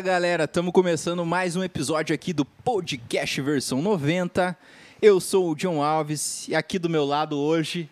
Fala 0.00 0.12
galera, 0.12 0.44
estamos 0.44 0.72
começando 0.72 1.26
mais 1.26 1.56
um 1.56 1.62
episódio 1.62 2.14
aqui 2.14 2.32
do 2.32 2.42
podcast 2.42 3.38
versão 3.42 3.82
90. 3.82 4.56
Eu 5.02 5.20
sou 5.20 5.50
o 5.50 5.54
John 5.54 5.82
Alves 5.82 6.48
e 6.48 6.54
aqui 6.54 6.78
do 6.78 6.88
meu 6.88 7.04
lado 7.04 7.38
hoje. 7.38 7.86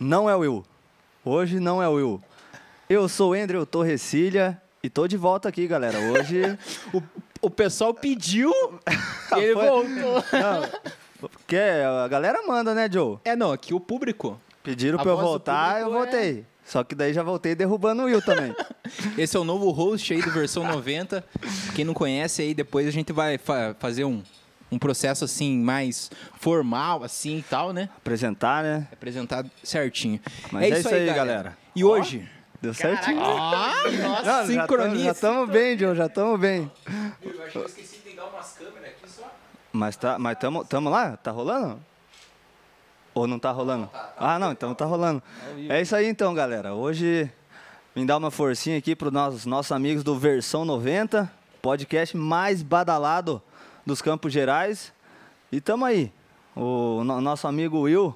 Não 0.00 0.28
é 0.28 0.34
o 0.34 0.40
Will. 0.40 0.64
Hoje 1.24 1.60
não 1.60 1.80
é 1.80 1.88
o 1.88 1.92
Will. 1.92 2.20
Eu 2.90 3.08
sou 3.08 3.30
o 3.30 3.34
Andrew 3.34 3.64
Torrecilha 3.64 4.60
e 4.82 4.90
tô 4.90 5.06
de 5.06 5.16
volta 5.16 5.48
aqui, 5.48 5.68
galera. 5.68 6.00
Hoje. 6.00 6.42
o, 6.92 7.00
o 7.40 7.48
pessoal 7.48 7.94
pediu 7.94 8.50
e 9.36 9.40
ele 9.40 9.54
Foi- 9.54 9.68
voltou. 9.68 10.24
Não, 10.32 10.80
porque 11.20 11.56
a 11.56 12.08
galera 12.08 12.42
manda, 12.48 12.74
né, 12.74 12.88
Joe? 12.92 13.18
É, 13.24 13.36
não, 13.36 13.52
aqui 13.52 13.72
o 13.72 13.78
público. 13.78 14.40
Pediram 14.64 14.98
A 14.98 15.02
pra 15.02 15.12
eu 15.12 15.16
voltar, 15.16 15.80
eu 15.82 15.86
é- 15.86 15.90
voltei. 15.90 16.46
Só 16.68 16.84
que 16.84 16.94
daí 16.94 17.12
já 17.14 17.22
voltei 17.22 17.54
derrubando 17.54 18.02
o 18.02 18.04
Will 18.04 18.20
também. 18.22 18.54
Esse 19.16 19.36
é 19.36 19.40
o 19.40 19.44
novo 19.44 19.70
host 19.70 20.12
aí 20.12 20.20
do 20.20 20.30
versão 20.30 20.64
90. 20.66 21.24
Quem 21.74 21.84
não 21.84 21.94
conhece 21.94 22.42
aí, 22.42 22.52
depois 22.54 22.86
a 22.86 22.90
gente 22.90 23.12
vai 23.12 23.38
fa- 23.38 23.74
fazer 23.78 24.04
um, 24.04 24.22
um 24.70 24.78
processo 24.78 25.24
assim 25.24 25.58
mais 25.58 26.10
formal 26.38 27.02
assim 27.02 27.38
e 27.38 27.42
tal, 27.42 27.72
né? 27.72 27.88
Apresentar, 27.96 28.62
né? 28.62 28.86
Apresentar 28.92 29.46
certinho. 29.64 30.20
Mas 30.52 30.64
é 30.72 30.78
isso 30.80 30.88
aí, 30.88 31.06
galera. 31.06 31.56
E 31.74 31.82
hoje? 31.82 32.28
Deu 32.60 32.74
certinho. 32.74 33.18
Ah, 33.22 33.72
nossa, 34.02 34.22
Não, 34.42 34.46
sincronia. 34.46 35.04
Já 35.04 35.12
estamos 35.12 35.48
bem, 35.48 35.78
Joe, 35.78 35.96
já 35.96 36.06
estamos 36.06 36.38
bem. 36.40 36.70
Eu 37.22 37.42
acho 37.44 37.52
que 37.52 37.58
eu 37.58 37.66
esqueci 37.66 37.98
de 38.04 38.10
ligar 38.10 38.26
umas 38.26 38.52
câmeras 38.52 38.84
aqui 38.90 39.10
só. 39.10 39.32
Mas 39.72 39.96
tá, 39.96 40.18
mas 40.18 40.36
tamo, 40.38 40.64
tamo 40.64 40.90
lá? 40.90 41.16
Tá 41.16 41.30
rolando? 41.30 41.80
Ou 43.18 43.26
não 43.26 43.38
tá 43.38 43.50
rolando? 43.50 43.90
Ah, 44.16 44.38
não, 44.38 44.52
então 44.52 44.74
tá 44.74 44.84
rolando. 44.84 45.22
É 45.68 45.80
isso 45.80 45.94
aí 45.96 46.06
então, 46.06 46.32
galera. 46.34 46.72
Hoje 46.74 47.30
vim 47.94 48.06
dar 48.06 48.16
uma 48.16 48.30
forcinha 48.30 48.78
aqui 48.78 48.94
para 48.94 49.10
nossos 49.10 49.44
nossos 49.44 49.72
amigos 49.72 50.04
do 50.04 50.16
Versão 50.16 50.64
90, 50.64 51.30
podcast 51.60 52.16
mais 52.16 52.62
badalado 52.62 53.42
dos 53.84 54.00
Campos 54.00 54.32
Gerais. 54.32 54.92
E 55.50 55.60
tamo 55.60 55.84
aí. 55.84 56.12
O 56.54 57.02
no- 57.04 57.20
nosso 57.20 57.48
amigo 57.48 57.80
Will, 57.80 58.14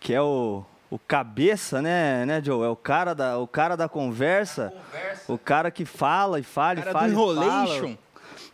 que 0.00 0.12
é 0.12 0.20
o, 0.20 0.64
o 0.90 0.98
cabeça, 0.98 1.80
né, 1.80 2.24
né, 2.26 2.42
Joe? 2.42 2.64
É 2.64 2.68
o 2.68 2.76
cara 2.76 3.14
da, 3.14 3.38
o 3.38 3.46
cara 3.46 3.76
da 3.76 3.88
conversa. 3.88 4.72
O 5.28 5.38
cara 5.38 5.70
que 5.70 5.84
fala 5.84 6.40
e 6.40 6.42
fala 6.42 6.80
e 6.80 6.82
do 6.82 6.90
fala. 6.90 7.08
e 7.08 7.12
fala 7.12 7.98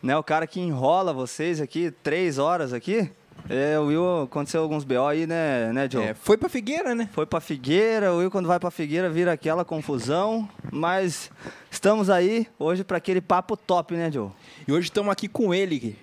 né, 0.02 0.16
o 0.16 0.22
cara 0.22 0.46
que 0.46 0.60
enrola 0.60 1.12
vocês 1.12 1.60
aqui 1.60 1.90
três 2.02 2.38
horas 2.38 2.72
aqui. 2.72 3.10
É, 3.48 3.78
o 3.78 3.86
Will 3.86 4.22
aconteceu 4.22 4.62
alguns 4.62 4.84
BO 4.84 5.06
aí, 5.06 5.26
né, 5.26 5.72
né, 5.72 5.88
Joe? 5.90 6.04
É, 6.04 6.14
foi 6.14 6.36
pra 6.38 6.48
Figueira, 6.48 6.94
né? 6.94 7.08
Foi 7.12 7.26
pra 7.26 7.40
Figueira, 7.40 8.12
o 8.12 8.18
Will 8.18 8.30
quando 8.30 8.46
vai 8.46 8.58
pra 8.58 8.70
Figueira 8.70 9.10
vira 9.10 9.32
aquela 9.32 9.64
confusão, 9.64 10.48
mas 10.72 11.30
estamos 11.70 12.08
aí 12.08 12.46
hoje 12.58 12.84
pra 12.84 12.96
aquele 12.98 13.20
papo 13.20 13.56
top, 13.56 13.94
né, 13.94 14.10
Joe? 14.10 14.30
E 14.66 14.72
hoje 14.72 14.86
estamos 14.88 15.10
aqui 15.12 15.28
com 15.28 15.52
ele. 15.52 15.98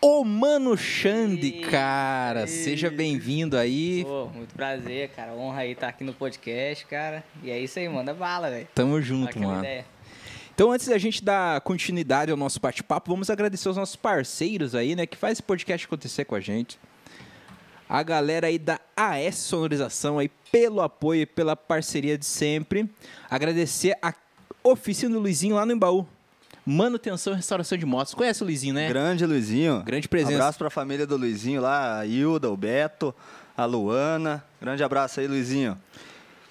O 0.00 0.22
Mano 0.22 0.76
Xande, 0.76 1.46
E- 1.46 1.60
cara. 1.62 2.44
e- 2.44 2.48
Seja 2.48 2.90
bem-vindo 2.90 3.56
aí. 3.56 4.04
Pô, 4.04 4.26
muito 4.34 4.54
prazer, 4.54 5.08
cara. 5.16 5.32
Honra 5.32 5.60
aí 5.60 5.72
estar 5.72 5.88
aqui 5.88 6.04
no 6.04 6.12
podcast, 6.12 6.84
cara. 6.84 7.24
E 7.42 7.50
é 7.50 7.58
isso 7.58 7.78
aí, 7.78 7.88
manda 7.88 8.12
bala, 8.12 8.50
velho. 8.50 8.68
Tamo 8.74 9.00
junto, 9.00 9.30
Aquela 9.30 9.46
mano. 9.46 9.60
ideia. 9.60 9.86
Então, 10.54 10.70
antes 10.70 10.86
da 10.86 10.96
gente 10.98 11.22
dar 11.22 11.60
continuidade 11.62 12.30
ao 12.30 12.36
nosso 12.36 12.60
bate-papo, 12.60 13.10
vamos 13.10 13.28
agradecer 13.28 13.68
os 13.68 13.76
nossos 13.76 13.96
parceiros 13.96 14.72
aí, 14.76 14.94
né, 14.94 15.04
que 15.04 15.16
faz 15.16 15.32
esse 15.32 15.42
podcast 15.42 15.84
acontecer 15.84 16.24
com 16.24 16.36
a 16.36 16.40
gente. 16.40 16.78
A 17.88 18.02
galera 18.04 18.46
aí 18.46 18.56
da 18.56 18.80
AS 18.96 19.34
Sonorização 19.34 20.16
aí 20.16 20.30
pelo 20.52 20.80
apoio 20.80 21.22
e 21.22 21.26
pela 21.26 21.56
parceria 21.56 22.16
de 22.16 22.24
sempre. 22.24 22.88
Agradecer 23.28 23.98
a 24.00 24.14
oficina 24.62 25.14
do 25.14 25.20
Luizinho 25.20 25.56
lá 25.56 25.66
no 25.66 25.72
Embaú. 25.72 26.06
Manutenção 26.64 27.32
e 27.32 27.36
restauração 27.36 27.76
de 27.76 27.84
motos. 27.84 28.14
Conhece 28.14 28.42
o 28.42 28.46
Luizinho, 28.46 28.74
né? 28.74 28.88
Grande 28.88 29.26
Luizinho. 29.26 29.82
Grande 29.82 30.08
presença. 30.08 30.34
Abraço 30.34 30.58
pra 30.58 30.70
família 30.70 31.04
do 31.04 31.16
Luizinho 31.16 31.60
lá, 31.60 31.98
a 31.98 32.06
Hilda, 32.06 32.48
o 32.48 32.56
Beto, 32.56 33.12
a 33.56 33.64
Luana. 33.64 34.42
Grande 34.62 34.84
abraço 34.84 35.18
aí, 35.18 35.26
Luizinho. 35.26 35.76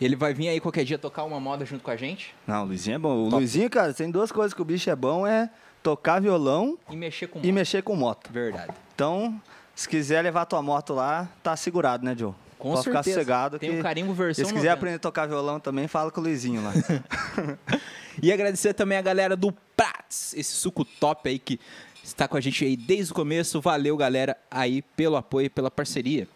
Ele 0.02 0.16
vai 0.16 0.34
vir 0.34 0.50
aí 0.50 0.60
qualquer 0.60 0.84
dia 0.84 0.98
tocar 0.98 1.24
uma 1.24 1.40
moda 1.40 1.66
junto 1.66 1.84
com 1.84 1.92
a 1.92 1.96
gente 1.96 2.36
Não, 2.46 2.64
o 2.64 2.66
Luizinho 2.68 2.96
é 2.96 3.00
bom. 3.00 3.22
O 3.22 3.24
Top. 3.26 3.36
Luizinho, 3.38 3.70
cara, 3.70 3.94
tem 3.94 4.10
duas 4.12 4.32
coisas 4.32 4.54
que 4.54 4.62
o 4.62 4.66
bicho 4.66 4.90
é 4.90 4.96
bom, 4.96 5.26
é 5.26 5.50
tocar 5.82 6.20
violão 6.22 6.78
e 6.90 6.96
mexer 6.96 7.28
com 7.28 7.40
e 7.40 7.44
moto. 7.44 7.54
mexer 7.54 7.84
com 7.84 7.96
moto. 7.96 8.32
Verdade. 8.32 8.74
Então, 8.96 9.42
se 9.76 9.88
quiser 9.88 10.22
levar 10.22 10.46
tua 10.46 10.62
moto 10.62 10.94
lá, 10.94 11.30
tá 11.42 11.56
segurado, 11.56 12.06
né, 12.06 12.16
Joe? 12.18 12.34
Com 12.58 12.72
Pode 12.72 12.84
ficar 12.86 13.04
certeza. 13.04 13.20
sossegado. 13.20 13.60
Tem 13.60 13.72
que... 13.72 13.80
um 13.80 13.82
carimbo 13.82 14.14
versão 14.14 14.46
se 14.46 14.54
quiser 14.54 14.70
90. 14.70 14.74
aprender 14.74 14.96
a 14.96 15.00
tocar 15.00 15.28
violão 15.28 15.60
também, 15.60 15.88
fala 15.88 16.10
com 16.12 16.22
o 16.22 16.24
Luizinho 16.24 16.64
lá. 16.64 16.72
E 18.22 18.32
agradecer 18.32 18.74
também 18.74 18.98
a 18.98 19.02
galera 19.02 19.36
do 19.36 19.52
Prats, 19.76 20.34
esse 20.36 20.54
suco 20.54 20.86
top 20.86 21.28
aí 21.30 21.40
que 21.40 21.60
está 22.04 22.28
com 22.28 22.38
a 22.38 22.42
gente 22.42 22.64
aí 22.64 22.78
desde 22.78 23.12
o 23.12 23.16
começo. 23.16 23.60
Valeu, 23.60 23.98
galera, 23.98 24.38
aí 24.52 24.82
pelo 24.82 25.16
apoio 25.16 25.46
e 25.46 25.50
pela 25.50 25.72
parceria. 25.72 26.28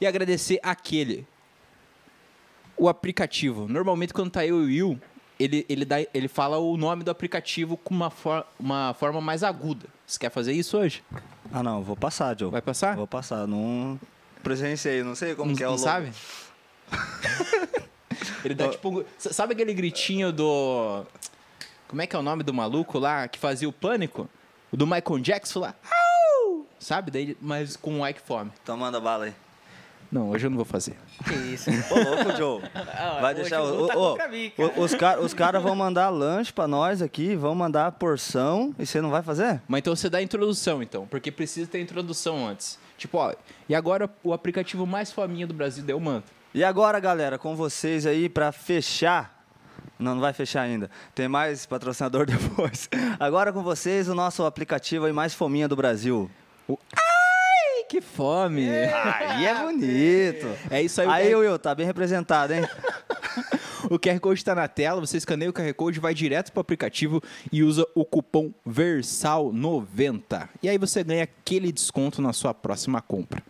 E 0.00 0.06
agradecer 0.06 0.58
aquele, 0.62 1.26
o 2.80 2.88
aplicativo. 2.88 3.68
Normalmente, 3.68 4.14
quando 4.14 4.30
tá 4.30 4.44
eu 4.44 4.62
e 4.62 4.62
o 4.62 4.88
Will, 4.88 5.00
ele, 5.38 5.66
ele, 5.68 5.84
dá, 5.84 5.96
ele 6.14 6.28
fala 6.28 6.58
o 6.58 6.76
nome 6.78 7.04
do 7.04 7.10
aplicativo 7.10 7.76
com 7.76 7.94
uma, 7.94 8.08
for, 8.08 8.44
uma 8.58 8.94
forma 8.94 9.20
mais 9.20 9.44
aguda. 9.44 9.86
Você 10.06 10.18
quer 10.18 10.30
fazer 10.30 10.52
isso 10.54 10.78
hoje? 10.78 11.04
ah, 11.52 11.62
não, 11.62 11.82
vou 11.82 11.94
passar, 11.94 12.36
Joe. 12.38 12.50
Vai 12.50 12.62
passar? 12.62 12.96
Vou 12.96 13.06
passar. 13.06 13.46
Não 13.46 14.00
presenciei, 14.42 15.02
não 15.02 15.14
sei 15.14 15.34
como 15.34 15.50
não 15.50 15.56
que 15.56 15.62
é 15.62 15.68
o 15.68 15.72
não 15.72 15.76
logo. 15.76 15.84
sabe? 15.84 16.12
ele 18.42 18.54
dá 18.54 18.68
tipo. 18.70 19.04
Sabe 19.18 19.52
aquele 19.52 19.74
gritinho 19.74 20.32
do. 20.32 21.04
Como 21.86 22.00
é 22.00 22.06
que 22.06 22.16
é 22.16 22.18
o 22.18 22.22
nome 22.22 22.42
do 22.42 22.54
maluco 22.54 22.98
lá 22.98 23.28
que 23.28 23.38
fazia 23.38 23.68
o 23.68 23.72
pânico? 23.72 24.28
O 24.72 24.76
do 24.76 24.86
Michael 24.86 25.18
Jackson 25.20 25.60
lá. 25.60 25.74
Sabe? 26.78 27.10
Daí, 27.10 27.36
mas 27.40 27.76
com 27.76 28.00
o 28.00 28.08
Ike 28.08 28.20
Fome. 28.20 28.50
Então 28.62 28.76
manda 28.76 28.98
bala 28.98 29.26
aí. 29.26 29.34
Não, 30.10 30.30
hoje 30.30 30.46
eu 30.46 30.50
não 30.50 30.56
vou 30.56 30.64
fazer. 30.64 30.96
Que 31.24 31.34
isso. 31.34 31.70
Ô, 31.70 31.94
louco, 31.94 32.36
Joe. 32.36 32.62
Ah, 32.92 33.18
Vai 33.20 33.34
deixar... 33.34 33.62
o 33.62 33.84
o- 33.84 33.86
tá 33.86 33.96
ô, 33.96 34.10
contra 34.10 34.28
mim, 34.28 34.52
o- 34.58 34.68
cara. 34.68 34.80
os 34.80 34.94
caras 34.94 35.24
os 35.24 35.34
cara 35.34 35.60
vão 35.60 35.74
mandar 35.76 36.08
lanche 36.10 36.52
pra 36.52 36.66
nós 36.66 37.00
aqui, 37.00 37.36
vão 37.36 37.54
mandar 37.54 37.92
porção, 37.92 38.74
e 38.78 38.84
você 38.84 39.00
não 39.00 39.10
vai 39.10 39.22
fazer? 39.22 39.62
Mas 39.68 39.78
então 39.78 39.94
você 39.94 40.10
dá 40.10 40.18
a 40.18 40.22
introdução, 40.22 40.82
então. 40.82 41.06
Porque 41.06 41.30
precisa 41.30 41.68
ter 41.70 41.80
introdução 41.80 42.46
antes. 42.46 42.78
Tipo, 42.98 43.18
ó. 43.18 43.32
E 43.68 43.74
agora 43.74 44.10
o 44.24 44.32
aplicativo 44.32 44.84
mais 44.86 45.12
faminha 45.12 45.46
do 45.46 45.54
Brasil 45.54 45.84
deu 45.84 45.98
manto. 46.00 46.32
E 46.52 46.64
agora, 46.64 46.98
galera, 46.98 47.38
com 47.38 47.54
vocês 47.54 48.04
aí 48.04 48.28
pra 48.28 48.50
fechar. 48.50 49.38
Não, 49.98 50.14
não 50.14 50.20
vai 50.20 50.32
fechar 50.32 50.62
ainda. 50.62 50.90
Tem 51.14 51.28
mais 51.28 51.64
patrocinador 51.66 52.26
depois. 52.26 52.88
Agora 53.20 53.52
com 53.52 53.62
vocês 53.62 54.08
o 54.08 54.14
nosso 54.14 54.44
aplicativo 54.44 55.04
aí 55.06 55.12
mais 55.12 55.32
fominha 55.34 55.68
do 55.68 55.76
Brasil. 55.76 56.28
Ai, 56.68 56.76
que 57.90 58.00
fome! 58.00 58.68
Aí 58.70 59.44
é 59.44 59.54
bonito. 59.64 60.46
É 60.70 60.80
isso 60.80 61.00
aí. 61.00 61.08
Aí, 61.08 61.32
QR 61.32 61.38
Will, 61.38 61.58
tá 61.58 61.74
bem 61.74 61.84
representado, 61.84 62.54
hein? 62.54 62.62
O 63.90 63.98
QR 63.98 64.20
Code 64.20 64.38
está 64.38 64.54
na 64.54 64.68
tela, 64.68 65.00
você 65.00 65.16
escaneia 65.16 65.50
o 65.50 65.54
QR 65.54 65.72
Code, 65.74 65.98
vai 65.98 66.12
direto 66.12 66.52
para 66.52 66.60
o 66.60 66.62
aplicativo 66.62 67.20
e 67.50 67.62
usa 67.64 67.84
o 67.94 68.04
cupom 68.04 68.52
VERSAL90. 68.68 70.48
E 70.62 70.68
aí 70.68 70.76
você 70.76 71.02
ganha 71.02 71.24
aquele 71.24 71.72
desconto 71.72 72.20
na 72.20 72.32
sua 72.32 72.52
próxima 72.52 73.00
compra. 73.00 73.42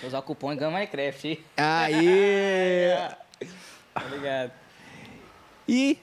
Vou 0.00 0.08
usar 0.08 0.18
o 0.18 0.22
cupom 0.22 0.52
e 0.52 0.56
ganha 0.56 0.70
Minecraft, 0.70 1.28
hein? 1.28 1.38
Aí! 1.56 2.88
Tá 3.92 4.04
ligado? 4.04 4.52
E 5.68 5.98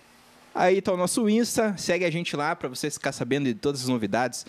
aí 0.54 0.82
tá 0.82 0.94
o 0.94 0.98
nosso 0.98 1.28
Insta, 1.28 1.76
segue 1.78 2.06
a 2.06 2.12
gente 2.12 2.36
lá 2.36 2.56
para 2.56 2.70
você 2.70 2.92
ficar 2.92 3.12
sabendo 3.12 3.46
de 3.46 3.56
todas 3.56 3.82
as 3.82 3.88
novidades. 3.88 4.46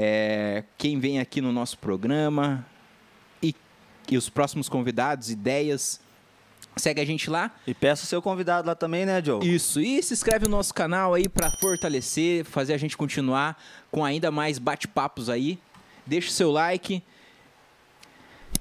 É, 0.00 0.62
quem 0.76 1.00
vem 1.00 1.18
aqui 1.18 1.40
no 1.40 1.50
nosso 1.50 1.76
programa 1.76 2.64
e, 3.42 3.52
e 4.08 4.16
os 4.16 4.28
próximos 4.28 4.68
convidados, 4.68 5.28
ideias. 5.28 6.00
Segue 6.76 7.00
a 7.00 7.04
gente 7.04 7.28
lá. 7.28 7.50
E 7.66 7.74
peço 7.74 8.04
o 8.04 8.06
seu 8.06 8.22
convidado 8.22 8.68
lá 8.68 8.76
também, 8.76 9.04
né, 9.04 9.20
Joe? 9.24 9.44
Isso, 9.44 9.80
e 9.80 10.00
se 10.00 10.14
inscreve 10.14 10.44
no 10.44 10.52
nosso 10.52 10.72
canal 10.72 11.14
aí 11.14 11.28
pra 11.28 11.50
fortalecer, 11.50 12.44
fazer 12.44 12.74
a 12.74 12.78
gente 12.78 12.96
continuar 12.96 13.60
com 13.90 14.04
ainda 14.04 14.30
mais 14.30 14.58
bate-papos 14.60 15.28
aí. 15.28 15.58
Deixa 16.06 16.28
o 16.28 16.32
seu 16.32 16.52
like, 16.52 17.02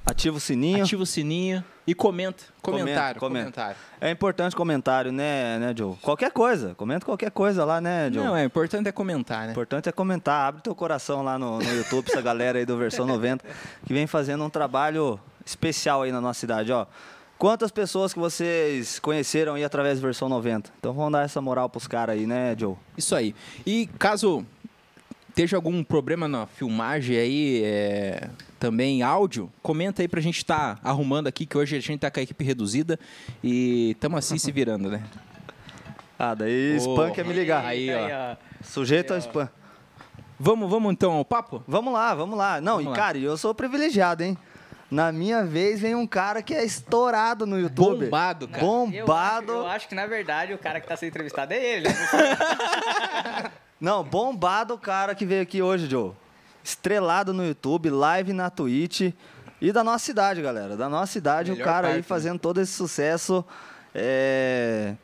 Ativa 0.04 0.38
o 0.38 0.40
sininho. 0.40 0.84
ativa 0.84 1.04
o 1.04 1.06
sininho 1.06 1.64
e 1.88 1.96
comenta. 1.96 2.44
Comentário, 2.62 3.18
Comenta, 3.18 3.20
comenta. 3.20 3.44
comentário. 3.46 3.78
É 4.02 4.12
importante 4.12 4.56
comentário, 4.56 5.12
né, 5.12 5.58
né, 5.58 5.74
Joe? 5.76 5.96
Qualquer 6.02 6.32
coisa. 6.32 6.76
Comenta 6.76 7.06
qualquer 7.06 7.32
coisa 7.32 7.64
lá, 7.64 7.80
né, 7.80 8.12
Joe? 8.14 8.26
Não, 8.26 8.36
é 8.36 8.44
importante 8.44 8.88
é 8.90 8.92
comentar, 8.92 9.44
né? 9.44 9.48
O 9.48 9.52
importante 9.52 9.88
é 9.88 9.92
comentar. 9.94 10.50
Abre 10.50 10.62
teu 10.62 10.76
coração 10.76 11.24
lá 11.24 11.40
no, 11.40 11.60
no 11.60 11.74
YouTube, 11.74 12.10
essa 12.10 12.22
galera 12.22 12.60
aí 12.60 12.66
do 12.66 12.78
Versão 12.78 13.06
90, 13.08 13.46
que 13.86 13.94
vem 13.94 14.06
fazendo 14.06 14.44
um 14.44 14.50
trabalho 14.50 15.18
especial 15.46 16.02
aí 16.02 16.12
na 16.12 16.20
nossa 16.20 16.42
cidade, 16.42 16.72
ó. 16.74 16.86
Quantas 17.38 17.70
pessoas 17.70 18.14
que 18.14 18.20
vocês 18.20 18.98
conheceram 18.98 19.54
aí 19.54 19.64
através 19.64 20.00
do 20.00 20.02
Versão 20.02 20.28
90? 20.28 20.72
Então 20.80 20.92
vamos 20.92 21.12
dar 21.12 21.24
essa 21.24 21.40
moral 21.40 21.70
pros 21.70 21.88
caras 21.88 22.16
aí, 22.18 22.26
né, 22.26 22.56
Joe? 22.58 22.76
Isso 22.98 23.16
aí. 23.16 23.36
E 23.64 23.86
caso 24.00 24.44
esteja 25.38 25.56
algum 25.56 25.84
problema 25.84 26.28
na 26.28 26.48
filmagem 26.48 27.16
aí, 27.16 27.62
é, 27.64 28.28
também 28.60 29.04
áudio, 29.04 29.52
comenta 29.62 30.02
aí 30.02 30.08
pra 30.08 30.20
gente 30.20 30.38
estar 30.38 30.80
arrumando 30.84 31.28
aqui, 31.28 31.46
que 31.46 31.56
hoje 31.56 31.76
a 31.78 31.80
gente 31.80 32.00
tá 32.00 32.10
com 32.10 32.20
a 32.20 32.24
equipe 32.24 32.44
reduzida 32.44 33.00
e 33.44 33.92
estamos 33.92 34.18
assim 34.18 34.40
se 34.40 34.52
virando, 34.52 34.90
né? 34.90 35.04
Ah, 36.20 36.34
daí 36.34 36.74
Ô, 36.74 36.78
spam 36.78 37.12
quer 37.12 37.24
me 37.24 37.32
ligar. 37.32 37.64
Aí, 37.64 37.90
ó. 37.94 38.36
Sujeito 38.64 39.14
ao 39.14 39.20
spam. 39.20 39.48
Vamos, 40.40 40.68
vamos 40.68 40.92
então 40.92 41.12
ao 41.12 41.24
papo? 41.24 41.64
Vamos 41.68 41.94
lá, 41.94 42.16
vamos 42.16 42.36
lá. 42.36 42.60
Não, 42.60 42.78
Vamos 42.78 42.86
e 42.86 42.90
lá. 42.90 42.96
cara, 42.96 43.20
eu 43.20 43.38
sou 43.38 43.54
privilegiado, 43.54 44.24
hein? 44.24 44.36
Na 44.90 45.12
minha 45.12 45.46
vez 45.46 45.80
vem 45.80 45.94
um 45.94 46.08
cara 46.08 46.42
que 46.42 46.56
é 46.56 46.66
estourado 46.66 47.46
no 47.46 47.60
YouTube. 47.60 48.06
Bombado, 48.06 48.48
cara. 48.48 48.66
Eu 48.66 48.82
acho, 48.82 48.92
Bombado. 48.98 49.52
eu 49.52 49.68
acho 49.68 49.88
que, 49.88 49.94
na 49.94 50.08
verdade, 50.08 50.56
o 50.56 50.58
cara 50.58 50.82
que 50.82 50.88
tá 50.88 50.98
sendo 50.98 51.10
entrevistado 51.10 51.54
é 51.54 51.64
ele. 51.64 51.88
né? 51.88 51.94
Não, 53.80 54.04
bombado 54.04 54.74
o 54.74 54.78
cara 54.78 55.14
que 55.14 55.26
veio 55.26 55.44
aqui 55.44 55.62
hoje, 55.62 55.88
Joe. 55.88 56.12
Estrelado 56.64 57.34
no 57.34 57.46
YouTube, 57.46 57.90
live 57.90 58.34
na 58.34 58.50
Twitch. 58.50 59.14
E 59.62 59.72
da 59.72 59.84
nossa 59.84 60.06
cidade, 60.06 60.42
galera. 60.42 60.76
Da 60.76 60.90
nossa 60.90 61.12
cidade, 61.12 61.52
o 61.52 61.54
Melhor 61.54 61.66
cara 61.66 61.88
aí 61.88 61.94
parte, 61.94 62.04
né? 62.04 62.08
fazendo 62.08 62.40
todo 62.40 62.60
esse 62.60 62.74
sucesso. 62.74 63.46
É... 63.94 64.96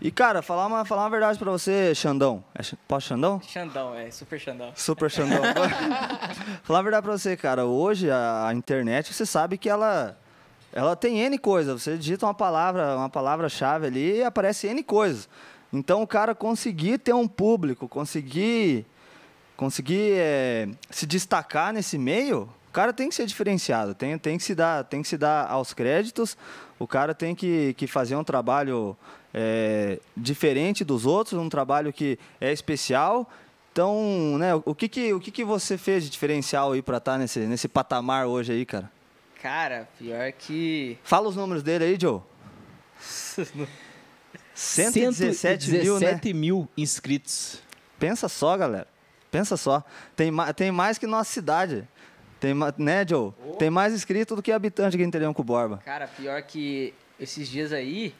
E, 0.00 0.10
cara, 0.10 0.40
falar 0.40 0.66
uma, 0.66 0.84
falar 0.84 1.02
uma 1.02 1.10
verdade 1.10 1.38
pra 1.38 1.50
você, 1.50 1.94
Xandão. 1.94 2.42
É, 2.54 2.62
posso 2.88 3.08
Xandão? 3.08 3.40
Xandão, 3.42 3.94
é, 3.94 4.10
super 4.10 4.40
Xandão. 4.40 4.72
Super 4.74 5.10
Xandão. 5.10 5.42
falar 6.62 6.78
a 6.78 6.82
verdade 6.82 7.02
pra 7.02 7.12
você, 7.12 7.36
cara. 7.36 7.66
Hoje, 7.66 8.10
a, 8.10 8.46
a 8.48 8.54
internet, 8.54 9.12
você 9.12 9.26
sabe 9.26 9.58
que 9.58 9.68
ela... 9.68 10.16
Ela 10.72 10.94
tem 10.94 11.18
N 11.18 11.36
coisas. 11.36 11.82
Você 11.82 11.98
digita 11.98 12.24
uma 12.24 12.34
palavra, 12.34 12.96
uma 12.96 13.10
palavra-chave 13.10 13.88
ali 13.88 14.18
e 14.18 14.24
aparece 14.24 14.68
N 14.68 14.82
coisas. 14.84 15.28
Então, 15.72 16.02
o 16.02 16.06
cara 16.06 16.34
conseguir 16.34 16.98
ter 16.98 17.14
um 17.14 17.28
público, 17.28 17.88
conseguir 17.88 18.84
conseguir 19.60 20.14
é, 20.14 20.68
se 20.88 21.06
destacar 21.06 21.70
nesse 21.70 21.98
meio, 21.98 22.48
o 22.70 22.72
cara 22.72 22.94
tem 22.94 23.10
que 23.10 23.14
ser 23.14 23.26
diferenciado, 23.26 23.94
tem, 23.94 24.16
tem, 24.16 24.38
que, 24.38 24.42
se 24.42 24.54
dar, 24.54 24.84
tem 24.84 25.02
que 25.02 25.08
se 25.08 25.18
dar 25.18 25.50
aos 25.50 25.74
créditos, 25.74 26.34
o 26.78 26.86
cara 26.86 27.14
tem 27.14 27.34
que, 27.34 27.74
que 27.74 27.86
fazer 27.86 28.16
um 28.16 28.24
trabalho 28.24 28.96
é, 29.34 30.00
diferente 30.16 30.82
dos 30.82 31.04
outros, 31.04 31.38
um 31.38 31.50
trabalho 31.50 31.92
que 31.92 32.18
é 32.40 32.50
especial. 32.50 33.30
Então, 33.70 34.38
né, 34.38 34.54
o 34.64 34.74
que, 34.74 34.88
que, 34.88 35.12
o 35.12 35.20
que, 35.20 35.30
que 35.30 35.44
você 35.44 35.76
fez 35.76 36.04
de 36.04 36.10
diferencial 36.10 36.72
aí 36.72 36.80
para 36.80 36.96
estar 36.96 37.18
nesse, 37.18 37.40
nesse 37.40 37.68
patamar 37.68 38.26
hoje 38.26 38.52
aí, 38.52 38.64
cara? 38.64 38.90
Cara, 39.42 39.86
pior 39.98 40.32
que. 40.32 40.96
Fala 41.04 41.28
os 41.28 41.36
números 41.36 41.62
dele 41.62 41.84
aí, 41.84 41.98
Joe. 42.00 42.20
117 44.54 45.70
mil, 45.70 45.94
né? 45.94 46.00
117 46.00 46.34
mil 46.34 46.68
inscritos. 46.76 47.60
Pensa 47.98 48.28
só, 48.28 48.56
galera. 48.56 48.86
Pensa 49.30 49.56
só. 49.56 49.84
Tem, 50.16 50.30
ma- 50.30 50.52
tem 50.52 50.70
mais 50.72 50.98
que 50.98 51.06
nossa 51.06 51.30
cidade. 51.30 51.86
Tem, 52.40 52.54
né, 52.78 53.06
Joe? 53.06 53.32
Tem 53.58 53.68
mais 53.70 53.92
inscrito 53.92 54.34
do 54.34 54.42
que 54.42 54.50
habitante 54.50 54.96
aqui 54.96 55.04
em 55.04 55.10
Telhão 55.10 55.32
Borba. 55.32 55.78
Cara, 55.84 56.08
pior 56.08 56.40
que 56.42 56.94
esses 57.18 57.48
dias 57.48 57.72
aí, 57.72 58.14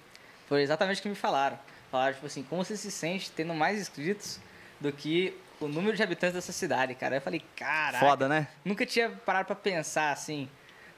foi 0.47 0.63
exatamente 0.63 1.01
o 1.01 1.03
que 1.03 1.09
me 1.09 1.15
falaram. 1.15 1.59
Falaram, 1.91 2.15
tipo 2.15 2.27
assim, 2.27 2.43
como 2.43 2.63
você 2.65 2.77
se 2.77 2.91
sente 2.91 3.31
tendo 3.33 3.55
mais 3.55 3.81
inscritos 3.81 4.39
do 4.79 4.93
que 4.93 5.35
o 5.59 5.67
número 5.67 5.97
de 5.97 6.03
habitantes 6.03 6.35
dessa 6.35 6.53
cidade, 6.53 6.95
cara? 6.95 7.17
Eu 7.17 7.21
falei, 7.21 7.43
caraca. 7.57 7.99
Foda, 8.05 8.29
né? 8.29 8.47
Nunca 8.65 8.85
tinha 8.87 9.09
parado 9.11 9.47
pra 9.47 9.57
pensar 9.57 10.13
assim, 10.13 10.49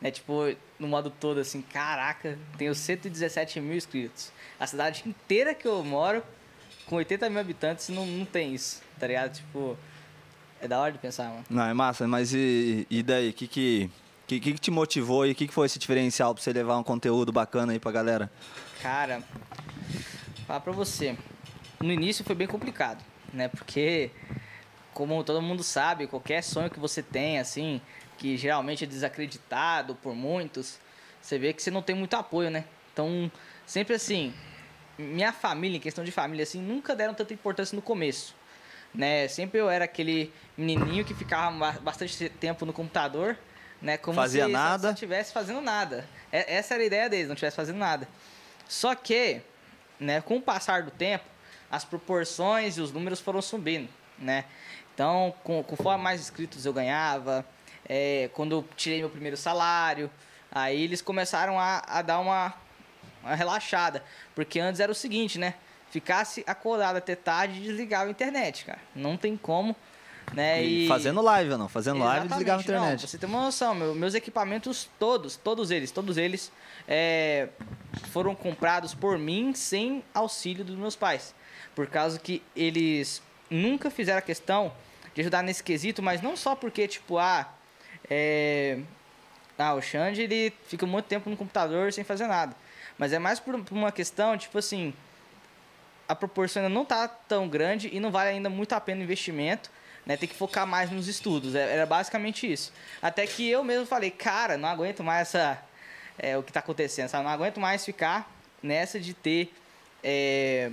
né? 0.03 0.11
Tipo, 0.11 0.55
no 0.79 0.89
modo 0.89 1.09
todo, 1.09 1.39
assim, 1.39 1.63
caraca, 1.63 2.37
tenho 2.59 2.75
117 2.75 3.61
mil 3.61 3.77
inscritos. 3.77 4.33
A 4.59 4.67
cidade 4.67 5.05
inteira 5.07 5.55
que 5.55 5.67
eu 5.67 5.83
moro, 5.85 6.23
com 6.87 6.97
80 6.97 7.31
mil 7.31 7.41
habitantes, 7.41 7.89
não, 7.89 8.05
não 8.05 8.25
tem 8.25 8.53
isso, 8.53 8.83
tá 8.99 9.07
ligado? 9.07 9.35
Tipo, 9.35 9.79
é 10.61 10.67
da 10.67 10.81
hora 10.81 10.93
de 10.93 10.99
pensar, 10.99 11.29
mano. 11.29 11.45
Não, 11.49 11.65
é 11.65 11.73
massa, 11.73 12.07
mas 12.09 12.35
e, 12.35 12.87
e 12.91 13.03
daí? 13.03 13.31
O 13.31 13.33
que 13.33 13.47
que, 13.47 13.91
que, 14.27 14.41
que 14.41 14.55
te 14.55 14.71
motivou 14.71 15.25
e 15.25 15.31
o 15.31 15.35
que, 15.35 15.47
que 15.47 15.55
foi 15.55 15.67
esse 15.67 15.79
diferencial 15.79 16.35
pra 16.35 16.43
você 16.43 16.53
levar 16.53 16.77
um 16.77 16.83
conteúdo 16.83 17.31
bacana 17.31 17.73
aí 17.73 17.79
pra 17.79 17.93
galera? 17.93 18.31
Cara, 18.83 19.23
falar 20.47 20.61
pra 20.61 20.73
você, 20.73 21.17
no 21.81 21.93
início 21.93 22.25
foi 22.25 22.35
bem 22.35 22.49
complicado, 22.49 23.05
né? 23.33 23.47
Porque, 23.47 24.11
como 24.93 25.23
todo 25.23 25.41
mundo 25.41 25.63
sabe, 25.63 26.09
qualquer 26.09 26.43
sonho 26.43 26.69
que 26.69 26.81
você 26.81 27.03
tem, 27.03 27.39
assim, 27.39 27.81
que 28.19 28.37
geralmente 28.37 28.85
é 28.85 28.87
desacreditado 28.87 29.95
por 29.97 30.15
muitos, 30.15 30.79
você 31.21 31.39
vê 31.39 31.53
que 31.53 31.63
você 31.63 31.71
não 31.71 31.83
tem 31.83 31.95
muito 31.95 32.15
apoio, 32.15 32.51
né? 32.51 32.65
Então, 32.93 33.31
sempre 33.67 33.95
assim, 33.95 34.35
minha 34.99 35.33
família, 35.33 35.77
em 35.77 35.81
questão 35.81 36.05
de 36.05 36.13
família, 36.13 36.43
assim, 36.43 36.61
nunca 36.61 36.95
deram 36.95 37.15
tanta 37.15 37.33
importância 37.33 37.75
no 37.75 37.83
começo. 37.83 38.35
Né? 38.95 39.27
Sempre 39.29 39.59
eu 39.59 39.71
era 39.71 39.87
aquele 39.87 40.31
menininho 40.57 41.05
que 41.05 41.15
ficava 41.15 41.57
ba- 41.57 41.79
bastante 41.81 42.29
tempo 42.29 42.67
no 42.67 42.73
computador, 42.75 43.39
né? 43.81 43.97
Como 43.97 44.15
Fazia 44.17 44.45
se, 44.47 44.53
nada. 44.53 44.89
Não 44.89 44.95
estivesse 44.95 45.33
fazendo 45.33 45.61
nada. 45.63 46.07
Essa 46.31 46.75
era 46.75 46.83
a 46.83 46.87
ideia 46.87 47.09
deles, 47.09 47.27
não 47.27 47.35
estivesse 47.35 47.57
fazendo 47.57 47.79
nada. 47.79 48.07
Só 48.69 48.95
que, 48.95 49.41
né, 49.99 50.21
com 50.21 50.37
o 50.37 50.43
passar 50.43 50.83
do 50.83 50.91
tempo, 50.91 51.25
as 51.71 51.85
proporções 51.85 52.77
e 52.77 52.81
os 52.83 52.93
números 52.93 53.19
foram 53.19 53.41
subindo, 53.41 53.89
né? 54.19 54.45
Então, 54.95 55.35
com, 55.43 55.63
conforme 55.63 56.05
mais 56.05 56.21
inscritos 56.21 56.67
eu 56.67 56.73
ganhava, 56.73 57.47
é, 57.89 58.31
quando 58.35 58.53
eu 58.53 58.65
tirei 58.77 59.01
meu 59.01 59.11
primeiro 59.11 59.37
salário, 59.37 60.11
aí 60.51 60.83
eles 60.83 61.01
começaram 61.03 61.59
a, 61.59 61.83
a 61.87 62.03
dar 62.03 62.19
uma, 62.21 62.55
uma 63.23 63.35
relaxada. 63.35 64.03
Porque 64.35 64.61
antes 64.61 64.81
era 64.81 64.91
o 64.93 64.95
seguinte, 64.95 65.39
né? 65.39 65.55
Ficasse 65.91 66.43
acordado 66.47 66.97
até 66.97 67.15
tarde 67.15 67.59
e 67.59 67.63
desligava 67.65 68.07
a 68.09 68.11
internet, 68.11 68.65
cara. 68.65 68.79
Não 68.95 69.17
tem 69.17 69.37
como, 69.37 69.77
né? 70.33 70.63
E 70.63 70.89
fazendo 70.89 71.21
live 71.21 71.53
ou 71.53 71.59
não? 71.59 71.69
Fazendo 71.69 71.99
live 71.99 72.25
e 72.25 72.29
desligava 72.29 72.61
a 72.61 72.63
Exatamente, 72.63 72.69
não, 72.73 72.77
internet. 72.85 73.01
pra 73.01 73.09
você 73.09 73.19
ter 73.19 73.27
uma 73.27 73.43
noção, 73.43 73.75
meu- 73.75 73.95
meus 73.95 74.15
equipamentos 74.15 74.89
todos, 74.99 75.37
todos 75.37 75.71
eles, 75.71 75.91
todos 75.91 76.17
eles 76.17 76.51
é, 76.89 77.49
foram 78.11 78.35
comprados 78.35 78.95
por 78.95 79.19
mim 79.19 79.53
sem 79.55 80.03
auxílio 80.15 80.65
dos 80.65 80.77
meus 80.77 80.97
pais. 80.97 81.35
Por 81.75 81.87
causa 81.87 82.19
que 82.19 82.43
eles 82.57 83.23
nunca 83.51 83.91
fizeram 83.91 84.19
a 84.19 84.23
questão 84.23 84.73
de 85.15 85.21
ajudar 85.21 85.43
nesse 85.43 85.63
quesito, 85.63 86.03
mas 86.03 86.23
não 86.23 86.37
só 86.39 86.55
porque, 86.57 86.89
tipo, 86.89 87.19
ah, 87.19 87.47
é, 88.11 88.79
ah, 89.59 89.75
o 89.75 89.83
Xande, 89.83 90.23
ele 90.23 90.53
fica 90.67 90.87
muito 90.87 91.07
tempo 91.07 91.31
no 91.31 91.37
computador 91.37 91.93
sem 91.93 92.05
fazer 92.05 92.27
nada. 92.27 92.55
Mas 92.99 93.13
é 93.13 93.19
mais 93.19 93.41
por, 93.41 93.55
uma 93.71 93.93
questão, 93.93 94.37
tipo 94.37 94.59
assim, 94.59 94.93
a 96.09 96.15
proporção 96.15 96.63
ainda 96.63 96.75
não 96.75 96.85
tá 96.85 97.09
tão 97.09 97.49
grande 97.49 97.89
e 97.93 98.01
não 98.01 98.11
vale 98.11 98.31
ainda 98.31 98.51
muito 98.51 98.73
a 98.73 98.81
pena 98.81 99.01
o 99.01 99.05
investimento, 99.05 99.71
né? 100.05 100.17
Tem 100.17 100.29
que 100.29 100.35
focar 100.35 100.67
mais 100.67 100.91
nos 100.91 101.09
estudos. 101.09 101.55
É- 101.55 101.73
Era 101.73 101.87
basicamente 101.87 102.51
isso. 102.51 102.73
Até 103.01 103.27
que 103.27 103.49
eu 103.49 103.63
mesmo 103.65 103.87
falei, 103.87 104.11
cara, 104.11 104.57
não 104.59 104.69
aguento 104.69 105.03
mais 105.03 105.29
essa, 105.29 105.63
é, 106.19 106.37
o 106.37 106.43
que 106.43 106.53
tá 106.53 106.61
acontecendo, 106.61 107.09
sabe? 107.09 107.25
Não 107.25 107.31
aguento 107.31 107.61
mais 107.61 107.85
ficar 107.85 108.31
nessa 108.63 109.01
de 109.01 109.15
ter 109.15 109.53
é, 110.03 110.71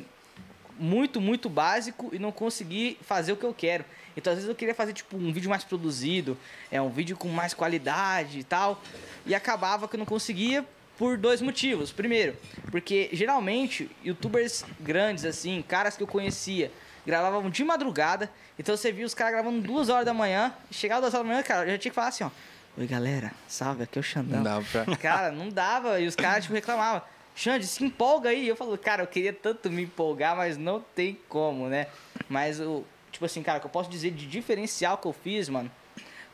muito, 0.78 1.22
muito 1.22 1.50
básico 1.50 2.10
e 2.14 2.20
não 2.20 2.32
conseguir 2.32 2.98
fazer 3.02 3.32
o 3.32 3.38
que 3.38 3.46
eu 3.46 3.54
quero. 3.54 3.86
Então, 4.20 4.32
às 4.32 4.38
vezes 4.38 4.50
eu 4.50 4.56
queria 4.56 4.76
fazer 4.76 4.94
tipo 4.94 5.18
um 5.18 5.32
vídeo 5.32 5.50
mais 5.50 5.64
produzido, 5.64 6.38
é 6.72 6.82
um 6.82 6.90
vídeo 6.90 7.18
com 7.18 7.28
mais 7.30 7.54
qualidade 7.54 8.40
e 8.40 8.44
tal, 8.44 8.82
e 9.26 9.34
acabava 9.34 9.88
que 9.88 9.96
eu 9.96 9.98
não 9.98 10.06
conseguia 10.06 10.66
por 10.98 11.18
dois 11.18 11.42
motivos. 11.42 11.92
Primeiro, 11.92 12.36
porque 12.70 13.10
geralmente 13.14 13.90
youtubers 14.04 14.66
grandes 14.80 15.26
assim, 15.26 15.64
caras 15.66 15.96
que 15.96 16.04
eu 16.04 16.08
conhecia, 16.08 16.72
gravavam 17.06 17.50
de 17.50 17.64
madrugada, 17.64 18.30
então 18.60 18.76
você 18.76 18.92
via 18.92 19.06
os 19.06 19.14
caras 19.14 19.34
gravando 19.34 19.62
duas 19.62 19.90
horas 19.90 20.06
da 20.06 20.14
manhã, 20.14 20.54
e 20.70 20.74
chegava 20.74 21.02
duas 21.02 21.14
horas 21.14 21.26
da 21.26 21.34
manhã, 21.34 21.44
cara, 21.44 21.66
eu 21.66 21.72
já 21.72 21.78
tinha 21.78 21.92
que 21.92 21.96
falar 21.96 22.10
assim, 22.10 22.24
ó, 22.24 22.30
Oi 22.78 22.88
galera, 22.88 23.34
salve, 23.46 23.84
aqui 23.84 23.98
é 23.98 24.02
o 24.02 24.04
Xandão. 24.04 24.38
Não 24.38 24.44
dá 24.44 24.62
pra... 24.62 24.96
Cara, 24.96 25.32
não 25.34 25.50
dava. 25.50 26.00
E 26.00 26.08
os 26.08 26.16
caras, 26.16 26.44
tipo, 26.44 26.54
reclamavam. 26.54 27.02
Xande, 27.36 27.68
se 27.68 27.84
empolga 27.84 28.30
aí. 28.30 28.48
Eu 28.48 28.56
falo, 28.56 28.78
cara, 28.78 29.04
eu 29.04 29.08
queria 29.08 29.34
tanto 29.34 29.70
me 29.70 29.84
empolgar, 29.84 30.36
mas 30.36 30.58
não 30.58 30.80
tem 30.96 31.18
como, 31.28 31.68
né? 31.68 31.88
Mas 32.30 32.60
o. 32.60 32.86
Tipo 33.12 33.26
assim, 33.26 33.42
cara, 33.42 33.60
que 33.60 33.66
eu 33.66 33.70
posso 33.70 33.90
dizer 33.90 34.12
de 34.12 34.28
diferencial 34.28 34.98
que 34.98 35.08
eu 35.08 35.14
fiz, 35.14 35.50
mano, 35.50 35.72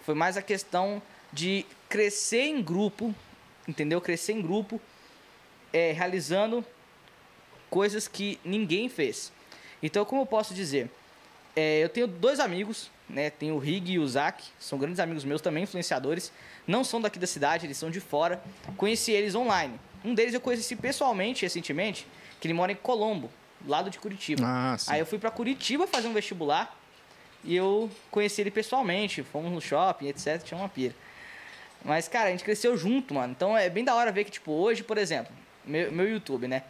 foi 0.02 0.14
mais 0.14 0.38
a 0.38 0.42
questão 0.42 1.02
de 1.32 1.66
crescer 1.90 2.44
em 2.44 2.62
grupo, 2.62 3.14
entendeu? 3.68 4.00
Crescer 4.00 4.34
em 4.34 4.42
grupo, 4.42 4.80
é, 5.74 5.92
realizando 5.92 6.66
coisas 7.70 8.08
que 8.08 8.40
ninguém 8.44 8.88
fez. 8.88 9.32
Então, 9.82 10.06
como 10.06 10.22
eu 10.22 10.26
posso 10.26 10.54
dizer? 10.54 10.90
É, 11.56 11.84
eu 11.84 11.90
tenho 11.90 12.08
dois 12.08 12.40
amigos, 12.40 12.90
né? 13.10 13.30
Tenho 13.30 13.56
o 13.56 13.60
Rig 13.60 13.94
e 13.94 14.00
o 14.00 14.08
Zac, 14.08 14.44
são 14.60 14.78
grandes 14.78 15.00
amigos 15.00 15.24
meus 15.24 15.42
também, 15.42 15.64
influenciadores. 15.64 16.32
Não 16.68 16.84
são 16.84 17.02
daqui 17.02 17.20
da 17.20 17.28
cidade, 17.28 17.66
eles 17.66 17.78
são 17.78 17.90
de 17.90 18.00
fora. 18.00 18.42
Conheci 18.78 19.12
eles 19.12 19.36
online. 19.36 19.80
Um 20.04 20.14
deles 20.14 20.34
eu 20.34 20.42
conheci 20.42 20.76
pessoalmente 20.76 21.44
recentemente, 21.44 22.06
que 22.40 22.48
ele 22.48 22.54
mora 22.54 22.72
em 22.72 22.76
Colombo, 22.76 23.30
lado 23.68 23.90
de 23.90 24.00
Curitiba. 24.00 24.44
Ah. 24.46 24.78
Aí 24.88 25.00
eu 25.00 25.06
fui 25.06 25.20
pra 25.20 25.32
Curitiba 25.32 25.88
fazer 25.88 26.08
um 26.08 26.14
vestibular 26.14 26.76
e 27.44 27.56
eu 27.56 27.90
conheci 28.10 28.42
ele 28.42 28.52
pessoalmente, 28.52 29.24
fomos 29.24 29.52
no 29.52 29.62
shopping, 29.62 30.08
etc, 30.08 30.42
tinha 30.44 30.60
uma 30.60 30.70
pira. 30.70 30.96
Mas, 31.84 32.08
cara, 32.08 32.30
a 32.30 32.32
gente 32.32 32.44
cresceu 32.44 32.76
junto, 32.76 33.14
mano. 33.14 33.32
Então 33.32 33.56
é 33.56 33.70
bem 33.70 33.84
da 33.84 33.94
hora 33.94 34.12
ver 34.12 34.24
que, 34.24 34.32
tipo, 34.32 34.52
hoje, 34.52 34.84
por 34.84 34.98
exemplo, 34.98 35.32
meu, 35.64 35.92
meu 35.92 36.10
YouTube, 36.10 36.48
né? 36.48 36.64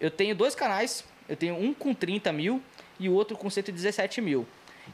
Eu 0.00 0.10
tenho 0.10 0.34
dois 0.34 0.54
canais, 0.54 1.04
eu 1.28 1.36
tenho 1.36 1.54
um 1.54 1.72
com 1.72 1.94
30 1.94 2.32
mil 2.32 2.60
e 2.98 3.08
o 3.08 3.12
outro 3.12 3.36
com 3.36 3.48
117 3.48 4.20
mil. 4.20 4.46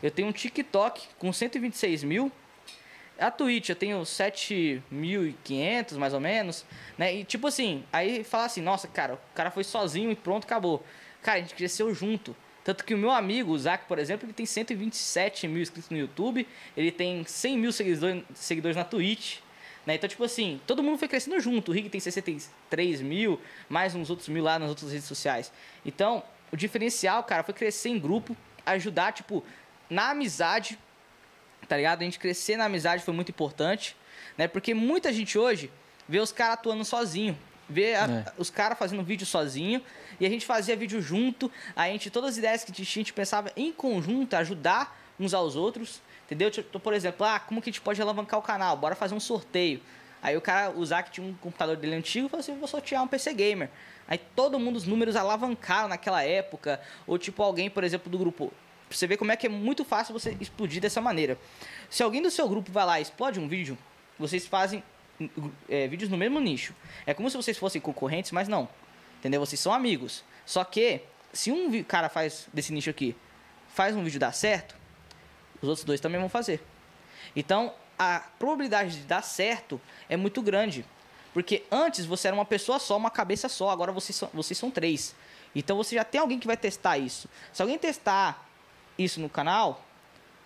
Eu 0.03 0.11
tenho 0.11 0.29
um 0.29 0.33
TikTok 0.33 1.09
com 1.19 1.33
126 1.33 2.05
mil. 2.05 2.31
A 3.19 3.31
Twitch 3.31 3.69
eu 3.69 3.77
tenho 3.77 4.01
7.500 4.01 5.97
mais 5.97 6.13
ou 6.13 6.21
menos, 6.21 6.65
né? 6.99 7.15
E 7.15 7.25
tipo 7.25 7.47
assim, 7.47 7.85
aí 7.93 8.25
fala 8.25 8.47
assim, 8.47 8.61
nossa, 8.61 8.89
cara, 8.89 9.15
o 9.15 9.19
cara 9.35 9.51
foi 9.51 9.65
sozinho 9.65 10.11
e 10.11 10.17
pronto, 10.17 10.45
acabou. 10.45 10.85
Cara, 11.23 11.39
a 11.39 11.41
gente 11.41 11.55
cresceu 11.55 11.95
junto. 11.95 12.37
Tanto 12.65 12.85
que 12.85 12.95
o 12.95 12.99
meu 12.99 13.11
amigo, 13.11 13.53
o 13.53 13.59
Zac, 13.59 13.87
por 13.87 13.99
exemplo, 13.99 14.27
ele 14.27 14.33
tem 14.33 14.47
127 14.47 15.49
mil 15.49 15.63
inscritos 15.63 15.91
no 15.91 15.97
YouTube, 15.97 16.47
ele 16.77 16.93
tem 16.93 17.25
100 17.25 17.59
mil 17.59 17.73
seguidores, 17.73 18.23
seguidores 18.35 18.77
na 18.77 18.85
Twitch. 18.85 19.39
Né? 19.85 19.97
Então, 19.97 20.09
tipo 20.09 20.23
assim, 20.23 20.61
todo 20.65 20.81
mundo 20.83 20.97
foi 20.97 21.09
crescendo 21.09 21.41
junto. 21.41 21.71
O 21.71 21.75
Rig 21.75 21.89
tem 21.89 22.01
63 22.01 23.01
mil, 23.01 23.41
mais 23.69 23.95
uns 23.97 24.11
outros 24.11 24.29
mil 24.29 24.45
lá 24.45 24.59
nas 24.61 24.69
outras 24.69 24.93
redes 24.93 25.07
sociais. 25.09 25.53
Então, 25.85 26.23
o 26.53 26.57
diferencial, 26.57 27.25
cara, 27.25 27.43
foi 27.43 27.53
crescer 27.53 27.89
em 27.89 27.99
grupo, 27.99 28.37
ajudar, 28.65 29.13
tipo, 29.13 29.43
na 29.91 30.11
amizade, 30.11 30.79
tá 31.69 31.77
ligado? 31.77 32.03
A 32.03 32.05
gente 32.05 32.19
crescer 32.21 32.57
na 32.57 32.67
amizade 32.67 33.03
foi 33.03 33.13
muito 33.13 33.31
importante, 33.31 33.97
né? 34.39 34.47
Porque 34.47 34.73
muita 34.73 35.13
gente 35.13 35.37
hoje 35.37 35.69
vê 36.09 36.21
os 36.21 36.31
caras 36.31 36.55
atuando 36.55 36.85
sozinho. 36.85 37.37
Vê 37.69 37.95
a, 37.95 38.05
É. 38.05 38.33
os 38.39 38.51
caras 38.51 38.79
fazendo 38.79 39.03
vídeo 39.03 39.27
sozinho 39.27 39.83
e 40.23 40.27
a 40.27 40.29
gente 40.29 40.47
fazia 40.47 40.77
vídeo 40.77 41.03
junto. 41.03 41.51
A 41.75 41.89
gente, 41.89 42.09
todas 42.09 42.31
as 42.31 42.37
ideias 42.37 42.63
que 42.63 42.71
a 42.71 42.85
gente 42.85 43.13
pensava 43.13 43.51
em 43.57 43.73
conjunto, 43.73 44.35
ajudar 44.35 44.97
uns 45.19 45.35
aos 45.35 45.57
outros. 45.57 46.01
Entendeu? 46.27 46.49
Tipo, 46.49 46.79
por 46.79 46.95
exemplo, 46.95 47.27
ah, 47.27 47.41
como 47.41 47.61
que 47.61 47.71
a 47.71 47.73
gente 47.73 47.81
pode 47.81 48.01
alavancar 48.01 48.39
o 48.39 48.43
canal? 48.43 48.77
Bora 48.77 48.95
fazer 48.95 49.17
um 49.17 49.21
sorteio. 49.21 49.81
Aí 50.23 50.37
o 50.37 50.41
cara, 50.41 50.71
o 50.71 50.87
Zac 50.87 51.11
tinha 51.11 51.27
um 51.27 51.35
computador 51.35 51.77
dele 51.77 51.97
antigo, 51.97 52.29
falou 52.29 52.39
assim, 52.39 52.57
vou 52.57 52.69
sortear 52.69 53.03
um 53.03 53.09
PC 53.09 53.35
Gamer. 53.35 53.69
Aí 54.07 54.17
todo 54.17 54.61
mundo, 54.61 54.77
os 54.77 54.87
números 54.87 55.17
alavancaram 55.17 55.89
naquela 55.89 56.23
época. 56.23 56.81
Ou 57.05 57.19
tipo, 57.19 57.43
alguém, 57.43 57.69
por 57.69 57.83
exemplo, 57.83 58.09
do 58.09 58.17
grupo. 58.17 58.53
Você 58.89 59.09
ver 59.09 59.17
como 59.17 59.33
é 59.33 59.37
que 59.37 59.47
é 59.49 59.51
muito 59.51 59.85
fácil 59.85 60.13
você 60.13 60.37
explodir 60.41 60.81
dessa 60.81 61.01
maneira. 61.01 61.37
Se 61.91 62.01
alguém 62.01 62.23
do 62.23 62.31
seu 62.31 62.49
grupo 62.49 62.71
vai 62.71 62.87
lá 62.87 63.01
e 63.01 63.03
explode 63.03 63.41
um 63.41 63.49
vídeo, 63.49 63.77
vocês 64.17 64.47
fazem 64.47 64.85
é, 65.69 65.89
vídeos 65.89 66.09
no 66.09 66.17
mesmo 66.17 66.39
nicho. 66.39 66.77
É 67.05 67.13
como 67.13 67.29
se 67.29 67.37
vocês 67.37 67.59
fossem 67.59 67.81
concorrentes, 67.81 68.31
mas 68.31 68.47
não. 68.47 68.69
Entendeu? 69.23 69.39
Vocês 69.39 69.61
são 69.61 69.73
amigos. 69.73 70.25
Só 70.45 70.65
que, 70.65 71.01
se 71.33 71.53
um 71.53 71.85
cara 71.85 72.09
faz 72.09 72.49
desse 72.53 72.73
nicho 72.73 72.91
aqui, 72.91 73.15
faz 73.69 73.95
um 73.95 74.03
vídeo 74.03 74.19
dar 74.19 74.33
certo, 74.33 74.75
os 75.63 75.69
outros 75.69 75.85
dois 75.85 76.01
também 76.01 76.19
vão 76.19 76.29
fazer. 76.29 76.61
Então, 77.37 77.73
a 77.97 78.19
probabilidade 78.37 78.97
de 78.97 79.05
dar 79.05 79.23
certo 79.23 79.81
é 80.09 80.17
muito 80.17 80.43
grande. 80.43 80.85
Porque 81.33 81.63
antes 81.71 82.05
você 82.05 82.27
era 82.27 82.35
uma 82.35 82.45
pessoa 82.45 82.81
só, 82.81 82.97
uma 82.97 83.13
cabeça 83.13 83.49
só, 83.49 83.71
agora 83.71 83.93
vocês 83.93 84.17
são, 84.17 84.29
vocês 84.35 84.59
são 84.59 84.73
três. 84.73 85.15
Então 85.55 85.77
você 85.77 85.95
já 85.95 86.03
tem 86.03 86.21
alguém 86.21 86.41
que 86.41 86.47
vai 86.49 86.57
testar 86.57 86.99
isso. 86.99 87.29
Se 87.53 87.63
alguém 87.63 87.79
testar 87.79 88.45
isso 88.99 89.21
no 89.21 89.29
canal, 89.29 89.87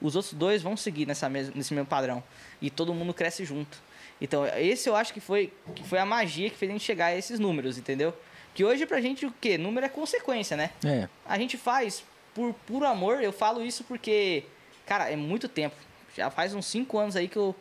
os 0.02 0.14
outros 0.14 0.35
dois 0.35 0.62
vão 0.62 0.76
seguir 0.76 1.06
nessa 1.06 1.30
nesse 1.30 1.73
mesmo 1.73 1.87
padrão. 1.87 2.23
E 2.61 2.68
todo 2.68 2.92
mundo 2.92 3.14
cresce 3.14 3.42
junto. 3.42 3.80
Então, 4.21 4.47
esse 4.47 4.88
eu 4.88 4.97
acho 4.97 5.12
que 5.12 5.21
foi, 5.21 5.52
que 5.75 5.83
foi 5.85 5.99
a 5.99 6.06
magia 6.06 6.49
que 6.49 6.56
fez 6.56 6.71
a 6.71 6.73
gente 6.73 6.85
chegar 6.85 7.06
a 7.06 7.16
esses 7.16 7.38
números, 7.38 7.76
entendeu? 7.76 8.14
Que 8.56 8.64
hoje 8.64 8.86
pra 8.86 9.02
gente 9.02 9.26
o 9.26 9.30
quê? 9.38 9.58
Número 9.58 9.84
é 9.84 9.88
consequência, 9.90 10.56
né? 10.56 10.70
É. 10.82 11.06
A 11.26 11.38
gente 11.38 11.58
faz 11.58 12.02
por 12.34 12.54
puro 12.66 12.86
amor, 12.86 13.22
eu 13.22 13.30
falo 13.30 13.62
isso 13.62 13.84
porque, 13.84 14.44
cara, 14.86 15.10
é 15.10 15.14
muito 15.14 15.46
tempo. 15.46 15.76
Já 16.16 16.30
faz 16.30 16.54
uns 16.54 16.64
5 16.64 16.98
anos 16.98 17.16
aí 17.16 17.28
que 17.28 17.36
eu 17.36 17.54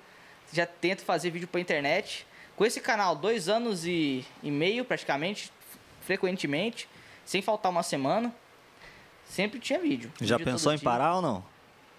já 0.53 0.65
tento 0.65 1.03
fazer 1.03 1.31
vídeo 1.31 1.49
pra 1.49 1.59
internet. 1.59 2.25
Com 2.55 2.65
esse 2.65 2.79
canal, 2.79 3.13
dois 3.13 3.49
anos 3.49 3.85
e, 3.85 4.25
e 4.41 4.49
meio 4.49 4.85
praticamente, 4.85 5.51
frequentemente, 5.99 6.87
sem 7.25 7.41
faltar 7.41 7.73
uma 7.73 7.83
semana. 7.83 8.33
Sempre 9.25 9.59
tinha 9.59 9.77
vídeo. 9.79 10.09
Já 10.21 10.37
Vídeo 10.37 10.49
pensou 10.53 10.71
em 10.71 10.77
dia. 10.77 10.83
parar 10.85 11.15
ou 11.17 11.21
não? 11.21 11.43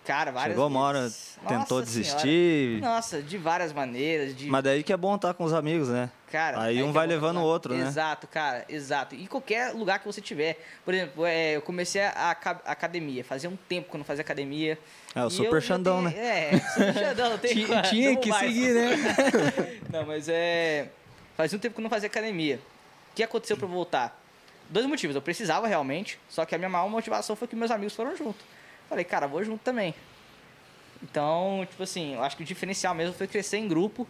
Cara, 0.07 0.31
várias 0.31 0.53
Chegou 0.55 0.69
uma 0.69 0.81
hora, 0.81 1.01
vezes. 1.03 1.37
tentou 1.49 1.57
Nossa 1.59 1.67
senhora. 1.67 1.85
desistir. 1.87 2.81
Nossa, 2.81 3.21
de 3.21 3.37
várias 3.37 3.73
maneiras. 3.73 4.37
De... 4.37 4.47
Mas 4.47 4.63
daí 4.63 4.83
que 4.85 4.93
é 4.93 4.97
bom 4.97 5.17
estar 5.17 5.35
com 5.35 5.43
os 5.45 5.53
amigos, 5.53 5.89
né? 5.89 6.09
Cara, 6.31 6.61
Aí 6.61 6.79
é 6.79 6.83
um 6.83 6.89
que 6.89 6.93
vai 6.93 7.07
vou 7.07 7.15
levando 7.17 7.39
o 7.39 7.43
outro, 7.43 7.75
né? 7.75 7.87
Exato, 7.87 8.27
cara, 8.27 8.65
exato. 8.69 9.15
E 9.15 9.27
qualquer 9.27 9.73
lugar 9.75 9.99
que 9.99 10.07
você 10.07 10.21
tiver. 10.21 10.65
Por 10.85 10.93
exemplo, 10.95 11.25
é, 11.27 11.57
eu 11.57 11.63
comecei 11.63 12.03
a 12.03 12.31
aca- 12.31 12.61
academia. 12.65 13.25
Fazia 13.25 13.49
um 13.51 13.57
tempo 13.57 13.89
que 13.91 13.97
eu 13.97 13.99
não 13.99 14.05
fazia 14.05 14.23
academia. 14.23 14.79
É, 15.15 15.25
o 15.25 15.31
super 15.31 15.61
Xandão, 15.63 16.03
né? 16.03 16.13
É, 16.17 16.59
super 16.75 16.95
Xandão, 16.95 17.31
não 17.31 17.39
tem 17.39 17.53
Tinha, 17.55 17.83
tinha 17.83 18.17
que 18.17 18.29
mais. 18.29 18.47
seguir, 18.47 18.75
né? 18.75 18.91
Não, 19.91 20.05
mas 20.07 20.29
é. 20.29 20.89
Fazia 21.37 21.57
um 21.57 21.61
tempo 21.61 21.75
que 21.75 21.81
eu 21.81 21.83
não 21.85 21.91
fazia 21.91 22.07
academia. 22.07 22.61
O 23.13 23.15
que 23.17 23.23
aconteceu 23.23 23.57
pra 23.57 23.67
eu 23.67 23.71
voltar? 23.71 24.21
Dois 24.69 24.85
motivos. 24.87 25.15
Eu 25.17 25.23
precisava 25.23 25.67
realmente, 25.67 26.19
só 26.29 26.45
que 26.45 26.55
a 26.55 26.59
minha 26.59 26.69
maior 26.69 26.89
motivação 26.89 27.35
foi 27.37 27.47
que 27.49 27.55
meus 27.57 27.71
amigos 27.71 27.95
foram 27.95 28.17
junto. 28.17 28.39
Falei, 28.89 29.05
cara, 29.05 29.27
vou 29.27 29.43
junto 29.45 29.63
também. 29.63 29.95
Então, 31.03 31.67
tipo 31.69 31.83
assim, 31.83 32.15
eu 32.15 32.23
acho 32.23 32.37
que 32.37 32.43
o 32.43 32.47
diferencial 32.47 32.95
mesmo 32.95 33.15
foi 33.15 33.27
crescer 33.27 33.59
em 33.59 33.69
grupo, 33.69 34.07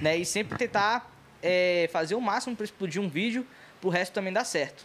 né? 0.00 0.16
E 0.16 0.24
sempre 0.24 0.58
tentar 0.58 1.10
é, 1.42 1.88
fazer 1.92 2.14
o 2.14 2.20
máximo 2.20 2.56
pra 2.56 2.64
explodir 2.64 3.00
um 3.00 3.08
vídeo, 3.08 3.46
pro 3.80 3.90
resto 3.90 4.12
também 4.12 4.32
dar 4.32 4.44
certo. 4.44 4.84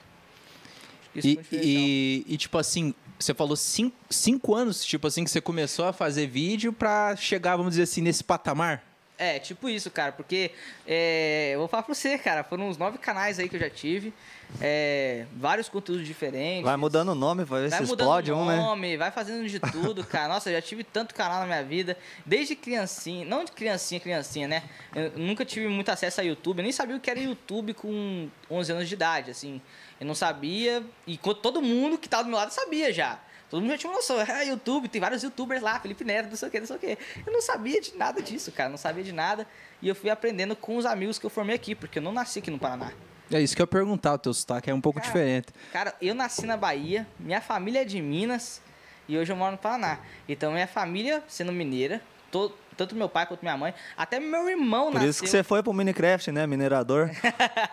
E, 1.16 1.40
e, 1.52 2.26
e, 2.28 2.38
tipo 2.38 2.58
assim, 2.58 2.94
você 3.18 3.34
falou 3.34 3.56
cinco, 3.56 3.96
cinco 4.10 4.56
anos, 4.56 4.86
tipo 4.86 5.08
assim, 5.08 5.24
que 5.24 5.30
você 5.30 5.42
começou 5.42 5.86
a 5.86 5.94
fazer 5.94 6.28
vídeo 6.28 6.72
pra 6.72 7.16
chegar, 7.16 7.56
vamos 7.56 7.72
dizer 7.72 7.84
assim, 7.84 8.02
nesse 8.02 8.24
patamar? 8.24 8.84
É, 9.20 9.38
tipo 9.38 9.68
isso, 9.68 9.92
cara, 9.92 10.14
porque 10.14 10.52
é, 10.88 11.52
eu 11.54 11.60
vou 11.60 11.68
falar 11.68 11.84
pra 11.84 11.94
você, 11.94 12.18
cara, 12.18 12.42
foram 12.42 12.70
uns 12.70 12.78
nove 12.78 12.98
canais 12.98 13.38
aí 13.38 13.50
que 13.50 13.58
eu 13.58 13.60
já 13.60 13.70
tive, 13.70 14.14
é, 14.62 15.26
vários 15.36 15.68
conteúdos 15.68 16.08
diferentes. 16.08 16.64
Vai 16.64 16.78
mudando 16.78 17.10
o 17.10 17.16
nome 17.16 17.46
pra 17.46 17.60
ver 17.60 17.70
Vai 17.70 17.80
se 17.80 17.86
mudando 17.86 18.00
explode 18.08 18.32
o 18.32 18.38
um, 18.38 18.46
né? 18.46 18.56
nome, 18.56 18.96
vai 18.96 19.12
fazendo 19.12 19.46
de 19.46 19.60
tudo, 19.60 20.06
cara. 20.06 20.30
Nossa, 20.30 20.50
eu 20.50 20.54
já 20.54 20.62
tive 20.62 20.86
tanto 20.86 21.14
canal 21.14 21.42
na 21.42 21.46
minha 21.46 21.62
vida, 21.62 21.98
desde 22.26 22.56
criancinha, 22.56 23.26
não 23.26 23.44
de 23.44 23.52
criancinha, 23.52 24.00
criancinha, 24.00 24.48
né? 24.48 24.64
Eu 24.96 25.12
nunca 25.18 25.44
tive 25.44 25.68
muito 25.68 25.90
acesso 25.90 26.22
a 26.22 26.24
YouTube, 26.24 26.60
eu 26.60 26.64
nem 26.64 26.72
sabia 26.72 26.96
o 26.96 27.00
que 27.02 27.12
era 27.12 27.20
YouTube 27.20 27.74
com 27.74 28.30
11 28.50 28.72
anos 28.72 28.88
de 28.88 28.94
idade, 28.94 29.32
assim. 29.32 29.62
Eu 30.00 30.08
não 30.08 30.16
sabia, 30.16 30.82
e 31.06 31.18
todo 31.18 31.62
mundo 31.62 31.98
que 31.98 32.08
tava 32.08 32.24
do 32.24 32.30
meu 32.30 32.38
lado 32.38 32.52
sabia 32.52 32.94
já. 32.94 33.20
Todo 33.50 33.62
mundo 33.62 33.72
já 33.72 33.78
tinha 33.78 33.90
uma 33.90 33.96
noção, 33.98 34.20
é 34.22 34.46
YouTube, 34.46 34.88
tem 34.88 35.02
vários 35.02 35.24
youtubers 35.24 35.62
lá, 35.62 35.80
Felipe 35.80 36.04
Neto, 36.04 36.30
não 36.30 36.36
sei 36.36 36.48
o 36.48 36.52
que, 36.52 36.60
não 36.60 36.68
sei 36.68 36.76
o 36.76 36.80
que. 36.80 36.98
Eu 37.26 37.34
não 37.34 37.42
sabia 37.42 37.82
de 37.82 37.96
nada 37.98 38.22
disso, 38.22 38.52
cara, 38.52 38.70
não 38.70 38.78
sabia 38.78 39.04
de 39.04 39.12
nada. 39.12 39.48
E 39.82 39.88
eu 39.88 39.96
fui 39.96 40.10
aprendendo 40.10 40.56
com 40.56 40.78
os 40.78 40.86
amigos 40.86 41.18
que 41.18 41.26
eu 41.26 41.30
formei 41.30 41.56
aqui, 41.56 41.74
porque 41.74 41.98
eu 42.00 42.04
não 42.04 42.12
nasci 42.12 42.40
aqui 42.40 42.52
no 42.52 42.60
Paraná. 42.60 42.92
É 43.32 43.42
isso 43.42 43.56
que 43.56 43.62
eu 43.62 43.64
ia 43.64 43.68
perguntar, 43.68 44.14
o 44.14 44.18
teu 44.18 44.34
sotaque 44.34 44.70
é 44.70 44.74
um 44.74 44.82
pouco 44.82 45.00
Cara, 45.00 45.08
diferente. 45.12 45.48
Cara, 45.72 45.94
eu 46.02 46.14
nasci 46.14 46.46
na 46.46 46.58
Bahia, 46.58 47.08
minha 47.20 47.42
família 47.42 47.82
é 47.82 47.86
de 47.86 48.02
Minas 48.02 48.62
e 49.08 49.18
hoje 49.18 49.32
eu 49.32 49.36
moro 49.36 49.54
no 49.54 49.58
Paraná. 49.58 50.00
Então, 50.28 50.52
minha 50.52 50.68
família 50.68 51.24
sendo 51.28 51.52
mineira, 51.52 52.02
to- 52.32 52.54
tanto 52.78 52.96
meu 52.96 53.10
pai 53.10 53.26
quanto 53.26 53.42
minha 53.42 53.58
mãe, 53.58 53.74
até 53.98 54.20
meu 54.20 54.48
irmão 54.50 54.86
Por 54.86 54.94
nasceu 54.96 55.10
isso 55.10 55.24
que 55.24 55.30
você 55.30 55.44
foi 55.44 55.62
pro 55.64 55.74
Minecraft, 55.74 56.32
né? 56.32 56.46
Minerador. 56.48 57.10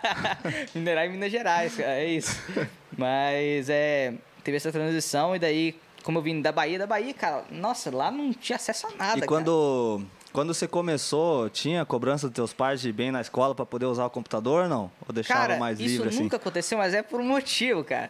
minerar 0.75 1.07
em 1.07 1.11
Minas 1.11 1.31
Gerais, 1.31 1.75
cara, 1.77 1.99
é 2.01 2.07
isso. 2.07 2.39
Mas 2.97 3.69
é, 3.69 4.15
teve 4.47 4.57
essa 4.59 4.71
transição 4.71 5.35
e 5.35 5.41
daí, 5.41 5.75
como 6.05 6.19
eu 6.19 6.23
vim 6.23 6.41
da 6.41 6.53
Bahia, 6.53 6.79
da 6.79 6.87
Bahia, 6.87 7.13
cara, 7.13 7.45
nossa, 7.51 7.95
lá 7.95 8.13
não 8.13 8.33
tinha 8.33 8.55
acesso 8.55 8.87
a 8.87 8.91
nada, 8.91 9.19
e 9.19 9.21
cara. 9.23 9.27
quando, 9.27 10.03
quando 10.33 10.55
você 10.55 10.69
começou, 10.69 11.51
tinha 11.51 11.85
cobrança 11.85 12.29
dos 12.29 12.35
teus 12.35 12.53
pais 12.53 12.81
de 12.81 12.91
ir 12.91 12.93
bem 12.93 13.11
na 13.11 13.21
escola 13.21 13.57
pra 13.57 13.67
poder 13.67 13.87
usar 13.87 14.07
o 14.07 14.11
computador 14.11 14.63
ou 14.63 14.69
não? 14.69 14.91
Ou 15.07 15.13
deixava 15.13 15.41
Cara, 15.41 15.57
mais 15.59 15.81
isso 15.81 15.89
livre 15.89 16.09
assim? 16.11 16.23
nunca 16.23 16.37
aconteceu, 16.37 16.79
mas 16.79 16.95
é 16.95 17.03
por 17.03 17.21
um 17.21 17.27
motivo, 17.27 17.83
cara. 17.83 18.09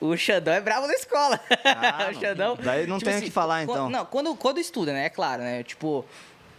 O 0.00 0.16
Xandão 0.16 0.54
é 0.54 0.60
bravo 0.60 0.86
na 0.86 0.92
escola. 0.92 1.40
Ah, 1.64 2.10
o. 2.14 2.20
Xandão. 2.20 2.56
Daí 2.62 2.86
não 2.86 3.00
tem 3.00 3.18
o 3.18 3.22
que 3.22 3.30
falar, 3.30 3.64
então. 3.64 3.90
Não, 3.90 4.04
quando, 4.04 4.36
quando 4.36 4.60
estuda, 4.60 4.92
né? 4.92 5.06
É 5.06 5.10
claro, 5.10 5.42
né? 5.42 5.64
Tipo, 5.64 6.04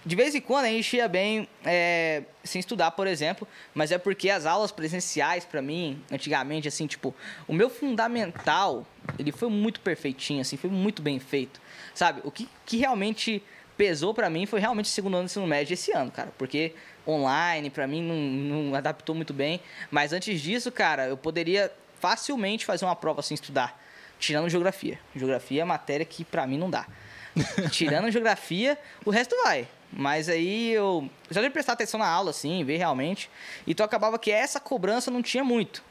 de 0.08 0.16
vez 0.16 0.34
em 0.34 0.40
quando 0.40 0.66
a 0.66 0.70
gente 0.70 0.96
ia 0.96 1.06
bem 1.06 1.50
é, 1.66 2.24
sem 2.42 2.62
estudar, 2.62 2.92
por 2.92 3.06
exemplo, 3.06 3.46
mas 3.76 3.92
é 3.92 3.98
porque 3.98 4.30
as 4.30 4.46
aulas 4.46 4.72
presenciais, 4.72 5.44
pra 5.44 5.62
mim, 5.62 6.02
antigamente, 6.10 6.66
assim, 6.66 6.88
tipo, 6.88 7.14
o 7.46 7.52
meu 7.52 7.70
fundamental, 7.70 8.88
ele 9.20 9.34
foi 9.34 9.50
muito 9.50 9.82
perfeitinho, 9.82 10.40
assim, 10.40 10.56
foi 10.56 10.70
muito 10.70 11.02
bem 11.02 11.20
feito. 11.20 11.60
Sabe? 11.94 12.22
O 12.24 12.32
que, 12.32 12.48
que 12.66 12.78
realmente 12.78 13.44
pesou 13.76 14.14
pra 14.14 14.30
mim 14.30 14.46
foi 14.46 14.62
realmente 14.62 14.86
o 14.86 14.88
segundo 14.88 15.16
ano 15.16 15.24
do 15.24 15.26
ensino 15.26 15.46
médio 15.46 15.74
esse 15.74 15.92
ano, 15.92 16.10
cara. 16.10 16.32
Porque 16.38 16.74
online, 17.06 17.70
pra 17.70 17.86
mim, 17.86 18.02
não, 18.02 18.16
não 18.16 18.76
adaptou 18.76 19.14
muito 19.14 19.34
bem. 19.34 19.60
Mas 19.92 20.14
antes 20.14 20.40
disso, 20.40 20.72
cara, 20.72 21.08
eu 21.08 21.18
poderia 21.18 21.70
facilmente 22.00 22.66
fazer 22.66 22.86
uma 22.86 22.96
prova 22.96 23.22
sem 23.22 23.36
estudar. 23.36 23.78
Tirando 24.18 24.48
geografia. 24.48 24.98
Geografia 25.14 25.64
é 25.64 25.66
matéria 25.66 26.06
que 26.06 26.24
pra 26.24 26.48
mim 26.48 26.58
não 26.58 26.70
dá. 26.70 26.88
Tirando 27.72 28.10
geografia, 28.10 28.78
o 29.04 29.10
resto 29.10 29.36
vai. 29.44 29.68
Mas 29.91 30.27
aí 30.29 30.72
eu 30.72 31.10
já 31.32 31.41
de 31.41 31.50
prestar 31.50 31.74
atenção 31.74 32.00
na 32.00 32.08
aula, 32.08 32.32
assim, 32.32 32.63
ver 32.63 32.77
realmente. 32.77 33.29
Então 33.65 33.86
acabava 33.86 34.20
que 34.20 34.32
essa 34.32 34.60
cobrança 34.60 35.10
não 35.10 35.22
tinha 35.22 35.44
muito. 35.44 35.84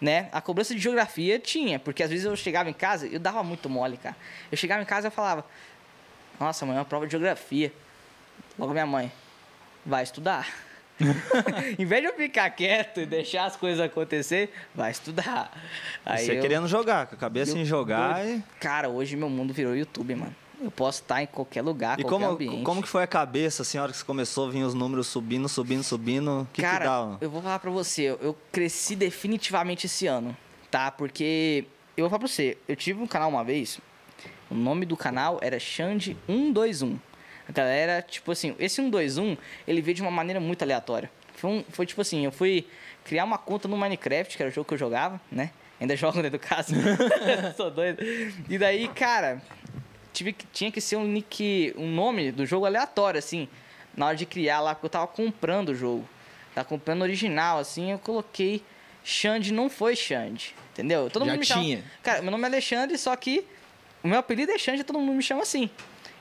Né? 0.00 0.28
A 0.32 0.40
cobrança 0.40 0.74
de 0.74 0.80
geografia 0.80 1.38
tinha, 1.38 1.78
porque 1.78 2.02
às 2.02 2.10
vezes 2.10 2.24
eu 2.24 2.34
chegava 2.34 2.68
em 2.68 2.72
casa, 2.72 3.06
eu 3.06 3.20
dava 3.20 3.42
muito 3.44 3.68
mole, 3.70 3.96
cara. 3.96 4.16
Eu 4.50 4.56
chegava 4.58 4.82
em 4.82 4.84
casa 4.84 5.08
e 5.08 5.10
falava: 5.12 5.44
Nossa, 6.40 6.64
amanhã 6.64 6.78
é 6.78 6.80
uma 6.80 6.84
prova 6.84 7.06
de 7.06 7.12
geografia. 7.12 7.72
Logo 8.58 8.72
minha 8.72 8.86
mãe, 8.86 9.12
vai 9.86 10.02
estudar. 10.02 10.48
em 11.78 11.84
vez 11.84 12.02
de 12.02 12.08
eu 12.08 12.14
ficar 12.14 12.50
quieto 12.50 13.00
e 13.00 13.06
deixar 13.06 13.44
as 13.44 13.56
coisas 13.56 13.80
acontecer, 13.84 14.52
vai 14.74 14.90
estudar. 14.90 15.52
Aí 16.04 16.24
você 16.26 16.36
eu- 16.36 16.40
querendo 16.40 16.66
jogar, 16.68 17.06
com 17.06 17.14
a 17.14 17.18
cabeça 17.18 17.52
eu- 17.52 17.58
em 17.58 17.64
jogar 17.64 18.26
e... 18.26 18.42
Cara, 18.60 18.88
hoje 18.88 19.16
meu 19.16 19.28
mundo 19.28 19.52
virou 19.54 19.74
YouTube, 19.76 20.14
mano. 20.14 20.34
Eu 20.62 20.70
posso 20.70 21.02
estar 21.02 21.22
em 21.22 21.26
qualquer 21.26 21.62
lugar, 21.62 21.98
E 21.98 22.02
qualquer 22.04 22.24
como, 22.26 22.34
ambiente. 22.34 22.62
como 22.64 22.82
que 22.82 22.88
foi 22.88 23.02
a 23.02 23.06
cabeça, 23.06 23.62
assim, 23.62 23.78
a 23.78 23.82
hora 23.82 23.92
que 23.92 23.98
você 23.98 24.04
começou 24.04 24.46
a 24.48 24.50
vir 24.50 24.62
os 24.62 24.74
números 24.74 25.06
subindo, 25.08 25.48
subindo, 25.48 25.82
subindo? 25.82 26.46
Que 26.52 26.62
Cara, 26.62 27.16
que 27.18 27.24
eu 27.24 27.30
vou 27.30 27.42
falar 27.42 27.58
pra 27.58 27.70
você, 27.70 28.16
eu- 28.20 28.36
cresci 28.52 28.94
definitivamente 28.94 29.86
esse 29.86 30.06
ano, 30.06 30.36
tá? 30.70 30.90
Porque 30.90 31.64
eu 31.96 32.02
vou 32.04 32.10
falar 32.10 32.20
pra 32.20 32.28
você, 32.28 32.56
eu 32.68 32.76
tive 32.76 33.02
um 33.02 33.06
canal 33.06 33.28
uma 33.28 33.42
vez, 33.42 33.80
o 34.50 34.54
nome 34.54 34.86
do 34.86 34.96
canal 34.96 35.38
era 35.42 35.58
Xande 35.58 36.16
121. 36.26 36.98
A 37.48 37.52
galera, 37.52 38.00
tipo 38.02 38.30
assim, 38.30 38.54
esse 38.58 38.76
121, 38.76 39.36
ele 39.66 39.82
veio 39.82 39.96
de 39.96 40.02
uma 40.02 40.10
maneira 40.12 40.38
muito 40.40 40.62
aleatória. 40.62 41.10
Foi, 41.34 41.50
um, 41.50 41.64
foi 41.70 41.84
tipo 41.86 42.00
assim, 42.00 42.24
eu 42.24 42.30
fui 42.30 42.66
criar 43.04 43.24
uma 43.24 43.36
conta 43.36 43.66
no 43.66 43.76
Minecraft, 43.76 44.36
que 44.36 44.42
era 44.42 44.50
o 44.50 44.54
jogo 44.54 44.68
que 44.68 44.74
eu 44.74 44.78
jogava, 44.78 45.20
né? 45.30 45.50
Ainda 45.80 45.96
jogo 45.96 46.22
dentro 46.22 46.38
do 46.38 46.38
caso. 46.38 46.72
Sou 47.56 47.68
doido. 47.68 47.98
E 48.48 48.56
daí, 48.56 48.86
cara, 48.88 49.42
tive 50.12 50.32
que, 50.32 50.46
tinha 50.52 50.70
que 50.70 50.80
ser 50.80 50.96
um 50.96 51.04
nick, 51.06 51.72
um 51.76 51.90
nome 51.90 52.30
do 52.32 52.44
jogo 52.46 52.66
aleatório, 52.66 53.18
assim, 53.18 53.48
na 53.96 54.06
hora 54.06 54.16
de 54.16 54.26
criar 54.26 54.60
lá, 54.60 54.74
porque 54.74 54.86
eu 54.86 54.90
tava 54.90 55.06
comprando 55.06 55.70
o 55.70 55.74
jogo. 55.74 56.08
Tava 56.54 56.66
comprando 56.68 57.02
original, 57.02 57.58
assim, 57.58 57.92
eu 57.92 57.98
coloquei 57.98 58.62
Xande, 59.04 59.52
não 59.52 59.68
foi 59.70 59.96
Xande, 59.96 60.54
entendeu? 60.72 61.08
Todo 61.10 61.24
Já 61.24 61.32
mundo 61.32 61.40
me 61.40 61.46
chama- 61.46 61.62
tinha. 61.62 61.84
Cara, 62.02 62.22
meu 62.22 62.30
nome 62.30 62.44
é 62.44 62.46
Alexandre, 62.46 62.96
só 62.98 63.14
que 63.16 63.44
o 64.02 64.08
meu 64.08 64.18
apelido 64.18 64.52
é 64.52 64.58
Xande 64.58 64.84
todo 64.84 64.98
mundo 64.98 65.14
me 65.16 65.22
chama 65.22 65.42
assim. 65.42 65.68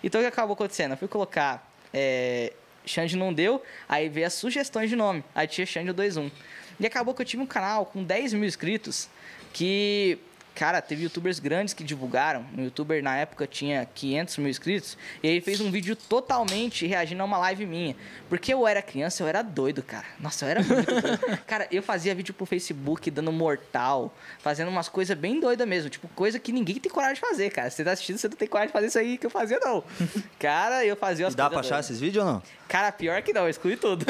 Então 0.04 0.20
o 0.20 0.24
que 0.24 0.28
acabou 0.28 0.54
acontecendo? 0.54 0.92
Eu 0.92 0.98
fui 0.98 1.08
colocar 1.08 1.70
é, 1.94 2.54
Xande 2.86 3.16
não 3.18 3.32
deu, 3.34 3.62
aí 3.88 4.10
veio 4.10 4.26
as 4.26 4.34
sugestões 4.34 4.90
de 4.90 4.96
nome. 4.96 5.24
Aí 5.36 5.46
tinha 5.48 5.66
Xande 5.68 5.92
21. 5.92 6.32
E 6.80 6.86
acabou 6.88 7.14
que 7.14 7.22
eu 7.22 7.26
tive 7.26 7.44
um 7.44 7.46
canal 7.46 7.86
com 7.86 8.04
10 8.04 8.34
mil 8.34 8.46
inscritos 8.46 9.08
que, 9.54 10.18
cara, 10.56 10.82
teve 10.82 11.04
youtubers 11.04 11.40
grandes 11.40 11.74
que 11.74 11.84
divulgaram. 11.84 12.46
Um 12.58 12.64
youtuber 12.66 13.02
na 13.04 13.16
época 13.18 13.48
tinha 13.48 13.86
500 13.86 14.38
mil 14.38 14.50
inscritos 14.50 14.98
e 15.24 15.28
aí 15.30 15.42
fez 15.42 15.60
um 15.62 15.72
vídeo 15.72 15.96
totalmente 15.96 16.86
reagindo 16.86 17.22
a 17.22 17.26
uma 17.26 17.38
live 17.38 17.66
minha. 17.66 17.96
Porque 18.30 18.54
eu 18.54 18.68
era 18.68 18.82
criança, 18.82 19.24
eu 19.24 19.28
era 19.28 19.42
doido, 19.42 19.82
cara. 19.84 20.06
Nossa, 20.20 20.46
eu 20.46 20.50
era 20.50 20.64
muito 20.64 20.86
doido. 20.86 21.40
Cara, 21.48 21.68
eu 21.72 21.82
fazia 21.84 22.16
vídeo 22.16 22.34
pro 22.34 22.46
Facebook 22.46 23.10
dando 23.12 23.32
mortal, 23.32 24.14
fazendo 24.40 24.70
umas 24.70 24.88
coisas 24.88 25.18
bem 25.18 25.40
doidas 25.40 25.68
mesmo. 25.68 25.90
Tipo, 25.90 26.08
coisa 26.10 26.40
que 26.40 26.52
ninguém 26.52 26.76
tem 26.80 26.92
coragem 26.92 27.16
de 27.16 27.20
fazer, 27.22 27.50
cara. 27.50 27.70
Você 27.70 27.84
tá 27.84 27.92
assistindo, 27.92 28.18
você 28.18 28.28
não 28.28 28.36
tem 28.38 28.48
coragem 28.48 28.68
de 28.68 28.74
fazer 28.74 28.88
isso 28.88 29.00
aí 29.00 29.18
que 29.18 29.26
eu 29.26 29.30
fazia, 29.30 29.60
não. 29.60 29.84
Cara, 30.40 30.86
eu 30.86 30.96
fazia 30.96 31.28
as 31.28 31.34
E 31.34 31.38
dá 31.38 31.46
pra 31.50 31.56
coisas 31.56 31.66
achar 31.72 31.76
doidas. 31.76 31.90
esses 31.90 32.00
vídeos 32.00 32.26
ou 32.26 32.32
não? 32.34 32.44
Cara, 32.72 32.90
pior 32.90 33.22
que 33.22 33.34
não, 33.34 33.42
eu 33.42 33.50
excluí 33.50 33.76
tudo. 33.76 34.06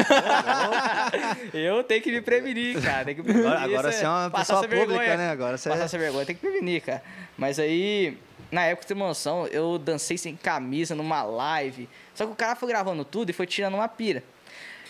eu 1.52 1.84
tenho 1.84 2.00
que 2.00 2.12
me 2.12 2.22
prevenir, 2.22 2.80
cara. 2.80 3.06
Tem 3.06 3.16
que 3.16 3.24
prevenir. 3.24 3.48
Agora- 3.52 3.92
você 3.92 4.06
é 4.06 4.08
uma 4.08 4.30
passar 4.30 4.62
pessoa 4.62 4.68
pública, 4.68 5.00
vergonha. 5.00 5.18
né? 5.18 5.30
Agora 5.32 5.58
você 5.58 5.68
Passar 5.68 5.82
é- 5.82 5.86
essa 5.86 5.98
vergonha, 5.98 6.26
tem 6.28 6.36
que 6.36 6.42
prevenir, 6.42 6.82
cara. 6.84 7.02
Mas 7.36 7.58
aí, 7.58 8.16
na 8.52 8.64
época, 8.66 8.88
tem 8.88 8.96
uma 8.96 9.08
noção, 9.08 9.48
eu 9.48 9.80
dancei 9.80 10.16
sem 10.16 10.36
camisa 10.36 10.94
numa 10.94 11.24
live. 11.24 11.90
Só 12.14 12.28
que 12.28 12.34
o 12.34 12.36
cara 12.36 12.56
foi 12.56 12.70
gravando 12.70 13.04
tudo 13.04 13.32
e 13.32 13.34
foi 13.34 13.48
tirando 13.48 13.74
uma 13.74 13.88
pira. 13.88 14.24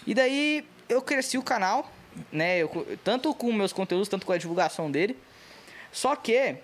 E 0.05 0.13
daí, 0.13 0.65
eu 0.89 1.01
cresci 1.01 1.37
o 1.37 1.41
canal, 1.41 1.89
né? 2.29 2.57
Eu 2.57 2.97
tanto 3.05 3.33
com 3.33 3.53
meus 3.53 3.71
conteúdos, 3.71 4.09
tanto 4.09 4.25
com 4.25 4.33
a 4.33 4.37
divulgação 4.37 4.91
dele. 4.91 5.17
Só 5.93 6.13
que, 6.17 6.55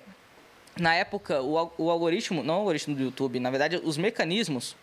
na 0.77 0.93
época, 0.93 1.41
o, 1.41 1.71
o 1.77 1.89
algoritmo, 1.89 2.43
não 2.43 2.55
o 2.55 2.57
algoritmo 2.59 2.93
do 2.95 3.03
YouTube, 3.03 3.39
na 3.39 3.49
verdade, 3.49 3.79
os 3.81 3.95
mecanismos 3.97 4.75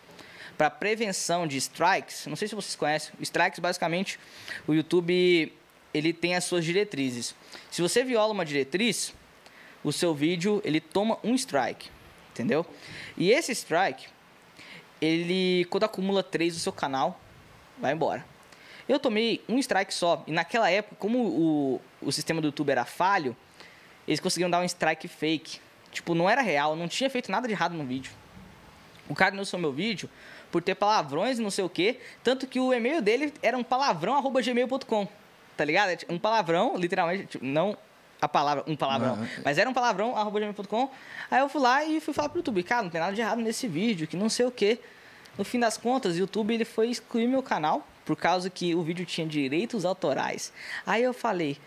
para 0.57 0.69
prevenção 0.69 1.45
de 1.47 1.57
strikes, 1.57 2.25
não 2.27 2.35
sei 2.35 2.47
se 2.47 2.55
vocês 2.55 2.75
conhecem, 2.75 3.13
strikes 3.21 3.59
basicamente, 3.59 4.19
o 4.67 4.73
YouTube 4.73 5.53
ele 5.93 6.11
tem 6.11 6.35
as 6.35 6.43
suas 6.43 6.65
diretrizes. 6.65 7.35
Se 7.71 7.81
você 7.81 8.03
viola 8.03 8.33
uma 8.33 8.45
diretriz, 8.45 9.13
o 9.83 9.91
seu 9.91 10.13
vídeo 10.13 10.61
ele 10.65 10.81
toma 10.81 11.17
um 11.23 11.35
strike, 11.35 11.89
entendeu? 12.31 12.65
E 13.17 13.31
esse 13.31 13.51
strike, 13.51 14.07
ele 15.01 15.65
quando 15.69 15.83
acumula 15.83 16.23
três 16.23 16.53
no 16.53 16.59
seu 16.59 16.73
canal, 16.73 17.19
vai 17.77 17.93
embora. 17.93 18.25
Eu 18.87 18.99
tomei 18.99 19.43
um 19.49 19.57
strike 19.57 19.93
só, 19.93 20.23
e 20.27 20.31
naquela 20.31 20.69
época, 20.69 20.95
como 20.99 21.19
o, 21.19 21.81
o 22.01 22.11
sistema 22.11 22.39
do 22.39 22.47
YouTube 22.47 22.69
era 22.69 22.85
falho, 22.85 23.35
eles 24.07 24.19
conseguiram 24.19 24.49
dar 24.49 24.59
um 24.59 24.65
strike 24.65 25.07
fake. 25.07 25.59
Tipo, 25.91 26.13
não 26.13 26.29
era 26.29 26.41
real, 26.41 26.75
não 26.75 26.87
tinha 26.87 27.09
feito 27.09 27.31
nada 27.31 27.47
de 27.47 27.53
errado 27.53 27.73
no 27.73 27.83
vídeo. 27.83 28.11
O 29.07 29.15
cara 29.15 29.31
denunciou 29.31 29.59
meu 29.59 29.71
vídeo 29.71 30.09
por 30.55 30.63
ter 30.63 30.73
palavrões 30.73 31.37
e 31.37 31.41
não 31.41 31.51
sei 31.51 31.65
o 31.65 31.69
quê. 31.69 31.99
Tanto 32.23 32.47
que 32.47 32.61
o 32.61 32.73
e-mail 32.73 33.01
dele 33.01 33.33
era 33.43 33.57
um 33.57 33.63
palavrão 33.63 34.15
arroba 34.15 34.41
gmail.com. 34.41 35.05
Tá 35.57 35.65
ligado? 35.65 35.89
É 35.89 35.97
tipo 35.97 36.13
Um 36.13 36.17
palavrão, 36.17 36.77
literalmente, 36.77 37.25
tipo, 37.25 37.43
não 37.43 37.77
a 38.21 38.29
palavra, 38.29 38.63
um 38.65 38.73
palavrão. 38.73 39.15
Aham. 39.15 39.27
Mas 39.43 39.57
era 39.57 39.69
um 39.69 39.73
palavrão 39.73 40.15
arroba 40.15 40.39
gmail.com. 40.39 40.89
Aí 41.29 41.41
eu 41.41 41.49
fui 41.49 41.59
lá 41.59 41.83
e 41.83 41.99
fui 41.99 42.13
falar 42.13 42.29
pro 42.29 42.39
YouTube, 42.39 42.63
cara, 42.63 42.83
não 42.83 42.89
tem 42.89 43.01
nada 43.01 43.13
de 43.13 43.19
errado 43.19 43.41
nesse 43.41 43.67
vídeo, 43.67 44.07
que 44.07 44.15
não 44.15 44.29
sei 44.29 44.45
o 44.45 44.51
quê. 44.51 44.79
No 45.37 45.43
fim 45.43 45.59
das 45.59 45.77
contas, 45.77 46.15
o 46.15 46.19
YouTube 46.19 46.53
ele 46.53 46.63
foi 46.63 46.87
excluir 46.87 47.27
meu 47.27 47.43
canal 47.43 47.85
por 48.05 48.15
causa 48.15 48.49
que 48.49 48.73
o 48.73 48.81
vídeo 48.81 49.05
tinha 49.05 49.27
direitos 49.27 49.83
autorais. 49.83 50.53
Aí 50.85 51.03
eu 51.03 51.13
falei, 51.13 51.57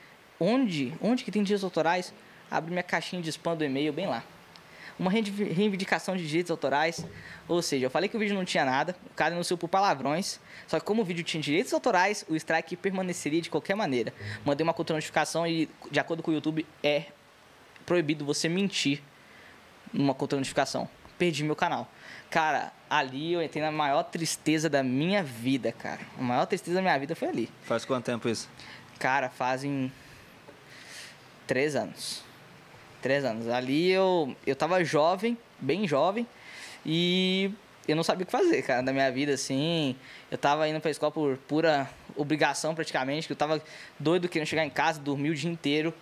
onde? 0.40 0.94
Onde 1.02 1.24
que 1.24 1.30
tem 1.30 1.42
direitos 1.42 1.62
autorais? 1.62 2.10
Abri 2.50 2.70
minha 2.70 2.82
caixinha 2.82 3.20
de 3.20 3.28
spam 3.28 3.54
do 3.54 3.64
e-mail 3.66 3.92
bem 3.92 4.06
lá 4.06 4.24
uma 4.98 5.10
reivindicação 5.10 6.16
de 6.16 6.26
direitos 6.26 6.50
autorais. 6.50 7.04
Ou 7.46 7.62
seja, 7.62 7.86
eu 7.86 7.90
falei 7.90 8.08
que 8.08 8.16
o 8.16 8.20
vídeo 8.20 8.34
não 8.34 8.44
tinha 8.44 8.64
nada, 8.64 8.96
o 9.10 9.14
cara 9.14 9.34
anunciou 9.34 9.56
por 9.56 9.68
palavrões, 9.68 10.40
só 10.66 10.78
que 10.78 10.84
como 10.84 11.02
o 11.02 11.04
vídeo 11.04 11.24
tinha 11.24 11.42
direitos 11.42 11.72
autorais, 11.72 12.24
o 12.28 12.36
strike 12.36 12.76
permaneceria 12.76 13.40
de 13.40 13.48
qualquer 13.48 13.74
maneira. 13.74 14.12
Mandei 14.44 14.64
uma 14.64 14.74
contra-notificação 14.74 15.46
e, 15.46 15.68
de 15.90 16.00
acordo 16.00 16.22
com 16.22 16.30
o 16.30 16.34
YouTube, 16.34 16.66
é 16.82 17.04
proibido 17.86 18.24
você 18.24 18.48
mentir 18.48 19.02
numa 19.92 20.14
contra-notificação. 20.14 20.88
Perdi 21.16 21.42
meu 21.42 21.56
canal. 21.56 21.90
Cara, 22.30 22.72
ali 22.88 23.32
eu 23.32 23.42
entrei 23.42 23.62
na 23.62 23.72
maior 23.72 24.02
tristeza 24.04 24.68
da 24.68 24.82
minha 24.82 25.22
vida, 25.22 25.72
cara. 25.72 26.00
A 26.18 26.22
maior 26.22 26.46
tristeza 26.46 26.76
da 26.76 26.82
minha 26.82 26.98
vida 26.98 27.16
foi 27.16 27.28
ali. 27.28 27.50
Faz 27.64 27.84
quanto 27.84 28.04
tempo 28.04 28.28
isso? 28.28 28.48
Cara, 28.98 29.30
fazem 29.30 29.90
três 31.46 31.74
anos. 31.74 32.27
Três 33.00 33.24
anos. 33.24 33.48
Ali 33.48 33.90
eu, 33.90 34.34
eu 34.46 34.56
tava 34.56 34.82
jovem, 34.84 35.38
bem 35.60 35.86
jovem, 35.86 36.26
e 36.84 37.50
eu 37.86 37.96
não 37.96 38.02
sabia 38.02 38.24
o 38.24 38.26
que 38.26 38.32
fazer, 38.32 38.62
cara, 38.62 38.82
da 38.82 38.92
minha 38.92 39.10
vida, 39.10 39.32
assim. 39.32 39.96
Eu 40.30 40.36
tava 40.36 40.68
indo 40.68 40.80
pra 40.80 40.90
escola 40.90 41.10
por 41.12 41.36
pura 41.38 41.88
obrigação, 42.16 42.74
praticamente, 42.74 43.26
que 43.26 43.32
eu 43.32 43.36
tava 43.36 43.62
doido 43.98 44.28
querendo 44.28 44.48
chegar 44.48 44.64
em 44.64 44.70
casa, 44.70 45.00
dormir 45.00 45.30
o 45.30 45.34
dia 45.34 45.50
inteiro. 45.50 45.94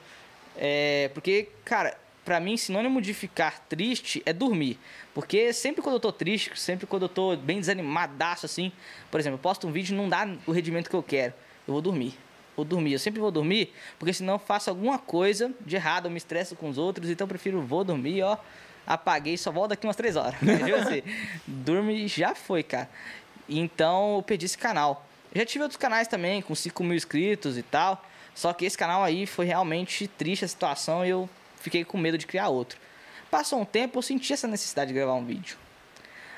É, 0.56 1.10
porque, 1.14 1.48
cara, 1.64 1.96
pra 2.24 2.40
mim, 2.40 2.56
sinônimo 2.56 3.00
de 3.00 3.14
ficar 3.14 3.60
triste 3.68 4.22
é 4.26 4.32
dormir. 4.32 4.78
Porque 5.14 5.52
sempre 5.52 5.80
quando 5.80 5.94
eu 5.94 6.00
tô 6.00 6.10
triste, 6.10 6.58
sempre 6.58 6.86
quando 6.86 7.02
eu 7.02 7.08
tô 7.08 7.36
bem 7.36 7.60
desanimadaço, 7.60 8.46
assim, 8.46 8.72
por 9.10 9.20
exemplo, 9.20 9.36
eu 9.36 9.42
posto 9.42 9.66
um 9.66 9.72
vídeo 9.72 9.94
e 9.94 9.96
não 9.96 10.08
dá 10.08 10.28
o 10.46 10.52
rendimento 10.52 10.90
que 10.90 10.96
eu 10.96 11.02
quero, 11.02 11.34
eu 11.68 11.72
vou 11.72 11.80
dormir. 11.80 12.14
Vou 12.56 12.64
dormir, 12.64 12.94
eu 12.94 12.98
sempre 12.98 13.20
vou 13.20 13.30
dormir, 13.30 13.72
porque 13.98 14.12
senão 14.12 14.38
faço 14.38 14.70
alguma 14.70 14.98
coisa 14.98 15.52
de 15.60 15.76
errado, 15.76 16.06
eu 16.06 16.10
me 16.10 16.16
estresso 16.16 16.56
com 16.56 16.68
os 16.68 16.78
outros, 16.78 17.10
então 17.10 17.26
eu 17.26 17.28
prefiro 17.28 17.60
vou 17.60 17.84
dormir, 17.84 18.22
ó, 18.22 18.38
apaguei, 18.86 19.36
só 19.36 19.52
volto 19.52 19.70
daqui 19.70 19.86
umas 19.86 19.96
três 19.96 20.16
horas. 20.16 20.34
Entendeu? 20.42 20.76
Assim, 20.76 21.02
e 21.92 22.08
já 22.08 22.34
foi, 22.34 22.62
cara. 22.62 22.88
Então 23.48 24.16
eu 24.16 24.22
perdi 24.22 24.46
esse 24.46 24.56
canal. 24.56 25.06
Já 25.34 25.44
tive 25.44 25.62
outros 25.62 25.76
canais 25.76 26.08
também, 26.08 26.40
com 26.40 26.54
5 26.54 26.82
mil 26.82 26.96
inscritos 26.96 27.58
e 27.58 27.62
tal. 27.62 28.02
Só 28.34 28.52
que 28.52 28.64
esse 28.64 28.76
canal 28.76 29.02
aí 29.02 29.26
foi 29.26 29.46
realmente 29.46 30.06
triste 30.08 30.44
a 30.44 30.48
situação 30.48 31.04
e 31.04 31.10
eu 31.10 31.28
fiquei 31.58 31.84
com 31.84 31.98
medo 31.98 32.16
de 32.16 32.26
criar 32.26 32.48
outro. 32.48 32.78
Passou 33.30 33.60
um 33.60 33.64
tempo, 33.64 33.98
eu 33.98 34.02
senti 34.02 34.32
essa 34.32 34.46
necessidade 34.46 34.88
de 34.88 34.94
gravar 34.94 35.14
um 35.14 35.24
vídeo. 35.24 35.56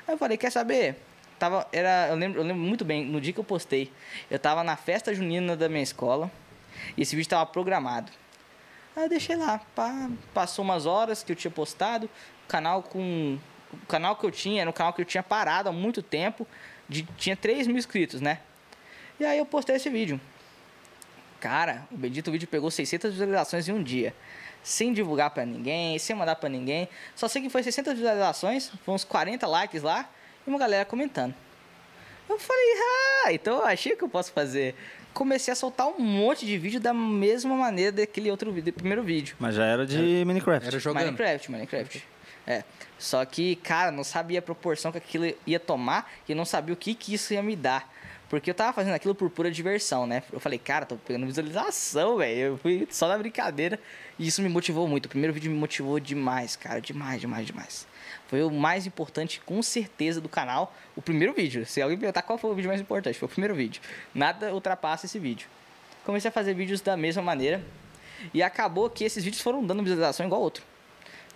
Aí 0.06 0.14
eu 0.14 0.18
falei, 0.18 0.36
quer 0.36 0.50
saber? 0.50 0.96
Tava, 1.38 1.66
era, 1.72 2.08
eu, 2.08 2.16
lembro, 2.16 2.40
eu 2.40 2.44
lembro 2.44 2.62
muito 2.62 2.84
bem, 2.84 3.04
no 3.04 3.20
dia 3.20 3.32
que 3.32 3.38
eu 3.38 3.44
postei, 3.44 3.92
eu 4.30 4.38
tava 4.38 4.64
na 4.64 4.76
festa 4.76 5.14
junina 5.14 5.56
da 5.56 5.68
minha 5.68 5.82
escola 5.82 6.30
e 6.96 7.02
esse 7.02 7.14
vídeo 7.14 7.28
tava 7.28 7.46
programado. 7.46 8.10
Aí 8.96 9.04
eu 9.04 9.08
deixei 9.08 9.36
lá, 9.36 9.60
pá, 9.74 10.10
passou 10.34 10.64
umas 10.64 10.84
horas 10.84 11.22
que 11.22 11.30
eu 11.30 11.36
tinha 11.36 11.50
postado, 11.50 12.10
canal 12.48 12.82
com. 12.82 13.38
O 13.72 13.86
canal 13.86 14.16
que 14.16 14.24
eu 14.24 14.30
tinha 14.30 14.62
era 14.62 14.70
um 14.70 14.72
canal 14.72 14.92
que 14.92 15.00
eu 15.00 15.04
tinha 15.04 15.22
parado 15.22 15.68
há 15.68 15.72
muito 15.72 16.02
tempo, 16.02 16.46
de, 16.88 17.02
tinha 17.16 17.36
3 17.36 17.66
mil 17.66 17.76
inscritos, 17.76 18.20
né? 18.20 18.40
E 19.20 19.24
aí 19.24 19.38
eu 19.38 19.46
postei 19.46 19.76
esse 19.76 19.90
vídeo. 19.90 20.20
Cara, 21.38 21.86
o 21.92 21.96
bendito 21.96 22.32
vídeo 22.32 22.48
pegou 22.48 22.70
600 22.70 23.12
visualizações 23.12 23.68
em 23.68 23.72
um 23.72 23.82
dia. 23.82 24.14
Sem 24.62 24.92
divulgar 24.92 25.30
pra 25.30 25.46
ninguém, 25.46 25.98
sem 25.98 26.16
mandar 26.16 26.36
pra 26.36 26.48
ninguém. 26.48 26.88
Só 27.14 27.28
sei 27.28 27.42
que 27.42 27.50
foi 27.50 27.62
600 27.62 27.92
visualizações, 27.94 28.72
foi 28.84 28.94
uns 28.94 29.04
40 29.04 29.46
likes 29.46 29.82
lá 29.82 30.08
e 30.48 30.50
uma 30.50 30.58
galera 30.58 30.84
comentando. 30.84 31.34
Eu 32.28 32.38
falei, 32.38 32.74
ah, 33.24 33.32
então 33.32 33.58
eu 33.58 33.64
achei 33.66 33.94
que 33.96 34.02
eu 34.02 34.08
posso 34.08 34.32
fazer. 34.32 34.74
Comecei 35.14 35.52
a 35.52 35.54
soltar 35.54 35.86
um 35.86 35.98
monte 35.98 36.46
de 36.46 36.58
vídeo 36.58 36.80
da 36.80 36.92
mesma 36.92 37.54
maneira 37.54 37.92
daquele 37.92 38.30
outro 38.30 38.52
vídeo, 38.52 38.72
do 38.72 38.76
primeiro 38.76 39.02
vídeo. 39.02 39.36
Mas 39.38 39.54
já 39.54 39.64
era 39.64 39.86
de 39.86 40.24
Minecraft. 40.26 40.68
Era 40.68 40.78
jogando. 40.78 41.04
Minecraft, 41.04 41.50
Minecraft. 41.50 42.06
É. 42.46 42.64
Só 42.98 43.24
que, 43.24 43.56
cara, 43.56 43.90
não 43.90 44.04
sabia 44.04 44.38
a 44.38 44.42
proporção 44.42 44.92
que 44.92 44.98
aquilo 44.98 45.32
ia 45.46 45.60
tomar 45.60 46.10
e 46.28 46.34
não 46.34 46.44
sabia 46.44 46.72
o 46.72 46.76
que, 46.76 46.94
que 46.94 47.14
isso 47.14 47.32
ia 47.32 47.42
me 47.42 47.56
dar. 47.56 47.92
Porque 48.28 48.50
eu 48.50 48.54
tava 48.54 48.74
fazendo 48.74 48.94
aquilo 48.94 49.14
por 49.14 49.30
pura 49.30 49.50
diversão, 49.50 50.06
né? 50.06 50.22
Eu 50.30 50.38
falei, 50.38 50.58
cara, 50.58 50.84
tô 50.84 50.96
pegando 50.96 51.26
visualização, 51.26 52.18
velho. 52.18 52.38
Eu 52.38 52.58
fui 52.58 52.86
só 52.90 53.08
na 53.08 53.16
brincadeira. 53.16 53.80
E 54.18 54.26
isso 54.26 54.42
me 54.42 54.48
motivou 54.50 54.86
muito. 54.86 55.06
O 55.06 55.08
primeiro 55.08 55.32
vídeo 55.32 55.50
me 55.50 55.56
motivou 55.56 55.98
demais, 55.98 56.54
cara. 56.54 56.80
Demais, 56.80 57.20
demais, 57.20 57.46
demais. 57.46 57.86
Foi 58.28 58.42
o 58.42 58.50
mais 58.50 58.86
importante, 58.86 59.40
com 59.44 59.60
certeza, 59.62 60.20
do 60.20 60.28
canal. 60.28 60.74
O 60.94 61.00
primeiro 61.02 61.32
vídeo. 61.32 61.64
Se 61.64 61.80
alguém 61.80 61.98
perguntar 61.98 62.22
qual 62.22 62.38
foi 62.38 62.50
o 62.50 62.54
vídeo 62.54 62.68
mais 62.68 62.80
importante, 62.80 63.18
foi 63.18 63.26
o 63.26 63.30
primeiro 63.30 63.54
vídeo. 63.54 63.80
Nada 64.14 64.54
ultrapassa 64.54 65.06
esse 65.06 65.18
vídeo. 65.18 65.48
Comecei 66.04 66.28
a 66.28 66.32
fazer 66.32 66.54
vídeos 66.54 66.80
da 66.80 66.96
mesma 66.96 67.22
maneira. 67.22 67.62
E 68.34 68.42
acabou 68.42 68.90
que 68.90 69.02
esses 69.02 69.24
vídeos 69.24 69.42
foram 69.42 69.64
dando 69.64 69.82
visualização 69.82 70.26
igual 70.26 70.42
outro. 70.42 70.62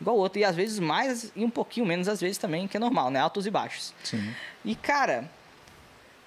igual 0.01 0.17
outro. 0.17 0.39
E 0.39 0.45
às 0.45 0.55
vezes 0.55 0.79
mais 0.79 1.33
e 1.35 1.45
um 1.45 1.51
pouquinho 1.51 1.87
menos, 1.87 2.09
às 2.09 2.21
vezes 2.21 2.37
também, 2.37 2.69
que 2.69 2.77
é 2.77 2.81
normal, 2.81 3.11
né? 3.11 3.21
Altos 3.21 3.47
e 3.47 3.51
baixos. 3.51 3.95
Sim. 4.05 4.35
E, 4.63 4.75
cara, 4.75 5.31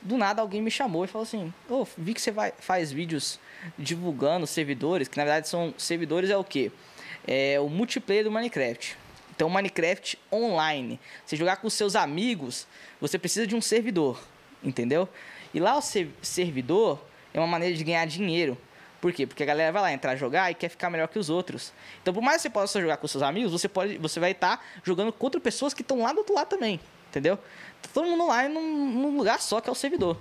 do 0.02 0.18
nada 0.18 0.42
alguém 0.42 0.62
me 0.62 0.72
chamou 0.72 1.06
e 1.06 1.08
falou 1.08 1.24
assim: 1.24 1.54
Ô, 1.70 1.86
vi 1.96 2.14
que 2.14 2.22
você 2.22 2.32
vai, 2.32 2.54
faz 2.58 2.92
vídeos 2.92 3.40
divulgando 3.78 4.48
servidores, 4.48 5.08
que 5.08 5.18
na 5.18 5.26
verdade 5.26 5.48
são 5.48 5.74
servidores 5.78 6.30
é 6.30 6.38
o 6.38 6.44
quê? 6.44 6.72
É 7.28 7.60
o 7.60 7.70
multiplayer 7.70 8.24
do 8.24 8.32
Minecraft. 8.32 8.98
Então, 9.36 9.50
Minecraft 9.50 10.18
online. 10.32 11.00
Você 11.26 11.36
jogar 11.36 11.58
com 11.58 11.70
seus 11.70 11.96
amigos, 11.96 12.68
você 13.02 13.20
precisa 13.20 13.46
de 13.46 13.56
um 13.56 13.62
servidor, 13.62 14.22
entendeu? 14.64 15.10
E 15.54 15.60
lá 15.60 15.76
o 15.78 15.82
ser- 15.82 16.10
servidor 16.22 17.04
é 17.34 17.40
uma 17.40 17.48
maneira 17.48 17.76
de 17.76 17.84
ganhar 17.84 18.06
dinheiro. 18.06 18.58
Por 19.02 19.12
quê? 19.12 19.28
Porque 19.28 19.44
a 19.44 19.46
galera 19.46 19.72
vai 19.72 19.82
lá 19.82 19.94
entrar 19.94 20.16
jogar 20.16 20.50
e 20.50 20.56
quer 20.56 20.70
ficar 20.70 20.90
melhor 20.90 21.08
que 21.08 21.20
os 21.20 21.30
outros. 21.30 21.74
Então, 22.02 22.14
por 22.14 22.24
mais 22.24 22.38
que 22.38 22.44
você 22.44 22.50
possa 22.50 22.82
jogar 22.82 22.98
com 22.98 23.08
seus 23.08 23.22
amigos, 23.22 23.52
você, 23.52 23.68
pode, 23.68 23.98
você 23.98 24.20
vai 24.20 24.32
estar 24.32 24.66
jogando 24.84 25.12
contra 25.12 25.40
pessoas 25.40 25.74
que 25.74 25.82
estão 25.82 26.02
lá 26.02 26.12
do 26.14 26.20
outro 26.20 26.34
lado 26.34 26.48
também. 26.48 26.80
Entendeu? 27.10 27.38
Tá 27.82 27.90
todo 27.94 28.08
mundo 28.08 28.28
lá 28.28 28.48
num, 28.50 28.92
num 28.92 29.18
lugar 29.18 29.40
só 29.42 29.62
que 29.62 29.70
é 29.70 29.72
o 29.72 29.76
servidor. 29.76 30.18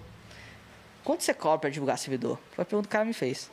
Quanto 1.03 1.23
você 1.23 1.33
cobra 1.35 1.59
pra 1.61 1.71
divulgar 1.71 1.99
servidor? 1.99 2.39
Foi 2.53 2.63
a 2.63 2.65
pergunta 2.67 2.89
que 2.89 2.93
o 2.95 2.99
cara 2.99 3.05
me 3.05 3.13
fez. 3.13 3.51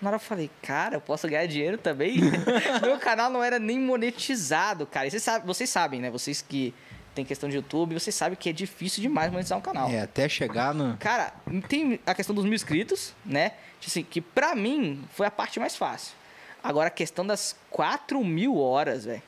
Na 0.00 0.10
hora 0.10 0.16
eu 0.16 0.20
falei, 0.20 0.50
cara, 0.62 0.96
eu 0.96 1.00
posso 1.00 1.26
ganhar 1.26 1.46
dinheiro 1.46 1.78
também? 1.78 2.18
Meu 2.82 2.98
canal 2.98 3.30
não 3.30 3.42
era 3.42 3.58
nem 3.58 3.78
monetizado, 3.78 4.86
cara. 4.86 5.06
E 5.06 5.10
vocês, 5.10 5.22
sabem, 5.22 5.46
vocês 5.46 5.70
sabem, 5.70 6.00
né? 6.00 6.10
Vocês 6.10 6.42
que 6.42 6.74
tem 7.14 7.24
questão 7.24 7.48
de 7.48 7.56
YouTube, 7.56 7.94
vocês 7.94 8.14
sabem 8.14 8.36
que 8.36 8.50
é 8.50 8.52
difícil 8.52 9.00
demais 9.00 9.32
monetizar 9.32 9.56
um 9.56 9.62
canal. 9.62 9.88
É, 9.88 10.02
até 10.02 10.28
chegar 10.28 10.74
no. 10.74 10.98
Cara, 10.98 11.32
tem 11.66 11.98
a 12.04 12.14
questão 12.14 12.34
dos 12.34 12.44
mil 12.44 12.52
inscritos, 12.54 13.14
né? 13.24 13.52
Assim, 13.84 14.02
que 14.02 14.20
pra 14.20 14.54
mim 14.54 15.02
foi 15.12 15.26
a 15.26 15.30
parte 15.30 15.58
mais 15.58 15.76
fácil. 15.76 16.14
Agora 16.62 16.88
a 16.88 16.90
questão 16.90 17.26
das 17.26 17.56
4 17.70 18.22
mil 18.22 18.58
horas, 18.58 19.04
velho. 19.04 19.22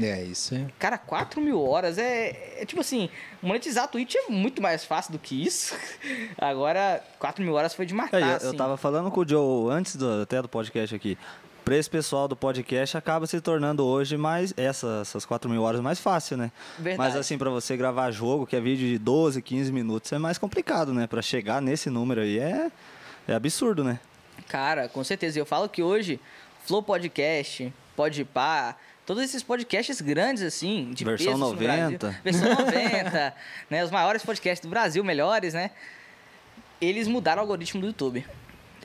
É, 0.00 0.22
isso 0.22 0.54
é. 0.54 0.66
Cara, 0.78 0.96
4 0.96 1.40
mil 1.40 1.60
horas 1.62 1.98
é, 1.98 2.60
é 2.60 2.64
tipo 2.64 2.80
assim, 2.80 3.08
monetizar 3.42 3.84
a 3.84 3.86
Twitch 3.88 4.14
é 4.14 4.30
muito 4.30 4.62
mais 4.62 4.84
fácil 4.84 5.12
do 5.12 5.18
que 5.18 5.44
isso. 5.44 5.74
Agora, 6.38 7.02
4 7.18 7.44
mil 7.44 7.54
horas 7.54 7.74
foi 7.74 7.84
de 7.86 7.94
matar, 7.94 8.20
É, 8.20 8.24
eu, 8.32 8.36
assim. 8.36 8.46
eu 8.46 8.54
tava 8.56 8.76
falando 8.76 9.10
com 9.10 9.20
o 9.20 9.28
Joe 9.28 9.70
antes 9.72 9.96
do- 9.96 10.22
até 10.22 10.40
do 10.40 10.48
podcast 10.48 10.94
aqui. 10.94 11.18
Pra 11.64 11.76
esse 11.76 11.88
pessoal 11.88 12.26
do 12.26 12.34
podcast 12.34 12.96
acaba 12.96 13.24
se 13.26 13.40
tornando 13.40 13.84
hoje 13.84 14.16
mais 14.16 14.52
essa- 14.56 14.98
essas 15.02 15.24
4 15.24 15.48
mil 15.48 15.62
horas 15.62 15.80
mais 15.80 16.00
fácil, 16.00 16.36
né? 16.36 16.50
Verdade. 16.78 16.98
Mas 16.98 17.14
assim, 17.20 17.38
pra 17.38 17.50
você 17.50 17.76
gravar 17.76 18.10
jogo, 18.10 18.46
que 18.46 18.56
é 18.56 18.60
vídeo 18.60 18.88
de 18.88 18.98
12, 18.98 19.40
15 19.40 19.70
minutos, 19.70 20.10
é 20.12 20.18
mais 20.18 20.38
complicado, 20.38 20.92
né? 20.92 21.06
Pra 21.06 21.22
chegar 21.22 21.62
nesse 21.62 21.88
número 21.88 22.20
aí 22.22 22.38
é, 22.38 22.68
é 23.28 23.34
absurdo, 23.34 23.84
né? 23.84 24.00
Cara, 24.48 24.88
com 24.88 25.04
certeza. 25.04 25.38
Eu 25.38 25.46
falo 25.46 25.68
que 25.68 25.82
hoje, 25.84 26.18
Flow 26.64 26.82
Podcast, 26.82 27.72
Podpah, 27.94 28.74
todos 29.06 29.22
esses 29.22 29.42
podcasts 29.42 30.00
grandes, 30.00 30.42
assim, 30.42 30.90
de 30.92 31.04
Versão 31.04 31.26
peso 31.26 31.38
no 31.38 31.50
90. 31.52 31.98
Brasil, 31.98 32.20
versão 32.22 32.48
90, 32.66 33.34
né? 33.70 33.84
Os 33.84 33.90
maiores 33.90 34.24
podcasts 34.24 34.64
do 34.64 34.70
Brasil, 34.70 35.02
melhores, 35.02 35.54
né? 35.54 35.70
Eles 36.80 37.06
mudaram 37.06 37.40
o 37.40 37.44
algoritmo 37.44 37.80
do 37.80 37.86
YouTube. 37.88 38.26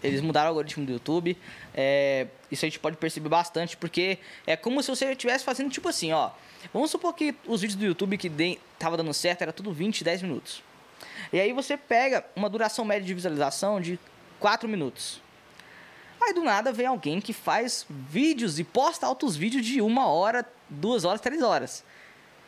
Eles 0.04 0.22
mudaram 0.22 0.48
o 0.48 0.50
algoritmo 0.50 0.86
do 0.86 0.92
YouTube. 0.92 1.38
É, 1.74 2.28
isso 2.52 2.64
a 2.66 2.70
gente 2.70 2.80
pode 2.80 2.98
perceber 2.98 3.30
bastante, 3.30 3.76
porque 3.76 4.20
é 4.46 4.56
como 4.56 4.82
se 4.84 4.90
você 4.90 5.12
estivesse 5.12 5.44
fazendo 5.44 5.70
tipo 5.70 5.90
assim, 5.90 6.12
ó. 6.12 6.32
Vamos 6.74 6.92
supor 6.92 7.14
que 7.14 7.36
os 7.46 7.62
vídeos 7.62 7.80
do 7.80 7.86
YouTube 7.86 8.18
que 8.18 8.30
de, 8.30 8.60
tava 8.78 8.98
dando 8.98 9.14
certo 9.14 9.42
era 9.42 9.54
tudo 9.54 9.72
20, 9.72 10.04
10 10.04 10.22
minutos. 10.22 10.62
E 11.32 11.40
aí 11.40 11.54
você 11.54 11.76
pega 11.76 12.26
uma 12.36 12.50
duração 12.50 12.86
média 12.86 13.06
de 13.06 13.14
visualização 13.14 13.82
de 13.82 14.00
4 14.40 14.68
minutos. 14.68 15.22
Aí 16.22 16.34
do 16.34 16.44
nada 16.44 16.72
vem 16.72 16.88
alguém 16.88 17.22
que 17.22 17.34
faz 17.34 17.86
vídeos 17.90 18.60
e 18.60 18.64
posta 18.64 19.06
altos 19.06 19.36
vídeos 19.36 19.66
de 19.66 19.82
uma 19.82 20.08
hora, 20.08 20.46
duas 20.70 21.06
horas, 21.06 21.22
três 21.22 21.42
horas. 21.42 21.84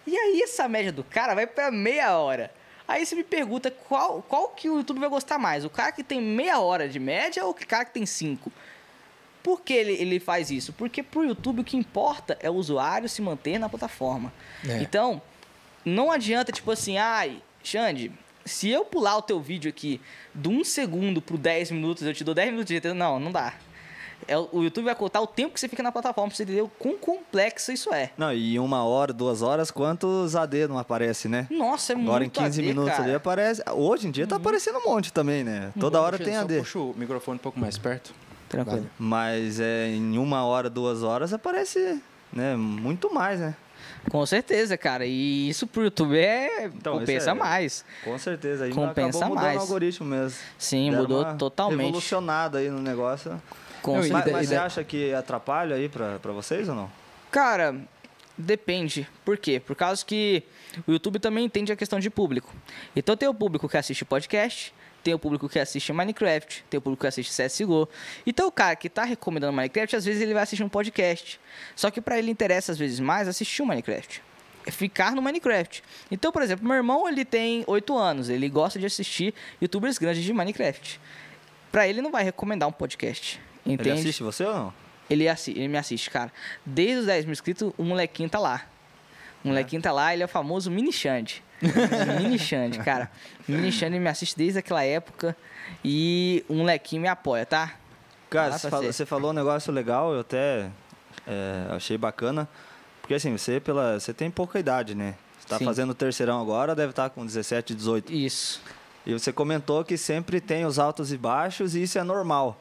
E 0.05 0.17
aí 0.17 0.41
essa 0.41 0.67
média 0.67 0.91
do 0.91 1.03
cara 1.03 1.36
vai 1.36 1.45
pra 1.45 1.71
meia 1.71 2.17
hora. 2.17 2.51
Aí 2.88 3.05
você 3.05 3.15
me 3.15 3.23
pergunta 3.23 3.69
qual, 3.69 4.23
qual 4.23 4.49
que 4.49 4.67
o 4.67 4.77
YouTube 4.77 4.99
vai 4.99 5.10
gostar 5.10 5.38
mais? 5.38 5.63
O 5.63 5.69
cara 5.69 5.91
que 5.91 6.03
tem 6.03 6.19
meia 6.19 6.60
hora 6.60 6.89
de 6.89 6.99
média 6.99 7.45
ou 7.45 7.51
o 7.51 7.53
cara 7.53 7.86
que 7.86 7.93
tem 7.93 8.05
cinco? 8.05 8.51
Por 9.43 9.62
que 9.62 9.73
ele, 9.73 9.93
ele 9.93 10.19
faz 10.19 10.49
isso? 10.49 10.73
Porque 10.73 11.03
pro 11.03 11.23
YouTube 11.23 11.62
o 11.62 11.63
que 11.63 11.77
importa 11.77 12.38
é 12.41 12.49
o 12.49 12.55
usuário 12.55 13.08
se 13.08 13.21
manter 13.21 13.60
na 13.60 13.69
plataforma. 13.69 14.34
É. 14.67 14.82
Então, 14.82 15.21
não 15.86 16.12
adianta 16.12 16.51
tipo 16.51 16.71
assim, 16.71 16.97
ai, 16.97 17.41
Xande, 17.63 18.12
se 18.49 18.69
eu 18.69 18.83
pular 18.83 19.17
o 19.17 19.21
teu 19.21 19.39
vídeo 19.39 19.69
aqui 19.69 20.01
de 20.33 20.49
um 20.49 20.63
segundo 20.63 21.21
pro 21.21 21.38
10 21.38 21.71
minutos, 21.71 22.03
eu 22.03 22.13
te 22.13 22.23
dou 22.23 22.35
10 22.35 22.49
minutos 22.51 22.67
de 22.67 22.73
retorno. 22.75 22.97
Não, 22.99 23.19
não 23.19 23.31
dá. 23.31 23.53
É, 24.27 24.38
o 24.38 24.62
YouTube 24.63 24.85
vai 24.85 24.95
contar 24.95 25.21
o 25.21 25.27
tempo 25.27 25.53
que 25.53 25.59
você 25.59 25.67
fica 25.67 25.81
na 25.81 25.91
plataforma 25.91 26.27
pra 26.29 26.35
você 26.35 26.43
entender 26.43 26.62
o 26.62 26.67
quão 26.67 26.97
complexo 26.97 27.71
isso 27.71 27.93
é. 27.93 28.12
Não, 28.17 28.33
e 28.33 28.59
uma 28.59 28.83
hora, 28.83 29.13
duas 29.13 29.41
horas, 29.41 29.71
quantos 29.71 30.35
AD 30.35 30.67
não 30.67 30.77
aparece, 30.77 31.27
né? 31.27 31.47
Nossa, 31.49 31.93
é 31.93 31.95
Agora 31.95 32.23
em 32.23 32.27
muito 32.27 32.39
15 32.39 32.59
AD, 32.59 32.67
minutos 32.67 32.91
cara. 32.91 33.03
ali 33.03 33.15
aparece. 33.15 33.63
Hoje 33.73 34.07
em 34.07 34.12
dia 34.12 34.27
tá 34.27 34.35
aparecendo 34.35 34.77
um 34.79 34.89
monte 34.89 35.13
também, 35.13 35.43
né? 35.43 35.71
Toda 35.79 36.01
hora 36.01 36.17
tem 36.17 36.35
AD. 36.35 36.59
Puxa 36.59 36.79
o 36.79 36.93
microfone 36.97 37.38
um 37.38 37.41
pouco 37.41 37.59
mais 37.59 37.77
perto. 37.77 38.13
Tranquilo. 38.49 38.89
Mas 38.97 39.59
é, 39.59 39.88
em 39.88 40.17
uma 40.17 40.43
hora, 40.43 40.69
duas 40.69 41.01
horas 41.03 41.33
aparece 41.33 42.01
né, 42.33 42.55
muito 42.55 43.13
mais, 43.13 43.39
né? 43.39 43.55
Com 44.09 44.25
certeza, 44.25 44.77
cara. 44.77 45.05
E 45.05 45.49
isso 45.49 45.67
pro 45.67 45.83
YouTube 45.83 46.17
é 46.17 46.65
Então, 46.65 46.99
compensa 46.99 47.31
é- 47.31 47.33
mais. 47.33 47.83
Com 48.03 48.17
certeza. 48.17 48.65
Aí 48.65 48.71
Compensa 48.73 49.19
acabou 49.19 49.35
mais. 49.35 49.57
o 49.57 49.62
algoritmo 49.62 50.07
mesmo. 50.07 50.38
Sim, 50.57 50.89
Deram 50.91 51.01
mudou 51.03 51.23
uma 51.23 51.35
totalmente. 51.35 51.79
Revolucionada 51.85 52.57
aí 52.59 52.69
no 52.69 52.81
negócio. 52.81 53.39
Com 53.81 53.91
Não, 53.93 53.97
Mas, 53.99 54.07
certeza. 54.09 54.31
mas 54.38 54.45
e 54.45 54.49
você 54.49 54.55
acha 54.55 54.83
que 54.83 55.13
atrapalha 55.13 55.75
aí 55.75 55.88
pra 55.88 56.31
vocês 56.33 56.67
ou 56.67 56.75
não? 56.75 56.91
Cara, 57.31 57.75
depende. 58.38 59.07
Por 59.23 59.38
quê? 59.38 59.59
Por 59.59 59.75
causa 59.75 60.03
que 60.05 60.43
o 60.88 60.91
YouTube 60.91 61.19
também 61.19 61.45
entende 61.45 61.71
a 61.71 61.75
questão 61.75 61.99
de 61.99 62.09
público. 62.09 62.53
Então 62.95 63.15
tem 63.15 63.27
o 63.29 63.33
público 63.33 63.67
que 63.69 63.77
assiste 63.77 64.03
podcast, 64.05 64.73
tem 65.10 65.15
o 65.15 65.19
público 65.19 65.50
que 65.50 65.58
assiste 65.58 65.91
Minecraft, 65.91 66.63
tem 66.69 66.78
o 66.78 66.82
público 66.82 67.02
que 67.02 67.08
assiste 67.08 67.32
CSGO. 67.36 67.89
Então 68.28 68.48
o 68.48 68.52
cara 68.52 68.76
que 68.76 68.88
tá 68.88 69.04
recomendando 69.04 69.52
Minecraft, 69.54 69.95
às 69.95 70.06
vezes 70.06 70.22
ele 70.22 70.36
vai 70.36 70.43
assistir 70.43 70.63
um 70.63 70.69
podcast. 70.69 71.39
Só 71.76 71.89
que 71.89 72.00
pra 72.00 72.19
ele 72.19 72.30
interessa 72.30 72.72
às 72.72 72.78
vezes 72.78 73.00
mais 73.00 73.28
assistir 73.28 73.63
um 73.63 73.65
Minecraft. 73.65 74.22
É 74.67 74.72
ficar 74.72 75.15
no 75.15 75.22
Minecraft. 75.22 75.82
Então, 76.12 76.32
por 76.32 76.43
exemplo, 76.43 76.63
meu 76.67 76.76
irmão, 76.76 77.10
ele 77.10 77.26
tem 77.26 77.63
8 77.65 77.98
anos, 77.98 78.30
ele 78.30 78.48
gosta 78.50 78.78
de 78.78 78.86
assistir 78.86 79.34
youtubers 79.60 79.98
grandes 79.98 80.24
de 80.24 80.32
Minecraft. 80.32 81.00
Pra 81.72 81.88
ele 81.88 82.04
não 82.04 82.12
vai 82.12 82.24
recomendar 82.24 82.69
um 82.69 82.72
podcast. 82.72 83.41
Entende? 83.65 83.89
Ele 83.89 84.00
assiste 84.00 84.22
você 84.22 84.43
ou 84.43 84.54
não? 84.54 84.74
Ele, 85.10 85.28
assi- 85.28 85.52
ele 85.52 85.67
me 85.67 85.78
assiste, 85.80 86.12
cara. 86.12 86.32
Desde 86.63 86.98
os 86.98 87.06
10 87.08 87.26
mil 87.26 87.32
inscritos, 87.32 87.74
o 87.80 87.84
molequinho 87.84 88.30
tá 88.30 88.38
lá. 88.38 88.69
O 89.43 89.47
molequinho 89.47 89.82
tá 89.82 89.91
lá, 89.91 90.13
ele 90.13 90.23
é 90.23 90.25
o 90.25 90.30
famoso 90.30 90.69
Mini 90.69 90.91
Xande. 90.91 91.43
Mini 92.19 92.38
Xande, 92.38 92.80
cara. 92.84 93.10
Mini 93.47 93.71
Xande 93.71 93.99
me 93.99 94.10
assiste 94.10 94.38
desde 94.38 94.60
aquela 94.60 94.84
época 94.84 95.36
e 95.84 96.43
o 96.47 96.56
molequinho 96.56 97.02
me 97.02 97.08
apoia, 97.08 97.45
tá? 97.45 97.75
Cara, 98.30 98.58
você 98.58 98.69
falou, 98.69 98.93
você. 98.93 99.06
falou 99.06 99.32
um 99.32 99.34
negócio 99.34 99.71
legal, 99.71 100.13
eu 100.13 100.19
até 100.19 100.69
é, 101.28 101.65
achei 101.71 101.97
bacana. 101.97 102.47
Porque 103.02 103.15
assim, 103.15 103.36
você, 103.36 103.60
pela, 103.60 103.99
você 103.99 104.13
tem 104.13 104.30
pouca 104.30 104.60
idade, 104.60 104.93
né? 104.93 105.15
Você 105.39 105.47
tá 105.47 105.58
Sim. 105.58 105.65
fazendo 105.65 105.91
o 105.91 105.95
terceirão 105.95 106.39
agora, 106.39 106.75
deve 106.75 106.91
estar 106.91 107.10
com 107.10 107.25
17, 107.25 107.73
18. 107.73 108.13
Isso. 108.13 108.62
E 109.06 109.13
você 109.13 109.34
comentou 109.34 109.84
que 109.84 109.97
sempre 109.97 110.39
tem 110.39 110.65
os 110.65 110.78
altos 110.78 111.12
e 111.12 111.17
baixos 111.17 111.73
e 111.73 111.82
isso 111.82 111.97
é 111.97 112.04
normal. 112.04 112.60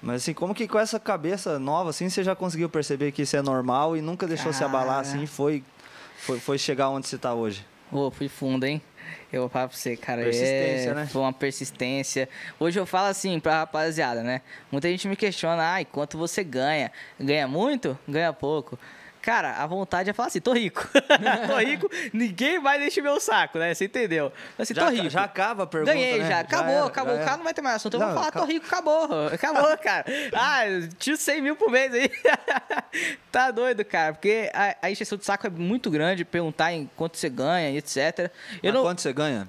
Mas 0.00 0.22
assim, 0.22 0.32
como 0.32 0.54
que 0.54 0.66
com 0.66 0.78
essa 0.78 0.98
cabeça 0.98 1.58
nova, 1.58 1.90
assim, 1.90 2.08
você 2.08 2.24
já 2.24 2.34
conseguiu 2.34 2.68
perceber 2.68 3.12
que 3.12 3.22
isso 3.22 3.36
é 3.36 3.42
normal 3.42 3.96
e 3.96 4.00
nunca 4.00 4.26
deixou 4.26 4.52
se 4.52 4.64
abalar 4.64 4.96
Cara. 4.96 5.00
assim 5.00 5.26
foi, 5.26 5.62
foi, 6.22 6.38
foi 6.38 6.56
chegar 6.56 6.88
onde 6.88 7.08
você 7.08 7.18
tá 7.18 7.34
hoje? 7.34 7.66
Ô, 7.90 8.08
fui 8.10 8.28
fundo, 8.28 8.64
hein? 8.64 8.80
Eu 9.32 9.40
vou 9.40 9.48
falar 9.48 9.66
pra 9.66 9.76
você, 9.76 9.96
cara. 9.96 10.22
Persistência, 10.22 10.90
é, 10.90 10.94
né? 10.94 11.06
Foi 11.06 11.20
uma 11.20 11.32
persistência. 11.32 12.28
Hoje 12.60 12.78
eu 12.78 12.86
falo 12.86 13.08
assim 13.08 13.40
pra 13.40 13.58
rapaziada, 13.60 14.22
né? 14.22 14.40
Muita 14.70 14.88
gente 14.88 15.08
me 15.08 15.16
questiona, 15.16 15.62
ai, 15.64 15.84
quanto 15.84 16.16
você 16.16 16.44
ganha? 16.44 16.92
Ganha 17.18 17.48
muito? 17.48 17.98
Ganha 18.08 18.32
pouco. 18.32 18.78
Cara, 19.22 19.52
a 19.52 19.66
vontade 19.66 20.10
é 20.10 20.12
falar 20.12 20.26
assim, 20.28 20.40
tô 20.40 20.52
rico. 20.52 20.84
tô 21.46 21.56
rico, 21.58 21.88
ninguém 22.12 22.60
vai 22.60 22.78
deixar 22.78 23.02
meu 23.02 23.20
saco, 23.20 23.56
né? 23.58 23.72
Você 23.72 23.84
entendeu? 23.84 24.32
Assim, 24.58 24.74
Já, 24.74 24.84
tô 24.84 24.90
rico. 24.90 25.08
já 25.10 25.22
acaba 25.22 25.62
a 25.62 25.66
pergunta, 25.66 25.92
Ganhei 25.94 26.18
né? 26.18 26.28
já, 26.28 26.40
acabou, 26.40 26.72
era, 26.74 26.86
acabou. 26.86 27.14
já 27.16 27.22
O 27.22 27.24
cara 27.24 27.36
não 27.36 27.44
vai 27.44 27.54
ter 27.54 27.62
mais 27.62 27.76
assunto. 27.76 27.94
Eu 27.94 28.00
vou 28.00 28.08
falar, 28.08 28.26
acabou. 28.28 28.46
tô 28.48 28.52
rico, 28.52 28.66
acabou. 28.66 29.28
Acabou, 29.32 29.78
cara. 29.78 30.04
Ah, 30.34 30.62
tio 30.98 31.16
100 31.16 31.40
mil 31.40 31.56
por 31.56 31.70
mês 31.70 31.92
aí. 31.94 32.10
tá 33.30 33.50
doido, 33.50 33.84
cara. 33.84 34.12
Porque 34.12 34.50
a, 34.52 34.76
a 34.82 34.90
encheção 34.90 35.16
de 35.16 35.24
saco 35.24 35.46
é 35.46 35.50
muito 35.50 35.90
grande, 35.90 36.24
perguntar 36.24 36.72
em 36.72 36.90
quanto 36.96 37.16
você 37.16 37.28
ganha 37.28 37.70
etc. 37.76 38.30
Eu 38.62 38.72
Mas 38.72 38.74
não. 38.74 38.82
quanto 38.82 39.00
você 39.00 39.12
ganha? 39.12 39.48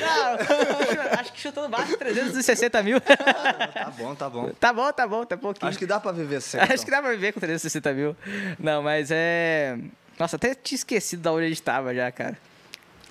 Não, 0.00 1.18
acho 1.18 1.32
que 1.32 1.40
chutando 1.40 1.68
baixo 1.68 1.96
360 1.96 2.82
mil. 2.82 3.00
Tá 3.00 3.92
bom, 3.96 4.14
tá 4.14 4.28
bom. 4.28 4.50
tá 4.50 4.72
bom, 4.72 4.92
tá 4.92 5.06
bom, 5.06 5.24
tá 5.24 5.36
pouquinho. 5.36 5.68
Acho 5.68 5.78
que 5.78 5.86
dá 5.86 6.00
pra 6.00 6.12
viver 6.12 6.40
certo. 6.40 6.72
Acho 6.72 6.84
que 6.84 6.90
dá 6.90 7.00
pra 7.00 7.10
viver 7.10 7.32
com 7.32 7.40
360 7.40 7.92
mil. 7.92 8.16
Não, 8.58 8.82
mas 8.82 9.10
é. 9.10 9.78
Nossa, 10.18 10.36
até 10.36 10.54
tinha 10.54 10.76
esquecido 10.76 11.22
da 11.22 11.32
onde 11.32 11.46
a 11.46 11.48
gente 11.48 11.62
tava 11.62 11.94
já, 11.94 12.10
cara. 12.10 12.36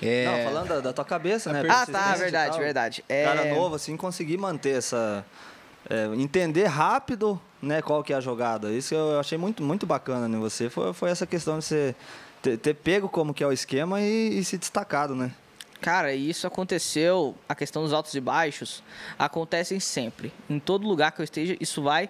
É, 0.02 0.26
Não, 0.26 0.44
falando 0.52 0.68
da, 0.68 0.80
da 0.80 0.94
tua 0.94 1.06
cabeça, 1.06 1.52
né? 1.52 1.63
Ah, 1.68 1.86
tá, 1.86 2.13
verdade, 2.16 2.60
verdade. 2.60 3.04
É... 3.10 3.24
Cara 3.24 3.46
novo, 3.54 3.76
assim, 3.76 3.98
conseguir 3.98 4.38
manter 4.38 4.78
essa, 4.78 5.26
é, 5.90 6.06
entender 6.16 6.66
rápido 6.66 7.40
né, 7.62 7.82
qual 7.82 8.04
que 8.04 8.13
é 8.13 8.16
a 8.16 8.22
jogada. 8.22 8.72
Isso 8.72 8.94
eu 8.94 9.20
achei 9.20 9.38
muito, 9.38 9.63
muito 9.63 9.86
bacana 9.86 10.28
em 10.28 10.40
você. 10.40 10.70
Foi, 10.70 10.94
foi 10.94 11.10
essa 11.10 11.26
questão 11.26 11.58
de 11.60 11.66
você 11.66 11.96
ter, 12.48 12.58
ter 12.58 12.74
pego 12.76 13.10
como 13.10 13.34
que 13.34 13.44
é 13.44 13.48
o 13.48 13.52
esquema 13.52 14.00
e, 14.00 14.40
e 14.40 14.44
se 14.44 14.58
destacado, 14.58 15.16
né? 15.16 15.34
Cara, 15.82 16.14
isso 16.14 16.48
aconteceu, 16.48 17.36
a 17.48 17.54
questão 17.54 17.84
dos 17.84 17.94
altos 17.94 18.14
e 18.16 18.22
baixos, 18.22 18.82
acontecem 19.18 19.80
sempre. 19.80 20.34
Em 20.50 20.58
todo 20.58 20.88
lugar 20.88 21.12
que 21.12 21.22
eu 21.22 21.24
esteja, 21.24 21.56
isso 21.60 21.84
vai 21.84 22.10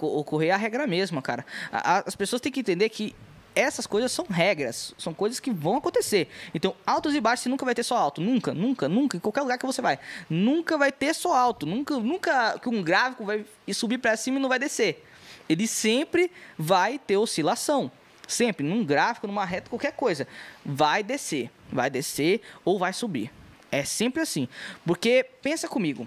ocorrer 0.00 0.54
a 0.54 0.56
regra 0.56 0.86
mesma, 0.86 1.20
cara. 1.20 1.44
as 1.72 2.14
pessoas 2.14 2.40
têm 2.40 2.52
que 2.52 2.60
entender 2.60 2.88
que 2.90 3.16
essas 3.56 3.88
coisas 3.88 4.12
são 4.12 4.24
regras, 4.24 4.94
são 4.96 5.12
coisas 5.12 5.40
que 5.40 5.50
vão 5.50 5.78
acontecer. 5.78 6.28
Então, 6.54 6.76
altos 6.86 7.12
e 7.12 7.20
baixos 7.20 7.42
você 7.42 7.48
nunca 7.48 7.64
vai 7.64 7.74
ter 7.74 7.82
só 7.82 7.96
alto, 7.96 8.20
nunca, 8.20 8.54
nunca, 8.54 8.88
nunca, 8.88 9.16
em 9.16 9.20
qualquer 9.20 9.40
lugar 9.40 9.58
que 9.58 9.66
você 9.66 9.82
vai, 9.82 9.98
nunca 10.30 10.78
vai 10.78 10.92
ter 10.92 11.12
só 11.12 11.34
alto, 11.34 11.66
nunca, 11.66 11.98
nunca 11.98 12.56
que 12.60 12.68
um 12.68 12.80
gráfico 12.84 13.24
vai 13.24 13.44
subir 13.72 13.98
para 13.98 14.16
cima 14.16 14.38
e 14.38 14.40
não 14.40 14.48
vai 14.48 14.60
descer. 14.60 15.04
Ele 15.48 15.66
sempre 15.66 16.30
vai 16.56 17.00
ter 17.00 17.16
oscilação. 17.16 17.90
Sempre, 18.28 18.64
num 18.64 18.84
gráfico, 18.84 19.26
numa 19.26 19.46
reta, 19.46 19.70
qualquer 19.70 19.92
coisa. 19.92 20.28
Vai 20.62 21.02
descer. 21.02 21.50
Vai 21.72 21.88
descer 21.88 22.42
ou 22.62 22.78
vai 22.78 22.92
subir. 22.92 23.32
É 23.72 23.84
sempre 23.84 24.20
assim. 24.20 24.46
Porque, 24.84 25.24
pensa 25.40 25.66
comigo. 25.66 26.06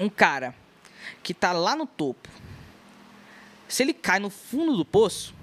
Um 0.00 0.08
cara 0.08 0.54
que 1.22 1.34
tá 1.34 1.52
lá 1.52 1.76
no 1.76 1.86
topo. 1.86 2.26
Se 3.68 3.82
ele 3.82 3.92
cai 3.92 4.18
no 4.18 4.30
fundo 4.30 4.74
do 4.78 4.84
poço, 4.84 5.34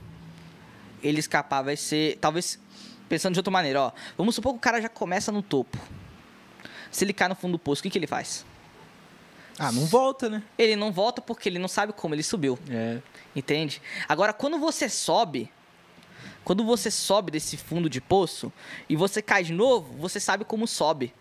ele 1.04 1.20
escapar 1.20 1.62
vai 1.62 1.78
ser. 1.78 2.18
Talvez. 2.18 2.60
Pensando 3.08 3.34
de 3.34 3.40
outra 3.40 3.52
maneira, 3.52 3.84
ó. 3.84 3.92
Vamos 4.18 4.34
supor 4.34 4.54
que 4.54 4.58
o 4.58 4.62
cara 4.62 4.82
já 4.82 4.90
começa 4.90 5.32
no 5.32 5.44
topo. 5.44 5.78
Se 6.92 7.06
ele 7.06 7.14
cai 7.14 7.28
no 7.28 7.36
fundo 7.36 7.52
do 7.52 7.60
poço, 7.60 7.82
o 7.82 7.84
que, 7.84 7.92
que 7.92 8.00
ele 8.00 8.08
faz? 8.08 8.44
Ah, 9.60 9.72
não 9.72 9.86
volta, 9.86 10.28
né? 10.28 10.44
Ele 10.58 10.76
não 10.76 10.92
volta 10.92 11.22
porque 11.22 11.48
ele 11.48 11.60
não 11.60 11.68
sabe 11.68 11.94
como 11.94 12.16
ele 12.16 12.24
subiu. 12.24 12.58
É. 12.68 13.00
Entende? 13.36 13.80
Agora, 14.10 14.34
quando 14.34 14.58
você 14.58 14.90
sobe, 14.90 15.52
quando 16.48 16.64
você 16.64 16.90
sobe 16.90 17.30
desse 17.30 17.58
fundo 17.58 17.90
de 17.90 18.00
poço 18.00 18.54
e 18.88 18.96
você 18.96 19.22
cai 19.22 19.44
de 19.44 19.52
novo, 19.52 19.94
você 19.98 20.18
sabe 20.18 20.46
como 20.46 20.66
sobe. 20.66 21.14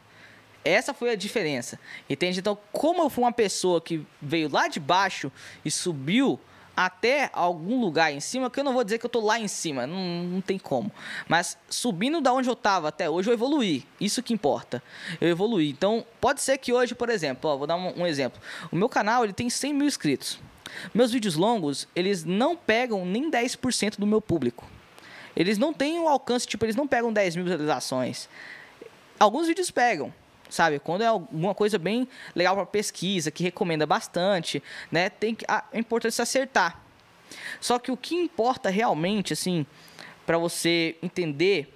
Essa 0.65 0.95
foi 0.95 1.11
a 1.11 1.17
diferença. 1.17 1.81
Entende? 2.09 2.39
Então, 2.39 2.57
como 2.71 3.03
eu 3.03 3.11
fui 3.11 3.25
uma 3.25 3.33
pessoa 3.33 3.81
que 3.81 4.07
veio 4.23 4.49
lá 4.49 4.69
de 4.69 4.79
baixo 4.79 5.33
e 5.65 5.71
subiu 5.71 6.39
até 6.77 7.29
algum 7.33 7.81
lugar 7.81 8.13
em 8.13 8.21
cima, 8.21 8.49
que 8.49 8.61
eu 8.61 8.63
não 8.63 8.73
vou 8.73 8.85
dizer 8.85 8.99
que 9.01 9.07
eu 9.07 9.11
tô 9.11 9.19
lá 9.19 9.37
em 9.37 9.49
cima, 9.49 9.85
não, 9.85 10.23
não 10.23 10.41
tem 10.41 10.61
como. 10.61 10.93
Mas 11.27 11.59
subindo 11.69 12.21
da 12.21 12.33
onde 12.33 12.49
eu 12.49 12.55
tava 12.55 12.87
até 12.87 13.11
hoje, 13.11 13.29
eu 13.29 13.35
evoluí. 13.35 13.85
Isso 14.01 14.23
que 14.23 14.33
importa. 14.33 14.81
Eu 15.21 15.29
evoluí. 15.29 15.71
Então, 15.71 16.07
pode 16.21 16.41
ser 16.41 16.57
que 16.59 16.73
hoje, 16.73 16.95
por 16.95 17.11
exemplo, 17.11 17.51
ó, 17.51 17.57
vou 17.57 17.67
dar 17.67 17.75
um, 17.75 18.03
um 18.03 18.07
exemplo. 18.07 18.41
O 18.71 18.77
meu 18.77 18.89
canal 18.89 19.25
ele 19.25 19.33
tem 19.33 19.51
100 19.51 19.75
mil 19.75 19.89
inscritos. 19.89 20.39
Meus 20.95 21.11
vídeos 21.11 21.35
longos, 21.35 21.89
eles 21.97 22.25
não 22.25 22.55
pegam 22.55 23.05
nem 23.05 23.29
10% 23.29 23.99
do 23.99 24.07
meu 24.07 24.21
público. 24.21 24.76
Eles 25.37 25.59
não 25.59 25.73
têm 25.73 26.01
um 26.01 26.09
alcance, 26.09 26.47
tipo, 26.47 26.65
eles 26.65 26.75
não 26.75 26.89
pegam 26.89 27.13
10 27.13 27.37
mil 27.37 27.45
visualizações. 27.45 28.29
Alguns 29.21 29.47
vídeos 29.47 29.71
pegam, 29.71 30.13
sabe? 30.49 30.79
Quando 30.79 31.03
é 31.03 31.07
alguma 31.07 31.55
coisa 31.55 31.79
bem 31.79 32.09
legal 32.35 32.57
para 32.57 32.65
pesquisa, 32.65 33.31
que 33.31 33.43
recomenda 33.43 33.87
bastante, 33.87 34.63
né? 34.91 35.11
Tem 35.11 35.35
que, 35.35 35.45
ah, 35.47 35.65
é 35.73 35.79
importante 35.79 36.21
acertar. 36.21 36.81
Só 37.61 37.79
que 37.79 37.93
o 37.93 37.97
que 37.97 38.15
importa 38.15 38.71
realmente, 38.71 39.33
assim, 39.33 39.67
para 40.25 40.39
você 40.39 40.97
entender 41.03 41.73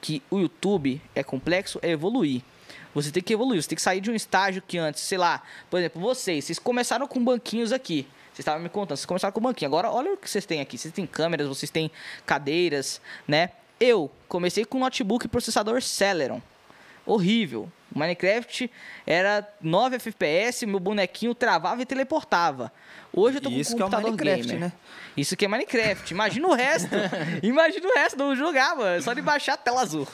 que 0.00 0.22
o 0.30 0.38
YouTube 0.38 1.00
é 1.14 1.22
complexo, 1.22 1.78
é 1.82 1.90
evoluir. 1.90 2.42
Você 2.94 3.12
tem 3.12 3.22
que 3.22 3.32
evoluir, 3.32 3.62
você 3.62 3.68
tem 3.68 3.76
que 3.76 3.82
sair 3.82 4.00
de 4.00 4.10
um 4.10 4.14
estágio 4.14 4.62
que 4.66 4.76
antes, 4.76 5.02
sei 5.02 5.18
lá, 5.18 5.42
por 5.68 5.78
exemplo, 5.78 6.00
vocês, 6.00 6.44
vocês 6.44 6.58
começaram 6.58 7.06
com 7.06 7.22
banquinhos 7.22 7.72
aqui. 7.72 8.06
Vocês 8.32 8.40
estavam 8.40 8.60
me 8.62 8.68
contando, 8.68 8.96
vocês 8.96 9.06
começaram 9.06 9.32
com 9.32 9.40
o 9.40 9.42
banquinho. 9.42 9.68
Agora, 9.68 9.90
olha 9.90 10.12
o 10.12 10.16
que 10.16 10.28
vocês 10.30 10.46
têm 10.46 10.60
aqui. 10.60 10.78
Vocês 10.78 10.94
têm 10.94 11.06
câmeras, 11.06 11.48
vocês 11.48 11.70
têm 11.70 11.90
cadeiras, 12.24 13.00
né? 13.26 13.50
Eu 13.78 14.10
comecei 14.28 14.64
com 14.64 14.78
notebook 14.78 15.26
e 15.26 15.28
processador 15.28 15.82
Celeron. 15.82 16.40
Horrível. 17.04 17.70
O 17.92 17.98
Minecraft 17.98 18.70
era 19.04 19.46
9 19.60 19.96
FPS, 19.96 20.64
meu 20.64 20.78
bonequinho 20.78 21.34
travava 21.34 21.82
e 21.82 21.86
teleportava. 21.86 22.70
Hoje 23.12 23.38
eu 23.38 23.40
tô 23.40 23.50
com 23.50 23.56
Isso 23.56 23.74
um 23.74 23.78
computador 23.78 24.04
que 24.04 24.06
é 24.06 24.10
o 24.10 24.26
Minecraft, 24.26 24.46
gamer. 24.52 24.60
né? 24.68 24.72
Isso 25.16 25.36
que 25.36 25.44
é 25.44 25.48
Minecraft. 25.48 26.14
Imagina 26.14 26.46
o 26.46 26.54
resto. 26.54 26.88
Imagina 27.42 27.88
o 27.88 27.94
resto, 27.94 28.16
não 28.16 28.36
jogava. 28.36 29.00
Só 29.00 29.12
de 29.12 29.20
baixar 29.22 29.54
a 29.54 29.56
tela 29.56 29.82
azul. 29.82 30.06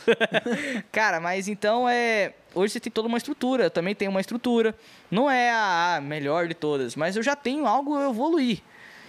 Cara, 0.90 1.20
mas 1.20 1.48
então 1.48 1.86
é. 1.86 2.32
Hoje 2.56 2.72
você 2.72 2.80
tem 2.80 2.90
toda 2.90 3.06
uma 3.06 3.18
estrutura. 3.18 3.64
Eu 3.64 3.70
também 3.70 3.94
tenho 3.94 4.10
uma 4.10 4.20
estrutura. 4.20 4.74
Não 5.10 5.30
é 5.30 5.50
a 5.50 6.00
melhor 6.02 6.48
de 6.48 6.54
todas, 6.54 6.96
mas 6.96 7.14
eu 7.16 7.22
já 7.22 7.36
tenho 7.36 7.66
algo 7.66 7.94
eu 7.96 8.10
evoluir. 8.10 8.60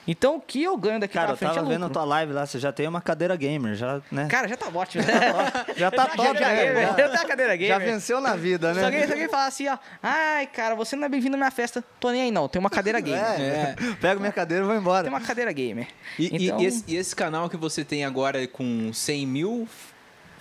Então 0.10 0.38
o 0.38 0.42
que 0.42 0.64
eu 0.64 0.78
ganho 0.78 1.02
daqui 1.02 1.16
Cara, 1.16 1.26
pra 1.28 1.34
eu 1.34 1.38
frente 1.38 1.56
tava 1.56 1.68
é 1.68 1.70
vendo 1.70 1.86
a 1.86 1.90
tua 1.90 2.06
live 2.06 2.32
lá, 2.32 2.46
você 2.46 2.58
já 2.60 2.72
tem 2.72 2.88
uma 2.88 3.02
cadeira 3.02 3.36
gamer, 3.36 3.76
já, 3.76 4.02
né? 4.10 4.28
Cara, 4.30 4.48
já 4.48 4.56
tá 4.56 4.68
ótimo. 4.74 5.04
já 5.76 5.92
tá 5.92 6.06
top, 6.06 6.40
já, 6.40 6.48
né? 6.48 6.74
Já- 6.82 6.98
já 6.98 7.10
tá 7.10 7.22
a 7.22 7.26
cadeira 7.26 7.56
gamer. 7.58 7.78
Já 7.78 7.78
venceu 7.78 8.22
na 8.22 8.34
vida, 8.36 8.74
Se 8.74 8.80
alguém, 8.86 9.02
né? 9.02 9.06
se 9.06 9.12
alguém 9.12 9.28
falar 9.28 9.48
assim, 9.48 9.68
ó, 9.68 9.78
ai, 10.02 10.48
cara, 10.48 10.76
você 10.76 10.96
não 10.96 11.04
é 11.04 11.10
bem-vindo 11.10 11.36
à 11.36 11.38
minha 11.38 11.52
festa, 11.52 11.84
tô 12.00 12.10
nem 12.12 12.22
aí 12.22 12.32
não, 12.32 12.48
tem 12.48 12.58
uma 12.58 12.70
cadeira 12.70 13.00
gamer. 13.02 13.22
É, 13.22 13.76
pega 14.00 14.18
minha 14.18 14.32
cadeira 14.32 14.64
e 14.64 14.68
vou 14.68 14.78
embora. 14.78 15.04
Tem 15.04 15.12
uma 15.12 15.20
cadeira 15.20 15.52
gamer. 15.52 15.88
E, 16.18 16.24
e- 16.38 16.46
Então- 16.48 16.62
e 16.62 16.66
esse, 16.66 16.84
e 16.88 16.96
esse 16.96 17.14
canal 17.14 17.50
que 17.50 17.58
você 17.58 17.84
tem 17.84 18.06
agora 18.06 18.48
com 18.48 18.94
100 18.94 19.28
mil, 19.28 19.68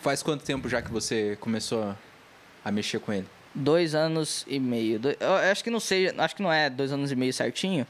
faz 0.00 0.22
quanto 0.22 0.44
tempo 0.44 0.68
já 0.68 0.80
que 0.80 0.92
você 0.92 1.36
começou 1.40 1.82
a, 1.82 1.96
a 2.66 2.72
mexer 2.72 2.98
com 2.98 3.12
ele? 3.12 3.26
Dois 3.54 3.94
anos 3.94 4.44
e 4.48 4.58
meio. 4.58 4.98
Dois- 4.98 5.16
eu 5.20 5.34
acho 5.34 5.62
que 5.62 5.70
não 5.70 5.78
seja, 5.80 6.12
acho 6.18 6.34
que 6.34 6.42
não 6.42 6.52
é 6.52 6.68
dois 6.68 6.92
anos 6.92 7.12
e 7.12 7.16
meio 7.16 7.32
certinho. 7.32 7.86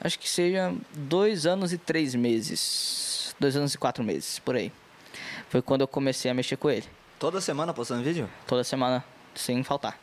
Acho 0.00 0.18
que 0.18 0.28
seja 0.28 0.74
dois 0.94 1.44
anos 1.46 1.72
e 1.72 1.78
três 1.78 2.14
meses. 2.14 3.34
Dois 3.38 3.54
anos 3.54 3.74
e 3.74 3.78
quatro 3.78 4.02
meses, 4.02 4.38
por 4.38 4.56
aí. 4.56 4.72
Foi 5.48 5.60
quando 5.60 5.82
eu 5.82 5.88
comecei 5.88 6.30
a 6.30 6.34
mexer 6.34 6.56
com 6.56 6.70
ele. 6.70 6.84
Toda 7.18 7.40
semana 7.40 7.72
postando 7.74 8.02
vídeo? 8.02 8.28
Toda 8.46 8.64
semana, 8.64 9.04
sem 9.34 9.62
faltar. 9.62 9.98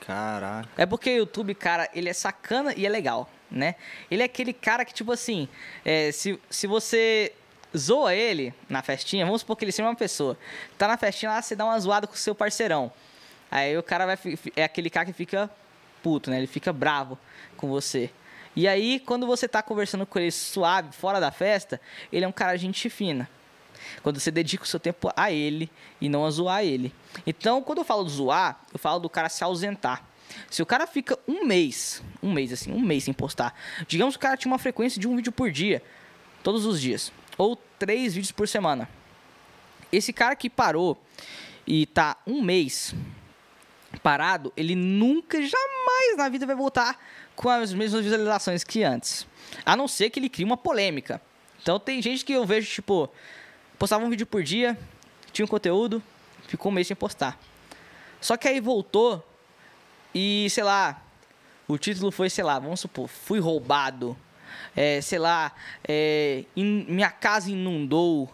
Caraca. 0.00 0.68
É 0.76 0.86
porque 0.86 1.10
o 1.10 1.16
YouTube, 1.18 1.54
cara, 1.54 1.88
ele 1.92 2.08
é 2.08 2.12
sacana 2.12 2.72
e 2.76 2.86
é 2.86 2.88
legal, 2.88 3.28
né? 3.50 3.74
Ele 4.10 4.22
é 4.22 4.26
aquele 4.26 4.52
cara 4.52 4.84
que, 4.84 4.94
tipo 4.94 5.10
assim, 5.12 5.48
é, 5.84 6.12
se, 6.12 6.38
se 6.48 6.66
você 6.66 7.32
zoa 7.76 8.14
ele 8.14 8.54
na 8.68 8.82
festinha, 8.82 9.24
vamos 9.26 9.40
supor 9.42 9.56
que 9.56 9.64
ele 9.64 9.72
seja 9.72 9.88
uma 9.88 9.94
pessoa. 9.96 10.38
Tá 10.78 10.86
na 10.88 10.96
festinha 10.96 11.32
lá, 11.32 11.42
você 11.42 11.54
dá 11.56 11.64
uma 11.64 11.78
zoada 11.78 12.06
com 12.06 12.14
o 12.14 12.16
seu 12.16 12.34
parceirão. 12.34 12.90
Aí 13.50 13.76
o 13.76 13.82
cara 13.82 14.06
vai. 14.06 14.18
É 14.54 14.64
aquele 14.64 14.90
cara 14.90 15.06
que 15.06 15.12
fica 15.12 15.50
puto, 16.02 16.30
né? 16.30 16.38
Ele 16.38 16.46
fica 16.46 16.72
bravo 16.72 17.18
com 17.56 17.68
você. 17.68 18.10
E 18.54 18.66
aí, 18.66 19.00
quando 19.00 19.26
você 19.26 19.46
tá 19.46 19.62
conversando 19.62 20.06
com 20.06 20.18
ele 20.18 20.30
suave, 20.30 20.90
fora 20.92 21.20
da 21.20 21.30
festa, 21.30 21.80
ele 22.10 22.24
é 22.24 22.28
um 22.28 22.32
cara 22.32 22.56
gente 22.56 22.88
fina. 22.88 23.28
Quando 24.02 24.18
você 24.18 24.30
dedica 24.30 24.64
o 24.64 24.66
seu 24.66 24.80
tempo 24.80 25.12
a 25.14 25.30
ele 25.30 25.70
e 26.00 26.08
não 26.08 26.24
a 26.24 26.30
zoar 26.30 26.64
ele. 26.64 26.92
Então, 27.26 27.62
quando 27.62 27.78
eu 27.78 27.84
falo 27.84 28.04
de 28.04 28.12
zoar, 28.12 28.60
eu 28.72 28.78
falo 28.78 28.98
do 28.98 29.10
cara 29.10 29.28
se 29.28 29.44
ausentar. 29.44 30.04
Se 30.50 30.62
o 30.62 30.66
cara 30.66 30.86
fica 30.86 31.18
um 31.28 31.44
mês, 31.44 32.02
um 32.22 32.32
mês 32.32 32.52
assim, 32.52 32.72
um 32.72 32.80
mês 32.80 33.04
sem 33.04 33.14
postar, 33.14 33.54
digamos 33.86 34.16
que 34.16 34.18
o 34.18 34.22
cara 34.22 34.36
tinha 34.36 34.50
uma 34.50 34.58
frequência 34.58 35.00
de 35.00 35.06
um 35.06 35.14
vídeo 35.14 35.30
por 35.30 35.50
dia, 35.50 35.82
todos 36.42 36.64
os 36.64 36.80
dias, 36.80 37.12
ou 37.38 37.56
três 37.78 38.14
vídeos 38.14 38.32
por 38.32 38.48
semana. 38.48 38.88
Esse 39.92 40.12
cara 40.12 40.34
que 40.34 40.50
parou 40.50 41.00
e 41.66 41.86
tá 41.86 42.16
um 42.26 42.42
mês 42.42 42.94
parado, 44.06 44.52
ele 44.56 44.76
nunca, 44.76 45.36
jamais 45.42 46.16
na 46.16 46.28
vida 46.28 46.46
vai 46.46 46.54
voltar 46.54 46.96
com 47.34 47.48
as 47.48 47.72
mesmas 47.74 48.04
visualizações 48.04 48.62
que 48.62 48.84
antes. 48.84 49.26
A 49.64 49.74
não 49.74 49.88
ser 49.88 50.10
que 50.10 50.20
ele 50.20 50.28
crie 50.28 50.44
uma 50.44 50.56
polêmica. 50.56 51.20
Então 51.60 51.76
tem 51.80 52.00
gente 52.00 52.24
que 52.24 52.32
eu 52.32 52.46
vejo, 52.46 52.70
tipo, 52.70 53.10
postava 53.76 54.04
um 54.04 54.08
vídeo 54.08 54.24
por 54.24 54.44
dia, 54.44 54.78
tinha 55.32 55.44
um 55.44 55.48
conteúdo, 55.48 56.00
ficou 56.46 56.70
um 56.70 56.74
mês 56.76 56.86
sem 56.86 56.94
postar. 56.94 57.36
Só 58.20 58.36
que 58.36 58.46
aí 58.46 58.60
voltou 58.60 59.28
e, 60.14 60.46
sei 60.50 60.62
lá, 60.62 61.02
o 61.66 61.76
título 61.76 62.12
foi, 62.12 62.30
sei 62.30 62.44
lá, 62.44 62.60
vamos 62.60 62.78
supor, 62.78 63.08
fui 63.08 63.40
roubado. 63.40 64.16
É, 64.76 65.00
sei 65.00 65.18
lá, 65.18 65.50
é, 65.88 66.44
in- 66.54 66.86
minha 66.88 67.10
casa 67.10 67.50
inundou. 67.50 68.30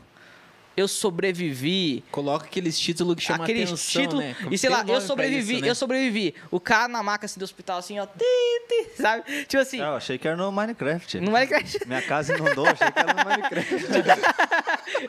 Eu 0.77 0.89
sobrevivi. 0.89 2.03
Coloca 2.11 2.47
aqueles 2.47 2.79
títulos 2.79 3.15
que 3.17 3.23
chamam 3.23 3.43
Aquele 3.45 3.63
atenção, 3.65 4.03
título. 4.03 4.21
né? 4.23 4.35
E 4.51 4.57
sei 4.57 4.71
lá, 4.71 4.85
eu 4.87 5.01
sobrevivi, 5.01 5.53
isso, 5.55 5.63
né? 5.63 5.69
eu 5.71 5.75
sobrevivi. 5.75 6.35
O 6.51 6.59
cara 6.59 6.89
na 6.89 7.03
maca 7.03 7.27
assim, 7.27 7.39
do 7.39 7.43
hospital, 7.45 7.79
assim, 7.79 7.99
ó. 7.99 8.07
Ti, 8.07 8.25
ti, 8.69 9.03
sabe? 9.03 9.23
Tipo 9.47 9.59
assim, 9.63 9.81
Ah, 9.81 9.87
eu 9.89 9.97
achei 9.97 10.17
que 10.19 10.27
era 10.27 10.37
no 10.37 10.51
Minecraft. 10.51 11.21
no 11.21 11.31
Minecraft. 11.31 11.87
Minha 11.87 12.03
casa 12.03 12.35
inundou, 12.37 12.67
achei 12.67 12.91
que 12.91 12.99
era 12.99 13.13
no 13.13 13.25
Minecraft. 13.31 13.73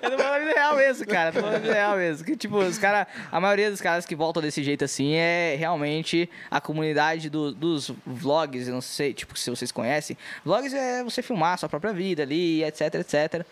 Eu 0.01 0.11
tô 0.11 0.17
falando 0.17 0.39
vida 0.41 0.53
real 0.53 0.75
mesmo, 0.75 1.05
cara. 1.05 1.31
Tô 1.31 1.39
falando 1.41 1.61
vida 1.61 1.73
real 1.73 1.97
mesmo. 1.97 2.25
Que, 2.25 2.35
tipo, 2.35 2.57
os 2.57 2.77
caras. 2.77 3.05
A 3.31 3.39
maioria 3.39 3.69
dos 3.69 3.79
caras 3.81 4.05
que 4.05 4.15
voltam 4.15 4.41
desse 4.41 4.63
jeito 4.63 4.83
assim 4.83 5.13
é 5.13 5.55
realmente 5.57 6.29
a 6.49 6.59
comunidade 6.59 7.29
do- 7.29 7.53
dos 7.53 7.91
vlogs. 8.05 8.67
Eu 8.67 8.73
não 8.73 8.81
sei, 8.81 9.13
tipo, 9.13 9.37
se 9.37 9.49
vocês 9.49 9.71
conhecem. 9.71 10.17
Vlogs 10.43 10.73
é 10.73 11.03
você 11.03 11.21
filmar 11.21 11.53
a 11.53 11.57
sua 11.57 11.69
própria 11.69 11.93
vida 11.93 12.23
ali, 12.23 12.63
etc, 12.63 12.95
etc. 12.95 13.45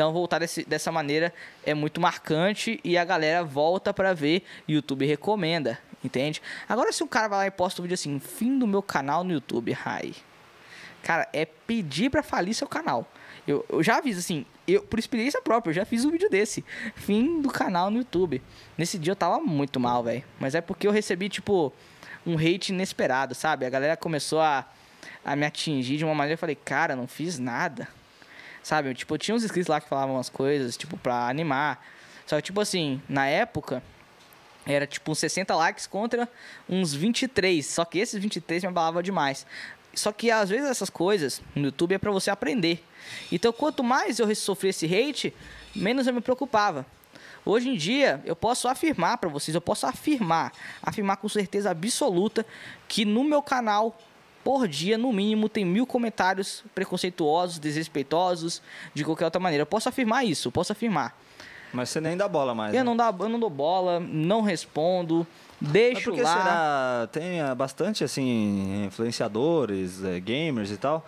Então, 0.00 0.14
voltar 0.14 0.38
desse- 0.38 0.64
dessa 0.64 0.90
maneira 0.90 1.30
é 1.62 1.74
muito 1.74 2.00
marcante 2.00 2.80
e 2.82 2.96
a 2.96 3.04
galera 3.04 3.44
volta 3.44 3.92
pra 3.92 4.14
ver. 4.14 4.42
YouTube 4.66 5.04
recomenda, 5.04 5.78
entende? 6.02 6.40
Agora, 6.66 6.90
se 6.90 7.04
um 7.04 7.06
cara 7.06 7.28
vai 7.28 7.38
lá 7.40 7.46
e 7.48 7.50
posta 7.50 7.82
um 7.82 7.84
vídeo 7.84 7.92
assim, 7.92 8.18
fim 8.18 8.58
do 8.58 8.66
meu 8.66 8.80
canal 8.80 9.22
no 9.22 9.30
YouTube, 9.30 9.76
ai. 9.84 10.14
cara, 11.02 11.28
é 11.34 11.44
pedir 11.44 12.08
pra 12.08 12.22
falir 12.22 12.54
seu 12.54 12.66
canal. 12.66 13.06
Eu, 13.46 13.62
eu 13.68 13.82
já 13.82 13.98
aviso, 13.98 14.20
assim, 14.20 14.46
eu, 14.66 14.80
por 14.82 14.98
experiência 14.98 15.42
própria, 15.42 15.68
eu 15.68 15.74
já 15.74 15.84
fiz 15.84 16.02
um 16.06 16.10
vídeo 16.10 16.30
desse. 16.30 16.64
Fim 16.94 17.42
do 17.42 17.50
canal 17.50 17.90
no 17.90 17.98
YouTube. 17.98 18.40
Nesse 18.78 18.98
dia 18.98 19.10
eu 19.10 19.16
tava 19.16 19.38
muito 19.38 19.78
mal, 19.78 20.02
velho. 20.02 20.24
Mas 20.38 20.54
é 20.54 20.62
porque 20.62 20.86
eu 20.86 20.92
recebi, 20.92 21.28
tipo, 21.28 21.70
um 22.26 22.36
hate 22.38 22.70
inesperado, 22.72 23.34
sabe? 23.34 23.66
A 23.66 23.70
galera 23.70 23.98
começou 23.98 24.40
a, 24.40 24.64
a 25.22 25.36
me 25.36 25.44
atingir 25.44 25.98
de 25.98 26.06
uma 26.06 26.14
maneira. 26.14 26.36
Eu 26.36 26.38
falei, 26.38 26.56
cara, 26.56 26.96
não 26.96 27.06
fiz 27.06 27.38
nada. 27.38 27.86
Sabe? 28.62 28.94
Tipo, 28.94 29.16
tinha 29.18 29.34
uns 29.34 29.44
inscritos 29.44 29.68
lá 29.68 29.80
que 29.80 29.88
falavam 29.88 30.16
umas 30.16 30.28
coisas, 30.28 30.76
tipo, 30.76 30.96
pra 30.96 31.28
animar. 31.28 31.84
Só 32.26 32.36
que, 32.36 32.42
tipo 32.42 32.60
assim, 32.60 33.00
na 33.08 33.26
época, 33.26 33.82
era 34.66 34.86
tipo 34.86 35.10
uns 35.10 35.18
60 35.18 35.54
likes 35.54 35.86
contra 35.86 36.28
uns 36.68 36.94
23. 36.94 37.64
Só 37.64 37.84
que 37.84 37.98
esses 37.98 38.20
23 38.20 38.62
me 38.62 38.68
abalavam 38.68 39.02
demais. 39.02 39.46
Só 39.94 40.12
que 40.12 40.30
às 40.30 40.48
vezes 40.48 40.68
essas 40.68 40.90
coisas 40.90 41.42
no 41.54 41.64
YouTube 41.64 41.94
é 41.94 41.98
pra 41.98 42.10
você 42.10 42.30
aprender. 42.30 42.84
Então, 43.32 43.52
quanto 43.52 43.82
mais 43.82 44.18
eu 44.18 44.32
sofri 44.34 44.68
esse 44.68 44.86
hate, 44.86 45.34
menos 45.74 46.06
eu 46.06 46.14
me 46.14 46.20
preocupava. 46.20 46.86
Hoje 47.44 47.70
em 47.70 47.76
dia, 47.76 48.20
eu 48.24 48.36
posso 48.36 48.68
afirmar 48.68 49.16
pra 49.16 49.28
vocês, 49.28 49.54
eu 49.54 49.60
posso 49.60 49.86
afirmar, 49.86 50.52
afirmar 50.82 51.16
com 51.16 51.28
certeza 51.28 51.70
absoluta 51.70 52.44
que 52.86 53.04
no 53.04 53.24
meu 53.24 53.42
canal, 53.42 53.98
por 54.50 54.66
dia, 54.66 54.98
no 54.98 55.12
mínimo, 55.12 55.48
tem 55.48 55.64
mil 55.64 55.86
comentários 55.86 56.64
preconceituosos, 56.74 57.60
desrespeitosos, 57.60 58.60
de 58.92 59.04
qualquer 59.04 59.26
outra 59.26 59.40
maneira. 59.40 59.62
Eu 59.62 59.66
posso 59.66 59.88
afirmar 59.88 60.24
isso, 60.24 60.50
posso 60.50 60.72
afirmar. 60.72 61.16
Mas 61.72 61.90
você 61.90 62.00
nem 62.00 62.16
dá 62.16 62.26
bola 62.26 62.52
mais. 62.52 62.74
Eu 62.74 62.80
né? 62.80 62.84
não, 62.84 62.96
dá, 62.96 63.14
eu 63.16 63.28
não 63.28 63.38
dou 63.38 63.48
bola, 63.48 64.00
não 64.00 64.42
respondo, 64.42 65.24
Mas 65.60 65.70
deixo 65.70 66.10
que 66.10 66.20
lá. 66.20 66.32
será? 66.32 67.08
Tem 67.12 67.40
ah, 67.40 67.54
bastante, 67.54 68.02
assim, 68.02 68.86
influenciadores, 68.86 70.02
eh, 70.02 70.18
gamers 70.18 70.72
e 70.72 70.76
tal. 70.76 71.06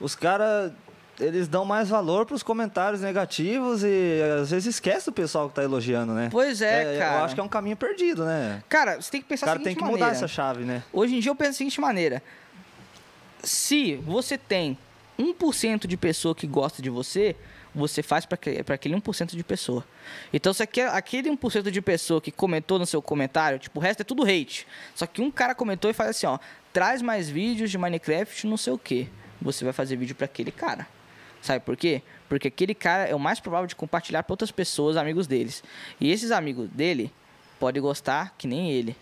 Os 0.00 0.16
caras, 0.16 0.72
eles 1.20 1.46
dão 1.46 1.64
mais 1.64 1.88
valor 1.88 2.26
pros 2.26 2.42
comentários 2.42 3.00
negativos 3.00 3.84
e 3.84 4.20
às 4.42 4.50
vezes 4.50 4.74
esquece 4.74 5.08
o 5.08 5.12
pessoal 5.12 5.48
que 5.48 5.54
tá 5.54 5.62
elogiando, 5.62 6.12
né? 6.12 6.28
Pois 6.28 6.60
é, 6.60 6.98
cara. 6.98 7.18
Eu 7.18 7.24
acho 7.24 7.34
que 7.36 7.40
é 7.40 7.44
um 7.44 7.48
caminho 7.48 7.76
perdido, 7.76 8.24
né? 8.24 8.64
Cara, 8.68 9.00
você 9.00 9.12
tem 9.12 9.20
que 9.20 9.26
O 9.26 9.28
pensar 9.28 9.46
cara 9.46 9.60
da 9.60 9.64
tem 9.64 9.74
seguinte 9.74 9.86
que 9.86 9.92
mudar 9.92 10.06
maneira. 10.06 10.24
essa 10.24 10.26
chave, 10.26 10.64
né? 10.64 10.82
Hoje 10.92 11.14
em 11.14 11.20
dia 11.20 11.30
eu 11.30 11.36
penso 11.36 11.52
da 11.52 11.58
seguinte 11.58 11.80
maneira. 11.80 12.20
Se 13.42 13.96
você 13.96 14.36
tem 14.36 14.76
1% 15.18 15.86
de 15.86 15.96
pessoa 15.96 16.34
que 16.34 16.46
gosta 16.46 16.82
de 16.82 16.90
você, 16.90 17.36
você 17.74 18.02
faz 18.02 18.26
para 18.26 18.36
aquele 18.74 18.94
1% 18.94 19.36
de 19.36 19.44
pessoa. 19.44 19.84
Então, 20.32 20.52
se 20.52 20.62
aquele, 20.62 20.88
aquele 20.88 21.30
1% 21.30 21.70
de 21.70 21.80
pessoa 21.80 22.20
que 22.20 22.30
comentou 22.30 22.78
no 22.78 22.86
seu 22.86 23.00
comentário, 23.00 23.58
tipo, 23.58 23.78
o 23.78 23.82
resto 23.82 24.00
é 24.00 24.04
tudo 24.04 24.24
hate. 24.24 24.66
Só 24.94 25.06
que 25.06 25.20
um 25.20 25.30
cara 25.30 25.54
comentou 25.54 25.90
e 25.90 25.94
faz 25.94 26.10
assim, 26.10 26.26
ó, 26.26 26.38
traz 26.72 27.02
mais 27.02 27.28
vídeos 27.28 27.70
de 27.70 27.78
Minecraft, 27.78 28.46
não 28.46 28.56
sei 28.56 28.72
o 28.72 28.78
que. 28.78 29.08
Você 29.40 29.64
vai 29.64 29.72
fazer 29.72 29.96
vídeo 29.96 30.14
para 30.14 30.24
aquele 30.24 30.50
cara. 30.50 30.86
Sabe 31.40 31.64
por 31.64 31.76
quê? 31.76 32.02
Porque 32.28 32.48
aquele 32.48 32.74
cara 32.74 33.04
é 33.04 33.14
o 33.14 33.18
mais 33.18 33.40
provável 33.40 33.66
de 33.66 33.74
compartilhar 33.74 34.22
para 34.22 34.32
outras 34.32 34.50
pessoas, 34.50 34.96
amigos 34.96 35.26
deles. 35.26 35.62
E 36.00 36.10
esses 36.10 36.30
amigos 36.30 36.68
dele 36.68 37.12
podem 37.58 37.80
gostar 37.80 38.34
que 38.36 38.46
nem 38.46 38.70
ele. 38.70 38.94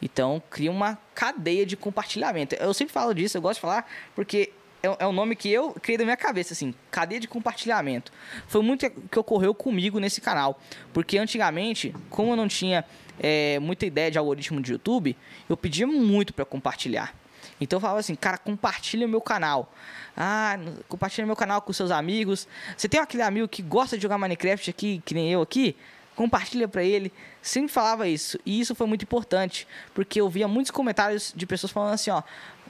Então, 0.00 0.42
cria 0.50 0.70
uma 0.70 0.98
cadeia 1.14 1.64
de 1.64 1.76
compartilhamento. 1.76 2.54
Eu 2.56 2.74
sempre 2.74 2.92
falo 2.92 3.14
disso, 3.14 3.36
eu 3.36 3.42
gosto 3.42 3.56
de 3.56 3.62
falar, 3.62 3.90
porque 4.14 4.52
é, 4.82 5.04
é 5.04 5.06
um 5.06 5.12
nome 5.12 5.34
que 5.34 5.50
eu 5.50 5.72
criei 5.72 5.98
da 5.98 6.04
minha 6.04 6.16
cabeça, 6.16 6.52
assim, 6.52 6.74
cadeia 6.90 7.20
de 7.20 7.28
compartilhamento. 7.28 8.12
Foi 8.46 8.62
muito 8.62 8.88
que 8.88 9.18
ocorreu 9.18 9.54
comigo 9.54 9.98
nesse 9.98 10.20
canal. 10.20 10.60
Porque 10.92 11.18
antigamente, 11.18 11.94
como 12.10 12.32
eu 12.32 12.36
não 12.36 12.48
tinha 12.48 12.84
é, 13.18 13.58
muita 13.58 13.86
ideia 13.86 14.10
de 14.10 14.18
algoritmo 14.18 14.60
de 14.60 14.72
YouTube, 14.72 15.16
eu 15.48 15.56
pedia 15.56 15.86
muito 15.86 16.32
para 16.32 16.44
compartilhar. 16.44 17.14
Então 17.60 17.78
eu 17.78 17.80
falava 17.80 18.00
assim, 18.00 18.14
cara, 18.14 18.38
compartilha 18.38 19.08
meu 19.08 19.20
canal. 19.20 19.72
Ah, 20.16 20.58
compartilha 20.88 21.26
meu 21.26 21.36
canal 21.36 21.60
com 21.62 21.72
seus 21.72 21.90
amigos. 21.90 22.46
Você 22.76 22.88
tem 22.88 23.00
aquele 23.00 23.22
amigo 23.22 23.48
que 23.48 23.62
gosta 23.62 23.96
de 23.96 24.02
jogar 24.02 24.18
Minecraft 24.18 24.70
aqui, 24.70 25.02
que 25.04 25.14
nem 25.14 25.30
eu 25.32 25.42
aqui? 25.42 25.76
Compartilha 26.14 26.68
pra 26.68 26.82
ele. 26.82 27.12
Sempre 27.46 27.72
falava 27.72 28.08
isso. 28.08 28.40
E 28.44 28.58
isso 28.58 28.74
foi 28.74 28.88
muito 28.88 29.04
importante. 29.04 29.68
Porque 29.94 30.20
eu 30.20 30.28
via 30.28 30.48
muitos 30.48 30.72
comentários 30.72 31.32
de 31.34 31.46
pessoas 31.46 31.70
falando 31.70 31.94
assim, 31.94 32.10
ó. 32.10 32.20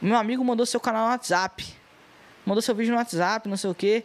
Meu 0.03 0.19
amigo 0.19 0.45
mandou 0.45 0.67
seu 0.67 0.79
canal 0.79 1.07
no 1.07 1.13
WhatsApp. 1.13 1.65
Mandou 2.45 2.61
seu 2.61 2.75
vídeo 2.75 2.93
no 2.93 2.99
WhatsApp, 2.99 3.49
não 3.49 3.57
sei 3.57 3.71
o 3.71 3.75
quê. 3.75 4.05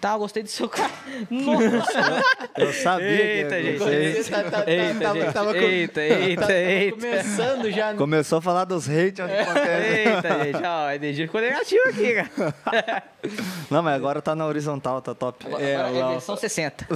Tá, 0.00 0.12
eu 0.12 0.18
gostei 0.20 0.44
do 0.44 0.48
seu 0.48 0.68
canal. 0.68 0.90
Nossa! 1.28 2.22
Eu 2.56 2.72
sabia 2.72 3.08
Eita, 3.08 3.56
que 3.56 3.62
gente. 3.64 3.78
vocês... 3.78 4.28
Tá- 4.28 4.44
tá- 4.44 4.64
Eita, 4.70 5.00
tava- 5.00 5.20
gente. 5.20 5.32
tava 5.32 5.52
com- 5.54 5.60
eita, 5.60 6.00
eita, 6.00 6.40
tava 6.42 6.52
eita. 6.52 6.96
Começando 6.96 7.70
já. 7.72 7.94
Começou 7.94 8.38
a 8.38 8.42
falar 8.42 8.64
dos 8.64 8.88
hates, 8.88 9.18
onde 9.24 9.32
acontece. 9.32 9.88
Eita, 10.08 10.44
gente. 10.44 10.64
Ó, 10.64 10.86
a 10.86 10.94
energia 10.94 11.26
ficou 11.26 11.40
negativa 11.40 11.88
aqui, 11.88 12.14
cara. 12.14 13.02
Não, 13.68 13.82
mas 13.82 13.94
agora 13.96 14.22
tá 14.22 14.36
na 14.36 14.46
horizontal, 14.46 15.02
tá 15.02 15.14
top. 15.16 15.44
É, 15.58 15.74
Agora 15.76 16.06
é 16.06 16.10
versão 16.12 16.36
60. 16.36 16.86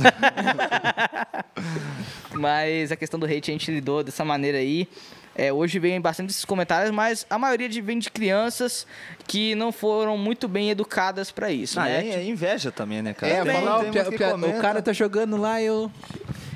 mas 2.35 2.93
a 2.93 2.97
questão 2.97 3.19
do 3.19 3.27
hate 3.27 3.51
a 3.51 3.55
gente 3.55 3.71
lidou 3.71 4.03
dessa 4.05 4.25
maneira 4.25 4.59
aí. 4.59 4.88
É, 5.35 5.53
hoje 5.53 5.79
vem 5.79 6.01
bastante 6.01 6.31
esses 6.31 6.45
comentários, 6.45 6.90
mas 6.90 7.27
a 7.31 7.38
maioria 7.38 7.68
de, 7.68 7.81
vem 7.81 7.99
de 7.99 8.11
crianças 8.11 8.87
que 9.27 9.55
não 9.55 9.73
foram 9.73 10.18
muito 10.18 10.47
bem 10.47 10.68
educadas 10.71 11.31
pra 11.31 11.51
isso, 11.51 11.81
Ah, 11.81 11.85
né? 11.85 12.07
é, 12.09 12.14
é 12.16 12.25
inveja 12.25 12.71
também, 12.71 13.01
né, 13.01 13.14
cara? 13.14 13.33
É, 13.33 13.42
Tem- 13.45 13.55
falar, 13.55 13.85
tem 13.85 14.03
o, 14.03 14.59
o 14.59 14.61
cara 14.61 14.83
tá 14.83 14.92
jogando 14.92 15.37
lá, 15.37 15.61
eu. 15.62 15.90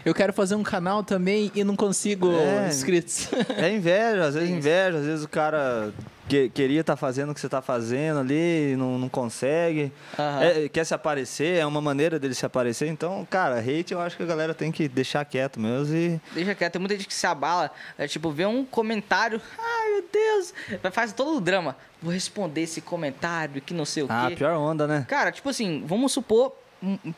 Eu 0.04 0.14
quero 0.14 0.32
fazer 0.32 0.54
um 0.54 0.62
canal 0.62 1.02
também 1.02 1.50
e 1.52 1.64
não 1.64 1.74
consigo 1.74 2.30
É. 2.32 2.68
inscritos. 2.68 3.28
É 3.58 3.74
inveja, 3.74 4.24
às 4.26 4.34
vezes 4.34 4.50
inveja, 4.54 4.98
às 4.98 5.04
vezes 5.04 5.24
o 5.24 5.28
cara 5.28 5.92
que- 6.28 6.48
queria 6.50 6.80
estar 6.80 6.96
fazendo 6.96 7.30
o 7.30 7.34
que 7.34 7.40
você 7.40 7.48
tá 7.48 7.62
fazendo 7.62 8.20
ali 8.20 8.72
e 8.72 8.76
não, 8.76 8.98
não 8.98 9.08
consegue. 9.08 9.92
Aham. 10.18 10.42
É, 10.42 10.68
quer 10.68 10.84
se 10.84 10.94
aparecer, 10.94 11.58
é 11.58 11.66
uma 11.66 11.80
maneira 11.80 12.18
dele 12.18 12.34
se 12.34 12.44
aparecer. 12.44 12.86
Então, 12.88 13.26
cara, 13.30 13.58
hate 13.58 13.92
eu 13.92 14.00
acho 14.00 14.16
que 14.16 14.22
a 14.22 14.26
galera 14.26 14.52
tem 14.54 14.70
que 14.72 14.88
deixar 14.88 15.24
quieto 15.24 15.60
mesmo 15.60 15.94
e. 15.96 16.20
Deixa 16.34 16.54
quieto, 16.54 16.72
tem 16.72 16.80
muita 16.80 16.94
gente 16.96 17.06
que 17.06 17.14
se 17.14 17.26
abala, 17.26 17.70
é, 17.98 18.06
tipo, 18.08 18.30
vê 18.30 18.44
um 18.46 18.64
comentário, 18.64 19.40
ai 19.58 19.90
meu 19.92 20.04
Deus, 20.12 20.54
vai- 20.82 20.92
faz 20.92 21.12
todo 21.12 21.36
o 21.36 21.40
drama. 21.40 21.76
Vou 22.02 22.12
responder 22.12 22.62
esse 22.62 22.80
comentário 22.80 23.60
que 23.62 23.72
não 23.72 23.84
sei 23.84 24.02
o 24.02 24.06
Ah, 24.08 24.26
quê. 24.28 24.36
pior 24.36 24.56
onda, 24.56 24.86
né? 24.86 25.04
Cara, 25.08 25.32
tipo 25.32 25.48
assim, 25.48 25.82
vamos 25.86 26.12
supor, 26.12 26.52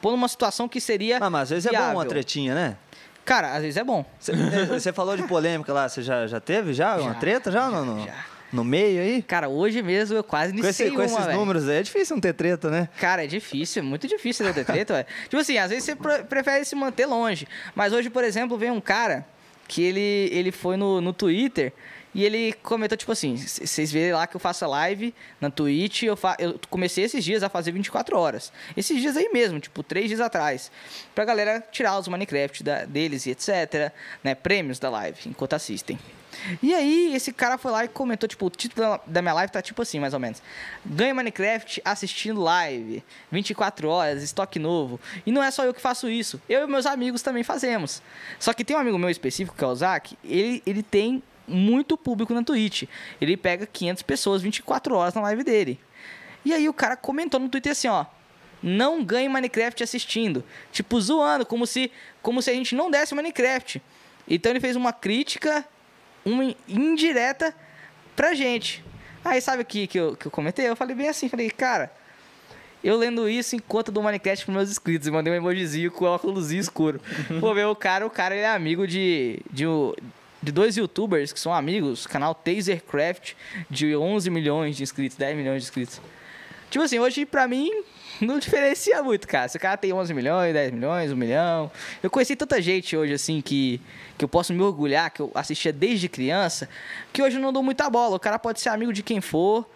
pôr 0.01 0.13
numa 0.13 0.29
situação 0.29 0.69
que 0.69 0.81
seria. 0.81 1.19
Ah, 1.21 1.29
mas 1.29 1.43
às 1.43 1.51
vezes 1.51 1.67
é 1.67 1.71
bom 1.71 1.79
uma 1.79 1.91
viável. 1.93 2.09
tretinha, 2.09 2.55
né? 2.55 2.77
Cara, 3.25 3.55
às 3.57 3.61
vezes 3.63 3.77
é 3.77 3.85
bom. 3.85 4.05
Você 4.71 4.93
falou 4.93 5.17
de 5.17 5.23
polêmica 5.25 5.73
lá, 5.73 5.89
você 5.89 6.01
já, 6.01 6.27
já 6.27 6.41
teve 6.41 6.73
já? 6.73 6.97
Uma 6.97 7.13
Já, 7.13 7.19
treta 7.19 7.51
já, 7.53 7.69
no, 7.69 7.85
no, 7.85 8.07
já. 8.07 8.15
No 8.53 8.65
meio 8.65 9.01
aí? 9.03 9.23
Cara, 9.23 9.49
hoje 9.49 9.83
mesmo 9.83 10.17
eu 10.17 10.25
quase 10.25 10.53
Com, 10.53 10.59
iniciei 10.61 10.89
esse- 10.89 10.97
com 10.97 11.03
esses 11.03 11.27
números 11.35 11.69
aí 11.69 11.79
é 11.79 11.83
difícil 11.83 12.17
não 12.17 12.21
ter 12.21 12.33
treta, 12.33 12.71
né? 12.71 12.89
Cara, 12.99 13.25
é 13.25 13.27
difícil, 13.27 13.81
é 13.81 13.85
muito 13.85 14.07
difícil 14.09 14.53
ter 14.53 14.65
treta, 14.65 14.95
velho. 14.95 15.07
Tipo 15.25 15.37
assim, 15.39 15.59
às 15.59 15.71
vezes 15.71 15.85
você 15.85 15.95
pre- 15.97 16.25
prefere 16.25 16.65
se 16.65 16.75
manter 16.75 17.07
longe. 17.07 17.47
Mas 17.75 17.93
hoje, 17.93 18.09
por 18.11 18.25
exemplo, 18.25 18.57
vem 18.57 18.71
um 18.71 18.81
cara 18.81 19.27
que 19.67 19.83
ele, 19.83 20.31
ele 20.33 20.51
foi 20.51 20.77
no, 20.77 21.01
no 21.01 21.13
Twitter 21.13 21.73
e 22.15 22.25
ele 22.25 22.55
comentou, 22.63 22.97
tipo 22.97 23.13
assim, 23.13 23.37
vocês 23.37 23.93
verem 23.93 24.15
lá 24.15 24.27
que 24.27 24.35
eu 24.35 24.41
faço 24.41 24.65
a 24.65 24.69
live 24.69 25.15
na 25.39 25.51
Twitch, 25.51 26.05
eu, 26.05 26.19
eu 26.39 26.59
comecei 26.71 27.05
esses 27.05 27.23
dias 27.23 27.43
a 27.43 27.51
fazer 27.51 27.71
24 27.71 28.19
horas. 28.19 28.51
Esses 28.75 28.99
dias 29.01 29.15
aí 29.15 29.29
mesmo, 29.31 29.61
tipo, 29.61 29.83
três 29.83 30.09
dias 30.09 30.19
atrás. 30.21 30.73
Pra 31.15 31.27
galera 31.27 31.63
tirar 31.71 31.99
os 31.99 32.09
Minecraft 32.09 32.65
da- 32.65 32.85
deles 32.87 33.27
e 33.27 33.31
etc, 33.33 33.93
né, 34.25 34.35
prêmios 34.35 34.79
da 34.79 34.89
live, 34.89 35.19
enquanto 35.27 35.53
assistem. 35.53 35.99
E 36.63 36.75
aí, 36.75 37.15
esse 37.15 37.33
cara 37.33 37.59
foi 37.59 37.71
lá 37.71 37.85
e 37.85 37.89
comentou, 37.89 38.29
tipo, 38.29 38.47
o 38.47 38.51
título 38.51 39.01
da- 39.07 39.23
minha 39.23 39.35
live 39.35 39.53
tá 39.53 39.61
tipo 39.63 39.81
assim, 39.83 39.99
mais 40.01 40.15
ou 40.15 40.21
menos. 40.21 40.43
Ganha 40.85 41.15
Minecraft 41.15 41.81
assistindo 41.85 42.41
live, 42.41 43.03
24 43.31 43.89
horas, 43.89 44.23
estoque 44.23 44.59
novo. 44.59 45.01
E 45.27 45.33
não 45.33 45.43
é 45.43 45.51
só 45.51 45.65
eu 45.65 45.75
que 45.75 45.81
faço 45.81 46.09
isso, 46.09 46.41
eu 46.49 46.65
e 46.65 46.67
meus 46.67 46.87
amigos 46.87 47.23
também 47.23 47.43
fazemos. 47.43 48.03
Só 48.39 48.53
que 48.53 48.65
tem 48.65 48.77
um 48.77 48.81
amigo 48.81 48.99
meu 48.99 49.11
específico, 49.11 49.57
que 49.57 49.65
é 49.65 49.67
o 49.67 49.75
Zac, 49.75 50.17
ele, 50.25 50.63
ele 50.67 50.83
tem 50.83 51.23
muito 51.47 51.97
público 51.97 52.35
na 52.35 52.43
Twitch. 52.43 52.85
Ele 53.21 53.37
pega 53.37 53.67
500 53.67 54.03
pessoas 54.03 54.43
24 54.43 54.95
horas 54.95 55.15
na 55.15 55.23
live 55.23 55.43
dele. 55.43 55.81
E 56.45 56.53
aí 56.53 56.69
o 56.69 56.73
cara 56.75 56.97
comentou 56.97 57.41
no 57.41 57.49
Twitter 57.49 57.73
assim, 57.73 57.89
ó. 57.89 58.05
Não 58.63 59.05
ganhe 59.05 59.29
Minecraft 59.29 59.83
assistindo. 59.83 60.45
Tipo, 60.73 61.01
zoando, 61.01 61.47
como 61.47 61.67
se, 61.67 61.91
como 62.21 62.43
se 62.43 62.51
a 62.51 62.53
gente 62.55 62.75
não 62.75 62.91
desse 62.91 63.15
Minecraft. 63.15 63.81
Então 64.29 64.51
ele 64.51 64.61
fez 64.61 64.77
uma 64.77 64.93
crítica, 64.93 65.65
uma 66.25 66.55
indireta 66.69 67.55
pra 68.15 68.35
gente. 68.35 68.85
Aí 69.25 69.41
sabe 69.41 69.63
o 69.63 69.67
que, 69.67 69.87
que, 69.87 69.99
eu, 69.99 70.17
que 70.17 70.27
eu 70.27 70.31
comentei? 70.31 70.69
Eu 70.69 70.77
falei 70.77 70.95
bem 70.95 71.09
assim, 71.09 71.29
falei, 71.29 71.51
cara, 71.51 71.93
eu 72.83 72.97
lendo 72.97 73.29
isso 73.29 73.57
enquanto 73.57 73.91
do 73.91 74.03
Minecraft 74.03 74.45
pros 74.45 74.57
meus 74.57 74.71
inscritos. 74.71 75.09
E 75.09 75.11
mandei 75.11 75.33
um 75.33 75.37
emojizinho 75.37 75.91
com 75.91 76.05
óculos 76.05 76.51
escuro. 76.51 77.01
Pô, 77.41 77.53
ver 77.53 77.67
o 77.67 77.75
cara, 77.75 78.07
o 78.07 78.11
cara 78.11 78.35
ele 78.35 78.45
é 78.45 78.49
amigo 78.49 78.87
de, 78.87 79.41
de, 79.51 79.65
de 80.43 80.53
dois 80.53 80.77
youtubers 80.77 81.33
que 81.33 81.41
são 81.41 81.53
amigos, 81.53 82.07
canal 82.07 82.35
Tasercraft, 82.35 83.35
de 83.69 83.97
11 83.97 84.31
milhões 84.31 84.77
de 84.77 84.83
inscritos, 84.83 85.17
10 85.17 85.37
milhões 85.37 85.63
de 85.63 85.69
inscritos. 85.69 86.01
Tipo 86.71 86.85
assim, 86.85 86.99
hoje 86.99 87.27
pra 87.27 87.49
mim 87.49 87.71
não 88.21 88.39
diferencia 88.39 89.03
muito, 89.03 89.27
cara. 89.27 89.49
Se 89.49 89.57
o 89.57 89.61
cara 89.61 89.77
tem 89.77 89.93
11 89.93 90.13
milhões, 90.15 90.53
10 90.53 90.73
milhões, 90.73 91.13
1 91.13 91.17
milhão. 91.17 91.71
Eu 92.03 92.11
conheci 92.11 92.35
tanta 92.37 92.61
gente 92.61 92.97
hoje, 92.97 93.13
assim, 93.13 93.41
que, 93.41 93.81
que 94.17 94.25
eu 94.25 94.29
posso 94.29 94.53
me 94.53 94.63
orgulhar, 94.63 95.11
que 95.11 95.21
eu 95.21 95.31
assistia 95.35 95.73
desde 95.73 96.09
criança, 96.09 96.69
que 97.13 97.23
hoje 97.23 97.37
eu 97.37 97.43
não 97.43 97.53
dou 97.53 97.63
muita 97.63 97.89
bola. 97.89 98.17
O 98.17 98.21
cara 98.21 98.39
pode 98.39 98.61
ser 98.61 98.71
amigo 98.71 98.93
de 98.93 99.03
quem 99.03 99.21
for, 99.21 99.67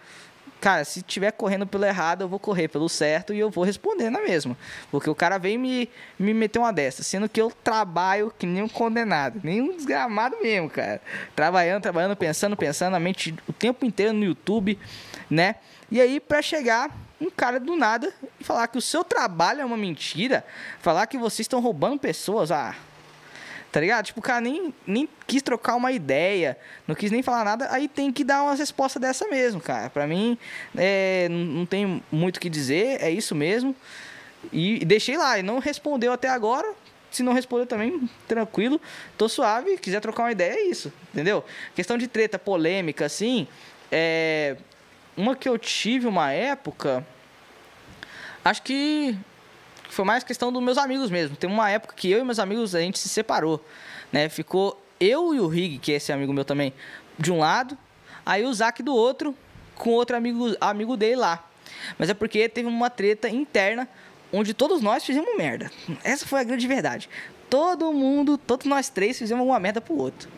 cara, 0.63 0.85
se 0.85 1.03
tiver 1.03 1.33
correndo 1.33 1.67
pelo 1.67 1.85
errado, 1.85 2.23
eu 2.23 2.29
vou 2.29 2.39
correr 2.39 2.69
pelo 2.69 2.89
certo 2.89 3.35
e 3.35 3.39
eu 3.39 3.51
vou 3.51 3.65
responder 3.65 4.11
na 4.11 4.23
mesma. 4.23 4.57
Porque 4.93 5.11
o 5.11 5.15
cara 5.15 5.37
veio 5.37 5.59
me, 5.59 5.91
me 6.17 6.33
meter 6.33 6.61
uma 6.61 6.73
dessa, 6.73 7.03
sendo 7.03 7.29
que 7.29 7.43
eu 7.43 7.53
trabalho 7.65 8.33
que 8.39 8.47
nem 8.47 8.63
um 8.63 8.69
condenado, 8.69 9.41
nem 9.43 9.61
um 9.61 9.77
desgramado 9.77 10.37
mesmo, 10.41 10.71
cara. 10.71 11.03
Trabalhando, 11.35 11.83
trabalhando, 11.83 12.17
pensando, 12.17 12.57
pensando, 12.57 12.95
a 12.95 13.01
mente 13.01 13.35
o 13.49 13.53
tempo 13.53 13.85
inteiro 13.85 14.13
no 14.13 14.25
YouTube, 14.25 14.79
né? 15.29 15.57
E 15.91 16.01
aí, 16.01 16.21
pra 16.21 16.41
chegar 16.41 16.97
um 17.23 17.31
cara 17.31 17.61
do 17.61 17.77
nada 17.77 18.13
falar 18.41 18.67
que 18.69 18.79
o 18.79 18.83
seu 18.83 19.05
trabalho 19.05 19.61
é 19.61 19.65
uma 19.65 19.77
mentira, 19.77 20.45
falar 20.81 21.07
que 21.07 21.17
vocês 21.17 21.45
estão 21.45 21.61
roubando 21.61 21.99
pessoas, 21.99 22.51
ah, 22.51 22.75
Tá 23.73 23.81
ligado? 23.81 24.05
Tipo, 24.05 24.21
o 24.21 24.23
cara 24.23 24.43
nem, 24.43 24.75
nem 24.87 25.09
quis 25.27 25.41
trocar 25.41 25.77
uma 25.77 25.91
ideia, 25.91 26.59
não 26.87 26.95
quis 26.95 27.11
nem 27.11 27.23
falar 27.23 27.43
nada, 27.43 27.69
aí 27.71 27.89
tem 27.89 28.13
que 28.13 28.23
dar 28.23 28.43
uma 28.43 28.55
resposta 28.55 29.01
dessa 29.01 29.27
mesmo, 29.29 29.63
cara. 29.63 29.89
Pra 29.89 30.07
mim, 30.07 30.37
é, 30.77 31.27
não 31.31 31.65
tem 31.65 32.03
muito 32.13 32.37
o 32.37 32.41
que 32.41 32.51
dizer, 32.51 33.03
é 33.03 33.11
isso 33.11 33.35
mesmo. 33.35 33.75
E, 34.53 34.83
e 34.83 34.85
deixei 34.85 35.17
lá, 35.17 35.39
e 35.39 35.43
não 35.43 35.59
respondeu 35.59 36.13
até 36.13 36.29
agora. 36.29 36.71
Se 37.11 37.23
não 37.23 37.33
respondeu 37.33 37.67
também, 37.67 38.11
tranquilo, 38.29 38.79
tô 39.17 39.27
suave. 39.27 39.79
Quiser 39.79 40.01
trocar 40.01 40.25
uma 40.25 40.33
ideia, 40.33 40.53
é 40.53 40.65
isso, 40.65 40.93
entendeu? 41.11 41.43
Questão 41.75 41.97
de 41.97 42.07
treta 42.07 42.39
polêmica, 42.39 43.07
assim, 43.07 43.49
é. 43.91 44.55
Uma 45.17 45.37
que 45.37 45.49
eu 45.49 45.59
tive 45.59 46.07
uma 46.07 46.31
época. 46.33 47.07
Acho 48.45 48.63
que 48.63 49.17
foi 49.89 50.05
mais 50.05 50.25
questão 50.25 50.53
dos 50.53 50.63
meus 50.63 50.79
amigos 50.79 51.11
mesmo. 51.11 51.37
Tem 51.37 51.49
uma 51.49 51.71
época 51.71 51.95
que 51.95 52.11
eu 52.11 52.21
e 52.21 52.25
meus 52.25 52.39
amigos 52.39 52.75
a 52.75 52.81
gente 52.81 52.99
se 52.99 53.09
separou, 53.09 53.65
né? 54.11 54.29
Ficou 54.29 54.83
eu 54.99 55.35
e 55.35 55.41
o 55.41 55.47
Rig, 55.47 55.79
que 55.79 55.93
é 55.93 55.97
esse 55.97 56.13
amigo 56.13 56.33
meu 56.33 56.45
também, 56.45 56.73
de 57.19 57.31
um 57.31 57.39
lado, 57.39 57.77
aí 58.25 58.45
o 58.45 58.53
Zac 58.55 58.83
do 58.83 58.95
outro, 58.95 59.37
com 59.75 59.91
outro 59.91 60.17
amigo, 60.17 60.57
amigo 60.61 60.97
dele 60.97 61.17
lá. 61.17 61.45
Mas 61.99 62.09
é 62.09 62.15
porque 62.15 62.49
teve 62.49 62.69
uma 62.69 62.89
treta 62.89 63.29
interna 63.29 63.89
onde 64.33 64.55
todos 64.55 64.81
nós 64.81 65.05
fizemos 65.05 65.37
merda. 65.37 65.71
Essa 66.03 66.27
foi 66.27 66.41
a 66.41 66.45
grande 66.45 66.67
verdade. 66.67 67.09
Todo 67.51 67.93
mundo, 67.93 68.39
todos 68.39 68.65
nós 68.65 68.89
três 68.89 69.19
fizemos 69.19 69.41
alguma 69.41 69.61
merda 69.61 69.81
pro 69.81 69.95
outro. 69.95 70.29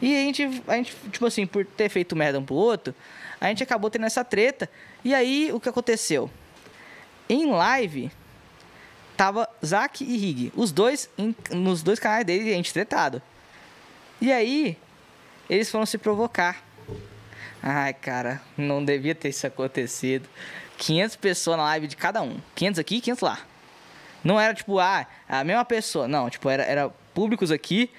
E 0.00 0.14
a 0.14 0.20
gente, 0.20 0.62
a 0.68 0.74
gente, 0.76 0.94
tipo 1.10 1.26
assim, 1.26 1.46
por 1.46 1.64
ter 1.64 1.88
feito 1.88 2.14
merda 2.14 2.38
um 2.38 2.44
pro 2.44 2.54
outro, 2.54 2.94
a 3.40 3.46
gente 3.48 3.62
acabou 3.62 3.90
tendo 3.90 4.06
essa 4.06 4.24
treta. 4.24 4.68
E 5.04 5.14
aí, 5.14 5.50
o 5.52 5.58
que 5.60 5.68
aconteceu? 5.68 6.30
Em 7.28 7.46
live, 7.50 8.10
tava 9.16 9.48
Zack 9.64 10.04
e 10.04 10.16
Rig. 10.16 10.52
Os 10.54 10.72
dois, 10.72 11.08
em- 11.16 11.34
nos 11.52 11.82
dois 11.82 11.98
canais 11.98 12.24
dele, 12.24 12.50
a 12.52 12.56
gente 12.56 12.72
tretado. 12.72 13.22
E 14.20 14.30
aí, 14.32 14.76
eles 15.48 15.70
foram 15.70 15.86
se 15.86 15.96
provocar. 15.96 16.62
Ai, 17.62 17.92
cara, 17.94 18.40
não 18.56 18.84
devia 18.84 19.14
ter 19.14 19.28
isso 19.28 19.46
acontecido. 19.46 20.28
500 20.78 21.16
pessoas 21.16 21.56
na 21.58 21.64
live 21.64 21.86
de 21.86 21.96
cada 21.96 22.22
um. 22.22 22.38
500 22.54 22.78
aqui 22.78 22.96
e 22.96 23.00
500 23.00 23.22
lá. 23.22 23.38
Não 24.24 24.38
era 24.40 24.52
tipo, 24.54 24.78
ah, 24.78 25.06
a 25.28 25.44
mesma 25.44 25.64
pessoa. 25.64 26.08
Não, 26.08 26.28
tipo, 26.28 26.48
era, 26.48 26.62
era 26.62 26.88
públicos 27.14 27.50
aqui. 27.50 27.90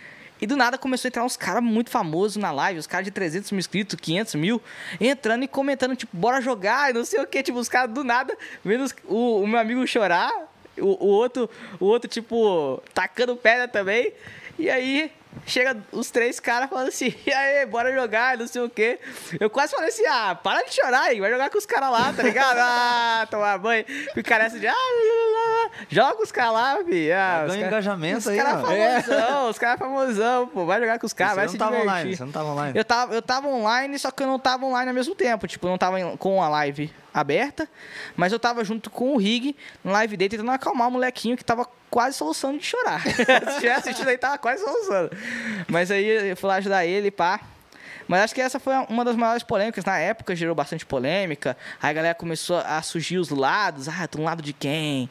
E 0.42 0.48
do 0.48 0.58
nada 0.58 0.78
começou 0.78 1.08
a 1.08 1.10
entrar 1.10 1.24
uns 1.24 1.38
caras 1.38 1.64
muito 1.64 1.92
famosos 1.92 2.36
na 2.38 2.52
live, 2.52 2.80
os 2.80 2.88
caras 2.88 3.06
de 3.06 3.12
300 3.12 3.52
mil 3.52 3.60
inscritos, 3.60 3.96
500 4.00 4.36
mil, 4.36 4.62
entrando 5.00 5.44
e 5.44 5.48
comentando, 5.48 5.96
tipo, 5.96 6.18
bora 6.18 6.42
jogar 6.42 6.90
e 6.90 6.94
não 6.94 7.06
sei 7.06 7.22
o 7.22 7.28
que. 7.28 7.44
Tipo, 7.44 7.60
os 7.60 7.70
caras 7.70 7.94
do 7.94 8.04
nada, 8.04 8.36
vendo 8.66 8.84
os- 8.84 8.96
o, 9.06 9.42
o 9.42 9.48
meu 9.48 9.60
amigo 9.60 9.86
chorar, 9.86 10.32
o, 10.80 11.06
o 11.06 11.08
outro, 11.08 11.48
o 11.80 11.86
outro, 11.86 12.10
tipo, 12.10 12.82
tacando 12.94 13.36
pedra 13.36 13.68
também. 13.68 14.12
E 14.58 14.70
aí, 14.70 15.12
chega 15.46 15.78
os 15.92 16.12
três 16.12 16.40
caras 16.40 16.70
falando 16.70 16.88
assim, 16.88 17.14
e 17.26 17.32
aí, 17.32 17.66
bora 17.66 17.94
jogar, 17.94 18.38
não 18.38 18.48
sei 18.48 18.62
o 18.62 18.70
quê. 18.70 19.00
Eu 19.40 19.50
quase 19.50 19.74
falei 19.74 19.90
assim, 19.90 20.06
ah, 20.06 20.36
para 20.36 20.64
de 20.64 20.74
chorar 20.74 21.04
aí, 21.04 21.20
vai 21.20 21.32
jogar 21.32 21.50
com 21.50 21.58
os 21.58 21.66
caras 21.66 21.92
lá, 21.92 22.14
tá 22.14 22.24
ligado? 22.24 22.62
Ah, 22.74 23.28
tomar 23.30 23.58
banho. 23.58 23.86
Ficar 24.14 24.40
nessa 24.40 24.60
de, 24.60 24.68
ah, 24.68 24.74
lá, 24.74 25.64
lá, 25.66 25.72
joga 25.90 26.22
os 26.22 26.32
caras 26.32 26.54
lá, 26.54 26.84
fi. 26.84 27.12
Ah, 27.12 27.46
ganha 27.48 27.68
engajamento 27.68 28.20
os 28.20 28.28
aí, 28.28 28.38
cara 28.38 28.58
ó. 28.58 28.62
famosão, 28.62 29.50
os 29.50 29.58
caras 29.58 29.80
famosão, 29.80 30.48
pô, 30.48 30.66
vai 30.66 30.80
jogar 30.80 31.00
com 31.00 31.06
os 31.06 31.14
caras, 31.14 31.36
vai 31.36 31.48
você 31.48 31.54
se 31.54 31.58
não 31.58 31.66
tava 31.66 31.78
divertir. 31.78 31.92
online, 31.92 32.18
você 32.18 32.24
não 32.24 32.32
tava 32.32 32.50
online. 32.50 32.78
Eu 32.78 32.86
tava, 32.86 33.14
eu 33.14 33.22
tava 33.22 33.48
online, 33.48 34.00
só 34.00 34.12
que 34.12 34.24
eu 34.24 34.28
não 34.28 34.40
tava 34.40 34.66
online 34.66 34.90
ao 34.90 34.94
mesmo 34.94 35.16
tempo. 35.16 35.48
Tipo, 35.48 35.68
não 35.68 35.78
tava 35.78 36.18
com 36.18 36.42
a 36.42 36.50
live 36.50 36.94
aberta, 37.14 37.70
mas 38.16 38.32
eu 38.32 38.40
tava 38.40 38.64
junto 38.64 38.90
com 38.90 39.14
o 39.14 39.18
Rig 39.18 39.56
na 39.84 39.92
live 39.92 40.18
dele, 40.18 40.30
tentando 40.30 40.52
acalmar 40.52 40.88
o 40.88 40.92
molequinho 40.92 41.38
que 41.38 41.44
tava 41.44 41.68
quase 41.90 42.18
soluçando 42.18 42.58
de 42.58 42.66
chorar. 42.66 43.02
Se 43.04 43.60
tiver 43.60 43.74
assistindo 43.74 44.08
aí, 44.08 44.18
tava 44.18 44.38
quase 44.38 44.64
soluçando. 44.64 45.12
Mas 45.68 45.92
aí 45.92 46.30
eu 46.30 46.38
fui 46.38 46.48
lá 46.48 46.56
ajudar 46.56 46.86
ele, 46.86 47.12
pá. 47.12 47.42
Mas 48.12 48.24
acho 48.24 48.36
que 48.36 48.42
essa 48.42 48.60
foi 48.60 48.74
uma 48.90 49.06
das 49.06 49.16
maiores 49.16 49.42
polêmicas. 49.42 49.86
Na 49.86 49.98
época 49.98 50.36
gerou 50.36 50.54
bastante 50.54 50.86
polêmica. 50.86 51.56
Aí 51.82 51.92
a 51.92 51.94
galera 51.94 52.14
começou 52.14 52.58
a 52.58 52.82
surgir 52.82 53.18
os 53.18 53.30
lados. 53.30 53.88
Ah, 53.88 54.06
tô 54.06 54.18
no 54.18 54.26
lado 54.26 54.42
de 54.42 54.52
quem? 54.52 55.10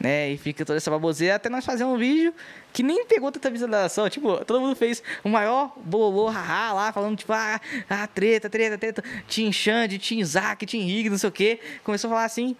Né? 0.00 0.30
E 0.30 0.38
fica 0.38 0.64
toda 0.64 0.76
essa 0.76 0.90
baboseira. 0.90 1.36
Até 1.36 1.48
nós 1.48 1.64
fazemos 1.64 1.94
um 1.94 1.96
vídeo 1.96 2.34
que 2.72 2.82
nem 2.82 3.06
pegou 3.06 3.30
tanta 3.30 3.48
visualização. 3.48 4.10
Tipo, 4.10 4.44
todo 4.44 4.60
mundo 4.60 4.74
fez 4.74 5.04
o 5.22 5.28
maior 5.28 5.72
bololô, 5.84 6.30
haha, 6.30 6.72
lá, 6.72 6.92
falando, 6.92 7.16
tipo, 7.16 7.32
ah, 7.32 7.60
ah 7.88 8.08
treta, 8.08 8.50
treta, 8.50 8.76
treta. 8.76 9.04
Team 9.32 9.52
Xande, 9.52 9.96
Team 10.00 10.18
Isaac, 10.18 10.66
Team 10.66 10.82
Rig, 10.82 11.10
não 11.10 11.18
sei 11.18 11.28
o 11.28 11.32
quê. 11.32 11.60
Começou 11.84 12.08
a 12.08 12.14
falar 12.14 12.24
assim. 12.24 12.56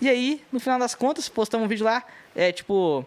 E 0.00 0.08
aí, 0.08 0.42
no 0.50 0.58
final 0.58 0.78
das 0.78 0.94
contas, 0.94 1.28
postamos 1.28 1.66
um 1.66 1.68
vídeo 1.68 1.84
lá. 1.84 2.02
É 2.34 2.52
tipo, 2.52 3.04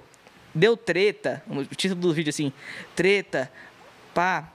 deu 0.53 0.77
treta. 0.77 1.41
O 1.49 1.65
título 1.73 1.99
do 1.99 2.13
vídeo 2.13 2.29
assim: 2.29 2.53
treta, 2.95 3.51
pá. 4.13 4.47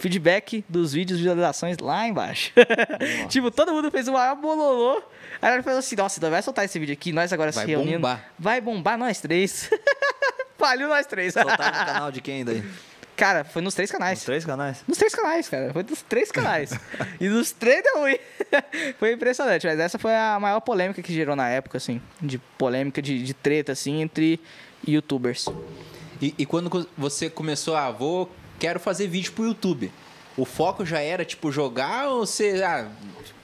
Feedback 0.00 0.64
dos 0.66 0.94
vídeos, 0.94 1.18
visualizações 1.18 1.76
lá 1.78 2.08
embaixo. 2.08 2.52
tipo, 3.28 3.50
todo 3.50 3.70
mundo 3.70 3.90
fez 3.90 4.08
o 4.08 4.12
maior 4.14 4.34
bololô. 4.34 5.02
Aí 5.42 5.52
ela 5.52 5.62
falou 5.62 5.78
assim: 5.78 5.94
nossa, 5.94 6.30
vai 6.30 6.40
soltar 6.40 6.64
esse 6.64 6.78
vídeo 6.78 6.94
aqui, 6.94 7.12
nós 7.12 7.30
agora 7.34 7.52
Vai 7.52 7.66
se 7.66 7.70
reunindo. 7.70 7.98
bombar. 7.98 8.24
Vai 8.38 8.60
bombar 8.62 8.96
nós 8.96 9.20
três. 9.20 9.68
Faliu 10.56 10.88
nós 10.88 11.04
três. 11.06 11.34
Soltaram 11.34 11.78
no 11.78 11.84
canal 11.84 12.10
de 12.10 12.22
quem 12.22 12.42
daí? 12.46 12.64
Cara, 13.14 13.44
foi 13.44 13.60
nos 13.60 13.74
três 13.74 13.90
canais. 13.90 14.20
Os 14.20 14.24
três 14.24 14.42
canais? 14.42 14.82
Nos 14.88 14.96
três 14.96 15.14
canais, 15.14 15.48
cara. 15.50 15.70
Foi 15.70 15.82
dos 15.82 16.00
três 16.00 16.32
canais. 16.32 16.72
e 17.20 17.28
dos 17.28 17.52
três 17.52 17.82
deu 17.84 18.00
ruim. 18.00 18.16
foi 18.98 19.12
impressionante. 19.12 19.66
Mas 19.66 19.78
essa 19.78 19.98
foi 19.98 20.16
a 20.16 20.38
maior 20.40 20.60
polêmica 20.60 21.02
que 21.02 21.12
gerou 21.12 21.36
na 21.36 21.46
época, 21.46 21.76
assim. 21.76 22.00
De 22.18 22.38
polêmica, 22.56 23.02
de, 23.02 23.22
de 23.22 23.34
treta, 23.34 23.72
assim, 23.72 24.00
entre 24.00 24.40
youtubers. 24.88 25.46
E, 26.22 26.34
e 26.38 26.46
quando 26.46 26.88
você 26.96 27.28
começou, 27.28 27.76
ah, 27.76 27.90
vou, 27.90 28.30
quero 28.60 28.78
fazer 28.78 29.08
vídeo 29.08 29.32
pro 29.32 29.46
YouTube, 29.46 29.90
o 30.36 30.44
foco 30.44 30.84
já 30.84 31.00
era, 31.00 31.24
tipo, 31.24 31.50
jogar 31.50 32.08
ou 32.08 32.26
você, 32.26 32.62
ah, 32.62 32.88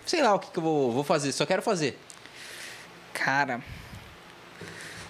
sei 0.04 0.22
lá 0.22 0.34
o 0.34 0.38
que, 0.38 0.50
que 0.50 0.58
eu 0.58 0.62
vou, 0.62 0.92
vou 0.92 1.02
fazer, 1.02 1.32
só 1.32 1.46
quero 1.46 1.62
fazer. 1.62 1.98
Cara, 3.14 3.62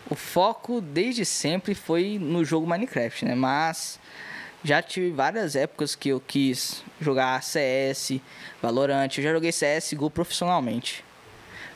o 0.08 0.14
foco 0.14 0.80
desde 0.80 1.24
sempre 1.24 1.74
foi 1.74 2.18
no 2.20 2.44
jogo 2.44 2.66
Minecraft, 2.66 3.24
né? 3.24 3.34
Mas 3.34 3.98
já 4.62 4.80
tive 4.80 5.10
várias 5.10 5.56
épocas 5.56 5.96
que 5.96 6.10
eu 6.10 6.20
quis 6.20 6.84
jogar 7.00 7.42
CS, 7.42 8.20
Valorant. 8.62 9.08
Eu 9.16 9.24
já 9.24 9.32
joguei 9.32 9.50
CSGO 9.50 10.08
profissionalmente, 10.08 11.04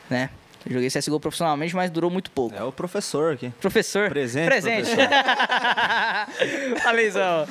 né? 0.09 0.29
Eu 0.65 0.73
joguei 0.73 0.89
CSGO 0.89 1.19
profissionalmente, 1.19 1.75
mas 1.75 1.89
durou 1.89 2.09
muito 2.11 2.29
pouco. 2.31 2.55
É 2.55 2.63
o 2.63 2.71
professor 2.71 3.33
aqui. 3.33 3.51
Professor? 3.59 4.09
Presente, 4.09 4.45
Presente. 4.45 4.91
Faleizão. 6.83 7.47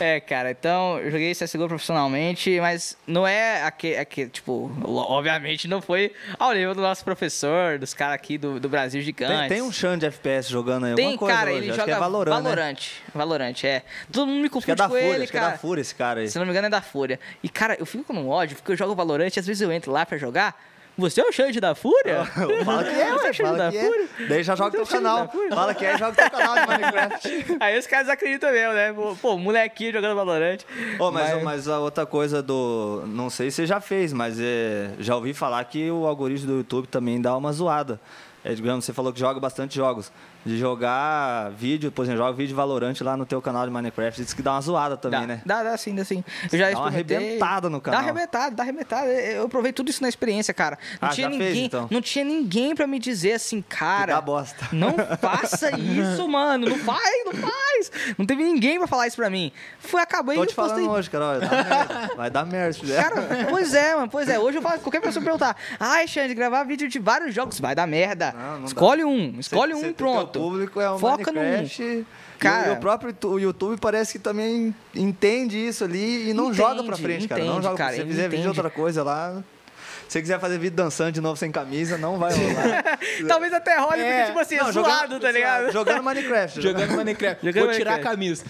É, 0.00 0.20
cara, 0.20 0.50
então, 0.50 0.98
eu 0.98 1.10
joguei 1.10 1.32
CSGO 1.34 1.68
profissionalmente, 1.68 2.58
mas 2.60 2.96
não 3.06 3.26
é 3.26 3.62
aquele, 3.64 3.96
aquele 3.98 4.30
tipo, 4.30 4.70
obviamente 4.84 5.68
não 5.68 5.80
foi 5.80 6.12
ao 6.38 6.52
nível 6.52 6.74
do 6.74 6.80
nosso 6.80 7.04
professor, 7.04 7.78
dos 7.78 7.94
caras 7.94 8.14
aqui 8.16 8.36
do, 8.38 8.58
do 8.58 8.68
Brasil 8.68 9.00
Tem, 9.00 9.06
Gigantes. 9.06 9.48
tem 9.48 9.62
um 9.62 9.70
Xande 9.72 10.06
FPS 10.06 10.48
jogando 10.50 10.86
aí, 10.86 10.94
Tem, 10.94 11.04
alguma 11.12 11.18
coisa 11.18 11.34
cara, 11.36 11.50
hoje. 11.50 11.58
ele 11.60 11.68
Acho 11.70 11.76
joga 11.80 11.92
que 11.92 11.96
é 11.96 12.00
Valorant, 12.00 12.34
né? 12.36 12.42
Valorant. 12.42 12.78
Valorant, 13.14 13.64
é. 13.64 13.82
Todo 14.12 14.26
mundo 14.26 14.36
me 14.40 14.40
Acho 14.40 14.48
que 14.48 14.54
confunde 14.54 14.72
é 14.72 14.74
da 14.76 14.88
com 14.88 14.94
Fúria, 14.94 15.06
ele, 15.14 15.22
acho 15.22 15.32
que 15.32 15.36
é 15.38 15.40
cara. 15.40 15.52
da 15.52 15.58
Fúria 15.58 15.80
esse 15.80 15.94
cara 15.94 16.20
aí. 16.20 16.28
Se 16.28 16.38
não 16.38 16.44
me 16.44 16.50
engano 16.50 16.66
é 16.66 16.70
da 16.70 16.82
Fúria. 16.82 17.20
E, 17.42 17.48
cara, 17.48 17.76
eu 17.78 17.86
fico 17.86 18.04
com 18.04 18.14
um 18.14 18.28
ódio, 18.28 18.56
porque 18.56 18.72
eu 18.72 18.76
jogo 18.76 18.94
Valorant 18.94 19.30
e 19.34 19.38
às 19.38 19.46
vezes 19.46 19.60
eu 19.60 19.70
entro 19.72 19.92
lá 19.92 20.04
pra 20.04 20.18
jogar. 20.18 20.60
Você 20.98 21.20
é 21.20 21.24
o 21.24 21.32
Xande 21.32 21.60
da 21.60 21.74
Fúria? 21.76 22.24
Fala 22.64 22.82
que 22.84 22.90
é, 22.90 23.04
Você 23.06 23.24
ué, 23.24 23.30
o 23.30 23.32
Xande 23.32 23.42
fala 23.42 23.58
da 23.58 23.70
que 23.70 23.78
Fúria? 23.78 24.08
é. 24.20 24.26
Daí 24.26 24.42
já 24.42 24.56
joga 24.56 24.76
é 24.76 24.80
teu 24.80 24.86
canal. 24.86 25.32
Fala 25.54 25.74
que 25.74 25.86
é 25.86 25.94
e 25.94 25.98
joga 25.98 26.12
teu 26.12 26.30
canal 26.30 26.54
de 26.56 26.66
Minecraft. 26.72 27.56
Aí 27.60 27.78
os 27.78 27.86
caras 27.86 28.08
acreditam 28.08 28.50
mesmo, 28.50 28.72
né? 28.74 28.94
Pô, 29.22 29.38
molequinho 29.38 29.92
jogando 29.92 30.16
Valorant. 30.16 30.58
Ô, 30.98 31.10
mas, 31.12 31.34
Mas- 31.34 31.42
mas 31.44 31.68
a 31.68 31.78
outra 31.78 32.04
coisa 32.04 32.42
do. 32.42 33.04
Não 33.06 33.30
sei 33.30 33.50
se 33.50 33.56
você 33.56 33.66
já 33.66 33.80
fez, 33.80 34.12
mas 34.12 34.38
é, 34.40 34.90
já 34.98 35.14
ouvi 35.14 35.32
falar 35.32 35.64
que 35.64 35.88
o 35.90 36.04
algoritmo 36.06 36.48
do 36.48 36.56
YouTube 36.58 36.88
também 36.88 37.20
dá 37.20 37.36
uma 37.36 37.52
zoada. 37.52 38.00
É, 38.44 38.52
digamos, 38.54 38.84
você 38.84 38.92
falou 38.92 39.12
que 39.12 39.20
joga 39.20 39.38
bastante 39.40 39.74
jogos. 39.76 40.10
De 40.46 40.56
jogar 40.56 41.50
vídeo, 41.50 41.90
por 41.92 42.04
exemplo, 42.04 42.18
joga 42.22 42.32
vídeo 42.32 42.54
Valorant 42.56 42.94
lá 43.02 43.16
no 43.16 43.26
teu 43.26 43.42
canal 43.42 43.66
de 43.66 43.72
Minecraft. 43.72 44.22
Diz 44.22 44.32
que 44.32 44.40
dá 44.40 44.52
uma 44.52 44.60
zoada 44.60 44.96
também, 44.96 45.20
dá, 45.20 45.26
né? 45.26 45.42
Dá, 45.44 45.62
dá 45.62 45.76
sim, 45.76 45.94
dá 45.94 46.04
sim. 46.04 46.24
Eu 46.50 46.58
já 46.58 46.70
Dá 46.70 46.78
uma 46.78 46.86
arrebentada 46.86 47.68
no 47.68 47.78
Dá 47.78 47.82
canal. 47.82 48.00
arrebentada, 48.00 48.54
dá 48.54 48.62
arrebentada. 48.62 49.06
Eu 49.10 49.48
provei 49.48 49.72
tudo 49.72 49.90
isso 49.90 50.00
na 50.02 50.08
experiência, 50.08 50.54
cara. 50.54 50.78
Não 51.02 51.08
Ah, 51.08 51.12
tinha 51.12 51.28
já 51.30 51.36
fez, 51.36 51.48
ninguém, 51.50 51.64
então? 51.66 51.88
não 51.90 52.00
tinha 52.00 52.24
ninguém 52.24 52.74
para 52.74 52.86
me 52.86 52.98
dizer 52.98 53.32
assim, 53.32 53.60
cara. 53.62 54.14
dá 54.14 54.20
bosta. 54.20 54.68
Não 54.72 54.94
faça 55.20 55.70
isso, 55.76 56.26
mano. 56.28 56.68
Não 56.68 56.76
faz, 56.78 57.24
não 57.26 57.32
faz. 57.32 57.90
Não 58.16 58.24
teve 58.24 58.42
ninguém 58.44 58.78
pra 58.78 58.86
falar 58.86 59.06
isso 59.06 59.16
pra 59.16 59.28
mim. 59.28 59.52
Foi, 59.78 60.00
acabei 60.00 60.36
Tô 60.36 60.46
te 60.46 60.54
falando 60.54 60.70
postei. 60.72 60.88
hoje, 60.88 61.10
cara. 61.10 61.24
Olha, 61.26 61.40
dá. 61.40 62.10
Vai 62.16 62.30
dar 62.30 62.46
merda 62.46 62.72
se 62.72 62.80
fizer. 62.80 63.02
Cara, 63.02 63.46
pois 63.50 63.74
é, 63.74 63.94
mano, 63.96 64.08
pois 64.08 64.28
é. 64.28 64.38
Hoje 64.38 64.58
eu 64.58 64.62
falo, 64.62 64.78
qualquer 64.80 65.00
pessoa 65.00 65.22
perguntar, 65.22 65.56
ai, 65.78 66.06
Xande, 66.06 66.34
gravar 66.34 66.62
vídeo 66.64 66.88
de 66.88 66.98
vários 66.98 67.34
jogos, 67.34 67.58
vai 67.60 67.74
dar 67.74 67.86
merda. 67.86 68.32
Não, 68.36 68.52
não 68.54 68.60
dá. 68.60 68.66
escolhe 68.66 69.04
um, 69.04 69.38
escolhe 69.40 69.72
Cê- 69.72 69.78
um 69.78 69.80
cê- 69.82 69.88
e 69.88 69.92
O 70.28 70.42
público 70.42 70.80
é 70.80 70.90
o 70.90 70.98
Foca. 70.98 71.32
Minecraft. 71.32 72.06
Cara, 72.38 72.68
e 72.68 72.72
o 72.72 72.76
próprio 72.76 73.14
o 73.24 73.38
YouTube 73.38 73.78
parece 73.80 74.12
que 74.12 74.18
também 74.18 74.74
entende 74.94 75.58
isso 75.58 75.82
ali 75.82 76.30
e 76.30 76.32
não 76.32 76.44
Entende, 76.44 76.56
joga 76.58 76.84
pra 76.84 76.96
frente, 76.96 77.26
cara. 77.26 77.44
Não 77.44 77.60
joga 77.60 77.76
cara, 77.76 77.94
pra 77.94 78.04
Se 78.04 78.08
fizer 78.08 78.28
vídeo 78.28 78.48
outra 78.48 78.70
coisa 78.70 79.02
lá. 79.02 79.42
Se 80.08 80.14
você 80.14 80.20
quiser 80.22 80.40
fazer 80.40 80.58
vídeo 80.58 80.74
dançando 80.76 81.12
de 81.12 81.20
novo 81.20 81.36
sem 81.36 81.52
camisa, 81.52 81.98
não 81.98 82.18
vai 82.18 82.32
rolar. 82.32 82.98
Talvez 83.28 83.52
até 83.52 83.78
role, 83.78 84.00
É, 84.00 84.10
porque, 84.12 84.26
tipo 84.28 84.38
assim, 84.38 84.54
é 84.56 84.62
Não, 84.62 84.72
zoado, 84.72 85.20
tá 85.20 85.30
ligado? 85.30 85.70
Jogando 85.70 86.02
Minecraft. 86.02 86.60
Jogando 86.62 86.96
Minecraft. 86.96 87.44
Jogando 87.46 87.64
vou 87.66 87.74
tirar 87.74 87.90
Minecraft. 87.92 88.06
a 88.06 88.10
camisa. 88.10 88.44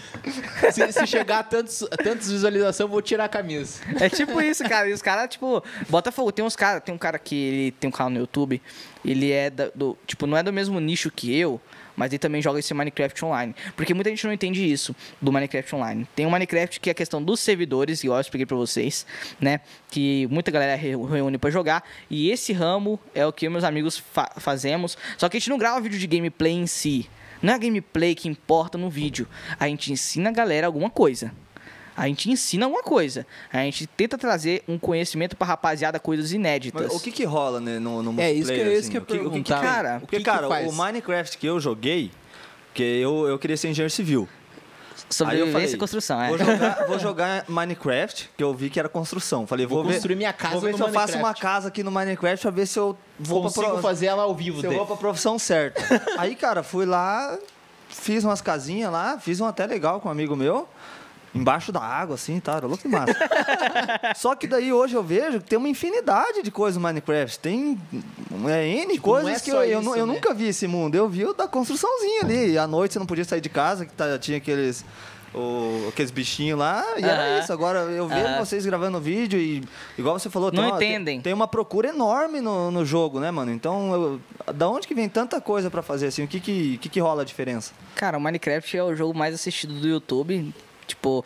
Se, 0.72 0.92
se 0.92 1.06
chegar 1.06 1.40
a 1.40 1.42
tantos, 1.42 1.82
a 1.82 1.96
tantas 1.96 2.30
visualizações, 2.30 2.88
vou 2.88 3.02
tirar 3.02 3.24
a 3.24 3.28
camisa. 3.28 3.80
É 4.00 4.08
tipo 4.08 4.40
isso, 4.40 4.62
cara. 4.68 4.88
E 4.88 4.92
os 4.92 5.02
caras, 5.02 5.28
tipo, 5.30 5.62
Botafogo, 5.88 6.30
tem 6.30 6.44
uns 6.44 6.54
caras, 6.54 6.82
tem 6.84 6.94
um 6.94 6.98
cara 6.98 7.18
que 7.18 7.34
ele 7.34 7.70
tem 7.72 7.88
um 7.88 7.92
canal 7.92 8.10
no 8.10 8.18
YouTube, 8.20 8.62
ele 9.04 9.32
é 9.32 9.50
da- 9.50 9.70
do, 9.74 9.98
tipo, 10.06 10.26
não 10.28 10.36
é 10.36 10.42
do 10.44 10.52
mesmo 10.52 10.78
nicho 10.78 11.10
que 11.10 11.36
eu, 11.36 11.60
mas 11.98 12.12
ele 12.12 12.18
também 12.18 12.40
joga 12.40 12.60
esse 12.60 12.72
Minecraft 12.72 13.24
online. 13.24 13.54
Porque 13.76 13.92
muita 13.92 14.08
gente 14.08 14.24
não 14.24 14.32
entende 14.32 14.64
isso 14.64 14.94
do 15.20 15.32
Minecraft 15.32 15.74
online. 15.74 16.08
Tem 16.14 16.24
o 16.24 16.30
Minecraft 16.30 16.78
que 16.80 16.88
é 16.88 16.92
a 16.92 16.94
questão 16.94 17.22
dos 17.22 17.40
servidores, 17.40 18.02
igual 18.04 18.18
eu 18.18 18.22
expliquei 18.22 18.46
pra 18.46 18.56
vocês, 18.56 19.04
né? 19.40 19.60
Que 19.90 20.26
muita 20.30 20.50
galera 20.50 20.76
re- 20.76 20.96
reúne 20.96 21.36
pra 21.36 21.50
jogar. 21.50 21.82
E 22.08 22.30
esse 22.30 22.52
ramo 22.52 22.98
é 23.14 23.26
o 23.26 23.32
que 23.32 23.48
meus 23.48 23.64
amigos 23.64 23.98
fa- 23.98 24.32
fazemos. 24.38 24.96
Só 25.18 25.28
que 25.28 25.36
a 25.36 25.40
gente 25.40 25.50
não 25.50 25.58
grava 25.58 25.80
vídeo 25.80 25.98
de 25.98 26.06
gameplay 26.06 26.52
em 26.52 26.66
si. 26.66 27.10
Não 27.42 27.52
é 27.52 27.56
a 27.56 27.58
gameplay 27.58 28.14
que 28.14 28.28
importa 28.28 28.76
no 28.78 28.88
vídeo. 28.90 29.26
A 29.60 29.68
gente 29.68 29.92
ensina 29.92 30.30
a 30.30 30.32
galera 30.32 30.66
alguma 30.66 30.88
coisa. 30.90 31.32
A 31.98 32.06
gente 32.06 32.30
ensina 32.30 32.64
alguma 32.66 32.82
coisa. 32.82 33.26
A 33.52 33.58
gente 33.58 33.86
tenta 33.86 34.16
trazer 34.16 34.62
um 34.68 34.78
conhecimento 34.78 35.36
pra 35.36 35.46
rapaziada, 35.46 35.98
coisas 35.98 36.32
inéditas. 36.32 36.86
Mas 36.86 36.94
o 36.94 37.00
que 37.00 37.10
que 37.10 37.24
rola 37.24 37.60
né, 37.60 37.78
no, 37.78 38.02
no 38.02 38.20
É, 38.20 38.32
isso 38.32 38.46
que- 38.50 38.52
multiplayer, 38.56 38.78
isso 38.78 38.90
que 38.90 38.96
eu 38.98 39.02
O 39.02 39.04
que, 39.06 39.18
o 39.18 39.30
que, 39.30 39.42
que? 39.42 39.52
Cara, 39.52 40.00
o 40.02 40.06
que 40.06 40.16
que 40.18 40.22
cara, 40.22 40.48
faz? 40.48 40.68
o 40.72 40.72
Minecraft 40.76 41.36
que 41.36 41.46
eu 41.46 41.58
joguei, 41.58 42.10
que 42.72 42.82
eu, 42.82 43.26
eu 43.26 43.38
queria 43.38 43.56
ser 43.56 43.68
engenheiro 43.68 43.92
civil. 43.92 44.28
Aí 44.30 45.04
eu 45.08 45.14
Sobrevivência 45.14 45.52
falei, 45.52 45.74
e 45.74 45.76
construção, 45.78 46.22
é. 46.22 46.28
Vou 46.28 46.38
jogar, 46.38 46.86
vou 46.86 46.98
jogar 46.98 47.44
Minecraft, 47.48 48.30
que 48.36 48.42
eu 48.42 48.52
vi 48.52 48.68
que 48.68 48.78
era 48.78 48.88
construção. 48.88 49.46
Falei, 49.46 49.64
Vou 49.64 49.78
vou, 49.78 49.86
ver, 49.86 49.94
construir 49.94 50.16
minha 50.16 50.32
casa 50.32 50.54
vou 50.54 50.60
ver 50.62 50.72
no 50.72 50.76
se 50.76 50.82
eu 50.82 50.88
faço 50.92 51.12
uma 51.14 51.22
Minecraft. 51.28 51.40
casa 51.42 51.68
aqui 51.68 51.82
no 51.82 51.90
Minecraft 51.90 52.42
pra 52.42 52.50
ver 52.50 52.66
se 52.66 52.78
eu 52.78 52.96
vou 53.18 53.42
Consigo 53.42 53.66
pro- 53.70 53.78
fazer 53.82 54.06
ela 54.06 54.24
ao 54.24 54.34
vivo. 54.34 54.60
se 54.60 54.66
eu 54.66 54.70
dele. 54.70 54.76
vou 54.78 54.86
pra 54.86 54.96
profissão 54.96 55.38
certa. 55.38 55.80
Aí, 56.18 56.34
cara, 56.34 56.62
fui 56.62 56.84
lá, 56.84 57.38
fiz 57.88 58.22
umas 58.24 58.40
casinhas 58.40 58.90
lá, 58.92 59.18
fiz 59.18 59.40
um 59.40 59.46
até 59.46 59.66
legal 59.66 60.00
com 60.00 60.08
um 60.08 60.12
amigo 60.12 60.34
meu. 60.36 60.68
Embaixo 61.34 61.70
da 61.70 61.80
água, 61.80 62.14
assim, 62.14 62.40
tá? 62.40 62.56
Era 62.56 62.66
louco 62.66 62.82
de 62.82 62.88
massa. 62.88 63.14
Só 64.16 64.34
que 64.34 64.46
daí 64.46 64.72
hoje 64.72 64.94
eu 64.94 65.02
vejo 65.02 65.38
que 65.40 65.46
tem 65.46 65.58
uma 65.58 65.68
infinidade 65.68 66.42
de 66.42 66.50
coisas 66.50 66.76
no 66.80 66.82
Minecraft. 66.88 67.38
Tem 67.38 67.78
é, 68.48 68.66
N 68.66 68.92
Tipo, 68.94 68.94
não 68.94 69.02
coisas 69.22 69.36
é 69.36 69.44
que 69.44 69.50
eu, 69.50 69.62
eu, 69.62 69.80
isso, 69.80 69.94
eu 69.96 70.06
né? 70.06 70.12
nunca 70.14 70.32
vi 70.32 70.48
esse 70.48 70.66
mundo. 70.66 70.94
Eu 70.94 71.08
vi 71.08 71.24
o 71.26 71.34
da 71.34 71.46
construçãozinha 71.46 72.22
ali. 72.22 72.52
E 72.52 72.58
à 72.58 72.66
noite 72.66 72.92
você 72.94 72.98
não 72.98 73.06
podia 73.06 73.24
sair 73.24 73.40
de 73.40 73.48
casa, 73.48 73.84
que 73.84 73.92
tá- 73.92 74.18
tinha 74.18 74.38
aqueles. 74.38 74.84
o- 75.34 75.86
aqueles 75.90 76.10
bichinhos 76.10 76.58
lá, 76.58 76.82
e 76.96 77.04
era 77.04 77.22
Aham. 77.34 77.38
isso. 77.40 77.52
Agora 77.52 77.80
eu 77.80 78.08
vejo 78.08 78.26
Aham. 78.26 78.38
vocês 78.44 78.64
gravando 78.64 78.98
vídeo 78.98 79.38
e, 79.38 79.62
igual 79.98 80.18
você 80.18 80.30
falou, 80.30 80.50
tem 80.50 80.60
Não 80.60 80.70
uma, 80.70 80.78
tem- 80.78 80.94
entendem. 80.94 81.20
Tem, 81.20 81.34
uma 81.34 81.46
procura 81.46 81.90
enorme 81.90 82.40
no, 82.40 82.70
no 82.70 82.82
jogo, 82.86 83.20
né, 83.20 83.30
mano? 83.30 83.52
Então, 83.52 83.92
eu- 84.46 84.52
da 84.54 84.66
onde 84.70 84.88
que 84.88 84.94
vem 84.94 85.06
tanta 85.06 85.38
coisa 85.38 85.70
pra 85.70 85.82
fazer 85.82 86.06
assim? 86.06 86.24
O 86.24 86.26
que 86.28 86.40
que, 86.40 86.78
que 86.78 86.88
que 86.88 86.98
rola 87.00 87.20
a 87.20 87.24
diferença? 87.26 87.72
Cara, 87.94 88.16
o 88.16 88.20
Minecraft 88.20 88.74
é 88.78 88.82
o 88.82 88.96
jogo 88.96 89.16
mais 89.16 89.34
assistido 89.34 89.74
do 89.74 89.86
YouTube. 89.86 90.52
Tipo, 90.88 91.24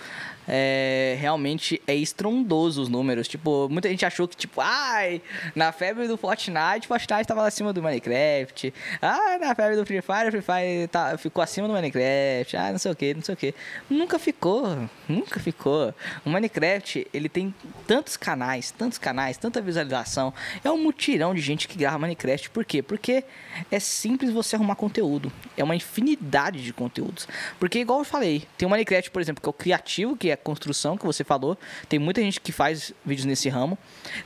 é, 0.49 1.17
realmente 1.21 1.81
é 1.87 1.95
estrondoso 1.95 2.83
os 2.83 2.89
números. 2.89 3.29
Tipo, 3.29 3.69
muita 3.69 3.89
gente 3.89 4.05
achou 4.05 4.27
que, 4.27 4.37
tipo, 4.37 4.61
ai, 4.61 5.21
na 5.55 5.73
febre 5.73 6.09
do 6.09 6.17
Fortnite, 6.17 6.87
Fortnite 6.87 7.27
tava 7.27 7.47
acima 7.47 7.73
do 7.73 7.83
Minecraft. 7.83 8.73
Ah, 9.01 9.39
na 9.41 9.55
febre 9.55 9.77
do 9.77 9.87
Free 9.87 10.03
Fire, 10.03 10.31
Free 10.31 10.43
Fire 10.43 10.89
tá, 10.89 11.17
ficou 11.19 11.43
acima 11.43 11.67
do 11.67 11.75
Minecraft. 11.75 12.57
Ah, 12.57 12.73
não 12.73 12.79
sei 12.79 12.93
o 12.93 12.97
que, 12.97 13.15
não 13.15 13.23
sei 13.23 13.35
o 13.35 13.37
que. 13.37 13.55
Nunca 13.89 14.19
ficou, 14.19 14.89
nunca 15.09 15.41
ficou. 15.41 15.95
O 16.25 16.31
Minecraft, 16.31 17.07
ele 17.13 17.29
tem 17.29 17.55
tantos 17.87 18.17
canais, 18.17 18.71
tantos 18.71 18.99
canais, 18.99 19.37
tanta 19.37 19.61
visualização. 19.61 20.33
É 20.65 20.71
um 20.71 20.79
mutirão 20.79 21.35
de 21.35 21.41
gente 21.41 21.69
que 21.69 21.77
grava 21.77 21.99
Minecraft. 21.99 22.51
Por 22.51 22.65
quê? 22.65 22.83
Porque 22.83 23.25
é 23.71 23.79
simples 23.79 24.31
você 24.31 24.57
arrumar 24.57 24.75
conteúdo. 24.75 25.33
É 25.57 25.65
uma 25.65 25.77
infinidade 25.77 26.63
de 26.63 26.73
conteúdos. 26.73 27.29
Porque, 27.59 27.79
igual 27.79 28.01
eu 28.01 28.05
falei, 28.05 28.47
tem 28.57 28.67
o 28.67 28.71
Minecraft, 28.71 29.11
por 29.11 29.23
exemplo, 29.23 29.43
que 29.43 29.49
é 29.49 29.51
o 29.51 29.53
criativo, 29.53 30.17
que 30.17 30.31
é 30.31 30.37
construção 30.43 30.97
que 30.99 31.05
você 31.07 31.25
falou. 31.25 31.57
Tem 31.89 31.99
muita 31.99 32.21
gente 32.21 32.41
que 32.41 32.53
faz 32.53 32.93
vídeos 33.05 33.25
nesse 33.25 33.49
ramo. 33.49 33.79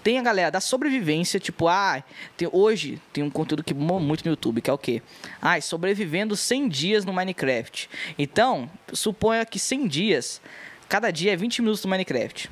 Tem 0.02 0.18
a 0.18 0.22
galera 0.22 0.50
da 0.50 0.60
sobrevivência, 0.60 1.38
tipo, 1.38 1.68
ah, 1.68 2.02
tem- 2.36 2.48
hoje 2.52 3.00
tem 3.12 3.22
um 3.22 3.30
conteúdo 3.30 3.62
que 3.62 3.72
muito 3.74 4.24
no 4.24 4.30
YouTube, 4.30 4.60
que 4.60 4.68
é 4.70 4.72
o 4.72 4.78
quê? 4.78 5.02
Ah, 5.40 5.60
sobrevivendo 5.60 6.36
100 6.36 6.68
dias 6.68 7.04
no 7.04 7.12
Minecraft. 7.12 7.88
Então, 8.18 8.68
suponha 8.92 9.44
que 9.46 9.58
100 9.58 9.86
dias, 9.86 10.40
cada 10.88 11.10
dia 11.10 11.32
é 11.32 11.36
20 11.36 11.60
minutos 11.62 11.84
no 11.84 11.90
Minecraft. 11.90 12.50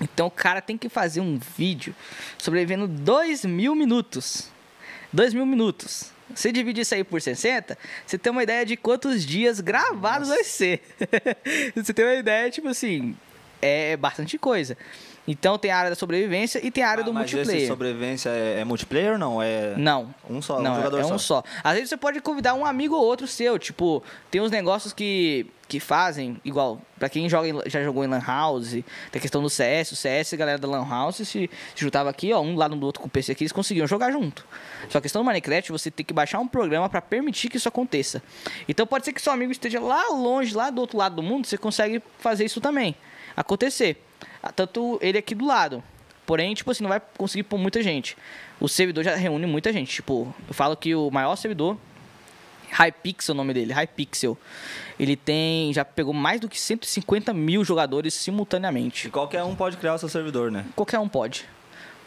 Então 0.00 0.26
o 0.26 0.30
cara 0.30 0.60
tem 0.60 0.76
que 0.76 0.88
fazer 0.88 1.20
um 1.20 1.38
vídeo 1.56 1.94
sobrevivendo 2.36 2.88
2 2.88 3.44
mil 3.44 3.74
minutos. 3.76 4.50
2 5.12 5.32
mil 5.32 5.46
minutos. 5.46 6.13
Você 6.34 6.50
divide 6.50 6.80
isso 6.80 6.94
aí 6.94 7.04
por 7.04 7.20
60, 7.20 7.78
você 8.06 8.18
tem 8.18 8.30
uma 8.30 8.42
ideia 8.42 8.66
de 8.66 8.76
quantos 8.76 9.24
dias 9.24 9.60
gravados 9.60 10.28
vai 10.28 10.44
ser. 10.44 10.82
você 11.74 11.92
tem 11.92 12.04
uma 12.04 12.14
ideia, 12.14 12.50
tipo 12.50 12.68
assim, 12.68 13.16
é 13.62 13.96
bastante 13.96 14.36
coisa. 14.38 14.76
Então 15.26 15.56
tem 15.56 15.70
a 15.70 15.78
área 15.78 15.90
da 15.90 15.96
sobrevivência 15.96 16.60
e 16.64 16.70
tem 16.70 16.84
a 16.84 16.88
área 16.90 17.02
do 17.02 17.10
Ah, 17.10 17.14
Mas 17.14 17.26
esse 17.26 17.36
multiplayer. 17.36 17.66
sobrevivência 17.68 18.28
é, 18.28 18.60
é 18.60 18.64
multiplayer 18.64 19.12
ou 19.12 19.18
não? 19.18 19.42
É 19.42 19.74
Não. 19.76 20.14
um 20.28 20.42
só, 20.42 20.60
Não, 20.60 20.72
um 20.72 20.76
jogador 20.76 20.98
é 20.98 21.04
só. 21.04 21.14
um 21.14 21.18
só. 21.18 21.42
Às 21.62 21.74
vezes 21.74 21.88
você 21.88 21.96
pode 21.96 22.20
convidar 22.20 22.52
um 22.54 22.64
amigo 22.66 22.94
ou 22.94 23.02
outro 23.02 23.26
seu. 23.26 23.58
Tipo, 23.58 24.02
tem 24.30 24.42
uns 24.42 24.50
negócios 24.50 24.92
que, 24.92 25.46
que 25.66 25.80
fazem, 25.80 26.36
igual, 26.44 26.78
pra 26.98 27.08
quem 27.08 27.26
joga, 27.26 27.48
já 27.70 27.82
jogou 27.82 28.04
em 28.04 28.06
Lan 28.06 28.20
House, 28.20 28.72
tem 28.72 28.84
a 29.14 29.18
questão 29.18 29.40
do 29.40 29.48
CS. 29.48 29.92
O 29.92 29.96
CS, 29.96 30.34
a 30.34 30.36
galera 30.36 30.58
da 30.58 30.68
Lan 30.68 30.86
House 30.86 31.16
se, 31.16 31.24
se 31.24 31.48
juntava 31.74 32.10
aqui, 32.10 32.30
ó, 32.34 32.42
um 32.42 32.54
lado 32.54 32.76
do 32.76 32.84
outro 32.84 33.00
com 33.00 33.06
o 33.08 33.10
PC 33.10 33.32
aqui, 33.32 33.44
eles 33.44 33.52
conseguiam 33.52 33.86
jogar 33.86 34.12
junto. 34.12 34.46
Só 34.90 34.98
a 34.98 35.00
questão 35.00 35.22
do 35.22 35.26
Minecraft, 35.26 35.72
você 35.72 35.90
tem 35.90 36.04
que 36.04 36.12
baixar 36.12 36.38
um 36.38 36.46
programa 36.46 36.86
pra 36.90 37.00
permitir 37.00 37.48
que 37.48 37.56
isso 37.56 37.66
aconteça. 37.68 38.22
Então 38.68 38.86
pode 38.86 39.06
ser 39.06 39.14
que 39.14 39.22
seu 39.22 39.32
amigo 39.32 39.50
esteja 39.52 39.80
lá 39.80 40.08
longe, 40.10 40.54
lá 40.54 40.68
do 40.68 40.82
outro 40.82 40.98
lado 40.98 41.16
do 41.16 41.22
mundo, 41.22 41.46
você 41.46 41.56
consegue 41.56 42.02
fazer 42.18 42.44
isso 42.44 42.60
também. 42.60 42.94
Acontecer. 43.36 44.02
Ah, 44.42 44.52
Tanto 44.52 44.98
ele 45.02 45.18
aqui 45.18 45.34
do 45.34 45.46
lado. 45.46 45.82
Porém, 46.26 46.54
tipo 46.54 46.70
assim, 46.70 46.82
não 46.82 46.88
vai 46.88 47.00
conseguir 47.18 47.42
por 47.42 47.58
muita 47.58 47.82
gente. 47.82 48.16
O 48.58 48.68
servidor 48.68 49.04
já 49.04 49.14
reúne 49.14 49.46
muita 49.46 49.72
gente. 49.72 49.92
Tipo, 49.96 50.34
eu 50.48 50.54
falo 50.54 50.76
que 50.76 50.94
o 50.94 51.10
maior 51.10 51.36
servidor, 51.36 51.76
Hypixel 52.70 53.32
é 53.32 53.34
o 53.34 53.36
nome 53.36 53.52
dele, 53.52 53.72
Hypixel, 53.72 54.36
ele 54.98 55.16
tem, 55.16 55.72
já 55.72 55.84
pegou 55.84 56.14
mais 56.14 56.40
do 56.40 56.48
que 56.48 56.58
150 56.58 57.32
mil 57.34 57.62
jogadores 57.64 58.14
simultaneamente. 58.14 59.08
E 59.08 59.10
qualquer 59.10 59.42
um 59.44 59.54
pode 59.54 59.76
criar 59.76 59.94
o 59.94 59.98
seu 59.98 60.08
servidor, 60.08 60.50
né? 60.50 60.64
Qualquer 60.74 60.98
um 60.98 61.08
pode. 61.08 61.44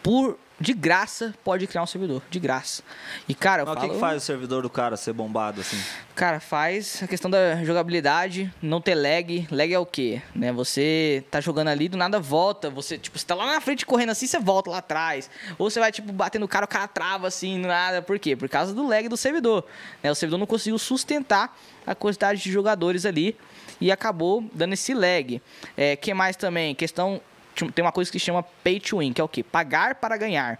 Por, 0.02 0.38
de 0.60 0.72
graça, 0.72 1.34
pode 1.44 1.66
criar 1.66 1.82
um 1.82 1.86
servidor, 1.86 2.22
de 2.28 2.40
graça. 2.40 2.82
E, 3.28 3.34
cara, 3.34 3.64
Mas 3.64 3.76
o 3.76 3.80
falo... 3.80 3.92
que, 3.92 4.00
faz 4.00 4.22
o 4.22 4.26
servidor 4.26 4.62
do 4.62 4.70
cara 4.70 4.96
ser 4.96 5.12
bombado 5.12 5.60
assim? 5.60 5.80
Cara, 6.16 6.40
faz 6.40 7.00
a 7.02 7.06
questão 7.06 7.30
da 7.30 7.62
jogabilidade, 7.64 8.52
não 8.60 8.80
ter 8.80 8.96
lag. 8.96 9.46
Lag 9.52 9.72
é 9.72 9.78
o 9.78 9.86
quê? 9.86 10.20
Né? 10.34 10.52
Você 10.52 11.24
tá 11.30 11.40
jogando 11.40 11.68
ali, 11.68 11.88
do 11.88 11.96
nada 11.96 12.18
volta. 12.18 12.68
Você, 12.70 12.98
tipo, 12.98 13.16
você 13.16 13.24
tá 13.24 13.36
lá 13.36 13.46
na 13.46 13.60
frente 13.60 13.86
correndo 13.86 14.10
assim, 14.10 14.26
você 14.26 14.40
volta 14.40 14.70
lá 14.70 14.78
atrás. 14.78 15.30
Ou 15.56 15.70
você 15.70 15.78
vai, 15.78 15.92
tipo, 15.92 16.12
batendo 16.12 16.44
o 16.44 16.48
cara, 16.48 16.64
o 16.64 16.68
cara 16.68 16.88
trava 16.88 17.28
assim, 17.28 17.58
nada. 17.58 18.02
Por 18.02 18.18
quê? 18.18 18.34
Por 18.34 18.48
causa 18.48 18.74
do 18.74 18.86
lag 18.86 19.08
do 19.08 19.16
servidor. 19.16 19.64
Né? 20.02 20.10
O 20.10 20.14
servidor 20.14 20.38
não 20.38 20.46
conseguiu 20.46 20.78
sustentar 20.78 21.56
a 21.86 21.94
quantidade 21.94 22.42
de 22.42 22.50
jogadores 22.50 23.06
ali 23.06 23.36
e 23.80 23.92
acabou 23.92 24.44
dando 24.52 24.72
esse 24.72 24.92
lag. 24.92 25.40
É, 25.76 25.94
que 25.94 26.12
mais 26.12 26.36
também? 26.36 26.74
Questão. 26.74 27.20
Tem 27.66 27.84
uma 27.84 27.92
coisa 27.92 28.10
que 28.10 28.18
se 28.18 28.24
chama 28.26 28.42
pay 28.42 28.78
to 28.80 28.98
win, 28.98 29.12
que 29.12 29.20
é 29.20 29.24
o 29.24 29.28
quê? 29.28 29.42
Pagar 29.42 29.96
para 29.96 30.16
ganhar. 30.16 30.58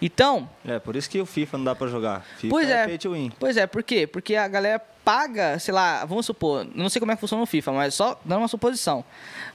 Então, 0.00 0.48
É, 0.64 0.78
por 0.78 0.96
isso 0.96 1.08
que 1.08 1.20
o 1.20 1.26
FIFA 1.26 1.58
não 1.58 1.64
dá 1.64 1.74
pra 1.74 1.86
jogar. 1.86 2.24
FIFA 2.38 2.50
Pois 2.50 2.68
é. 2.68 2.86
pay 2.86 2.98
to 2.98 3.12
win. 3.12 3.32
Pois 3.38 3.56
é, 3.56 3.66
por 3.66 3.82
quê? 3.82 4.06
Porque 4.06 4.34
a 4.34 4.48
galera 4.48 4.78
paga, 5.04 5.58
sei 5.58 5.74
lá, 5.74 6.04
vamos 6.04 6.24
supor, 6.24 6.64
não 6.76 6.88
sei 6.88 7.00
como 7.00 7.10
é 7.10 7.16
que 7.16 7.20
funciona 7.20 7.40
no 7.40 7.46
FIFA, 7.46 7.72
mas 7.72 7.92
só 7.94 8.20
dando 8.24 8.38
uma 8.42 8.46
suposição. 8.48 9.04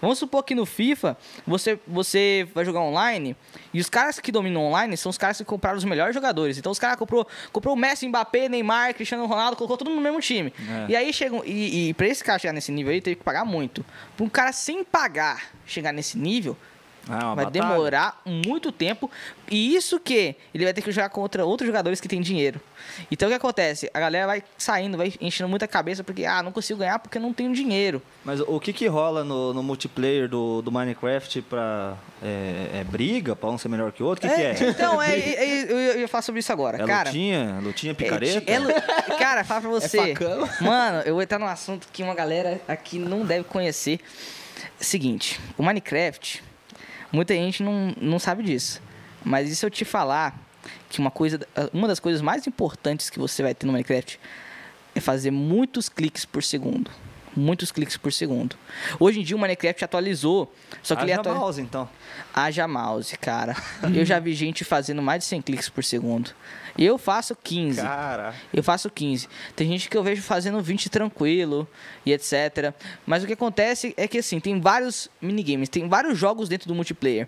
Vamos 0.02 0.20
supor 0.20 0.44
que 0.44 0.54
no 0.54 0.66
FIFA 0.66 1.18
você, 1.46 1.80
você 1.88 2.46
vai 2.54 2.66
jogar 2.66 2.82
online 2.82 3.34
e 3.74 3.80
os 3.80 3.90
caras 3.90 4.20
que 4.20 4.30
dominam 4.30 4.62
online 4.62 4.98
são 4.98 5.10
os 5.10 5.18
caras 5.18 5.38
que 5.38 5.46
compraram 5.46 5.78
os 5.78 5.86
melhores 5.86 6.14
jogadores. 6.14 6.58
Então 6.58 6.70
os 6.72 6.78
caras 6.80 6.98
comprou, 6.98 7.26
comprou 7.54 7.74
o 7.76 7.78
Messi, 7.78 8.08
Mbappé, 8.10 8.50
Neymar, 8.50 8.94
Cristiano 8.94 9.26
Ronaldo, 9.26 9.56
colocou 9.56 9.78
todo 9.78 9.88
mundo 9.88 9.98
no 9.98 10.04
mesmo 10.04 10.20
time. 10.20 10.54
É. 10.60 10.92
E 10.92 10.96
aí 10.98 11.14
chegam 11.14 11.42
e, 11.46 11.90
e 11.90 11.94
para 11.94 12.08
esse 12.08 12.24
cara 12.24 12.38
chegar 12.38 12.54
nesse 12.54 12.72
nível 12.72 12.92
aí 12.92 13.00
teve 13.00 13.16
que 13.16 13.24
pagar 13.24 13.46
muito. 13.46 13.86
Para 14.18 14.26
um 14.26 14.30
cara 14.30 14.52
sem 14.52 14.84
pagar 14.84 15.46
chegar 15.66 15.94
nesse 15.94 16.18
nível 16.18 16.58
Ah, 17.10 17.28
uma 17.28 17.36
vai 17.36 17.46
batalha. 17.46 17.70
demorar 17.74 18.22
muito 18.26 18.72
tempo. 18.72 19.10
E 19.50 19.76
isso 19.76 20.00
que 20.00 20.36
ele 20.54 20.64
vai 20.66 20.74
ter 20.74 20.82
que 20.82 20.92
jogar 20.92 21.10
contra 21.10 21.46
outros 21.46 21.68
jogadores 21.68 22.02
que 22.02 22.08
têm 22.08 22.22
dinheiro. 22.22 22.60
Então 23.12 23.28
o 23.28 23.32
que 23.32 23.36
acontece? 23.36 23.90
A 23.94 24.00
galera 24.00 24.28
vai 24.28 24.44
saindo, 24.58 24.98
vai 24.98 25.14
enchendo 25.22 25.50
muita 25.50 25.68
cabeça 25.68 26.04
porque, 26.04 26.26
ah, 26.26 26.44
não 26.44 26.52
consigo 26.52 26.80
ganhar 26.80 27.00
porque 27.00 27.18
não 27.20 27.32
tenho 27.34 27.54
dinheiro. 27.54 28.02
Mas 28.26 28.40
o 28.42 28.60
que 28.60 28.74
que 28.74 28.88
rola 28.88 29.24
no, 29.24 29.54
no 29.54 29.64
multiplayer 29.64 30.28
do, 30.28 30.62
do 30.62 30.72
Minecraft 30.72 31.42
pra... 31.44 31.96
É, 32.22 32.80
é 32.80 32.84
briga 32.84 33.36
pra 33.36 33.48
um 33.50 33.58
ser 33.60 33.70
melhor 33.70 33.92
que 33.92 34.02
o 34.02 34.06
outro? 34.08 34.26
O 34.26 34.30
que 34.30 34.36
que 34.36 34.42
é? 34.42 34.70
Então, 34.70 35.00
é, 35.04 35.18
é- 35.18 35.50
é- 35.62 35.72
eu, 35.72 36.00
ia 36.00 36.08
falar 36.08 36.24
sobre 36.24 36.40
isso 36.40 36.52
agora. 36.52 36.82
É 36.82 36.86
cara, 36.86 37.10
lutinha? 37.10 37.60
Lutinha 37.62 37.94
picareta? 37.94 38.44
É, 38.52 38.56
é 38.56 39.16
cara, 39.18 39.44
fala 39.44 39.62
pra 39.62 39.70
você. 39.80 40.14
Mano, 40.60 41.02
eu 41.06 41.14
vou 41.14 41.22
entrar 41.22 41.38
num 41.40 41.46
assunto 41.46 41.88
que 41.94 42.02
uma 42.02 42.16
galera 42.16 42.60
aqui 42.68 42.98
não 42.98 43.24
deve 43.24 43.44
conhecer. 43.44 44.00
Seguinte, 44.80 45.40
o 45.58 45.64
Minecraft, 45.64 46.44
muita 47.12 47.34
gente 47.34 47.64
não, 47.64 47.94
não 48.00 48.20
sabe 48.20 48.44
disso. 48.44 48.82
Mas 49.24 49.50
e 49.50 49.56
se 49.56 49.66
eu 49.66 49.70
te 49.70 49.84
falar 49.86 50.38
que 50.90 51.00
uma 51.00 51.12
coisa, 51.12 51.40
uma 51.74 51.88
das 51.88 52.00
coisas 52.00 52.22
mais 52.22 52.48
importantes 52.48 53.10
que 53.10 53.20
você 53.20 53.42
vai 53.44 53.54
ter 53.54 53.66
no 53.66 53.72
Minecraft 53.74 54.20
é 54.96 55.00
fazer 55.00 55.32
muitos 55.32 55.90
cliques 55.90 56.26
por 56.26 56.44
segundo. 56.44 56.90
Muitos 57.36 57.72
cliques 57.72 57.98
por 57.98 58.12
segundo. 58.12 58.56
Hoje 59.00 59.20
em 59.20 59.24
dia 59.24 59.36
o 59.36 59.40
Minecraft 59.40 59.86
atualizou, 59.86 60.52
só 60.82 60.96
que 60.96 61.04
ele 61.04 61.12
Haja 61.12 61.22
atualizou. 61.22 61.46
mouse, 61.46 61.62
então. 61.62 61.90
Haja 62.34 62.68
mouse, 62.68 63.16
cara. 63.18 63.56
Eu 63.94 64.04
já 64.04 64.18
vi 64.20 64.34
gente 64.34 64.64
fazendo 64.64 65.04
mais 65.04 65.20
de 65.20 65.26
100 65.26 65.42
cliques 65.44 65.70
por 65.70 65.84
segundo. 65.84 66.32
Eu 66.78 66.98
faço 66.98 67.36
15. 67.36 67.82
Cara... 67.82 68.36
Eu 68.54 68.62
faço 68.64 68.90
15. 68.90 69.28
Tem 69.56 69.68
gente 69.68 69.90
que 69.90 69.98
eu 69.98 70.04
vejo 70.04 70.22
fazendo 70.22 70.62
20 70.62 70.90
tranquilo 70.90 71.68
e 72.06 72.14
etc. 72.14 72.74
Mas 73.06 73.24
o 73.24 73.28
que 73.28 73.34
acontece 73.34 73.94
é 73.98 74.08
que 74.08 74.20
assim, 74.20 74.40
tem 74.40 74.60
vários 74.60 75.10
minigames, 75.22 75.70
tem 75.70 75.88
vários 75.88 76.18
jogos 76.18 76.48
dentro 76.48 76.68
do 76.68 76.76
multiplayer. 76.76 77.28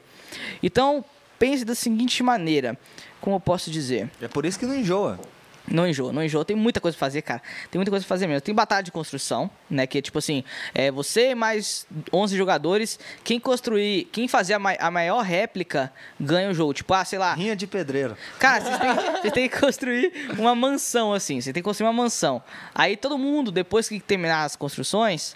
Então, 0.62 1.04
pense 1.38 1.66
da 1.66 1.74
seguinte 1.74 2.22
maneira, 2.22 2.78
como 3.20 3.36
eu 3.36 3.39
posso 3.39 3.72
dizer? 3.72 4.10
É 4.22 4.28
por 4.28 4.45
isso 4.45 4.60
que 4.60 4.66
não 4.66 4.76
enjoa. 4.76 5.20
Não 5.68 5.88
enjoa, 5.88 6.12
não 6.12 6.24
enjoa. 6.24 6.43
Tem 6.43 6.55
muita 6.55 6.80
coisa 6.80 6.97
pra 6.97 7.05
fazer, 7.05 7.22
cara. 7.22 7.41
Tem 7.70 7.78
muita 7.78 7.91
coisa 7.91 8.03
pra 8.03 8.10
fazer 8.10 8.26
mesmo. 8.26 8.41
Tem 8.41 8.55
batalha 8.55 8.82
de 8.82 8.91
construção, 8.91 9.49
né? 9.70 9.86
Que 9.86 9.99
é 9.99 10.01
tipo 10.01 10.18
assim, 10.18 10.43
é 10.74 10.89
você 10.89 11.36
mais 11.36 11.86
11 12.12 12.36
jogadores. 12.36 12.99
Quem 13.24 13.39
construir, 13.39 14.05
quem 14.12 14.28
fazer 14.28 14.53
a, 14.55 14.60
mai- 14.60 14.78
a 14.80 14.89
maior 14.89 15.22
réplica 15.24 15.93
ganha 16.20 16.49
o 16.49 16.53
jogo. 16.53 16.74
Tipo, 16.74 16.93
ah, 16.95 17.05
sei 17.05 17.20
lá, 17.20 17.36
Rinha 17.36 17.55
de 17.55 17.68
pedreiro. 17.68 18.18
Cara, 18.39 18.62
vocês 19.22 19.32
têm 19.34 19.47
que 19.47 19.60
construir 19.60 20.12
uma 20.39 20.55
mansão, 20.55 21.14
assim. 21.14 21.39
Você 21.39 21.53
tem 21.53 21.62
que 21.62 21.66
construir 21.68 21.88
uma 21.88 21.93
mansão. 21.93 22.41
Aí 22.74 22.97
todo 22.97 23.18
mundo, 23.18 23.51
depois 23.51 23.88
que 23.88 23.99
terminar 23.99 24.45
as 24.45 24.55
construções, 24.55 25.36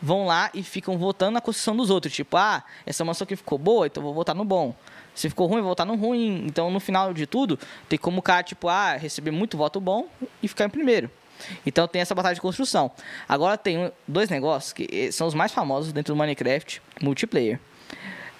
vão 0.00 0.26
lá 0.26 0.48
e 0.54 0.62
ficam 0.62 0.96
votando 0.96 1.32
na 1.32 1.40
construção 1.40 1.76
dos 1.76 1.90
outros. 1.90 2.12
Tipo, 2.12 2.36
ah, 2.36 2.62
essa 2.86 3.04
mansão 3.04 3.24
aqui 3.24 3.34
ficou 3.34 3.58
boa, 3.58 3.86
então 3.86 4.00
eu 4.00 4.04
vou 4.04 4.14
votar 4.14 4.34
no 4.34 4.44
bom. 4.44 4.74
Se 5.14 5.28
ficou 5.28 5.46
ruim, 5.46 5.62
votar 5.62 5.86
no 5.86 5.94
ruim. 5.94 6.44
Então, 6.46 6.70
no 6.70 6.80
final 6.80 7.12
de 7.12 7.26
tudo, 7.26 7.58
tem 7.88 7.98
como 7.98 8.20
o 8.20 8.22
cara, 8.22 8.42
tipo, 8.42 8.68
ah, 8.68 8.96
receber 8.96 9.30
muito 9.30 9.56
voto 9.56 9.80
bom 9.80 10.08
e 10.42 10.48
ficar 10.48 10.64
em 10.64 10.70
primeiro. 10.70 11.10
Então 11.66 11.88
tem 11.88 12.02
essa 12.02 12.14
batalha 12.14 12.34
de 12.34 12.40
construção. 12.40 12.90
Agora 13.28 13.56
tem 13.56 13.90
dois 14.06 14.28
negócios 14.28 14.72
que 14.72 14.88
eh, 14.90 15.10
são 15.10 15.26
os 15.26 15.34
mais 15.34 15.52
famosos 15.52 15.92
dentro 15.92 16.14
do 16.14 16.18
Minecraft 16.18 16.80
multiplayer. 17.00 17.58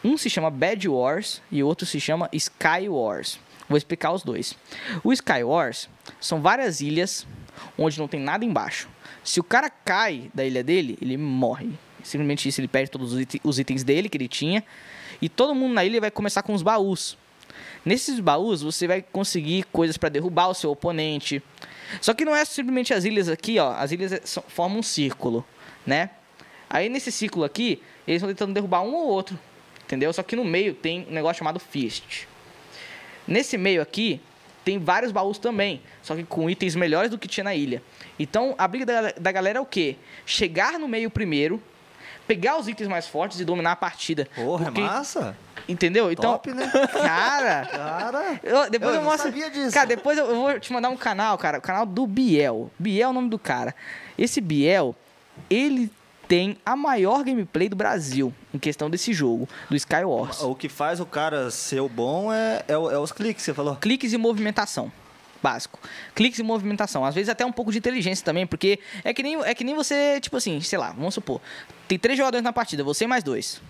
Um 0.04 0.16
se 0.16 0.28
chama 0.28 0.50
Bad 0.50 0.88
Wars 0.88 1.40
e 1.50 1.62
o 1.62 1.66
outro 1.66 1.86
se 1.86 2.00
chama 2.00 2.28
Sky 2.32 2.88
Wars. 2.88 3.38
Vou 3.68 3.78
explicar 3.78 4.12
os 4.12 4.22
dois. 4.22 4.56
O 5.04 5.12
Sky 5.12 5.44
Wars 5.44 5.88
são 6.20 6.40
várias 6.40 6.80
ilhas 6.80 7.26
onde 7.78 7.98
não 7.98 8.08
tem 8.08 8.20
nada 8.20 8.44
embaixo. 8.44 8.88
Se 9.22 9.38
o 9.38 9.44
cara 9.44 9.70
cai 9.70 10.30
da 10.34 10.44
ilha 10.44 10.64
dele, 10.64 10.98
ele 11.00 11.16
morre. 11.16 11.70
Simplesmente 12.02 12.48
isso, 12.48 12.60
ele 12.60 12.66
perde 12.66 12.90
todos 12.90 13.12
os 13.44 13.58
itens 13.58 13.84
dele 13.84 14.08
que 14.08 14.16
ele 14.16 14.26
tinha. 14.26 14.64
E 15.22 15.28
todo 15.28 15.54
mundo 15.54 15.72
na 15.72 15.84
ilha 15.84 16.00
vai 16.00 16.10
começar 16.10 16.42
com 16.42 16.52
os 16.52 16.62
baús. 16.62 17.16
Nesses 17.84 18.18
baús 18.18 18.60
você 18.60 18.86
vai 18.88 19.00
conseguir 19.00 19.64
coisas 19.72 19.96
para 19.96 20.08
derrubar 20.08 20.48
o 20.48 20.54
seu 20.54 20.70
oponente. 20.70 21.40
Só 22.00 22.12
que 22.12 22.24
não 22.24 22.34
é 22.34 22.44
simplesmente 22.44 22.92
as 22.92 23.04
ilhas 23.04 23.28
aqui, 23.28 23.58
ó. 23.58 23.72
As 23.72 23.92
ilhas 23.92 24.12
é- 24.12 24.20
formam 24.48 24.80
um 24.80 24.82
círculo, 24.82 25.44
né? 25.86 26.10
Aí 26.68 26.88
nesse 26.88 27.12
círculo 27.12 27.44
aqui, 27.44 27.80
eles 28.06 28.20
vão 28.20 28.30
tentando 28.30 28.52
derrubar 28.52 28.82
um 28.82 28.94
ou 28.94 29.06
outro. 29.06 29.38
Entendeu? 29.84 30.12
Só 30.12 30.22
que 30.22 30.34
no 30.34 30.44
meio 30.44 30.74
tem 30.74 31.06
um 31.08 31.12
negócio 31.12 31.38
chamado 31.38 31.60
Fist. 31.60 32.26
Nesse 33.26 33.56
meio 33.56 33.80
aqui, 33.80 34.20
tem 34.64 34.78
vários 34.78 35.12
baús 35.12 35.38
também, 35.38 35.82
só 36.02 36.14
que 36.14 36.24
com 36.24 36.48
itens 36.48 36.74
melhores 36.74 37.10
do 37.10 37.18
que 37.18 37.28
tinha 37.28 37.44
na 37.44 37.54
ilha. 37.54 37.82
Então, 38.18 38.54
a 38.56 38.66
briga 38.66 38.86
da, 38.86 39.12
da 39.12 39.32
galera 39.32 39.58
é 39.58 39.60
o 39.60 39.66
quê? 39.66 39.96
Chegar 40.24 40.78
no 40.78 40.88
meio 40.88 41.10
primeiro, 41.10 41.60
pegar 42.26 42.58
os 42.58 42.68
itens 42.68 42.88
mais 42.88 43.06
fortes 43.06 43.40
e 43.40 43.44
dominar 43.44 43.72
a 43.72 43.76
partida. 43.76 44.28
Porra, 44.34 44.66
Porque- 44.66 44.80
é 44.80 44.84
massa. 44.84 45.36
Entendeu? 45.68 46.10
Então, 46.10 46.32
Top, 46.32 46.52
né? 46.52 46.66
cara, 46.92 47.66
Cara... 47.66 48.40
eu- 48.42 48.68
depois 48.70 48.90
Eu 48.94 48.96
eu, 49.00 49.04
não 49.04 49.10
mostro. 49.10 49.30
sabia 49.30 49.48
disso. 49.50 49.72
Cara, 49.72 49.86
depois 49.86 50.18
eu, 50.18 50.26
eu 50.26 50.34
vou 50.36 50.58
te 50.58 50.72
mandar 50.72 50.88
um 50.88 50.96
canal, 50.96 51.38
cara. 51.38 51.58
O 51.58 51.62
canal 51.62 51.86
do 51.86 52.04
Biel. 52.06 52.70
Biel 52.78 53.08
é 53.08 53.10
o 53.10 53.12
nome 53.12 53.28
do 53.28 53.38
cara. 53.38 53.74
Esse 54.18 54.40
Biel, 54.40 54.94
ele 55.48 55.88
tem 56.26 56.56
a 56.64 56.74
maior 56.74 57.22
gameplay 57.22 57.68
do 57.68 57.76
Brasil 57.76 58.32
em 58.54 58.58
questão 58.58 58.88
desse 58.90 59.12
jogo, 59.12 59.48
do 59.68 59.76
Skywars. 59.76 60.40
O 60.42 60.54
que 60.54 60.68
faz 60.68 60.98
o 60.98 61.06
cara 61.06 61.50
ser 61.50 61.80
o 61.80 61.88
bom 61.88 62.32
é, 62.32 62.64
é, 62.66 62.72
é 62.72 62.76
os 62.98 63.12
cliques, 63.12 63.44
você 63.44 63.52
falou. 63.54 63.76
Cliques 63.76 64.12
e 64.12 64.18
movimentação. 64.18 64.90
Básico. 65.42 65.78
Cliques 66.14 66.38
e 66.38 66.42
movimentação. 66.42 67.04
Às 67.04 67.14
vezes 67.14 67.28
até 67.28 67.44
um 67.44 67.52
pouco 67.52 67.72
de 67.72 67.78
inteligência 67.78 68.24
também, 68.24 68.46
porque 68.46 68.78
é 69.02 69.12
que 69.12 69.22
nem, 69.22 69.40
é 69.42 69.54
que 69.54 69.64
nem 69.64 69.74
você, 69.74 70.20
tipo 70.20 70.36
assim, 70.36 70.60
sei 70.60 70.78
lá, 70.78 70.92
vamos 70.92 71.14
supor. 71.14 71.40
Tem 71.88 71.98
três 71.98 72.16
jogadores 72.16 72.44
na 72.44 72.52
partida, 72.52 72.84
você 72.84 73.06
mais 73.06 73.24
dois. 73.24 73.60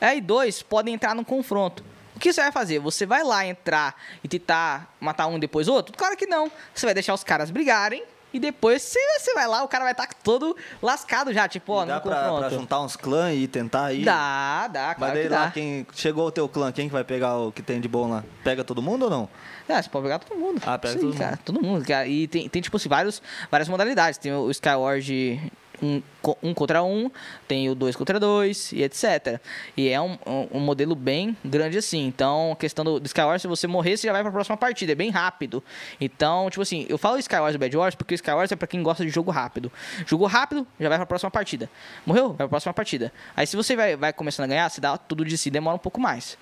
Aí 0.00 0.20
dois 0.20 0.62
podem 0.62 0.94
entrar 0.94 1.14
no 1.14 1.24
confronto. 1.24 1.84
O 2.14 2.18
que 2.18 2.32
você 2.32 2.40
vai 2.40 2.50
fazer? 2.50 2.78
Você 2.78 3.04
vai 3.04 3.22
lá 3.22 3.44
entrar 3.44 3.94
e 4.24 4.28
tentar 4.28 4.94
matar 4.98 5.26
um 5.26 5.38
depois 5.38 5.68
outro? 5.68 5.94
Claro 5.96 6.16
que 6.16 6.26
não. 6.26 6.50
Você 6.74 6.86
vai 6.86 6.94
deixar 6.94 7.12
os 7.12 7.22
caras 7.22 7.50
brigarem 7.50 8.02
e 8.36 8.38
depois 8.40 8.82
você, 8.82 8.98
você 9.18 9.34
vai 9.34 9.46
lá, 9.46 9.62
o 9.62 9.68
cara 9.68 9.84
vai 9.84 9.92
estar 9.92 10.08
todo 10.22 10.56
lascado 10.82 11.32
já, 11.32 11.48
tipo, 11.48 11.72
ó, 11.72 11.84
dá 11.84 11.96
no 11.96 12.00
pra, 12.02 12.10
pra 12.16 12.28
confronto. 12.30 12.54
juntar 12.54 12.80
uns 12.80 12.96
clãs 12.96 13.34
e 13.36 13.46
tentar 13.48 13.92
ir. 13.92 14.04
Dá, 14.04 14.68
dá, 14.68 14.86
Mas 14.88 14.96
claro 14.98 15.14
daí 15.14 15.22
que 15.24 15.28
lá, 15.28 15.44
dá. 15.46 15.50
quem 15.50 15.86
chegou 15.94 16.26
o 16.26 16.30
teu 16.30 16.48
clã, 16.48 16.70
quem 16.72 16.86
que 16.88 16.92
vai 16.92 17.04
pegar 17.04 17.36
o 17.36 17.50
que 17.52 17.62
tem 17.62 17.80
de 17.80 17.88
bom 17.88 18.08
lá? 18.10 18.24
Pega 18.44 18.62
todo 18.64 18.80
mundo 18.80 19.04
ou 19.04 19.10
não? 19.10 19.28
Ah, 19.68 19.82
você 19.82 19.88
pode 19.88 20.04
pegar 20.04 20.18
todo 20.20 20.38
mundo. 20.38 20.62
Ah, 20.64 20.78
pega 20.78 20.94
aí, 20.94 21.00
todo 21.00 21.16
cara. 21.18 21.38
Todo 21.44 21.60
mundo, 21.60 21.84
cara. 21.84 22.06
E 22.06 22.28
tem, 22.28 22.48
tem 22.48 22.62
tipo 22.62 22.76
assim, 22.76 22.88
vários, 22.88 23.20
várias 23.50 23.68
modalidades. 23.68 24.16
Tem 24.18 24.32
o 24.32 24.48
Skyward 24.50 25.52
um, 25.82 26.02
um 26.42 26.54
contra 26.54 26.82
um, 26.82 27.10
tem 27.46 27.68
o 27.70 27.74
dois 27.74 27.96
contra 27.96 28.18
dois 28.18 28.72
e 28.72 28.82
etc. 28.82 29.40
E 29.76 29.88
é 29.88 30.00
um, 30.00 30.18
um, 30.26 30.48
um 30.54 30.60
modelo 30.60 30.94
bem 30.94 31.36
grande 31.44 31.78
assim. 31.78 32.06
Então, 32.06 32.52
a 32.52 32.56
questão 32.56 32.84
do, 32.84 33.00
do 33.00 33.06
Skyward, 33.06 33.40
se 33.40 33.48
você 33.48 33.66
morrer, 33.66 33.96
você 33.96 34.06
já 34.06 34.12
vai 34.12 34.22
pra 34.22 34.32
próxima 34.32 34.56
partida. 34.56 34.92
É 34.92 34.94
bem 34.94 35.10
rápido. 35.10 35.62
Então, 36.00 36.48
tipo 36.50 36.62
assim, 36.62 36.86
eu 36.88 36.98
falo 36.98 37.18
Skyward 37.18 37.54
e 37.54 37.58
Bad 37.58 37.76
Wars 37.76 37.94
porque 37.94 38.14
o 38.14 38.16
Skyward 38.16 38.52
é 38.52 38.56
pra 38.56 38.66
quem 38.66 38.82
gosta 38.82 39.04
de 39.04 39.10
jogo 39.10 39.30
rápido. 39.30 39.70
Jogo 40.06 40.26
rápido, 40.26 40.66
já 40.78 40.88
vai 40.88 40.98
pra 40.98 41.06
próxima 41.06 41.30
partida. 41.30 41.70
Morreu? 42.04 42.28
Vai 42.28 42.36
pra 42.38 42.48
próxima 42.48 42.72
partida. 42.74 43.12
Aí, 43.36 43.46
se 43.46 43.56
você 43.56 43.76
vai, 43.76 43.96
vai 43.96 44.12
começando 44.12 44.44
a 44.44 44.48
ganhar, 44.48 44.68
você 44.68 44.80
dá 44.80 44.96
tudo 44.96 45.24
de 45.24 45.36
si, 45.36 45.50
demora 45.50 45.76
um 45.76 45.80
pouco 45.80 46.00
mais. 46.00 46.38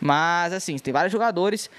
Mas, 0.00 0.52
assim, 0.52 0.76
tem 0.78 0.92
vários 0.92 1.12
jogadores. 1.12 1.70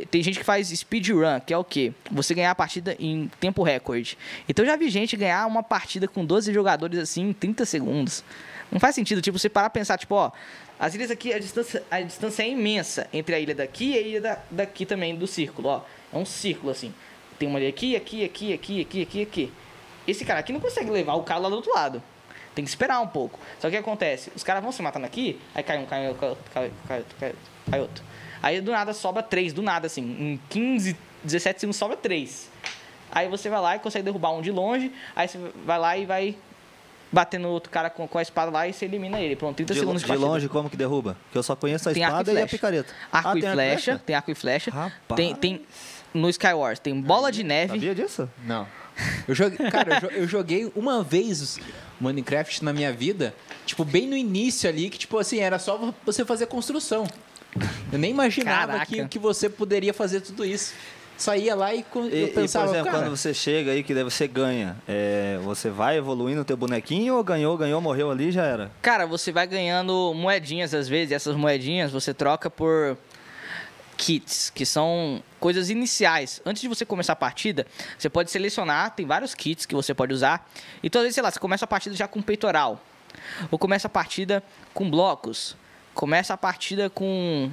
Tem, 0.00 0.22
gente 0.22 0.38
que 0.38 0.44
faz 0.44 0.68
speedrun, 0.68 1.40
que 1.44 1.52
é 1.52 1.58
o 1.58 1.62
quê? 1.62 1.92
Você 2.10 2.34
ganhar 2.34 2.50
a 2.50 2.54
partida 2.54 2.96
em 2.98 3.30
tempo 3.38 3.62
recorde. 3.62 4.16
Então, 4.48 4.64
eu 4.64 4.70
já 4.70 4.76
vi 4.76 4.88
gente 4.88 5.16
ganhar 5.16 5.46
uma 5.46 5.62
partida 5.62 6.08
com 6.08 6.24
12 6.24 6.52
jogadores, 6.52 6.98
assim, 6.98 7.28
em 7.28 7.32
30 7.32 7.66
segundos. 7.66 8.24
Não 8.70 8.80
faz 8.80 8.94
sentido, 8.94 9.20
tipo, 9.20 9.38
você 9.38 9.50
parar 9.50 9.68
pra 9.68 9.80
pensar, 9.80 9.98
tipo, 9.98 10.14
ó, 10.14 10.32
as 10.78 10.94
ilhas 10.94 11.10
aqui, 11.10 11.32
a 11.32 11.38
distância, 11.38 11.82
a 11.90 12.00
distância 12.00 12.42
é 12.42 12.48
imensa 12.48 13.06
entre 13.12 13.34
a 13.34 13.38
ilha 13.38 13.54
daqui 13.54 13.92
e 13.92 13.98
a 13.98 14.00
ilha 14.00 14.20
da, 14.20 14.38
daqui 14.50 14.86
também, 14.86 15.14
do 15.14 15.26
círculo, 15.26 15.68
ó. 15.68 15.82
É 16.12 16.16
um 16.16 16.24
círculo, 16.24 16.72
assim. 16.72 16.92
Tem 17.38 17.48
uma 17.48 17.60
ilha 17.60 17.68
aqui, 17.68 17.94
aqui, 17.94 18.24
aqui, 18.24 18.52
aqui, 18.54 18.80
aqui, 18.80 19.02
aqui, 19.02 19.22
aqui. 19.22 19.52
Esse 20.08 20.24
cara 20.24 20.40
aqui 20.40 20.52
não 20.52 20.60
consegue 20.60 20.90
levar 20.90 21.14
o 21.14 21.22
cara 21.22 21.40
lá 21.40 21.48
do 21.48 21.56
outro 21.56 21.72
lado. 21.74 22.02
Tem 22.54 22.64
que 22.64 22.70
esperar 22.70 23.00
um 23.00 23.06
pouco. 23.06 23.38
Só 23.60 23.68
que 23.68 23.68
o 23.68 23.70
que 23.70 23.76
acontece? 23.76 24.32
Os 24.34 24.42
caras 24.42 24.62
vão 24.62 24.72
se 24.72 24.82
matando 24.82 25.06
aqui, 25.06 25.38
aí 25.54 25.62
cai 25.62 25.78
um, 25.78 25.86
cai 25.86 26.08
outro, 26.08 26.38
cai 26.52 26.64
outro, 26.64 26.78
cai 26.88 26.98
outro, 26.98 27.16
cai 27.70 27.80
outro, 27.80 28.04
Aí 28.42 28.60
do 28.60 28.70
nada 28.72 28.92
sobra 28.92 29.22
três, 29.22 29.52
do 29.52 29.62
nada, 29.62 29.86
assim. 29.86 30.02
Em 30.02 30.40
15, 30.50 30.96
17 31.22 31.60
segundos 31.60 31.76
sobra 31.76 31.96
três. 31.96 32.50
Aí 33.10 33.28
você 33.28 33.48
vai 33.48 33.60
lá 33.60 33.76
e 33.76 33.78
consegue 33.78 34.04
derrubar 34.04 34.32
um 34.32 34.40
de 34.42 34.50
longe, 34.50 34.90
aí 35.14 35.28
você 35.28 35.38
vai 35.66 35.78
lá 35.78 35.96
e 35.96 36.06
vai 36.06 36.34
bater 37.12 37.38
no 37.38 37.50
outro 37.50 37.70
cara 37.70 37.90
com, 37.90 38.08
com 38.08 38.16
a 38.18 38.22
espada 38.22 38.50
lá 38.50 38.66
e 38.66 38.72
você 38.72 38.86
elimina 38.86 39.20
ele. 39.20 39.36
Pronto, 39.36 39.56
30 39.56 39.74
De, 39.74 39.78
segundos 39.80 40.00
de, 40.02 40.08
partida. 40.08 40.26
longe, 40.26 40.48
como 40.48 40.70
que 40.70 40.76
derruba? 40.78 41.16
Porque 41.24 41.36
eu 41.38 41.42
só 41.42 41.54
conheço 41.54 41.90
a 41.90 41.92
Tem 41.92 42.02
arco 42.04 42.16
e 42.16 42.20
espada 42.22 42.30
e, 42.30 42.42
a 42.42 42.48
flecha. 42.48 42.56
picareta. 42.56 42.94
Arco 43.12 43.28
Ah, 43.28 43.36
e 43.36 43.40
tem 43.40 43.48
arco 43.50 43.56
flecha, 43.56 44.02
tem 44.06 44.16
arco 44.16 44.30
e 44.30 44.34
flecha. 44.34 44.70
Rapaz. 44.70 45.16
Tem, 45.16 45.34
tem 45.34 45.62
no 46.14 46.28
Skywars, 46.30 46.78
tem 46.78 46.98
bola 46.98 47.30
de 47.30 47.42
neve. 47.44 47.74
Sabia 47.74 47.94
disso? 47.94 48.28
Não. 48.44 48.66
Eu 49.28 49.34
joguei, 49.34 49.70
cara, 49.70 50.00
eu 50.12 50.26
joguei 50.26 50.70
uma 50.74 51.02
vez 51.02 51.58
Minecraft 52.00 52.64
na 52.64 52.72
minha 52.72 52.92
vida, 52.92 53.34
tipo, 53.64 53.84
bem 53.84 54.06
no 54.06 54.16
início 54.16 54.68
ali, 54.68 54.88
que, 54.90 54.98
tipo 54.98 55.18
assim, 55.18 55.38
era 55.38 55.58
só 55.58 55.92
você 56.04 56.24
fazer 56.24 56.46
construção. 56.46 57.06
Eu 57.92 57.98
nem 57.98 58.10
imaginava 58.10 58.72
Caraca. 58.72 58.86
que, 58.86 59.08
que 59.08 59.18
você 59.18 59.48
poderia 59.48 59.92
fazer 59.92 60.20
tudo 60.20 60.44
isso. 60.44 60.74
Só 61.16 61.36
ia 61.36 61.54
lá 61.54 61.72
e 61.72 61.80
E, 61.80 61.84
eu 61.94 62.26
e, 62.26 62.26
pensava, 62.28 62.64
por 62.64 62.74
exemplo, 62.74 62.90
cara, 62.90 63.04
quando 63.04 63.16
você 63.16 63.32
chega 63.32 63.70
aí, 63.70 63.82
que 63.82 63.94
daí 63.94 64.02
você 64.02 64.26
ganha, 64.26 64.76
é, 64.88 65.38
você 65.44 65.70
vai 65.70 65.96
evoluindo 65.96 66.40
o 66.40 66.44
teu 66.44 66.56
bonequinho 66.56 67.14
ou 67.14 67.22
ganhou, 67.22 67.56
ganhou, 67.56 67.80
morreu 67.80 68.10
ali 68.10 68.28
e 68.28 68.32
já 68.32 68.42
era? 68.42 68.72
Cara, 68.80 69.06
você 69.06 69.30
vai 69.30 69.46
ganhando 69.46 70.12
moedinhas 70.14 70.74
às 70.74 70.88
vezes, 70.88 71.12
e 71.12 71.14
essas 71.14 71.36
moedinhas 71.36 71.92
você 71.92 72.12
troca 72.12 72.50
por 72.50 72.96
kits, 73.96 74.50
que 74.50 74.66
são 74.66 75.22
coisas 75.38 75.70
iniciais. 75.70 76.40
Antes 76.44 76.62
de 76.62 76.68
você 76.68 76.84
começar 76.84 77.12
a 77.12 77.16
partida, 77.16 77.68
você 77.96 78.08
pode 78.08 78.30
selecionar, 78.30 78.90
tem 78.90 79.06
vários 79.06 79.32
kits 79.32 79.64
que 79.64 79.76
você 79.76 79.94
pode 79.94 80.12
usar. 80.12 80.50
Então, 80.82 81.00
às 81.00 81.04
vezes, 81.04 81.14
sei 81.14 81.22
lá, 81.22 81.30
você 81.30 81.38
começa 81.38 81.64
a 81.64 81.68
partida 81.68 81.94
já 81.94 82.08
com 82.08 82.20
peitoral, 82.20 82.82
ou 83.48 83.58
começa 83.58 83.86
a 83.86 83.90
partida 83.90 84.42
com 84.74 84.90
blocos, 84.90 85.56
começa 85.94 86.34
a 86.34 86.36
partida 86.36 86.88
com 86.90 87.50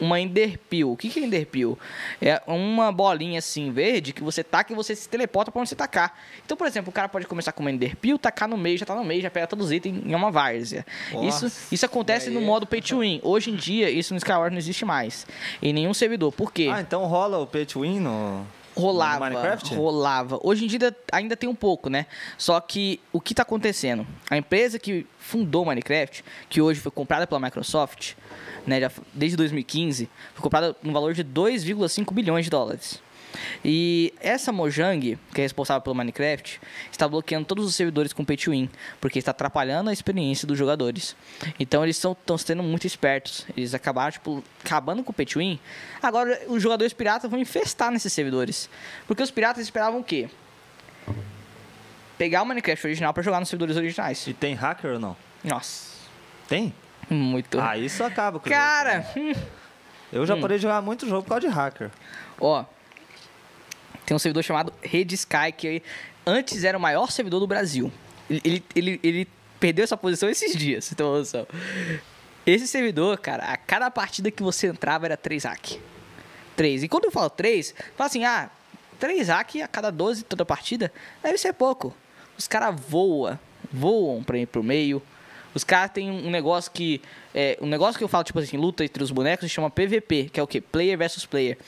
uma 0.00 0.20
Enderpeel. 0.20 0.92
O 0.92 0.96
que 0.96 1.08
que 1.08 1.20
é 1.20 1.24
Enderpeel? 1.24 1.78
É 2.20 2.40
uma 2.46 2.92
bolinha 2.92 3.38
assim 3.38 3.70
verde 3.72 4.12
que 4.12 4.22
você 4.22 4.44
taca 4.44 4.72
e 4.72 4.76
você 4.76 4.94
se 4.94 5.08
teleporta 5.08 5.50
pra 5.50 5.60
onde 5.60 5.68
você 5.68 5.74
tacar. 5.74 6.14
Então, 6.44 6.56
por 6.56 6.66
exemplo, 6.66 6.90
o 6.90 6.92
cara 6.92 7.08
pode 7.08 7.26
começar 7.26 7.52
com 7.52 7.62
uma 7.62 7.70
Enderpeel, 7.70 8.18
tacar 8.18 8.48
no 8.48 8.56
meio, 8.56 8.78
já 8.78 8.86
tá 8.86 8.94
no 8.94 9.04
meio, 9.04 9.22
já 9.22 9.30
pega 9.30 9.46
todos 9.46 9.66
os 9.66 9.72
itens 9.72 10.02
em 10.04 10.14
uma 10.14 10.30
várzea. 10.30 10.86
Isso, 11.26 11.50
isso 11.72 11.86
acontece 11.86 12.30
no 12.30 12.40
modo 12.40 12.66
Pay 12.66 12.82
to 12.82 13.00
Win. 13.00 13.20
Hoje 13.22 13.50
em 13.50 13.56
dia, 13.56 13.90
isso 13.90 14.12
no 14.12 14.18
Skyward 14.18 14.50
não 14.50 14.58
existe 14.58 14.84
mais. 14.84 15.26
Em 15.62 15.72
nenhum 15.72 15.94
servidor. 15.94 16.32
Por 16.32 16.52
quê? 16.52 16.68
Ah, 16.72 16.80
então 16.80 17.04
rola 17.06 17.38
o 17.38 17.46
pay 17.46 17.64
to 17.64 17.80
win 17.80 18.00
no, 18.00 18.46
Rolava, 18.76 19.30
Minecraft? 19.30 19.74
rolava. 19.74 20.38
Hoje 20.42 20.64
em 20.64 20.68
dia 20.68 20.94
ainda 21.10 21.36
tem 21.36 21.48
um 21.48 21.54
pouco, 21.54 21.88
né? 21.88 22.06
Só 22.36 22.60
que 22.60 23.00
o 23.12 23.20
que 23.20 23.34
tá 23.34 23.42
acontecendo? 23.42 24.06
A 24.30 24.36
empresa 24.36 24.78
que 24.78 25.06
fundou 25.18 25.64
Minecraft, 25.64 26.24
que 26.48 26.60
hoje 26.60 26.80
foi 26.80 26.92
comprada 26.92 27.26
pela 27.26 27.40
Microsoft, 27.40 28.14
né, 28.66 28.80
já 28.80 28.90
desde 29.14 29.36
2015, 29.36 30.10
foi 30.34 30.42
comprada 30.42 30.76
no 30.82 30.92
valor 30.92 31.14
de 31.14 31.24
2,5 31.24 32.12
bilhões 32.12 32.44
de 32.44 32.50
dólares. 32.50 33.00
E 33.64 34.12
essa 34.20 34.52
Mojang, 34.52 35.18
que 35.34 35.40
é 35.40 35.42
responsável 35.42 35.82
pelo 35.82 35.94
Minecraft, 35.94 36.60
está 36.90 37.06
bloqueando 37.08 37.44
todos 37.46 37.66
os 37.66 37.74
servidores 37.74 38.12
com 38.12 38.24
Pay 38.24 38.36
to 38.36 38.50
Win, 38.50 38.70
porque 39.00 39.18
está 39.18 39.30
atrapalhando 39.30 39.90
a 39.90 39.92
experiência 39.92 40.46
dos 40.46 40.56
jogadores. 40.56 41.16
Então 41.58 41.82
eles 41.82 41.96
estão 41.96 42.38
sendo 42.38 42.62
muito 42.62 42.86
espertos. 42.86 43.46
Eles 43.56 43.74
acabaram, 43.74 44.12
tipo, 44.12 44.44
acabando 44.64 45.02
com 45.02 45.10
o 45.10 45.14
Pay 45.14 45.26
to 45.26 45.38
Win. 45.38 45.58
Agora 46.02 46.40
os 46.48 46.62
jogadores 46.62 46.92
piratas 46.92 47.30
vão 47.30 47.38
infestar 47.40 47.90
nesses 47.90 48.12
servidores. 48.12 48.70
Porque 49.06 49.22
os 49.22 49.30
piratas 49.30 49.62
esperavam 49.62 50.00
o 50.00 50.04
quê? 50.04 50.28
Pegar 52.16 52.42
o 52.42 52.46
Minecraft 52.46 52.86
original 52.86 53.12
para 53.12 53.22
jogar 53.22 53.40
nos 53.40 53.48
servidores 53.48 53.76
originais. 53.76 54.26
E 54.26 54.32
tem 54.32 54.54
hacker 54.54 54.92
ou 54.92 54.98
não? 54.98 55.16
Nossa, 55.44 55.90
Tem? 56.48 56.74
muito. 57.10 57.60
Ah, 57.60 57.76
isso 57.76 58.02
acaba 58.02 58.40
com 58.40 58.48
Cara, 58.48 59.06
hum. 59.16 59.32
Eu 60.12 60.24
já 60.24 60.36
parei 60.36 60.56
de 60.56 60.62
jogar 60.62 60.80
muito 60.82 61.06
jogo 61.06 61.22
por 61.22 61.28
causa 61.30 61.46
de 61.46 61.52
hacker. 61.52 61.90
Ó, 62.40 62.64
tem 64.06 64.14
um 64.14 64.18
servidor 64.18 64.42
chamado 64.42 64.72
Rede 64.80 65.16
Sky, 65.16 65.52
que 65.56 65.82
antes 66.24 66.64
era 66.64 66.78
o 66.78 66.80
maior 66.80 67.10
servidor 67.10 67.40
do 67.40 67.46
Brasil. 67.46 67.92
Ele, 68.30 68.64
ele, 68.74 69.00
ele, 69.02 69.28
perdeu 69.58 69.82
essa 69.82 69.96
posição 69.96 70.28
esses 70.28 70.56
dias, 70.56 70.84
você 70.84 70.94
tem. 70.94 71.06
Esse 72.46 72.68
servidor, 72.68 73.18
cara, 73.18 73.44
a 73.44 73.56
cada 73.56 73.90
partida 73.90 74.30
que 74.30 74.42
você 74.42 74.68
entrava 74.68 75.06
era 75.06 75.16
3 75.16 75.44
hack. 75.44 75.80
3. 76.54 76.84
E 76.84 76.88
quando 76.88 77.06
eu 77.06 77.10
falo 77.10 77.28
3, 77.28 77.74
fala 77.96 78.08
assim, 78.08 78.24
ah, 78.24 78.48
3 79.00 79.28
hack 79.28 79.56
a 79.56 79.68
cada 79.68 79.90
12 79.90 80.22
toda 80.22 80.44
partida, 80.44 80.92
deve 81.22 81.38
ser 81.38 81.52
pouco. 81.52 81.94
Os 82.38 82.46
caras 82.46 82.78
voam, 82.88 83.38
voam 83.72 84.22
pra 84.22 84.38
ir 84.38 84.46
pro 84.46 84.62
meio. 84.62 85.02
Os 85.54 85.64
caras 85.64 85.90
têm 85.90 86.10
um 86.10 86.30
negócio 86.30 86.70
que. 86.70 87.00
É, 87.38 87.58
um 87.60 87.66
negócio 87.66 87.98
que 87.98 88.02
eu 88.02 88.08
falo, 88.08 88.24
tipo 88.24 88.38
assim, 88.38 88.56
luta 88.56 88.82
entre 88.82 89.02
os 89.02 89.10
bonecos, 89.10 89.46
se 89.46 89.54
chama 89.54 89.68
PVP, 89.68 90.30
que 90.32 90.40
é 90.40 90.42
o 90.42 90.46
quê? 90.46 90.58
Player 90.58 90.96
versus 90.96 91.26
player. 91.26 91.58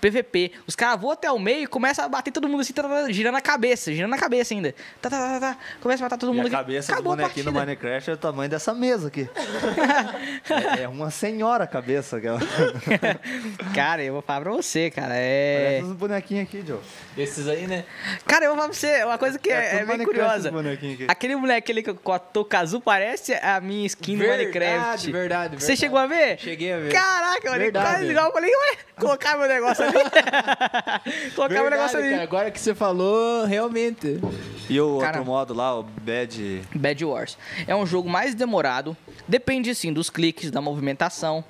PVP. 0.00 0.50
Os 0.66 0.74
caras 0.74 1.00
voam 1.00 1.12
até 1.12 1.30
o 1.30 1.38
meio 1.38 1.62
e 1.62 1.66
começam 1.68 2.04
a 2.04 2.08
bater 2.08 2.32
todo 2.32 2.48
mundo 2.48 2.62
assim, 2.62 2.72
tá, 2.72 2.82
tá, 2.82 2.88
tá, 2.88 3.12
girando 3.12 3.36
a 3.36 3.40
cabeça, 3.40 3.92
girando 3.92 4.12
a 4.12 4.18
cabeça 4.18 4.52
ainda. 4.54 4.74
Tá, 5.00 5.08
tá, 5.08 5.18
tá, 5.18 5.40
tá. 5.40 5.58
Começa 5.80 6.02
a 6.02 6.06
matar 6.06 6.18
todo 6.18 6.32
E 6.32 6.36
mundo 6.36 6.46
a 6.46 6.48
aqui. 6.48 6.56
cabeça 6.56 6.92
Acabou 6.92 7.14
do 7.14 7.22
bonequinho 7.22 7.44
do. 7.46 7.52
Minecraft 7.52 8.10
é 8.10 8.12
o 8.12 8.16
tamanho 8.16 8.50
dessa 8.50 8.74
mesa 8.74 9.06
aqui. 9.06 9.28
é, 10.78 10.82
é 10.82 10.88
uma 10.88 11.10
senhora 11.12 11.62
a 11.62 11.68
cabeça. 11.68 12.16
Aquela. 12.16 12.40
Cara, 13.72 14.02
eu 14.02 14.14
vou 14.14 14.22
falar 14.22 14.40
pra 14.40 14.50
você, 14.52 14.90
cara. 14.90 15.14
É. 15.14 15.78
Parece 15.78 15.84
uns 15.92 15.96
bonequinhos 15.96 16.42
aqui, 16.48 16.64
Joe. 16.66 16.80
esses 17.16 17.46
aí, 17.46 17.66
né? 17.68 17.84
Cara, 18.26 18.46
eu 18.46 18.50
vou 18.50 18.56
falar 18.56 18.68
pra 18.70 18.76
você, 18.78 19.04
uma 19.04 19.18
coisa 19.18 19.38
que 19.38 19.50
É 19.50 19.76
é, 19.76 19.80
é 19.80 19.84
bem 19.84 20.04
curiosa. 20.04 20.50
Aquele 21.06 21.36
moleque 21.36 21.70
ali 21.70 21.82
com 21.82 22.12
a 22.12 22.18
touca 22.18 22.58
azul 22.58 22.80
parece 22.80 23.34
a 23.34 23.60
minha 23.60 23.86
skin 23.86 24.16
Verdade, 24.16 24.38
Minecraft. 24.42 25.03
Verdade, 25.12 25.56
Você 25.56 25.66
verdade. 25.66 25.80
chegou 25.80 25.98
a 25.98 26.06
ver? 26.06 26.38
Cheguei 26.38 26.72
a 26.72 26.78
ver. 26.78 26.92
Caraca, 26.92 27.58
Verdade. 27.58 27.86
quase 27.96 28.10
igual. 28.10 28.26
Eu 28.26 28.32
falei, 28.32 28.50
ué, 28.50 28.76
colocar 28.98 29.38
meu 29.38 29.48
negócio 29.48 29.84
ali. 29.84 29.94
colocar 31.34 31.54
meu 31.54 31.70
negócio 31.70 31.98
Verdade, 31.98 31.98
ali. 31.98 32.10
cara, 32.10 32.22
agora 32.22 32.50
que 32.50 32.60
você 32.60 32.74
falou, 32.74 33.44
realmente. 33.44 34.20
E 34.68 34.80
o 34.80 34.98
Cara. 34.98 35.18
outro 35.18 35.24
modo 35.24 35.54
lá, 35.54 35.78
o 35.78 35.82
Bad. 35.82 36.62
Bad 36.74 37.04
Wars. 37.04 37.38
É 37.66 37.74
um 37.74 37.86
jogo 37.86 38.08
mais 38.08 38.34
demorado. 38.34 38.96
Depende, 39.28 39.74
sim, 39.74 39.92
dos 39.92 40.08
cliques, 40.10 40.50
da 40.50 40.60
movimentação. 40.60 41.44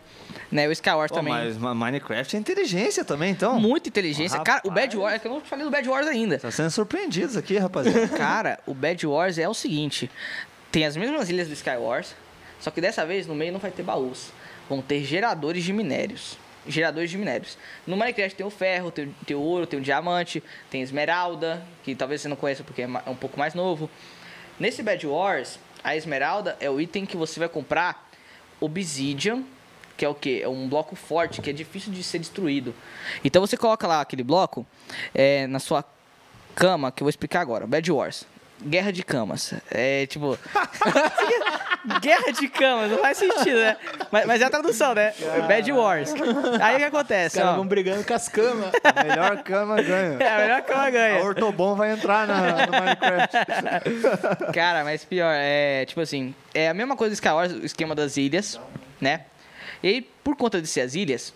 Né? 0.50 0.68
O 0.68 0.72
Skywars 0.72 1.10
Pô, 1.10 1.16
também. 1.18 1.32
mas 1.32 1.56
Ma- 1.56 1.74
Minecraft 1.74 2.36
é 2.36 2.38
inteligência 2.38 3.04
também, 3.04 3.30
então. 3.30 3.58
Muita 3.58 3.88
inteligência. 3.88 4.38
Cara, 4.40 4.62
o 4.64 4.70
Bad. 4.70 4.96
Wars. 4.96 5.14
É 5.14 5.18
que 5.18 5.26
eu 5.26 5.32
não 5.32 5.40
falei 5.40 5.64
do 5.64 5.70
Bad 5.70 5.88
Wars 5.88 6.06
ainda. 6.06 6.38
Tá 6.38 6.50
sendo 6.50 6.70
surpreendidos 6.70 7.36
aqui, 7.36 7.56
rapaziada. 7.58 8.08
Cara, 8.16 8.58
o 8.66 8.74
Bad 8.74 9.06
Wars 9.06 9.38
é 9.38 9.48
o 9.48 9.54
seguinte: 9.54 10.10
tem 10.70 10.84
as 10.86 10.96
mesmas 10.96 11.28
ilhas 11.30 11.48
do 11.48 11.54
Skywars, 11.54 12.14
só 12.64 12.70
que 12.70 12.80
dessa 12.80 13.04
vez 13.04 13.26
no 13.26 13.34
meio 13.34 13.52
não 13.52 13.60
vai 13.60 13.70
ter 13.70 13.82
baús. 13.82 14.32
Vão 14.70 14.80
ter 14.80 15.04
geradores 15.04 15.62
de 15.62 15.70
minérios. 15.74 16.38
Geradores 16.66 17.10
de 17.10 17.18
minérios. 17.18 17.58
No 17.86 17.94
Minecraft 17.94 18.34
tem 18.34 18.46
o 18.46 18.48
ferro, 18.48 18.90
tem, 18.90 19.04
o- 19.04 19.14
tem 19.26 19.36
o 19.36 19.40
ouro, 19.40 19.66
tem 19.66 19.78
o 19.78 19.82
diamante, 19.82 20.42
tem 20.70 20.80
esmeralda, 20.80 21.62
que 21.82 21.94
talvez 21.94 22.22
você 22.22 22.28
não 22.28 22.36
conheça 22.36 22.64
porque 22.64 22.80
é 22.80 22.88
é 23.06 23.10
um 23.10 23.14
pouco 23.14 23.38
mais 23.38 23.52
novo. 23.52 23.90
Nesse 24.58 24.82
Bad 24.82 25.06
Wars, 25.06 25.58
a 25.84 25.94
esmeralda 25.94 26.56
é 26.60 26.70
o 26.70 26.80
item 26.80 27.04
que 27.04 27.18
você 27.18 27.38
vai 27.38 27.50
comprar 27.50 28.10
obsidian, 28.62 29.42
que 29.94 30.06
é 30.06 30.08
o 30.08 30.14
quê? 30.14 30.40
É 30.42 30.48
um 30.48 30.66
bloco 30.66 30.96
forte, 30.96 31.42
que 31.42 31.50
é 31.50 31.52
difícil 31.52 31.92
de 31.92 32.02
ser 32.02 32.18
destruído. 32.18 32.74
Então 33.22 33.42
você 33.46 33.58
coloca 33.58 33.86
lá 33.86 34.00
aquele 34.00 34.22
bloco 34.22 34.66
é, 35.14 35.46
na 35.46 35.58
sua 35.58 35.84
cama, 36.54 36.90
que 36.90 37.02
eu 37.02 37.04
vou 37.04 37.10
explicar 37.10 37.42
agora. 37.42 37.66
Bad 37.66 37.92
Wars. 37.92 38.26
Guerra 38.62 38.92
de 38.92 39.02
camas. 39.02 39.54
É 39.70 40.06
tipo. 40.06 40.38
Guerra 42.00 42.32
de 42.32 42.48
camas, 42.48 42.90
não 42.90 42.98
faz 42.98 43.18
sentido, 43.18 43.58
né? 43.58 43.76
Mas, 44.10 44.26
mas 44.26 44.40
é 44.40 44.44
a 44.44 44.50
tradução, 44.50 44.94
né? 44.94 45.12
Bad 45.46 45.70
Wars. 45.70 46.14
Aí 46.62 46.76
o 46.76 46.78
que 46.78 46.84
acontece? 46.84 47.36
Os 47.36 47.42
caras 47.42 47.56
vão 47.56 47.66
brigando 47.66 48.04
com 48.04 48.14
as 48.14 48.28
camas. 48.28 48.72
A 48.82 49.04
melhor 49.04 49.42
cama 49.42 49.82
ganha. 49.82 50.16
É 50.18 50.34
a 50.34 50.38
melhor 50.38 50.62
cama 50.62 50.82
A 50.82 50.90
ganha. 50.90 51.24
Ortobon 51.24 51.74
vai 51.74 51.92
entrar 51.92 52.26
na, 52.26 52.66
no 52.66 52.72
Minecraft. 52.72 53.36
Cara, 54.54 54.82
mas 54.82 55.04
pior, 55.04 55.34
é 55.36 55.84
tipo 55.84 56.00
assim, 56.00 56.34
é 56.54 56.68
a 56.68 56.74
mesma 56.74 56.96
coisa 56.96 57.10
do 57.10 57.14
Skywars, 57.14 57.52
o 57.52 57.66
esquema 57.66 57.94
das 57.94 58.16
ilhas, 58.16 58.58
né? 58.98 59.26
E 59.82 60.00
por 60.00 60.36
conta 60.36 60.62
de 60.62 60.66
ser 60.66 60.80
as 60.80 60.94
ilhas, 60.94 61.34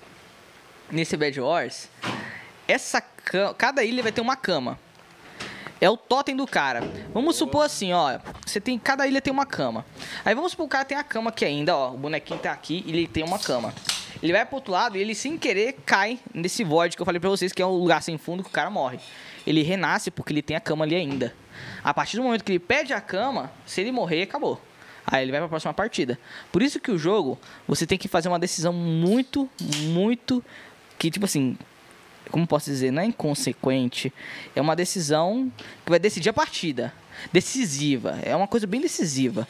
nesse 0.90 1.14
Bad 1.16 1.38
Wars, 1.38 1.88
essa 2.66 3.00
cama, 3.00 3.52
cada 3.52 3.84
ilha 3.84 4.02
vai 4.02 4.12
ter 4.12 4.22
uma 4.22 4.36
cama. 4.36 4.78
É 5.80 5.88
o 5.88 5.96
totem 5.96 6.34
do 6.34 6.46
cara. 6.46 6.82
Vamos 7.12 7.36
supor 7.36 7.64
assim, 7.64 7.92
ó, 7.92 8.18
você 8.44 8.60
tem 8.60 8.78
cada 8.78 9.06
ilha 9.06 9.20
tem 9.20 9.32
uma 9.32 9.46
cama. 9.46 9.84
Aí 10.24 10.34
vamos 10.34 10.52
supor 10.52 10.64
que 10.64 10.68
o 10.68 10.72
cara 10.72 10.84
tem 10.84 10.98
a 10.98 11.04
cama 11.04 11.30
aqui 11.30 11.44
ainda, 11.44 11.76
ó, 11.76 11.92
o 11.92 11.96
bonequinho 11.96 12.40
tá 12.40 12.50
aqui 12.50 12.82
e 12.86 12.90
ele 12.90 13.06
tem 13.06 13.22
uma 13.22 13.38
cama. 13.38 13.72
Ele 14.20 14.32
vai 14.32 14.44
pro 14.44 14.56
outro 14.56 14.72
lado 14.72 14.96
e 14.96 15.00
ele 15.00 15.14
sem 15.14 15.38
querer 15.38 15.76
cai 15.86 16.18
nesse 16.34 16.64
void 16.64 16.96
que 16.96 17.02
eu 17.02 17.06
falei 17.06 17.20
pra 17.20 17.30
vocês 17.30 17.52
que 17.52 17.62
é 17.62 17.66
um 17.66 17.70
lugar 17.70 18.02
sem 18.02 18.18
fundo 18.18 18.42
que 18.42 18.48
o 18.48 18.52
cara 18.52 18.68
morre. 18.68 18.98
Ele 19.46 19.62
renasce 19.62 20.10
porque 20.10 20.32
ele 20.32 20.42
tem 20.42 20.56
a 20.56 20.60
cama 20.60 20.84
ali 20.84 20.96
ainda. 20.96 21.32
A 21.82 21.94
partir 21.94 22.16
do 22.16 22.22
momento 22.22 22.42
que 22.42 22.52
ele 22.52 22.58
pede 22.58 22.92
a 22.92 23.00
cama, 23.00 23.50
se 23.64 23.80
ele 23.80 23.92
morrer, 23.92 24.22
acabou. 24.22 24.60
Aí 25.06 25.22
ele 25.22 25.30
vai 25.30 25.40
pra 25.40 25.48
próxima 25.48 25.72
partida. 25.72 26.18
Por 26.52 26.62
isso 26.62 26.80
que 26.80 26.90
o 26.90 26.98
jogo, 26.98 27.38
você 27.66 27.86
tem 27.86 27.96
que 27.96 28.08
fazer 28.08 28.28
uma 28.28 28.38
decisão 28.38 28.72
muito, 28.72 29.48
muito 29.84 30.44
que 30.98 31.10
tipo 31.10 31.24
assim, 31.24 31.56
como 32.30 32.46
posso 32.46 32.70
dizer, 32.70 32.90
não 32.90 33.02
é 33.02 33.06
inconsequente, 33.06 34.12
é 34.54 34.60
uma 34.60 34.76
decisão 34.76 35.50
que 35.84 35.90
vai 35.90 35.98
decidir 35.98 36.28
a 36.28 36.32
partida. 36.32 36.92
Decisiva, 37.32 38.18
é 38.22 38.34
uma 38.36 38.46
coisa 38.46 38.66
bem 38.66 38.80
decisiva. 38.80 39.46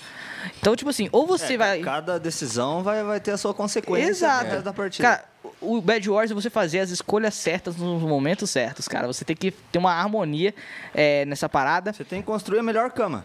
Então, 0.58 0.74
tipo 0.74 0.88
assim, 0.88 1.08
ou 1.12 1.26
você 1.26 1.56
vai. 1.56 1.80
Cada 1.80 2.18
decisão 2.18 2.82
vai, 2.82 3.02
vai 3.04 3.20
ter 3.20 3.32
a 3.32 3.36
sua 3.36 3.52
consequência 3.52 4.10
Exato. 4.26 4.44
dentro 4.44 4.62
da 4.62 4.72
partida. 4.72 5.06
Cara, 5.06 5.24
o 5.60 5.80
Bad 5.80 6.08
Wars 6.08 6.30
é 6.30 6.34
você 6.34 6.48
fazer 6.48 6.80
as 6.80 6.90
escolhas 6.90 7.34
certas 7.34 7.76
nos 7.76 8.02
momentos 8.02 8.48
certos, 8.50 8.88
cara. 8.88 9.06
Você 9.06 9.24
tem 9.24 9.36
que 9.36 9.50
ter 9.50 9.78
uma 9.78 9.92
harmonia 9.92 10.54
é, 10.94 11.24
nessa 11.26 11.48
parada. 11.48 11.92
Você 11.92 12.04
tem 12.04 12.20
que 12.20 12.26
construir 12.26 12.60
a 12.60 12.62
melhor 12.62 12.90
cama. 12.90 13.24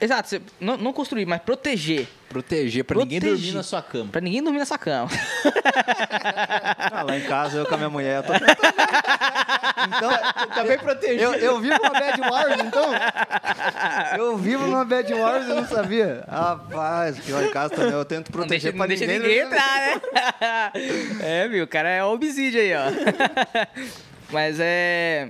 Exato, 0.00 0.28
você 0.28 0.40
não, 0.60 0.76
não 0.78 0.92
construir, 0.92 1.26
mas 1.26 1.42
proteger. 1.42 2.08
Proteger, 2.28 2.84
pra 2.84 2.96
ninguém 2.98 3.18
Proteger. 3.20 3.42
dormir 3.42 3.56
na 3.56 3.62
sua 3.62 3.82
cama. 3.82 4.08
Pra 4.10 4.20
ninguém 4.20 4.42
dormir 4.42 4.58
nessa 4.60 4.78
cama. 4.78 5.08
Ah, 6.92 7.02
lá 7.02 7.16
em 7.16 7.20
casa, 7.22 7.58
eu 7.58 7.66
com 7.66 7.74
a 7.74 7.76
minha 7.78 7.88
mulher, 7.90 8.16
eu 8.18 8.22
tô 8.22 8.32
tentando. 8.32 8.56
Então, 9.86 10.10
Tá 10.54 10.64
bem 10.64 10.78
protegido. 10.78 11.22
eu, 11.22 11.34
eu 11.34 11.60
vivo 11.60 11.76
uma 11.80 11.90
Bad 11.90 12.20
Wars, 12.20 12.60
então? 12.64 12.90
Eu 14.16 14.36
vivo 14.36 14.66
numa 14.66 14.84
Bad 14.84 15.12
Wars 15.14 15.44
e 15.46 15.48
não 15.48 15.66
sabia. 15.66 16.24
Rapaz, 16.28 17.16
porque 17.16 17.32
lá 17.32 17.44
em 17.44 17.50
casa 17.50 17.70
também 17.74 17.92
eu 17.92 18.04
tento 18.04 18.36
Não 18.36 18.46
deixa, 18.46 18.72
proteger 18.72 18.72
não 18.72 18.78
pra 18.78 18.86
deixa 18.86 19.06
ninguém. 19.06 19.20
ninguém 19.20 19.38
entrar, 19.40 19.76
né? 20.40 20.72
é, 21.44 21.48
viu? 21.48 21.64
O 21.64 21.68
cara 21.68 21.88
é 21.88 22.04
obsidian 22.04 22.60
aí, 22.60 22.74
ó. 22.74 23.66
Mas 24.32 24.58
é. 24.60 25.28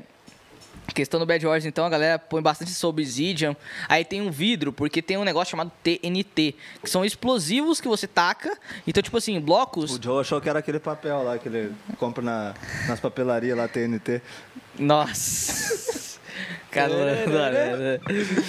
Questão 0.94 1.20
do 1.20 1.26
Bad 1.26 1.46
Wars, 1.46 1.64
então, 1.64 1.84
a 1.84 1.88
galera 1.88 2.18
põe 2.18 2.42
bastante 2.42 2.70
sobre 2.72 3.02
Obsidian. 3.02 3.56
Aí 3.88 4.04
tem 4.04 4.20
um 4.20 4.30
vidro, 4.30 4.72
porque 4.72 5.00
tem 5.00 5.16
um 5.16 5.24
negócio 5.24 5.50
chamado 5.50 5.70
TNT, 5.82 6.54
que 6.82 6.90
são 6.90 7.04
explosivos 7.04 7.80
que 7.80 7.88
você 7.88 8.06
taca. 8.06 8.56
Então, 8.86 9.02
tipo 9.02 9.16
assim, 9.16 9.40
blocos. 9.40 9.96
O 9.96 10.02
Joe 10.02 10.20
achou 10.20 10.40
que 10.40 10.48
era 10.48 10.58
aquele 10.58 10.78
papel 10.78 11.22
lá 11.22 11.38
que 11.38 11.48
ele 11.48 11.72
compra 11.98 12.22
na, 12.22 12.54
nas 12.88 13.00
papelarias 13.00 13.56
lá, 13.56 13.68
TNT. 13.68 14.22
Nossa. 14.78 16.09
Cara, 16.70 16.88
não, 17.26 18.00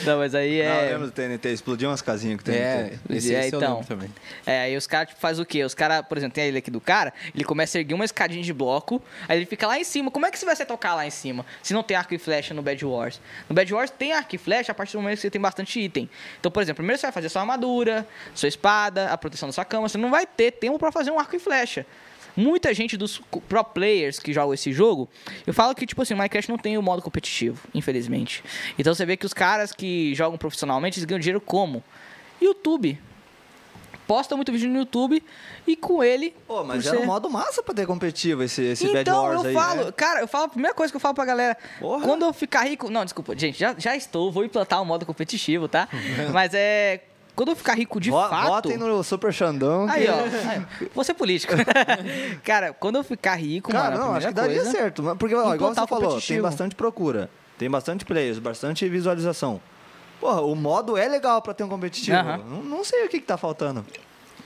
não, 0.05 0.17
mas 0.19 0.35
aí 0.35 0.63
Não, 0.63 0.69
eu 0.69 0.71
é. 0.73 0.91
lembro 0.91 1.07
do 1.07 1.11
TNT, 1.11 1.49
explodiu 1.49 1.89
umas 1.89 2.01
casinhas 2.01 2.37
com 2.37 2.43
TNT. 2.43 2.59
É, 2.59 2.99
esse, 3.09 3.33
É, 3.33 3.39
esse 3.39 3.55
então. 3.55 3.83
também. 3.83 4.09
É, 4.45 4.61
aí 4.61 4.77
os 4.77 4.85
caras 4.85 5.09
tipo, 5.09 5.19
faz 5.19 5.39
o 5.39 5.45
quê? 5.45 5.63
Os 5.63 5.73
caras, 5.73 6.05
por 6.07 6.17
exemplo, 6.17 6.35
tem 6.35 6.45
ele 6.45 6.59
aqui 6.59 6.69
do 6.69 6.79
cara, 6.79 7.13
ele 7.33 7.43
começa 7.43 7.77
a 7.77 7.79
erguer 7.79 7.95
uma 7.95 8.05
escadinha 8.05 8.43
de 8.43 8.53
bloco, 8.53 9.01
aí 9.27 9.37
ele 9.39 9.45
fica 9.45 9.65
lá 9.65 9.79
em 9.79 9.83
cima. 9.83 10.11
Como 10.11 10.25
é 10.25 10.31
que 10.31 10.37
você 10.37 10.45
vai 10.45 10.55
se 10.55 10.65
tocar 10.65 10.93
lá 10.95 11.05
em 11.05 11.09
cima 11.09 11.45
se 11.63 11.73
não 11.73 11.81
tem 11.83 11.97
arco 11.97 12.13
e 12.13 12.17
flecha 12.17 12.53
no 12.53 12.61
Bad 12.61 12.85
Wars? 12.85 13.19
No 13.49 13.55
Bad 13.55 13.73
Wars 13.73 13.89
tem 13.89 14.13
arco 14.13 14.35
e 14.35 14.37
flecha 14.37 14.71
a 14.71 14.75
partir 14.75 14.93
do 14.93 15.01
momento 15.01 15.15
que 15.15 15.21
você 15.21 15.29
tem 15.31 15.41
bastante 15.41 15.79
item. 15.79 16.09
Então, 16.39 16.51
por 16.51 16.61
exemplo, 16.61 16.77
primeiro 16.77 16.99
você 16.99 17.07
vai 17.07 17.11
fazer 17.13 17.29
sua 17.29 17.41
armadura, 17.41 18.07
sua 18.35 18.47
espada, 18.49 19.09
a 19.09 19.17
proteção 19.17 19.49
da 19.49 19.53
sua 19.53 19.65
cama, 19.65 19.89
você 19.89 19.97
não 19.97 20.11
vai 20.11 20.25
ter 20.25 20.51
tempo 20.51 20.77
pra 20.77 20.91
fazer 20.91 21.11
um 21.11 21.19
arco 21.19 21.35
e 21.35 21.39
flecha. 21.39 21.85
Muita 22.35 22.73
gente 22.73 22.95
dos 22.97 23.21
pro 23.49 23.63
players 23.63 24.19
que 24.19 24.31
jogam 24.33 24.53
esse 24.53 24.71
jogo, 24.71 25.09
eu 25.45 25.53
falo 25.53 25.75
que, 25.75 25.85
tipo 25.85 26.01
assim, 26.01 26.13
Minecraft 26.13 26.49
não 26.49 26.57
tem 26.57 26.77
o 26.77 26.81
modo 26.81 27.01
competitivo, 27.01 27.59
infelizmente. 27.73 28.43
Então 28.79 28.93
você 28.93 29.05
vê 29.05 29.17
que 29.17 29.25
os 29.25 29.33
caras 29.33 29.71
que 29.73 30.15
jogam 30.15 30.37
profissionalmente, 30.37 30.97
eles 30.99 31.05
ganham 31.05 31.19
dinheiro 31.19 31.41
como? 31.41 31.83
YouTube. 32.41 32.97
Posta 34.07 34.35
muito 34.35 34.51
vídeo 34.51 34.67
no 34.69 34.79
YouTube 34.79 35.23
e 35.65 35.75
com 35.75 36.03
ele. 36.03 36.35
Pô, 36.45 36.63
mas 36.65 36.85
era 36.85 36.97
ser- 36.97 37.03
um 37.03 37.05
modo 37.05 37.29
massa 37.29 37.63
pra 37.63 37.73
ter 37.73 37.85
competitivo 37.87 38.43
esse, 38.43 38.61
esse 38.61 38.85
Bad 38.87 38.99
então, 39.01 39.23
Wars 39.23 39.41
eu 39.43 39.49
aí. 39.49 39.53
falo, 39.53 39.85
né? 39.85 39.91
cara, 39.93 40.19
eu 40.21 40.27
falo, 40.27 40.45
a 40.45 40.49
primeira 40.49 40.75
coisa 40.75 40.91
que 40.91 40.97
eu 40.97 40.99
falo 40.99 41.13
pra 41.15 41.23
galera, 41.23 41.57
Porra. 41.79 42.03
quando 42.05 42.25
eu 42.25 42.33
ficar 42.33 42.63
rico, 42.63 42.89
não, 42.89 43.05
desculpa, 43.05 43.37
gente, 43.37 43.57
já, 43.57 43.73
já 43.77 43.95
estou, 43.95 44.29
vou 44.29 44.43
implantar 44.43 44.81
um 44.81 44.85
modo 44.85 45.05
competitivo, 45.05 45.69
tá? 45.69 45.87
Mas 46.33 46.53
é, 46.53 47.01
quando 47.41 47.49
eu 47.49 47.55
ficar 47.55 47.73
rico 47.73 47.99
de 47.99 48.11
Vo- 48.11 48.29
fato... 48.29 48.47
Votem 48.47 48.77
no 48.77 49.03
Super 49.03 49.33
Xandão. 49.33 49.87
Aí, 49.89 50.07
ó, 50.07 50.15
aí, 50.49 50.65
você 50.93 51.11
é 51.11 51.15
político. 51.15 51.53
cara, 52.43 52.71
quando 52.73 52.97
eu 52.97 53.03
ficar 53.03 53.35
rico, 53.35 53.71
Cara, 53.71 53.95
mano, 53.97 54.09
não, 54.09 54.15
acho 54.15 54.27
que 54.27 54.33
daria 54.33 54.57
coisa- 54.57 54.71
certo. 54.71 55.01
mas- 55.01 55.17
Porque, 55.17 55.33
ó, 55.33 55.55
igual 55.55 55.73
você 55.73 55.87
falou, 55.87 56.21
tem 56.21 56.39
bastante 56.41 56.75
procura. 56.75 57.29
Tem 57.57 57.69
bastante 57.69 58.05
players, 58.05 58.37
bastante 58.39 58.87
visualização. 58.87 59.59
Porra, 60.19 60.41
o 60.41 60.55
modo 60.55 60.95
é 60.97 61.07
legal 61.07 61.41
pra 61.41 61.53
ter 61.53 61.63
um 61.63 61.67
competitivo. 61.69 62.15
Aham. 62.17 62.37
Não, 62.47 62.63
não 62.63 62.83
sei 62.83 63.05
o 63.05 63.09
que, 63.09 63.19
que 63.19 63.25
tá 63.25 63.37
faltando. 63.37 63.83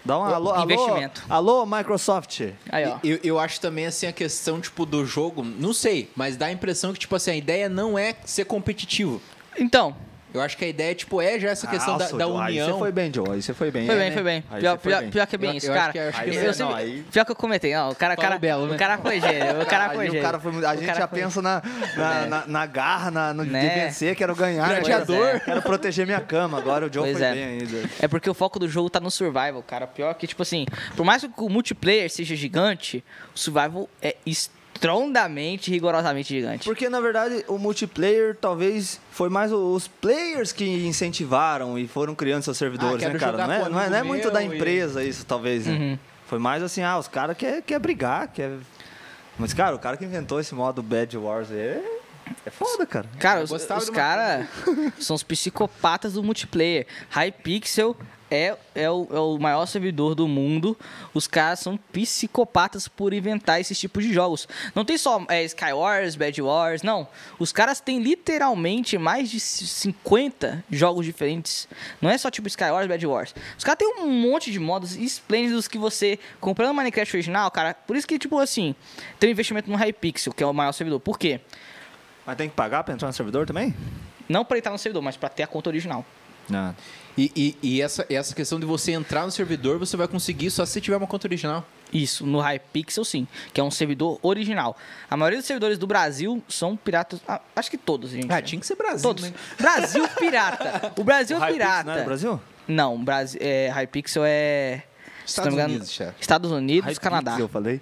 Dá 0.06 0.18
um 0.20 0.24
alô, 0.24 0.52
alô, 0.52 0.64
Investimento. 0.64 1.24
alô, 1.30 1.66
Microsoft. 1.66 2.42
Aí, 2.70 2.86
ó. 2.86 2.98
Eu, 3.04 3.20
eu 3.24 3.40
acho 3.40 3.60
também, 3.60 3.86
assim, 3.88 4.06
a 4.08 4.14
questão, 4.14 4.62
tipo, 4.62 4.86
do 4.86 5.06
jogo, 5.06 5.44
não 5.44 5.74
sei, 5.74 6.10
mas 6.16 6.38
dá 6.38 6.46
a 6.46 6.52
impressão 6.52 6.94
que, 6.94 7.00
tipo 7.00 7.16
assim, 7.16 7.32
a 7.32 7.36
ideia 7.36 7.68
não 7.68 7.98
é 7.98 8.16
ser 8.24 8.46
competitivo. 8.46 9.22
Então, 9.58 9.96
Eu 10.36 10.42
acho 10.42 10.58
que 10.58 10.66
a 10.66 10.68
ideia, 10.68 10.94
tipo, 10.94 11.22
é 11.22 11.40
já 11.40 11.50
essa 11.50 11.68
questão 11.68 11.98
da, 11.98 12.04
Nossa, 12.06 12.18
da 12.18 12.26
Joe, 12.26 12.38
Aí 12.42 12.52
união. 12.54 12.68
você 12.74 12.80
foi 12.80 12.92
bem, 12.92 13.12
Joe. 13.14 13.30
Aí 13.32 13.42
você 13.42 13.54
foi 13.54 13.72
bem. 13.72 13.86
Foi 13.86 13.96
É, 13.96 13.98
bem, 13.98 14.10
né? 14.10 14.14
foi 14.14 14.24
bem. 14.24 14.44
Aí 14.52 14.60
Pior, 14.62 14.78
foi 14.80 14.92
pior- 14.92 15.02
bem. 15.02 15.10
pior 15.12 15.28
que 15.28 15.36
é 15.36 15.38
bem 15.38 15.50
Eu- 15.52 15.56
isso, 15.58 15.68
eu 15.68 15.74
cara. 15.74 15.92
que- 15.94 16.00
acho 16.00 16.24
que 16.24 16.30
eu 16.30 16.34
é- 16.34 16.54
sempre- 16.54 16.60
não, 16.64 16.76
aí- 16.76 17.06
Pior 17.12 17.26
que 17.26 17.32
eu 17.32 17.36
comentei. 17.36 17.74
Não, 17.74 17.90
o 17.90 17.96
cara, 17.96 18.16
Paulo 18.16 18.30
cara, 18.30 18.40
Belo, 18.40 18.68
né? 18.68 18.76
o 18.76 18.80
cara 18.80 18.98
foi 18.98 19.20
gênio. 19.22 19.62
O 19.62 19.66
cara 19.66 19.90
foi 19.90 20.04
o 20.08 20.08
gênio. 20.12 20.22
cara 20.22 20.40
foi 20.40 20.66
a 20.66 20.76
gente 20.76 20.86
já 20.88 21.08
foi- 21.08 21.20
pensa 21.20 21.42
na, 21.42 21.62
na, 21.96 22.14
É. 22.24 22.28
na- 22.28 22.48
na 22.48 22.66
garra, 22.66 23.12
na, 23.12 23.34
no, 23.34 23.46
de 23.46 23.52
Né? 23.52 23.86
vencer, 23.86 24.16
quero 24.16 24.36
ganhar. 24.36 24.68
né? 24.68 24.76
Gladiador. 24.76 25.26
Quero, 25.32 25.40
quero 25.42 25.62
proteger 25.62 26.06
minha 26.06 26.22
cama. 26.22 26.58
Agora 26.58 26.88
o 26.88 26.94
Joe 26.94 27.04
Pois 27.04 27.18
foi 27.18 27.26
é. 27.28 27.34
bem 27.34 27.44
ainda. 27.46 27.90
É 28.00 28.08
porque 28.08 28.30
o 28.30 28.34
foco 28.34 28.60
do 28.60 28.68
jogo 28.68 28.90
tá 28.90 29.00
no 29.00 29.10
survival, 29.12 29.64
cara. 29.66 29.88
Pior 29.88 30.14
que, 30.16 30.28
tipo 30.28 30.42
assim, 30.42 30.66
por 30.96 31.06
mais 31.06 31.22
que 31.24 31.30
o 31.38 31.50
multiplayer 31.50 32.10
seja 32.10 32.36
gigante, 32.36 33.04
o 33.34 33.40
survival 33.40 33.90
é 34.02 34.16
estrondamente, 34.76 35.72
rigorosamente 35.72 36.30
gigante. 36.30 36.66
Porque, 36.66 36.90
na 36.90 37.00
verdade, 37.00 37.44
o 37.48 37.58
multiplayer 37.58 38.36
talvez 38.40 39.00
foi 39.10 39.30
mais 39.30 39.52
os 39.52 39.88
players 39.88 40.52
que 40.52 40.66
incentivaram 40.86 41.80
e 41.80 41.88
foram 41.88 42.14
criando 42.14 42.44
seus 42.44 42.58
servidores, 42.58 43.04
Ah, 43.04 43.10
né, 43.10 43.18
cara? 43.20 43.32
jogar 43.32 43.48
Não 43.48 43.54
é, 43.54 43.70
não 43.70 43.80
é, 43.82 43.90
não 43.90 43.98
é 43.98 44.04
muito 44.04 44.30
da 44.30 44.42
meu 44.42 44.54
e- 44.54 44.56
empresa 44.56 45.04
isso, 45.04 45.26
talvez, 45.26 45.66
né? 45.66 45.74
Uhum. 45.74 46.00
Foi 46.28 46.40
mais 46.40 46.62
assim, 46.62 46.82
ah, 46.84 46.98
os 46.98 47.08
caras 47.08 47.36
querem 47.38 47.62
quer 47.62 47.80
brigar, 47.80 48.28
quer... 48.28 48.52
Mas, 49.38 49.54
cara, 49.54 49.76
o 49.76 49.80
cara 49.80 49.98
que 49.98 50.06
inventou 50.06 50.40
esse 50.40 50.54
modo 50.56 50.82
Bad 50.82 51.18
Wars 51.18 51.52
aí 51.52 51.58
é, 51.58 51.84
é 52.46 52.50
foda, 52.50 52.86
cara. 52.86 53.06
Cara, 53.20 53.42
Eu 53.42 53.44
os, 53.44 53.52
os 53.52 53.90
caras 53.90 54.48
são 54.98 55.16
os 55.16 55.24
psicopatas 55.24 56.14
do 56.14 56.24
multiplayer. 56.24 56.88
Hypixel 57.10 57.96
é, 58.30 58.56
é, 58.74 58.90
o, 58.90 59.08
é 59.12 59.20
o 59.20 59.38
maior 59.38 59.66
servidor 59.66 60.16
do 60.16 60.28
mundo. 60.28 60.78
Os 61.14 61.28
caras 61.28 61.60
são 61.60 61.78
psicopatas 61.78 62.88
por 62.88 63.14
inventar 63.14 63.60
esses 63.60 63.80
tipos 63.80 64.04
de 64.04 64.14
jogos. 64.14 64.48
Não 64.74 64.84
tem 64.84 64.98
só 64.98 65.24
é, 65.30 65.44
Skywars, 65.44 66.16
Bad 66.16 66.42
Wars, 66.42 66.82
não. 66.82 67.08
Os 67.40 67.52
caras 67.52 67.80
têm 67.80 68.02
literalmente 68.02 68.98
mais 68.98 69.30
de 69.30 69.40
50 69.40 70.64
jogos 70.72 71.06
diferentes. 71.06 71.68
Não 72.02 72.10
é 72.10 72.18
só 72.18 72.32
tipo 72.32 72.48
Skywars, 72.48 72.88
Bad 72.88 73.06
Wars. 73.06 73.36
Os 73.58 73.64
caras 73.64 73.80
têm 73.80 73.88
um 74.02 74.10
monte 74.10 74.52
de 74.52 74.60
modos 74.60 74.96
esplêndidos 74.96 75.68
que 75.68 75.78
você, 75.78 76.20
comprando 76.40 76.72
o 76.72 76.74
Minecraft 76.74 77.16
original, 77.16 77.50
cara, 77.52 77.74
por 77.74 77.96
isso 77.96 78.08
que, 78.08 78.18
tipo 78.18 78.40
assim, 78.40 78.76
tem 79.20 79.30
um 79.30 79.32
investimento 79.32 79.70
no 79.70 79.78
Hypixel, 79.78 80.34
que 80.34 80.44
é 80.44 80.48
o 80.48 80.54
maior 80.54 80.72
servidor. 80.72 81.00
Por 81.00 81.20
quê? 81.20 81.40
Mas 82.26 82.36
tem 82.38 82.50
que 82.50 82.56
pagar 82.56 82.84
pra 82.84 82.94
entrar 82.94 83.08
no 83.08 83.14
servidor 83.14 83.46
também? 83.46 83.76
Não 84.28 84.44
pra 84.44 84.58
entrar 84.58 84.72
no 84.72 84.78
servidor, 84.80 85.04
mas 85.04 85.16
pra 85.16 85.30
ter 85.30 85.44
a 85.44 85.48
conta 85.48 85.70
original. 85.70 86.04
Não. 86.50 86.76
E, 87.18 87.32
e, 87.36 87.58
e 87.62 87.82
essa, 87.82 88.06
essa 88.10 88.36
questão 88.36 88.60
de 88.60 88.66
você 88.66 88.92
entrar 88.92 89.26
no 89.26 89.32
servidor, 89.32 89.80
você 89.80 89.96
vai 89.96 90.08
conseguir 90.08 90.52
só 90.52 90.66
se 90.66 90.82
tiver 90.82 90.98
uma 90.98 91.08
conta 91.08 91.28
original. 91.28 91.66
Isso, 91.94 92.26
no 92.26 92.40
Hypixel 92.42 93.06
sim, 93.06 93.28
que 93.54 93.62
é 93.62 93.64
um 93.64 93.72
servidor 93.72 94.20
original. 94.22 94.76
A 95.10 95.16
maioria 95.16 95.40
dos 95.40 95.46
servidores 95.46 95.78
do 95.78 95.88
Brasil 95.88 96.44
são 96.50 96.76
piratas. 96.76 97.22
ah, 97.28 97.40
acho 97.56 97.72
que 97.72 97.78
todos, 97.78 98.10
gente. 98.12 98.30
Ah, 98.32 98.42
tinha 98.42 98.60
que 98.60 98.68
ser 98.68 98.76
Brasil, 98.76 99.02
todos. 99.02 99.24
né? 99.24 99.34
Brasil 99.58 100.06
pirata. 100.20 100.92
O 100.98 101.04
Brasil 101.04 101.38
é 101.38 101.40
Hypixel 101.40 101.54
pirata. 101.58 101.84
Não 101.86 101.94
é 101.94 102.00
do 102.00 102.06
Brasil? 102.06 102.42
Não, 102.68 103.04
Brasil, 103.04 103.40
é, 103.42 103.70
Hypixel 103.70 104.24
é. 104.26 104.84
Estados 105.26 105.54
engano, 105.54 105.70
Unidos, 105.70 105.92
chefe. 105.92 106.14
Estados 106.20 106.52
Unidos, 106.52 106.86
Hypixel, 106.90 107.02
Canadá. 107.02 107.40
eu 107.40 107.48
falei. 107.48 107.80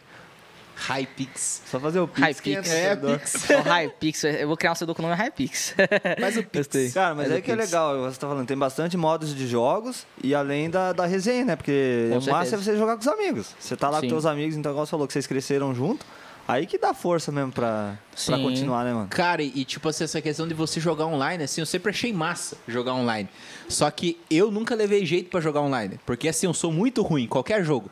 Hypix. 0.76 1.62
Só 1.70 1.80
fazer 1.80 2.00
o 2.00 2.08
Pix. 2.08 2.40
que 2.40 2.52
Hypix. 2.56 2.70
É, 2.72 2.82
servidor. 2.82 3.20
Pix. 3.20 3.50
O 3.50 3.62
Hypixel, 3.62 4.32
eu 4.32 4.48
vou 4.48 4.58
criar 4.58 4.72
um 4.72 4.76
servidor 4.76 4.96
com 4.96 5.04
o 5.04 5.08
nome 5.08 5.16
Hypix. 5.22 5.76
Faz 6.20 6.38
o 6.38 6.44
Pix. 6.44 6.58
Gostei. 6.68 6.92
Cara, 6.92 7.16
mas 7.16 7.28
Faz 7.28 7.40
o 7.40 7.42
que 7.44 7.52
é 7.52 7.56
Pix. 7.56 7.66
legal, 7.72 8.02
você 8.02 8.20
tá 8.20 8.28
falando, 8.28 8.48
tem 8.48 8.58
bastante 8.58 8.98
modos 8.98 9.36
de 9.36 9.48
jogos 9.48 10.06
e 10.24 10.34
além 10.36 10.70
da, 10.70 10.94
da 10.94 11.06
resenha, 11.06 11.46
né? 11.46 11.56
Porque 11.56 12.10
Com 12.12 12.20
o 12.20 12.32
massa 12.32 12.56
é 12.56 12.58
você 12.58 12.76
jogar 12.78 12.96
com 12.96 13.02
os 13.02 13.08
amigos. 13.08 13.56
Você 13.60 13.76
tá 13.76 13.90
lá 13.90 13.98
Sim. 14.00 14.08
com 14.08 14.10
seus 14.10 14.26
amigos, 14.26 14.56
então 14.56 14.72
igual 14.72 14.86
você 14.86 14.92
falou 14.92 15.08
que 15.08 15.14
vocês 15.14 15.28
cresceram 15.28 15.74
junto, 15.74 16.06
aí 16.48 16.66
que 16.66 16.78
dá 16.78 16.94
força 16.94 17.32
mesmo 17.32 17.52
pra, 17.52 17.98
pra 18.26 18.38
continuar, 18.40 18.84
né, 18.84 18.94
mano? 18.94 19.08
Cara, 19.10 19.42
e, 19.42 19.64
tipo 19.64 19.88
assim, 19.88 20.04
essa 20.04 20.22
questão 20.22 20.48
de 20.48 20.54
você 20.54 20.80
jogar 20.80 21.06
online, 21.06 21.44
assim, 21.44 21.62
eu 21.62 21.66
sempre 21.66 21.92
achei 21.92 22.12
massa 22.12 22.58
jogar 22.68 22.94
online. 22.94 23.30
Só 23.70 23.90
que 23.90 24.20
eu 24.30 24.52
nunca 24.52 24.76
levei 24.76 25.06
jeito 25.06 25.30
pra 25.30 25.40
jogar 25.40 25.62
online. 25.62 26.00
Porque 26.06 26.28
assim, 26.28 26.48
eu 26.48 26.54
sou 26.54 26.72
muito 26.72 27.02
ruim 27.02 27.24
em 27.24 27.28
qualquer 27.28 27.64
jogo. 27.64 27.90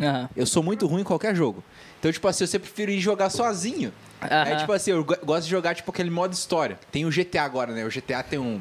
Aham. 0.00 0.28
Eu 0.34 0.44
sou 0.46 0.62
muito 0.62 0.86
ruim 0.86 1.02
em 1.02 1.04
qualquer 1.04 1.36
jogo. 1.36 1.62
Então, 2.04 2.12
tipo 2.12 2.28
assim, 2.28 2.44
eu 2.44 2.48
sempre 2.48 2.68
prefiro 2.68 2.90
ir 2.90 3.00
jogar 3.00 3.30
sozinho. 3.30 3.90
Aí, 4.20 4.28
Aham. 4.30 4.56
tipo 4.58 4.72
assim, 4.74 4.90
eu 4.90 5.02
go- 5.02 5.16
gosto 5.24 5.44
de 5.44 5.50
jogar, 5.50 5.74
tipo, 5.74 5.90
aquele 5.90 6.10
modo 6.10 6.34
história. 6.34 6.78
Tem 6.92 7.06
o 7.06 7.10
GTA 7.10 7.44
agora, 7.44 7.72
né? 7.72 7.82
O 7.82 7.88
GTA 7.90 8.22
tem 8.22 8.38
um... 8.38 8.60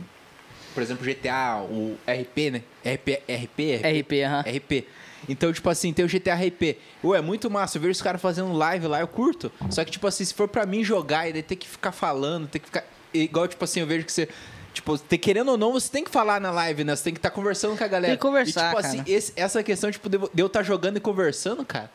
Por 0.74 0.82
exemplo, 0.82 1.04
o 1.04 1.06
GTA, 1.06 1.62
o 1.62 1.98
RP, 2.08 2.52
né? 2.52 2.62
RP, 2.86 3.22
RP, 3.28 3.82
RP, 3.84 4.24
aham. 4.24 4.44
RP. 4.48 4.88
Então, 5.28 5.52
tipo 5.52 5.70
assim, 5.70 5.92
tem 5.92 6.06
o 6.06 6.08
GTA 6.08 6.36
RP. 6.36 6.78
Ué, 7.04 7.18
é 7.18 7.22
muito 7.22 7.52
massa. 7.52 7.78
Eu 7.78 7.82
vejo 7.82 7.92
os 7.92 8.02
caras 8.02 8.22
fazendo 8.22 8.54
live 8.54 8.88
lá, 8.88 9.02
eu 9.02 9.08
curto. 9.10 9.52
Só 9.70 9.84
que, 9.84 9.92
tipo 9.92 10.08
assim, 10.08 10.24
se 10.24 10.34
for 10.34 10.48
pra 10.48 10.66
mim 10.66 10.82
jogar 10.82 11.28
e 11.28 11.34
daí 11.34 11.44
ter 11.44 11.58
que 11.58 11.68
ficar 11.68 11.92
falando, 11.92 12.48
ter 12.48 12.60
que 12.60 12.68
ficar. 12.68 12.86
Igual, 13.14 13.46
tipo 13.50 13.62
assim, 13.66 13.82
eu 13.82 13.86
vejo 13.88 14.06
que 14.06 14.12
você. 14.14 14.30
Tipo, 14.74 14.98
te- 14.98 15.18
querendo 15.18 15.50
ou 15.52 15.58
não, 15.58 15.74
você 15.74 15.92
tem 15.92 16.04
que 16.06 16.10
falar 16.10 16.40
na 16.40 16.50
live, 16.50 16.86
né? 16.86 16.96
Você 16.96 17.04
tem 17.04 17.14
que 17.14 17.20
estar 17.20 17.30
conversando 17.30 17.78
com 17.78 17.84
a 17.84 17.88
galera. 17.90 18.14
Tem 18.14 18.18
que 18.18 18.22
conversar, 18.22 18.50
E, 18.62 18.64
tipo 18.70 18.82
cara. 18.82 18.88
assim, 18.88 19.04
esse- 19.06 19.34
essa 19.36 19.62
questão, 19.62 19.92
tipo, 19.92 20.08
de 20.10 20.16
eu 20.16 20.32
de 20.34 20.42
eu 20.42 20.48
estar 20.48 20.64
jogando 20.64 20.96
e 20.96 21.02
conversando, 21.02 21.66
cara. 21.66 21.92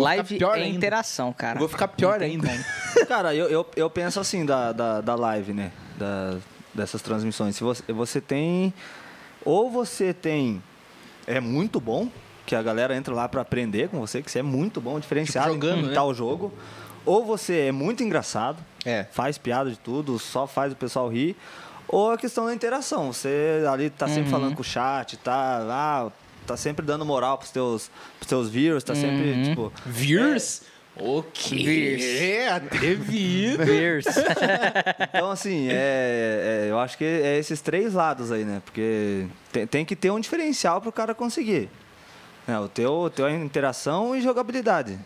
Live 0.00 0.38
pior 0.38 0.56
é 0.58 0.62
ainda. 0.62 0.76
interação, 0.76 1.32
cara. 1.32 1.58
Vou 1.58 1.68
ficar 1.68 1.88
pior 1.88 2.22
ainda. 2.22 2.48
Cara, 3.08 3.34
eu, 3.34 3.48
eu, 3.48 3.66
eu 3.76 3.90
penso 3.90 4.18
assim 4.20 4.44
da, 4.46 4.72
da, 4.72 5.00
da 5.00 5.14
live, 5.14 5.52
né? 5.52 5.70
Da, 5.98 6.38
dessas 6.74 7.02
transmissões. 7.02 7.56
Se 7.56 7.62
você, 7.64 7.92
você 7.92 8.20
tem. 8.20 8.72
Ou 9.44 9.70
você 9.70 10.12
tem. 10.14 10.62
É 11.26 11.40
muito 11.40 11.80
bom, 11.80 12.08
que 12.46 12.54
a 12.56 12.62
galera 12.62 12.96
entra 12.96 13.14
lá 13.14 13.28
pra 13.28 13.42
aprender 13.42 13.88
com 13.88 14.00
você, 14.00 14.22
que 14.22 14.30
você 14.30 14.38
é 14.38 14.42
muito 14.42 14.80
bom, 14.80 14.98
diferenciado 14.98 15.52
Tipo, 15.52 15.66
jogando, 15.66 15.84
em 15.84 15.88
né? 15.88 15.94
tal 15.94 16.12
jogo. 16.14 16.52
Ou 17.04 17.24
você 17.24 17.66
é 17.68 17.72
muito 17.72 18.02
engraçado, 18.02 18.58
É. 18.84 19.04
faz 19.12 19.36
piada 19.38 19.70
de 19.70 19.78
tudo, 19.78 20.18
só 20.18 20.46
faz 20.46 20.72
o 20.72 20.76
pessoal 20.76 21.08
rir. 21.08 21.36
Ou 21.88 22.12
a 22.12 22.16
questão 22.16 22.46
da 22.46 22.54
interação. 22.54 23.12
Você 23.12 23.64
ali 23.70 23.90
tá 23.90 24.06
sempre 24.06 24.22
Uhum. 24.24 24.30
falando 24.30 24.54
com 24.54 24.62
o 24.62 24.64
chat, 24.64 25.16
tá, 25.18 25.58
ah, 25.68 26.10
tá 26.46 26.56
sempre 26.56 26.84
dando 26.84 27.04
moral 27.04 27.38
pros 27.38 27.50
teus, 27.50 27.90
pros 28.18 28.28
teus 28.28 28.48
viewers, 28.50 28.84
tá 28.84 28.94
sempre, 28.94 29.32
Uhum. 29.32 29.42
tipo. 29.44 29.72
Virs? 29.86 30.62
O 30.94 31.22
quê? 31.22 31.56
Virs. 31.56 32.52
Atrevido. 32.52 33.62
Então, 35.14 35.30
assim, 35.30 35.68
é, 35.70 36.64
é, 36.66 36.70
eu 36.70 36.78
acho 36.78 36.98
que 36.98 37.04
é 37.04 37.38
esses 37.38 37.60
três 37.60 37.94
lados 37.94 38.30
aí, 38.32 38.44
né? 38.44 38.60
Porque 38.64 39.26
tem, 39.52 39.66
tem 39.66 39.84
que 39.84 39.96
ter 39.96 40.10
um 40.10 40.20
diferencial 40.20 40.80
para 40.80 40.88
o 40.90 40.92
cara 40.92 41.14
conseguir. 41.14 41.68
É, 42.46 42.58
o 42.58 42.68
teu, 42.68 43.10
teu 43.14 43.30
interação 43.30 44.16
e 44.16 44.20
jogabilidade. 44.20 44.98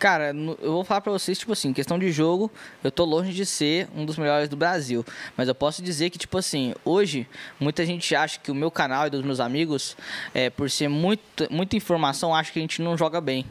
Cara, 0.00 0.34
eu 0.62 0.72
vou 0.72 0.82
falar 0.82 1.02
pra 1.02 1.12
vocês, 1.12 1.38
tipo 1.38 1.52
assim, 1.52 1.74
questão 1.74 1.98
de 1.98 2.10
jogo, 2.10 2.50
eu 2.82 2.90
tô 2.90 3.04
longe 3.04 3.34
de 3.34 3.44
ser 3.44 3.86
um 3.94 4.06
dos 4.06 4.16
melhores 4.16 4.48
do 4.48 4.56
Brasil. 4.56 5.04
Mas 5.36 5.46
eu 5.46 5.54
posso 5.54 5.82
dizer 5.82 6.08
que, 6.08 6.16
tipo 6.16 6.38
assim, 6.38 6.74
hoje, 6.86 7.28
muita 7.60 7.84
gente 7.84 8.16
acha 8.16 8.40
que 8.40 8.50
o 8.50 8.54
meu 8.54 8.70
canal 8.70 9.06
e 9.06 9.10
dos 9.10 9.22
meus 9.22 9.40
amigos, 9.40 9.94
é, 10.32 10.48
por 10.48 10.70
ser 10.70 10.88
muito, 10.88 11.46
muita 11.50 11.76
informação, 11.76 12.34
acha 12.34 12.50
que 12.50 12.58
a 12.58 12.62
gente 12.62 12.80
não 12.80 12.96
joga 12.96 13.20
bem. 13.20 13.44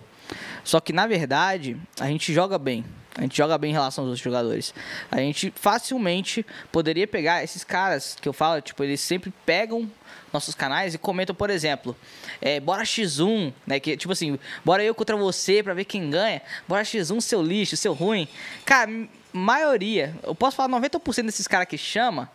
Só 0.63 0.79
que, 0.79 0.91
na 0.91 1.05
verdade, 1.05 1.77
a 1.99 2.07
gente 2.07 2.33
joga 2.33 2.57
bem. 2.57 2.83
A 3.19 3.23
gente 3.23 3.35
joga 3.35 3.57
bem 3.57 3.71
em 3.71 3.73
relação 3.73 4.05
aos 4.05 4.11
outros 4.11 4.23
jogadores. 4.23 4.73
A 5.11 5.17
gente 5.17 5.51
facilmente 5.53 6.45
poderia 6.71 7.05
pegar 7.05 7.43
esses 7.43 7.65
caras 7.65 8.15
que 8.15 8.29
eu 8.29 8.31
falo, 8.31 8.61
tipo, 8.61 8.81
eles 8.81 9.01
sempre 9.01 9.33
pegam 9.45 9.91
nossos 10.31 10.55
canais 10.55 10.93
e 10.93 10.97
comentam, 10.97 11.35
por 11.35 11.49
exemplo, 11.49 11.93
é, 12.39 12.61
bora 12.61 12.83
X1, 12.83 13.51
né? 13.67 13.77
Que, 13.77 13.97
tipo 13.97 14.13
assim, 14.13 14.39
bora 14.63 14.81
eu 14.81 14.95
contra 14.95 15.17
você 15.17 15.61
pra 15.61 15.73
ver 15.73 15.83
quem 15.83 16.09
ganha. 16.09 16.41
Bora 16.65 16.81
X1, 16.81 17.19
seu 17.19 17.41
lixo, 17.41 17.75
seu 17.75 17.91
ruim. 17.91 18.25
Cara, 18.63 18.89
maioria, 19.33 20.15
eu 20.23 20.33
posso 20.33 20.55
falar 20.55 20.79
90% 20.79 21.25
desses 21.25 21.45
caras 21.45 21.67
que 21.67 21.77
chama, 21.77 22.31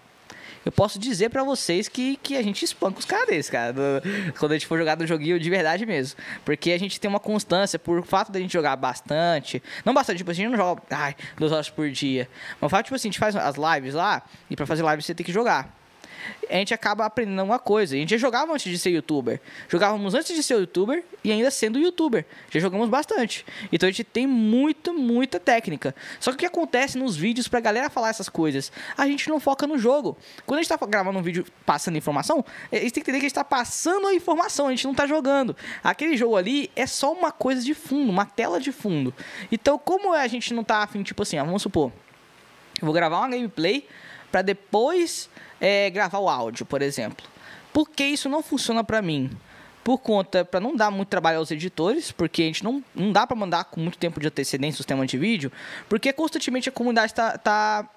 eu 0.64 0.72
posso 0.72 0.98
dizer 0.98 1.28
pra 1.30 1.44
vocês 1.44 1.88
que, 1.88 2.16
que 2.16 2.36
a 2.36 2.42
gente 2.42 2.64
espanca 2.64 2.98
os 2.98 3.04
caras 3.04 3.26
desses, 3.26 3.50
cara. 3.50 3.72
do- 3.72 3.80
quando 4.38 4.52
a 4.52 4.54
gente 4.54 4.66
for 4.66 4.78
jogar 4.78 4.96
no 4.96 5.06
joguinho 5.06 5.38
de 5.38 5.50
verdade 5.50 5.84
mesmo. 5.86 6.18
Porque 6.44 6.72
a 6.72 6.78
gente 6.78 6.98
tem 7.00 7.08
uma 7.08 7.20
constância, 7.20 7.78
por 7.78 8.04
fato 8.04 8.32
da 8.32 8.38
gente 8.40 8.52
jogar 8.52 8.76
bastante. 8.76 9.62
Não 9.84 9.92
bastante, 9.92 10.18
tipo, 10.18 10.30
a 10.30 10.34
gente 10.34 10.48
não 10.48 10.56
joga, 10.56 10.82
ai, 10.90 11.14
duas 11.36 11.52
horas 11.52 11.68
por 11.70 11.90
dia. 11.90 12.28
Mas 12.60 12.66
o 12.66 12.70
fato, 12.70 12.84
tipo 12.86 12.94
assim, 12.96 13.08
a 13.08 13.10
gente 13.12 13.18
faz 13.18 13.36
as 13.36 13.56
lives 13.56 13.94
lá, 13.94 14.22
e 14.50 14.56
pra 14.56 14.66
fazer 14.66 14.82
live 14.82 15.02
você 15.02 15.14
tem 15.14 15.24
que 15.24 15.32
jogar 15.32 15.72
a 16.48 16.54
gente 16.54 16.74
acaba 16.74 17.04
aprendendo 17.04 17.42
uma 17.42 17.58
coisa. 17.58 17.94
A 17.94 17.98
gente 17.98 18.10
já 18.10 18.16
jogava 18.16 18.52
antes 18.52 18.70
de 18.70 18.78
ser 18.78 18.90
youtuber. 18.90 19.40
Jogávamos 19.68 20.14
antes 20.14 20.34
de 20.34 20.42
ser 20.42 20.54
youtuber 20.54 21.04
e 21.22 21.32
ainda 21.32 21.50
sendo 21.50 21.78
youtuber. 21.78 22.24
Já 22.50 22.60
jogamos 22.60 22.88
bastante. 22.88 23.44
Então 23.72 23.88
a 23.88 23.90
gente 23.90 24.04
tem 24.04 24.26
muita, 24.26 24.92
muita 24.92 25.40
técnica. 25.40 25.94
Só 26.20 26.30
que 26.30 26.36
o 26.36 26.38
que 26.38 26.46
acontece 26.46 26.98
nos 26.98 27.16
vídeos 27.16 27.48
pra 27.48 27.60
galera 27.60 27.88
falar 27.90 28.10
essas 28.10 28.28
coisas? 28.28 28.70
A 28.96 29.06
gente 29.06 29.28
não 29.28 29.40
foca 29.40 29.66
no 29.66 29.78
jogo. 29.78 30.16
Quando 30.46 30.60
a 30.60 30.62
gente 30.62 30.68
tá 30.68 30.86
gravando 30.86 31.18
um 31.18 31.22
vídeo 31.22 31.44
passando 31.64 31.96
informação, 31.96 32.44
a 32.70 32.76
gente 32.76 32.92
tem 32.92 33.02
que 33.02 33.10
entender 33.10 33.18
que 33.18 33.26
a 33.26 33.28
gente 33.28 33.34
tá 33.34 33.44
passando 33.44 34.06
a 34.06 34.14
informação, 34.14 34.68
a 34.68 34.70
gente 34.70 34.84
não 34.86 34.94
tá 34.94 35.06
jogando. 35.06 35.56
Aquele 35.82 36.16
jogo 36.16 36.36
ali 36.36 36.70
é 36.76 36.86
só 36.86 37.12
uma 37.12 37.32
coisa 37.32 37.62
de 37.62 37.74
fundo, 37.74 38.10
uma 38.10 38.26
tela 38.26 38.60
de 38.60 38.72
fundo. 38.72 39.14
Então, 39.50 39.78
como 39.78 40.12
a 40.12 40.26
gente 40.26 40.52
não 40.52 40.64
tá 40.64 40.82
afim, 40.82 41.02
tipo 41.02 41.22
assim, 41.22 41.38
ó, 41.38 41.44
vamos 41.44 41.62
supor, 41.62 41.92
eu 42.80 42.86
vou 42.86 42.92
gravar 42.92 43.18
uma 43.18 43.28
gameplay 43.28 43.86
para 44.34 44.42
depois 44.42 45.30
é, 45.60 45.88
gravar 45.90 46.18
o 46.18 46.28
áudio, 46.28 46.66
por 46.66 46.82
exemplo. 46.82 47.24
Por 47.72 47.88
que 47.88 48.02
isso 48.02 48.28
não 48.28 48.42
funciona 48.42 48.82
para 48.82 49.00
mim? 49.00 49.30
Por 49.84 49.98
conta, 49.98 50.44
para 50.44 50.58
não 50.58 50.74
dar 50.74 50.90
muito 50.90 51.08
trabalho 51.08 51.38
aos 51.38 51.52
editores, 51.52 52.10
porque 52.10 52.42
a 52.42 52.46
gente 52.46 52.64
não, 52.64 52.82
não 52.92 53.12
dá 53.12 53.28
para 53.28 53.36
mandar 53.36 53.62
com 53.66 53.78
muito 53.78 53.96
tempo 53.96 54.18
de 54.18 54.26
antecedência 54.26 54.74
o 54.74 54.78
sistema 54.78 55.06
de 55.06 55.16
vídeo, 55.16 55.52
porque 55.88 56.12
constantemente 56.12 56.68
a 56.68 56.72
comunidade 56.72 57.12
está 57.12 57.38
tá 57.38 57.88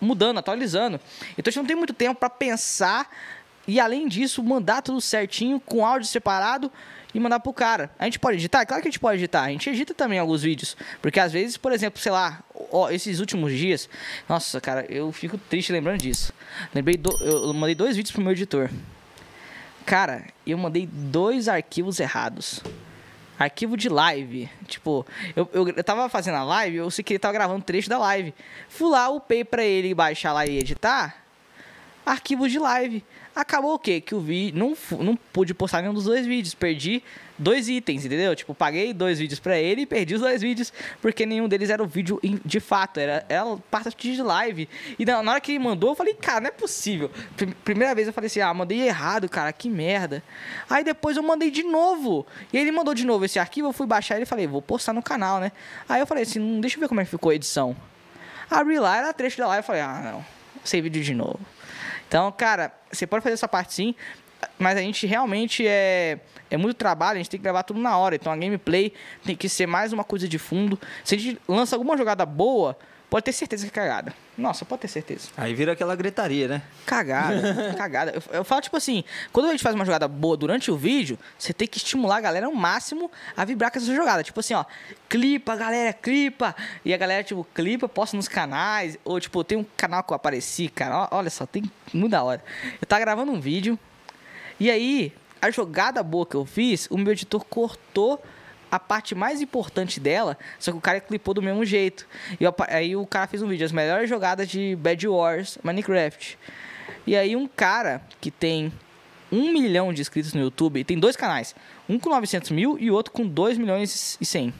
mudando, 0.00 0.38
atualizando. 0.38 0.98
Então 1.38 1.48
a 1.48 1.50
gente 1.52 1.58
não 1.58 1.66
tem 1.66 1.76
muito 1.76 1.92
tempo 1.92 2.18
para 2.18 2.28
pensar 2.28 3.08
e 3.68 3.78
além 3.78 4.08
disso 4.08 4.42
mandar 4.42 4.80
tudo 4.80 4.98
certinho 4.98 5.60
com 5.60 5.84
áudio 5.84 6.08
separado 6.08 6.72
e 7.14 7.20
mandar 7.20 7.38
pro 7.38 7.52
cara. 7.52 7.90
A 7.98 8.06
gente 8.06 8.18
pode 8.18 8.38
editar? 8.38 8.64
Claro 8.64 8.82
que 8.82 8.88
a 8.88 8.90
gente 8.90 8.98
pode 8.98 9.18
editar. 9.18 9.42
A 9.42 9.50
gente 9.50 9.68
edita 9.68 9.92
também 9.92 10.18
alguns 10.18 10.42
vídeos, 10.42 10.74
porque 11.02 11.20
às 11.20 11.32
vezes, 11.32 11.58
por 11.58 11.70
exemplo, 11.70 12.00
sei 12.00 12.10
lá, 12.10 12.42
ó, 12.72 12.90
esses 12.90 13.20
últimos 13.20 13.52
dias, 13.52 13.86
nossa, 14.26 14.58
cara, 14.58 14.86
eu 14.88 15.12
fico 15.12 15.36
triste 15.36 15.70
lembrando 15.70 16.00
disso. 16.00 16.32
Lembrei 16.74 16.96
do, 16.96 17.10
eu 17.20 17.52
mandei 17.52 17.74
dois 17.74 17.94
vídeos 17.94 18.10
pro 18.10 18.22
meu 18.22 18.32
editor. 18.32 18.70
Cara, 19.84 20.24
eu 20.46 20.56
mandei 20.56 20.86
dois 20.86 21.46
arquivos 21.46 22.00
errados. 22.00 22.62
Arquivo 23.38 23.76
de 23.76 23.90
live. 23.90 24.48
Tipo, 24.66 25.06
eu, 25.36 25.48
eu, 25.52 25.68
eu 25.68 25.84
tava 25.84 26.08
fazendo 26.08 26.36
a 26.36 26.42
live, 26.42 26.76
eu 26.76 26.90
sei 26.90 27.04
que 27.04 27.12
ele 27.12 27.18
tava 27.18 27.34
gravando 27.34 27.62
trecho 27.62 27.88
da 27.88 27.98
live. 27.98 28.34
Fui 28.68 28.90
lá, 28.90 29.10
upei 29.10 29.44
pra 29.44 29.62
ele 29.62 29.94
baixar 29.94 30.32
lá 30.32 30.46
e 30.46 30.58
editar. 30.58 31.22
Arquivo 32.04 32.48
de 32.48 32.58
live. 32.58 33.04
Acabou 33.40 33.74
o 33.74 33.78
quê? 33.78 34.00
Que 34.00 34.16
o 34.16 34.20
vídeo. 34.20 34.58
Não, 34.58 34.76
não 35.00 35.14
pude 35.14 35.54
postar 35.54 35.80
nenhum 35.80 35.94
dos 35.94 36.04
dois 36.06 36.26
vídeos. 36.26 36.54
Perdi 36.54 37.04
dois 37.38 37.68
itens, 37.68 38.04
entendeu? 38.04 38.34
Tipo, 38.34 38.52
paguei 38.52 38.92
dois 38.92 39.20
vídeos 39.20 39.38
pra 39.38 39.56
ele 39.56 39.82
e 39.82 39.86
perdi 39.86 40.16
os 40.16 40.20
dois 40.20 40.42
vídeos. 40.42 40.72
Porque 41.00 41.24
nenhum 41.24 41.46
deles 41.46 41.70
era 41.70 41.80
o 41.80 41.86
vídeo 41.86 42.18
de 42.44 42.58
fato. 42.58 42.98
Era, 42.98 43.24
era 43.28 43.44
parte 43.70 44.12
de 44.12 44.20
live. 44.20 44.68
E 44.98 45.04
na, 45.04 45.20
hora 45.20 45.40
que 45.40 45.52
ele 45.52 45.60
mandou, 45.60 45.90
eu 45.90 45.94
falei, 45.94 46.14
cara, 46.14 46.40
não 46.40 46.48
é 46.48 46.50
possível. 46.50 47.12
Prim- 47.36 47.54
Primeira 47.64 47.94
vez 47.94 48.08
eu 48.08 48.12
falei 48.12 48.26
assim, 48.26 48.40
ah, 48.40 48.52
mandei 48.52 48.80
errado, 48.88 49.28
cara, 49.28 49.52
que 49.52 49.70
merda. 49.70 50.20
Aí 50.68 50.82
depois 50.82 51.16
eu 51.16 51.22
mandei 51.22 51.48
de 51.52 51.62
novo. 51.62 52.26
E 52.52 52.58
ele 52.58 52.72
mandou 52.72 52.92
de 52.92 53.06
novo 53.06 53.24
esse 53.24 53.38
arquivo, 53.38 53.68
eu 53.68 53.72
fui 53.72 53.86
baixar 53.86 54.16
ele 54.16 54.24
e 54.24 54.26
falei, 54.26 54.48
vou 54.48 54.60
postar 54.60 54.92
no 54.92 55.00
canal, 55.02 55.38
né? 55.38 55.52
Aí 55.88 56.00
eu 56.00 56.06
falei 56.08 56.24
assim, 56.24 56.40
"Hum, 56.40 56.60
deixa 56.60 56.76
eu 56.76 56.80
ver 56.80 56.88
como 56.88 57.00
é 57.00 57.04
que 57.04 57.10
ficou 57.12 57.30
a 57.30 57.36
edição. 57.36 57.76
Abri 58.50 58.80
lá, 58.80 58.96
era 58.96 59.12
trecho 59.12 59.38
da 59.38 59.46
live, 59.46 59.60
eu 59.60 59.64
falei, 59.66 59.82
ah, 59.82 60.00
não, 60.12 60.24
sem 60.64 60.82
vídeo 60.82 61.04
de 61.04 61.14
novo. 61.14 61.38
Então, 62.08 62.32
cara, 62.32 62.72
você 62.90 63.06
pode 63.06 63.22
fazer 63.22 63.34
essa 63.34 63.46
parte 63.46 63.74
sim, 63.74 63.94
mas 64.58 64.76
a 64.78 64.80
gente 64.80 65.06
realmente 65.06 65.66
é, 65.66 66.18
é 66.50 66.56
muito 66.56 66.76
trabalho, 66.76 67.16
a 67.16 67.18
gente 67.18 67.30
tem 67.30 67.38
que 67.38 67.44
gravar 67.44 67.62
tudo 67.62 67.78
na 67.78 67.96
hora. 67.96 68.14
Então 68.14 68.32
a 68.32 68.36
gameplay 68.36 68.92
tem 69.24 69.36
que 69.36 69.48
ser 69.48 69.66
mais 69.66 69.92
uma 69.92 70.02
coisa 70.04 70.26
de 70.26 70.38
fundo. 70.38 70.78
Se 71.04 71.14
a 71.14 71.18
gente 71.18 71.40
lança 71.46 71.76
alguma 71.76 71.96
jogada 71.96 72.24
boa, 72.24 72.76
pode 73.10 73.24
ter 73.24 73.32
certeza 73.32 73.64
que 73.64 73.78
é 73.78 73.82
cagada. 73.82 74.14
Nossa, 74.36 74.64
pode 74.64 74.82
ter 74.82 74.88
certeza. 74.88 75.28
Aí 75.36 75.54
vira 75.54 75.72
aquela 75.72 75.96
gritaria, 75.96 76.46
né? 76.46 76.62
Cagada, 76.86 77.74
cagada. 77.76 78.12
Eu, 78.12 78.22
eu 78.38 78.44
falo, 78.44 78.60
tipo 78.60 78.76
assim, 78.76 79.04
quando 79.32 79.46
a 79.46 79.50
gente 79.50 79.62
faz 79.62 79.74
uma 79.74 79.84
jogada 79.84 80.06
boa 80.06 80.36
durante 80.36 80.70
o 80.70 80.76
vídeo, 80.76 81.18
você 81.38 81.52
tem 81.52 81.66
que 81.66 81.78
estimular 81.78 82.16
a 82.16 82.20
galera 82.20 82.46
ao 82.46 82.54
máximo 82.54 83.10
a 83.36 83.44
vibrar 83.44 83.72
com 83.72 83.78
essa 83.78 83.94
jogada. 83.94 84.22
Tipo 84.22 84.40
assim, 84.40 84.54
ó, 84.54 84.64
clipa, 85.08 85.56
galera, 85.56 85.92
clipa. 85.92 86.54
E 86.84 86.94
a 86.94 86.96
galera, 86.96 87.24
tipo, 87.24 87.46
clipa, 87.54 87.88
posta 87.88 88.16
nos 88.16 88.28
canais. 88.28 88.98
Ou, 89.04 89.18
tipo, 89.18 89.42
tem 89.42 89.58
um 89.58 89.66
canal 89.76 90.02
que 90.02 90.12
eu 90.12 90.16
apareci, 90.16 90.68
cara. 90.68 91.08
Olha 91.10 91.30
só, 91.30 91.46
tem 91.46 91.62
muito 91.92 92.12
da 92.12 92.22
hora. 92.22 92.42
Eu 92.80 92.86
tava 92.86 93.00
gravando 93.00 93.32
um 93.32 93.40
vídeo, 93.40 93.78
e 94.60 94.72
aí, 94.72 95.12
a 95.40 95.50
jogada 95.52 96.02
boa 96.02 96.26
que 96.26 96.34
eu 96.34 96.44
fiz, 96.44 96.88
o 96.90 96.98
meu 96.98 97.12
editor 97.12 97.44
cortou 97.44 98.20
a 98.70 98.78
parte 98.78 99.14
mais 99.14 99.40
importante 99.40 99.98
dela, 99.98 100.36
só 100.58 100.70
que 100.70 100.78
o 100.78 100.80
cara 100.80 101.00
clipou 101.00 101.34
do 101.34 101.42
mesmo 101.42 101.64
jeito. 101.64 102.06
E 102.38 102.44
aí 102.68 102.96
o 102.96 103.06
cara 103.06 103.26
fez 103.26 103.42
um 103.42 103.48
vídeo, 103.48 103.64
as 103.64 103.72
melhores 103.72 104.08
jogadas 104.08 104.48
de 104.48 104.76
Bad 104.76 105.06
Wars 105.08 105.58
Minecraft. 105.62 106.38
E 107.06 107.16
aí 107.16 107.34
um 107.34 107.48
cara 107.48 108.02
que 108.20 108.30
tem 108.30 108.72
um 109.30 109.52
milhão 109.52 109.92
de 109.92 110.00
inscritos 110.00 110.32
no 110.32 110.40
YouTube, 110.40 110.84
tem 110.84 110.98
dois 110.98 111.16
canais, 111.16 111.54
um 111.88 111.98
com 111.98 112.10
900 112.10 112.50
mil 112.50 112.78
e 112.78 112.90
outro 112.90 113.12
com 113.12 113.26
2 113.26 113.58
milhões 113.58 114.16
e 114.20 114.24
100. 114.24 114.52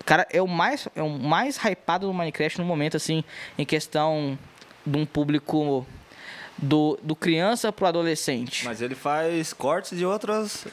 O 0.00 0.04
cara 0.04 0.26
é 0.30 0.42
o 0.42 0.48
mais, 0.48 0.88
é 0.96 1.02
o 1.02 1.08
mais 1.08 1.56
hypado 1.56 2.06
do 2.06 2.12
Minecraft 2.12 2.58
no 2.58 2.64
momento, 2.64 2.96
assim, 2.96 3.22
em 3.56 3.64
questão 3.64 4.36
de 4.84 4.98
um 4.98 5.06
público 5.06 5.86
do, 6.58 6.98
do 7.02 7.14
criança 7.14 7.72
pro 7.72 7.86
adolescente. 7.86 8.64
Mas 8.64 8.82
ele 8.82 8.96
faz 8.96 9.52
cortes 9.52 9.96
de 9.96 10.04
outras 10.04 10.66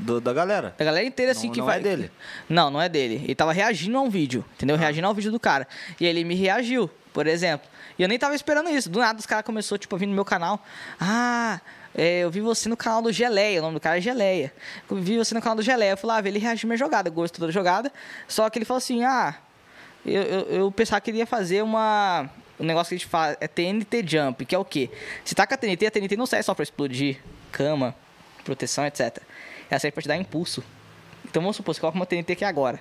do- 0.00 0.20
da 0.20 0.32
galera. 0.32 0.74
A 0.78 0.84
galera 0.84 1.06
inteira, 1.06 1.32
assim, 1.32 1.46
Não- 1.46 1.54
que 1.54 1.58
não 1.60 1.66
vai. 1.66 1.78
é 1.78 1.80
dele? 1.82 2.10
Não, 2.48 2.70
não 2.70 2.80
é 2.80 2.88
dele. 2.88 3.16
Ele 3.24 3.34
tava 3.34 3.52
reagindo 3.52 3.96
a 3.96 4.00
um 4.00 4.10
vídeo, 4.10 4.44
entendeu? 4.54 4.76
Reagindo 4.76 5.06
ao 5.06 5.14
vídeo 5.14 5.30
do 5.30 5.38
cara. 5.40 5.66
E 6.00 6.06
ele 6.06 6.24
me 6.24 6.34
reagiu, 6.34 6.90
por 7.12 7.26
exemplo. 7.26 7.68
E 7.98 8.02
eu 8.02 8.08
nem 8.08 8.18
tava 8.18 8.34
esperando 8.34 8.70
isso. 8.70 8.88
Do 8.88 8.98
nada 8.98 9.18
os 9.18 9.26
caras 9.26 9.44
começaram, 9.44 9.78
tipo, 9.78 9.94
a 9.94 9.98
vir 9.98 10.06
no 10.06 10.14
meu 10.14 10.24
canal. 10.24 10.64
Ah, 10.98 11.60
é, 11.94 12.20
eu 12.20 12.30
vi 12.30 12.40
você 12.40 12.68
no 12.68 12.76
canal 12.76 13.02
do 13.02 13.12
Geleia. 13.12 13.58
O 13.60 13.62
nome 13.62 13.74
do 13.74 13.80
cara 13.80 13.98
é 13.98 14.00
Geleia. 14.00 14.52
Eu 14.90 14.96
vi 14.96 15.18
você 15.18 15.34
no 15.34 15.40
canal 15.42 15.56
do 15.56 15.62
Geleia. 15.62 15.90
Eu 15.92 15.96
fui 15.96 16.08
lá 16.08 16.20
ver 16.20 16.30
ele 16.30 16.38
reagir 16.38 16.66
minha 16.66 16.76
jogada. 16.78 17.10
Gostou 17.10 17.46
da 17.46 17.52
jogada. 17.52 17.92
Só 18.26 18.48
que 18.48 18.58
ele 18.58 18.64
falou 18.64 18.78
assim: 18.78 19.04
ah, 19.04 19.34
eu, 20.06 20.22
eu, 20.22 20.40
eu 20.46 20.72
pensava 20.72 21.00
que 21.00 21.10
ele 21.10 21.18
ia 21.18 21.26
fazer 21.26 21.62
uma. 21.62 22.28
Um 22.58 22.64
negócio 22.64 22.90
que 22.90 22.94
a 22.94 22.98
gente 22.98 23.06
fala 23.08 23.36
é 23.40 23.48
TNT 23.48 24.04
Jump, 24.06 24.44
que 24.44 24.54
é 24.54 24.58
o 24.58 24.64
quê? 24.64 24.90
Se 25.24 25.34
tá 25.34 25.46
com 25.46 25.54
a 25.54 25.56
TNT, 25.56 25.86
a 25.86 25.90
TNT 25.90 26.14
não 26.16 26.26
serve 26.26 26.42
só 26.42 26.54
pra 26.54 26.62
explodir 26.62 27.16
cama, 27.50 27.94
proteção, 28.44 28.84
etc. 28.86 29.18
Ela 29.70 29.78
serve 29.78 29.92
pra 29.92 30.02
te 30.02 30.08
dar 30.08 30.16
impulso. 30.16 30.62
Então 31.24 31.40
vamos 31.42 31.56
supor, 31.56 31.74
você 31.74 31.80
coloca 31.80 31.96
uma 31.96 32.06
TNT 32.06 32.32
aqui 32.32 32.44
agora. 32.44 32.80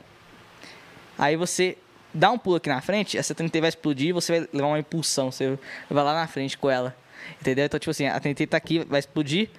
Aí 1.17 1.35
você 1.35 1.77
dá 2.13 2.31
um 2.31 2.37
pulo 2.37 2.55
aqui 2.55 2.69
na 2.69 2.81
frente, 2.81 3.17
essa 3.17 3.35
TNT 3.35 3.59
vai 3.59 3.69
explodir 3.69 4.09
e 4.09 4.11
você 4.11 4.39
vai 4.39 4.49
levar 4.51 4.67
uma 4.67 4.79
impulsão. 4.79 5.31
Você 5.31 5.57
vai 5.89 6.03
lá 6.03 6.13
na 6.13 6.27
frente 6.27 6.57
com 6.57 6.69
ela. 6.69 6.95
Entendeu? 7.39 7.65
Então, 7.65 7.79
tipo 7.79 7.91
assim, 7.91 8.07
a 8.07 8.19
TNT 8.19 8.47
tá 8.47 8.57
aqui, 8.57 8.79
vai 8.79 8.99
explodir, 8.99 9.49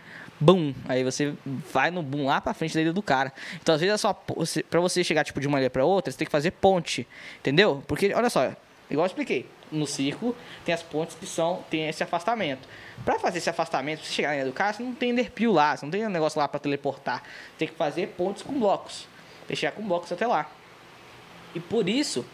bum! 0.40 0.74
Aí 0.88 1.04
você 1.04 1.34
vai 1.72 1.90
no 1.90 2.02
boom 2.02 2.26
lá 2.26 2.40
pra 2.40 2.54
frente 2.54 2.74
da 2.74 2.80
ilha 2.80 2.92
do 2.92 3.02
cara. 3.02 3.32
Então, 3.60 3.74
às 3.74 3.80
vezes, 3.80 3.94
é 3.94 3.98
só, 3.98 4.18
você, 4.34 4.62
pra 4.62 4.80
você 4.80 5.04
chegar, 5.04 5.24
tipo, 5.24 5.40
de 5.40 5.46
uma 5.46 5.60
ilha 5.60 5.70
pra 5.70 5.84
outra, 5.84 6.10
você 6.10 6.18
tem 6.18 6.24
que 6.24 6.32
fazer 6.32 6.52
ponte. 6.52 7.06
Entendeu? 7.38 7.84
Porque, 7.86 8.12
olha 8.14 8.30
só, 8.30 8.52
igual 8.90 9.04
eu 9.04 9.06
expliquei, 9.06 9.46
no 9.70 9.86
círculo 9.86 10.34
tem 10.64 10.74
as 10.74 10.82
pontes 10.82 11.16
que 11.16 11.26
são, 11.26 11.62
tem 11.70 11.88
esse 11.88 12.02
afastamento. 12.02 12.66
Pra 13.04 13.18
fazer 13.18 13.38
esse 13.38 13.48
afastamento, 13.48 14.04
você 14.04 14.12
chegar 14.12 14.28
na 14.28 14.36
ilha 14.36 14.44
do 14.46 14.52
cara, 14.52 14.72
você 14.72 14.82
não 14.82 14.94
tem 14.94 15.10
enderpeel 15.10 15.52
lá, 15.52 15.76
você 15.76 15.86
não 15.86 15.90
tem 15.90 16.06
um 16.06 16.10
negócio 16.10 16.38
lá 16.38 16.46
pra 16.46 16.60
teleportar. 16.60 17.22
Tem 17.58 17.66
que 17.66 17.74
fazer 17.74 18.08
pontes 18.08 18.42
com 18.42 18.58
blocos. 18.58 19.08
Chegar 19.54 19.72
com 19.72 19.82
blocos 19.82 20.12
até 20.12 20.26
lá. 20.26 20.48
E 21.54 21.60
por 21.60 21.88
isso, 21.88 22.24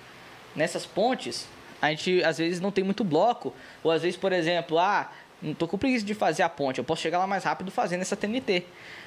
nessas 0.54 0.84
pontes, 0.84 1.48
a 1.80 1.90
gente 1.90 2.22
às 2.22 2.38
vezes 2.38 2.60
não 2.60 2.70
tem 2.70 2.84
muito 2.84 3.04
bloco. 3.04 3.54
Ou 3.82 3.90
às 3.90 4.02
vezes, 4.02 4.18
por 4.18 4.32
exemplo, 4.32 4.78
ah, 4.78 5.10
não 5.40 5.54
tô 5.54 5.68
com 5.68 5.78
preguiça 5.78 6.04
de 6.04 6.14
fazer 6.14 6.42
a 6.42 6.48
ponte, 6.48 6.78
eu 6.78 6.84
posso 6.84 7.02
chegar 7.02 7.18
lá 7.18 7.26
mais 7.26 7.44
rápido 7.44 7.70
fazendo 7.70 8.00
essa 8.00 8.16
TNT. 8.16 8.64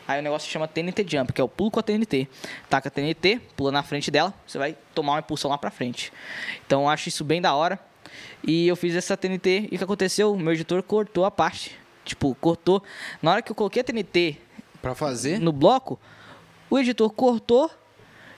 Aí 0.08 0.20
o 0.20 0.24
negócio 0.24 0.48
se 0.48 0.52
chama 0.52 0.68
TNT 0.68 1.06
Jump, 1.08 1.34
que 1.34 1.42
é 1.42 1.44
o 1.44 1.48
pulo 1.48 1.70
com 1.72 1.80
a 1.80 1.84
TNT. 1.84 2.28
Taca 2.70 2.88
a 2.88 2.92
TNT, 2.92 3.40
pula 3.56 3.72
na 3.72 3.84
frente 3.84 4.10
dela, 4.10 4.34
você 4.46 4.58
vai 4.58 4.76
tomar 4.94 5.14
uma 5.14 5.20
impulsão 5.20 5.52
lá 5.52 5.58
pra 5.58 5.70
frente. 5.70 6.12
Então 6.66 6.84
eu 6.84 6.90
acho 6.90 7.10
isso 7.10 7.24
bem 7.24 7.42
da 7.42 7.54
hora. 7.54 7.80
E 8.44 8.68
eu 8.68 8.76
fiz 8.76 8.96
essa 8.96 9.16
TNT 9.18 9.70
e 9.72 9.76
o 9.76 9.78
que 9.78 9.84
aconteceu? 9.84 10.36
Meu 10.36 10.54
editor 10.54 10.82
cortou 10.84 11.26
a 11.26 11.32
parte. 11.32 11.78
Tipo, 12.06 12.34
cortou. 12.36 12.82
Na 13.22 13.32
hora 13.32 13.42
que 13.42 13.52
eu 13.52 13.56
coloquei 13.56 13.82
a 13.82 13.84
TNT 13.84 14.38
Pra 14.82 14.96
fazer? 14.96 15.40
no 15.40 15.52
bloco, 15.52 16.00
o 16.70 16.80
editor 16.80 17.10
cortou 17.12 17.70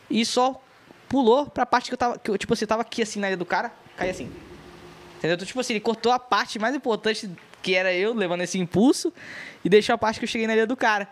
e 0.09 0.25
só 0.25 0.61
pulou 1.07 1.45
pra 1.45 1.65
parte 1.65 1.87
que 1.87 1.93
eu 1.93 1.97
tava. 1.97 2.17
Que 2.17 2.31
eu, 2.31 2.37
tipo 2.37 2.53
assim, 2.53 2.63
eu 2.63 2.67
tava 2.67 2.81
aqui 2.81 3.01
assim 3.01 3.19
na 3.19 3.27
ilha 3.27 3.37
do 3.37 3.45
cara, 3.45 3.71
caí 3.95 4.09
assim. 4.09 4.31
Entendeu? 5.17 5.35
Então, 5.35 5.45
tipo 5.45 5.59
assim, 5.59 5.73
ele 5.73 5.79
cortou 5.79 6.11
a 6.11 6.17
parte 6.17 6.57
mais 6.57 6.75
importante 6.75 7.29
que 7.61 7.75
era 7.75 7.93
eu 7.93 8.13
levando 8.13 8.41
esse 8.41 8.57
impulso 8.57 9.13
e 9.63 9.69
deixou 9.69 9.93
a 9.93 9.97
parte 9.97 10.19
que 10.19 10.25
eu 10.25 10.27
cheguei 10.27 10.47
na 10.47 10.53
ilha 10.53 10.65
do 10.65 10.75
cara. 10.75 11.07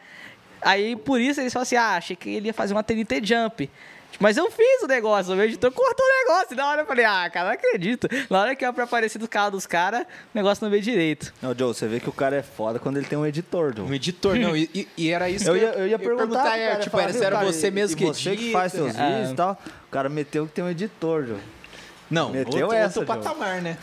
Aí 0.62 0.96
por 0.96 1.22
isso 1.22 1.40
eles 1.40 1.54
falam 1.54 1.64
assim: 1.64 1.76
ah, 1.76 1.96
achei 1.98 2.16
que 2.16 2.30
ele 2.30 2.48
ia 2.48 2.54
fazer 2.54 2.74
uma 2.74 2.84
TNT 2.84 3.22
jump. 3.24 3.70
Mas 4.20 4.36
eu 4.38 4.50
fiz 4.52 4.84
o 4.84 4.88
negócio, 4.88 5.34
o 5.34 5.36
meu 5.36 5.46
editor 5.46 5.72
cortou 5.72 6.06
o 6.06 6.10
negócio. 6.28 6.54
E 6.54 6.56
na 6.56 6.68
hora 6.70 6.82
eu 6.82 6.86
falei, 6.86 7.06
ah, 7.06 7.30
cara, 7.30 7.48
não 7.48 7.54
acredito. 7.54 8.08
Na 8.30 8.42
hora 8.42 8.56
que 8.56 8.66
eu 8.66 8.74
pra 8.74 8.84
aparecer 8.84 9.18
do 9.20 9.28
carro 9.28 9.52
dos 9.52 9.66
caras, 9.66 10.02
o 10.02 10.06
negócio 10.34 10.64
não 10.64 10.70
veio 10.70 10.82
direito. 10.84 11.34
Não, 11.42 11.56
Joe, 11.58 11.74
você 11.74 11.88
vê 11.88 12.00
que 12.00 12.10
o 12.10 12.14
cara 12.14 12.36
é 12.38 12.42
foda 12.42 12.80
quando 12.80 12.98
ele 12.98 13.06
tem 13.06 13.18
um 13.18 13.26
editor, 13.26 13.74
Joe. 13.76 13.86
Um 13.86 13.94
editor, 13.94 14.36
não. 14.36 14.58
E, 14.58 14.88
e- 14.98 15.10
era 15.10 15.30
isso 15.30 15.50
Eu 15.50 15.54
que 15.54 15.60
ia, 15.62 15.70
eu 15.74 15.88
ia 15.88 16.00
perguntar, 16.00 16.58
é, 16.58 16.68
cara, 16.70 16.80
tipo, 16.80 16.92
falar, 16.92 17.04
era, 17.04 17.14
"Viu, 17.14 17.24
era 17.24 17.36
cara, 17.38 17.46
você 17.52 17.68
e- 17.68 17.72
mesmo 17.72 17.96
e 17.96 17.98
que 18.00 18.06
você 18.06 18.30
que 18.36 18.44
edita?" 18.44 18.52
faz 18.52 18.72
seus 18.74 18.96
Ah. 18.98 19.08
vídeos 19.10 19.32
e 19.32 19.36
tal. 19.36 19.62
O 19.88 19.92
cara 19.92 20.10
meteu 20.10 20.46
que 20.48 20.52
tem 20.54 20.64
um 20.66 20.70
editor, 20.70 21.26
Joe. 21.26 21.38
Não, 22.12 22.32
Meteu 22.32 22.62
outro, 22.64 22.76
essa, 22.76 23.00
outro 23.00 23.16
patamar, 23.16 23.62
né? 23.62 23.78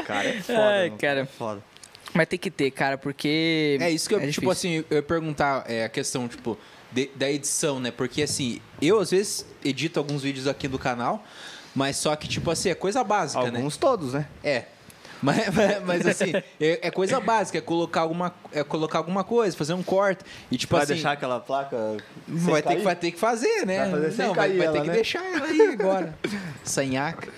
O 0.00 0.04
cara 0.04 0.28
é 0.28 0.40
foda, 0.42 0.58
Ai, 0.58 0.86
mano, 0.88 0.98
cara. 0.98 1.20
É 1.20 1.24
foda. 1.24 1.62
Mas 2.12 2.26
tem 2.26 2.38
que 2.38 2.50
ter, 2.50 2.70
cara, 2.72 2.98
porque. 2.98 3.78
É 3.80 3.90
isso 3.90 4.08
que 4.08 4.14
eu, 4.14 4.18
tipo 4.18 4.30
difícil. 4.32 4.50
assim, 4.50 4.84
eu 4.90 4.96
ia 4.96 5.02
perguntar 5.02 5.64
é, 5.66 5.84
a 5.84 5.88
questão, 5.88 6.26
tipo, 6.26 6.58
de- 6.92 7.10
da 7.14 7.30
edição, 7.30 7.78
né? 7.80 7.90
Porque 7.90 8.22
assim, 8.22 8.60
eu 8.80 8.98
às 9.00 9.10
vezes 9.10 9.46
edito 9.64 9.98
alguns 9.98 10.22
vídeos 10.22 10.46
aqui 10.46 10.66
do 10.68 10.78
canal, 10.78 11.24
mas 11.74 11.96
só 11.96 12.14
que, 12.16 12.26
tipo 12.28 12.50
assim, 12.50 12.70
é 12.70 12.74
coisa 12.74 13.04
básica, 13.04 13.50
né? 13.50 13.58
Alguns 13.58 13.76
todos, 13.76 14.12
né? 14.14 14.26
É. 14.42 14.64
Mas, 15.20 15.52
mas- 15.54 15.82
mas, 15.84 16.06
assim, 16.06 16.32
é, 16.60 16.86
é 16.88 16.90
coisa 16.90 17.18
básica, 17.20 17.58
é 17.58 17.60
colocar 17.60 18.02
alguma, 18.02 18.32
é 18.52 18.62
colocar 18.62 18.98
alguma 18.98 19.24
coisa, 19.24 19.56
fazer 19.56 19.74
um 19.74 19.82
corte. 19.82 20.24
E 20.50 20.56
tipo 20.56 20.74
Vai 20.74 20.84
assim. 20.84 20.94
deixar 20.94 21.12
aquela 21.12 21.40
placa. 21.40 21.96
sem 22.26 22.36
Vai 22.36 22.62
ter, 22.62 22.76
que, 22.76 22.82
vai 22.82 22.96
ter 22.96 23.10
que 23.10 23.18
fazer, 23.18 23.66
né? 23.66 23.80
Vai 23.80 23.90
fazer 23.90 24.12
sem 24.12 24.26
Não, 24.26 24.34
vai, 24.34 24.48
cair 24.48 24.58
vai 24.58 24.66
ter 24.68 24.72
ela, 24.74 24.80
que 24.82 24.88
né? 24.88 24.94
deixar 24.94 25.24
ela 25.24 25.46
aí 25.46 25.60
agora. 25.72 26.18
Sanhaca. 26.64 27.28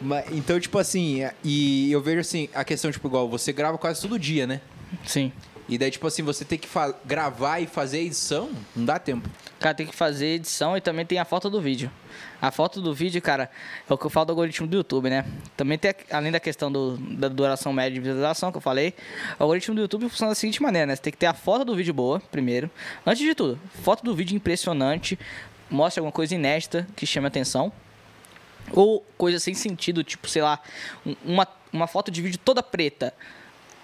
Mas, 0.00 0.24
então, 0.32 0.58
tipo 0.60 0.78
assim, 0.78 1.26
e 1.44 1.90
eu 1.92 2.00
vejo 2.02 2.20
assim, 2.20 2.48
a 2.54 2.64
questão, 2.64 2.90
tipo, 2.90 3.06
igual, 3.08 3.28
você 3.28 3.52
grava 3.52 3.78
quase 3.78 4.00
todo 4.00 4.18
dia, 4.18 4.46
né? 4.46 4.60
Sim. 5.06 5.32
E 5.68 5.76
daí, 5.76 5.90
tipo 5.90 6.06
assim, 6.06 6.22
você 6.22 6.44
tem 6.44 6.56
que 6.58 6.68
gravar 7.04 7.58
e 7.58 7.66
fazer 7.66 7.98
edição, 8.00 8.50
não 8.74 8.84
dá 8.84 9.00
tempo. 9.00 9.28
Cara, 9.58 9.74
tem 9.74 9.84
que 9.86 9.94
fazer 9.96 10.26
edição 10.26 10.76
e 10.76 10.80
também 10.80 11.04
tem 11.04 11.18
a 11.18 11.24
foto 11.24 11.50
do 11.50 11.60
vídeo. 11.60 11.90
A 12.40 12.52
foto 12.52 12.80
do 12.80 12.94
vídeo, 12.94 13.20
cara, 13.20 13.50
é 13.88 13.92
o 13.92 13.98
que 13.98 14.06
eu 14.06 14.10
falo 14.10 14.26
do 14.26 14.30
algoritmo 14.30 14.66
do 14.66 14.76
YouTube, 14.76 15.10
né? 15.10 15.24
Também 15.56 15.76
tem, 15.76 15.92
além 16.10 16.30
da 16.30 16.38
questão 16.38 16.70
do- 16.70 16.96
da 16.96 17.26
duração 17.28 17.72
média 17.72 17.90
de 17.94 17.98
visualização 18.00 18.52
que 18.52 18.58
eu 18.58 18.60
falei, 18.62 18.94
o 19.38 19.42
algoritmo 19.42 19.74
do 19.74 19.80
YouTube 19.80 20.08
funciona 20.08 20.30
da 20.30 20.34
seguinte 20.36 20.62
maneira, 20.62 20.86
né? 20.86 20.94
Você 20.94 21.02
tem 21.02 21.10
que 21.12 21.18
ter 21.18 21.26
a 21.26 21.34
foto 21.34 21.64
do 21.64 21.74
vídeo 21.74 21.92
boa, 21.92 22.20
primeiro. 22.30 22.70
Antes 23.04 23.24
de 23.24 23.34
tudo, 23.34 23.58
foto 23.82 24.04
do 24.04 24.14
vídeo 24.14 24.36
impressionante, 24.36 25.18
mostra 25.68 26.00
alguma 26.00 26.12
coisa 26.12 26.32
inédita 26.34 26.86
que 26.94 27.04
chame 27.06 27.26
atenção. 27.26 27.72
Ou 28.72 29.04
coisa 29.16 29.38
sem 29.40 29.54
sentido, 29.54 30.04
tipo, 30.04 30.28
sei 30.28 30.42
lá, 30.42 30.60
um- 31.04 31.16
uma, 31.24 31.48
uma 31.72 31.86
foto 31.88 32.10
de 32.10 32.22
vídeo 32.22 32.38
toda 32.38 32.62
preta 32.62 33.12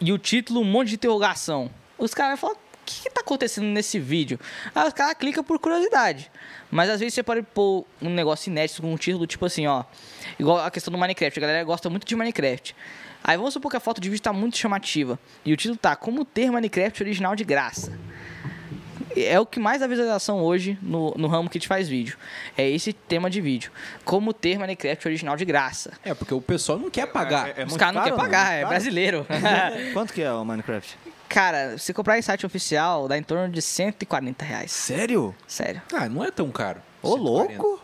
e 0.02 0.12
o 0.12 0.18
título 0.18 0.60
um 0.60 0.64
monte 0.64 0.88
de 0.88 0.94
interrogação. 0.96 1.70
Os 1.96 2.12
caras 2.12 2.40
vão 2.40 2.50
falar, 2.50 2.60
o 2.60 2.84
que, 2.84 3.02
que 3.02 3.10
tá 3.10 3.20
acontecendo 3.20 3.66
nesse 3.66 4.00
vídeo? 4.00 4.38
Aí 4.74 4.88
os 4.88 4.92
caras 4.92 5.14
clicam 5.14 5.44
por 5.44 5.60
curiosidade. 5.60 6.28
Mas 6.70 6.90
às 6.90 6.98
vezes 6.98 7.14
você 7.14 7.22
pode 7.22 7.42
pôr 7.42 7.86
um 8.00 8.10
negócio 8.10 8.50
inédito 8.50 8.82
com 8.82 8.92
um 8.92 8.96
título 8.96 9.26
tipo 9.28 9.46
assim, 9.46 9.66
ó. 9.68 9.84
Igual 10.40 10.58
a 10.58 10.70
questão 10.72 10.90
do 10.90 10.98
Minecraft. 10.98 11.38
A 11.38 11.40
galera 11.40 11.64
gosta 11.64 11.88
muito 11.88 12.04
de 12.04 12.16
Minecraft. 12.16 12.74
Aí 13.22 13.36
vamos 13.36 13.54
supor 13.54 13.70
que 13.70 13.76
a 13.76 13.80
foto 13.80 14.00
de 14.00 14.10
vídeo 14.10 14.22
tá 14.22 14.32
muito 14.32 14.58
chamativa. 14.58 15.16
E 15.44 15.52
o 15.52 15.56
título 15.56 15.78
tá 15.78 15.94
Como 15.94 16.24
ter 16.24 16.50
Minecraft 16.50 17.00
original 17.00 17.36
de 17.36 17.44
graça. 17.44 17.96
É 19.16 19.38
o 19.38 19.44
que 19.46 19.58
mais 19.60 19.80
dá 19.80 19.86
visualização 19.86 20.40
hoje 20.42 20.78
no, 20.82 21.12
no 21.16 21.28
ramo 21.28 21.48
que 21.50 21.58
te 21.58 21.68
faz 21.68 21.88
vídeo. 21.88 22.16
É 22.56 22.68
esse 22.68 22.92
tema 22.92 23.28
de 23.28 23.40
vídeo. 23.40 23.70
Como 24.04 24.32
ter 24.32 24.58
Minecraft 24.58 25.06
original 25.08 25.36
de 25.36 25.44
graça. 25.44 25.92
É, 26.04 26.14
porque 26.14 26.32
o 26.34 26.40
pessoal 26.40 26.78
não 26.78 26.90
quer 26.90 27.06
pagar. 27.06 27.48
É- 27.48 27.62
é 27.62 27.64
Os 27.64 27.70
muito 27.70 27.78
caras 27.78 27.94
não 27.94 28.02
querem 28.02 28.18
pagar, 28.18 28.44
Muito 28.46 28.52
é 28.54 28.60
caro? 28.60 28.68
brasileiro. 28.68 29.26
Quanto 29.92 30.12
que 30.12 30.22
é 30.22 30.32
o 30.32 30.44
Minecraft? 30.44 30.98
Cara, 31.28 31.78
se 31.78 31.94
comprar 31.94 32.18
em 32.18 32.22
site 32.22 32.44
oficial, 32.44 33.08
dá 33.08 33.16
em 33.16 33.22
torno 33.22 33.48
de 33.50 33.62
140 33.62 34.44
reais. 34.44 34.70
Sério? 34.70 35.34
Sério. 35.46 35.80
Ah, 35.92 36.08
não 36.08 36.22
é 36.24 36.30
tão 36.30 36.50
caro. 36.50 36.80
Ô, 37.02 37.16
140. 37.16 37.22
louco! 37.62 37.82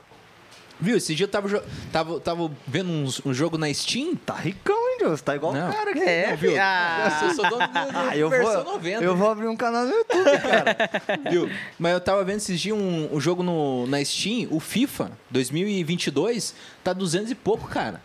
Viu, 0.80 0.96
esse 0.96 1.12
dia 1.14 1.24
eu 1.24 1.28
tava, 1.28 1.64
tava, 1.92 2.20
tava 2.20 2.50
vendo 2.66 2.88
uns- 2.90 3.20
um, 3.26 3.34
jogo 3.34 3.58
na 3.58 3.72
Steam. 3.74 4.14
Tá 4.14 4.34
ricão, 4.34 4.76
hein, 4.76 4.98
Deus? 5.00 5.20
Tá 5.20 5.34
igual 5.34 5.52
Não. 5.52 5.68
o 5.68 5.72
cara 5.72 5.90
aqui. 5.90 6.00
É, 6.00 6.30
Não, 6.30 6.36
viu? 6.36 6.52
ah. 6.60 7.18
Eu 7.28 7.34
sou 7.34 7.50
dono 7.50 7.66
do, 7.66 7.72
do 7.92 7.98
Ah, 7.98 8.16
eu 8.16 8.30
vou, 8.30 8.64
90. 8.64 9.02
eu 9.04 9.16
vou 9.16 9.28
abrir 9.30 9.48
um 9.48 9.56
canal 9.56 9.84
no 9.84 9.90
YouTube, 9.92 10.24
cara. 10.40 10.76
Viu? 11.30 11.50
Mas 11.78 11.92
eu 11.94 12.00
tava 12.00 12.22
vendo 12.24 12.36
esses 12.36 12.60
dias 12.60 12.76
um, 12.76 13.08
um 13.12 13.20
jogo 13.20 13.42
no, 13.42 13.86
na 13.88 14.04
Steam, 14.04 14.46
o 14.50 14.60
FIFA 14.60 15.10
2022, 15.30 16.54
tá 16.84 16.92
200 16.92 17.30
e 17.30 17.34
pouco, 17.34 17.66
cara. 17.68 18.00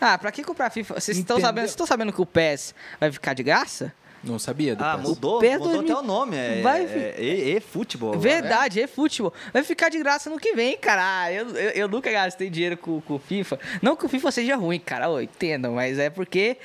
Ah, 0.00 0.16
pra 0.16 0.32
que 0.32 0.42
comprar 0.42 0.70
FIFA? 0.70 0.98
Vocês 0.98 1.18
estão 1.18 1.38
sabendo, 1.40 1.62
vocês 1.64 1.70
estão 1.72 1.86
sabendo 1.86 2.12
que 2.12 2.20
o 2.22 2.26
PES 2.26 2.74
vai 2.98 3.12
ficar 3.12 3.34
de 3.34 3.42
graça? 3.42 3.92
Não 4.22 4.38
sabia 4.38 4.76
do 4.76 4.84
Ah, 4.84 4.96
PES. 4.98 5.08
mudou, 5.08 5.38
PES 5.38 5.52
mudou 5.58 5.72
2000 5.76 5.92
até 5.96 6.02
o 6.02 6.06
nome. 6.06 6.36
É, 6.36 6.60
vai- 6.60 6.84
é, 6.84 7.14
e, 7.18 7.56
e 7.56 7.60
futebol. 7.60 8.10
agora. 8.12 8.20
Verdade, 8.28 8.80
é 8.80 8.86
futebol. 8.86 9.32
Vai 9.52 9.62
ficar 9.62 9.88
de 9.88 9.98
graça 9.98 10.28
no 10.28 10.38
que 10.38 10.52
vem, 10.54 10.76
cara. 10.76 11.00
Ah, 11.22 11.32
eu, 11.32 11.48
eu, 11.50 11.70
eu 11.70 11.88
nunca 11.88 12.10
gastei 12.12 12.50
dinheiro 12.50 12.76
com, 12.76 13.00
com 13.00 13.14
o 13.14 13.18
FIFA. 13.18 13.58
Não 13.80 13.96
que 13.96 14.04
o 14.04 14.08
FIFA 14.08 14.30
seja 14.30 14.56
ruim, 14.56 14.78
cara. 14.78 15.08
Ô, 15.08 15.20
entendam, 15.20 15.72
mas 15.74 15.98
é 15.98 16.10
porque 16.10 16.58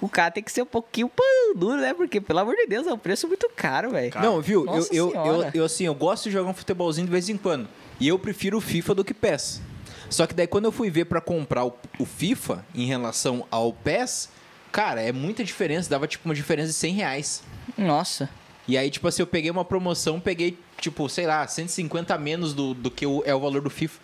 o 0.00 0.08
cara 0.08 0.30
tem 0.32 0.42
que 0.42 0.50
ser 0.50 0.62
um 0.62 0.66
pouquinho 0.66 1.08
pão 1.08 1.26
duro, 1.54 1.76
né? 1.80 1.94
Porque, 1.94 2.20
pelo 2.20 2.40
amor 2.40 2.56
de 2.56 2.66
Deus, 2.66 2.86
é 2.86 2.92
um 2.92 2.98
preço 2.98 3.28
muito 3.28 3.48
caro, 3.54 3.90
velho. 3.90 4.12
Não, 4.20 4.40
viu? 4.40 4.60
Eu, 4.60 4.66
Nossa 4.66 4.94
eu, 4.94 5.12
eu, 5.14 5.50
eu, 5.54 5.64
assim, 5.64 5.84
eu 5.84 5.94
gosto 5.94 6.24
de 6.24 6.30
jogar 6.32 6.50
um 6.50 6.54
futebolzinho 6.54 7.06
de 7.06 7.12
vez 7.12 7.28
em 7.28 7.36
quando. 7.36 7.68
E 8.00 8.08
eu 8.08 8.18
prefiro 8.18 8.58
o 8.58 8.60
FIFA 8.60 8.94
do 8.96 9.04
que 9.04 9.14
PES. 9.14 9.60
Só 10.08 10.26
que 10.26 10.34
daí 10.34 10.46
quando 10.48 10.64
eu 10.64 10.72
fui 10.72 10.90
ver 10.90 11.04
pra 11.04 11.20
comprar 11.20 11.64
o, 11.64 11.72
o 11.98 12.04
FIFA 12.04 12.64
em 12.74 12.84
relação 12.86 13.46
ao 13.48 13.72
PES, 13.72 14.28
cara, 14.72 15.00
é 15.02 15.12
muita 15.12 15.42
diferença. 15.44 15.88
Dava 15.90 16.06
tipo 16.06 16.28
uma 16.28 16.34
diferença 16.34 16.68
de 16.68 16.74
100 16.74 16.94
reais. 16.94 17.42
Nossa. 17.76 18.28
E 18.68 18.76
aí, 18.78 18.90
tipo 18.90 19.08
assim, 19.08 19.22
eu 19.22 19.26
peguei 19.26 19.50
uma 19.50 19.64
promoção, 19.64 20.20
peguei, 20.20 20.56
tipo, 20.78 21.08
sei 21.08 21.26
lá, 21.26 21.46
150 21.46 22.14
a 22.14 22.18
menos 22.18 22.54
do, 22.54 22.72
do 22.74 22.90
que 22.90 23.04
o- 23.06 23.22
é 23.26 23.34
o 23.34 23.40
valor 23.40 23.62
do 23.62 23.70
FIFA. 23.70 24.00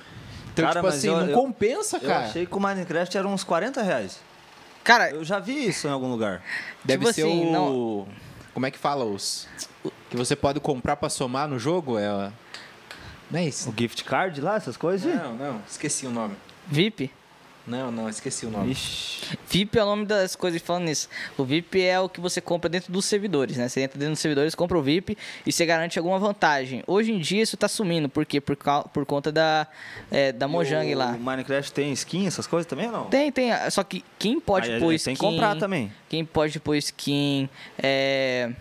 Então, 0.52 0.64
Cara, 0.64 0.80
tipo 0.80 0.86
mas 0.86 0.96
assim, 0.96 1.08
eu- 1.08 1.16
não 1.18 1.26
eu- 1.28 1.34
compensa, 1.34 1.98
Eu 1.98 2.08
cara. 2.08 2.24
achei 2.26 2.46
que 2.46 2.56
o 2.56 2.60
Minecraft 2.60 3.16
era 3.18 3.28
uns 3.28 3.44
40 3.44 3.82
reais. 3.82 4.18
Cara, 4.82 5.10
Eu 5.10 5.24
já 5.24 5.38
vi 5.38 5.68
isso 5.68 5.86
em 5.86 5.90
algum 5.90 6.10
lugar. 6.10 6.42
Deve 6.84 7.04
tipo 7.04 7.14
ser 7.14 7.22
assim, 7.22 7.46
o. 7.48 7.52
não- 7.52 8.08
Como 8.54 8.64
é 8.66 8.70
que 8.70 8.78
fala 8.78 9.04
os. 9.04 9.46
Que 10.08 10.16
você 10.16 10.34
pode 10.34 10.58
comprar 10.60 10.96
pra 10.96 11.08
somar 11.10 11.46
no 11.46 11.58
jogo? 11.58 11.98
É. 11.98 12.32
Não 13.30 13.38
é 13.40 13.44
isso? 13.46 13.68
O 13.68 13.74
gift 13.76 14.02
card 14.04 14.40
lá, 14.40 14.56
essas 14.56 14.76
coisas? 14.76 15.14
Não, 15.14 15.34
não, 15.36 15.62
esqueci 15.68 16.06
o 16.06 16.10
nome. 16.10 16.34
VIP. 16.66 17.10
Não, 17.66 17.90
não, 17.90 18.08
esqueci 18.08 18.46
o 18.46 18.50
nome. 18.50 18.70
Ixi. 18.72 19.36
VIP 19.48 19.78
é 19.78 19.82
o 19.82 19.86
nome 19.86 20.04
das 20.06 20.36
coisas 20.36 20.62
falando 20.62 20.84
nisso. 20.84 21.08
O 21.36 21.44
VIP 21.44 21.82
é 21.82 21.98
o 21.98 22.08
que 22.08 22.20
você 22.20 22.40
compra 22.40 22.68
dentro 22.70 22.92
dos 22.92 23.04
servidores, 23.04 23.56
né? 23.56 23.68
Você 23.68 23.80
entra 23.80 23.98
dentro 23.98 24.12
dos 24.12 24.20
servidores, 24.20 24.54
compra 24.54 24.78
o 24.78 24.82
VIP 24.82 25.18
e 25.44 25.50
você 25.52 25.66
garante 25.66 25.98
alguma 25.98 26.18
vantagem. 26.18 26.84
Hoje 26.86 27.12
em 27.12 27.18
dia 27.18 27.42
isso 27.42 27.56
tá 27.56 27.66
sumindo, 27.66 28.08
por 28.08 28.24
quê? 28.24 28.40
Por, 28.40 28.54
cau- 28.56 28.88
por 28.92 29.04
conta 29.04 29.32
da, 29.32 29.66
é, 30.10 30.30
da 30.30 30.46
Mojang 30.46 30.94
o, 30.94 30.98
lá. 30.98 31.12
O 31.12 31.18
Minecraft 31.20 31.72
tem 31.72 31.92
skin, 31.92 32.26
essas 32.26 32.46
coisas 32.46 32.66
também 32.68 32.86
ou 32.86 32.92
não? 32.92 33.04
Tem, 33.06 33.32
tem. 33.32 33.50
Só 33.70 33.82
que 33.82 34.04
quem 34.18 34.38
pode 34.38 34.70
Aí, 34.70 34.78
pôr 34.80 34.92
skin. 34.94 35.04
Tem 35.10 35.14
que 35.14 35.20
comprar 35.20 35.56
também. 35.56 35.92
Quem 36.08 36.24
pode 36.24 36.60
pôr 36.60 36.76
skin. 36.76 37.48
É. 37.78 38.52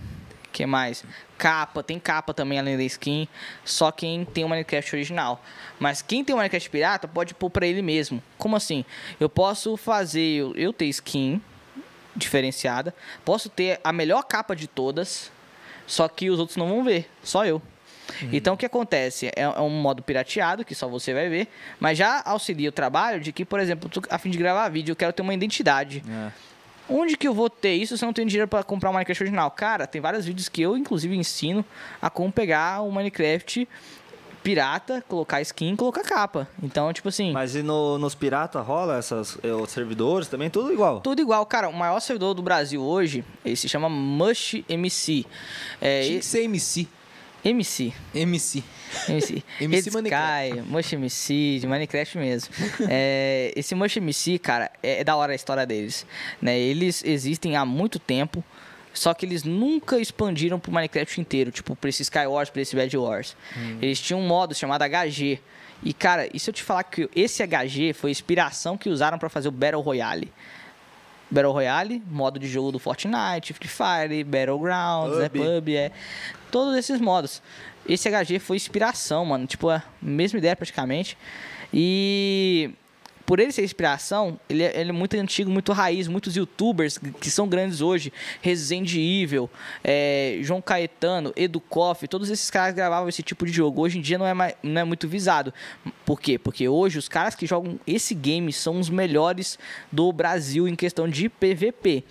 que 0.55 0.65
mais? 0.65 1.03
Capa, 1.37 1.83
tem 1.83 1.99
capa 1.99 2.33
também 2.33 2.57
além 2.57 2.77
da 2.77 2.83
skin. 2.83 3.27
Só 3.65 3.91
quem 3.91 4.23
tem 4.23 4.45
o 4.45 4.49
Minecraft 4.49 4.95
original. 4.95 5.43
Mas 5.77 6.01
quem 6.01 6.23
tem 6.23 6.33
o 6.33 6.37
Minecraft 6.37 6.69
pirata 6.69 7.07
pode 7.09 7.33
pôr 7.33 7.49
pra 7.49 7.67
ele 7.67 7.81
mesmo. 7.81 8.23
Como 8.37 8.55
assim? 8.55 8.85
Eu 9.19 9.27
posso 9.27 9.75
fazer. 9.75 10.21
Eu, 10.21 10.55
eu 10.55 10.71
ter 10.71 10.85
skin 10.85 11.41
diferenciada. 12.15 12.95
Posso 13.25 13.49
ter 13.49 13.81
a 13.83 13.91
melhor 13.91 14.23
capa 14.23 14.55
de 14.55 14.65
todas. 14.65 15.29
Só 15.85 16.07
que 16.07 16.29
os 16.29 16.39
outros 16.39 16.55
não 16.55 16.69
vão 16.69 16.85
ver. 16.85 17.09
Só 17.21 17.45
eu. 17.45 17.61
Então 18.31 18.53
o 18.53 18.57
que 18.57 18.65
acontece? 18.65 19.27
É, 19.35 19.41
é 19.41 19.59
um 19.59 19.69
modo 19.69 20.01
pirateado, 20.01 20.63
que 20.63 20.73
só 20.73 20.87
você 20.87 21.13
vai 21.13 21.27
ver, 21.27 21.47
mas 21.79 21.97
já 21.97 22.21
auxilia 22.23 22.69
o 22.69 22.71
trabalho 22.71 23.19
de 23.19 23.31
que, 23.33 23.43
por 23.43 23.59
exemplo, 23.59 23.89
tu, 23.89 24.01
a 24.09 24.19
fim 24.19 24.29
de 24.29 24.37
gravar 24.37 24.69
vídeo, 24.69 24.91
eu 24.91 24.95
quero 24.95 25.11
ter 25.11 25.23
uma 25.23 25.33
identidade. 25.33 26.03
É. 26.07 26.31
Onde 26.89 27.17
que 27.17 27.27
eu 27.27 27.33
vou 27.33 27.49
ter 27.49 27.73
isso 27.73 27.97
se 27.97 28.03
eu 28.03 28.07
não 28.07 28.13
tenho 28.13 28.27
dinheiro 28.27 28.47
para 28.47 28.63
comprar 28.63 28.89
um 28.89 28.93
Minecraft 28.93 29.23
original? 29.23 29.49
Cara, 29.51 29.87
tem 29.87 29.99
vários 30.01 30.25
vídeos 30.25 30.47
que 30.47 30.61
eu, 30.61 30.77
inclusive, 30.77 31.15
ensino 31.15 31.65
a 32.01 32.09
como 32.09 32.31
pegar 32.31 32.81
o 32.81 32.91
Minecraft 32.91 33.67
pirata, 34.43 35.03
colocar 35.07 35.41
skin, 35.41 35.75
colocar 35.75 36.03
capa. 36.03 36.47
Então, 36.61 36.93
tipo 36.93 37.09
assim, 37.09 37.31
Mas 37.31 37.55
e 37.55 37.63
no- 37.63 37.97
nos 37.97 38.13
pirata 38.13 38.61
rola 38.61 38.97
essas 38.99 39.39
eh, 39.41 39.51
os 39.51 39.71
servidores 39.71 40.27
também, 40.27 40.51
tudo 40.51 40.71
igual? 40.71 40.99
tudo 41.01 41.19
igual. 41.19 41.43
Cara, 41.47 41.67
o 41.67 41.73
maior 41.73 41.99
servidor 41.99 42.35
do 42.35 42.43
Brasil 42.43 42.79
hoje, 42.83 43.25
ele 43.43 43.55
se 43.55 43.67
chama 43.67 43.89
Mush 43.89 44.63
MC. 44.69 45.25
É, 45.81 46.03
Tinha 46.03 46.19
que 46.19 46.25
ser 46.25 46.43
MC. 46.43 46.87
MC. 47.45 47.93
MC. 48.13 48.63
MC. 49.07 49.43
MC 49.61 49.89
Sky, 49.89 50.61
Mush 50.67 50.93
MC, 50.93 51.59
de 51.59 51.67
Minecraft 51.67 52.17
mesmo. 52.17 52.53
É, 52.89 53.53
esse 53.55 53.75
Mush 53.75 53.97
MC, 53.97 54.39
cara, 54.39 54.71
é, 54.81 55.01
é 55.01 55.03
da 55.03 55.15
hora 55.15 55.31
a 55.31 55.35
história 55.35 55.63
deles. 55.65 56.07
Né? 56.41 56.57
Eles 56.57 57.03
existem 57.05 57.55
há 57.55 57.63
muito 57.63 57.99
tempo, 57.99 58.43
só 58.93 59.13
que 59.13 59.25
eles 59.25 59.43
nunca 59.43 59.99
expandiram 59.99 60.59
pro 60.59 60.71
Minecraft 60.71 61.21
inteiro, 61.21 61.51
tipo, 61.51 61.75
pra 61.75 61.89
esse 61.89 62.01
Sky 62.01 62.25
Wars, 62.25 62.49
pra 62.49 62.63
esse 62.63 62.75
Bad 62.75 62.97
Wars. 62.97 63.37
Eles 63.79 63.99
tinham 63.99 64.19
um 64.19 64.27
modo 64.27 64.55
chamado 64.55 64.83
HG. 64.83 65.39
E, 65.83 65.93
cara, 65.93 66.27
e 66.33 66.39
se 66.39 66.49
eu 66.49 66.53
te 66.53 66.63
falar 66.63 66.83
que 66.83 67.07
esse 67.15 67.45
HG 67.45 67.93
foi 67.93 68.09
a 68.09 68.11
inspiração 68.11 68.75
que 68.75 68.89
usaram 68.89 69.19
pra 69.19 69.29
fazer 69.29 69.49
o 69.49 69.51
Battle 69.51 69.81
Royale? 69.81 70.31
Battle 71.29 71.51
Royale, 71.51 72.01
modo 72.09 72.39
de 72.39 72.47
jogo 72.47 72.71
do 72.71 72.79
Fortnite, 72.79 73.53
Free 73.53 73.67
Fire, 73.67 74.23
Battlegrounds, 74.23 75.17
PUB. 75.29 75.39
PUB, 75.39 75.75
é. 75.75 75.91
Todos 76.55 76.77
esses 76.77 77.01
modos. 77.01 77.41
Esse 77.85 78.09
HG 78.09 78.39
foi 78.39 78.55
inspiração, 78.55 79.25
mano. 79.25 79.45
Tipo, 79.45 79.67
a 79.67 79.83
mesma 80.01 80.39
ideia 80.39 80.55
praticamente. 80.55 81.17
E 81.73 82.69
por 83.25 83.41
ele 83.41 83.51
ser 83.51 83.65
inspiração, 83.65 84.39
ele 84.47 84.63
é, 84.63 84.79
ele 84.79 84.91
é 84.91 84.93
muito 84.93 85.17
antigo, 85.17 85.51
muito 85.51 85.73
raiz. 85.73 86.07
Muitos 86.07 86.37
youtubers 86.37 86.97
que 87.19 87.29
são 87.29 87.45
grandes 87.45 87.81
hoje, 87.81 88.13
Resident 88.41 88.93
Evil, 88.95 89.49
é, 89.83 90.39
João 90.43 90.61
Caetano, 90.61 91.33
Edu 91.35 91.59
Koff, 91.59 92.07
todos 92.07 92.29
esses 92.29 92.49
caras 92.49 92.73
gravavam 92.73 93.09
esse 93.09 93.21
tipo 93.21 93.45
de 93.45 93.51
jogo. 93.51 93.81
Hoje 93.81 93.97
em 93.97 94.01
dia 94.01 94.17
não 94.17 94.25
é, 94.25 94.33
mais, 94.33 94.55
não 94.63 94.79
é 94.79 94.85
muito 94.85 95.09
visado. 95.09 95.53
Por 96.05 96.21
quê? 96.21 96.39
Porque 96.39 96.69
hoje 96.69 96.97
os 96.97 97.09
caras 97.09 97.35
que 97.35 97.45
jogam 97.45 97.77
esse 97.85 98.15
game 98.15 98.53
são 98.53 98.79
os 98.79 98.89
melhores 98.89 99.59
do 99.91 100.09
Brasil 100.13 100.69
em 100.69 100.75
questão 100.75 101.05
de 101.05 101.27
PVP. 101.27 102.05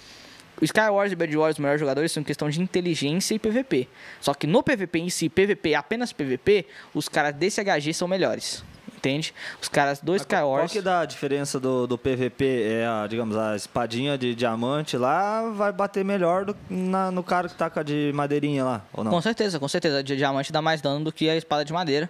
O 0.60 0.64
Skywars 0.64 1.12
e 1.12 1.16
Bad 1.16 1.36
Wars, 1.36 1.54
os 1.56 1.58
melhores 1.58 1.80
jogadores, 1.80 2.12
são 2.12 2.22
questão 2.22 2.48
de 2.48 2.60
inteligência 2.60 3.34
e 3.34 3.38
PVP. 3.38 3.88
Só 4.20 4.32
que 4.34 4.46
no 4.46 4.62
PVP 4.62 4.98
em 5.00 5.10
si, 5.10 5.28
PVP, 5.28 5.74
apenas 5.74 6.12
PVP, 6.12 6.66
os 6.94 7.08
caras 7.08 7.34
desse 7.34 7.60
HG 7.62 7.92
são 7.92 8.06
melhores. 8.06 8.62
Entende? 8.96 9.34
Os 9.60 9.68
caras 9.68 10.00
do 10.00 10.12
Mas 10.12 10.22
qual- 10.24 10.28
Qual 10.28 10.64
Skywars. 10.64 10.72
que 10.72 10.80
dá 10.80 11.00
a 11.00 11.04
diferença 11.04 11.60
do, 11.60 11.86
do 11.86 11.98
PVP? 11.98 12.62
É, 12.62 12.86
a, 12.86 13.06
digamos, 13.06 13.36
a 13.36 13.54
espadinha 13.54 14.16
de 14.16 14.34
diamante 14.34 14.96
lá 14.96 15.50
vai 15.50 15.70
bater 15.72 16.02
melhor 16.02 16.46
do, 16.46 16.56
na- 16.70 17.10
no 17.10 17.22
cara 17.22 17.48
que 17.48 17.54
tá 17.54 17.68
com 17.68 17.80
a 17.80 17.82
de 17.82 18.12
madeirinha 18.14 18.64
lá, 18.64 18.86
ou 18.94 19.04
não? 19.04 19.10
Com 19.10 19.20
certeza, 19.20 19.58
com 19.60 19.68
certeza. 19.68 19.98
A 19.98 20.02
de 20.02 20.16
diamante 20.16 20.50
dá 20.50 20.62
mais 20.62 20.80
dano 20.80 21.04
do 21.04 21.12
que 21.12 21.28
a 21.28 21.36
espada 21.36 21.64
de 21.66 21.72
madeira. 21.72 22.08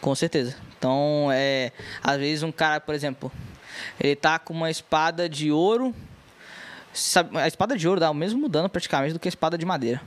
Com 0.00 0.14
certeza. 0.14 0.56
Então, 0.78 1.28
é. 1.32 1.72
Às 2.02 2.18
vezes 2.18 2.42
um 2.42 2.52
cara, 2.52 2.80
por 2.80 2.94
exemplo, 2.94 3.32
ele 3.98 4.14
tá 4.14 4.38
com 4.38 4.52
uma 4.52 4.70
espada 4.70 5.26
de 5.26 5.50
ouro. 5.50 5.94
A 7.34 7.46
espada 7.46 7.76
de 7.76 7.88
ouro 7.88 8.00
dá 8.00 8.10
o 8.10 8.14
mesmo 8.14 8.48
dano 8.48 8.68
praticamente 8.68 9.12
do 9.12 9.18
que 9.18 9.28
a 9.28 9.30
espada 9.30 9.56
de 9.56 9.64
madeira. 9.64 10.00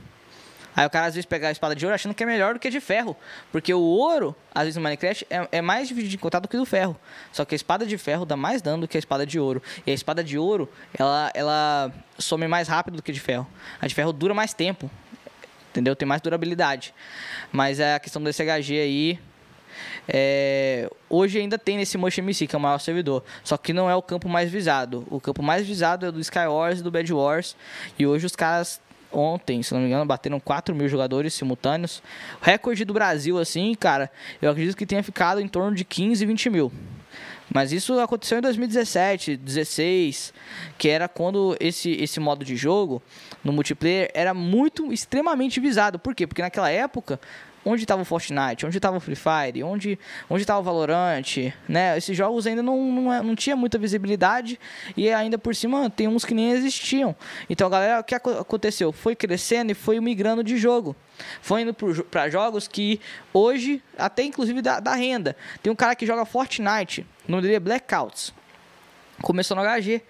Aí 0.74 0.86
o 0.86 0.90
cara 0.90 1.06
às 1.06 1.14
vezes 1.14 1.26
pega 1.26 1.48
a 1.48 1.52
espada 1.52 1.76
de 1.76 1.84
ouro 1.84 1.94
achando 1.94 2.14
que 2.14 2.22
é 2.22 2.26
melhor 2.26 2.54
do 2.54 2.60
que 2.60 2.68
a 2.68 2.70
de 2.70 2.80
ferro. 2.80 3.14
Porque 3.50 3.74
o 3.74 3.80
ouro, 3.80 4.34
às 4.54 4.62
vezes 4.62 4.76
no 4.76 4.82
Minecraft, 4.82 5.26
é, 5.28 5.48
é 5.52 5.60
mais 5.60 5.88
difícil 5.88 6.08
de 6.08 6.16
encontrar 6.16 6.40
do 6.40 6.48
que 6.48 6.56
o 6.56 6.60
do 6.60 6.66
ferro. 6.66 6.96
Só 7.30 7.44
que 7.44 7.54
a 7.54 7.56
espada 7.56 7.84
de 7.84 7.98
ferro 7.98 8.24
dá 8.24 8.36
mais 8.36 8.62
dano 8.62 8.82
do 8.82 8.88
que 8.88 8.96
a 8.96 9.00
espada 9.00 9.26
de 9.26 9.38
ouro. 9.38 9.62
E 9.86 9.90
a 9.90 9.94
espada 9.94 10.24
de 10.24 10.38
ouro, 10.38 10.68
ela, 10.94 11.30
ela 11.34 11.92
some 12.18 12.48
mais 12.48 12.68
rápido 12.68 12.96
do 12.96 13.02
que 13.02 13.10
a 13.10 13.14
de 13.14 13.20
ferro. 13.20 13.46
A 13.80 13.86
de 13.86 13.94
ferro 13.94 14.12
dura 14.12 14.32
mais 14.32 14.54
tempo. 14.54 14.90
Entendeu? 15.70 15.94
Tem 15.94 16.08
mais 16.08 16.22
durabilidade. 16.22 16.94
Mas 17.50 17.78
é 17.78 17.94
a 17.94 18.00
questão 18.00 18.22
desse 18.22 18.42
HG 18.42 18.80
aí. 18.80 19.18
É, 20.08 20.90
hoje 21.08 21.38
ainda 21.38 21.58
tem 21.58 21.76
nesse 21.76 21.96
Mosh 21.98 22.18
MC, 22.18 22.46
que 22.46 22.54
é 22.54 22.58
o 22.58 22.62
maior 22.62 22.78
servidor. 22.78 23.24
Só 23.44 23.56
que 23.56 23.72
não 23.72 23.88
é 23.88 23.94
o 23.94 24.02
campo 24.02 24.28
mais 24.28 24.50
visado. 24.50 25.06
O 25.10 25.20
campo 25.20 25.42
mais 25.42 25.66
visado 25.66 26.06
é 26.06 26.12
do 26.12 26.20
Sky 26.20 26.46
Wars 26.46 26.80
e 26.80 26.82
do 26.82 26.90
Bad 26.90 27.12
Wars. 27.12 27.56
E 27.98 28.06
hoje 28.06 28.26
os 28.26 28.36
caras, 28.36 28.80
ontem, 29.12 29.62
se 29.62 29.72
não 29.72 29.80
me 29.80 29.86
engano, 29.86 30.04
bateram 30.04 30.40
4 30.40 30.74
mil 30.74 30.88
jogadores 30.88 31.34
simultâneos. 31.34 32.02
O 32.40 32.44
recorde 32.44 32.84
do 32.84 32.92
Brasil, 32.92 33.38
assim, 33.38 33.74
cara, 33.74 34.10
eu 34.40 34.50
acredito 34.50 34.76
que 34.76 34.86
tenha 34.86 35.02
ficado 35.02 35.40
em 35.40 35.48
torno 35.48 35.76
de 35.76 35.84
15, 35.84 36.24
20 36.24 36.50
mil. 36.50 36.72
Mas 37.52 37.70
isso 37.70 37.98
aconteceu 38.00 38.38
em 38.38 38.40
2017, 38.40 39.36
16, 39.36 40.32
que 40.78 40.88
era 40.88 41.06
quando 41.06 41.54
esse, 41.60 41.90
esse 41.90 42.18
modo 42.18 42.44
de 42.44 42.56
jogo 42.56 43.02
no 43.44 43.52
multiplayer 43.52 44.10
era 44.14 44.32
muito 44.32 44.90
extremamente 44.90 45.60
visado. 45.60 45.98
Por 45.98 46.14
quê? 46.14 46.26
Porque 46.26 46.40
naquela 46.40 46.70
época, 46.70 47.20
onde 47.64 47.84
estava 47.84 48.02
o 48.02 48.04
Fortnite, 48.04 48.66
onde 48.66 48.76
estava 48.78 48.96
o 48.96 49.00
Free 49.00 49.14
Fire, 49.16 49.62
onde 49.62 49.98
onde 50.28 50.42
estava 50.42 50.60
o 50.60 50.62
Valorant, 50.62 51.22
né? 51.68 51.96
Esses 51.96 52.16
jogos 52.16 52.46
ainda 52.46 52.62
não, 52.62 52.82
não, 52.90 53.12
é- 53.12 53.22
não 53.22 53.34
tinha 53.36 53.54
muita 53.54 53.78
visibilidade 53.78 54.58
e 54.96 55.08
ainda 55.10 55.38
por 55.38 55.54
cima 55.54 55.88
tem 55.88 56.08
uns 56.08 56.24
que 56.24 56.34
nem 56.34 56.50
existiam. 56.50 57.14
Então, 57.48 57.68
galera, 57.70 58.00
o 58.00 58.04
que 58.04 58.14
aco- 58.14 58.30
aconteceu? 58.30 58.90
Foi 58.92 59.14
crescendo 59.14 59.72
e 59.72 59.74
foi 59.74 60.00
migrando 60.00 60.42
de 60.42 60.56
jogo. 60.56 60.96
Foi 61.40 61.62
indo 61.62 61.74
para 62.10 62.28
jogos 62.28 62.66
que 62.66 63.00
hoje, 63.32 63.82
até 63.96 64.22
inclusive 64.24 64.60
da, 64.60 64.80
da 64.80 64.94
renda. 64.94 65.36
Tem 65.62 65.72
um 65.72 65.76
cara 65.76 65.94
que 65.94 66.04
joga 66.04 66.24
Fortnite, 66.24 67.06
o 67.28 67.30
nome 67.30 67.42
dele 67.42 67.54
é 67.54 67.60
Blackouts. 67.60 68.32
Começou 69.20 69.56
no 69.56 69.62
HG. 69.62 70.02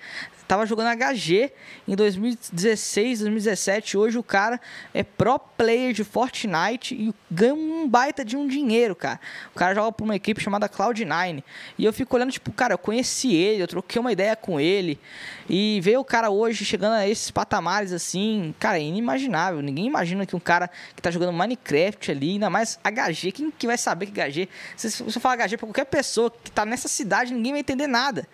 Tava 0.53 0.67
jogando 0.67 0.95
HG 0.95 1.51
em 1.89 1.97
2016, 1.97 3.21
2017. 3.21 3.97
Hoje 3.97 4.19
o 4.19 4.23
cara 4.23 4.61
é 4.93 5.03
pro 5.03 5.39
player 5.39 5.95
de 5.95 6.05
Fortnite 6.05 6.95
e 6.95 7.15
ganha 7.31 7.55
um 7.55 7.89
baita 7.89 8.23
de 8.23 8.37
um 8.37 8.47
dinheiro, 8.47 8.95
cara. 8.95 9.19
O 9.55 9.59
cara 9.59 9.75
joga 9.75 9.91
pra 9.93 10.05
uma 10.05 10.15
equipe 10.15 10.43
chamada 10.43 10.69
Cloud9. 10.69 11.43
E 11.79 11.87
eu 11.87 11.91
fico 11.91 12.15
olhando, 12.15 12.33
tipo, 12.33 12.53
cara, 12.53 12.75
eu 12.75 12.79
conheci 12.79 13.35
ele, 13.35 13.63
eu 13.63 13.67
troquei 13.67 13.99
uma 13.99 14.13
ideia 14.13 14.37
com 14.37 14.61
ele. 14.61 15.01
E 15.49 15.81
ver 15.83 15.97
o 15.97 16.05
cara 16.05 16.29
hoje 16.29 16.67
chegando 16.67 16.97
a 16.97 17.09
esses 17.09 17.31
patamares 17.31 17.91
assim, 17.91 18.55
cara, 18.59 18.77
é 18.79 18.83
inimaginável. 18.83 19.63
Ninguém 19.63 19.87
imagina 19.87 20.27
que 20.27 20.37
um 20.37 20.41
cara 20.41 20.69
que 20.95 21.01
tá 21.01 21.11
jogando 21.11 21.33
Minecraft 21.33 22.11
ali, 22.11 22.33
ainda 22.33 22.51
mais 22.51 22.79
HG, 22.85 23.33
quem 23.33 23.51
que 23.51 23.67
vai 23.67 23.79
saber 23.79 24.05
que 24.05 24.21
HG? 24.21 24.51
Se 24.77 25.03
você 25.03 25.19
falar 25.19 25.49
HG 25.49 25.57
pra 25.57 25.67
qualquer 25.67 25.87
pessoa 25.87 26.31
que 26.31 26.51
tá 26.51 26.67
nessa 26.67 26.89
cidade, 26.89 27.33
ninguém 27.33 27.53
vai 27.53 27.61
entender 27.61 27.87
nada. 27.87 28.29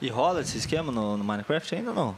E 0.00 0.08
rola 0.08 0.40
esse 0.40 0.58
esquema 0.58 0.92
no, 0.92 1.16
no 1.16 1.24
Minecraft 1.24 1.74
ainda 1.74 1.90
ou 1.90 1.96
não? 1.96 2.16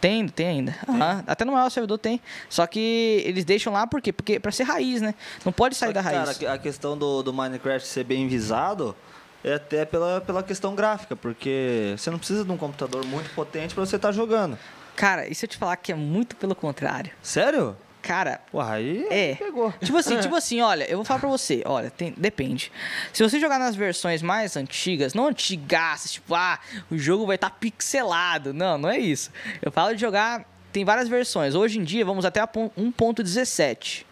Tem, 0.00 0.26
tem 0.26 0.46
ainda. 0.46 0.74
Aham. 0.88 1.22
Até 1.26 1.44
no 1.44 1.52
maior 1.52 1.68
servidor 1.68 1.98
tem. 1.98 2.20
Só 2.48 2.66
que 2.66 3.22
eles 3.26 3.44
deixam 3.44 3.72
lá 3.72 3.86
por 3.86 4.00
quê? 4.00 4.12
Porque 4.12 4.40
pra 4.40 4.50
ser 4.50 4.62
raiz, 4.62 5.02
né? 5.02 5.14
Não 5.44 5.52
pode 5.52 5.74
sair 5.74 5.90
Só 5.90 5.94
da 5.94 6.02
que, 6.02 6.16
raiz. 6.16 6.38
Cara, 6.38 6.54
a 6.54 6.58
questão 6.58 6.96
do, 6.96 7.22
do 7.22 7.32
Minecraft 7.32 7.86
ser 7.86 8.04
bem 8.04 8.26
visado 8.26 8.96
é 9.44 9.54
até 9.54 9.84
pela, 9.84 10.20
pela 10.22 10.42
questão 10.42 10.74
gráfica, 10.74 11.14
porque 11.14 11.94
você 11.96 12.10
não 12.10 12.18
precisa 12.18 12.44
de 12.44 12.50
um 12.50 12.56
computador 12.56 13.04
muito 13.04 13.30
potente 13.34 13.74
pra 13.74 13.84
você 13.84 13.96
estar 13.96 14.12
jogando. 14.12 14.58
Cara, 14.96 15.28
e 15.28 15.34
se 15.34 15.44
eu 15.44 15.48
te 15.48 15.56
falar 15.58 15.76
que 15.76 15.92
é 15.92 15.94
muito 15.94 16.36
pelo 16.36 16.54
contrário? 16.54 17.12
Sério? 17.22 17.76
Cara, 18.02 18.40
Porra, 18.50 18.74
aí 18.74 19.06
É. 19.10 19.34
pegou. 19.34 19.72
Tipo 19.82 19.98
assim, 19.98 20.18
tipo 20.20 20.34
assim, 20.34 20.60
olha, 20.60 20.84
eu 20.90 20.96
vou 20.96 21.04
falar 21.04 21.20
pra 21.20 21.28
você, 21.28 21.62
olha, 21.66 21.90
tem- 21.90 22.14
depende. 22.16 22.72
Se 23.12 23.22
você 23.22 23.38
jogar 23.38 23.58
nas 23.58 23.76
versões 23.76 24.22
mais 24.22 24.56
antigas, 24.56 25.12
não 25.14 25.26
antigas, 25.26 26.12
tipo, 26.12 26.34
ah, 26.34 26.58
o 26.90 26.96
jogo 26.98 27.26
vai 27.26 27.34
estar 27.36 27.50
pixelado. 27.50 28.52
Não, 28.54 28.78
não 28.78 28.88
é 28.88 28.98
isso. 28.98 29.30
Eu 29.60 29.70
falo 29.70 29.94
de 29.94 30.00
jogar, 30.00 30.44
tem 30.72 30.84
várias 30.84 31.08
versões. 31.08 31.54
Hoje 31.54 31.78
em 31.78 31.84
dia, 31.84 32.04
vamos 32.04 32.24
até 32.24 32.40
a 32.40 32.46
pon- 32.46 32.70
1.17, 32.76 34.04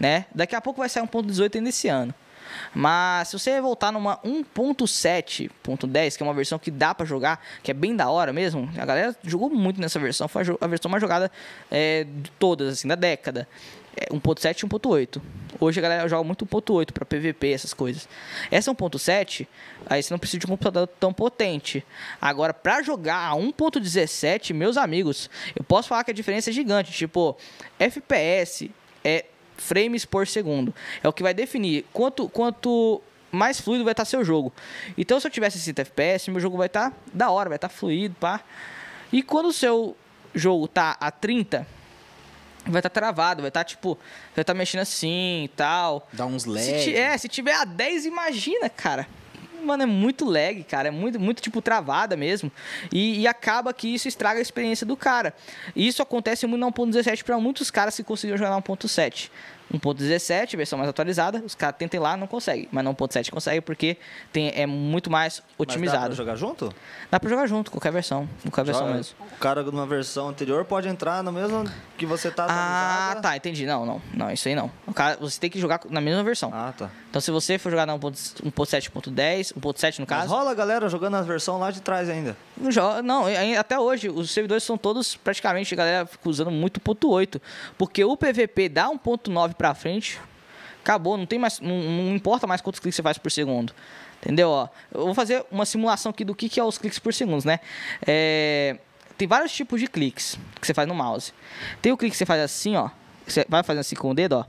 né? 0.00 0.26
Daqui 0.34 0.54
a 0.56 0.60
pouco 0.60 0.80
vai 0.80 0.88
sair 0.88 1.02
1.18 1.02 1.56
ainda 1.56 1.68
esse 1.68 1.88
ano. 1.88 2.14
Mas 2.74 3.28
se 3.28 3.38
você 3.38 3.60
voltar 3.60 3.92
numa 3.92 4.18
1.7.10, 4.18 6.16
que 6.16 6.22
é 6.22 6.26
uma 6.26 6.34
versão 6.34 6.58
que 6.58 6.70
dá 6.70 6.94
pra 6.94 7.06
jogar, 7.06 7.40
que 7.62 7.70
é 7.70 7.74
bem 7.74 7.94
da 7.94 8.08
hora 8.10 8.32
mesmo, 8.32 8.70
a 8.76 8.84
galera 8.84 9.16
jogou 9.24 9.50
muito 9.50 9.80
nessa 9.80 9.98
versão, 9.98 10.28
foi 10.28 10.42
a 10.60 10.66
versão 10.66 10.90
mais 10.90 11.00
jogada 11.00 11.30
é, 11.70 12.04
de 12.04 12.30
todas, 12.32 12.74
assim, 12.74 12.88
da 12.88 12.94
década. 12.94 13.48
É 13.98 14.12
1.7 14.12 14.62
e 14.62 14.66
1.8. 14.66 15.22
Hoje 15.58 15.80
a 15.80 15.82
galera 15.82 16.06
joga 16.06 16.22
muito 16.22 16.44
1.8 16.44 16.92
pra 16.92 17.06
PVP, 17.06 17.50
essas 17.50 17.72
coisas. 17.72 18.06
Essa 18.50 18.70
1.7, 18.70 19.46
aí 19.86 20.02
você 20.02 20.12
não 20.12 20.18
precisa 20.18 20.40
de 20.40 20.46
um 20.46 20.50
computador 20.50 20.86
tão 20.86 21.14
potente. 21.14 21.82
Agora, 22.20 22.52
pra 22.52 22.82
jogar 22.82 23.30
a 23.30 23.34
1.17, 23.34 24.52
meus 24.52 24.76
amigos, 24.76 25.30
eu 25.54 25.64
posso 25.64 25.88
falar 25.88 26.04
que 26.04 26.10
a 26.10 26.14
diferença 26.14 26.50
é 26.50 26.52
gigante. 26.52 26.92
Tipo, 26.92 27.38
FPS 27.78 28.70
é 29.02 29.24
frames 29.56 30.04
por 30.04 30.26
segundo. 30.26 30.74
É 31.02 31.08
o 31.08 31.12
que 31.12 31.22
vai 31.22 31.32
definir 31.34 31.84
quanto, 31.92 32.28
quanto 32.28 33.00
mais 33.32 33.60
fluido 33.60 33.84
vai 33.84 33.92
estar 33.92 34.04
seu 34.04 34.24
jogo. 34.24 34.52
Então, 34.96 35.18
se 35.20 35.26
eu 35.26 35.30
tivesse 35.30 35.58
60 35.58 35.82
FPS, 35.82 36.30
meu 36.30 36.40
jogo 36.40 36.56
vai 36.56 36.66
estar 36.68 36.92
da 37.12 37.30
hora, 37.30 37.48
vai 37.48 37.56
estar 37.56 37.68
fluido, 37.68 38.14
pá. 38.18 38.40
E 39.12 39.22
quando 39.22 39.46
o 39.46 39.52
seu 39.52 39.96
jogo 40.34 40.66
tá 40.68 40.96
a 41.00 41.10
30, 41.10 41.66
vai 42.66 42.78
estar 42.80 42.90
travado, 42.90 43.42
vai 43.42 43.48
estar 43.48 43.64
tipo, 43.64 43.98
vai 44.34 44.42
estar 44.42 44.54
mexendo 44.54 44.80
assim 44.80 45.44
e 45.44 45.48
tal. 45.48 46.08
Dá 46.12 46.26
uns 46.26 46.42
Se 46.42 46.48
lag. 46.48 46.84
ti- 46.84 46.94
é, 46.96 47.16
se 47.18 47.28
tiver 47.28 47.54
a 47.54 47.64
10, 47.64 48.04
imagina, 48.06 48.68
cara. 48.68 49.06
Mano, 49.66 49.82
é 49.82 49.86
muito 49.86 50.24
lag, 50.24 50.62
cara. 50.64 50.88
É 50.88 50.90
muito, 50.90 51.18
muito 51.18 51.42
tipo, 51.42 51.60
travada 51.60 52.16
mesmo. 52.16 52.50
E, 52.92 53.20
e 53.20 53.26
acaba 53.26 53.72
que 53.72 53.88
isso 53.88 54.08
estraga 54.08 54.38
a 54.38 54.42
experiência 54.42 54.86
do 54.86 54.96
cara. 54.96 55.34
E 55.74 55.86
isso 55.86 56.02
acontece 56.02 56.46
muito 56.46 56.60
na 56.60 56.70
1.17 56.70 57.24
para 57.24 57.38
muitos 57.38 57.70
caras 57.70 57.96
que 57.96 58.04
conseguiram 58.04 58.38
jogar 58.38 58.50
na 58.50 58.62
1.7. 58.62 59.30
1.17, 59.72 60.56
versão 60.56 60.78
mais 60.78 60.88
atualizada, 60.88 61.42
os 61.44 61.54
caras 61.54 61.76
tentem 61.76 61.98
lá, 62.00 62.16
não 62.16 62.26
conseguem. 62.26 62.68
Mas 62.70 62.84
no 62.84 62.94
1.7 62.94 63.30
consegue 63.30 63.60
porque 63.60 63.96
tem, 64.32 64.52
é 64.54 64.66
muito 64.66 65.10
mais 65.10 65.40
Mas 65.40 65.46
dá 65.48 65.62
otimizado. 65.62 66.06
pra 66.06 66.14
jogar 66.14 66.36
junto? 66.36 66.72
Dá 67.10 67.18
pra 67.20 67.28
jogar 67.28 67.46
junto, 67.46 67.70
qualquer 67.70 67.92
versão. 67.92 68.28
Qualquer 68.42 68.64
versão 68.64 68.84
Joga- 68.86 68.96
mesmo. 68.96 69.16
O 69.20 69.38
cara 69.38 69.62
de 69.64 69.70
uma 69.70 69.86
versão 69.86 70.28
anterior 70.28 70.64
pode 70.64 70.88
entrar 70.88 71.22
no 71.22 71.32
mesmo 71.32 71.64
que 71.98 72.06
você 72.06 72.30
tá 72.30 72.46
Ah, 72.48 73.16
tá, 73.20 73.36
entendi. 73.36 73.66
Não, 73.66 73.84
não. 73.84 74.00
Não, 74.14 74.30
isso 74.30 74.48
aí 74.48 74.54
não. 74.54 74.70
O 74.86 74.92
cara, 74.94 75.16
você 75.20 75.38
tem 75.40 75.50
que 75.50 75.58
jogar 75.58 75.80
na 75.90 76.00
mesma 76.00 76.22
versão. 76.22 76.50
Ah, 76.52 76.72
tá. 76.76 76.90
Então, 77.10 77.20
se 77.20 77.30
você 77.30 77.58
for 77.58 77.70
jogar 77.70 77.86
na 77.86 77.94
1.7.10, 77.98 79.52
1.7 79.54 79.98
no 79.98 80.06
Mas 80.08 80.08
caso, 80.08 80.28
rola 80.34 80.50
a 80.50 80.54
galera 80.54 80.88
jogando 80.88 81.14
a 81.16 81.22
versão 81.22 81.58
lá 81.58 81.70
de 81.70 81.80
trás 81.80 82.08
ainda. 82.08 82.36
Não, 83.04 83.24
até 83.58 83.78
hoje, 83.78 84.08
os 84.08 84.30
servidores 84.30 84.64
são 84.64 84.78
todos 84.78 85.16
praticamente, 85.16 85.74
a 85.74 85.76
galera 85.76 86.08
usando 86.24 86.50
muito 86.50 86.80
1.8. 86.80 87.40
Porque 87.76 88.04
o 88.04 88.16
PVP 88.16 88.68
dá 88.68 88.88
1.9 88.88 89.54
pra 89.54 89.74
frente, 89.74 90.20
acabou, 90.82 91.16
não 91.16 91.26
tem 91.26 91.38
mais, 91.38 91.60
não, 91.60 91.76
não 91.76 92.14
importa 92.14 92.46
mais 92.46 92.60
quantos 92.60 92.80
cliques 92.80 92.96
você 92.96 93.02
faz 93.02 93.18
por 93.18 93.30
segundo. 93.30 93.74
Entendeu? 94.22 94.48
Ó, 94.48 94.68
eu 94.92 95.04
vou 95.04 95.14
fazer 95.14 95.44
uma 95.50 95.66
simulação 95.66 96.10
aqui 96.10 96.24
do 96.24 96.34
que, 96.34 96.48
que 96.48 96.58
é 96.58 96.64
os 96.64 96.78
cliques 96.78 96.98
por 96.98 97.12
segundo, 97.12 97.44
né? 97.44 97.60
É, 98.06 98.78
tem 99.18 99.28
vários 99.28 99.52
tipos 99.52 99.80
de 99.80 99.86
cliques 99.86 100.38
que 100.60 100.66
você 100.66 100.74
faz 100.74 100.88
no 100.88 100.94
mouse. 100.94 101.32
Tem 101.80 101.92
o 101.92 101.96
clique 101.96 102.12
que 102.12 102.18
você 102.18 102.26
faz 102.26 102.40
assim, 102.42 102.76
ó. 102.76 102.90
Você 103.26 103.44
vai 103.48 103.62
fazendo 103.62 103.80
assim 103.80 103.96
com 103.96 104.10
o 104.10 104.14
dedo, 104.14 104.36
ó. 104.36 104.44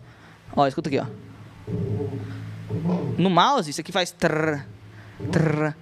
Ó, 0.56 0.68
escuta 0.68 0.90
aqui, 0.90 1.00
ó. 1.00 1.06
No 3.18 3.30
mouse, 3.30 3.70
isso 3.70 3.82
aqui 3.82 3.92
faz 3.92 4.12
trrr, 4.12 4.66
trrr. 5.32 5.76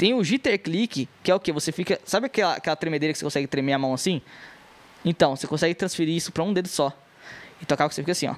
Tem 0.00 0.14
o 0.14 0.24
jitter 0.24 0.58
click, 0.58 1.06
que 1.22 1.30
é 1.30 1.34
o 1.34 1.38
que? 1.38 1.52
Você 1.52 1.70
fica. 1.70 2.00
Sabe 2.06 2.24
aquela, 2.24 2.54
aquela 2.54 2.74
tremedeira 2.74 3.12
que 3.12 3.18
você 3.18 3.24
consegue 3.26 3.46
tremer 3.46 3.74
a 3.74 3.78
mão 3.78 3.92
assim? 3.92 4.22
Então, 5.04 5.36
você 5.36 5.46
consegue 5.46 5.74
transferir 5.74 6.16
isso 6.16 6.32
pra 6.32 6.42
um 6.42 6.54
dedo 6.54 6.68
só. 6.68 6.90
E 7.60 7.66
tocar 7.66 7.86
que 7.86 7.94
você 7.94 8.00
fica 8.00 8.12
assim, 8.12 8.26
ó. 8.26 8.34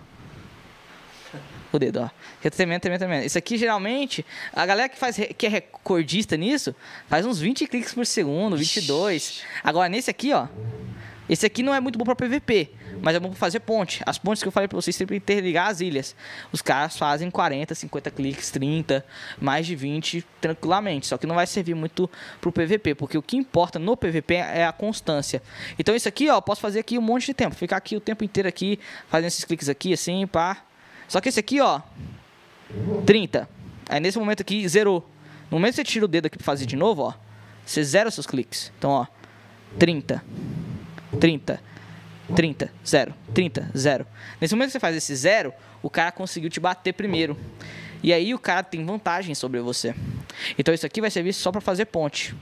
O 1.72 1.78
dedo, 1.78 2.00
ó. 2.00 2.10
Fica 2.38 2.50
tremendo, 2.50 2.80
tremendo, 2.80 2.98
tremendo. 2.98 3.26
Isso 3.26 3.38
aqui, 3.38 3.56
geralmente, 3.56 4.26
a 4.52 4.66
galera 4.66 4.88
que, 4.88 4.98
faz, 4.98 5.16
que 5.38 5.46
é 5.46 5.48
recordista 5.48 6.36
nisso, 6.36 6.74
faz 7.06 7.24
uns 7.24 7.38
20 7.38 7.68
cliques 7.68 7.94
por 7.94 8.04
segundo, 8.06 8.56
22. 8.56 9.44
Agora, 9.62 9.88
nesse 9.88 10.10
aqui, 10.10 10.32
ó. 10.32 10.48
Esse 11.28 11.46
aqui 11.46 11.62
não 11.62 11.72
é 11.72 11.78
muito 11.78 11.96
bom 11.96 12.04
pra 12.04 12.16
PVP, 12.16 12.70
mas 13.02 13.16
é 13.16 13.20
bom 13.20 13.32
fazer 13.32 13.60
ponte. 13.60 14.00
As 14.06 14.16
pontes 14.16 14.42
que 14.42 14.48
eu 14.48 14.52
falei 14.52 14.68
pra 14.68 14.76
vocês 14.76 14.94
sempre 14.94 15.16
interligar 15.16 15.68
as 15.68 15.80
ilhas. 15.80 16.14
Os 16.52 16.62
caras 16.62 16.96
fazem 16.96 17.30
40, 17.30 17.74
50 17.74 18.10
cliques, 18.12 18.50
30, 18.50 19.04
mais 19.40 19.66
de 19.66 19.74
20 19.74 20.24
tranquilamente. 20.40 21.08
Só 21.08 21.18
que 21.18 21.26
não 21.26 21.34
vai 21.34 21.46
servir 21.46 21.74
muito 21.74 22.08
pro 22.40 22.52
PVP, 22.52 22.94
porque 22.94 23.18
o 23.18 23.22
que 23.22 23.36
importa 23.36 23.78
no 23.78 23.96
PVP 23.96 24.34
é 24.34 24.64
a 24.64 24.72
constância. 24.72 25.42
Então 25.76 25.94
isso 25.96 26.08
aqui, 26.08 26.30
ó, 26.30 26.36
eu 26.36 26.42
posso 26.42 26.60
fazer 26.60 26.78
aqui 26.78 26.96
um 26.96 27.02
monte 27.02 27.26
de 27.26 27.34
tempo, 27.34 27.56
ficar 27.56 27.76
aqui 27.76 27.96
o 27.96 28.00
tempo 28.00 28.22
inteiro 28.22 28.48
aqui 28.48 28.78
fazendo 29.08 29.26
esses 29.26 29.44
cliques 29.44 29.68
aqui 29.68 29.92
assim, 29.92 30.26
pá. 30.26 30.58
Só 31.08 31.20
que 31.20 31.28
esse 31.28 31.40
aqui, 31.40 31.60
ó, 31.60 31.80
30. 33.04 33.48
Aí 33.88 34.00
nesse 34.00 34.18
momento 34.18 34.40
aqui 34.40 34.66
zerou. 34.68 35.06
No 35.50 35.58
momento 35.58 35.72
que 35.72 35.76
você 35.76 35.84
tira 35.84 36.04
o 36.04 36.08
dedo 36.08 36.26
aqui 36.26 36.38
pra 36.38 36.44
fazer 36.44 36.66
de 36.66 36.76
novo, 36.76 37.02
ó, 37.02 37.14
você 37.66 37.82
zera 37.82 38.10
seus 38.12 38.26
cliques. 38.26 38.72
Então, 38.78 38.90
ó, 38.90 39.06
30. 39.78 40.24
30, 41.20 41.60
30, 42.34 42.70
0, 42.86 43.14
30, 43.34 43.70
0. 43.76 44.06
Nesse 44.40 44.54
momento 44.54 44.68
que 44.68 44.72
você 44.72 44.80
faz 44.80 44.96
esse 44.96 45.14
zero, 45.14 45.52
o 45.82 45.90
cara 45.90 46.12
conseguiu 46.12 46.48
te 46.48 46.60
bater 46.60 46.92
primeiro. 46.92 47.36
E 48.02 48.12
aí 48.12 48.34
o 48.34 48.38
cara 48.38 48.62
tem 48.62 48.84
vantagem 48.84 49.34
sobre 49.34 49.60
você. 49.60 49.94
Então 50.58 50.74
isso 50.74 50.86
aqui 50.86 51.00
vai 51.00 51.10
servir 51.10 51.32
só 51.32 51.52
pra 51.52 51.60
fazer 51.60 51.86
ponte. 51.86 52.34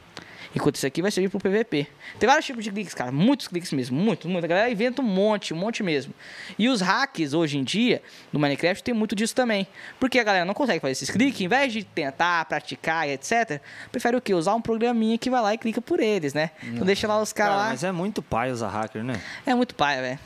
Enquanto 0.54 0.74
isso 0.76 0.86
aqui 0.86 1.00
vai 1.00 1.12
servir 1.12 1.28
pro 1.28 1.38
PVP. 1.38 1.86
Tem 2.18 2.26
vários 2.28 2.44
tipos 2.44 2.64
de 2.64 2.72
cliques, 2.72 2.92
cara. 2.92 3.12
Muitos 3.12 3.46
cliques 3.46 3.70
mesmo. 3.72 3.96
Muito, 3.96 4.28
muito. 4.28 4.44
A 4.44 4.48
galera 4.48 4.68
inventa 4.70 5.00
um 5.00 5.04
monte, 5.04 5.54
um 5.54 5.56
monte 5.56 5.80
mesmo. 5.80 6.12
E 6.58 6.68
os 6.68 6.80
hacks, 6.80 7.34
hoje 7.34 7.56
em 7.56 7.62
dia, 7.62 8.02
no 8.32 8.40
Minecraft, 8.40 8.82
tem 8.82 8.92
muito 8.92 9.14
disso 9.14 9.32
também. 9.34 9.64
Porque 10.00 10.18
a 10.18 10.24
galera 10.24 10.44
não 10.44 10.52
consegue 10.52 10.80
fazer 10.80 10.92
esses 10.92 11.08
cliques. 11.08 11.40
Em 11.40 11.46
vez 11.46 11.72
de 11.72 11.84
tentar, 11.84 12.44
praticar 12.46 13.08
e 13.08 13.12
etc., 13.12 13.60
prefere 13.92 14.16
o 14.16 14.20
quê? 14.20 14.34
Usar 14.34 14.54
um 14.56 14.60
programinha 14.60 15.16
que 15.16 15.30
vai 15.30 15.40
lá 15.40 15.54
e 15.54 15.58
clica 15.58 15.80
por 15.80 16.00
eles, 16.00 16.34
né? 16.34 16.50
Então 16.64 16.84
deixa 16.84 17.06
lá 17.06 17.22
os 17.22 17.32
caras 17.32 17.52
Cara, 17.52 17.64
lá. 17.66 17.70
mas 17.70 17.84
é 17.84 17.92
muito 17.92 18.20
pai 18.20 18.50
usar 18.50 18.68
hacker, 18.70 19.04
né? 19.04 19.20
É 19.46 19.54
muito 19.54 19.74
paia, 19.76 20.02
velho. 20.02 20.18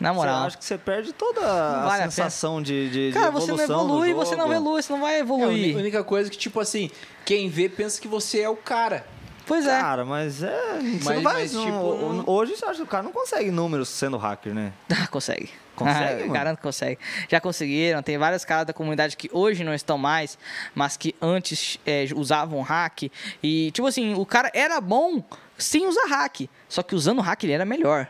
Na 0.00 0.10
Você 0.12 0.16
moral. 0.16 0.44
acha 0.46 0.56
que 0.56 0.64
você 0.64 0.78
perde 0.78 1.12
toda 1.12 1.40
a 1.40 1.84
vale 1.84 2.04
a 2.04 2.10
sensação 2.10 2.62
de, 2.62 2.88
de, 2.88 3.08
de 3.08 3.12
Cara, 3.12 3.32
você 3.32 3.48
não 3.48 3.54
evolução 3.56 3.86
do 3.86 3.92
evolui, 4.04 4.14
você 4.14 4.36
não 4.36 4.52
evolui, 4.54 4.82
você 4.82 4.92
não 4.92 5.00
vai 5.00 5.12
É, 5.12 5.16
a 5.16 5.18
evoluir. 5.18 5.76
única 5.76 6.04
coisa 6.04 6.30
que, 6.30 6.38
tipo 6.38 6.58
assim, 6.60 6.88
quem 7.24 7.48
vê 7.50 7.68
pensa 7.68 8.00
que 8.00 8.06
você 8.08 8.40
é 8.40 8.48
o 8.48 8.54
cara. 8.56 9.04
Pois 9.48 9.66
é. 9.66 9.80
Cara, 9.80 10.04
mas 10.04 10.42
é. 10.42 10.78
Mas- 11.02 11.04
não 11.16 11.22
vai, 11.22 11.34
mas, 11.42 11.52
não- 11.54 11.64
tipo, 11.64 12.30
Hoje 12.30 12.52
que 12.54 12.82
o 12.82 12.86
cara 12.86 13.02
não 13.02 13.12
consegue 13.12 13.50
números 13.50 13.88
sendo 13.88 14.16
hacker, 14.18 14.52
né? 14.54 14.72
Ah, 14.92 15.06
consegue. 15.08 15.50
Consegue, 15.74 16.24
Ah? 16.24 16.32
Garanto 16.32 16.56
que 16.58 16.62
consegue. 16.62 16.98
Já 17.28 17.40
conseguiram. 17.40 18.02
Tem 18.02 18.18
vários 18.18 18.44
caras 18.44 18.66
da 18.66 18.72
comunidade 18.72 19.16
que 19.16 19.30
hoje 19.32 19.64
não 19.64 19.72
estão 19.72 19.96
mais, 19.96 20.36
mas 20.74 20.96
que 20.96 21.14
antes 21.22 21.78
é, 21.86 22.06
usavam 22.14 22.60
hack. 22.62 23.04
E, 23.42 23.70
tipo 23.70 23.86
assim, 23.86 24.14
o 24.14 24.26
cara 24.26 24.50
era 24.52 24.80
bom 24.80 25.22
sem 25.56 25.86
usar 25.86 26.06
hack. 26.08 26.42
Só 26.68 26.82
que 26.82 26.94
usando 26.94 27.20
hack 27.22 27.42
ele 27.44 27.52
era 27.52 27.64
melhor. 27.64 28.06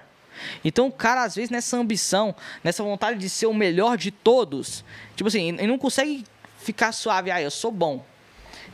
Então 0.64 0.86
o 0.88 0.92
cara, 0.92 1.22
às 1.24 1.34
vezes, 1.34 1.50
nessa 1.50 1.76
ambição, 1.76 2.34
nessa 2.64 2.82
vontade 2.82 3.18
de 3.18 3.28
ser 3.28 3.46
o 3.46 3.54
melhor 3.54 3.96
de 3.96 4.10
todos, 4.10 4.84
tipo 5.14 5.28
assim, 5.28 5.48
ele 5.50 5.66
não 5.66 5.78
consegue 5.78 6.24
ficar 6.58 6.90
suave. 6.92 7.30
Ah, 7.30 7.40
eu 7.42 7.50
sou 7.50 7.70
bom. 7.70 8.04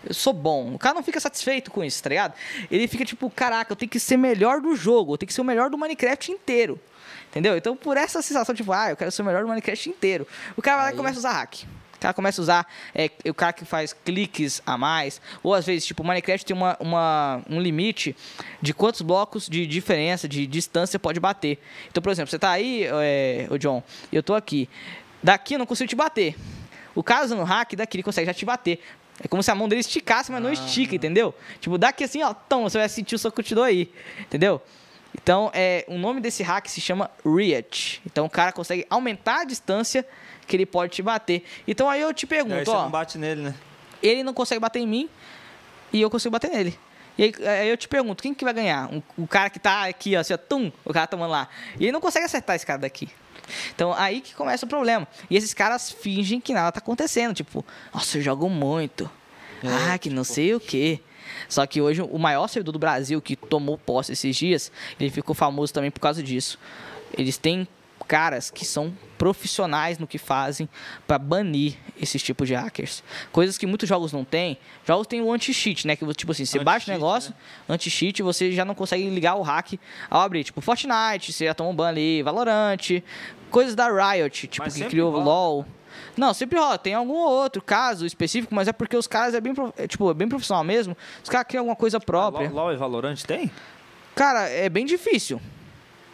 Eu 0.06 0.14
sou 0.14 0.32
bom. 0.32 0.74
O 0.74 0.78
cara 0.78 0.94
não 0.94 1.02
fica 1.02 1.18
satisfeito 1.20 1.70
com 1.70 1.82
isso, 1.82 2.02
tá 2.02 2.08
ligado? 2.08 2.34
Ele 2.70 2.86
fica 2.86 3.04
tipo, 3.04 3.30
caraca, 3.30 3.72
eu 3.72 3.76
tenho 3.76 3.90
que 3.90 4.00
ser 4.00 4.16
melhor 4.16 4.60
do 4.60 4.74
jogo, 4.76 5.14
eu 5.14 5.18
tenho 5.18 5.28
que 5.28 5.34
ser 5.34 5.40
o 5.40 5.44
melhor 5.44 5.70
do 5.70 5.78
Minecraft 5.78 6.32
inteiro. 6.32 6.80
Entendeu? 7.30 7.56
Então, 7.56 7.76
por 7.76 7.96
essa 7.96 8.22
sensação, 8.22 8.54
tipo, 8.54 8.72
ah, 8.72 8.90
eu 8.90 8.96
quero 8.96 9.10
ser 9.10 9.22
o 9.22 9.24
melhor 9.24 9.42
do 9.42 9.48
Minecraft 9.48 9.90
inteiro. 9.90 10.26
O 10.56 10.62
cara 10.62 10.76
vai 10.76 10.86
lá 10.86 10.92
e 10.92 10.96
começa 10.96 11.18
a 11.18 11.20
usar 11.20 11.32
hack. 11.32 11.64
O 11.96 11.98
cara 11.98 12.14
começa 12.14 12.40
a 12.40 12.42
usar 12.42 12.66
é, 12.94 13.10
o 13.28 13.34
cara 13.34 13.52
que 13.52 13.64
faz 13.64 13.92
cliques 13.92 14.62
a 14.64 14.78
mais. 14.78 15.20
Ou 15.42 15.52
às 15.52 15.66
vezes, 15.66 15.84
tipo, 15.86 16.02
o 16.02 16.06
Minecraft 16.06 16.46
tem 16.46 16.54
uma, 16.54 16.76
uma, 16.78 17.42
um 17.48 17.60
limite 17.60 18.14
de 18.62 18.72
quantos 18.72 19.00
blocos 19.00 19.48
de 19.48 19.66
diferença, 19.66 20.28
de 20.28 20.46
distância 20.46 20.98
pode 20.98 21.18
bater. 21.18 21.58
Então, 21.90 22.02
por 22.02 22.12
exemplo, 22.12 22.30
você 22.30 22.38
tá 22.38 22.50
aí, 22.50 22.84
é, 22.84 23.48
o 23.50 23.58
John, 23.58 23.82
e 24.12 24.16
eu 24.16 24.22
tô 24.22 24.34
aqui. 24.34 24.68
Daqui 25.22 25.54
eu 25.54 25.58
não 25.58 25.66
consigo 25.66 25.88
te 25.88 25.96
bater. 25.96 26.36
O 26.94 27.02
cara 27.02 27.24
usando 27.24 27.42
hack, 27.42 27.74
daqui 27.74 27.96
ele 27.96 28.02
consegue 28.04 28.26
já 28.26 28.34
te 28.34 28.44
bater. 28.44 28.80
É 29.22 29.28
como 29.28 29.42
se 29.42 29.50
a 29.50 29.54
mão 29.54 29.68
dele 29.68 29.80
esticasse, 29.80 30.32
mas 30.32 30.42
não 30.42 30.52
estica, 30.52 30.94
entendeu? 30.96 31.34
Tipo, 31.60 31.78
daqui 31.78 32.04
assim, 32.04 32.22
ó, 32.22 32.34
tão, 32.34 32.64
você 32.64 32.78
vai 32.78 32.88
sentir 32.88 33.14
o 33.14 33.18
soco 33.18 33.40
aí, 33.62 33.90
entendeu? 34.20 34.60
Então, 35.14 35.50
é, 35.54 35.84
o 35.88 35.96
nome 35.96 36.20
desse 36.20 36.42
hack 36.42 36.66
se 36.68 36.80
chama 36.80 37.08
Reach. 37.24 38.02
Então, 38.04 38.26
o 38.26 38.30
cara 38.30 38.50
consegue 38.52 38.84
aumentar 38.90 39.42
a 39.42 39.44
distância 39.44 40.04
que 40.46 40.56
ele 40.56 40.66
pode 40.66 40.92
te 40.92 41.02
bater. 41.02 41.44
Então, 41.66 41.88
aí 41.88 42.00
eu 42.00 42.12
te 42.12 42.24
E 42.24 42.24
aí 42.24 42.28
pergunto, 42.28 42.64
você 42.64 42.70
ó, 42.70 42.82
não 42.82 42.90
bate 42.90 43.16
nele, 43.16 43.42
né? 43.42 43.54
ele 44.02 44.22
não 44.24 44.34
consegue 44.34 44.60
bater 44.60 44.80
em 44.80 44.86
mim 44.86 45.08
e 45.92 46.00
eu 46.00 46.10
consigo 46.10 46.32
bater 46.32 46.50
nele. 46.50 46.76
E 47.16 47.22
aí, 47.22 47.32
aí 47.46 47.68
eu 47.68 47.76
te 47.76 47.86
pergunto, 47.86 48.20
quem 48.22 48.34
que 48.34 48.44
vai 48.44 48.52
ganhar? 48.52 48.92
Um- 48.92 49.00
o 49.16 49.26
cara 49.28 49.48
que 49.48 49.60
tá 49.60 49.84
aqui, 49.86 50.16
ó, 50.16 50.20
assim, 50.20 50.34
ó, 50.34 50.36
tum, 50.36 50.72
o 50.84 50.92
cara 50.92 51.06
tomando 51.06 51.30
lá. 51.30 51.48
E 51.78 51.84
ele 51.84 51.92
não 51.92 52.00
consegue 52.00 52.24
acertar 52.24 52.56
esse 52.56 52.66
cara 52.66 52.80
daqui. 52.80 53.08
Então, 53.74 53.92
aí 53.94 54.20
que 54.20 54.34
começa 54.34 54.64
o 54.66 54.68
problema. 54.68 55.06
E 55.30 55.36
esses 55.36 55.54
caras 55.54 55.90
fingem 55.90 56.40
que 56.40 56.52
nada 56.54 56.72
tá 56.72 56.78
acontecendo. 56.78 57.34
Tipo, 57.34 57.64
nossa, 57.92 58.18
eu 58.18 58.22
jogo 58.22 58.48
muito. 58.48 59.10
ah, 59.64 59.98
que 59.98 60.10
não 60.10 60.24
sei 60.24 60.54
o 60.54 60.60
quê. 60.60 61.00
Só 61.48 61.66
que 61.66 61.80
hoje, 61.80 62.02
o 62.02 62.18
maior 62.18 62.48
servidor 62.48 62.72
do 62.72 62.78
Brasil 62.78 63.20
que 63.20 63.36
tomou 63.36 63.78
posse 63.78 64.12
esses 64.12 64.36
dias, 64.36 64.72
ele 64.98 65.10
ficou 65.10 65.34
famoso 65.34 65.72
também 65.72 65.90
por 65.90 66.00
causa 66.00 66.22
disso. 66.22 66.58
Eles 67.16 67.36
têm 67.36 67.66
caras 68.04 68.50
que 68.50 68.64
são 68.64 68.92
profissionais 69.18 69.98
no 69.98 70.06
que 70.06 70.18
fazem 70.18 70.68
para 71.06 71.18
banir 71.18 71.76
esses 72.00 72.22
tipos 72.22 72.46
de 72.46 72.54
hackers. 72.54 73.02
Coisas 73.32 73.56
que 73.56 73.66
muitos 73.66 73.88
jogos 73.88 74.12
não 74.12 74.24
têm. 74.24 74.58
Jogos 74.86 75.06
têm 75.06 75.22
o 75.22 75.32
anti-cheat, 75.32 75.86
né? 75.86 75.96
Que 75.96 76.06
tipo 76.14 76.32
assim, 76.32 76.44
você 76.44 76.58
baixa 76.58 76.90
o 76.90 76.94
Anti-cheat, 76.94 77.00
negócio, 77.00 77.34
anti-cheat, 77.68 78.22
você 78.22 78.52
já 78.52 78.64
não 78.64 78.74
consegue 78.74 79.08
ligar 79.08 79.36
o 79.36 79.42
hack 79.42 79.74
ao 80.10 80.20
abrir. 80.20 80.44
Tipo, 80.44 80.60
Fortnite, 80.60 81.32
você 81.32 81.46
já 81.46 81.54
toma 81.54 81.70
um 81.70 81.74
ban 81.74 81.88
ali, 81.88 82.22
Valorant, 82.22 83.02
coisas 83.50 83.74
da 83.74 83.88
Riot, 83.88 84.46
tipo, 84.46 84.64
Mas 84.64 84.74
que 84.74 84.84
criou 84.84 85.10
o 85.10 85.12
rola. 85.12 85.24
LoL. 85.24 85.66
Não, 86.16 86.34
sempre 86.34 86.58
rola. 86.58 86.76
Tem 86.78 86.94
algum 86.94 87.14
outro 87.14 87.62
caso 87.62 88.04
específico, 88.04 88.54
mas 88.54 88.68
é 88.68 88.72
porque 88.72 88.96
os 88.96 89.06
caras 89.06 89.34
é 89.34 89.40
bem, 89.40 89.54
é, 89.76 89.86
tipo, 89.86 90.10
é 90.10 90.14
bem 90.14 90.28
profissional 90.28 90.64
mesmo. 90.64 90.96
Os 91.22 91.28
caras 91.28 91.46
criam 91.46 91.62
alguma 91.62 91.76
coisa 91.76 91.98
própria. 92.00 92.48
LOL, 92.48 92.64
LOL 92.66 92.72
e 92.72 92.76
Valorant 92.76 93.22
tem? 93.22 93.50
Cara, 94.14 94.48
é 94.48 94.68
bem 94.68 94.84
difícil. 94.84 95.40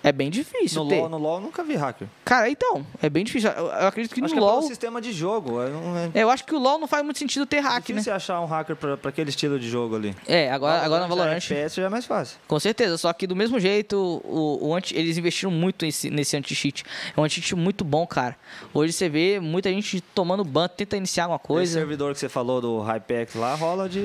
É 0.03 0.13
bem 0.13 0.31
difícil 0.31 0.83
No 0.85 0.89
ter. 0.89 0.99
LOL, 1.01 1.09
no 1.11 1.19
LOL 1.19 1.35
eu 1.37 1.41
nunca 1.43 1.63
vi 1.63 1.75
hacker. 1.77 2.09
Cara, 2.25 2.49
então, 2.49 2.87
é 3.03 3.11
bem 3.11 3.23
difícil. 3.25 3.51
Eu, 3.51 3.67
eu 3.67 3.87
acredito 3.89 4.15
que 4.15 4.21
Acho 4.25 4.35
no 4.35 4.39
que 4.41 4.45
é 4.45 4.47
LoL. 4.47 4.59
pelo 4.59 4.69
sistema 4.69 5.01
de 5.01 5.13
jogo. 5.13 5.61
É, 5.63 5.69
não 5.69 5.97
é 5.97 6.11
É, 6.15 6.23
eu 6.23 6.31
acho 6.31 6.45
que 6.45 6.55
o 6.55 6.59
LoL 6.59 6.79
não 6.79 6.87
faz 6.89 7.05
muito 7.05 7.19
sentido 7.19 7.45
ter 7.45 7.61
hack, 7.61 7.89
né? 7.91 7.95
difícil 7.97 8.15
achar 8.15 8.41
um 8.41 8.47
hacker 8.47 8.77
pra, 8.77 8.97
pra 8.97 9.11
aquele 9.11 9.29
estilo 9.31 9.59
de 9.59 9.69
jogo 9.69 9.97
ali. 9.97 10.15
É, 10.27 10.51
agora, 10.51 10.83
agora 10.83 11.03
no 11.03 11.09
Valorant. 11.09 11.37
FPS 11.37 11.77
já 11.77 11.85
é 11.85 11.89
mais 11.89 12.07
fácil. 12.07 12.39
Com 12.49 12.59
certeza, 12.59 12.97
só 12.97 13.13
que 13.13 13.27
do 13.27 13.37
mesmo 13.37 13.61
jeito, 13.61 13.97
o, 14.25 14.69
o 14.69 14.75
anti, 14.75 14.97
eles 14.97 15.19
investiram 15.19 15.51
muito 15.51 15.85
nesse, 15.85 16.09
nesse 16.11 16.37
anti-cheat. 16.37 16.83
É 17.17 17.21
um 17.21 17.25
anti-cheat 17.25 17.55
muito 17.55 17.85
bom, 17.85 18.07
cara. 18.07 18.37
Hoje 18.73 18.93
você 18.95 19.09
vê 19.09 19.39
muita 19.41 19.71
gente 19.71 20.01
tomando 20.01 20.45
ban, 20.45 20.69
tenta 20.69 20.97
iniciar 20.97 21.25
alguma 21.25 21.37
Esse 21.37 21.47
coisa. 21.47 21.73
servidor 21.75 22.15
que 22.15 22.21
você 22.21 22.29
falou 22.29 22.61
do 22.61 22.81
Hypex 22.81 23.35
lá 23.35 23.55
rola 23.55 23.89
de. 23.89 24.01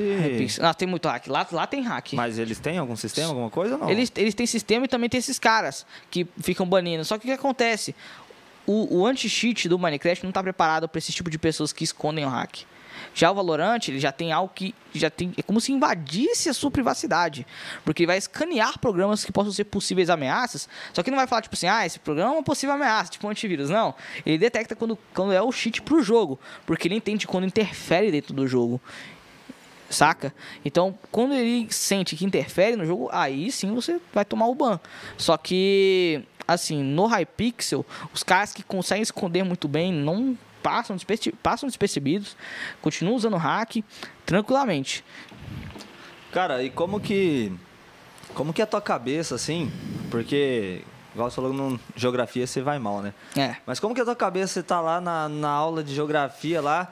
Ah, 0.61 0.73
tem 0.73 0.87
muito 0.87 1.07
hack. 1.07 1.27
Lá, 1.27 1.47
lá 1.51 1.65
tem 1.65 1.81
hack. 1.83 2.13
Mas 2.13 2.37
eles 2.37 2.59
têm 2.59 2.77
algum 2.77 2.95
sistema, 2.95 3.29
alguma 3.29 3.49
coisa 3.49 3.75
ou 3.75 3.79
não? 3.81 3.89
Eles, 3.89 4.11
eles 4.15 4.33
têm 4.33 4.45
sistema 4.45 4.85
e 4.85 4.87
também 4.87 5.09
tem 5.09 5.17
esses 5.19 5.39
caras 5.39 5.84
que 6.09 6.27
ficam 6.41 6.65
banindo. 6.65 7.03
Só 7.05 7.17
que 7.17 7.25
o 7.25 7.27
que 7.27 7.33
acontece? 7.33 7.95
o, 8.65 8.99
o 8.99 9.05
anti-cheat 9.05 9.69
do 9.69 9.77
Minecraft 9.77 10.25
não 10.25 10.31
tá 10.31 10.41
preparado 10.41 10.89
para 10.89 10.99
esse 10.99 11.11
tipo 11.11 11.29
de 11.29 11.37
pessoas 11.37 11.71
que 11.71 11.83
escondem 11.83 12.25
o 12.25 12.29
hack. 12.29 12.63
Já 13.13 13.31
o 13.31 13.35
Valorant, 13.35 13.79
ele 13.87 13.99
já 13.99 14.11
tem 14.11 14.31
algo 14.31 14.51
que 14.53 14.73
já 14.93 15.09
tem. 15.09 15.33
É 15.37 15.41
como 15.41 15.61
se 15.61 15.71
invadisse 15.71 16.49
a 16.49 16.53
sua 16.53 16.71
privacidade. 16.71 17.45
Porque 17.83 18.03
ele 18.03 18.07
vai 18.07 18.17
escanear 18.17 18.79
programas 18.79 19.23
que 19.23 19.31
possam 19.31 19.51
ser 19.51 19.65
possíveis 19.65 20.09
ameaças. 20.09 20.67
Só 20.93 21.03
que 21.03 21.11
não 21.11 21.17
vai 21.17 21.27
falar, 21.27 21.41
tipo 21.41 21.55
assim, 21.55 21.67
ah, 21.67 21.85
esse 21.85 21.99
programa 21.99 22.31
é 22.31 22.37
uma 22.37 22.43
possível 22.43 22.75
ameaça, 22.75 23.11
tipo 23.11 23.27
um 23.27 23.29
antivírus. 23.29 23.69
Não. 23.69 23.93
Ele 24.25 24.37
detecta 24.37 24.75
quando, 24.75 24.97
quando 25.13 25.33
é 25.33 25.41
o 25.41 25.51
cheat 25.51 25.81
pro 25.81 26.01
jogo. 26.01 26.39
Porque 26.65 26.87
ele 26.87 26.95
entende 26.95 27.27
quando 27.27 27.45
interfere 27.45 28.11
dentro 28.11 28.33
do 28.33 28.47
jogo. 28.47 28.81
Saca? 29.89 30.33
Então, 30.63 30.97
quando 31.11 31.33
ele 31.33 31.67
sente 31.71 32.15
que 32.15 32.25
interfere 32.25 32.75
no 32.75 32.85
jogo, 32.85 33.09
aí 33.11 33.51
sim 33.51 33.73
você 33.73 33.99
vai 34.13 34.25
tomar 34.25 34.47
o 34.47 34.55
ban. 34.55 34.79
Só 35.17 35.37
que, 35.37 36.23
assim, 36.47 36.81
no 36.83 37.05
Hypixel, 37.05 37.85
os 38.13 38.23
caras 38.23 38.51
que 38.51 38.63
conseguem 38.63 39.03
esconder 39.03 39.43
muito 39.43 39.67
bem 39.67 39.93
não 39.93 40.35
passam, 40.63 40.95
desperce- 40.95 41.31
passam 41.43 41.67
despercebidos, 41.69 42.35
continuam 42.81 43.15
usando 43.15 43.37
hack 43.37 43.83
tranquilamente. 44.25 45.03
Cara, 46.31 46.63
e 46.63 46.69
como 46.69 46.99
que. 46.99 47.53
Como 48.33 48.51
que 48.51 48.61
é 48.61 48.63
a 48.63 48.67
tua 48.67 48.81
cabeça, 48.81 49.35
assim? 49.35 49.71
Porque, 50.11 50.81
igual 51.13 51.29
você 51.29 51.35
falou, 51.35 51.53
no 51.53 51.79
geografia 51.95 52.45
você 52.45 52.61
vai 52.61 52.77
mal, 52.79 53.01
né? 53.01 53.13
É. 53.37 53.55
Mas 53.65 53.79
como 53.79 53.93
que 53.93 54.01
é 54.01 54.03
a 54.03 54.05
tua 54.05 54.15
cabeça, 54.15 54.53
você 54.53 54.63
tá 54.63 54.81
lá 54.81 54.99
na, 54.99 55.29
na 55.29 55.49
aula 55.49 55.81
de 55.83 55.93
geografia 55.95 56.61
lá, 56.61 56.91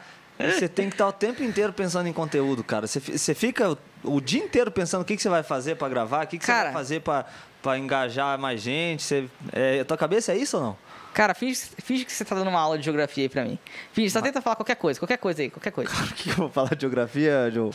você 0.52 0.68
tem 0.68 0.90
que 0.90 0.96
estar 0.96 1.08
o 1.08 1.12
tempo 1.14 1.44
inteiro 1.44 1.72
pensando 1.74 2.08
em 2.08 2.14
conteúdo, 2.14 2.64
cara. 2.64 2.86
Você, 2.88 3.00
fi- 3.00 3.18
você 3.18 3.34
fica 3.34 3.78
o, 4.04 4.20
dia 4.22 4.44
inteiro 4.44 4.70
pensando 4.72 5.02
o 5.02 5.06
que, 5.06 5.16
que 5.16 5.22
você 5.22 5.30
vai 5.30 5.44
fazer 5.44 5.76
pra 5.76 5.88
gravar, 5.90 6.26
o 6.26 6.28
que, 6.28 6.38
que 6.38 6.46
você 6.46 6.52
Cara. 6.52 6.66
vai 6.66 6.74
fazer 6.74 7.02
pra, 7.02 7.26
pra 7.62 7.78
engajar 7.78 8.38
mais 8.38 8.62
gente. 8.62 9.04
Você, 9.04 9.26
é, 9.52 9.80
a 9.80 9.86
tua 9.86 9.98
cabeça 9.98 10.32
é 10.34 10.38
isso 10.38 10.58
ou 10.58 10.64
não? 10.64 10.78
Cara, 11.14 11.34
finge, 11.36 11.62
finge 11.84 12.06
que 12.06 12.12
você 12.12 12.26
tá 12.26 12.34
dando 12.36 12.48
uma 12.50 12.60
aula 12.60 12.78
de 12.78 12.84
geografia 12.86 13.24
aí 13.26 13.30
pra 13.30 13.44
mim. 13.46 13.60
Finge, 13.92 14.10
só 14.10 14.20
tenta 14.22 14.42
falar 14.42 14.56
qualquer 14.56 14.76
coisa, 14.76 15.00
qualquer 15.00 15.18
coisa 15.18 15.44
aí, 15.44 15.50
qualquer 15.50 15.72
coisa. 15.72 15.92
O 15.94 16.14
que 16.14 16.30
eu 16.30 16.36
vou 16.36 16.50
falar 16.50 16.74
de 16.76 16.82
geografia, 16.82 17.52
Joe? 17.54 17.70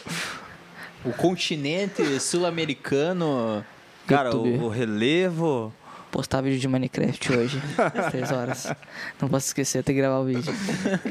O 1.05 1.12
continente 1.12 2.19
sul-americano. 2.19 3.65
Cara, 4.07 4.35
o, 4.35 4.65
o 4.65 4.69
relevo. 4.69 5.73
Postar 6.10 6.40
vídeo 6.40 6.59
de 6.59 6.66
Minecraft 6.66 7.32
hoje, 7.36 7.62
às 7.94 8.06
3 8.10 8.32
horas. 8.32 8.72
Não 9.20 9.28
posso 9.28 9.47
esquecer, 9.48 9.82
tenho 9.85 9.97
que 9.97 10.01
gravar 10.02 10.18
o 10.20 10.24
vídeo. 10.24 10.52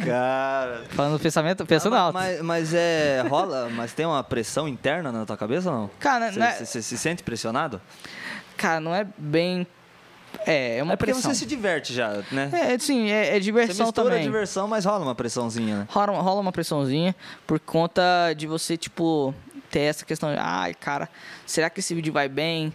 Cara. 0.03 0.83
Falando 0.89 1.19
pensamento, 1.19 1.65
pensando 1.67 1.95
Ah, 1.95 1.99
alto. 2.01 2.13
Mas, 2.15 2.41
mas 2.41 2.73
é. 2.73 3.23
rola, 3.29 3.69
mas 3.69 3.93
tem 3.93 4.05
uma 4.07 4.23
pressão 4.23 4.67
interna 4.67 5.11
na 5.11 5.23
tua 5.25 5.37
cabeça 5.37 5.69
ou 5.71 5.77
não? 5.81 5.89
Cara, 5.99 6.31
Você 6.31 6.39
é- 6.41 6.51
você- 6.51 6.65
você 6.65 6.81
se 6.81 6.97
sente 6.97 7.21
pressionado? 7.23 7.79
Cara, 8.57 8.79
não 8.79 8.93
é 8.93 9.05
bem. 9.17 9.67
É, 10.45 10.79
é 10.79 10.83
uma 10.83 10.93
É 10.93 10.95
porque 10.95 11.11
pressão. 11.13 11.31
você 11.31 11.39
se 11.39 11.45
diverte 11.45 11.93
já, 11.93 12.21
né? 12.31 12.49
É, 12.51 12.77
sim, 12.79 13.09
é, 13.09 13.29
é 13.29 13.33
Você 13.33 13.39
diversão 13.39 13.89
a 13.89 13.91
também. 13.91 14.23
diversão, 14.23 14.67
mas 14.67 14.83
rola 14.83 15.03
uma 15.05 15.15
pressãozinha, 15.15 15.77
né? 15.79 15.87
rola, 15.89 16.19
rola 16.19 16.41
uma 16.41 16.51
pressãozinha 16.51 17.15
por 17.45 17.59
conta 17.59 18.01
de 18.35 18.45
você, 18.47 18.75
tipo, 18.75 19.33
ter 19.69 19.81
essa 19.81 20.03
questão 20.03 20.31
de, 20.33 20.37
ai, 20.39 20.73
cara, 20.73 21.07
será 21.45 21.69
que 21.69 21.79
esse 21.79 21.93
vídeo 21.95 22.11
vai 22.11 22.27
bem? 22.27 22.73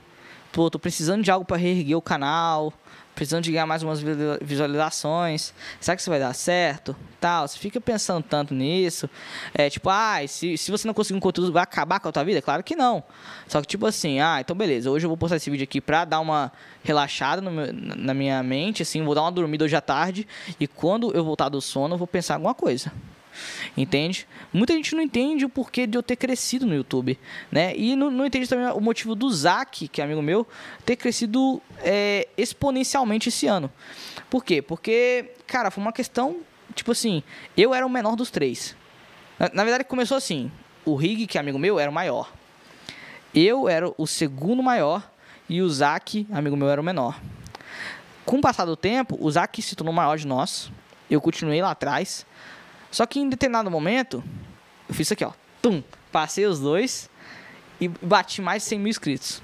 Pô, 0.53 0.71
tô 0.71 0.79
precisando 0.79 1.23
de 1.23 1.31
algo 1.31 1.47
pra 1.47 1.57
reerguer 1.57 1.97
o 1.97 2.03
canal, 2.03 2.73
precisando 3.15 3.43
de 3.43 3.51
ganhar 3.51 3.67
mais 3.67 3.83
umas 3.83 4.01
vi- 4.01 4.13
visualizações. 4.43 5.55
Será 5.81 5.97
que 5.97 6.03
isso 6.03 6.11
vai 6.11 6.21
dar 6.21 6.35
certo? 6.35 6.95
Tal, 7.19 7.49
você 7.49 7.59
fica 7.59 7.81
pensando 7.81 8.23
tanto 8.23 8.53
nisso. 8.55 9.09
É 9.55 9.71
tipo, 9.71 9.89
ai, 9.89 10.29
se, 10.29 10.59
se 10.59 10.71
você 10.71 10.87
não 10.87 10.93
conseguir 10.93 11.17
um 11.17 11.21
conteúdo, 11.21 11.53
vai 11.53 11.63
acabar 11.63 12.01
com 12.01 12.09
a 12.09 12.13
tua 12.13 12.23
vida? 12.23 12.43
Claro 12.43 12.63
que 12.63 12.77
não. 12.77 13.03
Só 13.49 13.63
que, 13.63 13.67
tipo 13.67 13.87
assim, 13.87 14.21
ah, 14.21 14.39
então 14.41 14.55
beleza, 14.55 14.91
hoje 14.91 15.07
eu 15.07 15.09
vou 15.09 15.17
postar 15.17 15.37
esse 15.37 15.49
vídeo 15.51 15.65
aqui 15.65 15.81
pra 15.81 16.05
dar 16.05 16.21
uma 16.21 16.53
relaxada 16.85 17.41
meu- 17.41 17.73
na 17.73 18.13
minha 18.13 18.43
mente, 18.43 18.83
assim, 18.83 19.03
vou 19.03 19.15
dar 19.15 19.23
uma 19.23 19.33
dormida 19.33 19.65
hoje 19.65 19.75
à 19.77 19.81
tarde. 19.81 20.29
E 20.61 20.67
quando 20.67 21.15
eu 21.17 21.25
voltar 21.25 21.49
do 21.49 21.61
sono, 21.63 21.95
eu 21.95 21.99
vou 21.99 22.07
pensar 22.07 22.35
alguma 22.35 22.55
coisa. 22.55 22.93
Entende? 23.75 24.27
Muita 24.53 24.75
gente 24.75 24.95
não 24.95 25.03
entende 25.03 25.47
o 25.47 25.49
porquê 25.49 25.87
de 25.87 25.97
eu 25.97 26.03
ter 26.03 26.17
crescido 26.17 26.67
no 26.67 26.75
YouTube, 26.75 27.19
né? 27.51 27.75
E 27.75 27.97
não, 27.97 28.11
não 28.11 28.27
entende 28.27 28.47
também 28.47 28.67
o 28.67 28.81
motivo 28.81 29.15
do 29.15 29.31
Zac, 29.31 29.89
que 29.89 30.01
é 30.01 30.05
amigo 30.05 30.21
meu, 30.21 30.47
ter 30.85 30.97
crescido 30.97 31.61
é, 31.79 32.29
exponencialmente 32.37 33.31
esse 33.31 33.47
ano. 33.47 33.73
Por 34.29 34.45
quê? 34.45 34.61
Porque, 34.61 35.33
cara, 35.47 35.71
foi 35.71 35.83
uma 35.83 35.93
questão, 35.93 36.41
tipo 36.75 36.93
assim, 36.93 37.23
eu 37.57 37.73
era 37.73 37.87
o 37.87 37.89
menor 37.89 38.15
dos 38.15 38.31
três. 38.31 38.77
Na, 39.39 39.51
na 39.55 39.65
verdade, 39.65 39.85
começou 39.85 40.19
assim: 40.19 40.53
o 40.85 40.95
Rig, 40.95 41.27
que 41.27 41.39
é 41.39 41.41
amigo 41.41 41.59
meu, 41.59 41.79
era 41.79 41.91
o 41.91 41.95
maior. 41.95 42.31
Eu 43.35 43.71
era 43.71 43.91
o 43.97 44.07
segundo 44.07 44.63
maior 44.63 45.11
e 45.49 45.63
o 45.63 45.69
Zac, 45.71 46.27
amigo 46.31 46.57
meu, 46.57 46.69
era 46.69 46.81
o 46.81 46.85
menor. 46.85 47.19
Com 48.27 48.37
o 48.37 48.41
passar 48.43 48.67
do 48.67 48.77
tempo, 48.77 49.17
o 49.19 49.31
Zac 49.31 49.61
se 49.63 49.75
tornou 49.75 49.95
maior 49.95 50.19
de 50.19 50.27
nós. 50.27 50.71
Eu 51.11 51.21
continuei 51.21 51.63
lá 51.63 51.71
atrás. 51.71 52.27
Só 52.93 53.05
que 53.07 53.19
em 53.19 53.29
determinado 53.29 53.69
momento, 53.71 54.23
eu 54.89 54.95
fiz 54.95 55.09
isso 55.09 55.15
aqui, 55.15 55.25
ó. 55.25 55.33
Tum! 55.61 55.83
Passei 56.13 56.47
os 56.47 56.61
dois 56.61 57.09
e 57.81 57.89
bati 57.89 58.41
mais 58.41 58.63
de 58.63 58.69
100 58.69 58.79
mil 58.79 58.89
inscritos. 58.91 59.43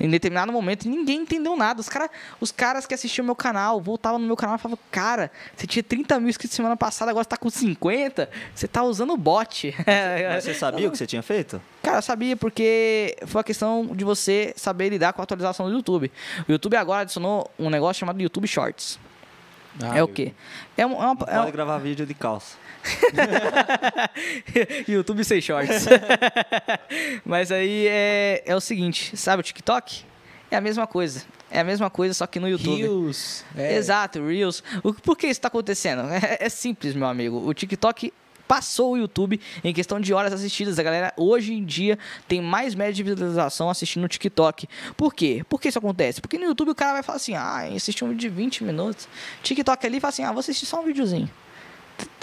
Em 0.00 0.10
determinado 0.10 0.50
momento, 0.52 0.88
ninguém 0.88 1.20
entendeu 1.20 1.54
nada. 1.56 1.80
Os, 1.80 1.88
cara, 1.88 2.10
os 2.40 2.50
caras 2.50 2.84
que 2.84 2.92
assistiam 2.94 3.24
meu 3.24 3.36
canal 3.36 3.80
voltavam 3.80 4.18
no 4.18 4.26
meu 4.26 4.36
canal 4.36 4.56
e 4.56 4.58
falavam: 4.58 4.78
Cara, 4.90 5.30
você 5.54 5.68
tinha 5.68 5.84
30 5.84 6.18
mil 6.18 6.28
inscritos 6.28 6.56
semana 6.56 6.76
passada, 6.76 7.12
agora 7.12 7.22
você 7.22 7.28
tá 7.30 7.36
com 7.36 7.48
50. 7.48 8.28
Você 8.52 8.66
tá 8.66 8.82
usando 8.82 9.16
bot. 9.16 9.72
Mas 10.34 10.42
você 10.44 10.52
sabia 10.58 10.88
o 10.88 10.90
que 10.90 10.98
você 10.98 11.06
tinha 11.06 11.22
feito? 11.22 11.62
Cara, 11.80 11.98
eu 11.98 12.02
sabia 12.02 12.36
porque 12.36 13.16
foi 13.26 13.40
a 13.40 13.44
questão 13.44 13.86
de 13.94 14.04
você 14.04 14.52
saber 14.56 14.88
lidar 14.88 15.12
com 15.12 15.22
a 15.22 15.24
atualização 15.24 15.66
do 15.68 15.72
YouTube. 15.76 16.10
O 16.48 16.50
YouTube 16.52 16.76
agora 16.76 17.02
adicionou 17.02 17.48
um 17.56 17.70
negócio 17.70 18.00
chamado 18.00 18.20
YouTube 18.20 18.48
Shorts. 18.48 18.98
Ah, 19.80 19.96
é 19.98 20.02
o 20.02 20.08
quê? 20.08 20.32
É, 20.76 20.84
um- 20.86 21.00
é 21.02 21.06
uma, 21.06 21.16
é 21.28 21.36
Pode 21.38 21.52
gravar 21.52 21.78
vídeo 21.78 22.04
de 22.04 22.14
calça. 22.14 22.56
YouTube 24.86 25.24
sem 25.24 25.40
shorts. 25.40 25.86
Mas 27.24 27.50
aí 27.50 27.86
é, 27.88 28.42
é 28.46 28.56
o 28.56 28.60
seguinte, 28.60 29.16
sabe 29.16 29.40
o 29.40 29.42
TikTok? 29.42 30.04
É 30.50 30.56
a 30.56 30.60
mesma 30.60 30.86
coisa. 30.86 31.22
É 31.50 31.60
a 31.60 31.64
mesma 31.64 31.90
coisa, 31.90 32.14
só 32.14 32.26
que 32.26 32.38
no 32.38 32.48
YouTube. 32.48 32.80
Reels. 32.80 33.44
É. 33.56 33.76
Exato, 33.76 34.24
Reels. 34.24 34.62
O, 34.82 34.92
por 34.92 35.16
que 35.16 35.26
isso 35.26 35.38
está 35.38 35.48
acontecendo? 35.48 36.04
É, 36.14 36.46
é 36.46 36.48
simples, 36.48 36.94
meu 36.94 37.08
amigo. 37.08 37.46
O 37.46 37.52
TikTok 37.52 38.12
passou 38.46 38.92
o 38.92 38.96
YouTube 38.96 39.40
em 39.62 39.72
questão 39.72 39.98
de 39.98 40.14
horas 40.14 40.32
assistidas. 40.32 40.78
A 40.78 40.82
galera 40.82 41.12
hoje 41.16 41.52
em 41.52 41.64
dia 41.64 41.98
tem 42.28 42.40
mais 42.40 42.74
média 42.74 42.92
de 42.92 43.02
visualização 43.02 43.68
assistindo 43.68 44.04
o 44.04 44.08
TikTok. 44.08 44.68
Por 44.96 45.14
quê? 45.14 45.44
Por 45.48 45.60
que 45.60 45.68
isso 45.68 45.78
acontece? 45.78 46.20
Porque 46.20 46.38
no 46.38 46.44
YouTube 46.44 46.70
o 46.70 46.74
cara 46.74 46.92
vai 46.92 47.02
falar 47.02 47.16
assim: 47.16 47.34
ah, 47.34 47.66
assisti 47.74 48.04
um 48.04 48.08
vídeo 48.08 48.20
de 48.20 48.28
20 48.28 48.64
minutos. 48.64 49.08
TikTok 49.42 49.86
ali 49.86 49.98
fala 49.98 50.10
assim: 50.10 50.22
ah, 50.22 50.30
vou 50.30 50.40
assistir 50.40 50.66
só 50.66 50.80
um 50.80 50.84
videozinho. 50.84 51.28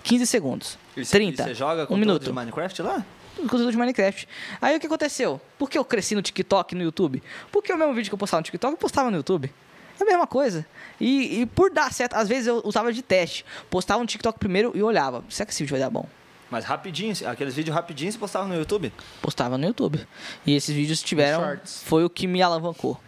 15 0.03 0.25
segundos. 0.25 0.77
E 0.95 1.05
você- 1.05 1.11
30. 1.17 1.43
E 1.43 1.45
você 1.45 1.53
joga 1.55 1.83
um 1.83 1.85
conteúdo 1.87 1.99
minuto 1.99 2.23
de 2.23 2.31
Minecraft 2.31 2.81
lá? 2.81 3.05
conteúdo 3.47 3.71
de 3.71 3.77
Minecraft. 3.77 4.27
Aí 4.61 4.77
o 4.77 4.79
que 4.79 4.85
aconteceu? 4.85 5.41
Por 5.57 5.67
que 5.69 5.77
eu 5.77 5.83
cresci 5.85 6.13
no 6.13 6.21
TikTok 6.21 6.75
e 6.75 6.77
no 6.77 6.83
YouTube? 6.83 7.23
Porque 7.51 7.73
o 7.73 7.77
mesmo 7.77 7.93
vídeo 7.93 8.09
que 8.09 8.13
eu 8.13 8.17
postava 8.17 8.41
no 8.41 8.45
TikTok, 8.45 8.73
eu 8.73 8.77
postava 8.77 9.09
no 9.09 9.17
YouTube. 9.17 9.51
É 9.99 10.03
a 10.03 10.05
mesma 10.05 10.27
coisa. 10.27 10.65
E, 10.99 11.41
e 11.41 11.45
por 11.45 11.71
dar 11.71 11.91
certo, 11.93 12.15
às 12.15 12.27
vezes 12.27 12.47
eu 12.47 12.61
usava 12.65 12.91
de 12.91 13.01
teste. 13.01 13.45
Postava 13.69 13.99
no 14.01 14.05
TikTok 14.07 14.37
primeiro 14.39 14.71
e 14.75 14.83
olhava. 14.83 15.23
Será 15.29 15.45
que 15.45 15.53
esse 15.53 15.63
vídeo 15.63 15.71
vai 15.73 15.79
dar 15.79 15.89
bom? 15.89 16.07
Mas 16.51 16.65
rapidinho, 16.65 17.13
aqueles 17.27 17.55
vídeos 17.55 17.73
rapidinhos 17.73 18.13
você 18.15 18.19
postava 18.19 18.47
no 18.47 18.55
YouTube? 18.55 18.91
Postava 19.21 19.57
no 19.57 19.65
YouTube. 19.65 20.05
E 20.45 20.55
esses 20.55 20.75
vídeos 20.75 21.01
tiveram. 21.01 21.39
shorts. 21.39 21.83
Foi 21.85 22.03
o 22.03 22.09
que 22.09 22.27
me 22.27 22.41
alavancou. 22.41 22.99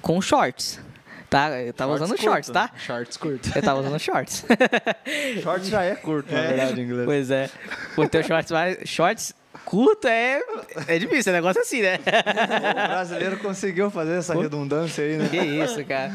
Com 0.00 0.20
shorts. 0.20 0.80
Tá? 1.30 1.48
Eu 1.60 1.72
tava 1.72 1.92
Shorts 1.96 2.10
usando 2.10 2.20
shorts, 2.20 2.48
curto. 2.48 2.52
tá? 2.52 2.70
Shorts 2.76 3.16
curtos. 3.16 3.54
Eu 3.56 3.62
tava 3.62 3.80
usando 3.80 3.98
shorts. 4.00 4.44
Short 5.42 5.64
já 5.70 5.82
é 5.84 5.94
curto, 5.94 6.34
na 6.34 6.40
verdade, 6.42 6.80
em 6.80 6.84
inglês. 6.84 7.04
pois 7.06 7.30
é. 7.30 7.48
O 7.96 8.08
teu 8.08 8.20
shorts 8.24 8.50
mais. 8.50 8.78
Shorts 8.84 9.32
curto 9.64 10.08
é. 10.08 10.40
É 10.88 10.98
difícil, 10.98 11.32
é 11.32 11.36
negócio 11.36 11.62
assim, 11.62 11.82
né? 11.82 11.98
O 11.98 12.88
brasileiro 12.88 13.36
conseguiu 13.38 13.90
fazer 13.92 14.14
essa 14.18 14.34
redundância 14.34 15.04
aí, 15.04 15.16
né? 15.18 15.28
Que 15.28 15.36
isso, 15.38 15.84
cara. 15.84 16.12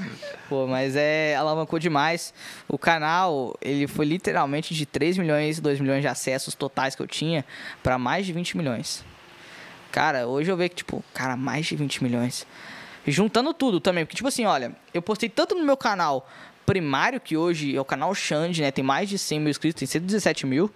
Pô, 0.49 0.67
mas 0.67 0.97
é 0.97 1.33
alavancou 1.35 1.79
demais. 1.79 2.33
O 2.67 2.77
canal, 2.77 3.55
ele 3.61 3.87
foi 3.87 4.05
literalmente 4.05 4.73
de 4.73 4.85
3 4.85 5.17
milhões, 5.17 5.61
2 5.61 5.79
milhões 5.79 6.01
de 6.01 6.09
acessos 6.09 6.55
totais 6.55 6.93
que 6.93 7.01
eu 7.01 7.07
tinha 7.07 7.45
pra 7.81 7.97
mais 7.97 8.25
de 8.25 8.33
20 8.33 8.57
milhões. 8.57 9.05
Cara, 9.93 10.27
hoje 10.27 10.51
eu 10.51 10.57
vejo 10.57 10.71
que, 10.71 10.75
tipo, 10.75 11.01
cara, 11.13 11.37
mais 11.37 11.65
de 11.65 11.75
20 11.77 12.03
milhões. 12.03 12.45
Juntando 13.07 13.53
tudo 13.53 13.79
também, 13.79 14.05
porque, 14.05 14.15
tipo 14.15 14.27
assim, 14.27 14.45
olha, 14.45 14.75
eu 14.93 15.01
postei 15.01 15.29
tanto 15.29 15.55
no 15.55 15.63
meu 15.63 15.77
canal 15.77 16.27
primário, 16.65 17.19
que 17.19 17.37
hoje 17.37 17.75
é 17.75 17.79
o 17.79 17.85
canal 17.85 18.13
Xande, 18.15 18.63
né? 18.63 18.71
Tem 18.71 18.83
mais 18.83 19.07
de 19.07 19.19
100 19.19 19.39
mil 19.39 19.49
inscritos, 19.51 19.77
tem 19.79 19.87
117 19.87 20.47
mil. 20.47 20.71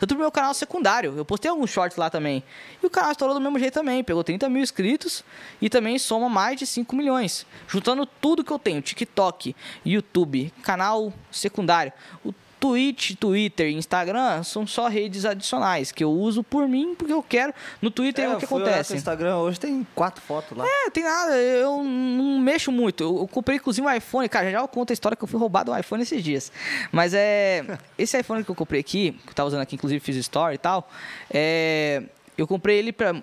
Tanto 0.00 0.14
no 0.14 0.20
meu 0.20 0.30
canal 0.32 0.54
secundário, 0.54 1.12
eu 1.18 1.24
postei 1.24 1.50
alguns 1.50 1.68
shorts 1.68 1.98
lá 1.98 2.08
também. 2.08 2.42
E 2.82 2.86
o 2.86 2.88
canal 2.88 3.10
estourou 3.12 3.34
do 3.34 3.40
mesmo 3.42 3.58
jeito 3.58 3.74
também, 3.74 4.02
pegou 4.02 4.24
30 4.24 4.48
mil 4.48 4.62
inscritos 4.62 5.22
e 5.60 5.68
também 5.68 5.98
soma 5.98 6.30
mais 6.30 6.58
de 6.58 6.66
5 6.66 6.96
milhões. 6.96 7.44
Juntando 7.68 8.06
tudo 8.06 8.42
que 8.42 8.50
eu 8.50 8.58
tenho, 8.58 8.80
TikTok, 8.80 9.54
YouTube, 9.84 10.50
canal 10.62 11.12
secundário, 11.30 11.92
o- 12.24 12.32
Twitch, 12.64 13.14
Twitter 13.16 13.68
e 13.68 13.74
Instagram 13.74 14.42
são 14.42 14.66
só 14.66 14.88
redes 14.88 15.26
adicionais 15.26 15.92
que 15.92 16.02
eu 16.02 16.10
uso 16.10 16.42
por 16.42 16.66
mim, 16.66 16.94
porque 16.94 17.12
eu 17.12 17.22
quero. 17.22 17.52
No 17.82 17.90
Twitter 17.90 18.24
É, 18.24 18.28
é, 18.28 18.34
o 18.34 18.38
que 18.38 18.46
acontece. 18.46 18.88
seu 18.88 18.96
Instagram 18.96 19.36
hoje 19.36 19.60
tem 19.60 19.86
quatro 19.94 20.22
fotos 20.22 20.56
lá. 20.56 20.64
É, 20.66 20.88
tem 20.88 21.04
nada, 21.04 21.36
eu 21.36 21.82
não 21.84 22.38
mexo 22.38 22.72
muito. 22.72 23.04
Eu, 23.04 23.18
eu 23.18 23.28
comprei 23.28 23.58
inclusive 23.58 23.86
um 23.86 23.92
iPhone, 23.92 24.26
cara, 24.30 24.50
já 24.50 24.60
eu 24.60 24.68
conto 24.68 24.90
a 24.90 24.94
história 24.94 25.14
que 25.14 25.22
eu 25.22 25.28
fui 25.28 25.38
roubado 25.38 25.72
um 25.72 25.78
iPhone 25.78 26.02
esses 26.02 26.24
dias. 26.24 26.50
Mas 26.90 27.12
é. 27.12 27.62
Esse 27.98 28.18
iPhone 28.18 28.42
que 28.42 28.50
eu 28.50 28.54
comprei 28.54 28.80
aqui, 28.80 29.12
que 29.24 29.30
eu 29.30 29.34
tava 29.34 29.48
usando 29.48 29.60
aqui, 29.60 29.76
inclusive 29.76 30.00
fiz 30.00 30.16
story 30.16 30.54
e 30.54 30.58
tal, 30.58 30.88
é. 31.30 32.02
Eu 32.36 32.46
comprei 32.46 32.78
ele 32.78 32.92
pra 32.92 33.22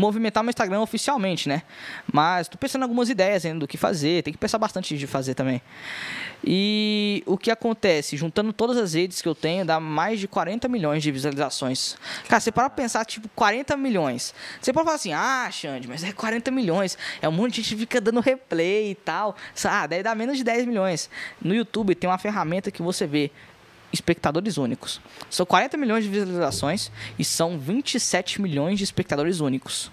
movimentar 0.00 0.42
meu 0.42 0.50
Instagram 0.50 0.80
oficialmente, 0.80 1.48
né? 1.48 1.62
Mas 2.10 2.48
tô 2.48 2.56
pensando 2.56 2.82
em 2.82 2.84
algumas 2.84 3.08
ideias 3.08 3.44
ainda 3.44 3.60
do 3.60 3.68
que 3.68 3.76
fazer, 3.76 4.22
tem 4.22 4.32
que 4.32 4.38
pensar 4.38 4.58
bastante 4.58 4.96
de 4.96 5.06
fazer 5.06 5.34
também. 5.34 5.60
E 6.42 7.22
o 7.26 7.36
que 7.36 7.50
acontece? 7.50 8.16
Juntando 8.16 8.52
todas 8.52 8.78
as 8.78 8.94
redes 8.94 9.20
que 9.20 9.28
eu 9.28 9.34
tenho, 9.34 9.64
dá 9.64 9.78
mais 9.78 10.18
de 10.18 10.26
40 10.26 10.66
milhões 10.68 11.02
de 11.02 11.12
visualizações. 11.12 11.96
Cara, 12.28 12.40
você 12.40 12.50
para 12.50 12.70
pensar, 12.70 13.04
tipo, 13.04 13.28
40 13.34 13.76
milhões. 13.76 14.34
Você 14.60 14.72
pode 14.72 14.84
falar 14.84 14.96
assim, 14.96 15.12
ah, 15.12 15.48
Xande, 15.52 15.86
mas 15.86 16.02
é 16.02 16.12
40 16.12 16.50
milhões. 16.50 16.96
É 17.20 17.28
um 17.28 17.32
monte 17.32 17.56
de 17.56 17.62
gente 17.62 17.76
fica 17.76 18.00
dando 18.00 18.20
replay 18.20 18.92
e 18.92 18.94
tal. 18.94 19.36
Ah, 19.64 19.86
daí 19.86 20.02
dá 20.02 20.14
menos 20.14 20.38
de 20.38 20.44
10 20.44 20.66
milhões. 20.66 21.10
No 21.42 21.54
YouTube 21.54 21.94
tem 21.94 22.08
uma 22.08 22.18
ferramenta 22.18 22.70
que 22.70 22.82
você 22.82 23.06
vê 23.06 23.30
espectadores 23.92 24.56
únicos. 24.56 25.00
São 25.28 25.44
40 25.44 25.76
milhões 25.76 26.04
de 26.04 26.10
visualizações 26.10 26.90
e 27.18 27.24
são 27.24 27.58
27 27.58 28.40
milhões 28.40 28.78
de 28.78 28.84
espectadores 28.84 29.40
únicos. 29.40 29.90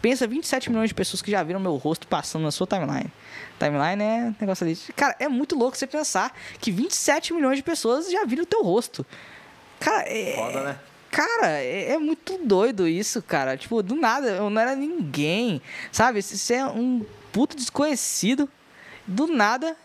Pensa 0.00 0.26
27 0.26 0.70
milhões 0.70 0.90
de 0.90 0.94
pessoas 0.94 1.20
que 1.20 1.30
já 1.30 1.42
viram 1.42 1.58
meu 1.58 1.76
rosto 1.76 2.06
passando 2.06 2.42
na 2.42 2.52
sua 2.52 2.66
timeline. 2.66 3.12
Timeline 3.58 4.02
é 4.02 4.34
negócio 4.40 4.64
ali. 4.64 4.76
Cara, 4.94 5.16
é 5.18 5.28
muito 5.28 5.56
louco 5.56 5.76
você 5.76 5.86
pensar 5.86 6.32
que 6.60 6.70
27 6.70 7.32
milhões 7.32 7.56
de 7.56 7.62
pessoas 7.64 8.10
já 8.10 8.24
viram 8.24 8.44
o 8.44 8.46
teu 8.46 8.62
rosto. 8.62 9.04
Cara, 9.80 10.04
é. 10.06 10.34
Foda, 10.36 10.62
né? 10.62 10.78
Cara, 11.10 11.48
é, 11.58 11.92
é 11.92 11.98
muito 11.98 12.38
doido 12.44 12.86
isso, 12.86 13.20
cara. 13.22 13.56
Tipo, 13.56 13.82
do 13.82 13.96
nada, 13.96 14.28
eu 14.28 14.48
não 14.50 14.60
era 14.60 14.76
ninguém. 14.76 15.60
Sabe? 15.90 16.22
Você 16.22 16.54
é 16.54 16.66
um 16.66 17.04
puto 17.32 17.56
desconhecido. 17.56 18.48
Do 19.06 19.26
nada, 19.26 19.76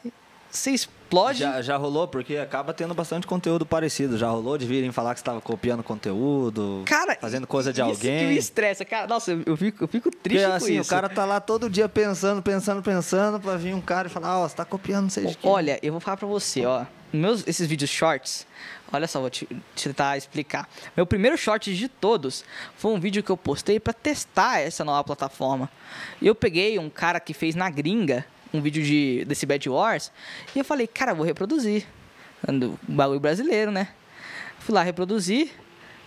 você 0.52 0.76
explode. 1.14 1.40
Já, 1.40 1.62
já 1.62 1.78
rolou, 1.78 2.08
porque 2.08 2.38
acaba 2.38 2.74
tendo 2.74 2.94
bastante 2.94 3.28
conteúdo 3.28 3.66
parecido. 3.66 4.18
Já 4.18 4.30
rolou 4.30 4.58
de 4.58 4.66
virem 4.66 4.92
falar 4.92 5.14
que 5.14 5.20
você 5.20 5.24
estava 5.24 5.40
copiando 5.42 5.84
conteúdo, 5.84 6.84
Cara, 6.86 7.18
fazendo 7.20 7.46
coisa 7.48 7.72
de 7.72 7.82
isso 7.82 7.90
alguém. 7.90 8.20
que 8.20 8.26
me 8.26 8.38
estressa, 8.38 8.84
cara. 8.86 9.08
Nossa, 9.08 9.32
eu- 9.46 9.58
fico, 9.58 9.84
eu 9.84 9.88
fico 9.88 10.10
Porque 10.10 10.18
triste 10.30 10.46
com 10.48 10.54
assim, 10.54 10.80
isso. 10.80 10.88
o 10.88 10.90
cara 10.90 11.10
tá 11.10 11.26
lá 11.26 11.40
todo 11.40 11.70
dia 11.70 11.88
pensando, 11.88 12.42
pensando, 12.42 12.82
pensando, 12.82 13.40
pra 13.40 13.56
vir 13.56 13.74
um 13.74 13.82
cara 13.82 14.08
e 14.08 14.12
falar, 14.12 14.40
ó, 14.40 14.48
você 14.48 14.56
tá 14.56 14.66
copiando, 14.66 15.04
não 15.04 15.10
sei 15.10 15.26
de 15.28 15.38
quem. 15.38 15.50
Olha, 15.50 15.80
eu 15.82 15.92
vou 15.92 16.00
falar 16.02 16.18
pra 16.18 16.28
você, 16.28 16.66
ó. 16.66 16.86
Meus, 17.12 17.44
esses 17.48 17.68
vídeos 17.68 17.92
shorts, 17.92 18.48
olha 18.92 19.08
só, 19.08 19.20
vou 19.22 19.30
te, 19.30 19.48
te 19.76 19.84
tentar 19.90 20.18
explicar. 20.18 20.68
Meu 20.98 21.06
primeiro 21.06 21.38
short 21.38 21.76
de 21.76 21.88
todos 21.88 22.44
foi 22.76 22.92
um 22.92 23.00
vídeo 23.00 23.22
que 23.22 23.30
eu 23.30 23.38
postei 23.38 23.80
pra 23.80 23.94
testar 23.94 24.62
essa 24.62 24.84
nova 24.84 25.04
plataforma. 25.04 25.70
Eu 26.20 26.34
peguei 26.34 26.80
um 26.80 26.90
cara 26.90 27.20
que 27.20 27.32
fez 27.32 27.54
na 27.54 27.70
gringa 27.70 28.26
um 28.54 28.62
vídeo 28.62 28.84
de, 28.84 29.26
desse 29.26 29.46
Bad 29.46 29.68
Wars 29.70 30.12
e 30.56 30.60
eu 30.60 30.66
falei, 30.66 30.88
cara, 30.88 31.14
vou 31.14 31.26
reproduzir. 31.26 31.86
Um 32.48 32.78
bagulho 32.88 33.20
brasileiro, 33.20 33.72
né? 33.72 33.90
Fui 34.60 34.76
lá 34.76 34.84
reproduzir. 34.84 35.52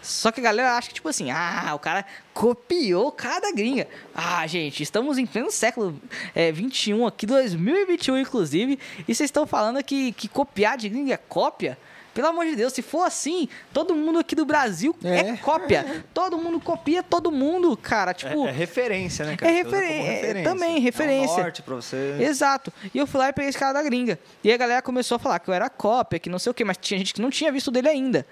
Só 0.02 0.30
que 0.30 0.38
a 0.38 0.42
galera 0.42 0.76
acha 0.76 0.88
que, 0.88 0.94
tipo 0.94 1.08
assim, 1.08 1.30
ah, 1.32 1.72
o 1.74 1.78
cara 1.80 2.04
copiou 2.32 3.10
cada 3.10 3.50
gringa. 3.52 3.88
Ah, 4.14 4.46
gente, 4.46 4.80
estamos 4.82 5.18
em 5.18 5.26
pleno 5.26 5.50
século 5.50 6.00
é, 6.32 6.52
21 6.52 7.06
aqui, 7.06 7.26
2021 7.26 8.18
inclusive, 8.18 8.78
e 9.00 9.14
vocês 9.14 9.28
estão 9.28 9.46
falando 9.46 9.82
que, 9.82 10.12
que 10.12 10.28
copiar 10.28 10.76
de 10.76 10.88
gringa 10.88 11.14
é 11.14 11.16
cópia? 11.16 11.76
Pelo 12.16 12.28
amor 12.28 12.46
de 12.46 12.56
Deus, 12.56 12.72
se 12.72 12.80
for 12.80 13.02
assim, 13.02 13.46
todo 13.74 13.94
mundo 13.94 14.18
aqui 14.18 14.34
do 14.34 14.46
Brasil 14.46 14.96
é, 15.04 15.18
É. 15.18 15.36
cópia. 15.36 16.02
Todo 16.14 16.38
mundo 16.38 16.58
copia 16.58 17.02
todo 17.02 17.30
mundo, 17.30 17.76
cara. 17.76 18.14
Tipo, 18.14 18.46
É, 18.46 18.48
é 18.48 18.52
referência, 18.52 19.26
né, 19.26 19.36
cara? 19.36 19.52
É 19.52 19.54
referen- 19.62 20.06
é, 20.06 20.42
também, 20.42 20.78
referência. 20.80 21.36
É 21.36 21.40
um 21.40 21.42
norte 21.42 21.60
pra 21.60 21.74
você. 21.74 22.16
Exato. 22.18 22.72
E 22.94 22.96
eu 22.96 23.06
fui 23.06 23.20
lá 23.20 23.28
e 23.28 23.34
peguei 23.34 23.50
esse 23.50 23.58
cara 23.58 23.74
da 23.74 23.82
gringa. 23.82 24.18
E 24.42 24.50
a 24.50 24.56
galera 24.56 24.80
começou 24.80 25.16
a 25.16 25.18
falar 25.18 25.38
que 25.40 25.50
eu 25.50 25.52
era 25.54 25.68
cópia, 25.68 26.18
que 26.18 26.30
não 26.30 26.38
sei 26.38 26.50
o 26.50 26.54
quê, 26.54 26.64
mas 26.64 26.78
tinha 26.78 26.96
gente 26.96 27.12
que 27.12 27.20
não 27.20 27.28
tinha 27.28 27.52
visto 27.52 27.70
dele 27.70 27.88
ainda. 27.88 28.26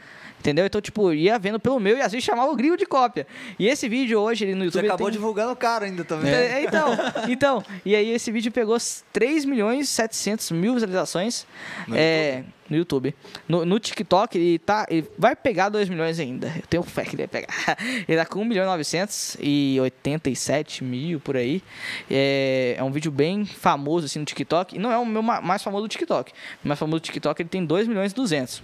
Entendeu? 0.44 0.66
Então, 0.66 0.78
tipo, 0.78 1.10
ia 1.10 1.38
vendo 1.38 1.58
pelo 1.58 1.80
meu 1.80 1.96
e 1.96 2.02
às 2.02 2.12
vezes 2.12 2.22
chamava 2.22 2.52
o 2.52 2.54
gringo 2.54 2.76
de 2.76 2.84
cópia. 2.84 3.26
E 3.58 3.66
esse 3.66 3.88
vídeo 3.88 4.20
hoje, 4.20 4.44
ele 4.44 4.54
no 4.54 4.58
Você 4.60 4.64
YouTube. 4.66 4.80
ele 4.82 4.88
acabou 4.88 5.06
tem... 5.06 5.12
divulgando 5.14 5.52
o 5.52 5.56
cara 5.56 5.86
ainda 5.86 6.04
também. 6.04 6.30
É, 6.30 6.62
então, 6.62 6.90
então, 7.30 7.64
e 7.82 7.96
aí 7.96 8.10
esse 8.10 8.30
vídeo 8.30 8.52
pegou 8.52 8.76
3 9.10 9.46
milhões 9.46 9.86
e 9.86 9.90
700 9.90 10.50
mil 10.50 10.74
visualizações 10.74 11.46
No 11.88 11.96
é, 11.96 12.44
no 12.68 12.76
YouTube. 12.76 13.14
No, 13.48 13.64
no 13.64 13.78
TikTok 13.78 14.36
ele 14.36 14.58
tá, 14.58 14.84
ele 14.90 15.08
vai 15.16 15.34
pegar 15.34 15.70
2 15.70 15.88
milhões 15.88 16.20
ainda. 16.20 16.48
Eu 16.54 16.62
tenho 16.68 16.82
fé 16.82 17.04
que 17.04 17.16
ele 17.16 17.26
vai 17.26 17.40
pegar. 17.42 17.54
Ele 18.06 18.18
tá 18.18 18.26
com 18.26 18.40
1 18.40 18.44
milhão 18.44 18.64
e 18.64 18.66
987 18.66 20.84
mil 20.84 21.20
por 21.20 21.36
aí. 21.38 21.62
É, 22.10 22.74
é 22.78 22.82
um 22.84 22.90
vídeo 22.90 23.10
bem 23.10 23.46
famoso 23.46 24.04
assim 24.06 24.18
no 24.18 24.24
TikTok. 24.26 24.76
E 24.76 24.78
não 24.78 24.92
é 24.92 24.98
o 24.98 25.06
meu 25.06 25.22
ma- 25.22 25.40
mais 25.40 25.62
famoso 25.62 25.84
do 25.84 25.88
TikTok. 25.88 26.32
O 26.62 26.68
mais 26.68 26.78
famoso 26.78 27.00
do 27.00 27.04
TikTok 27.04 27.40
ele 27.40 27.48
tem 27.48 27.64
2 27.64 27.88
milhões 27.88 28.12
e 28.12 28.14
200. 28.14 28.62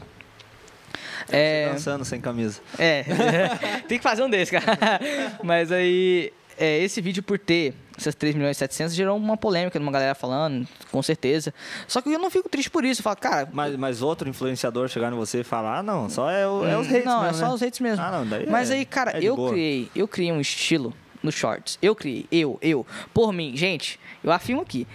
É, 1.28 1.70
Dançando 1.72 2.04
sem 2.04 2.20
camisa. 2.20 2.60
é, 2.78 3.04
tem 3.88 3.98
que 3.98 4.02
fazer 4.04 4.22
um 4.22 4.30
desses, 4.30 4.50
cara. 4.50 4.78
Mas 5.42 5.70
aí, 5.72 6.32
é, 6.58 6.78
esse 6.82 7.00
vídeo 7.00 7.22
por 7.22 7.38
ter 7.38 7.74
essas 7.96 8.14
3 8.14 8.34
milhões 8.34 8.56
e 8.56 8.58
700 8.60 8.94
gerou 8.94 9.16
uma 9.16 9.36
polêmica 9.36 9.78
numa 9.78 9.92
galera 9.92 10.14
falando, 10.14 10.66
com 10.90 11.02
certeza. 11.02 11.52
Só 11.86 12.00
que 12.00 12.10
eu 12.10 12.18
não 12.18 12.30
fico 12.30 12.48
triste 12.48 12.70
por 12.70 12.84
isso. 12.84 13.00
Eu 13.00 13.04
falo, 13.04 13.16
cara. 13.16 13.48
Mas, 13.52 13.76
mas 13.76 14.00
outro 14.02 14.28
influenciador 14.28 14.88
chegar 14.88 15.12
em 15.12 15.16
você 15.16 15.40
e 15.40 15.44
falar, 15.44 15.78
ah, 15.78 15.82
não, 15.82 16.08
só 16.08 16.30
é, 16.30 16.46
o- 16.48 16.64
é 16.64 16.78
os 16.78 16.86
hates 16.86 17.04
Não, 17.04 17.22
é 17.22 17.26
mesmo, 17.26 17.38
só 17.38 17.48
né? 17.48 17.54
os 17.54 17.62
hates 17.62 17.80
mesmo. 17.80 18.02
Ah, 18.04 18.10
não, 18.10 18.26
daí 18.26 18.46
Mas 18.48 18.70
é- 18.70 18.74
aí, 18.74 18.84
cara, 18.86 19.18
é 19.18 19.22
eu 19.22 19.36
boa. 19.36 19.50
criei, 19.52 19.90
eu 19.94 20.08
criei 20.08 20.32
um 20.32 20.40
estilo 20.40 20.94
no 21.22 21.30
shorts. 21.30 21.78
Eu 21.82 21.94
criei, 21.94 22.26
eu, 22.32 22.58
eu, 22.62 22.86
por 23.12 23.32
mim, 23.34 23.54
gente, 23.54 24.00
eu 24.24 24.32
afirmo 24.32 24.62
aqui. 24.62 24.86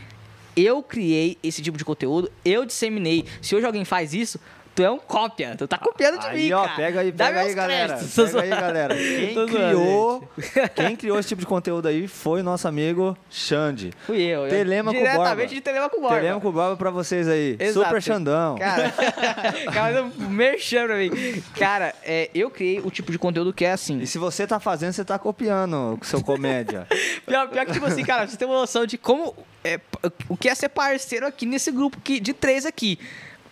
Eu 0.56 0.82
criei 0.82 1.38
esse 1.44 1.62
tipo 1.62 1.78
de 1.78 1.84
conteúdo, 1.86 2.32
eu 2.44 2.66
disseminei. 2.66 3.26
Se 3.42 3.56
hoje 3.56 3.66
alguém 3.66 3.84
faz 3.86 4.14
isso, 4.14 4.40
tu 4.76 4.84
é 4.84 4.92
um 4.92 5.00
cópia. 5.00 5.56
Tu 5.58 5.68
tá 5.68 5.78
copiando 5.78 6.20
de 6.20 6.28
Aí, 6.28 6.44
mim, 6.48 6.52
ó, 6.52 6.64
cara. 6.64 6.76
pega 6.76 7.00
aí, 7.00 7.12
pega 7.12 7.40
aí, 7.40 7.54
galera. 7.54 7.98
Pega 8.16 8.42
aí, 8.42 8.50
galera. 8.50 8.96
Quem 8.96 9.46
criou, 9.48 10.30
quem 10.76 10.96
criou 10.96 11.18
esse 11.20 11.30
tipo 11.30 11.40
de 11.42 11.48
conteúdo 11.48 11.88
aí 11.88 12.08
foi 12.08 12.44
nosso 12.44 12.68
amigo 12.68 13.18
Xande. 13.32 13.92
Fui 14.06 14.22
eu. 14.22 14.44
eu- 14.44 14.50
Telemaco 14.50 14.98
Borba. 14.98 15.12
Diretamente 15.14 15.56
de 15.56 15.62
Telemaco 15.62 16.00
Borba. 16.02 16.16
Teremos 16.16 16.42
com 16.42 16.50
o 16.50 16.52
Borba 16.52 16.76
pra 16.76 16.90
vocês 16.92 17.28
aí. 17.28 17.56
Exato. 17.60 17.86
Super 17.88 18.02
Xandão. 18.02 18.58
Cara, 18.58 18.94
cara, 19.74 20.04
merchan 20.30 20.86
pra 20.88 20.98
mim. 20.98 21.10
Cara, 21.58 21.94
é, 22.04 22.30
eu 22.36 22.50
criei 22.50 22.80
o 22.80 22.92
tipo 22.92 23.12
de 23.12 23.18
conteúdo 23.18 23.54
que 23.54 23.64
é 23.66 23.72
assim. 23.72 24.00
E 24.00 24.08
se 24.08 24.18
você 24.18 24.46
tá 24.46 24.60
fazendo, 24.60 24.92
você 24.94 25.06
tá 25.06 25.18
copiando 25.18 25.98
o 26.02 26.06
seu 26.06 26.22
comédia. 26.22 26.88
Pior, 27.26 27.48
pior 27.50 27.66
que, 27.66 27.72
tipo 27.74 27.86
assim, 27.86 28.04
cara, 28.04 28.28
você 28.28 28.38
ter 28.38 28.46
uma 28.46 28.56
noção 28.60 28.86
de 28.86 28.98
como. 28.98 29.34
É, 29.64 29.80
o 30.30 30.38
que 30.38 30.48
é 30.48 30.54
ser 30.54 30.70
parceiro 30.70 31.26
aqui 31.26 31.44
nesse 31.46 31.72
grupo 31.72 32.00
que, 32.00 32.20
de 32.20 32.34
três 32.34 32.66
aqui. 32.68 33.00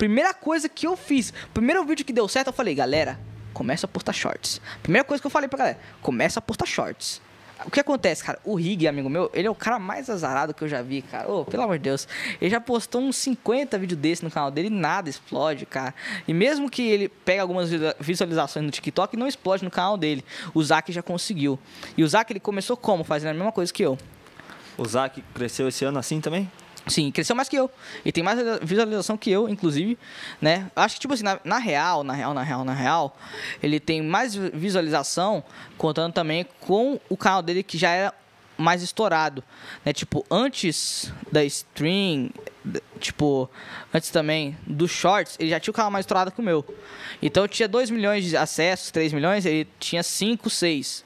Primeira 0.04 0.34
coisa 0.34 0.68
que 0.68 0.86
eu 0.86 0.98
fiz, 0.98 1.32
primeiro 1.54 1.82
vídeo 1.86 2.04
que 2.04 2.12
deu 2.12 2.28
certo, 2.28 2.48
eu 2.48 2.54
falei, 2.54 2.76
galera, 2.76 3.18
começa 3.54 3.86
a 3.86 3.88
postar 3.88 4.12
shorts. 4.12 4.60
Primeira 4.82 5.06
coisa 5.08 5.22
que 5.22 5.26
eu 5.26 5.32
falei 5.32 5.48
pra 5.48 5.58
galera, 5.58 5.80
começa 6.02 6.40
a 6.40 6.42
postar 6.42 6.66
shorts. 6.66 7.22
O 7.66 7.72
que 7.72 7.80
acontece, 7.80 8.22
cara? 8.22 8.38
O 8.44 8.56
Rig, 8.56 8.86
amigo 8.86 9.10
meu, 9.10 9.32
ele 9.34 9.48
é 9.48 9.50
o 9.50 9.56
cara 9.56 9.80
mais 9.80 10.10
azarado 10.10 10.54
que 10.54 10.62
eu 10.62 10.68
já 10.68 10.82
vi, 10.82 11.04
cara. 11.04 11.32
Ô, 11.32 11.46
pelo 11.46 11.64
amor 11.64 11.78
de 11.78 11.86
Deus. 11.86 12.06
Ele 12.42 12.50
já 12.52 12.60
postou 12.60 13.00
uns 13.02 13.16
50 13.16 13.78
vídeos 13.80 13.98
desse 13.98 14.26
no 14.26 14.30
canal 14.30 14.52
dele 14.52 14.68
e 14.68 14.72
nada 14.72 15.10
explode, 15.10 15.66
cara. 15.66 15.96
E 16.28 16.34
mesmo 16.34 16.70
que 16.70 16.82
ele 16.82 17.08
pegue 17.08 17.40
algumas 17.40 17.70
visualiza- 17.70 17.96
visualizações 17.98 18.66
no 18.66 18.72
TikTok, 18.72 19.16
não 19.16 19.26
explode 19.26 19.64
no 19.64 19.72
canal 19.72 19.96
dele. 19.98 20.22
O 20.54 20.62
Zac 20.62 20.92
já 20.92 21.02
conseguiu. 21.02 21.58
E 21.96 22.04
o 22.04 22.08
Zac, 22.10 22.30
ele 22.30 22.42
começou 22.42 22.76
como? 22.76 23.06
Fazendo 23.06 23.30
a 23.30 23.34
mesma 23.36 23.54
coisa 23.54 23.72
que 23.72 23.84
eu. 23.84 23.98
O 24.78 24.86
Zac 24.86 25.24
cresceu 25.34 25.70
esse 25.70 25.86
ano 25.86 25.98
assim 25.98 26.20
também? 26.20 26.52
Sim, 26.88 27.12
cresceu 27.12 27.36
mais 27.36 27.48
que 27.48 27.56
eu. 27.56 27.72
E 28.04 28.12
tem 28.12 28.24
mais 28.24 28.38
visualização 28.62 29.16
que 29.18 29.32
eu, 29.32 29.48
inclusive, 29.48 29.98
né? 30.42 30.70
Acho 30.76 30.96
que, 30.96 31.02
tipo 31.02 31.14
assim, 31.14 31.24
na, 31.24 31.40
na 31.44 31.58
real, 31.58 32.04
na 32.04 32.14
real, 32.14 32.34
na 32.34 32.44
real, 32.44 32.66
na 32.66 32.74
real, 32.74 33.18
ele 33.62 33.80
tem 33.80 34.02
mais 34.02 34.36
vi- 34.36 34.50
visualização, 34.54 35.42
contando 35.78 36.12
também 36.14 36.46
com 36.60 37.00
o 37.10 37.16
canal 37.16 37.42
dele 37.42 37.64
que 37.64 37.78
já 37.78 37.90
era 37.92 38.14
mais 38.58 38.84
estourado, 38.84 39.42
né? 39.86 39.94
Tipo, 39.94 40.26
antes 40.30 41.12
da 41.32 41.44
stream, 41.46 42.30
tipo, 43.00 43.50
antes 43.94 44.10
também 44.10 44.58
dos 44.68 44.92
shorts, 44.92 45.38
ele 45.40 45.50
já 45.52 45.60
tinha 45.62 45.72
o 45.72 45.74
canal 45.74 45.90
mais 45.90 46.04
estourado 46.04 46.32
que 46.32 46.40
o 46.42 46.44
meu. 46.44 46.66
Então, 47.22 47.46
eu 47.46 47.48
tinha 47.48 47.68
2 47.68 47.90
milhões 47.90 48.26
de 48.26 48.36
acessos, 48.36 48.92
3 48.92 49.14
milhões, 49.14 49.46
ele 49.46 49.68
tinha 49.80 50.04
5, 50.04 50.50
6. 50.50 51.06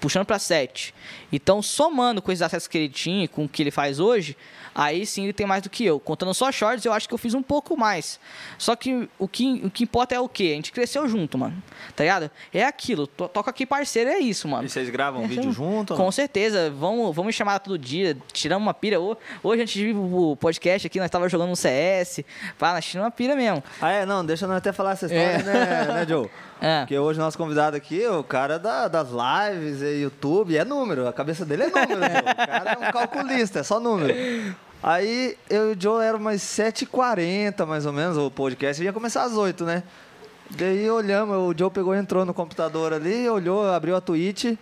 puxando 0.00 0.26
pra 0.26 0.38
7. 0.38 0.92
Então, 1.32 1.60
somando 1.62 2.20
com 2.22 2.30
esses 2.32 2.42
acessos 2.42 2.68
que 2.68 2.78
ele 2.78 2.88
tinha 2.88 3.26
com 3.28 3.44
o 3.44 3.48
que 3.48 3.62
ele 3.62 3.70
faz 3.70 3.98
hoje, 3.98 4.36
aí 4.78 5.04
sim 5.04 5.24
ele 5.24 5.32
tem 5.32 5.46
mais 5.46 5.62
do 5.62 5.68
que 5.68 5.84
eu. 5.84 5.98
Contando 5.98 6.32
só 6.32 6.52
shorts, 6.52 6.84
eu 6.84 6.92
acho 6.92 7.08
que 7.08 7.12
eu 7.14 7.18
fiz 7.18 7.34
um 7.34 7.42
pouco 7.42 7.76
mais. 7.76 8.20
Só 8.56 8.76
que 8.76 9.08
o 9.18 9.26
que, 9.26 9.60
o 9.64 9.70
que 9.70 9.82
importa 9.84 10.14
é 10.14 10.20
o 10.20 10.28
quê? 10.28 10.50
A 10.52 10.54
gente 10.54 10.70
cresceu 10.72 11.06
junto, 11.08 11.36
mano. 11.36 11.60
Tá 11.96 12.04
ligado? 12.04 12.30
É 12.54 12.64
aquilo. 12.64 13.06
To- 13.08 13.28
Toca 13.28 13.50
aqui, 13.50 13.66
parceiro, 13.66 14.08
é 14.10 14.18
isso, 14.18 14.46
mano. 14.46 14.64
E 14.64 14.68
vocês 14.68 14.88
gravam 14.88 15.24
É, 15.24 15.26
vídeo 15.26 15.50
junto? 15.52 15.94
Com 15.96 16.10
certeza, 16.12 16.70
vamos, 16.70 17.14
vamos 17.14 17.34
chamar 17.34 17.58
todo 17.58 17.76
dia, 17.76 18.16
tiramos 18.32 18.64
uma 18.66 18.72
pira. 18.74 19.00
Ho- 19.00 19.16
Hoje, 19.42 19.62
antes 19.62 19.74
de 19.74 19.84
vir 19.86 19.94
pro 19.94 20.36
podcast 20.36 20.86
aqui, 20.86 21.00
nós 21.00 21.10
tava 21.10 21.28
jogando 21.28 21.50
um 21.50 21.56
CS, 21.56 22.24
pá, 22.58 22.72
nós 22.72 22.84
tiramos 22.84 23.06
uma 23.06 23.10
pira 23.10 23.34
mesmo. 23.34 23.62
Ah, 23.82 23.90
é? 23.90 24.06
Não, 24.06 24.24
deixa 24.24 24.46
nós 24.46 24.58
até 24.58 24.72
falar 24.72 24.92
essa 24.92 25.06
história, 25.06 25.24
É. 25.24 25.42
né, 25.42 25.84
né, 25.94 26.06
Joe? 26.08 26.30
É. 26.60 26.80
Porque 26.80 26.98
hoje 26.98 27.20
o 27.20 27.22
nosso 27.22 27.38
convidado 27.38 27.76
aqui, 27.76 28.04
o 28.08 28.24
cara 28.24 28.58
da- 28.58 28.88
das 28.88 29.10
lives 29.10 29.80
e 29.80 30.02
YouTube, 30.02 30.56
é 30.56 30.64
número. 30.64 31.06
A 31.06 31.12
cabeça 31.12 31.44
dele 31.44 31.62
é 31.62 31.66
número. 31.68 32.00
O 32.02 32.46
cara 32.46 32.72
é 32.72 32.88
um 32.88 32.90
calculista, 32.92 33.60
é 33.60 33.62
só 33.62 33.78
número. 33.78 34.12
Aí 34.82 35.36
eu 35.50 35.70
e 35.70 35.74
o 35.74 35.80
Joe 35.80 36.04
era 36.04 36.16
umas 36.16 36.40
7h40, 36.40 37.66
mais 37.66 37.84
ou 37.84 37.92
menos, 37.92 38.16
o 38.16 38.30
podcast. 38.30 38.82
Ia 38.82 38.92
começar 38.92 39.24
às 39.24 39.32
8, 39.32 39.64
né? 39.64 39.82
Daí 40.50 40.88
olhamos, 40.90 41.36
o 41.36 41.54
Joe 41.56 41.70
pegou 41.70 41.94
entrou 41.94 42.24
no 42.24 42.32
computador 42.32 42.92
ali, 42.92 43.28
olhou, 43.28 43.66
abriu 43.68 43.96
a 43.96 44.00
Twitch, 44.00 44.56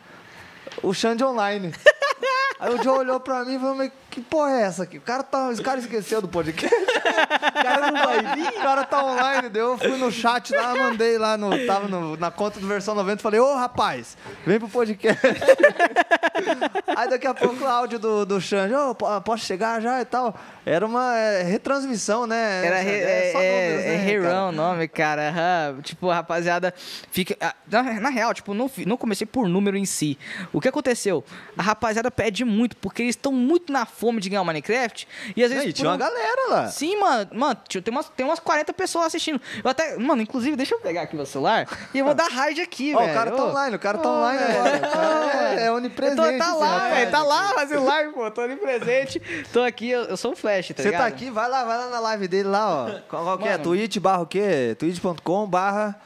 o 0.82 0.92
Xande 0.92 1.22
online. 1.22 1.72
Aí 2.58 2.74
o 2.74 2.82
Joe 2.82 2.98
olhou 2.98 3.20
pra 3.20 3.44
mim 3.44 3.56
e 3.56 3.58
falou, 3.58 3.90
que 4.16 4.22
porra 4.22 4.50
é 4.52 4.62
essa 4.62 4.84
aqui? 4.84 4.96
O 4.96 5.00
cara, 5.02 5.22
tá, 5.22 5.52
esse 5.52 5.60
cara 5.60 5.78
esqueceu 5.78 6.22
do 6.22 6.28
podcast. 6.28 6.74
O 7.16 7.62
cara 7.66 7.90
não 7.90 8.04
vai 8.04 8.34
vir, 8.36 8.48
o 8.48 8.52
cara 8.62 8.84
tá 8.84 9.02
online. 9.04 9.48
Daí 9.48 9.62
eu 9.62 9.78
fui 9.78 9.96
no 9.96 10.12
chat 10.12 10.54
lá, 10.54 10.74
mandei 10.74 11.16
lá, 11.16 11.36
no, 11.36 11.66
tava 11.66 11.88
no- 11.88 12.16
na 12.16 12.30
conta 12.30 12.60
do 12.60 12.66
versão 12.66 12.94
90, 12.94 13.22
falei, 13.22 13.40
ô 13.40 13.54
rapaz, 13.56 14.16
vem 14.44 14.58
pro 14.58 14.68
podcast. 14.68 15.18
Aí 16.94 17.08
daqui 17.08 17.26
a 17.26 17.34
pouco 17.34 17.64
o 17.64 17.66
áudio 17.66 17.98
do, 17.98 18.26
do 18.26 18.40
Xande, 18.40 18.74
ô, 18.74 18.94
po- 18.94 19.20
posso 19.22 19.44
chegar 19.44 19.80
já 19.80 20.00
e 20.00 20.04
tal. 20.04 20.34
Era 20.64 20.84
uma 20.84 21.16
é, 21.16 21.42
retransmissão, 21.42 22.26
né? 22.26 22.66
Era 22.66 22.80
re, 22.80 22.90
é, 22.90 23.30
só 23.32 23.38
é, 23.40 23.94
é 23.94 23.98
né, 23.98 24.20
cara? 24.22 24.44
o 24.46 24.52
nome, 24.52 24.88
cara. 24.88 25.28
aham. 25.30 25.80
Tipo, 25.82 26.10
a 26.10 26.16
rapaziada 26.16 26.74
fica. 27.10 27.36
Na, 27.70 27.82
na 28.00 28.08
real, 28.10 28.34
tipo, 28.34 28.52
não, 28.52 28.70
não 28.86 28.96
comecei 28.96 29.26
por 29.26 29.48
número 29.48 29.76
em 29.76 29.84
si. 29.84 30.18
O 30.52 30.60
que 30.60 30.68
aconteceu? 30.68 31.24
A 31.56 31.62
rapaziada 31.62 32.10
pede 32.10 32.44
muito, 32.44 32.76
porque 32.76 33.02
eles 33.02 33.14
estão 33.16 33.32
muito 33.32 33.72
na 33.72 33.86
fome 34.06 34.20
de 34.20 34.28
ganhar 34.28 34.42
o 34.42 34.44
Minecraft. 34.44 35.08
E 35.34 35.42
às 35.42 35.50
Não, 35.50 35.56
vezes. 35.56 35.70
E 35.70 35.72
tinha 35.72 35.84
por 35.84 35.90
uma 35.90 35.96
um- 35.96 35.98
galera 35.98 36.48
lá. 36.50 36.68
Sim, 36.68 36.96
mano, 37.00 37.28
mano, 37.32 37.56
tem 37.82 37.82
umas, 37.94 38.08
tem 38.10 38.24
umas 38.26 38.38
40 38.38 38.72
pessoas 38.72 39.06
assistindo. 39.06 39.40
Eu 39.64 39.68
até, 39.70 39.96
mano, 39.96 40.22
inclusive, 40.22 40.56
deixa 40.56 40.74
eu 40.74 40.80
pegar 40.80 41.02
aqui 41.02 41.16
meu 41.16 41.26
celular 41.26 41.66
e 41.92 41.98
eu 41.98 42.04
vou 42.04 42.14
dar 42.14 42.28
raid 42.28 42.60
aqui, 42.60 42.94
Ó, 42.94 42.98
velho. 43.00 43.10
o 43.10 43.14
cara 43.14 43.30
tá 43.32 43.44
online, 43.44 43.76
o 43.76 43.78
cara 43.78 43.98
tá 43.98 44.08
online 44.08 44.44
agora. 44.44 44.78
Cara 44.80 45.60
é, 45.60 45.66
é 45.66 45.72
onipresente. 45.72 46.16
tô, 46.16 46.38
tá 46.38 46.54
lá, 46.54 46.66
rapaz 46.78 46.94
velho, 46.94 47.10
tá 47.10 47.22
lá 47.22 47.48
fazendo 47.54 47.84
live, 47.84 48.12
pô, 48.12 48.30
tô 48.30 48.40
ali 48.40 48.56
presente. 48.56 49.20
Tô 49.52 49.62
aqui, 49.62 49.90
eu, 49.90 50.02
eu 50.04 50.16
sou 50.16 50.32
um 50.32 50.36
flash, 50.36 50.68
tá 50.68 50.74
Você 50.76 50.82
ligado? 50.84 51.00
tá 51.00 51.06
aqui, 51.06 51.30
vai 51.30 51.48
lá, 51.48 51.64
vai 51.64 51.76
lá 51.78 51.88
na 51.88 51.98
live 52.00 52.28
dele 52.28 52.48
lá, 52.48 52.68
ó. 52.86 52.90
Qual, 53.08 53.24
qual 53.24 53.38
que 53.38 53.48
é? 53.48 53.58
Twitch 53.58 53.98
barra 53.98 54.22
o 54.22 54.26
quê? 54.26 54.76
twitch.com 54.78 55.46
barra... 55.46 55.96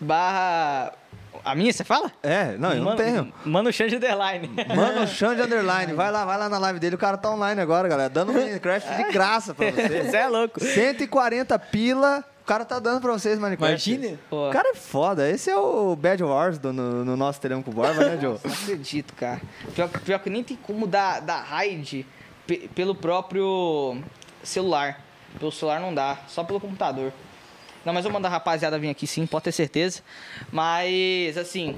Barra... 0.00 0.92
A 1.46 1.54
minha, 1.54 1.72
você 1.72 1.84
fala? 1.84 2.10
É, 2.22 2.56
não, 2.58 2.70
eu 2.70 2.76
não 2.78 2.84
Mano- 2.86 2.96
tenho. 2.96 3.32
Mano 3.44 3.72
Xande 3.72 3.96
Underline. 3.96 4.50
Mano, 4.74 5.06
Xande 5.08 5.40
Underline. 5.42 5.92
Vai 5.94 6.10
lá, 6.10 6.24
vai 6.24 6.36
lá 6.36 6.48
na 6.48 6.58
live 6.58 6.78
dele. 6.80 6.96
O 6.96 6.98
cara 6.98 7.16
tá 7.16 7.30
online 7.30 7.60
agora, 7.60 7.88
galera. 7.88 8.10
Dando 8.10 8.32
Minecraft 8.32 8.96
de 8.96 9.12
graça 9.12 9.54
pra 9.54 9.70
vocês. 9.72 10.10
Você 10.10 10.16
é 10.16 10.26
louco. 10.28 10.58
140 10.60 11.58
pila. 11.58 12.24
O 12.42 12.44
cara 12.46 12.64
tá 12.64 12.78
dando 12.78 13.00
pra 13.00 13.12
vocês 13.12 13.38
Minecraft. 13.38 13.90
Imagine. 13.92 14.18
Pô. 14.30 14.48
O 14.48 14.52
cara 14.52 14.70
é 14.70 14.74
foda. 14.74 15.28
Esse 15.30 15.50
é 15.50 15.56
o 15.56 15.94
Bad 15.96 16.22
Wars 16.22 16.58
do, 16.58 16.72
no, 16.72 17.04
no 17.04 17.16
nosso 17.16 17.40
Teremos 17.40 17.64
com 17.64 17.70
Borba, 17.70 18.04
né, 18.04 18.18
Joe? 18.20 18.38
Não 18.44 18.52
acredito, 18.52 19.14
cara. 19.14 19.40
Pior, 19.74 19.88
que- 19.88 19.98
pior 20.00 20.18
que 20.18 20.30
nem 20.30 20.42
tem 20.44 20.56
como 20.56 20.86
dar, 20.86 21.20
dar 21.20 21.42
raid 21.42 22.06
pe- 22.46 22.68
pelo 22.74 22.94
próprio 22.94 23.98
celular. 24.42 25.00
Pelo 25.38 25.52
celular 25.52 25.80
não 25.80 25.92
dá, 25.92 26.16
só 26.28 26.42
pelo 26.44 26.58
computador. 26.58 27.12
Não, 27.86 27.92
mas 27.92 28.04
eu 28.04 28.10
vou 28.10 28.18
mandar 28.18 28.30
a 28.30 28.32
rapaziada 28.32 28.76
vir 28.80 28.90
aqui 28.90 29.06
sim, 29.06 29.24
pode 29.26 29.44
ter 29.44 29.52
certeza. 29.52 30.02
Mas, 30.50 31.38
assim, 31.38 31.76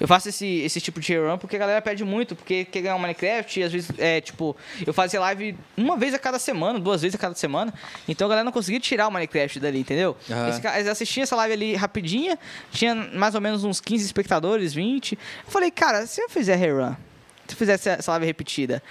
eu 0.00 0.08
faço 0.08 0.28
esse, 0.28 0.44
esse 0.44 0.80
tipo 0.80 0.98
de 0.98 1.16
run 1.16 1.38
porque 1.38 1.54
a 1.54 1.58
galera 1.60 1.80
pede 1.80 2.04
muito, 2.04 2.34
porque 2.34 2.64
quer 2.64 2.80
ganhar 2.80 2.96
um 2.96 2.98
Minecraft 2.98 3.60
e 3.60 3.62
às 3.62 3.70
vezes, 3.70 3.92
é, 3.96 4.20
tipo, 4.20 4.56
eu 4.84 4.92
fazia 4.92 5.20
live 5.20 5.56
uma 5.76 5.96
vez 5.96 6.14
a 6.14 6.18
cada 6.18 6.40
semana, 6.40 6.80
duas 6.80 7.02
vezes 7.02 7.14
a 7.14 7.18
cada 7.18 7.36
semana. 7.36 7.72
Então 8.08 8.26
a 8.26 8.28
galera 8.28 8.44
não 8.44 8.50
conseguia 8.50 8.80
tirar 8.80 9.06
o 9.06 9.10
Minecraft 9.12 9.60
dali, 9.60 9.78
entendeu? 9.78 10.16
Aham. 10.28 10.48
Esse 10.48 10.66
Eles 10.66 10.88
assistiam 10.88 11.22
essa 11.22 11.36
live 11.36 11.54
ali 11.54 11.76
rapidinha, 11.76 12.36
tinha 12.72 12.92
mais 12.96 13.36
ou 13.36 13.40
menos 13.40 13.62
uns 13.62 13.80
15 13.80 14.04
espectadores, 14.04 14.74
20. 14.74 15.12
Eu 15.12 15.18
falei, 15.46 15.70
cara, 15.70 16.08
se 16.08 16.20
eu 16.20 16.28
fizer 16.28 16.56
rerun, 16.56 16.96
se 17.50 17.54
eu 17.54 17.58
fizer 17.58 17.72
essa 17.74 18.12
live 18.12 18.26
repetida, 18.26 18.82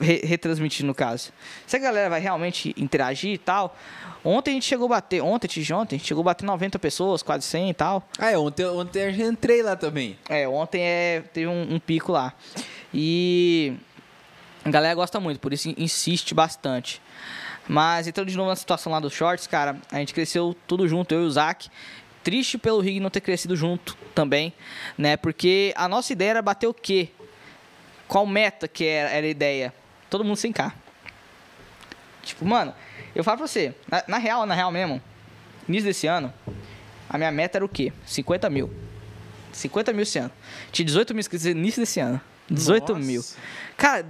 re- 0.00 0.22
retransmitir 0.24 0.84
no 0.86 0.94
caso, 0.94 1.32
se 1.66 1.76
a 1.76 1.78
galera 1.78 2.08
vai 2.10 2.20
realmente 2.20 2.74
interagir 2.76 3.32
e 3.32 3.38
tal. 3.38 3.76
Ontem 4.24 4.52
a 4.52 4.54
gente 4.54 4.64
chegou 4.64 4.86
a 4.86 4.88
bater, 4.88 5.20
ontem, 5.22 5.46
ontem, 5.74 5.96
a 5.96 5.98
gente 5.98 6.08
chegou 6.08 6.22
a 6.22 6.24
bater 6.24 6.46
90 6.46 6.78
pessoas, 6.78 7.22
quase 7.22 7.44
100 7.44 7.68
e 7.70 7.74
tal. 7.74 8.08
Ah, 8.18 8.30
é, 8.30 8.38
ontem, 8.38 8.64
ontem 8.64 9.02
eu 9.02 9.12
já 9.12 9.24
entrei 9.26 9.62
lá 9.62 9.76
também. 9.76 10.18
É, 10.30 10.48
ontem 10.48 10.80
é, 10.82 11.22
teve 11.32 11.46
um, 11.46 11.74
um 11.74 11.78
pico 11.78 12.10
lá. 12.10 12.32
E 12.92 13.74
a 14.64 14.70
galera 14.70 14.94
gosta 14.94 15.20
muito, 15.20 15.40
por 15.40 15.52
isso 15.52 15.72
insiste 15.76 16.32
bastante. 16.34 17.02
Mas 17.68 18.06
entrando 18.06 18.28
de 18.28 18.36
novo 18.36 18.48
na 18.48 18.56
situação 18.56 18.90
lá 18.92 18.98
dos 19.00 19.12
shorts, 19.12 19.46
cara, 19.46 19.76
a 19.92 19.98
gente 19.98 20.14
cresceu 20.14 20.56
tudo 20.66 20.88
junto, 20.88 21.14
eu 21.14 21.22
e 21.22 21.26
o 21.26 21.30
Zac. 21.30 21.68
Triste 22.22 22.56
pelo 22.56 22.80
Rig 22.80 23.00
não 23.00 23.10
ter 23.10 23.20
crescido 23.20 23.54
junto 23.54 23.94
também, 24.14 24.54
né? 24.96 25.14
Porque 25.18 25.74
a 25.76 25.86
nossa 25.86 26.10
ideia 26.14 26.30
era 26.30 26.42
bater 26.42 26.66
o 26.66 26.72
quê? 26.72 27.10
Qual 28.06 28.26
meta 28.26 28.68
que 28.68 28.84
era, 28.84 29.10
era 29.10 29.26
a 29.26 29.30
ideia? 29.30 29.74
Todo 30.10 30.24
mundo 30.24 30.36
sem 30.36 30.52
K. 30.52 30.72
Tipo, 32.22 32.44
mano, 32.44 32.74
eu 33.14 33.22
falo 33.22 33.38
pra 33.38 33.46
você, 33.46 33.74
na, 33.88 34.04
na 34.08 34.18
real, 34.18 34.46
na 34.46 34.54
real 34.54 34.70
mesmo, 34.70 35.00
início 35.68 35.86
desse 35.86 36.06
ano, 36.06 36.32
a 37.08 37.18
minha 37.18 37.30
meta 37.30 37.58
era 37.58 37.64
o 37.64 37.68
quê? 37.68 37.92
50 38.06 38.48
mil. 38.50 38.72
50 39.52 39.92
mil 39.92 40.02
esse 40.02 40.18
ano. 40.18 40.30
Tinha 40.72 40.84
18 40.84 41.14
mil 41.14 41.20
inscritos 41.20 41.44
no 41.44 41.52
início 41.52 41.80
desse 41.80 42.00
ano. 42.00 42.20
18 42.50 42.92
Nossa. 42.94 43.04
mil. 43.04 43.24
Cara, 43.76 44.06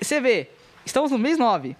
você 0.00 0.20
vê, 0.20 0.50
estamos 0.84 1.10
no 1.10 1.18
mês 1.18 1.38
9. 1.38 1.76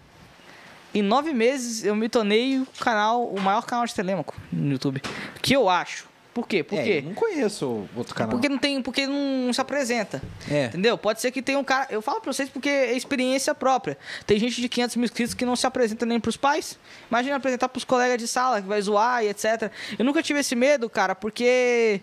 Em 0.94 1.02
nove 1.02 1.32
meses 1.32 1.84
eu 1.84 1.96
me 1.96 2.08
tornei 2.08 2.60
o 2.60 2.66
canal, 2.78 3.26
o 3.26 3.40
maior 3.40 3.64
canal 3.64 3.84
de 3.84 3.94
Telêmaco 3.94 4.36
no 4.52 4.72
YouTube. 4.72 5.02
Que 5.42 5.54
eu 5.54 5.68
acho. 5.68 6.06
Por 6.34 6.48
quê? 6.48 6.64
Por 6.64 6.76
é, 6.76 6.82
quê? 6.82 6.98
eu 6.98 7.02
não 7.08 7.14
conheço 7.14 7.88
outro 7.94 8.12
canal. 8.12 8.32
Porque 8.32 8.48
não 8.48 8.58
tem, 8.58 8.82
porque 8.82 9.06
não 9.06 9.52
se 9.52 9.60
apresenta. 9.60 10.20
É. 10.50 10.66
Entendeu? 10.66 10.98
Pode 10.98 11.20
ser 11.20 11.30
que 11.30 11.40
tenha 11.40 11.58
um 11.58 11.62
cara. 11.62 11.86
Eu 11.90 12.02
falo 12.02 12.20
pra 12.20 12.32
vocês 12.32 12.48
porque 12.48 12.68
é 12.68 12.96
experiência 12.96 13.54
própria. 13.54 13.96
Tem 14.26 14.36
gente 14.36 14.60
de 14.60 14.68
500 14.68 14.96
mil 14.96 15.04
inscritos 15.04 15.32
que 15.32 15.46
não 15.46 15.54
se 15.54 15.64
apresenta 15.64 16.04
nem 16.04 16.18
pros 16.18 16.36
pais. 16.36 16.76
Imagina 17.08 17.36
apresentar 17.36 17.68
pros 17.68 17.84
colegas 17.84 18.18
de 18.18 18.26
sala 18.26 18.60
que 18.60 18.66
vai 18.66 18.82
zoar 18.82 19.22
e 19.22 19.28
etc. 19.28 19.70
Eu 19.96 20.04
nunca 20.04 20.20
tive 20.24 20.40
esse 20.40 20.56
medo, 20.56 20.90
cara, 20.90 21.14
porque 21.14 22.00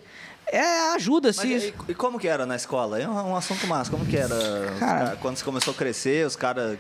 é 0.52 0.94
ajuda. 0.96 1.32
Se... 1.34 1.48
e, 1.48 1.74
e 1.90 1.94
como 1.96 2.20
que 2.20 2.28
era 2.28 2.46
na 2.46 2.56
escola? 2.56 3.00
É 3.02 3.08
um, 3.08 3.32
um 3.32 3.36
assunto 3.36 3.66
massa. 3.68 3.90
Como 3.90 4.06
que 4.06 4.18
era? 4.18 4.36
Cara- 4.80 5.10
ca- 5.12 5.16
quando 5.22 5.38
você 5.38 5.44
começou 5.46 5.74
a 5.74 5.78
crescer, 5.78 6.26
os 6.26 6.36
caras 6.36 6.78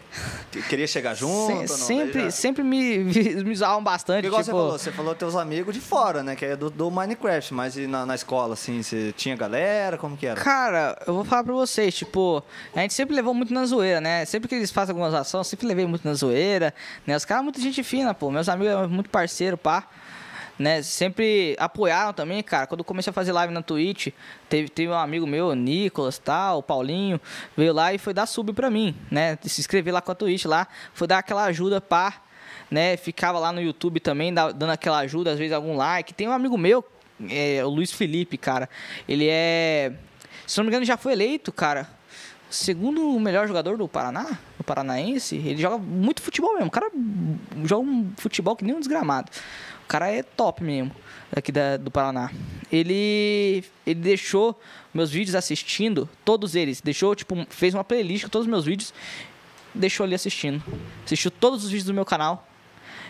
que- 0.52 0.62
queriam 0.64 0.88
chegar 0.88 1.14
junto? 1.16 1.68
Se- 1.68 1.78
sempre, 1.86 2.24
já- 2.24 2.32
sempre 2.32 2.64
me, 2.64 3.00
me 3.44 3.56
zoavam 3.56 3.84
bastante. 3.84 4.26
Igual 4.28 4.44
tipo, 4.44 4.52
você 4.56 4.62
falou, 4.62 4.78
você 4.80 4.92
falou 4.92 5.16
teus 5.16 5.36
amigos 5.36 5.74
de 5.74 5.80
fora, 5.82 6.22
né? 6.24 6.36
Que 6.36 6.46
é 6.46 6.56
do, 6.56 6.70
do 6.70 6.92
Minecraft, 6.92 7.54
mas 7.54 7.76
na, 7.76 8.06
na 8.06 8.16
escola, 8.16 8.54
assim, 8.54 8.82
você 8.84 9.14
tinha 9.16 9.36
galera? 9.36 9.98
Como 9.98 10.16
que 10.18 10.26
era? 10.28 10.40
Cara, 10.40 11.02
eu 11.08 11.14
vou 11.14 11.24
falar 11.26 11.44
pra 11.44 11.54
vocês, 11.54 11.94
tipo, 11.96 12.44
a 12.76 12.80
gente 12.82 12.94
sempre 12.94 13.16
levou 13.16 13.34
muito 13.34 13.54
na 13.54 13.66
zoeira, 13.66 14.02
né? 14.02 14.26
Sempre 14.26 14.48
que 14.50 14.56
eles 14.56 14.72
fazem 14.72 14.94
algumas 14.94 15.14
ações, 15.14 15.48
sempre 15.48 15.66
levei 15.68 15.86
muito 15.86 16.08
na 16.08 16.14
zoeira, 16.14 16.74
né? 17.06 17.16
Os 17.16 17.26
caras, 17.26 17.44
muita 17.44 17.60
gente 17.62 17.84
fina, 17.84 18.14
pô. 18.14 18.30
Meus 18.32 18.50
amigos 18.50 18.72
eram 18.74 18.90
muito 18.90 19.10
parceiro, 19.10 19.58
pá. 19.58 19.88
Né? 20.62 20.84
Sempre 20.84 21.56
apoiaram 21.58 22.14
também, 22.14 22.44
cara. 22.44 22.68
Quando 22.68 22.82
eu 22.82 22.86
comecei 22.86 23.10
a 23.10 23.14
fazer 23.14 23.32
live 23.32 23.52
na 23.52 23.64
Twitch, 23.64 24.10
teve, 24.48 24.70
teve 24.70 24.92
um 24.92 24.96
amigo 24.96 25.26
meu, 25.26 25.56
Nicolas, 25.56 26.20
tal, 26.20 26.60
o 26.60 26.64
Paulinho, 26.64 27.20
veio 27.58 27.74
lá 27.74 27.92
e 27.96 27.98
foi 27.98 28.14
dar 28.14 28.28
sub 28.28 28.54
pra 28.54 28.70
mim, 28.70 28.96
né? 29.10 29.40
Se 29.42 29.60
inscrever 29.60 29.92
lá 29.92 30.02
com 30.04 30.12
a 30.12 30.16
Twitch 30.16 30.46
lá, 30.46 30.68
foi 30.94 31.08
dar 31.08 31.18
aquela 31.18 31.46
ajuda, 31.46 31.82
pá. 31.82 32.22
Né? 32.70 32.96
Ficava 32.96 33.40
lá 33.40 33.52
no 33.52 33.60
YouTube 33.60 34.00
também, 34.00 34.32
da- 34.32 34.52
dando 34.52 34.70
aquela 34.70 35.00
ajuda, 35.00 35.32
às 35.32 35.40
vezes 35.40 35.52
algum 35.52 35.76
like. 35.76 36.14
Tem 36.14 36.28
um 36.28 36.32
amigo 36.32 36.56
meu, 36.60 36.86
é, 37.28 37.66
o 37.66 37.70
Luiz 37.70 37.92
Felipe, 37.92 38.38
cara. 38.38 38.70
Ele 39.10 39.28
é. 39.28 39.94
Se 40.46 40.58
não 40.60 40.66
me 40.66 40.70
engano, 40.70 40.86
já 40.86 40.96
foi 40.96 41.14
eleito, 41.14 41.52
cara. 41.52 41.90
Segundo 42.52 43.16
o 43.16 43.20
melhor 43.20 43.48
jogador 43.48 43.78
do 43.78 43.88
Paraná, 43.88 44.38
do 44.58 44.64
Paranaense, 44.64 45.38
ele 45.38 45.60
joga 45.60 45.78
muito 45.80 46.22
futebol 46.22 46.54
mesmo. 46.54 46.68
O 46.68 46.72
cara 46.72 46.92
joga 47.64 47.88
um 47.88 48.12
futebol 48.18 48.56
que 48.56 48.64
nem 48.64 48.76
um 48.76 48.80
desgramado. 48.80 49.32
Cara 49.92 50.10
é 50.10 50.24
top 50.24 50.64
mesmo, 50.64 50.96
aqui 51.36 51.52
da, 51.52 51.76
do 51.76 51.92
Paraná. 51.92 52.32
Ele, 52.72 53.62
ele 53.86 54.00
deixou 54.00 54.58
meus 54.94 55.12
vídeos 55.12 55.36
assistindo, 55.36 56.08
todos 56.24 56.56
eles. 56.56 56.80
Deixou, 56.80 57.14
tipo, 57.14 57.36
fez 57.50 57.74
uma 57.74 57.84
playlist 57.84 58.24
com 58.24 58.30
todos 58.30 58.48
os 58.48 58.50
meus 58.50 58.64
vídeos. 58.64 58.94
Deixou 59.76 60.06
ali 60.06 60.16
assistindo. 60.16 60.64
Assistiu 61.04 61.30
todos 61.30 61.66
os 61.66 61.70
vídeos 61.70 61.88
do 61.88 61.94
meu 61.94 62.06
canal. 62.06 62.48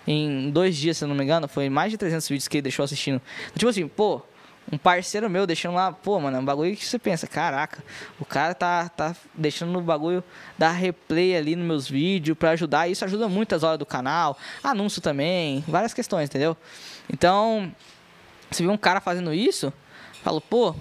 Em 0.07 0.49
dois 0.49 0.75
dias, 0.75 0.97
se 0.97 1.03
eu 1.03 1.07
não 1.07 1.13
me 1.13 1.23
engano, 1.23 1.47
foi 1.47 1.69
mais 1.69 1.91
de 1.91 1.99
300 1.99 2.27
vídeos 2.27 2.47
que 2.47 2.57
ele 2.57 2.63
deixou 2.63 2.83
assistindo. 2.83 3.21
Tipo 3.53 3.67
assim, 3.67 3.87
pô, 3.87 4.19
um 4.71 4.77
parceiro 4.77 5.29
meu 5.29 5.45
deixando 5.45 5.75
lá, 5.75 5.91
pô, 5.91 6.19
mano, 6.19 6.37
é 6.37 6.39
um 6.39 6.45
bagulho 6.45 6.75
que 6.75 6.85
você 6.85 6.97
pensa, 6.97 7.27
caraca, 7.27 7.83
o 8.19 8.25
cara 8.25 8.53
tá, 8.53 8.87
tá 8.89 9.15
deixando 9.33 9.71
no 9.71 9.81
bagulho 9.81 10.23
dar 10.57 10.71
replay 10.71 11.35
ali 11.35 11.55
nos 11.55 11.65
meus 11.65 11.89
vídeos 11.89 12.37
pra 12.37 12.51
ajudar, 12.51 12.87
isso 12.87 13.03
ajuda 13.03 13.27
muito 13.27 13.53
as 13.53 13.63
horas 13.63 13.77
do 13.77 13.85
canal, 13.85 14.37
anúncio 14.63 15.01
também, 15.01 15.63
várias 15.67 15.93
questões, 15.93 16.29
entendeu? 16.29 16.55
Então, 17.11 17.71
você 18.49 18.63
vê 18.63 18.69
um 18.69 18.77
cara 18.77 19.01
fazendo 19.01 19.33
isso, 19.33 19.73
fala, 20.23 20.39
pô, 20.39 20.73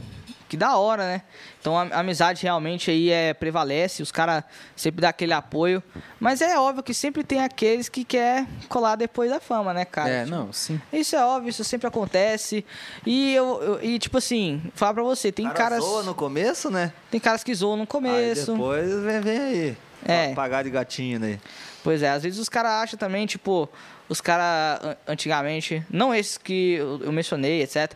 que 0.51 0.57
da 0.57 0.77
hora, 0.77 1.05
né? 1.05 1.23
Então 1.61 1.79
a 1.79 1.85
a 1.85 2.01
amizade 2.01 2.43
realmente 2.43 2.91
aí 2.91 3.09
é 3.11 3.33
prevalece, 3.33 4.03
os 4.03 4.11
caras 4.11 4.43
sempre 4.75 5.01
dão 5.01 5.09
aquele 5.09 5.33
apoio, 5.33 5.83
mas 6.19 6.41
é 6.43 6.59
óbvio 6.59 6.83
que 6.83 6.93
sempre 6.93 7.23
tem 7.23 7.41
aqueles 7.43 7.89
que 7.89 8.05
quer 8.05 8.47
colar 8.69 8.97
depois 8.97 9.31
da 9.31 9.39
fama, 9.41 9.73
né, 9.73 9.85
cara? 9.85 10.11
É, 10.11 10.25
Tipo, 10.25 10.37
não, 10.37 10.53
sim. 10.53 10.81
isso 10.93 11.15
é 11.15 11.25
óbvio, 11.25 11.51
isso 11.51 11.63
sempre 11.63 11.87
acontece. 11.87 12.65
E 13.07 13.33
eu, 13.35 13.63
eu- 13.63 13.85
e 13.85 13.99
tipo 13.99 14.19
assim, 14.19 14.61
falar 14.75 14.95
pra 14.95 15.03
você, 15.05 15.31
tem 15.31 15.47
Cara 15.47 15.57
caras, 15.57 15.85
zoa 15.85 16.03
no 16.03 16.15
começo, 16.15 16.71
né? 16.71 16.93
tem 17.11 17.21
caras 17.21 17.45
que 17.45 17.55
zoam 17.55 17.77
no 17.77 17.83
Aí 17.83 17.87
começo. 17.87 18.53
depois 18.53 18.91
vem, 19.03 19.21
vem 19.21 19.39
aí. 19.39 19.77
É. 20.05 20.35
Pagar 20.35 20.65
de 20.65 20.71
gatinho 20.71 21.21
né? 21.21 21.27
aí. 21.29 21.41
Pois 21.85 22.03
é, 22.03 22.11
às 22.11 22.23
vezes 22.25 22.39
os 22.41 22.49
caras 22.49 22.73
acham 22.73 22.99
também, 22.99 23.27
tipo, 23.27 23.69
os 24.09 24.21
caras 24.21 24.83
an- 24.85 24.97
antigamente, 25.07 25.85
não 25.91 26.15
esses 26.15 26.37
que 26.37 26.75
eu 26.75 27.01
eu 27.05 27.13
mencionei, 27.13 27.63
etc, 27.63 27.93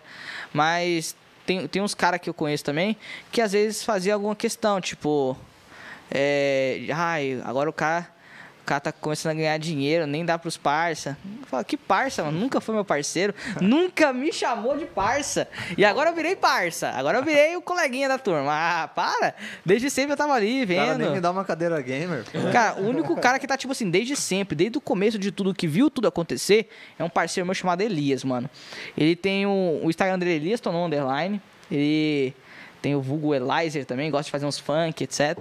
mas 0.52 1.16
tem, 1.44 1.66
tem 1.68 1.82
uns 1.82 1.94
caras 1.94 2.20
que 2.20 2.28
eu 2.28 2.34
conheço 2.34 2.64
também 2.64 2.96
que 3.30 3.40
às 3.40 3.52
vezes 3.52 3.82
fazia 3.82 4.14
alguma 4.14 4.34
questão, 4.34 4.80
tipo, 4.80 5.36
é, 6.10 6.86
ai, 6.92 7.40
agora 7.44 7.68
o 7.68 7.72
cara, 7.72 8.08
cara 8.64 8.80
tá 8.80 8.92
começando 8.92 9.32
a 9.32 9.34
ganhar 9.34 9.58
dinheiro, 9.58 10.06
nem 10.06 10.24
dá 10.24 10.38
pros 10.38 10.56
parça. 10.56 11.16
Eu 11.40 11.46
falo, 11.46 11.64
que 11.64 11.76
parça, 11.76 12.22
mano? 12.24 12.38
Nunca 12.38 12.60
foi 12.60 12.74
meu 12.74 12.84
parceiro, 12.84 13.34
nunca 13.60 14.12
me 14.12 14.32
chamou 14.32 14.76
de 14.76 14.86
parça. 14.86 15.48
E 15.76 15.84
agora 15.84 16.10
eu 16.10 16.14
virei 16.14 16.34
parça, 16.34 16.88
agora 16.90 17.18
eu 17.18 17.22
virei 17.22 17.56
o 17.56 17.62
coleguinha 17.62 18.08
da 18.08 18.18
turma. 18.18 18.50
Ah, 18.50 18.88
para! 18.88 19.34
Desde 19.64 19.90
sempre 19.90 20.12
eu 20.12 20.16
tava 20.16 20.32
ali 20.32 20.64
O 20.64 20.66
cara 20.68 20.86
vendo. 20.92 20.98
nem 20.98 21.10
me 21.12 21.20
dá 21.20 21.30
uma 21.30 21.44
cadeira 21.44 21.80
gamer. 21.80 22.24
Cara, 22.52 22.80
o 22.80 22.88
único 22.88 23.14
cara 23.20 23.38
que 23.38 23.46
tá, 23.46 23.56
tipo 23.56 23.72
assim, 23.72 23.90
desde 23.90 24.16
sempre, 24.16 24.56
desde 24.56 24.78
o 24.78 24.80
começo 24.80 25.18
de 25.18 25.30
tudo, 25.30 25.54
que 25.54 25.66
viu 25.66 25.90
tudo 25.90 26.08
acontecer, 26.08 26.68
é 26.98 27.04
um 27.04 27.10
parceiro 27.10 27.46
meu 27.46 27.54
chamado 27.54 27.82
Elias, 27.82 28.24
mano. 28.24 28.48
Ele 28.96 29.14
tem 29.14 29.46
o, 29.46 29.80
o 29.82 29.90
Instagram 29.90 30.18
dele, 30.18 30.32
Elias 30.32 30.60
Tonon 30.60 30.86
Underline. 30.86 31.40
Ele 31.70 32.34
tem 32.84 32.94
o 32.94 33.00
vulgo 33.00 33.34
Elizer 33.34 33.86
também, 33.86 34.10
gosta 34.10 34.26
de 34.26 34.30
fazer 34.30 34.44
uns 34.44 34.58
funk, 34.58 35.04
etc. 35.04 35.38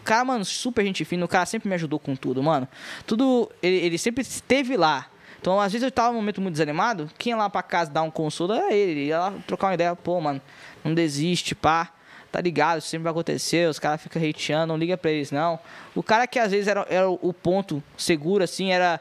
O 0.00 0.02
cara, 0.02 0.24
mano, 0.24 0.46
super 0.46 0.82
gente 0.82 1.04
fina, 1.04 1.26
o 1.26 1.28
cara 1.28 1.44
sempre 1.44 1.68
me 1.68 1.74
ajudou 1.74 1.98
com 1.98 2.16
tudo, 2.16 2.42
mano. 2.42 2.66
Tudo, 3.06 3.50
ele, 3.62 3.76
ele 3.76 3.98
sempre 3.98 4.22
esteve 4.22 4.78
lá. 4.78 5.06
Então, 5.38 5.60
às 5.60 5.70
vezes 5.72 5.84
eu 5.84 5.90
tava 5.90 6.08
num 6.08 6.20
momento 6.20 6.40
muito 6.40 6.54
desanimado, 6.54 7.10
quem 7.18 7.32
ia 7.32 7.36
lá 7.36 7.50
pra 7.50 7.62
casa 7.62 7.90
dar 7.90 8.00
um 8.00 8.10
consolo 8.10 8.54
era 8.54 8.72
ele. 8.72 9.08
Ia 9.08 9.18
lá 9.18 9.34
trocar 9.46 9.66
uma 9.66 9.74
ideia, 9.74 9.94
pô, 9.94 10.18
mano, 10.22 10.40
não 10.82 10.94
desiste, 10.94 11.54
pá 11.54 11.92
tá 12.32 12.40
ligado, 12.42 12.80
isso 12.80 12.88
sempre 12.88 13.04
vai 13.04 13.12
acontecer, 13.12 13.66
os 13.66 13.78
caras 13.78 14.02
ficam 14.02 14.20
hateando, 14.20 14.66
não 14.66 14.76
liga 14.76 14.94
pra 14.98 15.10
eles, 15.10 15.30
não. 15.30 15.58
O 15.94 16.02
cara 16.02 16.26
que 16.26 16.38
às 16.38 16.50
vezes 16.50 16.68
era, 16.68 16.86
era 16.90 17.08
o 17.08 17.32
ponto 17.32 17.82
seguro, 17.96 18.44
assim, 18.44 18.72
era, 18.72 19.00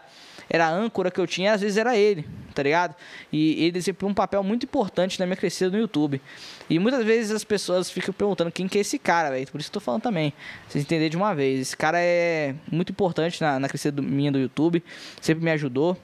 era 0.50 0.68
a 0.68 0.70
âncora 0.70 1.10
que 1.10 1.20
eu 1.20 1.26
tinha, 1.28 1.54
às 1.54 1.62
vezes 1.62 1.78
era 1.78 1.98
ele, 1.98 2.26
tá 2.54 2.62
ligado? 2.64 2.96
E 3.32 3.64
ele 3.64 3.72
desempenhou 3.72 4.12
um 4.12 4.14
papel 4.14 4.44
muito 4.44 4.64
importante 4.66 5.20
na 5.20 5.26
minha 5.26 5.36
crescida 5.36 5.70
no 5.72 5.78
YouTube. 5.78 6.22
E 6.70 6.78
muitas 6.80 7.04
vezes 7.06 7.32
as 7.32 7.44
pessoas 7.44 7.90
ficam 7.90 8.14
perguntando 8.14 8.52
quem 8.52 8.68
que 8.68 8.78
é 8.78 8.82
esse 8.82 8.98
cara, 9.00 9.30
velho. 9.32 9.48
Por 9.52 9.60
isso 9.60 9.70
que 9.72 9.78
eu 9.78 9.82
tô 9.82 9.84
falando 9.86 10.02
também. 10.04 10.34
Vocês 10.68 10.84
entenderem 10.84 11.10
de 11.10 11.18
uma 11.18 11.34
vez. 11.34 11.60
Esse 11.60 11.78
cara 11.78 12.00
é 12.00 12.56
muito 12.72 12.92
importante 12.92 13.42
na, 13.42 13.60
na 13.60 13.68
crescida 13.68 13.96
do- 13.96 14.04
minha 14.04 14.32
do 14.32 14.40
YouTube. 14.40 14.84
Sempre 15.22 15.44
me 15.44 15.52
ajudou. 15.52 15.98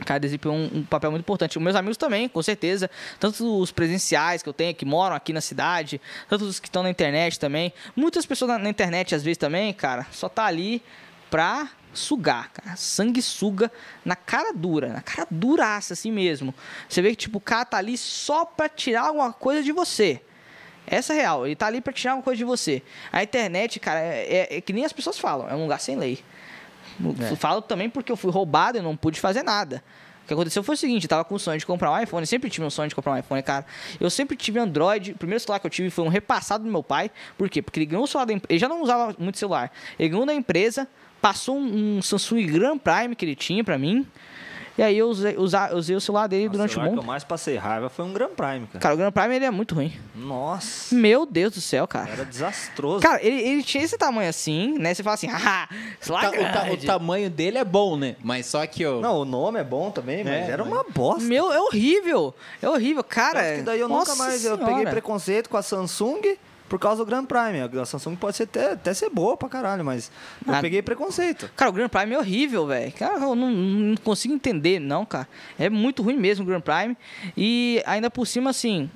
O 0.00 0.04
cara 0.06 0.18
desempenhou 0.18 0.56
um, 0.56 0.78
um 0.78 0.82
papel 0.84 1.10
muito 1.10 1.20
importante. 1.22 1.58
Os 1.58 1.62
meus 1.62 1.76
amigos 1.76 1.98
também, 1.98 2.26
com 2.26 2.42
certeza. 2.42 2.90
Tanto 3.20 3.60
os 3.60 3.70
presenciais 3.70 4.42
que 4.42 4.48
eu 4.48 4.52
tenho, 4.54 4.74
que 4.74 4.86
moram 4.86 5.14
aqui 5.14 5.32
na 5.34 5.40
cidade, 5.42 6.00
tanto 6.28 6.46
os 6.46 6.58
que 6.58 6.66
estão 6.68 6.82
na 6.82 6.88
internet 6.90 7.38
também. 7.38 7.72
Muitas 7.94 8.24
pessoas 8.24 8.50
na, 8.52 8.58
na 8.58 8.70
internet, 8.70 9.14
às 9.14 9.22
vezes, 9.22 9.36
também, 9.36 9.72
cara, 9.74 10.06
só 10.10 10.28
tá 10.30 10.46
ali 10.46 10.82
pra 11.30 11.68
sugar, 11.92 12.50
cara. 12.52 12.76
Sanguessuga 12.76 13.70
na 14.04 14.16
cara 14.16 14.52
dura, 14.52 14.88
na 14.92 15.00
cara 15.02 15.26
duraça, 15.30 15.92
assim 15.94 16.10
mesmo. 16.12 16.54
Você 16.88 17.02
vê 17.02 17.10
que, 17.10 17.16
tipo, 17.16 17.38
o 17.38 17.40
cara 17.40 17.64
tá 17.64 17.76
ali 17.78 17.96
só 17.96 18.44
pra 18.44 18.68
tirar 18.68 19.02
alguma 19.08 19.32
coisa 19.32 19.62
de 19.62 19.72
você. 19.72 20.20
Essa 20.86 21.12
é 21.14 21.16
real, 21.16 21.46
ele 21.46 21.54
tá 21.54 21.66
ali 21.66 21.80
pra 21.80 21.92
tirar 21.92 22.12
alguma 22.12 22.24
coisa 22.24 22.38
de 22.38 22.44
você. 22.44 22.82
A 23.12 23.22
internet, 23.22 23.78
cara, 23.78 24.00
é, 24.00 24.48
é- 24.50 24.56
é 24.56 24.60
que 24.60 24.72
nem 24.72 24.84
as 24.84 24.92
pessoas 24.92 25.18
falam, 25.18 25.48
é 25.48 25.54
um 25.54 25.62
lugar 25.62 25.80
sem 25.80 25.96
lei. 25.96 26.22
Eu 27.30 27.36
Falo 27.36 27.62
também 27.62 27.88
porque 27.88 28.10
eu 28.12 28.16
fui 28.16 28.30
roubado 28.30 28.78
e 28.78 28.80
não 28.82 28.96
pude 28.96 29.18
fazer 29.20 29.42
nada. 29.42 29.82
O 30.22 30.26
que 30.26 30.34
aconteceu 30.34 30.62
foi 30.62 30.74
o 30.76 30.78
seguinte, 30.78 31.04
eu 31.04 31.08
tava 31.08 31.24
com 31.24 31.34
o 31.34 31.38
sonho 31.38 31.58
de 31.58 31.66
comprar 31.66 31.90
um 31.90 32.00
iPhone, 32.00 32.24
sempre 32.26 32.48
tive 32.48 32.64
um 32.64 32.70
sonho 32.70 32.88
de 32.88 32.94
comprar 32.94 33.12
um 33.12 33.18
iPhone, 33.18 33.42
cara. 33.42 33.66
Eu 33.98 34.08
sempre 34.08 34.36
tive 34.36 34.58
Android, 34.60 35.12
o 35.12 35.16
primeiro 35.16 35.40
celular 35.40 35.58
que 35.58 35.66
eu 35.66 35.70
tive 35.70 35.90
foi 35.90 36.04
um 36.04 36.08
repassado 36.08 36.62
do 36.64 36.70
meu 36.70 36.82
pai. 36.82 37.10
Por 37.36 37.48
quê? 37.50 37.60
Porque 37.60 37.78
ele 37.80 37.86
ganhou 37.86 38.04
o 38.04 38.06
celular 38.06 38.26
da 38.26 38.32
empresa, 38.32 38.52
ele 38.52 38.58
já 38.60 38.68
não 38.68 38.82
usava 38.82 39.16
muito 39.18 39.36
celular. 39.38 39.72
Ele 39.98 40.08
ganhou 40.10 40.24
da 40.26 40.32
empresa, 40.34 40.86
passou 41.22 41.56
um, 41.56 41.96
um 41.98 42.02
Samsung 42.02 42.44
Grand 42.46 42.76
Prime 42.78 43.16
que 43.16 43.24
ele 43.24 43.34
tinha 43.36 43.64
pra 43.64 43.78
mim. 43.78 44.06
E 44.76 44.82
aí 44.82 44.96
eu 44.96 45.08
usei, 45.10 45.36
usei 45.74 45.94
o 45.94 46.00
celular 46.00 46.26
dele 46.26 46.48
durante 46.48 46.70
o 46.70 46.72
um 46.72 46.74
celular 46.76 46.88
que 46.88 46.96
bom 46.96 47.02
eu 47.02 47.06
mais 47.06 47.22
passei 47.22 47.58
raiva 47.58 47.90
foi 47.90 48.06
um 48.06 48.12
Grand 48.14 48.30
Prime, 48.30 48.66
cara. 48.68 48.78
Cara, 48.80 48.94
o 48.94 48.96
Grand 48.96 49.12
Prime 49.12 49.36
ele 49.36 49.44
é 49.44 49.50
muito 49.50 49.74
ruim. 49.74 49.92
Nossa, 50.14 50.94
Meu 50.94 51.26
Deus 51.26 51.52
do 51.52 51.60
céu, 51.60 51.86
cara. 51.86 52.08
era 52.10 52.24
desastroso. 52.24 53.02
Cara, 53.02 53.22
ele, 53.22 53.38
ele 53.38 53.62
tinha 53.62 53.84
esse 53.84 53.98
tamanho 53.98 54.30
assim, 54.30 54.78
né? 54.78 54.94
Você 54.94 55.02
fala 55.02 55.12
assim, 55.12 55.28
ah, 55.30 55.68
celular 56.00 56.22
Ta- 56.22 56.28
o, 56.30 56.32
ta- 56.32 56.62
o 56.62 56.64
grande. 56.68 56.86
tamanho 56.86 57.28
dele 57.28 57.58
é 57.58 57.64
bom, 57.64 57.98
né? 57.98 58.16
Mas 58.24 58.46
só 58.46 58.66
que 58.66 58.80
eu. 58.82 59.02
Não, 59.02 59.18
o 59.18 59.24
nome 59.26 59.60
é 59.60 59.64
bom 59.64 59.90
também, 59.90 60.24
mas 60.24 60.32
É, 60.32 60.50
era 60.52 60.64
mas- 60.64 60.72
uma 60.72 60.84
bosta. 60.84 61.22
Meu, 61.22 61.52
é 61.52 61.60
horrível. 61.60 62.34
É 62.62 62.66
horrível, 62.68 63.04
cara. 63.04 63.42
Tanto 63.42 63.56
que 63.58 63.62
daí 63.64 63.78
eu 63.80 63.88
nossa 63.90 64.12
nunca 64.12 64.24
mais 64.24 64.42
eu 64.42 64.56
peguei 64.56 64.86
preconceito 64.86 65.50
com 65.50 65.58
a 65.58 65.62
Samsung 65.62 66.22
por 66.72 66.78
causa 66.78 67.04
do 67.04 67.06
Grand 67.06 67.26
Prime. 67.26 67.60
A 67.60 67.84
Samsung 67.84 68.16
pode 68.16 68.34
ser 68.34 68.44
até, 68.44 68.72
até 68.72 68.94
ser 68.94 69.10
boa 69.10 69.36
pra 69.36 69.46
caralho, 69.46 69.84
mas 69.84 70.10
eu 70.46 70.54
Ah. 70.54 70.60
peguei 70.62 70.80
preconceito. 70.80 71.50
Cara, 71.54 71.68
o 71.68 71.72
Grand 71.74 71.90
Prime 71.90 72.14
é 72.14 72.18
horrível, 72.18 72.66
velho. 72.66 72.90
Cara, 72.92 73.16
eu 73.22 73.34
não, 73.34 73.50
não 73.50 73.96
consigo 73.96 74.32
entender, 74.32 74.78
não, 74.80 75.04
cara. 75.04 75.28
É 75.58 75.68
muito 75.68 76.02
ruim 76.02 76.16
mesmo 76.16 76.44
o 76.44 76.46
Grand 76.48 76.62
Prime. 76.62 76.96
E 77.36 77.82
ainda 77.84 78.10
por 78.10 78.26
cima, 78.26 78.48
assim, 78.48 78.90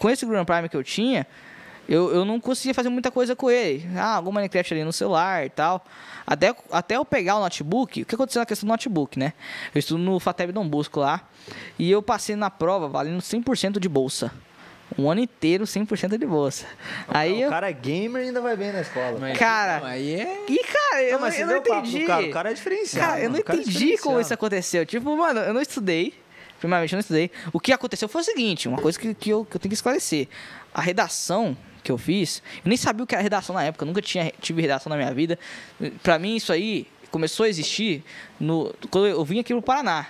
com 0.00 0.10
esse 0.10 0.26
Grand 0.26 0.44
Prime 0.44 0.68
que 0.68 0.76
eu 0.76 0.82
tinha, 0.82 1.24
eu, 1.88 2.12
eu 2.12 2.24
não 2.24 2.40
conseguia 2.40 2.74
fazer 2.74 2.88
muita 2.88 3.08
coisa 3.12 3.36
com 3.36 3.48
ele. 3.48 3.88
Ah, 3.96 4.16
algum 4.16 4.32
Minecraft 4.32 4.74
ali 4.74 4.82
no 4.82 4.92
celular 4.92 5.46
e 5.46 5.50
tal. 5.50 5.86
Até, 6.26 6.52
até 6.72 6.96
eu 6.96 7.04
pegar 7.04 7.36
o 7.36 7.40
notebook, 7.40 8.02
o 8.02 8.04
que 8.04 8.16
aconteceu 8.16 8.40
na 8.40 8.46
questão 8.46 8.66
do 8.66 8.70
notebook, 8.72 9.16
né? 9.16 9.32
Eu 9.72 9.78
estudo 9.78 10.02
no 10.02 10.18
FATEB 10.18 10.50
Dom 10.50 10.68
Bosco 10.68 10.98
lá. 10.98 11.20
E 11.78 11.88
eu 11.88 12.02
passei 12.02 12.34
na 12.34 12.50
prova 12.50 12.88
valendo 12.88 13.20
100% 13.20 13.78
de 13.78 13.88
bolsa. 13.88 14.32
Um 14.98 15.10
ano 15.10 15.20
inteiro, 15.20 15.64
100% 15.64 16.18
de 16.18 16.26
bolsa. 16.26 16.66
Aí 17.08 17.32
o 17.32 17.40
eu. 17.42 17.48
cara 17.50 17.70
é 17.70 17.72
gamer 17.72 18.22
e 18.22 18.26
ainda 18.26 18.40
vai 18.40 18.56
bem 18.56 18.72
na 18.72 18.80
escola. 18.82 19.18
Mas- 19.18 19.38
cara- 19.38 19.80
não, 19.80 19.86
aí 19.86 20.14
é. 20.20 20.38
E, 20.48 20.58
cara, 20.64 21.02
eu 21.02 21.18
Não, 21.18 21.28
eu 21.28 21.46
não 21.46 21.54
o 21.54 21.58
entendi. 21.58 22.06
cara, 22.06 22.22
o 22.26 22.30
cara 22.30 22.50
é 22.50 22.54
diferenciado, 22.54 23.06
Cara, 23.06 23.20
eu 23.20 23.30
não 23.30 23.36
o 23.36 23.38
é 23.38 23.40
entendi 23.40 23.62
como 23.62 23.70
diferenciado. 23.72 24.20
isso 24.20 24.34
aconteceu. 24.34 24.86
Tipo, 24.86 25.16
mano, 25.16 25.40
eu 25.40 25.54
não 25.54 25.60
estudei. 25.62 26.14
Primeiramente, 26.58 26.92
eu 26.92 26.96
não 26.96 27.00
estudei. 27.00 27.30
O 27.52 27.58
que 27.58 27.72
aconteceu 27.72 28.08
foi 28.08 28.20
o 28.20 28.24
seguinte: 28.24 28.68
uma 28.68 28.78
coisa 28.78 28.98
que, 28.98 29.14
que, 29.14 29.30
eu, 29.30 29.44
que 29.44 29.56
eu 29.56 29.60
tenho 29.60 29.70
que 29.70 29.74
esclarecer. 29.74 30.28
A 30.74 30.80
redação 30.80 31.56
que 31.82 31.90
eu 31.90 31.98
fiz, 31.98 32.42
eu 32.64 32.68
nem 32.68 32.76
sabia 32.76 33.02
o 33.02 33.06
que 33.06 33.14
era 33.14 33.22
redação 33.22 33.54
na 33.54 33.64
época, 33.64 33.82
eu 33.84 33.86
nunca 33.88 34.00
tinha, 34.00 34.32
tive 34.40 34.62
redação 34.62 34.88
na 34.90 34.96
minha 34.96 35.12
vida. 35.12 35.36
Pra 36.02 36.18
mim, 36.18 36.36
isso 36.36 36.52
aí 36.52 36.86
começou 37.10 37.44
a 37.44 37.48
existir 37.48 38.04
no, 38.38 38.72
quando 38.90 39.06
eu 39.08 39.24
vim 39.24 39.40
aqui 39.40 39.52
pro 39.52 39.60
Paraná. 39.62 40.06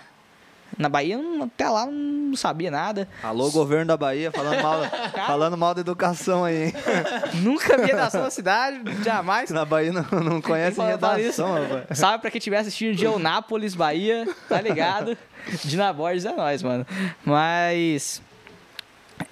Na 0.78 0.89
Bahia, 0.89 1.19
até 1.43 1.69
lá, 1.69 1.86
não 1.86 2.35
sabia 2.35 2.70
nada. 2.70 3.09
Alô, 3.23 3.51
governo 3.51 3.86
da 3.86 3.97
Bahia, 3.97 4.32
falando 4.32 4.62
mal, 4.62 4.81
falando 5.27 5.57
mal 5.57 5.74
da 5.74 5.81
educação 5.81 6.44
aí, 6.44 6.65
hein? 6.65 6.74
Nunca 7.43 7.77
vi 7.77 7.86
redação 7.86 8.23
na 8.23 8.31
cidade, 8.31 8.81
jamais. 9.05 9.51
Na 9.51 9.65
Bahia 9.65 9.93
não, 9.93 10.20
não 10.20 10.40
conhece 10.40 10.81
redação, 10.81 11.53
rapaz. 11.53 11.99
Sabe 11.99 12.20
pra 12.20 12.31
quem 12.31 12.39
estiver 12.39 12.59
assistindo 12.59 12.97
de 12.97 13.05
Eunápolis, 13.05 13.74
Bahia, 13.74 14.27
tá 14.49 14.61
ligado? 14.61 15.16
Dina 15.65 15.93
Borges 15.93 16.24
é 16.24 16.32
nóis, 16.32 16.62
mano. 16.62 16.86
Mas. 17.24 18.23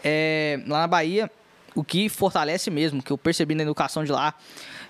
é, 0.04 0.60
lá 0.66 0.80
na 0.80 0.86
Bahia, 0.86 1.30
o 1.74 1.82
que 1.82 2.08
fortalece 2.08 2.70
mesmo, 2.70 3.02
que 3.02 3.10
eu 3.10 3.18
percebi 3.18 3.54
na 3.54 3.62
educação 3.62 4.04
de 4.04 4.12
lá, 4.12 4.34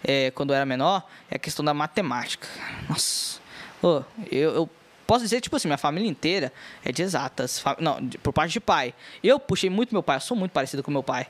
é, 0.03 0.31
quando 0.33 0.51
eu 0.51 0.57
era 0.57 0.67
menor, 0.67 1.07
é 1.31 1.37
a 1.37 1.39
questão 1.39 1.65
da 1.65 1.73
matemática. 1.73 2.49
Nossa. 2.89 3.39
Ô, 3.83 4.03
eu, 4.31 4.55
eu 4.55 4.71
posso 5.11 5.25
dizer, 5.25 5.41
tipo 5.41 5.57
assim, 5.57 5.67
minha 5.67 5.77
família 5.77 6.09
inteira 6.09 6.53
é 6.85 6.93
de 6.93 7.03
exatas. 7.03 7.61
Não, 7.81 7.99
por 8.23 8.33
parte 8.33 8.53
de 8.53 8.61
pai. 8.61 8.95
Eu 9.25 9.41
puxei 9.41 9.69
muito 9.69 9.93
meu 9.93 10.05
pai, 10.05 10.19
eu 10.19 10.21
sou 10.21 10.37
muito 10.37 10.53
parecido 10.53 10.85
com 10.85 10.91
meu 10.93 11.03
pai. 11.03 11.27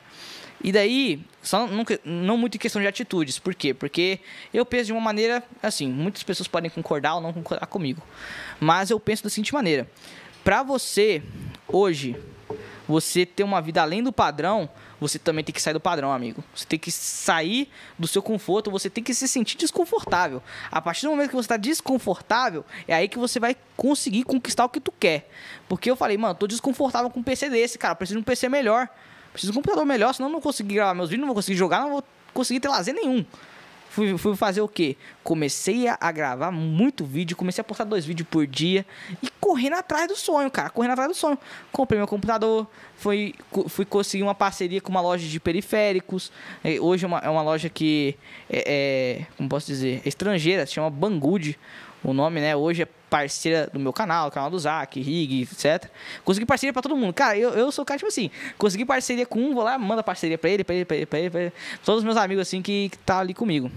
E 0.62 0.70
daí, 0.70 1.24
só 1.40 1.66
não, 1.66 1.86
não 2.04 2.36
muito 2.36 2.56
em 2.56 2.58
questão 2.58 2.82
de 2.82 2.86
atitudes. 2.86 3.38
Por 3.38 3.54
quê? 3.54 3.72
Porque 3.72 4.20
eu 4.52 4.66
penso 4.66 4.84
de 4.84 4.92
uma 4.92 5.00
maneira, 5.00 5.42
assim, 5.62 5.88
muitas 5.88 6.22
pessoas 6.22 6.46
podem 6.46 6.70
concordar 6.70 7.14
ou 7.14 7.22
não 7.22 7.32
concordar 7.32 7.66
comigo. 7.68 8.02
Mas 8.60 8.90
eu 8.90 9.00
penso 9.00 9.24
da 9.24 9.30
seguinte 9.30 9.54
maneira. 9.54 9.88
Pra 10.44 10.62
você, 10.62 11.22
hoje, 11.66 12.14
você 12.90 13.24
ter 13.24 13.44
uma 13.44 13.62
vida 13.62 13.80
além 13.80 14.02
do 14.02 14.12
padrão, 14.12 14.68
você 15.00 15.16
também 15.16 15.44
tem 15.44 15.52
que 15.52 15.62
sair 15.62 15.72
do 15.72 15.78
padrão, 15.78 16.12
amigo. 16.12 16.42
Você 16.52 16.66
tem 16.66 16.76
que 16.76 16.90
sair 16.90 17.70
do 17.96 18.08
seu 18.08 18.20
conforto, 18.20 18.68
você 18.68 18.90
tem 18.90 19.02
que 19.02 19.14
se 19.14 19.28
sentir 19.28 19.56
desconfortável. 19.56 20.42
A 20.72 20.80
partir 20.80 21.06
do 21.06 21.10
momento 21.10 21.30
que 21.30 21.36
você 21.36 21.46
está 21.46 21.56
desconfortável, 21.56 22.64
é 22.88 22.94
aí 22.94 23.08
que 23.08 23.16
você 23.16 23.38
vai 23.38 23.56
conseguir 23.76 24.24
conquistar 24.24 24.64
o 24.64 24.68
que 24.68 24.80
tu 24.80 24.90
quer. 24.90 25.30
Porque 25.68 25.88
eu 25.88 25.94
falei, 25.94 26.18
mano, 26.18 26.34
tô 26.34 26.48
desconfortável 26.48 27.08
com 27.08 27.20
um 27.20 27.22
PC 27.22 27.48
desse, 27.48 27.78
cara, 27.78 27.94
preciso 27.94 28.18
de 28.18 28.22
um 28.22 28.24
PC 28.24 28.48
melhor. 28.48 28.88
Preciso 29.32 29.52
de 29.52 29.58
um 29.58 29.62
computador 29.62 29.86
melhor, 29.86 30.12
senão 30.12 30.28
eu 30.28 30.32
não 30.32 30.40
vou 30.40 30.50
conseguir 30.50 30.74
gravar 30.74 30.92
meus 30.92 31.10
vídeos, 31.10 31.20
não 31.20 31.28
vou 31.28 31.36
conseguir 31.36 31.56
jogar, 31.56 31.82
não 31.82 31.90
vou 31.90 32.04
conseguir 32.34 32.58
ter 32.58 32.68
lazer 32.68 32.92
nenhum. 32.92 33.24
Fui, 33.90 34.16
fui 34.16 34.36
fazer 34.36 34.60
o 34.60 34.68
quê? 34.68 34.96
Comecei 35.24 35.88
a, 35.88 36.12
gravar 36.12 36.52
muito 36.52 37.04
vídeo, 37.04 37.36
comecei 37.36 37.60
a 37.60 37.64
postar 37.64 37.82
dois 37.82 38.06
vídeos 38.06 38.28
por 38.30 38.46
dia 38.46 38.86
e 39.20 39.28
correndo 39.40 39.74
atrás 39.74 40.06
do 40.06 40.14
sonho, 40.14 40.48
cara, 40.48 40.70
correndo 40.70 40.92
atrás 40.92 41.08
do 41.08 41.14
sonho. 41.14 41.36
Comprei 41.72 41.98
meu 41.98 42.06
computador, 42.06 42.68
fui, 42.94 43.34
fui 43.66 43.84
conseguir 43.84 44.22
uma 44.22 44.34
parceria 44.34 44.80
com 44.80 44.90
uma 44.90 45.00
loja 45.00 45.26
de 45.26 45.40
periféricos. 45.40 46.30
Eh, 46.62 46.78
Hoje 46.80 47.04
é 47.04 47.08
uma, 47.08 47.18
é 47.18 47.28
uma 47.28 47.42
loja 47.42 47.68
que 47.68 48.16
é, 48.48 48.64
é, 48.64 49.26
como 49.36 49.48
posso 49.48 49.66
dizer, 49.66 50.02
é 50.04 50.08
estrangeira, 50.08 50.64
se 50.66 50.74
chama 50.74 50.88
Banggood, 50.88 51.58
o 52.02 52.12
nome, 52.12 52.40
né? 52.40 52.56
Hoje 52.56 52.82
é 52.82 52.88
parceira 53.08 53.68
do 53.72 53.78
meu 53.78 53.92
canal, 53.92 54.30
canal 54.30 54.50
do 54.50 54.58
Zac, 54.58 55.00
Rig, 55.00 55.42
etc. 55.42 55.90
Consegui 56.24 56.46
parceria 56.46 56.72
pra 56.72 56.80
todo 56.80 56.96
mundo. 56.96 57.12
Cara, 57.12 57.36
eu, 57.36 57.50
eu 57.50 57.72
sou 57.72 57.82
o 57.82 57.86
cara, 57.86 57.98
tipo 57.98 58.08
assim, 58.08 58.30
consegui 58.56 58.84
parceria 58.84 59.26
com 59.26 59.38
um, 59.38 59.54
vou 59.54 59.64
lá, 59.64 59.76
manda 59.76 60.02
parceria 60.02 60.38
pra 60.38 60.48
ele, 60.48 60.64
pra 60.64 60.74
ele, 60.74 60.84
pra 60.84 60.96
ele, 60.96 61.06
pra 61.06 61.18
ele, 61.18 61.30
pra 61.30 61.40
ele. 61.40 61.52
Todos 61.84 61.98
os 61.98 62.04
meus 62.04 62.16
amigos, 62.16 62.42
assim, 62.42 62.62
que, 62.62 62.88
que 62.90 62.98
tá 62.98 63.18
ali 63.18 63.34
comigo. 63.34 63.70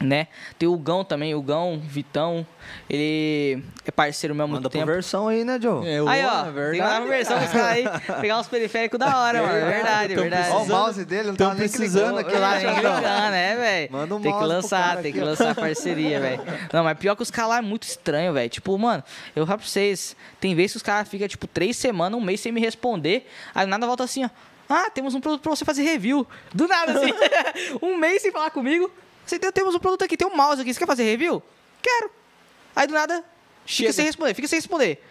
Né? 0.00 0.26
Tem 0.58 0.68
o 0.68 0.76
Gão 0.76 1.04
também, 1.04 1.34
o 1.34 1.40
Gão, 1.42 1.78
Vitão, 1.78 2.44
ele 2.90 3.62
é 3.86 3.90
parceiro 3.90 4.34
meu 4.34 4.44
há 4.44 4.48
muito 4.48 4.62
Manda 4.62 4.70
tempo. 4.70 4.86
versão 4.86 5.28
aí, 5.28 5.44
né, 5.44 5.58
Joe? 5.60 5.86
É, 5.86 5.98
Aí, 6.08 6.24
ó, 6.24 6.46
é 6.48 6.70
tem 6.72 6.80
uma 6.80 7.00
versão 7.06 7.38
com 7.38 7.44
os 7.44 7.50
caras 7.52 7.68
aí, 7.68 7.84
pegar 8.20 8.40
uns 8.40 8.48
periféricos 8.48 8.98
da 8.98 9.16
hora, 9.16 9.42
mano. 9.42 9.52
Verdade, 9.66 10.14
tão 10.14 10.22
verdade. 10.22 10.50
Ó, 10.50 10.62
o 10.62 10.66
mouse 10.66 11.04
dele 11.04 11.28
não 11.28 11.36
tá 11.36 11.48
nem 11.48 11.56
precisando 11.56 12.08
Tô 12.08 12.14
lá 12.14 12.20
aqui. 12.20 12.32
nem 12.32 12.40
né, 12.40 12.60
João? 12.60 12.94
clicando, 12.94 13.30
né, 13.30 13.56
velho? 13.56 13.92
Manda 13.92 14.14
um 14.16 14.20
Tem 14.20 14.32
que 14.38 14.44
lançar, 14.44 14.94
tem 15.02 15.12
que 15.12 15.18
aqui, 15.18 15.20
ó. 15.20 15.30
lançar 15.30 15.54
parceria, 15.54 16.20
velho. 16.20 16.42
Não, 16.72 16.82
mas 16.84 16.98
pior 16.98 17.14
que 17.14 17.22
os 17.22 17.30
caras 17.30 17.50
lá 17.50 17.58
é 17.58 17.62
muito 17.62 17.84
estranho, 17.84 18.32
velho. 18.32 18.50
Tipo, 18.50 18.76
mano, 18.78 19.04
eu 19.36 19.46
falo 19.46 19.58
pra 19.58 19.68
vocês, 19.68 20.16
tem 20.40 20.54
vezes 20.54 20.72
que 20.72 20.76
os 20.78 20.82
caras 20.82 21.08
ficam, 21.08 21.28
tipo, 21.28 21.46
três 21.46 21.76
semanas, 21.76 22.18
um 22.18 22.22
mês 22.22 22.40
sem 22.40 22.50
me 22.50 22.60
responder, 22.60 23.28
aí 23.54 23.66
nada 23.66 23.86
volta 23.86 24.02
assim, 24.04 24.24
ó. 24.24 24.30
Ah, 24.68 24.88
temos 24.90 25.14
um 25.14 25.20
produto 25.20 25.42
pra 25.42 25.50
você 25.54 25.64
fazer 25.64 25.82
review. 25.82 26.26
Do 26.54 26.66
nada, 26.66 26.92
assim. 26.92 27.12
um 27.82 27.96
mês 27.96 28.22
sem 28.22 28.32
falar 28.32 28.50
comigo. 28.50 28.90
Você 29.32 29.38
tem, 29.38 29.50
temos 29.50 29.74
um 29.74 29.78
produto 29.78 30.04
aqui, 30.04 30.14
tem 30.14 30.28
um 30.28 30.36
mouse 30.36 30.60
aqui. 30.60 30.74
Você 30.74 30.78
quer 30.78 30.86
fazer 30.86 31.04
review? 31.04 31.42
Quero. 31.80 32.10
Aí 32.76 32.86
do 32.86 32.92
nada, 32.92 33.14
fica 33.14 33.26
Chega. 33.64 33.92
sem 33.94 34.04
responder, 34.04 34.34
fica 34.34 34.46
sem 34.46 34.58
responder. 34.58 35.02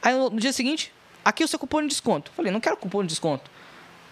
Aí 0.00 0.14
no, 0.14 0.30
no 0.30 0.38
dia 0.38 0.52
seguinte, 0.52 0.92
aqui 1.24 1.42
é 1.42 1.46
o 1.46 1.48
seu 1.48 1.58
cupom 1.58 1.82
de 1.82 1.88
desconto. 1.88 2.30
Falei, 2.36 2.52
não 2.52 2.60
quero 2.60 2.76
cupom 2.76 3.02
de 3.02 3.08
desconto. 3.08 3.50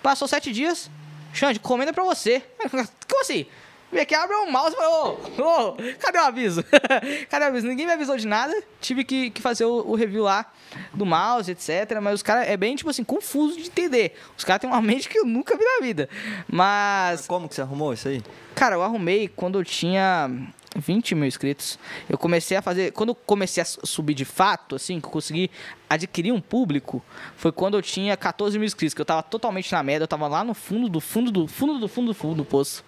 Passou 0.03 0.27
sete 0.27 0.53
dias, 0.53 0.91
Xande, 1.33 1.61
comenda 1.61 1.93
pra 1.93 2.03
você. 2.03 2.43
Como 3.09 3.21
assim? 3.21 3.47
Vem 3.95 4.03
aqui, 4.03 4.13
abre 4.13 4.35
o 4.35 4.51
mouse 4.51 4.75
e 4.75 4.77
fala, 4.77 5.09
ô, 5.09 5.13
ô, 5.13 5.77
cadê 6.01 6.19
o 6.19 6.23
aviso? 6.23 6.65
cadê 7.31 7.45
o 7.45 7.49
aviso? 7.49 7.69
Ninguém 7.69 7.87
me 7.87 7.93
avisou 7.93 8.17
de 8.17 8.27
nada. 8.27 8.53
Tive 8.81 9.05
que, 9.05 9.31
que 9.31 9.41
fazer 9.41 9.67
o, 9.67 9.89
o 9.89 9.95
review 9.95 10.25
lá 10.25 10.47
do 10.93 11.07
mouse, 11.07 11.49
etc. 11.49 12.01
Mas 12.03 12.15
os 12.15 12.23
caras 12.23 12.49
é 12.49 12.57
bem, 12.57 12.75
tipo 12.75 12.91
assim, 12.91 13.05
confuso 13.05 13.57
de 13.57 13.69
entender. 13.69 14.17
Os 14.37 14.43
caras 14.43 14.61
têm 14.61 14.69
uma 14.69 14.83
mente 14.83 15.09
que 15.09 15.17
eu 15.17 15.25
nunca 15.25 15.57
vi 15.57 15.63
na 15.65 15.87
vida. 15.87 16.09
Mas 16.49 17.29
Como 17.29 17.49
que 17.49 17.55
você 17.55 17.63
arrumou 17.63 17.95
isso 17.95 18.09
aí? 18.09 18.21
Cara, 18.57 18.75
eu 18.75 18.83
arrumei 18.83 19.29
quando 19.29 19.61
eu 19.61 19.65
tinha 19.65 20.29
20 20.75 21.15
mil 21.15 21.27
inscritos. 21.27 21.79
Eu 22.09 22.19
comecei 22.19 22.57
a 22.57 22.63
fazer. 22.63 22.93
Quando 22.93 23.11
eu 23.11 23.15
comecei 23.15 23.63
a 23.63 23.65
su- 23.65 23.81
subir 23.85 24.15
de 24.15 24.25
fato, 24.25 24.75
assim, 24.77 25.01
que 25.01 25.07
eu 25.07 25.11
consegui 25.11 25.51
adquirir 25.89 26.33
um 26.33 26.41
público, 26.41 27.03
foi 27.37 27.53
quando 27.53 27.75
eu 27.77 27.83
tinha 27.83 28.17
14 28.17 28.59
mil 28.59 28.67
inscritos, 28.67 28.95
que 28.95 29.01
eu 29.01 29.05
tava 29.05 29.23
totalmente 29.23 29.71
na 29.73 29.83
merda, 29.83 30.05
eu 30.05 30.09
tava 30.09 30.27
lá 30.29 30.43
no 30.45 30.55
fundo 30.55 30.89
do 30.89 31.01
fundo 31.01 31.31
do 31.31 31.47
fundo 31.47 31.79
do 31.79 31.89
fundo 31.89 32.07
do 32.09 32.15
fundo 32.15 32.35
do 32.37 32.45
poço. 32.45 32.85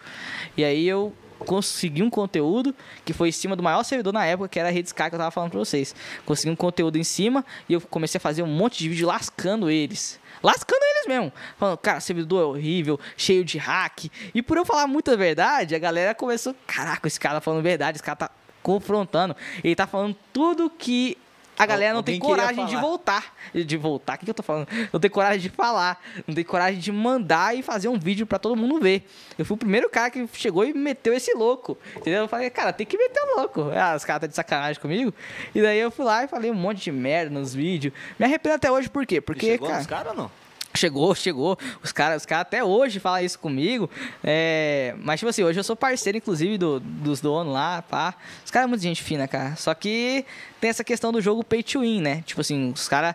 E 0.57 0.65
aí 0.65 0.87
eu 0.89 1.13
consegui 1.39 2.03
um 2.03 2.09
conteúdo 2.09 2.75
que 3.05 3.13
foi 3.13 3.29
em 3.29 3.33
cima 3.33 3.55
do 3.55 3.63
maior 3.63 3.83
servidor 3.83 4.13
na 4.13 4.25
época, 4.25 4.49
que 4.49 4.59
era 4.59 4.69
a 4.71 4.73
Rede 4.73 4.89
Sky, 4.89 5.09
que 5.11 5.15
eu 5.15 5.19
tava 5.19 5.31
falando 5.31 5.51
pra 5.51 5.59
vocês. 5.59 5.95
Consegui 6.25 6.51
um 6.51 6.57
conteúdo 6.57 6.97
em 6.97 7.05
cima 7.05 7.45
e 7.69 7.75
eu 7.75 7.81
comecei 7.81 8.17
a 8.19 8.21
fazer 8.21 8.43
um 8.43 8.47
monte 8.47 8.79
de 8.79 8.89
vídeo 8.89 9.07
lascando 9.07 9.69
eles. 9.71 10.19
Lascando 10.43 10.81
eles 10.83 11.07
mesmo. 11.07 11.33
Falando, 11.59 11.79
cara, 11.79 12.01
servidor 12.01 12.43
é 12.43 12.45
horrível, 12.47 12.99
cheio 13.17 13.45
de 13.45 13.59
hack. 13.59 14.11
E 14.35 14.43
por 14.43 14.57
eu 14.57 14.65
falar 14.65 14.87
muita 14.87 15.17
verdade, 15.17 15.75
a 15.75 15.79
galera 15.79 16.15
começou, 16.15 16.55
caraca, 16.67 17.07
esse 17.07 17.19
cara 17.19 17.37
tá 17.37 17.41
falando 17.41 17.63
verdade, 17.63 17.97
esse 17.97 18.05
cara 18.05 18.17
tá 18.17 18.31
confrontando. 18.63 19.37
Ele 19.63 19.77
tá 19.77 19.87
falando 19.87 20.17
tudo 20.33 20.69
que 20.69 21.17
a 21.59 21.67
galera 21.67 21.95
não 21.95 22.03
tem 22.03 22.17
alguém 22.17 22.29
coragem 22.31 22.67
de 22.67 22.77
voltar. 22.77 23.35
De 23.55 23.77
voltar, 23.77 24.15
o 24.15 24.19
que, 24.19 24.25
que 24.25 24.31
eu 24.31 24.35
tô 24.35 24.43
falando? 24.43 24.69
Não 24.93 25.01
tem 25.01 25.11
coragem 25.11 25.41
de 25.41 25.49
falar. 25.49 26.01
Não 26.27 26.35
tem 26.35 26.45
coragem 26.45 26.81
de 26.81 26.93
mandar 26.93 27.57
e 27.57 27.63
fazer 27.63 27.89
um 27.89 27.99
vídeo 27.99 28.27
pra 28.27 28.39
todo 28.39 28.57
mundo 28.57 28.81
ver. 28.81 29.09
Eu 29.39 29.45
fui 29.45 29.55
o 29.55 29.59
primeiro 29.59 29.89
cara 29.89 30.11
que 30.11 30.29
chegou 30.35 30.65
e 30.65 30.75
meteu 30.75 31.15
esse 31.15 31.33
louco. 31.35 31.79
Entendeu? 31.97 32.23
Eu 32.23 32.29
falei, 32.29 32.51
cara, 32.51 32.73
tem 32.73 32.87
que 32.87 32.97
meter 32.99 33.21
o 33.21 33.41
louco. 33.41 33.71
Ah, 33.75 33.95
os 33.97 34.05
caras 34.05 34.23
tá 34.23 34.27
de 34.27 34.35
sacanagem 34.35 34.81
comigo. 34.81 35.13
E 35.55 35.63
daí 35.63 35.79
eu 35.79 35.91
fui 35.91 36.05
lá 36.05 36.25
e 36.25 36.29
falei 36.29 36.51
um 36.51 36.55
monte 36.55 36.83
de 36.85 36.93
merda 36.93 37.31
nos 37.31 37.55
vídeos. 37.55 37.95
Me 38.19 38.27
arrependo 38.27 38.55
até 38.57 38.71
hoje, 38.71 38.89
por 38.89 39.07
quê? 39.07 39.21
Porque, 39.21 39.47
Chegou 39.47 39.69
cara. 39.69 39.79
nos 39.79 39.87
caras 39.87 40.13
ou 40.13 40.15
não? 40.17 40.46
Chegou, 40.77 41.15
chegou. 41.15 41.59
Os 41.83 41.91
caras 41.93 42.23
os 42.23 42.27
cara 42.27 42.43
até 42.43 42.63
hoje 42.63 43.01
falam 43.01 43.25
isso 43.25 43.39
comigo. 43.39 43.89
É, 44.23 44.95
mas, 44.99 45.19
tipo 45.21 45.31
assim, 45.31 45.43
hoje 45.43 45.59
eu 45.59 45.65
sou 45.65 45.75
parceiro, 45.75 46.19
inclusive, 46.19 46.59
do- 46.59 46.79
dos 46.81 47.21
donos 47.21 47.53
lá, 47.53 47.83
pá. 47.83 48.15
Os 48.45 48.51
caras 48.51 48.67
é 48.67 48.69
muito 48.69 48.83
gente 48.83 49.03
fina, 49.03 49.27
cara. 49.27 49.57
Só 49.57 49.73
que 49.75 50.25
tem 50.61 50.71
essa 50.71 50.85
questão 50.85 51.11
do 51.13 51.21
jogo 51.21 51.43
pay 51.43 51.63
to 51.63 51.81
win, 51.81 52.01
né? 52.01 52.23
Tipo 52.27 52.41
assim, 52.43 52.71
os 52.73 52.89
caras. 52.89 53.15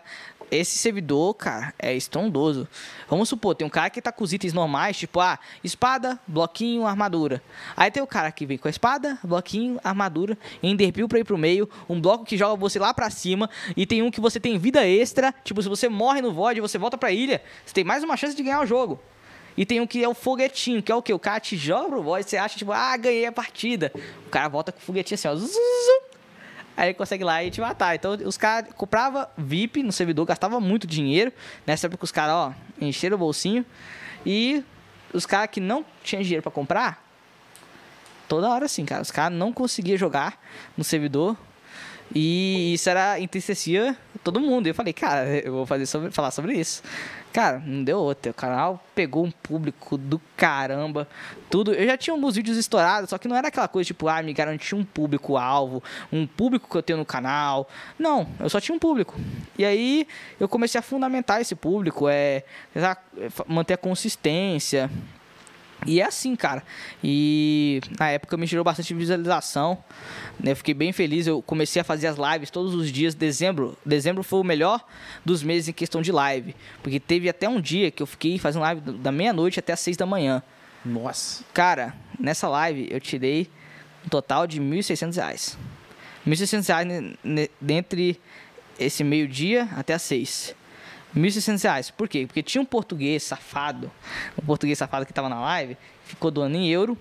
Esse 0.52 0.76
servidor, 0.76 1.32
cara, 1.32 1.72
é 1.78 1.96
estrondoso. 1.96 2.68
Vamos 3.08 3.26
supor, 3.30 3.54
tem 3.54 3.66
um 3.66 3.70
cara 3.70 3.88
que 3.88 4.02
tá 4.02 4.12
com 4.12 4.22
os 4.22 4.34
itens 4.34 4.52
normais, 4.52 4.98
tipo, 4.98 5.18
ah, 5.18 5.38
espada, 5.64 6.20
bloquinho, 6.28 6.86
armadura. 6.86 7.42
Aí 7.74 7.90
tem 7.90 8.02
o 8.02 8.06
cara 8.06 8.30
que 8.30 8.44
vem 8.44 8.58
com 8.58 8.68
a 8.68 8.70
espada, 8.70 9.18
bloquinho, 9.24 9.80
armadura, 9.82 10.36
enderpeel 10.62 11.08
pra 11.08 11.18
ir 11.18 11.24
pro 11.24 11.38
meio, 11.38 11.66
um 11.88 11.98
bloco 11.98 12.26
que 12.26 12.36
joga 12.36 12.54
você 12.54 12.78
lá 12.78 12.92
pra 12.92 13.08
cima, 13.08 13.48
e 13.74 13.86
tem 13.86 14.02
um 14.02 14.10
que 14.10 14.20
você 14.20 14.38
tem 14.38 14.58
vida 14.58 14.86
extra, 14.86 15.34
tipo, 15.42 15.62
se 15.62 15.70
você 15.70 15.88
morre 15.88 16.20
no 16.20 16.34
void, 16.34 16.60
você 16.60 16.76
volta 16.76 16.98
pra 16.98 17.10
ilha, 17.10 17.42
você 17.64 17.72
tem 17.72 17.82
mais 17.82 18.04
uma 18.04 18.14
chance 18.14 18.36
de 18.36 18.42
ganhar 18.42 18.60
o 18.60 18.66
jogo. 18.66 19.00
E 19.56 19.64
tem 19.64 19.80
um 19.80 19.86
que 19.86 20.04
é 20.04 20.08
o 20.08 20.12
foguetinho, 20.12 20.82
que 20.82 20.92
é 20.92 20.94
o 20.94 21.00
quê? 21.00 21.14
O 21.14 21.18
cara 21.18 21.40
te 21.40 21.56
joga 21.56 21.88
pro 21.88 22.02
void, 22.02 22.28
você 22.28 22.36
acha, 22.36 22.58
tipo, 22.58 22.72
ah, 22.72 22.94
ganhei 22.98 23.24
a 23.24 23.32
partida. 23.32 23.90
O 24.26 24.28
cara 24.28 24.48
volta 24.48 24.70
com 24.70 24.78
o 24.78 24.82
foguetinho 24.82 25.14
assim, 25.14 25.28
ó, 25.28 25.34
zum, 25.34 25.46
zum, 25.46 25.50
zum. 25.50 26.11
Aí 26.76 26.88
ele 26.88 26.94
consegue 26.94 27.22
lá 27.22 27.42
e 27.44 27.50
te 27.50 27.60
matar. 27.60 27.94
Então 27.94 28.12
os 28.24 28.36
caras 28.36 28.72
compravam 28.74 29.26
VIP 29.36 29.82
no 29.82 29.92
servidor, 29.92 30.24
gastava 30.26 30.60
muito 30.60 30.86
dinheiro. 30.86 31.32
Nessa 31.66 31.86
época 31.86 32.04
os 32.04 32.12
caras, 32.12 32.34
ó, 32.34 32.54
encheram 32.80 33.16
o 33.16 33.18
bolsinho. 33.18 33.64
E 34.24 34.64
os 35.12 35.26
caras 35.26 35.50
que 35.50 35.60
não 35.60 35.84
tinham 36.02 36.22
dinheiro 36.22 36.42
pra 36.42 36.50
comprar, 36.50 37.04
toda 38.28 38.48
hora 38.48 38.64
assim, 38.64 38.84
cara. 38.84 39.02
Os 39.02 39.10
caras 39.10 39.36
não 39.36 39.52
conseguiam 39.52 39.98
jogar 39.98 40.40
no 40.76 40.84
servidor. 40.84 41.36
E 42.14 42.74
isso 42.74 42.88
era 42.88 43.18
entristecia 43.20 43.96
todo 44.22 44.40
mundo. 44.40 44.66
Eu 44.66 44.74
falei, 44.74 44.92
cara, 44.92 45.26
eu 45.38 45.52
vou 45.52 45.66
fazer 45.66 45.86
sobre, 45.86 46.10
falar 46.10 46.30
sobre 46.30 46.54
isso. 46.54 46.82
Cara, 47.32 47.62
não 47.64 47.82
deu 47.82 47.98
outra. 47.98 48.30
O 48.30 48.34
canal 48.34 48.84
pegou 48.94 49.24
um 49.24 49.30
público 49.30 49.96
do 49.96 50.20
caramba. 50.36 51.08
Tudo. 51.48 51.72
Eu 51.72 51.86
já 51.86 51.96
tinha 51.96 52.12
alguns 52.12 52.36
vídeos 52.36 52.58
estourados, 52.58 53.08
só 53.08 53.16
que 53.16 53.26
não 53.26 53.34
era 53.34 53.48
aquela 53.48 53.68
coisa 53.68 53.86
tipo, 53.86 54.06
ah, 54.06 54.22
me 54.22 54.34
garantir 54.34 54.74
um 54.74 54.84
público-alvo, 54.84 55.82
um 56.12 56.26
público 56.26 56.68
que 56.68 56.76
eu 56.76 56.82
tenho 56.82 56.98
no 56.98 57.06
canal. 57.06 57.68
Não, 57.98 58.28
eu 58.38 58.50
só 58.50 58.60
tinha 58.60 58.74
um 58.74 58.78
público. 58.78 59.14
E 59.56 59.64
aí 59.64 60.06
eu 60.38 60.46
comecei 60.46 60.78
a 60.78 60.82
fundamentar 60.82 61.40
esse 61.40 61.54
público, 61.54 62.06
é, 62.06 62.44
é, 62.74 62.96
manter 63.46 63.74
a 63.74 63.78
consistência. 63.78 64.90
E 65.86 66.00
é 66.00 66.04
assim, 66.04 66.36
cara. 66.36 66.62
E 67.02 67.80
na 67.98 68.08
época 68.10 68.36
me 68.36 68.46
gerou 68.46 68.64
bastante 68.64 68.94
visualização. 68.94 69.82
Né? 70.38 70.52
Eu 70.52 70.56
fiquei 70.56 70.74
bem 70.74 70.92
feliz. 70.92 71.26
Eu 71.26 71.42
comecei 71.42 71.80
a 71.80 71.84
fazer 71.84 72.06
as 72.06 72.16
lives 72.16 72.50
todos 72.50 72.74
os 72.74 72.90
dias. 72.90 73.14
Dezembro, 73.14 73.76
dezembro 73.84 74.22
foi 74.22 74.40
o 74.40 74.44
melhor 74.44 74.84
dos 75.24 75.42
meses 75.42 75.68
em 75.68 75.72
questão 75.72 76.00
de 76.00 76.12
live. 76.12 76.54
Porque 76.82 77.00
teve 77.00 77.28
até 77.28 77.48
um 77.48 77.60
dia 77.60 77.90
que 77.90 78.02
eu 78.02 78.06
fiquei 78.06 78.38
fazendo 78.38 78.62
live 78.62 78.80
da 78.80 79.10
meia-noite 79.10 79.58
até 79.58 79.72
as 79.72 79.80
seis 79.80 79.96
da 79.96 80.06
manhã. 80.06 80.42
Nossa. 80.84 81.44
Cara, 81.52 81.94
nessa 82.18 82.48
live 82.48 82.88
eu 82.90 83.00
tirei 83.00 83.48
um 84.04 84.08
total 84.08 84.46
de 84.46 84.60
1.600 84.60 85.16
reais. 85.16 85.58
1.600 86.26 86.66
reais 86.68 86.86
ne- 86.86 87.16
ne- 87.22 87.50
dentre 87.60 88.20
esse 88.78 89.02
meio-dia 89.04 89.68
até 89.76 89.94
as 89.94 90.02
seis. 90.02 90.54
1.600 91.16 91.62
reais. 91.62 91.90
Por 91.90 92.08
quê? 92.08 92.26
Porque 92.26 92.42
tinha 92.42 92.60
um 92.60 92.64
português 92.64 93.22
safado, 93.22 93.90
um 94.40 94.44
português 94.44 94.78
safado 94.78 95.06
que 95.06 95.12
tava 95.12 95.28
na 95.28 95.40
live, 95.40 95.76
ficou 96.04 96.30
doando 96.30 96.56
em 96.56 96.68
euro. 96.68 96.98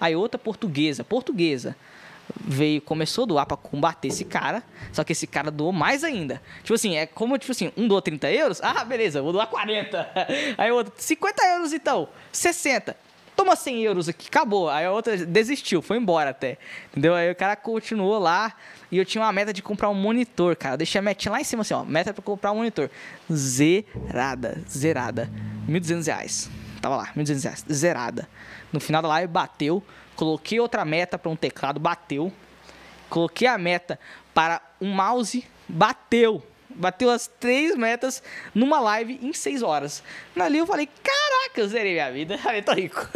Aí 0.00 0.14
outra 0.14 0.38
portuguesa, 0.38 1.04
portuguesa, 1.04 1.76
veio, 2.40 2.80
começou 2.80 3.24
a 3.24 3.26
doar 3.26 3.46
pra 3.46 3.56
combater 3.56 4.08
esse 4.08 4.24
cara, 4.24 4.62
só 4.92 5.04
que 5.04 5.12
esse 5.12 5.26
cara 5.26 5.50
doou 5.50 5.72
mais 5.72 6.04
ainda. 6.04 6.42
Tipo 6.62 6.74
assim, 6.74 6.96
é 6.96 7.06
como, 7.06 7.38
tipo 7.38 7.52
assim, 7.52 7.72
um 7.76 7.86
doou 7.86 8.02
30 8.02 8.30
euros, 8.30 8.60
ah, 8.62 8.84
beleza, 8.84 9.22
vou 9.22 9.32
doar 9.32 9.46
40. 9.46 10.08
Aí 10.58 10.70
outro, 10.70 10.92
50 10.96 11.42
euros 11.54 11.72
então, 11.72 12.08
60. 12.32 12.96
Toma 13.36 13.56
100 13.56 13.82
euros 13.82 14.08
aqui, 14.08 14.28
acabou. 14.28 14.68
Aí 14.68 14.84
a 14.84 14.92
outra 14.92 15.16
desistiu, 15.16 15.82
foi 15.82 15.96
embora 15.96 16.30
até. 16.30 16.58
Entendeu? 16.90 17.14
Aí 17.14 17.30
o 17.30 17.34
cara 17.34 17.56
continuou 17.56 18.18
lá 18.18 18.54
e 18.90 18.98
eu 18.98 19.04
tinha 19.04 19.22
uma 19.22 19.32
meta 19.32 19.52
de 19.52 19.62
comprar 19.62 19.88
um 19.90 19.94
monitor, 19.94 20.56
cara. 20.56 20.74
Eu 20.74 20.78
deixei 20.78 20.98
a 20.98 21.02
metinha 21.02 21.32
lá 21.32 21.40
em 21.40 21.44
cima 21.44 21.62
assim, 21.62 21.74
ó. 21.74 21.84
Meta 21.84 22.12
pra 22.12 22.22
comprar 22.22 22.52
um 22.52 22.56
monitor. 22.56 22.90
Zerada, 23.32 24.62
zerada. 24.68 25.30
1.200 25.68 26.06
reais. 26.06 26.50
Tava 26.80 26.96
lá, 26.96 27.12
1.200 27.16 27.42
reais. 27.42 27.64
Zerada. 27.72 28.28
No 28.72 28.80
final 28.80 29.02
da 29.02 29.08
live 29.08 29.32
bateu. 29.32 29.82
Coloquei 30.16 30.60
outra 30.60 30.84
meta 30.84 31.18
para 31.18 31.30
um 31.30 31.36
teclado, 31.36 31.80
bateu. 31.80 32.32
Coloquei 33.08 33.48
a 33.48 33.58
meta 33.58 33.98
para 34.32 34.60
um 34.80 34.92
mouse, 34.92 35.44
bateu. 35.68 36.42
Bateu 36.74 37.10
as 37.10 37.26
três 37.26 37.76
metas 37.76 38.22
numa 38.54 38.80
live 38.80 39.18
em 39.22 39.32
seis 39.32 39.62
horas. 39.62 40.02
Ali 40.38 40.58
eu 40.58 40.66
falei, 40.66 40.88
caraca, 41.02 41.60
eu 41.60 41.68
zerei 41.68 41.92
minha 41.92 42.10
vida. 42.10 42.36
Falei, 42.44 42.62
tô 42.62 42.72
rico. 42.72 43.08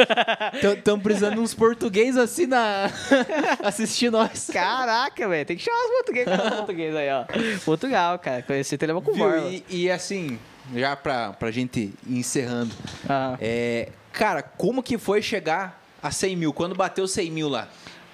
Estão 0.76 0.98
precisando 0.98 1.40
uns 1.40 1.54
português 1.54 2.16
assim 2.16 2.46
na. 2.46 2.90
assistir 3.62 4.10
nós. 4.10 4.48
Caraca, 4.52 5.28
velho. 5.28 5.44
Tem 5.44 5.56
que 5.56 5.62
chamar 5.62 5.84
os 5.84 5.90
portugueses. 5.90 6.36
Português 6.56 6.96
aí, 6.96 7.08
ó. 7.10 7.24
Portugal, 7.64 8.18
cara. 8.18 8.42
Conheci 8.42 8.78
Telema 8.78 9.02
com 9.02 9.12
Viu? 9.12 9.50
E, 9.50 9.64
e 9.68 9.90
assim, 9.90 10.38
já 10.74 10.94
pra, 10.96 11.32
pra 11.32 11.50
gente 11.50 11.92
ir 12.06 12.18
encerrando. 12.18 12.74
É, 13.40 13.88
cara, 14.12 14.42
como 14.42 14.82
que 14.82 14.98
foi 14.98 15.20
chegar 15.22 15.82
a 16.02 16.10
100 16.10 16.36
mil? 16.36 16.52
Quando 16.52 16.74
bateu 16.74 17.06
100 17.06 17.30
mil 17.30 17.48
lá? 17.48 17.68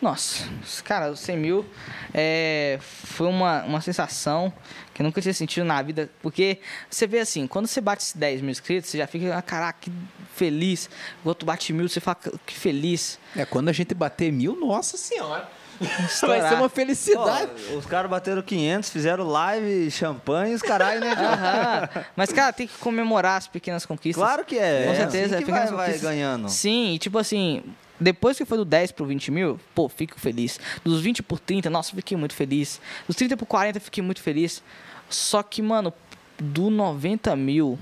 Nossa, 0.05 0.45
cara, 0.85 1.11
os 1.11 1.21
100 1.21 1.39
mil 1.39 1.65
é, 2.13 2.79
foi 2.79 3.27
uma, 3.27 3.63
uma 3.63 3.81
sensação 3.81 4.53
que 4.93 5.01
eu 5.01 5.05
nunca 5.05 5.19
tinha 5.23 5.33
sentido 5.33 5.65
na 5.65 5.81
vida. 5.81 6.11
Porque 6.21 6.59
você 6.91 7.07
vê 7.07 7.21
assim, 7.21 7.47
quando 7.47 7.67
você 7.67 7.81
bate 7.81 8.03
esses 8.03 8.15
10 8.15 8.43
mil 8.43 8.51
inscritos, 8.51 8.91
você 8.91 8.99
já 8.99 9.07
fica, 9.07 9.35
ah, 9.35 9.41
caraca, 9.41 9.79
que 9.81 9.91
feliz. 10.35 10.91
O 11.25 11.29
outro 11.29 11.47
bate 11.47 11.73
mil, 11.73 11.89
você 11.89 12.01
fala, 12.01 12.19
que 12.45 12.55
feliz. 12.55 13.19
É, 13.35 13.47
quando 13.47 13.71
a 13.71 13.73
gente 13.73 13.95
bater 13.95 14.31
mil, 14.31 14.55
nossa 14.61 14.99
senhora. 14.99 15.49
Vai 15.81 16.05
Estourar. 16.05 16.49
ser 16.51 16.55
uma 16.57 16.69
Pô, 16.69 16.77
felicidade. 16.77 17.51
os 17.75 17.87
caras 17.87 18.11
bateram 18.11 18.43
500, 18.43 18.91
fizeram 18.91 19.27
live, 19.27 19.91
champanhe, 19.91 20.55
os 20.55 20.61
caralho, 20.61 21.01
né? 21.01 21.13
Aham. 21.13 21.89
Mas, 22.15 22.31
cara, 22.31 22.53
tem 22.53 22.67
que 22.67 22.77
comemorar 22.77 23.39
as 23.39 23.49
pequenas 23.49 23.87
conquistas. 23.87 24.23
Claro 24.23 24.45
que 24.45 24.59
é. 24.59 24.85
Com 24.85 24.93
é 24.93 24.97
certeza, 24.97 25.37
assim 25.37 25.45
que 25.47 25.51
vai, 25.51 25.67
vai 25.67 25.99
ganhando. 25.99 26.51
Sim, 26.51 26.93
e 26.93 26.99
tipo 26.99 27.19
assim, 27.19 27.65
depois 28.05 28.37
que 28.37 28.45
foi 28.45 28.59
do 28.59 28.67
10 28.67 28.93
pro 28.93 29.07
20 29.07 29.31
mil, 29.31 29.59
pô, 29.75 29.89
fico 29.89 30.21
feliz. 30.21 30.61
Dos 30.85 31.01
20 31.01 31.23
por 31.23 31.41
30, 31.41 31.71
nossa, 31.71 31.97
fiquei 31.97 32.17
muito 32.17 32.35
feliz. 32.35 32.79
Dos 33.07 33.17
30 33.17 33.35
por 33.35 33.47
40, 33.47 33.81
fiquei 33.81 34.05
muito 34.05 34.21
feliz. 34.21 34.63
Só 35.09 35.43
que, 35.43 35.63
mano, 35.63 35.93
do 36.39 36.69
90 36.69 37.35
mil 37.35 37.79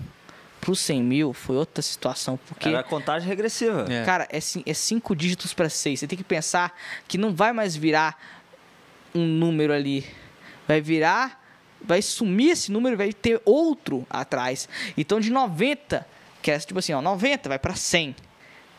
pro 0.60 0.76
100 0.76 1.02
mil 1.02 1.32
foi 1.32 1.56
outra 1.56 1.82
situação. 1.82 2.38
Porque, 2.46 2.68
Era 2.68 2.84
contagem 2.84 3.28
regressiva. 3.28 3.84
É. 3.92 4.04
cara, 4.04 4.28
é, 4.30 4.38
é 4.38 4.74
cinco 4.74 5.16
dígitos 5.16 5.52
para 5.52 5.68
seis. 5.68 5.98
Você 5.98 6.06
tem 6.06 6.16
que 6.16 6.22
pensar 6.22 6.72
que 7.08 7.18
não 7.18 7.34
vai 7.34 7.52
mais 7.52 7.74
virar 7.74 8.16
um 9.12 9.26
número 9.26 9.72
ali. 9.72 10.06
Vai 10.68 10.80
virar, 10.80 11.44
vai 11.84 12.00
sumir 12.00 12.50
esse 12.52 12.70
número 12.70 12.94
e 12.94 12.96
vai 12.96 13.12
ter 13.12 13.42
outro 13.44 14.06
atrás. 14.08 14.68
Então 14.96 15.18
de 15.18 15.32
90, 15.32 16.06
que 16.40 16.52
é 16.52 16.58
tipo 16.60 16.78
assim, 16.78 16.92
ó, 16.92 17.02
90 17.02 17.48
vai 17.48 17.58
para 17.58 17.74
100, 17.74 18.14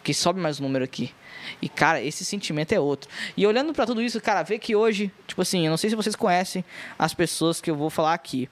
que 0.01 0.13
sobe 0.13 0.39
mais 0.39 0.61
um 0.61 0.63
número 0.63 0.85
aqui. 0.85 1.13
E 1.61 1.69
cara, 1.69 2.01
esse 2.01 2.23
sentimento 2.25 2.71
é 2.73 2.79
outro. 2.79 3.09
E 3.35 3.45
olhando 3.45 3.73
para 3.73 3.85
tudo 3.85 4.01
isso, 4.01 4.19
cara, 4.21 4.43
vê 4.43 4.57
que 4.59 4.75
hoje, 4.75 5.11
tipo 5.27 5.41
assim, 5.41 5.65
eu 5.65 5.69
não 5.69 5.77
sei 5.77 5.89
se 5.89 5.95
vocês 5.95 6.15
conhecem 6.15 6.63
as 6.97 7.13
pessoas 7.13 7.59
que 7.61 7.69
eu 7.69 7.75
vou 7.75 7.89
falar 7.89 8.13
aqui, 8.13 8.49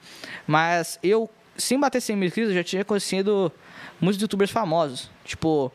mas 0.48 1.00
eu 1.04 1.30
sem 1.58 1.80
bater 1.80 2.02
100 2.02 2.16
mil 2.16 2.28
inscritos, 2.28 2.52
eu 2.52 2.58
já 2.58 2.64
tinha 2.64 2.86
conhecido 2.86 3.52
muitos 4.00 4.22
youtubers 4.22 4.52
famosos. 4.52 5.10
Tipo, 5.24 5.72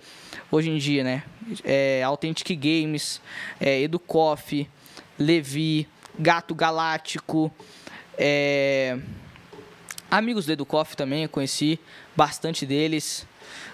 hoje 0.50 0.70
em 0.70 0.78
dia, 0.78 1.04
né? 1.04 1.22
É, 1.64 2.02
Authentic 2.02 2.58
Games, 2.58 3.20
é, 3.60 3.80
Educoff, 3.82 4.68
Levi, 5.18 5.86
Gato 6.18 6.54
Galáctico, 6.54 7.52
é, 8.18 8.98
amigos 10.10 10.46
do 10.46 10.52
Educoff 10.52 10.96
também, 10.96 11.24
eu 11.24 11.28
conheci 11.28 11.78
bastante 12.16 12.66
deles. 12.66 13.26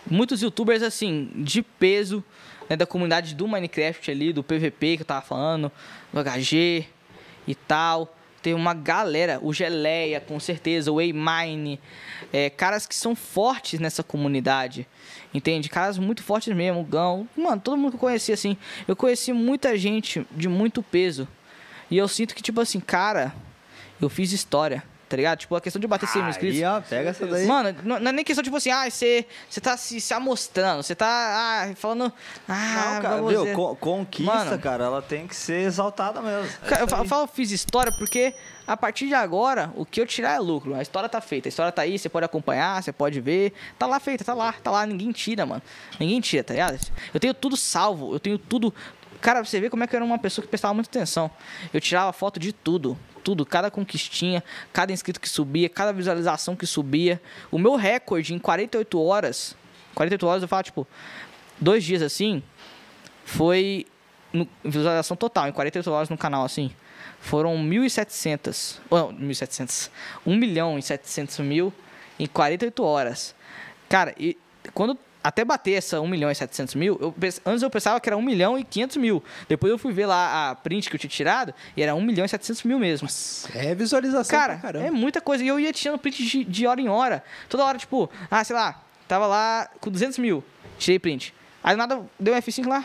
Muitos 0.08 0.42
youtubers, 0.42 0.82
assim, 0.82 1.30
de 1.36 1.62
peso, 1.62 2.22
né, 2.68 2.76
da 2.76 2.86
comunidade 2.86 3.34
do 3.34 3.46
Minecraft 3.46 4.10
ali, 4.10 4.32
do 4.32 4.42
PVP 4.42 4.96
que 4.96 5.02
eu 5.02 5.06
tava 5.06 5.22
falando, 5.22 5.70
do 6.12 6.20
HG 6.20 6.86
e 7.46 7.54
tal. 7.54 8.14
Tem 8.42 8.54
uma 8.54 8.74
galera, 8.74 9.38
o 9.40 9.52
Geleia, 9.52 10.20
com 10.20 10.40
certeza, 10.40 10.90
o 10.90 10.96
Waymine, 10.96 11.78
é, 12.32 12.50
caras 12.50 12.86
que 12.86 12.94
são 12.94 13.14
fortes 13.14 13.78
nessa 13.78 14.02
comunidade, 14.02 14.84
entende? 15.32 15.68
Caras 15.68 15.96
muito 15.96 16.24
fortes 16.24 16.52
mesmo, 16.52 16.80
o 16.80 16.84
Gão, 16.84 17.28
mano, 17.36 17.60
todo 17.60 17.76
mundo 17.76 17.90
que 17.90 17.96
eu 17.96 18.00
conheci, 18.00 18.32
assim, 18.32 18.56
eu 18.88 18.96
conheci 18.96 19.32
muita 19.32 19.78
gente 19.78 20.26
de 20.32 20.48
muito 20.48 20.82
peso, 20.82 21.28
e 21.88 21.96
eu 21.96 22.08
sinto 22.08 22.34
que, 22.34 22.42
tipo 22.42 22.60
assim, 22.60 22.80
cara, 22.80 23.32
eu 24.00 24.08
fiz 24.08 24.32
história, 24.32 24.82
tá 25.12 25.16
ligado? 25.16 25.38
Tipo, 25.40 25.54
a 25.54 25.60
questão 25.60 25.78
de 25.78 25.86
bater 25.86 26.08
100 26.08 26.22
mil 26.22 26.30
inscritos. 26.30 26.58
Aí, 26.58 26.64
ó, 26.64 26.80
pega 26.80 27.10
essa 27.10 27.26
daí. 27.26 27.46
Mano, 27.46 27.76
não 27.84 28.00
não 28.00 28.08
é 28.08 28.12
nem 28.12 28.24
questão 28.24 28.42
tipo 28.42 28.56
assim, 28.56 28.70
ah, 28.70 28.88
você, 28.88 29.26
tá 29.60 29.76
se, 29.76 30.00
se 30.00 30.14
amostrando, 30.14 30.82
você 30.82 30.94
tá 30.94 31.06
ah, 31.06 31.74
falando. 31.76 32.10
Ah, 32.48 32.94
Não, 32.94 33.02
cara. 33.02 33.54
Con- 33.54 33.76
Conquista, 33.76 34.34
Mano. 34.34 34.58
cara, 34.58 34.84
ela 34.84 35.02
tem 35.02 35.26
que 35.26 35.36
ser 35.36 35.66
exaltada 35.66 36.22
mesmo. 36.22 36.48
É 36.64 36.68
Cara, 36.68 36.82
eu 36.82 36.86
isso 36.86 36.90
fa- 36.90 36.96
eu 36.96 37.02
aí. 37.02 37.08
falo, 37.08 37.26
fiz 37.26 37.50
história 37.50 37.92
porque 37.92 38.34
a 38.66 38.74
partir 38.74 39.06
de 39.06 39.14
agora, 39.14 39.70
o 39.76 39.84
que 39.84 40.00
eu 40.00 40.06
tirar 40.06 40.34
é 40.36 40.38
lucro. 40.38 40.74
A 40.74 40.80
história 40.80 41.08
tá 41.08 41.20
feita, 41.20 41.48
a 41.48 41.50
história 41.50 41.70
tá 41.70 41.82
aí, 41.82 41.98
você 41.98 42.08
pode 42.08 42.24
acompanhar, 42.24 42.82
você 42.82 42.92
pode 42.92 43.20
ver. 43.20 43.52
Tá 43.78 43.86
lá 43.86 44.00
feita, 44.00 44.24
tá 44.24 44.32
lá, 44.32 44.52
tá 44.52 44.70
lá, 44.70 44.86
ninguém 44.86 45.12
tira, 45.12 45.44
mano. 45.44 45.60
Ninguém 46.00 46.20
tira, 46.22 46.42
tá 46.42 46.54
ligado? 46.54 46.78
Eu 47.12 47.20
tenho 47.20 47.34
tudo 47.34 47.56
salvo, 47.56 48.14
eu 48.14 48.18
tenho 48.20 48.38
tudo. 48.38 48.72
Cara, 49.22 49.44
você 49.44 49.60
vê 49.60 49.70
como 49.70 49.84
é 49.84 49.86
que 49.86 49.94
eu 49.94 49.98
era 49.98 50.04
uma 50.04 50.18
pessoa 50.18 50.42
que 50.42 50.48
prestava 50.48 50.74
muita 50.74 50.90
atenção. 50.90 51.30
Eu 51.72 51.80
tirava 51.80 52.12
foto 52.12 52.40
de 52.40 52.52
tudo. 52.52 52.98
Tudo, 53.22 53.46
cada 53.46 53.70
conquistinha, 53.70 54.42
cada 54.72 54.92
inscrito 54.92 55.20
que 55.20 55.28
subia, 55.28 55.68
cada 55.68 55.92
visualização 55.92 56.56
que 56.56 56.66
subia. 56.66 57.22
O 57.48 57.56
meu 57.56 57.76
recorde 57.76 58.34
em 58.34 58.38
48 58.38 59.00
horas, 59.00 59.56
48 59.94 60.26
horas 60.26 60.42
eu 60.42 60.48
falo, 60.48 60.64
tipo, 60.64 60.86
dois 61.60 61.84
dias 61.84 62.02
assim, 62.02 62.42
foi 63.24 63.86
no, 64.32 64.48
visualização 64.64 65.16
total, 65.16 65.46
em 65.46 65.52
48 65.52 65.88
horas 65.88 66.08
no 66.08 66.18
canal, 66.18 66.44
assim. 66.44 66.72
Foram 67.20 67.56
1.700. 67.56 68.80
Não, 68.90 69.12
1.700. 69.12 69.88
1 70.26 70.36
milhão 70.36 70.76
e 70.76 70.82
700 70.82 71.38
mil 71.38 71.72
em 72.18 72.26
48 72.26 72.82
horas. 72.82 73.36
Cara, 73.88 74.12
e 74.18 74.36
quando 74.74 74.98
até 75.22 75.44
bater 75.44 75.72
essa 75.72 76.00
1 76.00 76.06
milhão 76.06 76.30
e 76.30 76.34
700 76.34 76.74
mil, 76.74 76.98
eu, 77.00 77.14
antes 77.46 77.62
eu 77.62 77.70
pensava 77.70 78.00
que 78.00 78.08
era 78.08 78.16
1 78.16 78.22
milhão 78.22 78.58
e 78.58 78.64
500 78.64 78.96
mil. 78.96 79.22
Depois 79.48 79.70
eu 79.70 79.78
fui 79.78 79.92
ver 79.92 80.06
lá 80.06 80.50
a 80.50 80.54
print 80.54 80.90
que 80.90 80.96
eu 80.96 81.00
tinha 81.00 81.10
tirado 81.10 81.54
e 81.76 81.82
era 81.82 81.94
1 81.94 82.00
milhão 82.00 82.24
e 82.24 82.28
700 82.28 82.62
mil 82.64 82.78
mesmo. 82.78 83.08
É 83.54 83.74
visualização 83.74 84.38
Cara, 84.38 84.60
é 84.78 84.90
muita 84.90 85.20
coisa. 85.20 85.44
E 85.44 85.48
eu 85.48 85.60
ia 85.60 85.72
tirando 85.72 85.98
print 85.98 86.24
de, 86.24 86.44
de 86.44 86.66
hora 86.66 86.80
em 86.80 86.88
hora. 86.88 87.22
Toda 87.48 87.64
hora, 87.64 87.78
tipo, 87.78 88.10
ah, 88.30 88.42
sei 88.42 88.56
lá, 88.56 88.82
tava 89.06 89.26
lá 89.26 89.68
com 89.80 89.90
200 89.90 90.18
mil, 90.18 90.42
tirei 90.78 90.98
print. 90.98 91.34
Aí 91.62 91.76
nada 91.76 92.02
deu 92.18 92.34
um 92.34 92.38
F5 92.38 92.66
lá, 92.66 92.84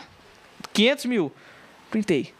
500 0.72 1.04
mil, 1.06 1.32
printei. 1.90 2.32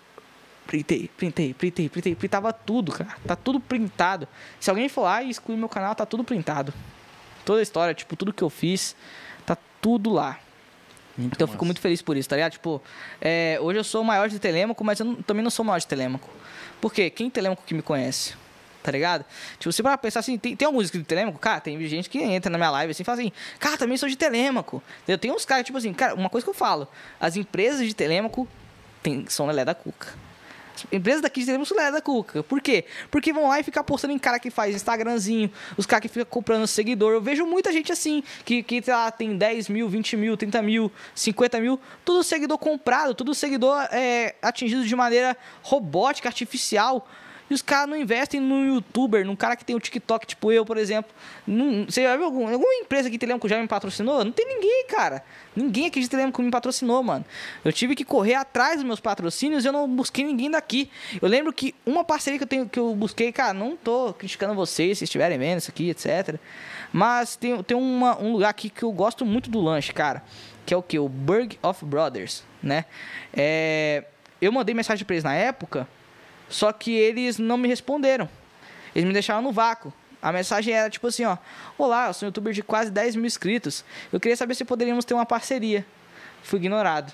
Printei, 0.68 1.10
printei, 1.16 1.54
printei, 1.54 1.88
printei, 1.88 2.14
printava 2.14 2.52
tudo, 2.52 2.92
cara. 2.92 3.16
Tá 3.26 3.34
tudo 3.34 3.58
printado. 3.58 4.28
Se 4.60 4.68
alguém 4.68 4.86
for 4.86 5.00
lá 5.00 5.22
e 5.22 5.30
excluir 5.30 5.56
meu 5.56 5.68
canal, 5.68 5.94
tá 5.94 6.04
tudo 6.04 6.22
printado. 6.22 6.74
Toda 7.42 7.60
a 7.60 7.62
história, 7.62 7.94
tipo, 7.94 8.14
tudo 8.14 8.34
que 8.34 8.44
eu 8.44 8.50
fiz, 8.50 8.94
tudo 9.88 10.10
lá. 10.10 10.38
Muito 11.16 11.34
Então 11.34 11.46
eu 11.46 11.52
fico 11.52 11.64
muito 11.64 11.80
feliz 11.80 12.02
por 12.02 12.14
isso, 12.14 12.28
tá 12.28 12.36
ligado? 12.36 12.52
Tipo, 12.52 12.80
é, 13.22 13.58
hoje 13.62 13.78
eu 13.78 13.84
sou 13.84 14.02
o 14.02 14.04
maior 14.04 14.28
de 14.28 14.38
Telêmaco, 14.38 14.84
mas 14.84 15.00
eu 15.00 15.06
não- 15.06 15.14
também 15.16 15.42
não 15.42 15.50
sou 15.50 15.64
o 15.64 15.66
maior 15.66 15.78
de 15.78 15.86
Telêmaco. 15.86 16.28
Por 16.78 16.92
quê? 16.92 17.08
Quem 17.08 17.30
Telêmaco 17.30 17.62
que 17.66 17.72
me 17.72 17.80
conhece? 17.80 18.34
Tá 18.82 18.92
ligado? 18.92 19.24
Tipo, 19.58 19.72
você 19.72 19.82
para 19.82 19.96
pensar 19.98 20.20
assim, 20.20 20.36
tem, 20.36 20.54
tem 20.54 20.68
inscrito 20.68 20.98
de 21.04 21.08
Telêmaco? 21.08 21.38
Cara, 21.38 21.58
tem 21.60 21.82
gente 21.88 22.08
que 22.10 22.18
entra 22.22 22.50
na 22.50 22.58
minha 22.58 22.70
live 22.70 22.90
assim 22.90 23.02
e 23.02 23.04
fala 23.04 23.18
assim, 23.18 23.32
cara, 23.58 23.76
também 23.78 23.96
sou 23.96 24.08
de 24.08 24.16
Telêmaco. 24.16 24.82
Eu 25.08 25.16
tenho 25.16 25.34
uns 25.34 25.44
caras, 25.46 25.64
tipo 25.64 25.78
assim, 25.78 25.92
cara, 25.94 26.14
uma 26.14 26.28
coisa 26.28 26.44
que 26.44 26.50
eu 26.50 26.54
falo, 26.54 26.86
as 27.18 27.34
empresas 27.34 27.86
de 27.86 27.94
Telêmaco 27.94 28.46
tem, 29.02 29.24
são 29.28 29.46
lelé 29.46 29.64
da 29.64 29.74
cuca. 29.74 30.14
As 30.78 30.92
empresas 30.92 31.22
daqui 31.22 31.42
de 31.42 31.50
lelé 31.50 31.90
da 31.90 32.00
cuca. 32.00 32.42
Por 32.42 32.60
quê? 32.60 32.84
Porque 33.10 33.32
vão 33.32 33.48
lá 33.48 33.58
e 33.58 33.62
ficam 33.62 33.82
postando 33.82 34.12
em 34.12 34.18
cara 34.18 34.38
que 34.38 34.50
faz 34.50 34.74
Instagramzinho, 34.74 35.50
os 35.76 35.86
caras 35.86 36.02
que 36.02 36.08
ficam 36.08 36.26
comprando 36.26 36.66
seguidor. 36.66 37.12
Eu 37.12 37.20
vejo 37.20 37.46
muita 37.46 37.72
gente 37.72 37.90
assim, 37.90 38.22
que, 38.44 38.62
que 38.62 38.82
sei 38.82 38.94
lá, 38.94 39.10
tem 39.10 39.36
10 39.36 39.68
mil, 39.68 39.88
20 39.88 40.16
mil, 40.16 40.36
30 40.36 40.62
mil, 40.62 40.92
50 41.14 41.60
mil, 41.60 41.80
tudo 42.04 42.22
seguidor 42.22 42.58
comprado, 42.58 43.14
tudo 43.14 43.34
seguidor 43.34 43.76
é, 43.90 44.34
atingido 44.42 44.84
de 44.84 44.96
maneira 44.96 45.36
robótica, 45.62 46.28
artificial. 46.28 47.08
E 47.50 47.54
os 47.54 47.62
caras 47.62 47.88
não 47.88 47.96
investem 47.96 48.40
num 48.40 48.66
youtuber, 48.74 49.24
num 49.24 49.34
cara 49.36 49.56
que 49.56 49.64
tem 49.64 49.74
o 49.74 49.80
TikTok, 49.80 50.26
tipo 50.26 50.52
eu, 50.52 50.64
por 50.66 50.76
exemplo. 50.76 51.10
Num- 51.46 51.84
você 51.86 52.02
já 52.02 52.14
viu 52.16 52.26
algum, 52.26 52.46
alguma 52.46 52.74
empresa 52.74 53.08
que 53.10 53.18
Telemaco 53.18 53.48
já 53.48 53.58
me 53.60 53.66
patrocinou? 53.66 54.22
Não 54.24 54.32
tem 54.32 54.46
ninguém, 54.46 54.86
cara. 54.88 55.24
Ninguém 55.56 55.86
aqui 55.86 56.00
de 56.00 56.08
Telemaco 56.10 56.42
me 56.42 56.50
patrocinou, 56.50 57.02
mano. 57.02 57.24
Eu 57.64 57.72
tive 57.72 57.94
que 57.94 58.04
correr 58.04 58.34
atrás 58.34 58.76
dos 58.76 58.84
meus 58.84 59.00
patrocínios 59.00 59.64
e 59.64 59.68
eu 59.68 59.72
não 59.72 59.88
busquei 59.88 60.24
ninguém 60.24 60.50
daqui. 60.50 60.90
Eu 61.22 61.28
lembro 61.28 61.52
que 61.52 61.74
uma 61.86 62.04
parceria 62.04 62.38
que 62.38 62.44
eu, 62.44 62.48
tenho, 62.48 62.68
que 62.68 62.78
eu 62.78 62.94
busquei, 62.94 63.32
cara, 63.32 63.54
não 63.54 63.76
tô 63.76 64.12
criticando 64.12 64.54
vocês 64.54 64.98
se 64.98 65.04
estiverem 65.04 65.38
vendo 65.38 65.58
isso 65.58 65.70
aqui, 65.70 65.88
etc. 65.90 66.36
Mas 66.92 67.34
tem, 67.36 67.62
tem 67.62 67.76
uma- 67.76 68.18
um 68.20 68.32
lugar 68.32 68.50
aqui 68.50 68.68
que 68.68 68.82
eu 68.82 68.92
gosto 68.92 69.24
muito 69.24 69.48
do 69.50 69.60
lanche, 69.60 69.92
cara. 69.92 70.22
que 70.66 70.74
é 70.74 70.76
o 70.76 70.82
que? 70.82 70.98
O 70.98 71.08
Burg 71.08 71.58
of 71.62 71.82
Brothers, 71.82 72.44
né? 72.62 72.84
É, 73.34 74.04
eu 74.38 74.52
mandei 74.52 74.74
mensagem 74.74 75.02
pra 75.04 75.14
eles 75.14 75.24
na 75.24 75.34
época, 75.34 75.88
só 76.48 76.72
que 76.72 76.92
eles 76.92 77.38
não 77.38 77.56
me 77.56 77.68
responderam. 77.68 78.28
Eles 78.94 79.06
me 79.06 79.12
deixaram 79.12 79.42
no 79.42 79.52
vácuo. 79.52 79.92
A 80.20 80.32
mensagem 80.32 80.74
era 80.74 80.90
tipo 80.90 81.06
assim, 81.06 81.24
ó. 81.24 81.36
Olá, 81.76 82.08
eu 82.08 82.14
sou 82.14 82.26
um 82.26 82.28
youtuber 82.28 82.52
de 82.52 82.62
quase 82.62 82.90
10 82.90 83.16
mil 83.16 83.26
inscritos. 83.26 83.84
Eu 84.12 84.18
queria 84.18 84.36
saber 84.36 84.54
se 84.54 84.64
poderíamos 84.64 85.04
ter 85.04 85.14
uma 85.14 85.26
parceria. 85.26 85.86
Fui 86.42 86.58
ignorado. 86.58 87.12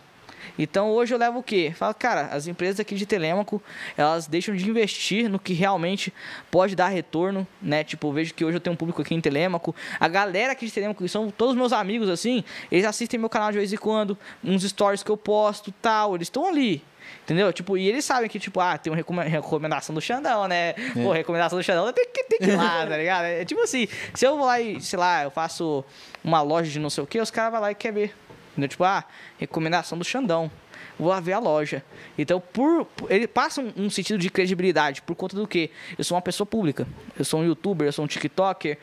Então 0.59 0.91
hoje 0.91 1.13
eu 1.15 1.19
levo 1.19 1.39
o 1.39 1.43
quê? 1.43 1.73
Falo, 1.77 1.95
cara, 1.95 2.27
as 2.27 2.47
empresas 2.47 2.79
aqui 2.79 2.95
de 2.95 3.07
Telêmaco, 3.07 3.63
elas 3.97 4.27
deixam 4.27 4.55
de 4.55 4.69
investir 4.69 5.29
no 5.29 5.39
que 5.39 5.53
realmente 5.53 6.13
pode 6.51 6.77
dar 6.77 6.89
retorno, 6.89 7.47
né? 7.61 7.83
Tipo, 7.83 8.09
eu 8.09 8.13
vejo 8.13 8.35
que 8.35 8.45
hoje 8.45 8.57
eu 8.57 8.61
tenho 8.61 8.75
um 8.75 8.77
público 8.77 9.03
aqui 9.03 9.15
em 9.15 9.21
Telêmaco. 9.21 9.75
A 9.99 10.09
galera 10.09 10.53
aqui 10.53 10.67
de 10.67 10.73
Telêmaco, 10.73 11.03
que 11.03 11.09
são 11.09 11.31
todos 11.31 11.57
meus 11.57 11.73
amigos, 11.73 12.09
assim, 12.09 12.45
eles 12.71 12.85
assistem 12.85 13.19
meu 13.19 13.29
canal 13.29 13.51
de 13.51 13.59
vez 13.59 13.73
em 13.73 13.77
quando, 13.77 14.17
uns 14.43 14.63
stories 14.63 15.03
que 15.03 15.11
eu 15.11 15.17
posto 15.17 15.73
tal, 15.83 16.15
eles 16.15 16.27
estão 16.27 16.47
ali. 16.47 16.83
Entendeu? 17.23 17.53
Tipo, 17.53 17.77
e 17.79 17.89
eles 17.89 18.05
sabem 18.05 18.29
que, 18.29 18.39
tipo, 18.39 18.61
ah, 18.61 18.77
tem 18.77 18.91
uma 18.93 18.97
recome- 18.97 19.25
recomendação 19.25 19.95
do 19.95 20.01
Xandão, 20.01 20.47
né? 20.47 20.75
Pô, 20.95 21.13
recomendação 21.13 21.59
do 21.59 21.63
Xandão, 21.65 21.93
tem 21.93 22.07
que, 22.07 22.25
tem 22.25 22.39
que 22.39 22.51
ir 22.51 22.57
lá, 22.57 22.85
tá 22.87 22.97
ligado? 22.97 23.25
É 23.25 23.45
tipo 23.45 23.61
assim, 23.63 23.89
se 24.15 24.27
eu 24.27 24.37
vou 24.37 24.47
lá 24.47 24.61
e, 24.61 24.81
sei 24.81 24.99
lá, 24.99 25.23
eu 25.25 25.31
faço 25.31 25.85
uma 26.23 26.43
loja 26.43 26.71
de 26.71 26.79
não 26.79 26.91
sei 26.91 27.03
o 27.05 27.07
que, 27.07 27.21
os 27.21 27.31
caras 27.31 27.53
vão 27.53 27.61
lá 27.61 27.71
e 27.71 27.75
querem 27.75 28.03
ver. 28.09 28.15
Entendeu? 28.53 28.69
Tipo, 28.69 28.85
ah, 28.85 29.05
recomendação 29.39 29.97
do 29.99 30.05
Xandão. 30.05 30.51
Vou 30.99 31.09
lá 31.09 31.19
ver 31.19 31.33
a 31.33 31.39
loja. 31.39 31.83
Então, 32.17 32.41
por, 32.41 32.87
ele 33.09 33.27
passa 33.27 33.61
um, 33.61 33.73
um 33.77 33.91
sentido 33.91 34.19
de 34.19 34.31
credibilidade 34.31 35.03
por 35.03 35.17
conta 35.17 35.37
do 35.37 35.47
quê? 35.47 35.71
Eu 35.99 36.05
sou 36.05 36.15
uma 36.17 36.23
pessoa 36.23 36.47
pública. 36.47 36.87
Eu 37.19 37.25
sou 37.25 37.41
um 37.41 37.45
youtuber, 37.45 37.87
eu 37.89 37.93
sou 37.93 38.05
um 38.05 38.09
tiktoker. 38.09 38.79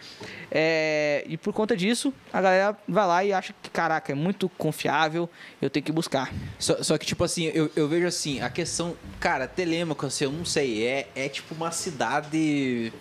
é, 0.51 1.23
e 1.27 1.37
por 1.37 1.53
conta 1.53 1.75
disso, 1.75 2.13
a 2.33 2.41
galera 2.41 2.77
vai 2.87 3.07
lá 3.07 3.23
e 3.23 3.31
acha 3.31 3.53
que, 3.61 3.69
caraca, 3.69 4.11
é 4.11 4.15
muito 4.15 4.49
confiável, 4.49 5.29
eu 5.61 5.69
tenho 5.69 5.85
que 5.85 5.91
buscar. 5.91 6.33
Só, 6.59 6.83
só 6.83 6.97
que, 6.97 7.05
tipo 7.05 7.23
assim, 7.23 7.45
eu, 7.53 7.71
eu 7.75 7.87
vejo 7.87 8.05
assim, 8.07 8.41
a 8.41 8.49
questão. 8.49 8.95
Cara, 9.19 9.47
Telêmaco, 9.47 10.05
assim, 10.05 10.25
eu 10.25 10.31
não 10.31 10.43
sei, 10.43 10.85
é, 10.85 11.07
é 11.15 11.29
tipo 11.29 11.55
uma 11.55 11.71
cidade 11.71 12.91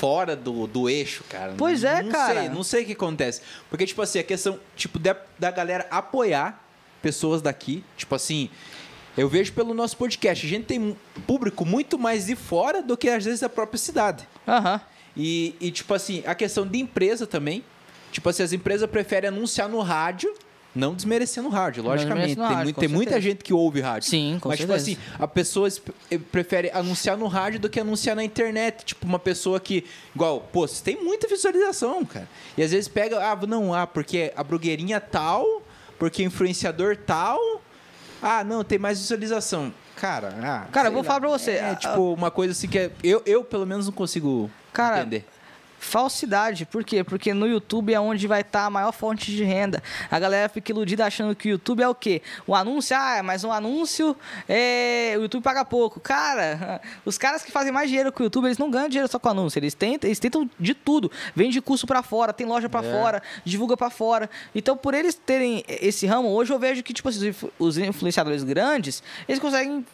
fora 0.00 0.36
do, 0.36 0.66
do 0.66 0.88
eixo, 0.88 1.24
cara. 1.28 1.54
Pois 1.58 1.84
é, 1.84 2.02
não 2.02 2.10
cara. 2.10 2.40
Sei, 2.40 2.48
não 2.48 2.62
sei 2.62 2.82
o 2.84 2.86
que 2.86 2.92
acontece. 2.92 3.42
Porque, 3.68 3.84
tipo 3.84 4.00
assim, 4.00 4.18
a 4.18 4.22
questão, 4.22 4.58
tipo, 4.76 4.98
da, 4.98 5.16
da 5.38 5.50
galera 5.50 5.86
apoiar 5.90 6.69
pessoas 7.02 7.40
daqui, 7.42 7.82
tipo 7.96 8.14
assim. 8.14 8.48
Eu 9.16 9.28
vejo 9.28 9.52
pelo 9.52 9.74
nosso 9.74 9.96
podcast, 9.96 10.46
a 10.46 10.48
gente 10.48 10.64
tem 10.66 10.96
público 11.26 11.64
muito 11.66 11.98
mais 11.98 12.26
de 12.26 12.36
fora 12.36 12.80
do 12.80 12.96
que 12.96 13.08
às 13.08 13.24
vezes 13.24 13.40
da 13.40 13.48
própria 13.48 13.76
cidade. 13.78 14.26
Aham. 14.46 14.80
E, 15.16 15.54
e, 15.60 15.70
tipo 15.72 15.92
assim, 15.92 16.22
a 16.24 16.34
questão 16.34 16.64
de 16.66 16.78
empresa 16.78 17.26
também. 17.26 17.64
Tipo 18.12 18.28
assim, 18.28 18.42
as 18.44 18.52
empresas 18.52 18.88
preferem 18.88 19.28
anunciar 19.28 19.68
no 19.68 19.80
rádio, 19.80 20.32
não 20.74 20.94
desmerecendo 20.94 21.48
o 21.48 21.50
rádio, 21.50 21.82
logicamente. 21.82 22.36
tem 22.36 22.44
rádio, 22.44 22.74
tem 22.74 22.88
muita 22.88 23.20
gente 23.20 23.42
que 23.42 23.52
ouve 23.52 23.80
rádio. 23.80 24.08
Sim, 24.08 24.38
com 24.40 24.48
Mas, 24.48 24.58
certeza. 24.58 24.78
tipo 24.90 25.00
assim, 25.02 25.14
a 25.18 25.26
pessoa 25.26 25.66
es- 25.66 25.82
eh, 26.10 26.16
prefere 26.18 26.70
anunciar 26.72 27.16
no 27.16 27.26
rádio 27.26 27.58
do 27.60 27.68
que 27.68 27.80
anunciar 27.80 28.14
na 28.14 28.22
internet. 28.24 28.84
Tipo, 28.84 29.04
uma 29.06 29.18
pessoa 29.18 29.58
que. 29.58 29.84
Igual, 30.14 30.40
pô, 30.52 30.66
você 30.66 30.82
tem 30.82 31.02
muita 31.02 31.26
visualização, 31.26 32.04
cara. 32.04 32.28
E 32.56 32.62
às 32.62 32.70
vezes 32.70 32.86
pega, 32.88 33.18
ah, 33.18 33.36
não, 33.46 33.74
ah, 33.74 33.86
porque 33.88 34.32
a 34.36 34.42
blogueirinha 34.44 35.00
tal, 35.00 35.62
porque 36.00 36.24
influenciador 36.24 36.96
tal. 36.96 37.38
Ah, 38.20 38.42
não, 38.42 38.64
tem 38.64 38.78
mais 38.78 38.98
visualização. 38.98 39.72
Cara, 39.96 40.34
ah, 40.42 40.66
Cara, 40.72 40.88
eu 40.88 40.92
vou 40.92 41.02
lá. 41.02 41.06
falar 41.06 41.20
pra 41.20 41.28
você, 41.28 41.52
É, 41.52 41.70
a- 41.70 41.74
tipo, 41.76 42.14
uma 42.14 42.30
coisa 42.30 42.52
assim 42.52 42.66
que 42.66 42.78
é, 42.78 42.90
eu, 43.04 43.22
eu, 43.26 43.44
pelo 43.44 43.66
menos, 43.66 43.84
não 43.86 43.92
consigo 43.92 44.50
Cara, 44.72 45.00
entender. 45.00 45.26
Falsidade, 45.80 46.66
por 46.66 46.84
quê? 46.84 47.02
Porque 47.02 47.32
no 47.32 47.46
YouTube 47.46 47.92
é 47.92 47.98
onde 47.98 48.26
vai 48.26 48.42
estar 48.42 48.66
a 48.66 48.70
maior 48.70 48.92
fonte 48.92 49.34
de 49.34 49.42
renda. 49.42 49.82
A 50.10 50.18
galera 50.18 50.46
fica 50.46 50.70
iludida 50.70 51.06
achando 51.06 51.34
que 51.34 51.48
o 51.48 51.52
YouTube 51.52 51.82
é 51.82 51.88
o 51.88 51.94
quê? 51.94 52.20
O 52.46 52.54
anúncio, 52.54 52.94
ah, 52.94 53.22
mas 53.24 53.44
um 53.44 53.50
anúncio, 53.50 54.14
é... 54.46 55.14
o 55.16 55.22
YouTube 55.22 55.42
paga 55.42 55.64
pouco. 55.64 55.98
Cara, 55.98 56.82
os 57.02 57.16
caras 57.16 57.42
que 57.42 57.50
fazem 57.50 57.72
mais 57.72 57.88
dinheiro 57.88 58.12
com 58.12 58.22
o 58.22 58.26
YouTube, 58.26 58.44
eles 58.44 58.58
não 58.58 58.70
ganham 58.70 58.90
dinheiro 58.90 59.10
só 59.10 59.18
com 59.18 59.30
anúncio, 59.30 59.58
eles 59.58 59.72
tentam, 59.72 60.06
eles 60.06 60.18
tentam 60.18 60.48
de 60.60 60.74
tudo. 60.74 61.10
Vende 61.34 61.62
curso 61.62 61.86
pra 61.86 62.02
fora, 62.02 62.30
tem 62.30 62.46
loja 62.46 62.68
pra 62.68 62.82
fora, 62.82 63.22
divulga 63.42 63.74
pra 63.74 63.88
fora. 63.88 64.28
Então, 64.54 64.76
por 64.76 64.92
eles 64.92 65.14
terem 65.14 65.64
esse 65.66 66.06
ramo, 66.06 66.28
hoje 66.28 66.52
eu 66.52 66.58
vejo 66.58 66.82
que, 66.82 66.92
tipo, 66.92 67.08
assim, 67.08 67.34
os 67.58 67.78
influenciadores 67.78 68.44
grandes, 68.44 69.02
eles 69.26 69.40
conseguem 69.40 69.84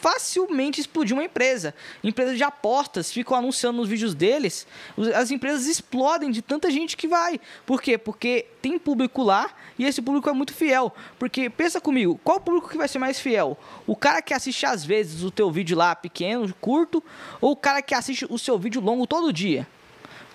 facilmente 0.00 0.80
explodir 0.80 1.14
uma 1.14 1.24
empresa. 1.24 1.74
Empresas 2.02 2.36
de 2.36 2.44
apostas 2.44 3.10
ficam 3.10 3.36
anunciando 3.36 3.78
nos 3.78 3.88
vídeos 3.88 4.14
deles. 4.14 4.66
As 5.14 5.30
empresas 5.30 5.66
explodem 5.66 6.30
de 6.30 6.42
tanta 6.42 6.70
gente 6.70 6.96
que 6.96 7.08
vai. 7.08 7.40
Por 7.66 7.82
quê? 7.82 7.98
Porque 7.98 8.46
tem 8.62 8.78
público 8.78 9.22
lá 9.22 9.50
e 9.78 9.84
esse 9.84 10.00
público 10.00 10.28
é 10.28 10.32
muito 10.32 10.54
fiel. 10.54 10.92
Porque 11.18 11.50
pensa 11.50 11.80
comigo, 11.80 12.20
qual 12.22 12.40
público 12.40 12.68
que 12.68 12.78
vai 12.78 12.88
ser 12.88 12.98
mais 12.98 13.18
fiel? 13.20 13.58
O 13.86 13.96
cara 13.96 14.22
que 14.22 14.34
assiste 14.34 14.64
às 14.66 14.84
vezes 14.84 15.22
o 15.22 15.30
teu 15.30 15.50
vídeo 15.50 15.76
lá 15.76 15.94
pequeno, 15.94 16.52
curto, 16.60 17.02
ou 17.40 17.52
o 17.52 17.56
cara 17.56 17.82
que 17.82 17.94
assiste 17.94 18.26
o 18.28 18.38
seu 18.38 18.58
vídeo 18.58 18.80
longo 18.80 19.06
todo 19.06 19.32
dia? 19.32 19.66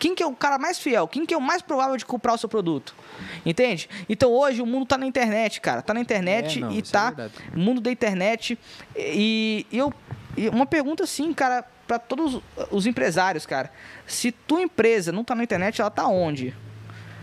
Quem 0.03 0.13
que 0.13 0.21
é 0.21 0.27
o 0.27 0.35
cara 0.35 0.57
mais 0.59 0.77
fiel? 0.77 1.07
Quem 1.07 1.25
que 1.25 1.33
é 1.33 1.37
o 1.37 1.39
mais 1.41 1.61
provável 1.61 1.95
de 1.95 2.05
comprar 2.05 2.33
o 2.33 2.37
seu 2.37 2.49
produto? 2.49 2.93
Entende? 3.45 3.89
Então 4.09 4.33
hoje 4.33 4.61
o 4.61 4.65
mundo 4.65 4.85
tá 4.85 4.97
na 4.97 5.05
internet, 5.05 5.61
cara. 5.61 5.81
Tá 5.81 5.93
na 5.93 6.01
internet 6.01 6.57
É, 6.57 6.61
não, 6.61 6.71
e 6.73 6.79
é 6.79 6.81
tá 6.81 7.05
verdade. 7.11 7.33
mundo 7.55 7.79
da 7.79 7.89
internet. 7.89 8.59
E, 8.97 9.65
e 9.71 9.77
eu 9.77 9.93
e 10.35 10.49
uma 10.49 10.65
pergunta 10.65 11.05
assim, 11.05 11.31
cara, 11.31 11.63
para 11.87 11.97
todos 11.97 12.41
os 12.69 12.85
empresários, 12.85 13.45
cara. 13.45 13.71
Se 14.05 14.29
tua 14.29 14.61
empresa 14.61 15.13
não 15.13 15.23
tá 15.23 15.35
na 15.35 15.43
internet, 15.45 15.79
ela 15.79 15.89
tá 15.89 16.05
onde? 16.05 16.53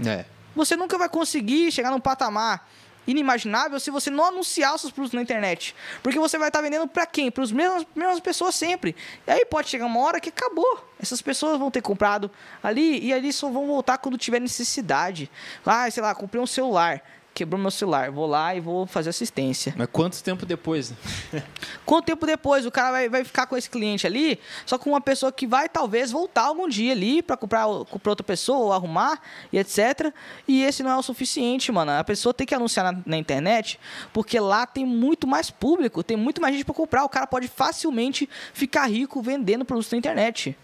É. 0.02 0.24
Você 0.57 0.74
nunca 0.74 0.97
vai 0.97 1.11
conseguir 1.11 1.70
chegar 1.70 1.90
num 1.90 2.01
patamar 2.01 2.66
inimaginável 3.11 3.78
se 3.81 3.91
você 3.91 4.11
não 4.11 4.24
anunciar 4.24 4.74
os 4.74 4.81
seus 4.81 4.93
produtos 4.93 5.15
na 5.15 5.23
internet. 5.23 5.74
Porque 6.03 6.19
você 6.19 6.39
vai 6.39 6.49
estar 6.49 6.61
vendendo 6.61 6.87
para 6.87 7.07
quem? 7.07 7.31
Para 7.31 7.45
as 7.45 7.53
mesmas, 7.53 7.87
mesmas 7.95 8.20
pessoas 8.20 8.55
sempre. 8.55 8.95
E 9.27 9.31
aí 9.31 9.45
pode 9.45 9.69
chegar 9.69 9.87
uma 9.87 10.01
hora 10.01 10.20
que 10.20 10.28
acabou. 10.28 10.89
Essas 11.01 11.23
pessoas 11.23 11.59
vão 11.59 11.70
ter 11.70 11.82
comprado 11.82 12.31
ali 12.62 13.05
e 13.05 13.12
ali 13.12 13.32
só 13.32 13.49
vão 13.49 13.66
voltar 13.66 13.99
quando 13.99 14.19
tiver 14.19 14.41
necessidade. 14.41 15.31
Ah, 15.65 15.91
sei 15.91 16.03
lá, 16.03 16.15
comprei 16.15 16.43
um 16.43 16.47
celular. 16.47 17.03
Quebrou 17.40 17.58
meu 17.58 17.70
celular. 17.70 18.10
Vou 18.10 18.26
lá 18.26 18.54
e 18.54 18.60
vou 18.60 18.86
fazer 18.86 19.08
assistência. 19.08 19.72
Mas 19.74 19.88
quanto 19.90 20.22
tempo 20.22 20.44
depois? 20.44 20.92
Quanto 21.86 22.04
tempo 22.04 22.26
depois 22.26 22.66
o 22.66 22.70
cara 22.70 22.90
vai, 22.90 23.08
vai 23.08 23.24
ficar 23.24 23.46
com 23.46 23.56
esse 23.56 23.70
cliente 23.70 24.06
ali, 24.06 24.38
só 24.66 24.76
com 24.76 24.90
uma 24.90 25.00
pessoa 25.00 25.32
que 25.32 25.46
vai 25.46 25.70
talvez 25.70 26.10
voltar 26.10 26.42
algum 26.42 26.68
dia 26.68 26.92
ali 26.92 27.22
pra 27.22 27.38
comprar 27.38 27.66
pra 28.02 28.10
outra 28.10 28.22
pessoa 28.22 28.58
ou 28.58 28.72
arrumar 28.74 29.22
e 29.50 29.56
etc. 29.56 30.12
E 30.46 30.62
esse 30.62 30.82
não 30.82 30.90
é 30.90 30.96
o 30.98 31.02
suficiente, 31.02 31.72
mano. 31.72 31.92
A 31.92 32.04
pessoa 32.04 32.34
tem 32.34 32.46
que 32.46 32.54
anunciar 32.54 32.92
na, 32.92 33.00
na 33.06 33.16
internet, 33.16 33.80
porque 34.12 34.38
lá 34.38 34.66
tem 34.66 34.84
muito 34.84 35.26
mais 35.26 35.50
público, 35.50 36.02
tem 36.02 36.18
muito 36.18 36.42
mais 36.42 36.54
gente 36.54 36.66
pra 36.66 36.74
comprar. 36.74 37.04
O 37.04 37.08
cara 37.08 37.26
pode 37.26 37.48
facilmente 37.48 38.28
ficar 38.52 38.84
rico 38.84 39.22
vendendo 39.22 39.64
produtos 39.64 39.90
na 39.90 39.96
internet. 39.96 40.54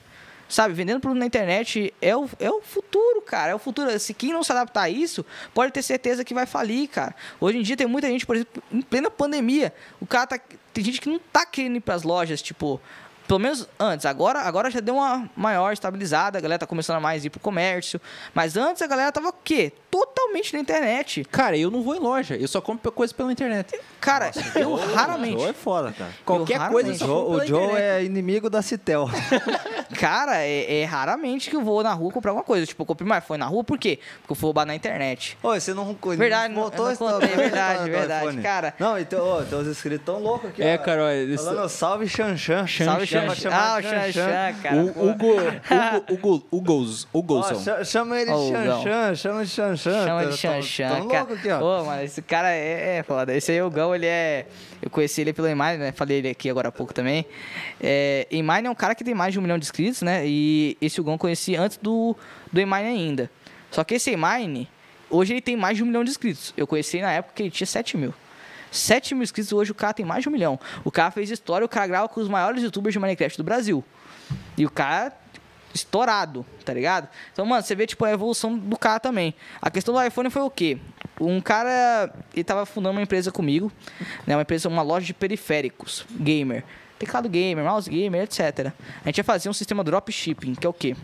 Sabe, 0.49 0.75
vendendo 0.75 1.01
produto 1.01 1.19
na 1.19 1.27
internet 1.27 1.93
é 2.01 2.17
o, 2.17 2.29
é 2.39 2.51
o 2.51 2.61
futuro, 2.61 3.21
cara. 3.23 3.53
É 3.53 3.55
o 3.55 3.59
futuro. 3.59 3.99
Se 3.99 4.15
quem 4.15 4.33
não 4.33 4.43
se 4.43 4.53
adaptar 4.53 4.83
a 4.83 4.91
isso, 4.91 5.27
pode 5.53 5.73
ter 5.73 5.83
certeza 5.83 6.25
que 6.25 6.33
vai 6.33 6.47
falir, 6.47 6.89
cara. 6.89 7.15
Hoje 7.41 7.59
em 7.59 7.63
dia 7.63 7.77
tem 7.77 7.87
muita 7.87 8.09
gente, 8.09 8.25
por 8.25 8.37
exemplo, 8.37 8.63
em 8.71 8.81
plena 8.81 9.11
pandemia, 9.11 9.75
o 10.01 10.07
cara 10.07 10.27
tá. 10.27 10.41
Tem 10.73 10.85
gente 10.85 11.01
que 11.01 11.09
não 11.09 11.19
tá 11.19 11.45
querendo 11.45 11.77
ir 11.77 11.81
pras 11.81 12.03
lojas, 12.03 12.41
tipo. 12.41 12.81
Pelo 13.27 13.41
menos 13.41 13.69
antes, 13.77 14.07
agora, 14.07 14.39
agora 14.43 14.71
já 14.71 14.79
deu 14.79 14.95
uma 14.95 15.29
maior 15.35 15.73
estabilizada, 15.73 16.39
a 16.39 16.41
galera 16.41 16.61
tá 16.61 16.67
começando 16.67 16.99
a 16.99 17.01
mais 17.01 17.25
ir 17.25 17.31
pro 17.31 17.41
comércio. 17.41 18.01
Mas 18.33 18.57
antes 18.57 18.83
a 18.83 18.87
galera 18.87 19.11
tava 19.11 19.31
o 19.31 19.33
quê? 19.33 19.73
Totalmente 19.99 20.53
na 20.53 20.61
internet. 20.61 21.25
Cara, 21.31 21.57
eu 21.57 21.71
não 21.71 21.83
vou 21.83 21.95
em 21.95 21.99
loja, 21.99 22.37
eu 22.37 22.47
só 22.49 22.61
compro 22.61 22.93
coisa 22.93 23.15
pela 23.15 23.33
internet. 23.33 23.79
Cara, 24.01 24.31
eu 24.55 24.73
O 24.73 24.75
raramente. 24.95 25.41
Joe 25.41 25.49
é 25.51 25.53
foda, 25.53 25.93
cara. 25.93 26.11
Qualquer 26.25 26.69
coisa 26.69 26.91
eu 26.91 26.95
só 26.95 27.05
O 27.23 27.25
compro 27.33 27.39
Joe, 27.39 27.39
pela 27.39 27.45
o 27.45 27.47
Joe 27.47 27.65
internet. 27.65 28.03
é 28.03 28.05
inimigo 28.05 28.51
da 28.51 28.61
Citel. 28.63 29.09
Cara, 29.99 30.39
é, 30.43 30.81
é 30.81 30.85
raramente 30.85 31.49
que 31.49 31.57
eu 31.57 31.63
vou 31.63 31.83
na 31.83 31.93
rua 31.93 32.11
comprar 32.13 32.33
alguma 32.33 32.45
coisa. 32.45 32.67
Tipo, 32.67 32.83
eu 32.83 32.87
comprei 32.87 33.09
mais 33.09 33.25
foi 33.25 33.39
na 33.39 33.47
rua, 33.47 33.63
por 33.65 33.79
quê? 33.79 33.99
Porque 34.21 34.33
eu 34.33 34.37
fui 34.37 34.47
roubar 34.49 34.67
na 34.67 34.75
internet. 34.75 35.39
Oi, 35.43 35.61
você 35.61 35.73
não 35.73 35.87
não 35.87 35.95
Verdade, 36.17 36.53
não- 36.53 36.63
voltou 36.63 36.81
eu 36.81 36.85
não 36.87 36.91
esse 36.93 36.99
contei, 36.99 37.29
verdade, 37.29 37.91
verdade, 37.91 38.43
cara. 38.43 38.75
Não, 38.79 38.99
então, 38.99 39.25
ô, 39.25 39.43
tem 39.43 39.59
uns 39.59 39.69
inscritos 39.69 40.05
tão 40.05 40.19
loucos 40.21 40.51
aqui. 40.51 40.63
É, 40.63 40.75
ó. 40.75 40.79
cara, 40.79 41.05
olha, 41.05 41.23
isso- 41.23 41.45
Falando 41.45 41.69
salve 41.69 42.09
Xanxan. 42.09 42.67
Salve, 42.67 43.07
Chama- 43.07 43.35
Xanxan. 43.35 43.35
chama 43.37 43.57
Ah, 43.57 43.79
o 43.79 43.83
Xanxan, 43.83 44.55
cara. 44.63 44.77
O 44.77 44.87
Hugo, 45.11 45.37
Hugo, 46.11 46.47
Hugo, 46.51 46.91
Ó, 47.13 47.19
Hugolson. 47.19 47.63
cha- 47.63 47.85
chama 47.85 48.21
ele 48.21 48.31
Ó, 48.31 48.37
de 48.37 48.53
o. 48.53 48.83
Xanxan, 48.83 49.15
chama 49.15 49.45
de 49.45 49.51
Xanxan. 49.51 49.86
Chama 49.91 50.27
de 50.27 50.37
Xanxan, 50.37 50.89
cara. 50.89 51.19
louco 51.19 51.33
aqui, 51.35 51.51
ó. 51.51 51.61
Ô, 51.83 51.85
mano, 51.85 52.03
esse 52.03 52.23
cara 52.23 52.53
é, 52.53 52.99
é 52.99 53.03
foda. 53.03 53.35
Esse 53.35 53.53
aí, 53.53 53.63
o 53.63 53.71
Gão, 53.71 53.95
ele 53.95 54.07
é... 54.07 54.47
Eu 54.83 54.91
conheci 54.91 55.21
ele 55.21 55.33
pelo 55.33 55.49
Emine, 55.49 55.79
né? 55.79 55.93
Falei 55.93 56.19
ele 56.19 56.29
aqui 56.29 56.49
agora 56.51 56.69
há 56.69 56.73
pouco 56.73 56.93
também. 56.93 57.27
É, 57.81 58.27
Emine 58.31 58.67
é 58.67 58.71
um 58.71 58.75
cara 58.75 58.95
que 58.95 59.05
tem 59.05 59.15
mais 59.15 59.33
de 59.33 59.39
um 59.39 59.43
milhão 59.43 59.59
de 59.59 59.65
inscritos, 59.65 60.03
né? 60.03 60.27
E 60.27 60.77
esse 60.81 61.01
o 61.01 61.05
Gão 61.05 61.17
conheci 61.19 61.57
antes 61.57 61.77
do, 61.79 62.17
do 62.53 62.61
Emine 62.61 62.87
ainda. 62.87 63.31
Só 63.71 63.85
que 63.85 63.95
esse 63.95 64.11
Emine, 64.11 64.69
hoje 65.11 65.35
ele 65.35 65.41
tem 65.41 65.57
mais 65.57 65.77
de 65.77 65.83
um 65.83 65.87
milhão 65.87 66.05
de 66.05 66.11
inscritos. 66.11 66.53
Eu 66.57 66.67
conheci 66.67 67.01
na 67.01 67.13
época 67.13 67.35
que 67.35 67.43
ele 67.43 67.51
tinha 67.51 67.67
7 67.67 67.97
mil. 67.97 68.15
7 68.71 69.15
mil 69.15 69.23
inscritos, 69.23 69.53
hoje 69.53 69.71
o 69.71 69.75
cara 69.75 69.93
tem 69.93 70.05
mais 70.05 70.23
de 70.23 70.29
um 70.29 70.33
milhão. 70.33 70.59
O 70.85 70.91
cara 70.91 71.11
fez 71.11 71.31
história, 71.31 71.65
o 71.65 71.69
cara 71.69 71.87
grava 71.87 72.09
com 72.09 72.21
os 72.21 72.29
maiores 72.29 72.63
youtubers 72.63 72.93
de 72.93 72.99
Minecraft 72.99 73.39
do 73.39 73.45
Brasil. 73.45 73.85
E 74.57 74.67
o 74.67 74.71
cara 74.71 75.13
estourado, 75.77 76.45
tá 76.65 76.75
ligado? 76.75 77.09
Então, 77.33 77.47
mano, 77.47 77.63
você 77.63 77.75
vê, 77.75 77.87
tipo, 77.87 78.05
a 78.05 78.11
evolução 78.11 78.59
do 78.59 78.77
cara 78.77 78.99
também. 78.99 79.35
A 79.63 79.71
questão 79.71 79.95
do 79.95 80.03
iPhone 80.03 80.29
foi 80.31 80.43
o 80.43 80.51
quê? 80.51 80.79
Um 81.21 81.41
cara, 81.41 82.13
ele 82.35 82.45
tava 82.45 82.67
fundando 82.67 82.97
uma 82.97 83.03
empresa 83.03 83.31
comigo, 83.31 83.71
né? 84.27 84.35
Uma 84.35 84.43
empresa, 84.43 84.69
uma 84.69 84.83
loja 84.83 85.07
de 85.07 85.15
periféricos, 85.15 86.05
gamer. 86.11 86.65
Teclado 86.99 87.29
gamer, 87.29 87.65
mouse 87.65 87.89
gamer, 87.89 88.23
etc. 88.23 88.73
A 89.05 89.09
gente 89.09 89.19
ia 89.19 89.25
fazer 89.25 89.49
um 89.49 89.53
sistema 89.53 89.85
dropshipping, 89.85 90.55
que 90.55 90.67
é 90.67 90.71
o 90.71 90.73
quê? 90.73 90.97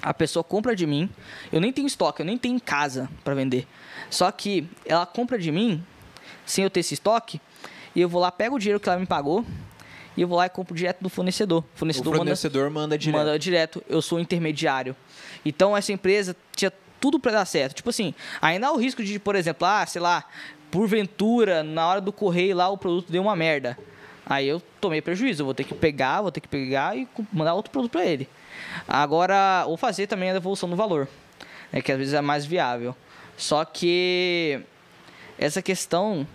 A 0.00 0.14
pessoa 0.14 0.42
compra 0.42 0.74
de 0.74 0.86
mim, 0.86 1.10
eu 1.52 1.60
nem 1.60 1.72
tenho 1.72 1.86
estoque, 1.86 2.22
eu 2.22 2.26
nem 2.26 2.38
tenho 2.38 2.56
em 2.56 2.58
casa 2.58 3.10
para 3.22 3.34
vender. 3.34 3.66
Só 4.08 4.30
que 4.30 4.66
ela 4.86 5.04
compra 5.04 5.38
de 5.38 5.52
mim, 5.52 5.84
sem 6.46 6.64
eu 6.64 6.70
ter 6.70 6.80
esse 6.80 6.94
estoque, 6.94 7.40
e 7.94 8.00
eu 8.00 8.08
vou 8.08 8.20
lá, 8.20 8.32
pego 8.32 8.56
o 8.56 8.58
dinheiro 8.58 8.80
que 8.80 8.88
ela 8.88 8.98
me 8.98 9.06
pagou, 9.06 9.44
e 10.16 10.22
eu 10.22 10.28
vou 10.28 10.36
lá 10.38 10.46
e 10.46 10.50
compro 10.50 10.74
direto 10.74 11.00
do 11.00 11.08
fornecedor. 11.08 11.58
O 11.62 11.64
O 11.74 11.78
fornecedor, 11.78 12.12
manda- 12.12 12.18
fornecedor 12.24 12.70
manda 12.70 12.98
direto. 12.98 13.16
Manda 13.18 13.38
direto, 13.38 13.82
eu 13.88 14.02
sou 14.02 14.18
o 14.18 14.20
intermediário. 14.20 14.94
Então 15.44 15.76
essa 15.76 15.92
empresa 15.92 16.36
tinha 16.54 16.72
tudo 17.00 17.18
pra 17.18 17.32
dar 17.32 17.44
certo. 17.44 17.74
Tipo 17.74 17.90
assim, 17.90 18.14
ainda 18.42 18.66
há 18.68 18.72
o 18.72 18.76
risco 18.76 19.02
de, 19.02 19.18
por 19.18 19.34
exemplo, 19.36 19.66
ah, 19.66 19.86
sei 19.86 20.00
lá, 20.02 20.24
porventura, 20.70 21.62
na 21.62 21.86
hora 21.86 22.00
do 22.00 22.12
correio 22.12 22.56
lá 22.56 22.68
o 22.68 22.76
produto 22.78 23.10
deu 23.10 23.22
uma 23.22 23.36
merda. 23.36 23.78
Aí 24.26 24.46
eu 24.46 24.62
tomei 24.80 25.00
prejuízo, 25.02 25.42
eu 25.42 25.44
vou 25.44 25.54
ter 25.54 25.64
que 25.64 25.74
pegar, 25.74 26.20
vou 26.22 26.30
ter 26.30 26.40
que 26.40 26.46
pegar 26.48 26.96
e 26.96 27.08
mandar 27.32 27.54
outro 27.54 27.70
produto 27.72 27.90
pra 27.92 28.04
ele. 28.04 28.28
Agora, 28.86 29.64
ou 29.66 29.76
fazer 29.76 30.06
também 30.06 30.30
a 30.30 30.32
devolução 30.34 30.68
do 30.68 30.76
valor, 30.76 31.08
né, 31.72 31.80
que 31.80 31.90
às 31.90 31.98
vezes 31.98 32.14
é 32.14 32.20
mais 32.20 32.44
viável. 32.46 32.94
Só 33.36 33.64
que 33.64 34.60
essa 35.38 35.60
questão 35.62 36.26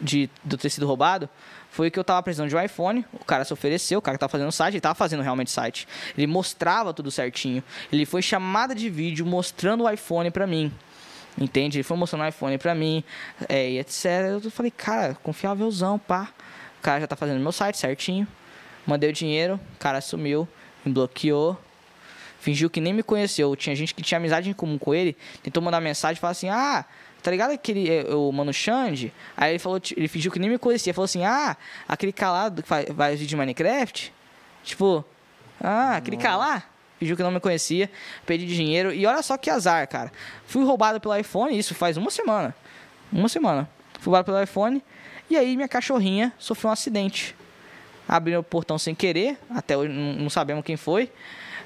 de, 0.00 0.28
eu 0.50 0.58
ter 0.58 0.70
sido 0.70 0.86
roubado 0.86 1.28
foi 1.76 1.90
que 1.90 1.98
eu 1.98 2.04
tava 2.04 2.22
precisando 2.22 2.48
de 2.48 2.56
um 2.56 2.62
iPhone, 2.62 3.04
o 3.12 3.22
cara 3.22 3.44
se 3.44 3.52
ofereceu, 3.52 3.98
o 3.98 4.02
cara 4.02 4.16
que 4.16 4.20
tava 4.20 4.30
fazendo 4.30 4.48
o 4.48 4.52
site, 4.52 4.74
ele 4.76 4.80
tava 4.80 4.94
fazendo 4.94 5.22
realmente 5.22 5.50
site. 5.50 5.86
Ele 6.16 6.26
mostrava 6.26 6.94
tudo 6.94 7.10
certinho. 7.10 7.62
Ele 7.92 8.06
foi 8.06 8.22
chamada 8.22 8.74
de 8.74 8.88
vídeo 8.88 9.26
mostrando 9.26 9.84
o 9.84 9.90
iPhone 9.90 10.30
pra 10.30 10.46
mim. 10.46 10.72
Entende? 11.38 11.76
Ele 11.76 11.82
foi 11.82 11.94
mostrando 11.98 12.22
o 12.22 12.28
iPhone 12.28 12.56
pra 12.56 12.74
mim, 12.74 13.04
é, 13.46 13.72
e 13.72 13.78
etc. 13.78 14.06
Eu 14.42 14.50
falei, 14.50 14.70
cara, 14.70 15.18
confiávelzão, 15.22 15.98
pá. 15.98 16.30
O 16.78 16.82
cara 16.82 17.00
já 17.00 17.06
tá 17.06 17.14
fazendo 17.14 17.40
meu 17.40 17.52
site 17.52 17.76
certinho. 17.76 18.26
Mandei 18.86 19.10
o 19.10 19.12
dinheiro, 19.12 19.60
o 19.74 19.78
cara 19.78 20.00
sumiu, 20.00 20.48
me 20.82 20.90
bloqueou. 20.90 21.60
Fingiu 22.40 22.70
que 22.70 22.80
nem 22.80 22.94
me 22.94 23.02
conheceu. 23.02 23.54
Tinha 23.54 23.76
gente 23.76 23.94
que 23.94 24.02
tinha 24.02 24.16
amizade 24.16 24.48
em 24.48 24.54
comum 24.54 24.78
com 24.78 24.94
ele. 24.94 25.14
Tentou 25.42 25.62
mandar 25.62 25.82
mensagem 25.82 26.16
e 26.16 26.20
falar 26.20 26.30
assim: 26.30 26.48
Ah, 26.48 26.86
tá 27.26 27.30
ligado 27.32 27.50
aquele 27.50 27.90
é, 27.90 28.14
o 28.14 28.30
Mano 28.30 28.52
Xande? 28.52 29.12
Aí 29.36 29.50
ele 29.50 29.58
falou, 29.58 29.80
ele 29.96 30.06
fingiu 30.06 30.30
que 30.30 30.38
nem 30.38 30.48
me 30.48 30.58
conhecia. 30.58 30.94
Falou 30.94 31.06
assim: 31.06 31.24
Ah, 31.24 31.56
aquele 31.88 32.12
calado 32.12 32.62
que 32.62 32.68
faz, 32.68 32.86
faz 32.96 33.18
vídeo 33.18 33.30
de 33.30 33.36
Minecraft? 33.36 34.14
Tipo, 34.62 35.04
ah, 35.60 35.96
aquele 35.96 36.16
calar? 36.16 36.70
Fingiu 37.00 37.16
que 37.16 37.22
não 37.24 37.32
me 37.32 37.40
conhecia. 37.40 37.90
Pedi 38.24 38.46
dinheiro. 38.46 38.92
E 38.92 39.04
olha 39.04 39.22
só 39.22 39.36
que 39.36 39.50
azar, 39.50 39.88
cara. 39.88 40.12
Fui 40.46 40.64
roubado 40.64 41.00
pelo 41.00 41.16
iPhone, 41.16 41.58
isso 41.58 41.74
faz 41.74 41.96
uma 41.96 42.12
semana. 42.12 42.54
Uma 43.12 43.28
semana. 43.28 43.68
Fui 43.94 44.04
roubado 44.04 44.24
pelo 44.26 44.40
iPhone. 44.40 44.80
E 45.28 45.36
aí 45.36 45.56
minha 45.56 45.66
cachorrinha 45.66 46.32
sofreu 46.38 46.70
um 46.70 46.72
acidente 46.72 47.34
abriu 48.08 48.38
o 48.38 48.42
portão 48.44 48.78
sem 48.78 48.94
querer, 48.94 49.36
até 49.50 49.76
hoje 49.76 49.92
não 49.92 50.12
não 50.12 50.30
sabemos 50.30 50.64
quem 50.64 50.76
foi, 50.76 51.10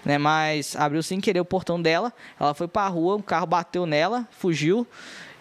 né? 0.02 0.16
Mas 0.16 0.74
abriu 0.74 1.02
sem 1.02 1.20
querer 1.20 1.40
o 1.40 1.44
portão 1.44 1.80
dela, 1.80 2.14
ela 2.38 2.54
foi 2.54 2.66
pra 2.66 2.88
rua, 2.88 3.16
um 3.16 3.20
carro 3.22 3.46
bateu 3.46 3.84
nela, 3.84 4.26
fugiu 4.30 4.86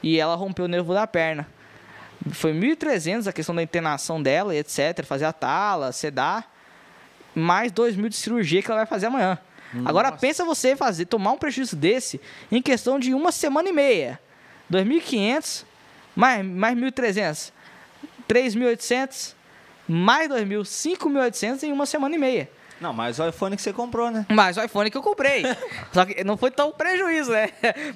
e 0.02 0.20
ela 0.20 0.36
rompeu 0.36 0.66
o 0.66 0.68
nervo 0.68 0.94
da 0.94 1.06
perna. 1.08 1.48
Foi 2.32 2.54
1.300 2.54 3.28
a 3.28 3.34
questão 3.34 3.56
da 3.56 3.64
internação 3.64 4.22
dela 4.22 4.56
etc, 4.56 5.04
fazer 5.06 5.26
a 5.26 5.34
tala, 5.34 5.92
sedar, 5.92 6.52
mais 7.34 7.72
2.000 7.72 8.10
de 8.10 8.16
cirurgia 8.16 8.62
que 8.62 8.70
ela 8.70 8.82
vai 8.82 8.86
fazer 8.86 9.08
amanhã. 9.08 9.38
Agora 9.86 10.12
pensa 10.12 10.44
você 10.44 10.76
fazer, 10.76 11.06
tomar 11.06 11.32
um 11.32 11.38
prejuízo 11.38 11.76
desse 11.76 12.20
em 12.52 12.62
questão 12.62 13.00
de 13.00 13.14
uma 13.14 13.32
semana 13.32 13.70
e 13.70 13.72
meia. 13.72 14.20
2.500 14.72 15.64
mais, 16.16 16.46
mais 16.46 16.78
1.300. 16.78 17.52
3.800 18.28 19.34
mais 19.88 20.30
2.000, 20.30 20.62
5.800 20.98 21.64
em 21.64 21.72
uma 21.72 21.86
semana 21.86 22.16
e 22.16 22.18
meia. 22.20 22.50
Não, 22.82 22.94
mas 22.94 23.20
o 23.20 23.28
iPhone 23.28 23.56
que 23.56 23.62
você 23.62 23.74
comprou, 23.74 24.10
né? 24.10 24.26
Mas 24.30 24.56
o 24.58 24.64
iPhone 24.64 24.90
que 24.90 24.98
eu 24.98 25.02
comprei. 25.02 25.44
Só 25.92 26.06
que 26.06 26.24
não 26.24 26.38
foi 26.38 26.50
tão 26.52 26.72
prejuízo, 26.72 27.32
né? 27.32 27.50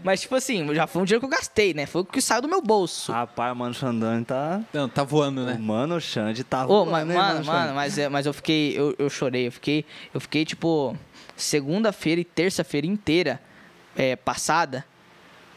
Mas, 0.04 0.22
tipo 0.22 0.36
assim, 0.36 0.74
já 0.76 0.86
foi 0.88 1.02
um 1.02 1.06
dinheiro 1.06 1.20
que 1.22 1.26
eu 1.34 1.38
gastei, 1.38 1.74
né? 1.74 1.86
Foi 1.86 2.02
o 2.02 2.06
que 2.06 2.22
saiu 2.22 2.42
do 2.42 2.48
meu 2.50 2.62
bolso. 2.62 3.12
Rapaz, 3.12 3.54
o 3.54 3.56
Mano 3.56 3.74
Xandani 3.74 4.26
tá... 4.26 4.62
Não, 4.74 4.90
tá 4.90 5.04
voando, 5.04 5.42
O 5.42 5.46
né? 5.46 5.58
Mano 5.58 6.00
Xande 6.02 6.44
tá 6.44 6.66
Ô, 6.66 6.86
voando, 6.86 6.92
ma- 6.92 7.00
hein, 7.02 7.06
mano, 7.08 7.36
Xande? 7.38 7.48
mano, 7.48 7.74
mas, 7.76 7.98
é- 7.98 8.10
mas 8.10 8.26
eu 8.26 8.34
fiquei, 8.34 8.78
eu, 8.78 8.94
eu 9.00 9.10
chorei, 9.10 9.48
eu 9.48 9.52
fiquei, 9.52 9.86
eu 10.14 10.20
fiquei, 10.20 10.44
tipo, 10.46 10.98
segunda-feira 11.38 12.20
e 12.22 12.24
terça-feira 12.26 12.86
inteira 12.88 13.42
é, 13.96 14.16
passada, 14.16 14.86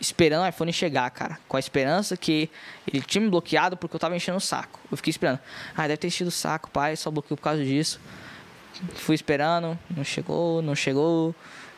esperando 0.00 0.44
o 0.44 0.48
iPhone 0.48 0.72
chegar, 0.72 1.10
cara. 1.10 1.38
Com 1.48 1.56
a 1.56 1.60
esperança 1.60 2.16
que 2.16 2.50
ele 2.86 3.00
tinha 3.02 3.22
me 3.22 3.30
bloqueado 3.30 3.76
porque 3.76 3.96
eu 3.96 4.00
tava 4.00 4.14
enchendo 4.14 4.38
o 4.38 4.40
saco. 4.40 4.78
Eu 4.90 4.96
fiquei 4.96 5.10
esperando. 5.10 5.40
Ah, 5.76 5.82
deve 5.82 5.96
ter 5.96 6.06
enchido 6.08 6.28
o 6.28 6.32
saco, 6.32 6.70
pai, 6.70 6.94
só 6.96 7.10
bloqueou 7.10 7.36
por 7.36 7.42
causa 7.42 7.64
disso. 7.64 7.98
Fui 8.94 9.14
esperando, 9.14 9.78
não 9.94 10.04
chegou, 10.04 10.62
não 10.62 10.74
chegou. 10.74 11.34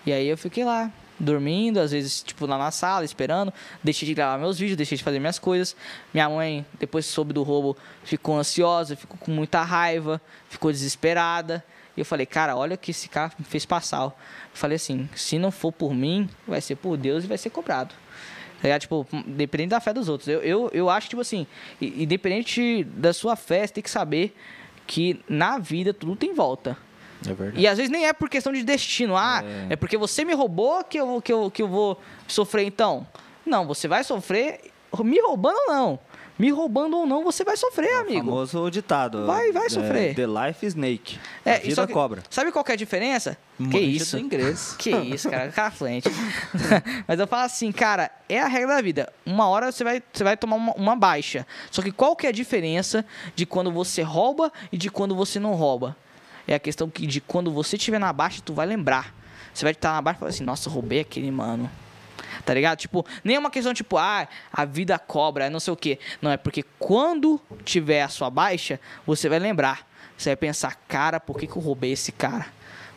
E 0.06 0.12
aí 0.12 0.26
eu 0.26 0.38
fiquei 0.38 0.64
lá, 0.64 0.90
dormindo, 1.18 1.78
às 1.78 1.90
vezes, 1.90 2.22
tipo, 2.22 2.46
lá 2.46 2.56
na 2.56 2.70
sala, 2.70 3.04
esperando. 3.04 3.52
Deixei 3.82 4.06
de 4.06 4.14
gravar 4.14 4.38
meus 4.38 4.58
vídeos, 4.58 4.76
deixei 4.76 4.96
de 4.96 5.04
fazer 5.04 5.18
minhas 5.18 5.38
coisas. 5.38 5.76
Minha 6.12 6.28
mãe, 6.28 6.64
depois 6.78 7.06
que 7.06 7.12
soube 7.12 7.32
do 7.32 7.42
roubo, 7.42 7.76
ficou 8.04 8.38
ansiosa, 8.38 8.96
ficou 8.96 9.18
com 9.18 9.30
muita 9.30 9.62
raiva, 9.62 10.20
ficou 10.48 10.70
desesperada. 10.70 11.64
E 11.96 12.00
eu 12.00 12.04
falei, 12.04 12.26
cara, 12.26 12.56
olha 12.56 12.74
o 12.74 12.78
que 12.78 12.92
esse 12.92 13.08
cara 13.08 13.32
me 13.38 13.44
fez 13.44 13.66
passar. 13.66 14.02
Eu 14.02 14.12
falei 14.54 14.76
assim, 14.76 15.08
se 15.14 15.38
não 15.38 15.50
for 15.50 15.72
por 15.72 15.92
mim, 15.92 16.28
vai 16.46 16.60
ser 16.60 16.76
por 16.76 16.96
Deus 16.96 17.24
e 17.24 17.26
vai 17.26 17.36
ser 17.36 17.50
cobrado. 17.50 17.94
Ligado? 18.62 18.80
Tipo, 18.80 19.06
dependente 19.26 19.70
da 19.70 19.80
fé 19.80 19.92
dos 19.92 20.08
outros. 20.08 20.28
Eu, 20.28 20.40
eu, 20.40 20.70
eu 20.72 20.90
acho, 20.90 21.08
tipo 21.08 21.20
assim, 21.20 21.46
independente 21.80 22.84
da 22.84 23.12
sua 23.12 23.36
fé, 23.36 23.66
você 23.66 23.74
tem 23.74 23.82
que 23.82 23.90
saber 23.90 24.36
que 24.86 25.20
na 25.28 25.58
vida 25.58 25.92
tudo 25.92 26.16
tem 26.16 26.34
volta. 26.34 26.76
É 27.26 27.32
verdade. 27.32 27.60
E 27.60 27.66
às 27.66 27.76
vezes 27.76 27.90
nem 27.90 28.06
é 28.06 28.12
por 28.12 28.28
questão 28.28 28.52
de 28.52 28.62
destino. 28.62 29.16
Ah, 29.16 29.42
é, 29.68 29.76
porque 29.76 29.96
você 29.96 30.24
me 30.24 30.34
roubou 30.34 30.82
que 30.84 30.98
eu, 30.98 31.20
que, 31.22 31.32
eu, 31.32 31.50
que 31.50 31.62
eu 31.62 31.68
vou 31.68 32.00
sofrer 32.26 32.64
então. 32.64 33.06
Não, 33.44 33.66
você 33.66 33.88
vai 33.88 34.04
sofrer 34.04 34.60
me 35.02 35.20
roubando 35.20 35.56
ou 35.68 35.74
não. 35.74 35.98
Me 36.38 36.50
roubando 36.50 36.96
ou 36.96 37.04
não, 37.04 37.24
você 37.24 37.42
vai 37.42 37.56
sofrer, 37.56 37.92
amigo. 37.96 38.20
famoso 38.20 38.70
ditado. 38.70 39.26
Vai- 39.26 39.50
vai 39.50 39.66
é, 39.66 39.68
sofrer. 39.68 40.14
The 40.14 40.26
life 40.26 40.64
snake. 40.64 41.18
É, 41.44 41.54
a 41.54 41.58
vida 41.58 41.86
que- 41.88 41.92
cobra. 41.92 42.22
Sabe 42.30 42.52
qual 42.52 42.64
que 42.64 42.70
é 42.70 42.74
a 42.74 42.78
diferença? 42.78 43.36
que 43.72 43.78
isso? 43.80 44.16
do 44.16 44.22
inglês. 44.22 44.76
Que 44.78 44.90
isso, 44.90 45.28
cara, 45.28 45.50
cara 45.50 45.72
fluente. 45.72 46.08
Mas 47.08 47.18
eu 47.18 47.26
falo 47.26 47.42
assim, 47.42 47.72
cara, 47.72 48.08
é 48.28 48.38
a 48.40 48.46
regra 48.46 48.76
da 48.76 48.80
vida. 48.80 49.12
Uma 49.26 49.48
hora 49.48 49.72
você 49.72 49.82
vai, 49.82 50.00
você 50.12 50.22
vai 50.22 50.36
tomar 50.36 50.54
uma, 50.54 50.72
uma 50.74 50.94
baixa. 50.94 51.44
Só 51.72 51.82
que 51.82 51.90
qual 51.90 52.14
que 52.14 52.24
é 52.24 52.28
a 52.28 52.32
diferença 52.32 53.04
de 53.34 53.44
quando 53.44 53.72
você 53.72 54.02
rouba 54.02 54.52
e 54.70 54.76
de 54.76 54.88
quando 54.90 55.16
você 55.16 55.40
não 55.40 55.54
rouba? 55.54 55.96
É 56.48 56.54
a 56.54 56.58
questão 56.58 56.88
que 56.88 57.06
de 57.06 57.20
quando 57.20 57.52
você 57.52 57.76
estiver 57.76 58.00
na 58.00 58.10
baixa, 58.10 58.40
tu 58.42 58.54
vai 58.54 58.66
lembrar. 58.66 59.14
Você 59.52 59.64
vai 59.64 59.72
estar 59.72 59.92
na 59.92 60.00
baixa 60.00 60.16
e 60.16 60.20
falar 60.20 60.30
assim, 60.30 60.44
nossa, 60.44 60.70
roubei 60.70 61.00
aquele 61.00 61.30
mano. 61.30 61.70
Tá 62.44 62.54
ligado? 62.54 62.78
Tipo, 62.78 63.04
nem 63.22 63.36
é 63.36 63.38
uma 63.38 63.50
questão 63.50 63.74
tipo, 63.74 63.98
ah, 63.98 64.26
a 64.50 64.64
vida 64.64 64.98
cobra, 64.98 65.46
é 65.46 65.50
não 65.50 65.60
sei 65.60 65.72
o 65.72 65.76
quê. 65.76 65.98
Não, 66.22 66.30
é 66.30 66.38
porque 66.38 66.64
quando 66.78 67.38
tiver 67.64 68.02
a 68.02 68.08
sua 68.08 68.30
baixa, 68.30 68.80
você 69.06 69.28
vai 69.28 69.38
lembrar. 69.38 69.86
Você 70.16 70.30
vai 70.30 70.36
pensar, 70.36 70.74
cara, 70.88 71.20
por 71.20 71.38
que, 71.38 71.46
que 71.46 71.56
eu 71.56 71.62
roubei 71.62 71.92
esse 71.92 72.12
cara? 72.12 72.46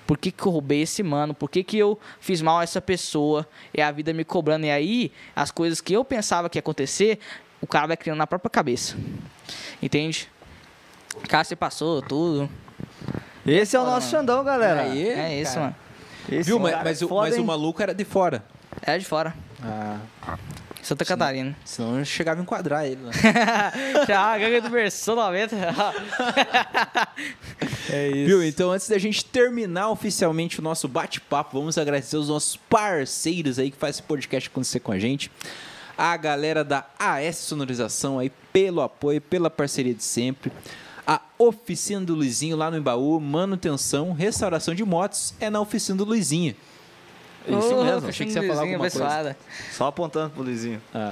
Por 0.07 0.17
que, 0.17 0.31
que 0.31 0.45
eu 0.45 0.51
roubei 0.51 0.81
esse 0.81 1.03
mano? 1.03 1.33
Por 1.33 1.49
que, 1.49 1.63
que 1.63 1.77
eu 1.77 1.99
fiz 2.19 2.41
mal 2.41 2.59
a 2.59 2.63
essa 2.63 2.81
pessoa? 2.81 3.47
É 3.73 3.83
a 3.83 3.91
vida 3.91 4.13
me 4.13 4.23
cobrando. 4.23 4.65
E 4.65 4.71
aí, 4.71 5.11
as 5.35 5.51
coisas 5.51 5.81
que 5.81 5.93
eu 5.93 6.03
pensava 6.03 6.49
que 6.49 6.57
ia 6.57 6.61
acontecer, 6.61 7.19
o 7.61 7.67
cara 7.67 7.87
vai 7.87 7.97
criando 7.97 8.17
na 8.17 8.27
própria 8.27 8.49
cabeça. 8.49 8.97
Entende? 9.81 10.29
Cara, 11.27 11.43
você 11.43 11.55
passou 11.55 12.01
tudo. 12.01 12.49
Esse 13.45 13.75
é 13.75 13.79
o 13.79 13.85
nosso. 13.85 14.09
Xandão, 14.09 14.43
galera. 14.43 14.81
Aí, 14.83 15.09
É 15.09 15.41
isso, 15.41 15.53
cara. 15.53 15.61
mano. 15.65 15.75
Esse 16.29 16.49
Viu? 16.49 16.59
Mas, 16.59 16.71
cara 16.71 16.83
mas, 16.83 17.01
é 17.01 17.05
o, 17.05 17.07
foda, 17.07 17.29
mas 17.29 17.39
o 17.39 17.43
maluco 17.43 17.81
era 17.81 17.93
de 17.93 18.05
fora. 18.05 18.43
É 18.81 18.97
de 18.97 19.05
fora. 19.05 19.33
Ah, 19.63 19.97
Santa 20.81 21.05
Catarina. 21.05 21.55
senão 21.63 21.99
eu 21.99 22.05
chegava 22.05 22.39
a 22.39 22.43
enquadrar 22.43 22.85
ele, 22.85 22.97
né? 23.01 23.11
Já, 24.07 24.33
a 24.33 24.37
gangue 24.37 24.61
do 24.61 24.69
personamento. 24.71 25.55
É 27.89 28.07
isso. 28.07 28.25
Viu? 28.25 28.43
Então, 28.43 28.71
antes 28.71 28.87
da 28.87 28.97
gente 28.97 29.23
terminar 29.25 29.89
oficialmente 29.89 30.59
o 30.59 30.63
nosso 30.63 30.87
bate-papo, 30.87 31.59
vamos 31.59 31.77
agradecer 31.77 32.15
os 32.17 32.29
nossos 32.29 32.55
parceiros 32.55 33.59
aí 33.59 33.69
que 33.69 33.77
faz 33.77 33.97
esse 33.97 34.03
podcast 34.03 34.49
acontecer 34.49 34.79
com 34.79 34.91
a 34.91 34.99
gente. 34.99 35.29
A 35.97 36.15
galera 36.15 36.63
da 36.63 36.85
AS 36.97 37.35
Sonorização 37.37 38.17
aí 38.17 38.31
pelo 38.53 38.81
apoio, 38.81 39.19
pela 39.19 39.49
parceria 39.49 39.93
de 39.93 40.03
sempre. 40.03 40.51
A 41.11 41.19
Oficina 41.37 42.05
do 42.05 42.15
Luizinho 42.15 42.55
lá 42.55 42.71
no 42.71 42.77
Embaú, 42.77 43.19
manutenção, 43.19 44.13
restauração 44.13 44.73
de 44.73 44.85
motos 44.85 45.33
é 45.41 45.49
na 45.49 45.59
Oficina 45.59 45.97
do 45.97 46.05
Luizinho. 46.05 46.55
Isso 47.45 47.83
mesmo. 47.83 48.07
achei 48.07 48.25
que 48.27 48.31
você 48.31 48.39
ia 48.39 48.47
falar 48.47 48.61
Luizinho, 48.61 48.75
alguma 48.75 48.89
coisa. 48.89 49.03
abençoada. 49.05 49.37
Só 49.71 49.87
apontando 49.87 50.29
pro 50.29 50.43
Luizinho. 50.43 50.81
Ah. 50.93 51.11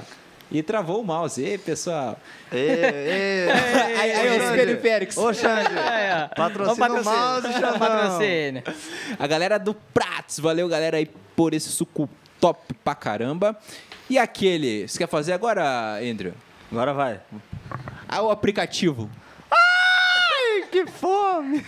E 0.50 0.62
travou 0.62 1.00
o 1.02 1.04
mouse. 1.04 1.42
Ei, 1.42 1.58
pessoal. 1.58 2.18
Ê, 2.50 2.56
ê, 2.56 3.48
Aí, 4.00 4.12
aí, 4.12 4.38
os 4.40 4.50
periféricos. 4.56 5.16
Ô, 5.18 5.32
Xande, 5.34 5.76
É, 5.76 6.28
patrocina 6.34 6.86
o 6.88 7.04
mouse, 7.04 7.52
Xandão. 7.52 7.78
patrocínio. 7.78 8.62
A 9.18 9.26
galera 9.26 9.58
do 9.58 9.74
Prats. 9.74 10.38
Valeu, 10.38 10.66
galera, 10.66 10.96
aí 10.96 11.06
por 11.36 11.52
esse 11.52 11.68
suco 11.68 12.08
top 12.40 12.72
pra 12.82 12.94
caramba. 12.94 13.54
E 14.08 14.16
aquele, 14.18 14.88
você 14.88 14.98
quer 14.98 15.08
fazer 15.08 15.34
agora, 15.34 15.98
Andrew? 16.00 16.32
Agora 16.72 16.94
vai. 16.94 17.20
Ah, 18.08 18.22
o 18.22 18.30
aplicativo. 18.30 19.10
Que 20.70 20.86
fome. 20.86 21.64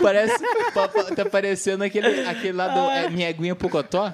Parece, 0.00 0.38
pa- 0.72 0.88
pa- 0.88 1.04
tá 1.04 1.24
parecendo 1.26 1.82
aquele, 1.84 2.26
aquele 2.26 2.52
lá 2.52 2.68
do 2.68 2.90
é, 2.90 3.08
Minha 3.10 3.28
Aguinha 3.28 3.54
Pocotó. 3.56 4.12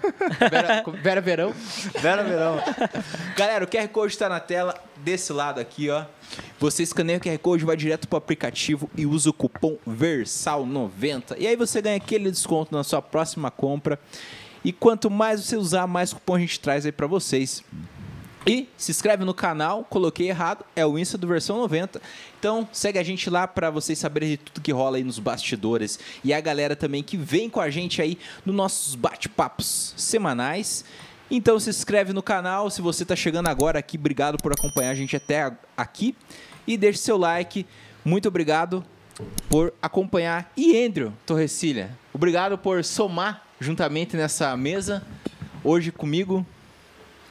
Vera, 0.50 0.82
Vera 1.02 1.20
Verão. 1.20 1.52
Vera 2.00 2.22
Verão. 2.24 2.56
Galera, 3.36 3.64
o 3.64 3.68
QR 3.68 3.88
Code 3.88 4.12
está 4.14 4.28
na 4.28 4.40
tela 4.40 4.74
desse 4.96 5.32
lado 5.32 5.60
aqui, 5.60 5.90
ó. 5.90 6.04
Você 6.58 6.82
escaneia 6.82 7.18
o 7.18 7.20
QR 7.20 7.38
Code, 7.38 7.64
vai 7.64 7.76
direto 7.76 8.08
pro 8.08 8.16
aplicativo 8.18 8.90
e 8.96 9.04
usa 9.04 9.28
o 9.30 9.32
cupom 9.32 9.76
VERSAL90. 9.86 11.36
E 11.38 11.46
aí 11.46 11.56
você 11.56 11.82
ganha 11.82 11.96
aquele 11.96 12.30
desconto 12.30 12.74
na 12.74 12.82
sua 12.82 13.02
próxima 13.02 13.50
compra. 13.50 13.98
E 14.64 14.72
quanto 14.72 15.10
mais 15.10 15.42
você 15.44 15.56
usar, 15.56 15.86
mais 15.86 16.12
cupom 16.12 16.34
a 16.34 16.38
gente 16.38 16.58
traz 16.60 16.86
aí 16.86 16.92
pra 16.92 17.06
vocês. 17.06 17.62
E 18.46 18.68
se 18.76 18.90
inscreve 18.90 19.24
no 19.24 19.34
canal, 19.34 19.84
coloquei 19.84 20.28
errado, 20.28 20.64
é 20.74 20.84
o 20.84 20.98
Insta 20.98 21.18
do 21.18 21.26
Versão 21.26 21.58
90. 21.58 22.00
Então 22.38 22.66
segue 22.72 22.98
a 22.98 23.02
gente 23.02 23.28
lá 23.28 23.46
para 23.46 23.70
vocês 23.70 23.98
saberem 23.98 24.30
de 24.30 24.36
tudo 24.38 24.60
que 24.62 24.72
rola 24.72 24.96
aí 24.96 25.04
nos 25.04 25.18
bastidores. 25.18 25.98
E 26.24 26.32
a 26.32 26.40
galera 26.40 26.74
também 26.74 27.02
que 27.02 27.16
vem 27.16 27.50
com 27.50 27.60
a 27.60 27.68
gente 27.68 28.00
aí 28.00 28.18
nos 28.44 28.54
nossos 28.54 28.94
bate-papos 28.94 29.94
semanais. 29.96 30.84
Então 31.30 31.60
se 31.60 31.70
inscreve 31.70 32.12
no 32.12 32.22
canal, 32.22 32.70
se 32.70 32.80
você 32.80 33.04
tá 33.04 33.14
chegando 33.14 33.48
agora 33.48 33.78
aqui, 33.78 33.96
obrigado 33.96 34.38
por 34.38 34.52
acompanhar 34.52 34.90
a 34.90 34.94
gente 34.94 35.14
até 35.14 35.52
aqui. 35.76 36.16
E 36.66 36.76
deixe 36.76 36.98
seu 36.98 37.18
like, 37.18 37.66
muito 38.04 38.26
obrigado 38.28 38.84
por 39.48 39.72
acompanhar. 39.82 40.50
E 40.56 40.82
Andrew 40.82 41.12
Torrecilha, 41.26 41.96
Obrigado 42.12 42.58
por 42.58 42.84
somar 42.84 43.46
juntamente 43.60 44.16
nessa 44.16 44.56
mesa. 44.56 45.02
Hoje 45.62 45.92
comigo 45.92 46.44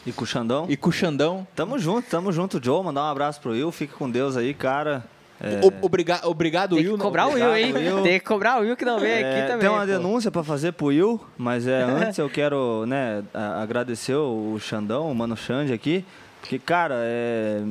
E 0.06 0.12
com 0.12 0.24
o 0.24 0.28
Xandão? 0.28 0.66
e 0.70 0.78
com 0.78 0.90
o 0.90 0.94
Xandão. 0.94 1.46
Tamo 1.56 1.78
junto, 1.78 2.10
tamo 2.10 2.32
junto, 2.32 2.64
Joe. 2.64 2.84
Mandar 2.84 3.04
um 3.04 3.12
abraço 3.12 3.40
pro 3.42 3.52
Will. 3.52 3.72
Fica 3.72 3.96
com 3.98 4.10
Deus 4.10 4.36
aí, 4.38 4.54
cara. 4.54 5.04
É, 5.42 5.62
O- 5.64 5.86
obriga- 5.86 6.20
obrigado, 6.26 6.76
Tem 6.76 6.86
Will. 6.86 6.98
que 6.98 7.02
cobrar 7.04 7.28
o 7.28 7.34
Will, 7.34 7.56
hein? 7.56 7.72
Will. 7.74 8.04
Tem 8.04 8.20
que 8.20 8.26
cobrar 8.26 8.58
o 8.58 8.62
Will 8.62 8.76
que 8.76 8.84
não 8.84 9.00
veio 9.00 9.14
é, 9.26 9.32
aqui 9.32 9.42
também. 9.48 9.60
tem 9.62 9.70
uma 9.70 9.80
pô. 9.82 9.86
denúncia 9.86 10.30
pra 10.30 10.44
fazer 10.44 10.74
pro 10.74 10.88
Will, 10.88 11.22
mas 11.38 11.66
é, 11.66 11.82
antes 12.08 12.18
eu 12.20 12.30
quero 12.30 12.86
né, 12.86 13.24
agradecer 13.34 14.16
o 14.16 14.58
Xandão, 14.60 15.10
o 15.10 15.16
Mano 15.16 15.38
Xande 15.38 15.72
aqui, 15.72 16.04
porque, 16.42 16.60
cara, 16.60 16.96
é, 16.98 17.62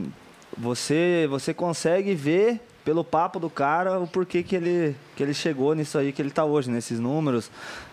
você, 0.57 1.27
você 1.29 1.53
consegue 1.53 2.15
ver 2.15 2.61
pelo 2.85 3.05
papo 3.05 3.39
do 3.39 3.51
cara 3.51 4.01
o 4.01 4.07
porquê 4.07 4.43
que 4.43 4.57
ele, 4.57 4.97
que 5.15 5.23
ele 5.23 5.35
chegou 5.35 5.75
nisso 5.75 5.99
aí 5.99 6.11
que 6.11 6.23
ele 6.23 6.31
tá 6.31 6.45
hoje, 6.47 6.71
nesses 6.71 6.99
números, 6.99 7.51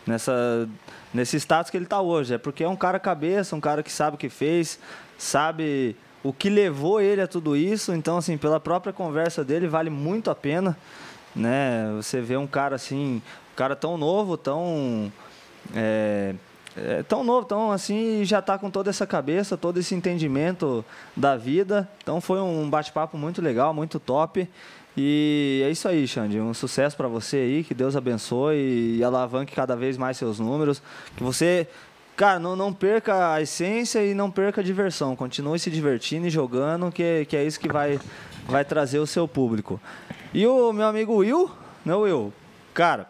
nessa, 0.08 0.70
nesse 1.16 1.38
status 1.40 1.72
que 1.72 1.78
ele 1.78 1.86
tá 1.86 2.02
hoje. 2.02 2.34
É 2.34 2.38
porque 2.38 2.64
é 2.64 2.68
um 2.68 2.76
cara 2.76 3.00
cabeça, 3.00 3.56
um 3.56 3.62
cara 3.62 3.82
que 3.82 3.92
sabe 3.92 4.16
o 4.16 4.18
que 4.20 4.30
fez, 4.30 4.78
sabe 5.18 5.96
o 6.22 6.34
que 6.34 6.50
levou 6.50 7.00
ele 7.00 7.22
a 7.22 7.28
tudo 7.28 7.56
isso. 7.56 7.94
Então, 7.94 8.18
assim, 8.18 8.38
pela 8.38 8.60
própria 8.60 8.92
conversa 8.92 9.44
dele, 9.44 9.68
vale 9.68 9.90
muito 9.90 10.30
a 10.30 10.36
pena, 10.36 10.78
né? 11.36 11.92
Você 11.96 12.20
vê 12.22 12.36
um 12.36 12.46
cara 12.46 12.76
assim, 12.76 13.22
um 13.54 13.56
cara 13.56 13.76
tão 13.76 13.98
novo, 13.98 14.36
tão 14.38 15.12
é, 15.74 16.36
é, 16.76 17.04
tão 17.04 17.24
novo, 17.24 17.46
tão 17.46 17.72
assim, 17.72 18.26
já 18.26 18.40
está 18.40 18.58
com 18.58 18.70
toda 18.70 18.90
essa 18.90 19.08
cabeça, 19.08 19.56
todo 19.56 19.80
esse 19.80 19.96
entendimento 19.96 20.84
da 21.16 21.38
vida. 21.38 21.90
Então 22.04 22.20
foi 22.20 22.42
um 22.42 22.70
bate-papo 22.70 23.18
muito 23.18 23.42
legal, 23.42 23.74
muito 23.74 24.00
top. 24.00 24.50
E 24.98 25.62
é 25.66 25.70
isso 25.70 25.88
aí, 25.88 26.08
Xande. 26.08 26.40
Um 26.40 26.54
sucesso 26.54 26.96
para 26.96 27.08
você 27.08 27.38
aí, 27.38 27.64
que 27.64 27.74
Deus 27.74 27.96
abençoe 27.96 28.98
e 28.98 29.04
alavanque 29.04 29.54
cada 29.54 29.76
vez 29.76 29.98
mais 29.98 30.18
seus 30.18 30.40
números. 30.40 30.82
Que 31.18 31.24
você, 31.24 31.68
cara, 32.16 32.40
não, 32.40 32.56
não 32.56 32.72
perca 32.72 33.34
a 33.34 33.42
essência 33.42 34.06
e 34.06 34.14
não 34.14 34.32
perca 34.32 34.62
a 34.62 34.64
diversão. 34.64 35.16
Continue 35.16 35.60
se 35.60 35.70
divertindo 35.70 36.28
e 36.28 36.30
jogando, 36.30 36.92
que, 36.92 37.26
que 37.26 37.36
é 37.36 37.44
isso 37.44 37.60
que 37.60 37.68
vai, 37.68 38.00
vai 38.48 38.64
trazer 38.64 39.00
o 39.00 39.08
seu 39.08 39.28
público. 39.28 39.82
E 40.34 40.48
o 40.48 40.72
meu 40.72 40.88
amigo 40.88 41.16
Will, 41.16 41.52
né, 41.86 41.94
Will? 41.94 42.34
Cara, 42.74 43.08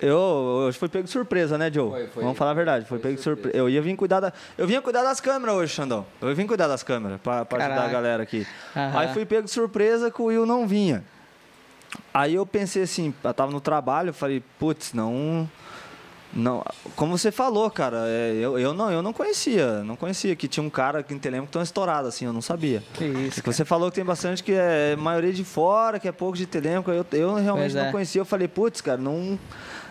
eu, 0.00 0.64
eu 0.66 0.72
fui 0.72 0.88
pego 0.88 1.04
de 1.04 1.10
surpresa, 1.10 1.56
né, 1.56 1.70
Joe? 1.72 1.90
Foi, 1.90 2.06
foi. 2.08 2.22
Vamos 2.22 2.38
falar 2.38 2.52
a 2.52 2.54
verdade, 2.54 2.84
foi, 2.84 2.98
Foi 2.98 3.02
pego 3.02 3.16
de 3.16 3.22
surpresa. 3.22 3.48
surpresa. 3.50 3.64
Eu 3.64 3.68
ia 3.68 3.82
vir 3.82 3.96
cuidar 3.96 4.20
da, 4.20 4.32
eu 4.56 4.66
vinha 4.66 4.80
cuidar 4.82 5.02
das 5.02 5.20
câmeras 5.20 5.54
hoje, 5.56 5.72
Xandão. 5.72 6.04
Eu 6.20 6.34
vim 6.34 6.46
cuidar 6.46 6.66
das 6.66 6.82
câmeras 6.82 7.20
para 7.20 7.42
ajudar 7.42 7.84
a 7.84 7.88
galera 7.88 8.22
aqui. 8.24 8.44
Aham. 8.76 8.98
Aí 8.98 9.08
fui 9.12 9.24
pego 9.24 9.42
de 9.42 9.50
surpresa 9.50 10.10
que 10.10 10.20
o 10.20 10.26
Will 10.26 10.44
não 10.46 10.66
vinha. 10.66 11.04
Aí 12.12 12.34
eu 12.34 12.44
pensei 12.44 12.82
assim, 12.82 13.14
eu 13.22 13.34
tava 13.34 13.50
no 13.52 13.60
trabalho, 13.60 14.10
eu 14.10 14.14
falei, 14.14 14.42
putz, 14.58 14.92
não. 14.92 15.48
Não, 16.30 16.62
como 16.94 17.16
você 17.16 17.32
falou, 17.32 17.70
cara, 17.70 18.04
é, 18.06 18.34
eu, 18.34 18.58
eu, 18.58 18.74
não, 18.74 18.90
eu 18.90 19.00
não 19.00 19.14
conhecia, 19.14 19.82
não 19.82 19.96
conhecia 19.96 20.36
que 20.36 20.46
tinha 20.46 20.62
um 20.62 20.68
cara 20.68 20.98
aqui 20.98 21.14
em 21.14 21.18
Telemaco 21.18 21.50
tão 21.50 21.62
estourado 21.62 22.06
assim, 22.06 22.26
eu 22.26 22.34
não 22.34 22.42
sabia. 22.42 22.82
Que 22.92 23.04
isso, 23.06 23.40
Você 23.42 23.64
falou 23.64 23.88
que 23.90 23.94
tem 23.94 24.04
bastante 24.04 24.42
que 24.42 24.52
é 24.52 24.94
maioria 24.94 25.32
de 25.32 25.42
fora, 25.42 25.98
que 25.98 26.06
é 26.06 26.12
pouco 26.12 26.36
de 26.36 26.44
Telemaco, 26.44 26.90
eu, 26.90 27.04
eu 27.12 27.34
realmente 27.36 27.72
Pois 27.72 27.74
não 27.74 27.86
é. 27.86 27.90
conhecia, 27.92 28.20
eu 28.20 28.26
falei, 28.26 28.46
putz, 28.46 28.82
cara, 28.82 28.98
não, 29.00 29.38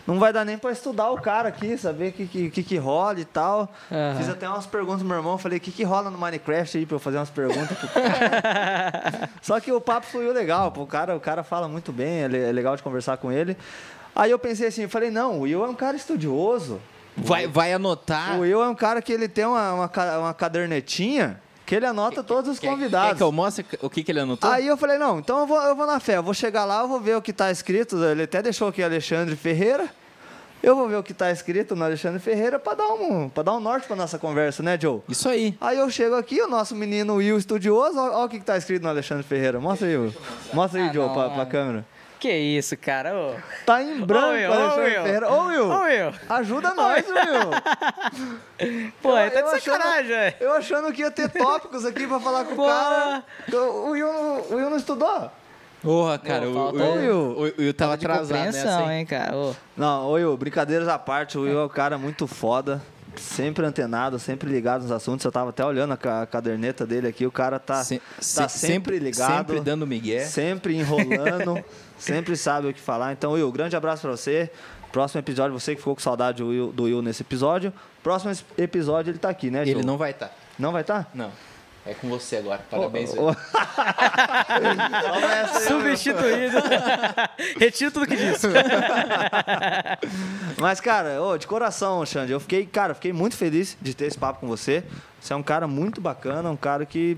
não 0.07 0.19
vai 0.19 0.31
dar 0.31 0.45
nem 0.45 0.57
pra 0.57 0.71
estudar 0.71 1.11
o 1.11 1.19
cara 1.21 1.49
aqui, 1.49 1.77
saber 1.77 2.09
o 2.09 2.11
que, 2.13 2.25
que, 2.27 2.49
que, 2.49 2.63
que 2.63 2.77
rola 2.77 3.19
e 3.19 3.25
tal. 3.25 3.69
Aham. 3.91 4.15
Fiz 4.17 4.29
até 4.29 4.47
umas 4.47 4.65
perguntas 4.65 4.99
pro 4.99 5.07
meu 5.09 5.17
irmão, 5.17 5.37
falei, 5.37 5.57
o 5.57 5.61
que, 5.61 5.69
que 5.69 5.83
rola 5.83 6.09
no 6.09 6.17
Minecraft 6.17 6.77
aí 6.77 6.85
pra 6.85 6.95
eu 6.95 6.99
fazer 6.99 7.17
umas 7.17 7.29
perguntas 7.29 7.77
pro 7.77 7.89
cara. 7.91 9.29
Só 9.41 9.59
que 9.59 9.71
o 9.71 9.81
papo 9.81 10.07
fluiu 10.07 10.31
legal, 10.31 10.71
pô, 10.71 10.83
o 10.83 10.87
cara, 10.87 11.15
o 11.15 11.19
cara 11.19 11.43
fala 11.43 11.67
muito 11.67 11.91
bem, 11.91 12.23
é 12.23 12.25
é 12.25 12.51
legal 12.53 12.77
de 12.77 12.83
conversar 12.83 13.17
com 13.17 13.31
ele. 13.31 13.57
Aí 14.15 14.31
eu 14.31 14.39
pensei 14.39 14.67
assim, 14.67 14.83
eu 14.83 14.89
falei, 14.89 15.11
não, 15.11 15.39
o 15.39 15.41
Will 15.41 15.65
é 15.65 15.67
um 15.67 15.75
cara 15.75 15.97
estudioso. 15.97 16.79
Vai, 17.15 17.47
vai 17.47 17.73
anotar. 17.73 18.37
O 18.37 18.41
Will 18.41 18.63
é 18.63 18.69
um 18.69 18.75
cara 18.75 19.01
que 19.01 19.11
ele 19.11 19.27
tem 19.27 19.45
uma, 19.45 19.73
uma, 19.73 20.19
uma 20.19 20.33
cadernetinha 20.33 21.41
que 21.67 21.75
ele 21.75 21.85
anota 21.85 22.23
todos 22.23 22.49
os 22.49 22.59
convidados. 22.59 23.09
Quer 23.09 23.17
que 23.17 23.23
eu 23.23 23.31
mostre 23.31 23.65
o 23.81 23.89
que, 23.89 24.01
que 24.03 24.11
ele 24.11 24.21
anotou? 24.21 24.49
Aí 24.49 24.65
eu 24.65 24.77
falei, 24.77 24.97
não, 24.97 25.19
então 25.19 25.39
eu 25.41 25.45
vou, 25.45 25.61
eu 25.61 25.75
vou 25.75 25.85
na 25.85 25.99
fé, 25.99 26.15
eu 26.17 26.23
vou 26.23 26.33
chegar 26.33 26.63
lá, 26.65 26.79
eu 26.81 26.87
vou 26.87 26.99
ver 26.99 27.17
o 27.17 27.21
que 27.21 27.33
tá 27.33 27.51
escrito. 27.51 28.01
Ele 28.03 28.23
até 28.23 28.41
deixou 28.41 28.69
aqui 28.69 28.81
Alexandre 28.81 29.35
Ferreira. 29.35 29.87
Eu 30.63 30.75
vou 30.75 30.87
ver 30.89 30.95
o 30.95 31.03
que 31.03 31.13
tá 31.13 31.29
escrito 31.29 31.75
no 31.75 31.83
Alexandre 31.85 32.19
Ferreira 32.19 32.57
para 32.57 32.73
dar 32.75 32.87
um, 32.87 33.29
para 33.29 33.43
dar 33.43 33.53
um 33.53 33.59
norte 33.59 33.85
para 33.85 33.95
nossa 33.95 34.17
conversa, 34.17 34.63
né, 34.63 34.75
Joe? 34.81 35.01
Isso 35.07 35.29
aí. 35.29 35.55
Aí 35.61 35.77
eu 35.77 35.87
chego 35.89 36.15
aqui, 36.15 36.41
o 36.41 36.47
nosso 36.47 36.75
menino 36.75 37.15
Will 37.15 37.37
estudioso, 37.37 37.99
olha 37.99 38.25
o 38.25 38.27
que, 38.29 38.39
que 38.39 38.45
tá 38.45 38.57
escrito 38.57 38.81
no 38.81 38.89
Alexandre 38.89 39.23
Ferreira. 39.23 39.59
Mostra 39.59 39.87
aí, 39.87 39.95
Will. 39.95 40.13
Mostra 40.53 40.81
aí, 40.81 40.89
Ah, 40.89 40.93
Joe, 40.93 41.05
pra, 41.09 41.13
pra 41.25 41.29
mano. 41.37 41.51
câmera. 41.51 41.85
Que 42.19 42.31
isso, 42.31 42.75
cara. 42.77 43.15
Ô. 43.15 43.35
Tá 43.65 43.81
em 43.83 44.01
branco, 44.01 44.29
Will, 44.33 44.49
ô, 44.49 44.53
Alexandre 44.53 44.83
Will. 44.85 45.03
Ferreira. 45.03 45.31
Ô, 45.31 45.45
Will, 45.45 45.69
Ô, 45.69 45.79
Will. 45.83 46.13
ajuda 46.29 46.73
nós, 46.73 47.05
Will. 47.07 48.91
Pô, 49.01 49.11
Eu- 49.11 49.17
é 49.17 49.29
tá 49.29 49.39
eu 49.39 49.49
de 49.49 49.55
achando- 49.55 49.73
sacanagem, 49.77 50.07
velho. 50.07 50.35
Eu 50.39 50.53
achando 50.53 50.91
que 50.93 51.01
ia 51.01 51.11
ter 51.11 51.29
tópicos 51.29 51.85
aqui 51.85 52.07
pra 52.07 52.19
falar 52.19 52.45
com 52.45 52.55
Pô. 52.55 52.63
o 52.63 52.67
cara. 52.67 53.23
O 53.53 53.89
Will, 53.91 54.11
não- 54.11 54.41
o 54.41 54.55
Will 54.55 54.69
não 54.69 54.77
estudou? 54.77 55.31
Porra, 55.81 56.17
cara, 56.17 56.45
Pô, 56.47 56.51
o, 56.51 56.71
o, 56.71 56.93
Will. 56.95 57.15
o, 57.15 57.39
o 57.39 57.53
Will 57.59 57.73
tava 57.73 57.93
atrasado 57.93 58.33
nessa, 58.33 58.81
hein? 58.91 58.99
hein, 58.99 59.05
cara. 59.05 59.35
Ô. 59.35 59.53
Não, 59.75 60.05
ô 60.07 60.11
Will, 60.13 60.35
brincadeiras 60.35 60.87
à 60.87 60.97
parte, 60.97 61.37
o 61.37 61.41
Will 61.41 61.59
é 61.59 61.65
um 61.65 61.69
cara 61.69 61.97
muito 61.97 62.25
foda. 62.27 62.81
Sempre 63.15 63.65
antenado, 63.65 64.19
sempre 64.19 64.47
ligado 64.47 64.83
nos 64.83 64.91
assuntos. 64.91 65.25
Eu 65.25 65.31
tava 65.31 65.49
até 65.49 65.65
olhando 65.65 65.91
a 65.93 65.97
ca- 65.97 66.21
a 66.21 66.27
caderneta 66.27 66.85
dele 66.85 67.07
aqui, 67.07 67.25
o 67.25 67.31
cara 67.31 67.57
tá, 67.57 67.83
Se- 67.83 67.99
tá 67.99 68.47
se- 68.47 68.59
sempre, 68.59 68.99
ligado. 68.99 69.37
Sempre 69.37 69.59
dando 69.59 69.87
migué. 69.87 70.19
Sempre 70.25 70.75
enrolando, 70.75 71.63
sempre 71.97 72.35
sabe 72.35 72.67
o 72.67 72.73
que 72.73 72.79
falar. 72.79 73.13
Então, 73.13 73.33
Will, 73.33 73.51
grande 73.51 73.75
abraço 73.75 74.03
pra 74.03 74.11
você. 74.11 74.49
Próximo 74.91 75.19
episódio, 75.19 75.57
você 75.59 75.73
que 75.75 75.81
ficou 75.81 75.95
com 75.95 76.01
saudade 76.01 76.41
do 76.41 76.49
Will, 76.49 76.71
do 76.71 76.83
Will 76.83 77.01
nesse 77.01 77.21
episódio. 77.21 77.73
Próximo 78.01 78.33
episódio 78.57 79.11
ele 79.11 79.19
tá 79.19 79.29
aqui, 79.29 79.51
né, 79.51 79.61
Ele 79.63 79.73
Joe? 79.73 79.85
não 79.85 79.97
vai 79.97 80.11
estar. 80.11 80.31
Não 80.57 80.71
vai 80.71 80.81
estar? 80.81 81.09
Não. 81.13 81.31
É 81.85 81.93
com 81.93 82.09
você 82.09 82.37
agora. 82.37 82.61
Parabéns. 82.69 83.13
Aí, 83.13 83.19
Will. 83.19 83.35
Substituído. 85.67 86.57
Retiro 87.59 87.91
tudo 87.91 88.07
que 88.07 88.15
disse. 88.15 88.47
Mas, 90.59 90.81
cara, 90.81 91.21
ô, 91.21 91.37
de 91.37 91.47
coração, 91.47 92.05
Xande, 92.05 92.31
eu 92.31 92.39
fiquei, 92.39 92.65
cara, 92.65 92.93
fiquei 92.93 93.13
muito 93.13 93.35
feliz 93.37 93.77
de 93.81 93.93
ter 93.93 94.05
esse 94.05 94.17
papo 94.17 94.39
com 94.41 94.47
você. 94.47 94.83
Você 95.21 95.33
é 95.33 95.35
um 95.35 95.43
cara 95.43 95.67
muito 95.67 96.01
bacana, 96.01 96.49
um 96.49 96.57
cara 96.57 96.85
que 96.85 97.17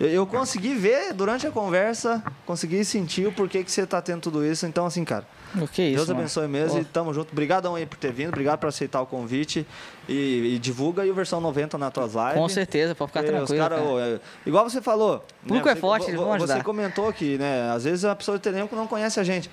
eu- 0.00 0.08
eu 0.08 0.26
consegui 0.26 0.74
ver 0.74 1.12
durante 1.12 1.46
a 1.46 1.50
conversa, 1.50 2.22
consegui 2.46 2.84
sentir 2.84 3.26
o 3.26 3.32
porquê 3.32 3.62
que 3.62 3.70
você 3.70 3.86
tá 3.86 4.00
tendo 4.00 4.22
tudo 4.22 4.44
isso. 4.44 4.64
Então, 4.66 4.86
assim, 4.86 5.04
cara, 5.04 5.24
O 5.54 5.68
que 5.68 5.82
é 5.82 5.86
isso, 5.88 5.96
Deus 5.96 6.08
mano? 6.08 6.20
abençoe 6.20 6.48
mesmo 6.48 6.76
Pô. 6.76 6.80
e 6.82 6.84
tamo 6.86 7.12
junto. 7.14 7.30
Obrigadão 7.32 7.74
aí 7.74 7.84
por 7.84 7.98
ter 7.98 8.10
vindo, 8.12 8.28
obrigado 8.28 8.58
por 8.58 8.68
aceitar 8.68 9.00
o 9.02 9.06
convite 9.06 9.66
e, 10.08 10.54
e 10.54 10.58
divulga 10.58 11.02
aí 11.02 11.10
o 11.10 11.14
versão 11.14 11.40
90 11.40 11.76
nas 11.76 11.92
tuas 11.92 12.14
lives. 12.14 12.34
Com 12.34 12.48
certeza, 12.48 12.94
pode 12.94 13.10
ficar 13.10 13.24
os 13.24 13.30
tranquilo. 13.30 13.58
cara, 13.62 13.76
cara. 13.76 14.00
é, 14.00 14.20
igual 14.46 14.68
você 14.68 14.80
falou. 14.80 15.24
público 15.46 15.66
né, 15.66 15.72
é 15.72 15.74
você- 15.74 15.80
forte, 15.80 16.02
vo- 16.04 16.08
eles 16.10 16.20
vão 16.20 16.32
ajudar. 16.32 16.56
Você 16.56 16.62
comentou 16.64 17.08
aqui, 17.08 17.36
né? 17.38 17.70
Às 17.70 17.84
vezes 17.84 18.04
a 18.04 18.16
pessoa 18.16 18.38
de 18.38 18.42
Telemco 18.42 18.74
não 18.74 18.86
conhece 18.86 19.20
a 19.20 19.24
gente. 19.24 19.50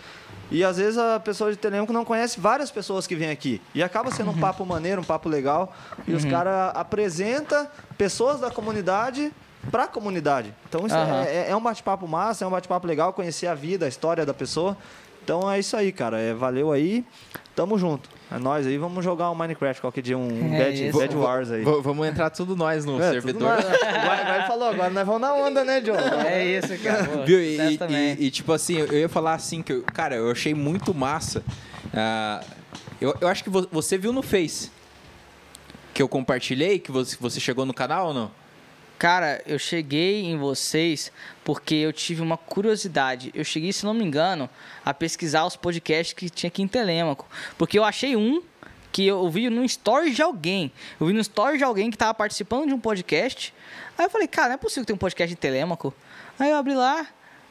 E 0.50 0.64
às 0.64 0.78
vezes 0.78 0.98
a 0.98 1.20
pessoa 1.20 1.52
de 1.52 1.58
Telemco 1.58 1.92
não 1.92 2.06
conhece 2.06 2.40
várias 2.40 2.72
pessoas 2.72 3.06
que 3.06 3.16
vêm 3.16 3.30
aqui. 3.30 3.62
E 3.76 3.84
acaba 3.84 4.10
sendo 4.12 4.30
Uhum. 4.32 4.38
um 4.38 4.40
papo 4.42 4.66
maneiro, 4.66 5.02
um 5.02 5.04
papo 5.04 5.28
legal. 5.28 5.76
E 6.08 6.14
os 6.14 6.24
caras 6.24 6.72
apresentam 6.74 7.68
pessoas 7.98 8.40
da 8.40 8.50
comunidade 8.50 9.30
pra 9.72 9.88
comunidade. 9.88 10.54
Então 10.70 10.86
isso 10.86 10.96
Aham. 10.96 11.24
é, 11.26 11.50
é- 11.50 11.56
um 11.56 11.62
bate-papo 11.62 12.08
massa, 12.08 12.44
é 12.46 12.48
um 12.48 12.52
bate-papo 12.52 12.86
legal, 12.88 13.14
conhecer 13.14 13.48
a 13.48 13.54
vida, 13.56 13.86
a 13.86 13.90
história 13.90 14.26
da 14.26 14.34
pessoa. 14.34 14.78
Então 15.24 15.50
é 15.52 15.60
isso 15.60 15.76
aí, 15.76 15.92
cara. 15.92 16.18
É, 16.20 16.34
valeu 16.34 16.72
aí. 16.72 17.04
Tamo 17.56 17.78
junto. 17.78 18.10
É 18.32 18.38
nóis 18.38 18.66
aí. 18.68 18.78
Vamos 18.78 19.04
jogar 19.04 19.30
um 19.32 19.36
Minecraft 19.36 19.82
qualquer 19.82 20.02
dia, 20.02 20.18
um 20.18 20.54
É 20.56 20.66
Bad, 20.66 20.88
isso. 20.90 20.98
Bad 21.00 21.16
Wars 21.16 21.52
aí. 21.52 21.64
V- 21.66 21.82
vamos 21.82 22.08
entrar 22.08 22.30
tudo 22.30 22.56
nós 22.56 22.86
no 22.86 23.02
É, 23.02 23.12
servidor. 23.12 23.42
nós? 23.42 23.66
Agora, 23.66 24.36
ele 24.38 24.48
falou, 24.48 24.70
agora 24.70 24.90
nós 24.90 25.06
vamos 25.06 25.22
na 25.22 25.34
onda, 25.34 25.66
né, 25.66 25.82
John? 25.82 25.96
É 26.26 26.46
isso, 26.46 26.78
cara. 26.82 27.04
Pô, 27.06 27.24
Viu? 27.26 27.42
E, 27.42 27.58
e- 27.58 28.26
e, 28.28 28.32
tipo 28.32 28.54
assim, 28.54 28.78
eu 28.78 28.94
ia 28.94 29.10
falar 29.10 29.34
assim, 29.34 29.62
que 29.62 29.74
eu, 29.74 29.84
cara, 29.84 30.16
eu 30.16 30.32
achei 30.32 30.54
muito 30.54 30.94
massa. 30.94 31.44
Ah, 31.94 32.42
eu, 33.02 33.14
eu 33.20 33.28
acho 33.28 33.44
que 33.44 33.50
vo- 33.50 33.68
você 33.72 33.98
viu 33.98 34.14
no 34.14 34.22
Face 34.22 34.72
que 35.94 36.02
eu 36.02 36.08
compartilhei, 36.08 36.80
que 36.80 36.92
você, 36.92 37.18
você 37.20 37.40
chegou 37.40 37.66
no 37.66 37.74
canal 37.74 38.08
ou 38.10 38.14
não? 38.14 38.32
Cara, 38.98 39.44
eu 39.46 39.60
cheguei 39.60 40.26
em 40.26 40.38
vocês 40.38 41.12
porque 41.44 41.76
eu 41.76 41.94
tive 41.94 42.22
uma 42.22 42.36
curiosidade. 42.36 43.32
Eu 43.36 43.44
cheguei, 43.44 43.72
se 43.72 43.86
não 43.86 43.94
me 43.94 44.04
engano, 44.04 44.50
a 44.84 44.92
pesquisar 44.92 45.46
os 45.46 45.56
podcasts 45.56 46.14
que 46.14 46.30
tinha 46.30 46.48
aqui 46.48 46.64
em 46.64 46.68
Telêmaco. 46.68 47.28
Porque 47.60 47.78
eu 47.78 47.84
achei 47.84 48.16
um 48.16 48.42
que 48.92 49.06
eu 49.06 49.30
vi 49.30 49.52
no 49.52 49.64
story 49.66 50.10
de 50.10 50.24
alguém. 50.24 50.72
Eu 51.00 51.06
vi 51.06 51.14
no 51.14 51.20
story 51.20 51.60
de 51.60 51.64
alguém 51.64 51.92
que 51.92 51.98
tava 51.98 52.16
participando 52.16 52.66
de 52.66 52.74
um 52.74 52.80
podcast. 52.80 53.54
Aí 53.96 54.06
eu 54.06 54.10
falei, 54.10 54.28
cara, 54.28 54.50
não 54.50 54.56
é 54.56 54.58
possível 54.58 54.82
que 54.82 54.88
tenha 54.88 54.96
um 54.96 55.00
podcast 55.00 55.30
de 55.30 55.40
Telêmaco. 55.40 55.94
Aí 56.40 56.50
eu 56.50 56.58
abri 56.58 56.74
lá. 56.74 57.06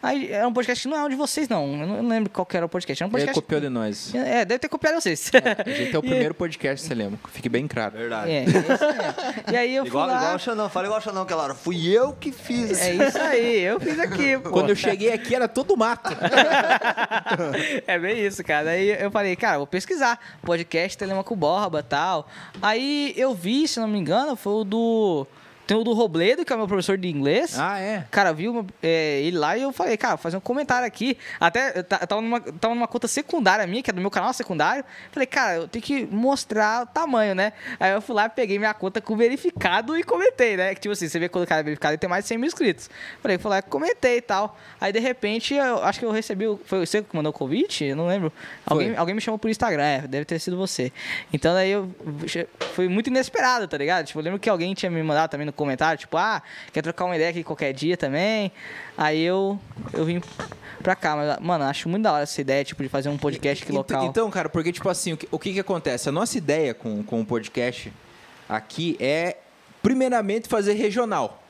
Aí 0.06 0.30
era 0.30 0.46
um 0.46 0.52
podcast 0.52 0.82
que 0.82 0.88
não 0.88 0.96
é 0.96 1.04
um 1.04 1.08
de 1.08 1.16
vocês, 1.16 1.48
não. 1.48 1.80
Eu 1.80 1.86
não 2.00 2.08
lembro 2.08 2.30
qual 2.30 2.46
que 2.46 2.56
era 2.56 2.64
o 2.64 2.68
podcast. 2.68 3.02
Era 3.02 3.08
um 3.08 3.10
Ele 3.16 3.26
podcast. 3.26 3.42
copiou 3.42 3.60
de 3.60 3.68
nós. 3.68 4.14
É, 4.14 4.44
deve 4.44 4.60
ter 4.60 4.68
copiado 4.68 5.00
vocês. 5.00 5.32
A 5.34 5.68
gente 5.68 5.96
é 5.96 5.98
o 5.98 6.02
primeiro 6.06 6.32
podcast, 6.32 6.86
você 6.86 6.94
lembra? 6.94 7.18
Fique 7.32 7.48
bem 7.48 7.66
claro. 7.66 7.96
Verdade. 7.98 8.30
É, 8.30 8.34
é 8.36 8.44
isso 8.44 8.52
mesmo. 8.54 9.52
E 9.52 9.56
aí 9.56 9.74
eu 9.74 9.84
Igual, 9.84 10.04
fui 10.06 10.14
lá. 10.14 10.20
igual 10.22 10.36
o 10.36 10.38
Xanão, 10.38 10.68
fala 10.70 10.86
igual 10.86 11.00
o 11.00 11.02
Xanão, 11.02 11.22
aquela 11.22 11.42
hora. 11.42 11.54
Fui 11.56 11.88
eu 11.88 12.12
que 12.12 12.30
fiz. 12.30 12.80
É 12.80 12.94
isso 12.94 13.18
aí, 13.18 13.60
eu 13.62 13.80
fiz 13.80 13.98
aqui, 13.98 14.38
pô. 14.38 14.50
Quando 14.50 14.68
eu 14.70 14.76
cheguei 14.76 15.12
aqui 15.12 15.34
era 15.34 15.48
todo 15.48 15.76
mato. 15.76 16.10
é 17.86 17.98
bem 17.98 18.24
isso, 18.24 18.44
cara. 18.44 18.70
Aí 18.70 18.90
eu 19.02 19.10
falei, 19.10 19.34
cara, 19.34 19.58
vou 19.58 19.66
pesquisar. 19.66 20.20
Podcast 20.42 20.96
Telemaco 20.96 21.34
Borba 21.34 21.80
e 21.80 21.82
tal. 21.82 22.28
Aí 22.62 23.12
eu 23.16 23.34
vi, 23.34 23.66
se 23.66 23.80
não 23.80 23.88
me 23.88 23.98
engano, 23.98 24.36
foi 24.36 24.52
o 24.52 24.62
do. 24.64 25.26
Tem 25.66 25.76
o 25.76 25.82
do 25.82 25.92
Robledo, 25.92 26.44
que 26.44 26.52
é 26.52 26.56
o 26.56 26.58
meu 26.58 26.68
professor 26.68 26.96
de 26.96 27.08
inglês. 27.08 27.58
Ah, 27.58 27.78
é? 27.78 28.04
Cara, 28.10 28.32
viu 28.32 28.64
é, 28.82 29.20
ele 29.22 29.36
lá 29.36 29.56
e 29.56 29.62
eu 29.62 29.72
falei, 29.72 29.96
cara, 29.96 30.14
vou 30.14 30.22
fazer 30.22 30.36
um 30.36 30.40
comentário 30.40 30.86
aqui. 30.86 31.18
Até 31.40 31.78
eu 31.78 31.82
ta- 31.84 31.98
eu 32.02 32.06
tava 32.06 32.20
numa, 32.22 32.40
tava 32.40 32.74
numa 32.74 32.86
conta 32.86 33.08
secundária 33.08 33.66
minha, 33.66 33.82
que 33.82 33.90
é 33.90 33.92
do 33.92 34.00
meu 34.00 34.10
canal 34.10 34.32
secundário. 34.32 34.84
Falei, 35.10 35.26
cara, 35.26 35.56
eu 35.56 35.68
tenho 35.68 35.82
que 35.84 36.06
mostrar 36.06 36.84
o 36.84 36.86
tamanho, 36.86 37.34
né? 37.34 37.52
Aí 37.80 37.92
eu 37.92 38.00
fui 38.00 38.14
lá, 38.14 38.28
peguei 38.28 38.58
minha 38.58 38.72
conta 38.74 39.00
com 39.00 39.16
verificado 39.16 39.96
e 39.98 40.02
comentei, 40.04 40.56
né? 40.56 40.74
Que 40.74 40.80
tipo 40.82 40.92
assim, 40.92 41.08
você 41.08 41.18
vê 41.18 41.28
quando 41.28 41.44
o 41.44 41.46
cara 41.48 41.60
é 41.62 41.64
verificado 41.64 41.92
ele 41.94 41.98
tem 41.98 42.08
mais 42.08 42.24
de 42.24 42.28
100 42.28 42.38
mil 42.38 42.46
inscritos. 42.46 42.88
Falei, 43.20 43.36
fui 43.36 43.50
lá, 43.50 43.60
comentei 43.60 44.18
e 44.18 44.22
tal. 44.22 44.56
Aí 44.80 44.92
de 44.92 45.00
repente, 45.00 45.54
eu 45.54 45.82
acho 45.82 45.98
que 45.98 46.04
eu 46.04 46.10
recebi. 46.12 46.44
Foi 46.64 46.86
você 46.86 47.02
que 47.02 47.14
mandou 47.16 47.30
o 47.30 47.32
convite? 47.32 47.84
Eu 47.84 47.96
não 47.96 48.06
lembro. 48.06 48.32
Alguém, 48.64 48.96
alguém 48.96 49.14
me 49.16 49.20
chamou 49.20 49.38
por 49.38 49.50
Instagram, 49.50 49.82
é, 49.82 50.00
deve 50.02 50.24
ter 50.24 50.38
sido 50.38 50.56
você. 50.56 50.92
Então 51.32 51.52
daí 51.54 51.70
eu. 51.72 51.90
Foi 52.74 52.88
muito 52.88 53.08
inesperado, 53.08 53.66
tá 53.66 53.76
ligado? 53.76 54.04
Tipo, 54.06 54.20
eu 54.20 54.24
lembro 54.24 54.38
que 54.38 54.48
alguém 54.48 54.72
tinha 54.74 54.90
me 54.90 55.02
mandado 55.02 55.30
também 55.30 55.46
no 55.46 55.52
comentário, 55.56 55.98
tipo, 55.98 56.16
ah, 56.16 56.42
quer 56.72 56.82
trocar 56.82 57.04
uma 57.06 57.16
ideia 57.16 57.30
aqui 57.30 57.42
qualquer 57.42 57.72
dia 57.72 57.96
também. 57.96 58.52
Aí 58.96 59.22
eu, 59.22 59.58
eu 59.92 60.04
vim 60.04 60.20
pra 60.82 60.94
cá. 60.94 61.16
Mas, 61.16 61.38
mano, 61.40 61.64
acho 61.64 61.88
muito 61.88 62.04
da 62.04 62.12
hora 62.12 62.22
essa 62.22 62.40
ideia, 62.40 62.64
tipo, 62.64 62.82
de 62.82 62.88
fazer 62.88 63.08
um 63.08 63.16
podcast 63.18 63.64
aqui 63.64 63.72
local. 63.72 64.04
Então, 64.06 64.30
cara, 64.30 64.48
porque, 64.48 64.72
tipo 64.72 64.88
assim, 64.88 65.14
o 65.14 65.16
que, 65.16 65.28
o 65.30 65.38
que 65.38 65.52
que 65.52 65.60
acontece? 65.60 66.08
A 66.08 66.12
nossa 66.12 66.38
ideia 66.38 66.74
com, 66.74 67.02
com 67.02 67.20
o 67.20 67.26
podcast 67.26 67.92
aqui 68.48 68.96
é, 69.00 69.38
primeiramente, 69.82 70.48
fazer 70.48 70.74
regional. 70.74 71.42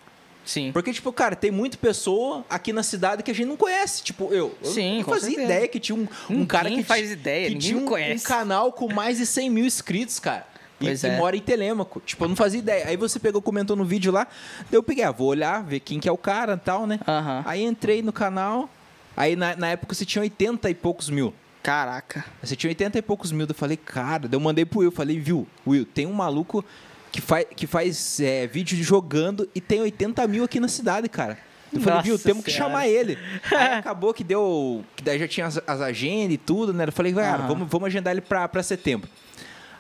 Sim. 0.45 0.71
Porque, 0.73 0.93
tipo, 0.93 1.13
cara, 1.13 1.35
tem 1.35 1.51
muita 1.51 1.77
pessoa 1.77 2.45
aqui 2.49 2.73
na 2.73 2.85
cidade 2.85 3.23
que 3.25 3.31
a 3.33 3.35
gente 3.35 3.49
não 3.49 3.57
conhece. 3.57 4.03
Tipo, 4.05 4.33
eu, 4.33 4.55
eu 4.63 4.71
Sim, 4.71 4.99
não 4.99 5.03
com 5.05 5.11
fazia 5.11 5.31
certeza. 5.31 5.53
ideia 5.53 5.69
que 5.69 5.81
tinha 5.81 5.97
um, 5.97 6.03
um 6.03 6.07
Ninguém 6.31 6.47
cara 6.47 6.71
que 6.71 6.83
faz 6.85 7.11
ideia, 7.11 7.49
que 7.49 7.55
ninguém 7.55 7.69
tinha 7.71 7.83
um, 7.83 7.85
conhece. 7.87 8.25
um 8.25 8.29
canal 8.29 8.73
com 8.73 8.93
mais 8.95 9.19
de 9.19 9.27
100 9.27 9.51
mil 9.51 9.67
inscritos, 9.67 10.21
cara. 10.21 10.47
E, 10.81 10.85
Pois 10.85 11.03
é. 11.05 11.17
mora 11.17 11.37
em 11.37 11.41
Telêmaco. 11.41 12.03
Tipo, 12.05 12.25
eu 12.25 12.29
não 12.29 12.37
fazia 12.37 12.59
ideia. 12.59 12.87
Aí 12.89 12.97
você 12.97 13.19
pegou, 13.19 13.41
comentou 13.41 13.75
no 13.77 13.85
vídeo 13.85 14.13
lá. 14.13 14.27
Daí 14.71 14.75
eu 14.79 14.83
peguei, 14.83 15.05
ah, 15.05 15.11
vou 15.11 15.29
olhar, 15.29 15.63
ver 15.65 15.81
quem 15.81 15.99
que 15.99 16.09
é 16.09 16.13
o 16.13 16.19
cara 16.19 16.55
e 16.55 16.59
tal, 16.59 16.87
né? 16.87 17.01
Aham. 17.07 17.43
Aí 17.47 17.65
entrei 17.65 18.03
no 18.03 18.13
canal. 18.13 18.69
Aí 19.17 19.35
na, 19.35 19.57
na 19.57 19.69
época 19.69 19.95
você 19.95 20.05
tinha 20.05 20.21
80 20.23 20.69
e 20.69 20.75
poucos 20.75 21.09
mil. 21.09 21.33
Caraca. 21.63 22.25
Você 22.43 22.55
tinha 22.55 22.71
80 22.71 22.99
e 22.99 23.03
poucos 23.03 23.33
mil. 23.33 23.47
Eu 23.49 23.55
falei, 23.55 23.77
cara, 23.77 24.29
daí 24.29 24.37
eu 24.37 24.41
mandei 24.41 24.65
pro 24.65 24.81
Will. 24.81 24.93
Falei, 24.93 25.19
viu, 25.19 25.47
Will, 25.67 25.85
tem 25.87 26.07
um 26.07 26.13
maluco 26.13 26.65
que, 27.11 27.21
faz 27.21 27.47
que 27.57 27.67
faz 27.67 28.21
é, 28.21 28.47
vídeo 28.47 28.77
jogando 28.85 29.49
e 29.55 29.61
tem 29.61 29.81
80 29.81 30.27
mil 30.29 30.45
aqui 30.45 30.61
na 30.61 30.69
cidade, 30.69 31.09
cara. 31.09 31.39
Eu 31.73 31.81
falei, 31.81 31.95
Nossa 31.97 32.07
viu, 32.07 32.19
temos 32.19 32.45
que 32.45 32.51
chamar 32.51 32.87
ele. 32.87 33.19
Aí 33.51 33.73
acabou 33.79 34.15
que 34.15 34.23
deu. 34.23 34.85
Que 34.95 35.03
daí 35.03 35.19
já 35.19 35.27
tinha 35.27 35.47
as, 35.47 35.61
as 35.67 35.81
agendas 35.81 36.35
e 36.35 36.39
tudo, 36.39 36.73
né? 36.73 36.85
Eu 36.85 36.93
falei, 36.93 37.13
cara, 37.13 37.39
Aham. 37.39 37.49
vamos, 37.49 37.69
vamos 37.69 37.87
agendar 37.87 38.13
ele 38.13 38.21
pra, 38.21 38.47
pra 38.47 38.63
setembro. 38.63 39.09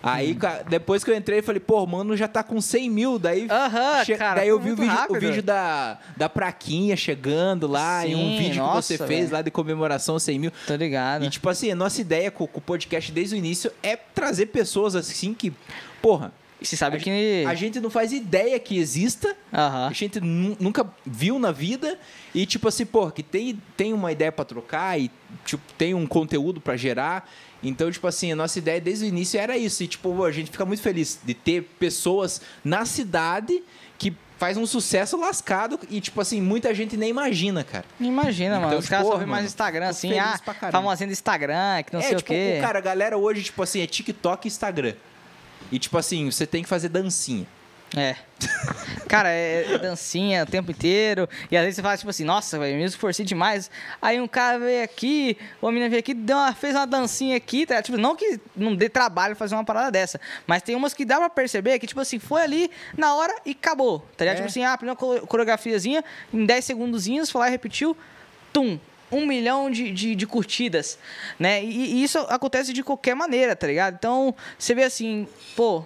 Aí, 0.08 0.32
Hum. 0.32 0.36
ca- 0.36 0.62
depois 0.68 1.02
que 1.04 1.10
eu 1.10 1.16
entrei, 1.16 1.40
eu 1.40 1.42
falei, 1.42 1.60
pô, 1.60 1.84
mano, 1.86 2.16
já 2.16 2.28
tá 2.28 2.42
com 2.42 2.60
100 2.60 2.88
mil. 2.90 3.18
Daí, 3.18 3.46
Aham, 3.50 4.04
cara, 4.18 4.40
daí 4.40 4.48
eu 4.48 4.56
foi 4.60 4.64
vi 4.68 4.72
o 4.72 4.76
muito 4.76 4.80
vídeo, 4.88 4.94
o 4.94 4.98
rápido. 5.00 5.20
vídeo 5.20 5.42
da, 5.42 5.98
da 6.16 6.28
praquinha 6.28 6.96
chegando 6.96 7.66
lá, 7.66 8.06
e 8.06 8.14
um 8.14 8.18
Sim, 8.18 8.38
vídeo 8.38 8.50
que 8.50 8.56
você 8.56 8.94
nossa, 8.94 9.06
fez 9.06 9.20
velho. 9.24 9.32
lá 9.32 9.42
de 9.42 9.50
comemoração 9.50 10.18
100 10.18 10.38
mil. 10.38 10.52
Tô 10.66 10.74
ligado. 10.76 11.24
E, 11.24 11.30
tipo 11.30 11.48
assim, 11.48 11.70
a 11.70 11.74
nossa 11.74 12.00
ideia 12.00 12.30
com, 12.30 12.46
com 12.46 12.58
o 12.58 12.62
podcast 12.62 13.10
desde 13.12 13.34
o 13.34 13.38
início 13.38 13.70
é 13.82 13.96
trazer 13.96 14.46
pessoas 14.46 14.94
assim 14.94 15.34
que, 15.34 15.52
porra, 16.00 16.32
E 16.58 16.64
você 16.64 16.74
sabe 16.74 16.96
a, 16.96 17.00
que. 17.00 17.44
a 17.46 17.54
gente 17.54 17.78
não 17.80 17.90
faz 17.90 18.12
ideia 18.12 18.58
que 18.58 18.78
exista, 18.78 19.36
Aham. 19.52 19.88
a 19.88 19.92
gente 19.92 20.18
nu- 20.20 20.56
nunca 20.58 20.86
viu 21.04 21.38
na 21.38 21.52
vida 21.52 21.98
e, 22.34 22.46
tipo 22.46 22.66
assim, 22.66 22.86
porra, 22.86 23.12
que 23.12 23.22
tem, 23.22 23.60
tem 23.76 23.92
uma 23.92 24.10
ideia 24.10 24.32
pra 24.32 24.42
trocar 24.42 24.98
e, 24.98 25.10
tipo, 25.44 25.62
tem 25.76 25.92
um 25.92 26.06
conteúdo 26.06 26.58
pra 26.58 26.74
gerar. 26.74 27.28
Então, 27.62 27.90
tipo 27.90 28.06
assim, 28.06 28.32
a 28.32 28.36
nossa 28.36 28.58
ideia 28.58 28.80
desde 28.80 29.04
o 29.04 29.08
início 29.08 29.40
era 29.40 29.56
isso. 29.56 29.82
E, 29.82 29.88
tipo, 29.88 30.24
a 30.24 30.30
gente 30.30 30.50
fica 30.50 30.64
muito 30.64 30.82
feliz 30.82 31.18
de 31.24 31.34
ter 31.34 31.62
pessoas 31.78 32.40
na 32.64 32.84
cidade 32.84 33.62
que 33.98 34.14
faz 34.38 34.56
um 34.56 34.66
sucesso 34.66 35.16
lascado 35.16 35.80
e, 35.90 36.00
tipo 36.00 36.20
assim, 36.20 36.40
muita 36.40 36.74
gente 36.74 36.96
nem 36.96 37.08
imagina, 37.10 37.64
cara. 37.64 37.84
Imagina, 37.98 38.56
mano. 38.56 38.66
Então, 38.68 38.78
Os 38.78 38.88
caras 38.88 39.04
porra, 39.04 39.14
só 39.14 39.18
vêem 39.18 39.30
mais 39.30 39.42
mano, 39.42 39.48
Instagram, 39.48 39.88
assim, 39.88 40.18
ah, 40.18 40.38
famosinho 40.70 41.08
do 41.08 41.12
Instagram, 41.12 41.82
que 41.82 41.92
não 41.92 42.00
é, 42.00 42.02
sei 42.02 42.16
tipo, 42.16 42.32
o 42.32 42.34
quê. 42.34 42.58
cara, 42.60 42.78
a 42.78 42.82
galera 42.82 43.16
hoje, 43.16 43.44
tipo 43.44 43.62
assim, 43.62 43.80
é 43.80 43.86
TikTok 43.86 44.46
e 44.46 44.48
Instagram. 44.48 44.94
E, 45.72 45.78
tipo 45.78 45.96
assim, 45.96 46.30
você 46.30 46.46
tem 46.46 46.62
que 46.62 46.68
fazer 46.68 46.88
dancinha. 46.88 47.46
É. 47.94 48.16
Cara, 49.08 49.30
é 49.30 49.74
é 49.74 49.78
dancinha 49.78 50.42
o 50.42 50.46
tempo 50.46 50.70
inteiro. 50.70 51.28
E 51.50 51.56
às 51.56 51.62
vezes 51.62 51.76
você 51.76 51.82
fala, 51.82 51.96
tipo 51.96 52.10
assim, 52.10 52.24
nossa, 52.24 52.58
velho, 52.58 52.76
mesmo 52.76 52.98
forcei 52.98 53.24
demais. 53.24 53.70
Aí 54.02 54.20
um 54.20 54.26
cara 54.26 54.58
veio 54.58 54.82
aqui, 54.82 55.38
uma 55.62 55.70
menina 55.70 55.88
veio 55.88 56.00
aqui, 56.00 56.12
deu 56.12 56.36
uma, 56.36 56.52
fez 56.52 56.74
uma 56.74 56.86
dancinha 56.86 57.36
aqui, 57.36 57.64
tá? 57.64 57.80
Tipo, 57.80 57.96
não 57.96 58.16
que 58.16 58.40
não 58.56 58.74
dê 58.74 58.88
trabalho 58.88 59.36
fazer 59.36 59.54
uma 59.54 59.64
parada 59.64 59.90
dessa. 59.92 60.20
Mas 60.46 60.62
tem 60.62 60.74
umas 60.74 60.92
que 60.92 61.04
dá 61.04 61.18
pra 61.18 61.30
perceber 61.30 61.78
que, 61.78 61.86
tipo 61.86 62.00
assim, 62.00 62.18
foi 62.18 62.42
ali 62.42 62.70
na 62.96 63.14
hora 63.14 63.34
e 63.46 63.52
acabou. 63.52 64.00
Tá 64.16 64.24
ligado? 64.24 64.34
É. 64.34 64.36
Tipo 64.38 64.48
assim, 64.48 64.64
ah, 64.64 64.76
primeira 64.76 64.96
co- 64.96 65.26
coreografiazinha, 65.26 66.04
em 66.34 66.44
10 66.44 66.64
segundozinhos, 66.64 67.30
foi 67.30 67.40
lá 67.42 67.48
e 67.48 67.50
repetiu, 67.52 67.96
tum. 68.52 68.78
Um 69.12 69.24
milhão 69.24 69.70
de, 69.70 69.92
de, 69.92 70.16
de 70.16 70.26
curtidas, 70.26 70.98
né? 71.38 71.62
E, 71.64 71.94
e 72.00 72.02
isso 72.02 72.18
acontece 72.28 72.72
de 72.72 72.82
qualquer 72.82 73.14
maneira, 73.14 73.54
tá 73.54 73.64
ligado? 73.68 73.94
Então, 73.94 74.34
você 74.58 74.74
vê 74.74 74.82
assim, 74.82 75.28
pô, 75.54 75.84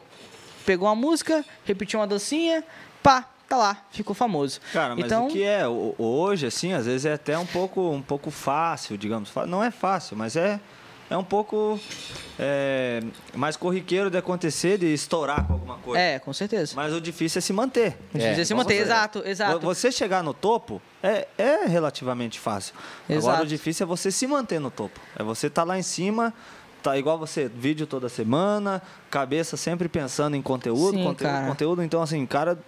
pegou 0.67 0.89
uma 0.89 0.95
música, 0.95 1.45
repetiu 1.65 2.01
uma 2.01 2.07
dancinha, 2.07 2.63
pá, 3.03 3.29
tá 3.49 3.57
lá, 3.57 3.85
ficou 3.91 4.15
famoso. 4.15 4.61
Cara, 4.73 4.95
mas 4.95 5.05
então, 5.07 5.27
o 5.27 5.31
que 5.31 5.43
é 5.43 5.67
o- 5.67 5.95
hoje, 5.99 6.47
assim, 6.47 6.73
às 6.73 6.87
vezes 6.87 7.05
é 7.07 7.13
até 7.15 7.37
um 7.39 7.47
pouco, 7.47 7.91
um 7.91 8.03
pouco 8.03 8.31
fácil, 8.31 8.97
digamos. 8.97 9.31
Não 9.47 9.63
é 9.63 9.71
fácil, 9.71 10.17
mas 10.17 10.37
é, 10.37 10.61
é 11.11 11.17
um 11.17 11.25
pouco 11.25 11.79
é, 12.39 13.03
mais 13.35 13.57
corriqueiro 13.57 14.11
de 14.11 14.17
acontecer, 14.17 14.79
de 14.79 14.87
estourar 14.95 15.47
com 15.47 15.55
alguma 15.55 15.77
coisa. 15.79 16.01
é, 16.01 16.19
com 16.19 16.33
certeza. 16.33 16.73
Mas 16.77 16.93
o 16.93 17.01
difícil 17.01 17.39
é 17.39 17.43
se 17.43 17.53
manter. 17.53 17.99
Difícil 18.15 18.43
é 18.43 18.45
se 18.45 18.53
Igual 18.53 18.65
manter, 18.65 18.77
você- 18.77 18.83
exato, 18.83 19.23
exato. 19.27 19.61
Vo- 19.61 19.75
Você 19.75 19.91
chegar 19.93 20.23
no 20.23 20.33
topo 20.33 20.81
é, 21.03 21.27
é 21.37 21.67
relativamente 21.67 22.39
fácil. 22.39 22.75
Agora 23.09 23.19
Exato. 23.19 23.43
o 23.43 23.47
difícil 23.47 23.85
é 23.85 23.87
você 23.87 24.11
se 24.11 24.27
manter 24.27 24.59
no 24.61 24.71
topo. 24.71 25.01
É 25.19 25.23
você 25.23 25.49
estar 25.49 25.65
lá 25.65 25.79
em 25.79 25.83
cima, 25.83 26.33
tá 26.83 26.97
igual 26.99 27.19
você, 27.19 27.49
vídeo 27.49 27.87
toda 27.87 28.09
semana, 28.09 28.83
cabeça 29.11 29.57
sempre 29.57 29.89
pensando 29.89 30.37
em 30.37 30.43
conteúdo, 30.43 30.97
Sim, 30.97 31.05
conteúdo, 31.05 31.33
cara. 31.33 31.47
conteúdo. 31.47 31.83
Então, 31.83 32.03
assim, 32.03 32.25
cara. 32.27 32.59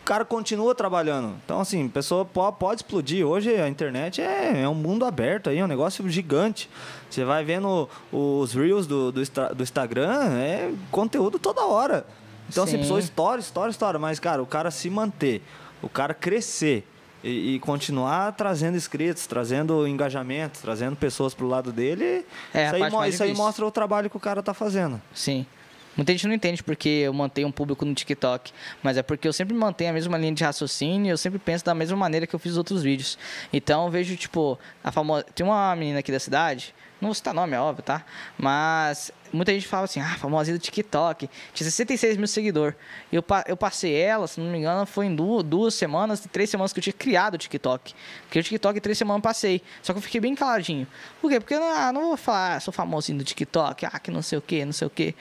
O 0.00 0.04
cara 0.04 0.24
continua 0.24 0.74
trabalhando. 0.74 1.36
Então, 1.44 1.60
assim, 1.60 1.86
a 1.86 1.88
pessoa 1.88 2.24
po- 2.24 2.52
pode 2.54 2.80
explodir. 2.80 3.24
Hoje 3.24 3.54
a 3.54 3.68
internet 3.68 4.20
é, 4.20 4.62
é 4.62 4.68
um 4.68 4.74
mundo 4.74 5.04
aberto 5.04 5.48
aí, 5.48 5.58
é 5.58 5.64
um 5.64 5.68
negócio 5.68 6.08
gigante. 6.08 6.68
Você 7.08 7.24
vai 7.24 7.44
vendo 7.44 7.88
os 8.10 8.52
Reels 8.52 8.84
do, 8.88 9.12
do, 9.12 9.22
do 9.54 9.62
Instagram, 9.62 10.32
é 10.40 10.72
conteúdo 10.90 11.38
toda 11.38 11.64
hora. 11.64 12.04
Então, 12.48 12.64
assim, 12.64 12.72
a 12.74 12.78
Sim. 12.78 12.82
pessoa 12.82 12.98
estoura, 12.98 13.38
estoura, 13.40 13.70
estoura. 13.70 13.96
Mas, 14.00 14.18
cara, 14.18 14.42
o 14.42 14.46
cara 14.46 14.72
se 14.72 14.90
manter, 14.90 15.40
o 15.80 15.88
cara 15.88 16.12
crescer 16.12 16.84
e, 17.22 17.54
e 17.54 17.58
continuar 17.60 18.32
trazendo 18.32 18.76
inscritos, 18.76 19.26
trazendo 19.26 19.86
engajamento, 19.86 20.60
trazendo 20.60 20.96
pessoas 20.96 21.34
pro 21.34 21.46
lado 21.46 21.72
dele, 21.72 22.24
É, 22.52 22.66
isso, 22.66 22.74
aí, 22.84 22.90
mo- 22.90 23.04
isso 23.04 23.22
aí 23.22 23.34
mostra 23.34 23.64
o 23.66 23.70
trabalho 23.70 24.08
que 24.10 24.16
o 24.16 24.20
cara 24.20 24.42
tá 24.42 24.52
fazendo. 24.54 25.00
Sim. 25.14 25.46
Muita 25.94 26.10
gente 26.12 26.26
não 26.26 26.34
entende 26.34 26.62
porque 26.62 26.88
eu 26.88 27.12
mantenho 27.12 27.48
um 27.48 27.52
público 27.52 27.84
no 27.84 27.92
TikTok, 27.94 28.50
mas 28.82 28.96
é 28.96 29.02
porque 29.02 29.28
eu 29.28 29.32
sempre 29.32 29.54
mantenho 29.54 29.90
a 29.90 29.92
mesma 29.92 30.16
linha 30.16 30.32
de 30.32 30.42
raciocínio, 30.42 31.10
eu 31.10 31.18
sempre 31.18 31.38
penso 31.38 31.62
da 31.66 31.74
mesma 31.74 31.96
maneira 31.98 32.26
que 32.26 32.34
eu 32.34 32.38
fiz 32.38 32.52
os 32.52 32.58
outros 32.58 32.82
vídeos. 32.82 33.18
Então 33.52 33.84
eu 33.84 33.90
vejo, 33.90 34.16
tipo, 34.16 34.58
a 34.82 34.90
famosa. 34.90 35.26
Tem 35.34 35.44
uma 35.44 35.76
menina 35.76 35.98
aqui 35.98 36.10
da 36.10 36.18
cidade, 36.18 36.74
não 37.02 37.08
vou 37.08 37.14
citar 37.14 37.34
nome, 37.34 37.56
é 37.56 37.58
óbvio, 37.58 37.82
tá? 37.82 38.04
Mas 38.38 39.10
muita 39.32 39.52
gente 39.52 39.66
fala 39.66 39.86
assim, 39.86 39.98
ah, 39.98 40.14
famosinha 40.18 40.56
do 40.56 40.60
TikTok, 40.60 41.28
tinha 41.52 41.64
66 41.68 42.16
mil 42.16 42.28
seguidores. 42.28 42.76
Eu, 43.12 43.24
eu 43.48 43.56
passei 43.56 43.92
ela, 43.92 44.28
se 44.28 44.40
não 44.40 44.48
me 44.48 44.58
engano, 44.58 44.86
foi 44.86 45.06
em 45.06 45.16
duas, 45.16 45.42
duas 45.42 45.74
semanas, 45.74 46.24
três 46.30 46.48
semanas 46.48 46.72
que 46.72 46.78
eu 46.78 46.82
tinha 46.82 46.92
criado 46.92 47.34
o 47.34 47.38
TikTok. 47.38 47.92
Porque 48.22 48.38
o 48.38 48.42
TikTok, 48.44 48.80
três 48.80 48.96
semanas 48.96 49.18
eu 49.18 49.22
passei. 49.22 49.62
Só 49.82 49.92
que 49.92 49.98
eu 49.98 50.02
fiquei 50.02 50.20
bem 50.20 50.32
caladinho. 50.36 50.86
Por 51.20 51.28
quê? 51.28 51.40
Porque 51.40 51.54
ah, 51.54 51.90
não 51.92 52.02
vou 52.02 52.16
falar, 52.16 52.54
ah, 52.54 52.60
sou 52.60 52.72
famosinho 52.72 53.18
do 53.18 53.24
TikTok, 53.24 53.84
ah, 53.84 53.98
que 53.98 54.12
não 54.12 54.22
sei 54.22 54.38
o 54.38 54.42
que, 54.42 54.64
não 54.64 54.72
sei 54.72 54.86
o 54.86 54.90
que. 54.90 55.12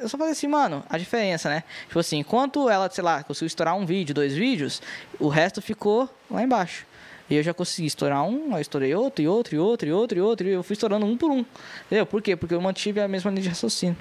Eu 0.00 0.08
só 0.08 0.16
falei 0.16 0.32
assim, 0.32 0.48
mano, 0.48 0.82
a 0.88 0.96
diferença, 0.96 1.50
né? 1.50 1.64
Tipo 1.86 1.98
assim, 1.98 2.20
enquanto 2.20 2.66
ela, 2.70 2.88
sei 2.88 3.04
lá, 3.04 3.22
conseguiu 3.22 3.48
estourar 3.48 3.76
um 3.76 3.84
vídeo, 3.84 4.14
dois 4.14 4.34
vídeos, 4.34 4.80
o 5.18 5.28
resto 5.28 5.60
ficou 5.60 6.08
lá 6.30 6.42
embaixo. 6.42 6.88
E 7.30 7.36
eu 7.36 7.42
já 7.42 7.54
consegui 7.54 7.86
estourar 7.86 8.24
um, 8.24 8.54
aí 8.54 8.60
estourei 8.60 8.92
outro, 8.92 9.22
e 9.22 9.28
outro, 9.28 9.54
e 9.54 9.58
outro, 9.58 9.88
e 9.88 9.92
outro, 9.92 10.18
e 10.18 10.20
outro, 10.20 10.48
e 10.48 10.50
eu 10.50 10.62
fui 10.64 10.74
estourando 10.74 11.06
um 11.06 11.16
por 11.16 11.30
um. 11.30 11.44
Entendeu? 11.86 12.04
Por 12.04 12.20
quê? 12.20 12.34
Porque 12.34 12.52
eu 12.52 12.60
mantive 12.60 13.00
a 13.00 13.06
mesma 13.06 13.30
linha 13.30 13.42
de 13.42 13.48
raciocínio. 13.48 13.96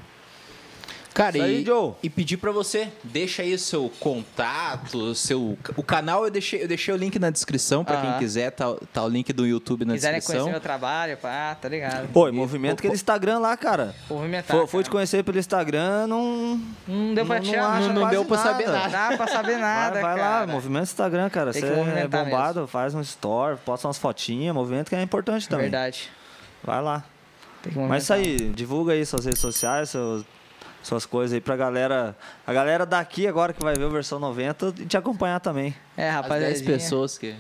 Cara, 1.14 1.36
aí, 1.44 1.62
e, 1.62 1.66
Joe. 1.66 1.94
e 2.04 2.10
pedir 2.10 2.38
pra 2.38 2.52
você, 2.52 2.88
deixa 3.04 3.42
aí 3.42 3.54
o 3.54 3.60
seu 3.60 3.92
contato, 4.00 5.14
seu 5.16 5.58
o 5.76 5.84
canal 5.84 6.24
eu 6.24 6.32
deixei, 6.32 6.64
eu 6.64 6.68
deixei 6.68 6.94
o 6.94 6.98
link 6.98 7.18
na 7.20 7.30
descrição 7.30 7.84
pra 7.84 8.00
quem 8.02 8.18
quiser, 8.20 8.52
tá, 8.52 8.74
tá 8.94 9.04
o 9.04 9.10
link 9.10 9.34
do 9.34 9.46
YouTube 9.46 9.86
na 9.86 9.94
Quiserem 9.94 10.16
conhecer 10.20 10.28
descrição. 10.34 10.52
meu 10.52 10.62
trabalho, 10.62 11.18
pá, 11.18 11.56
tá 11.60 11.68
ligado? 11.68 12.08
Pô, 12.14 12.28
e 12.28 12.32
movimento 12.32 12.80
aquele 12.80 12.94
Instagram 12.94 13.40
lá, 13.40 13.58
cara. 13.58 13.94
Movimentar. 14.10 14.56
Fui, 14.58 14.68
fui 14.68 14.84
te 14.84 14.90
conhecer 14.90 15.24
pelo 15.24 15.38
Instagram, 15.40 16.08
não. 16.08 16.62
Não 16.88 17.14
deu 17.14 17.26
pra 17.26 17.36
não, 17.38 17.44
te 17.44 17.56
não 17.58 17.80
não- 17.80 17.94
não 17.94 18.10
deu 18.10 18.24
pra 18.26 18.38
saber 18.38 18.66
Não 18.68 18.74
nada. 18.74 18.90
dá 18.90 19.18
pra 19.18 19.28
saber 19.28 19.58
nada, 19.58 19.94
vai 19.94 20.02
vai 20.04 20.18
cara. 20.18 20.40
lá, 20.46 20.48
movimento 20.48 20.84
Instagram, 20.84 21.30
cara. 21.30 21.52
Tem 21.52 21.62
Você 21.62 21.68
é 21.68 22.08
bombado, 22.08 22.68
faz 22.68 22.94
um 22.94 23.02
story, 23.02 23.58
posta 23.66 23.88
umas 23.88 23.98
fotinhas, 23.98 24.54
movimento 24.54 24.90
que 24.90 24.96
é 24.96 25.02
importante 25.02 25.50
também. 25.50 25.66
Verdade. 25.66 26.10
Vai 26.64 26.82
lá. 26.82 27.04
Tem 27.62 27.74
que 27.74 27.80
Mas 27.80 28.04
isso 28.04 28.14
aí, 28.14 28.38
divulga 28.56 28.94
aí 28.94 29.06
suas 29.06 29.26
redes 29.26 29.42
sociais, 29.42 29.90
seus- 29.90 30.24
suas 30.82 31.06
coisas 31.06 31.34
aí 31.34 31.42
pra 31.42 31.56
galera. 31.56 32.16
A 32.46 32.54
galera 32.54 32.86
daqui 32.86 33.28
agora 33.28 33.54
que 33.54 33.64
vai 33.64 33.76
ver 33.76 33.86
o 33.86 33.90
versão 33.90 34.20
90 34.20 34.74
e 34.80 34.86
te 34.86 34.98
acompanhar 34.98 35.40
também. 35.40 35.76
É, 35.98 36.10
As 36.10 36.16
rapaziada. 36.16 36.46
10 36.54 36.62
pessoas 36.62 37.18
que 37.18 37.36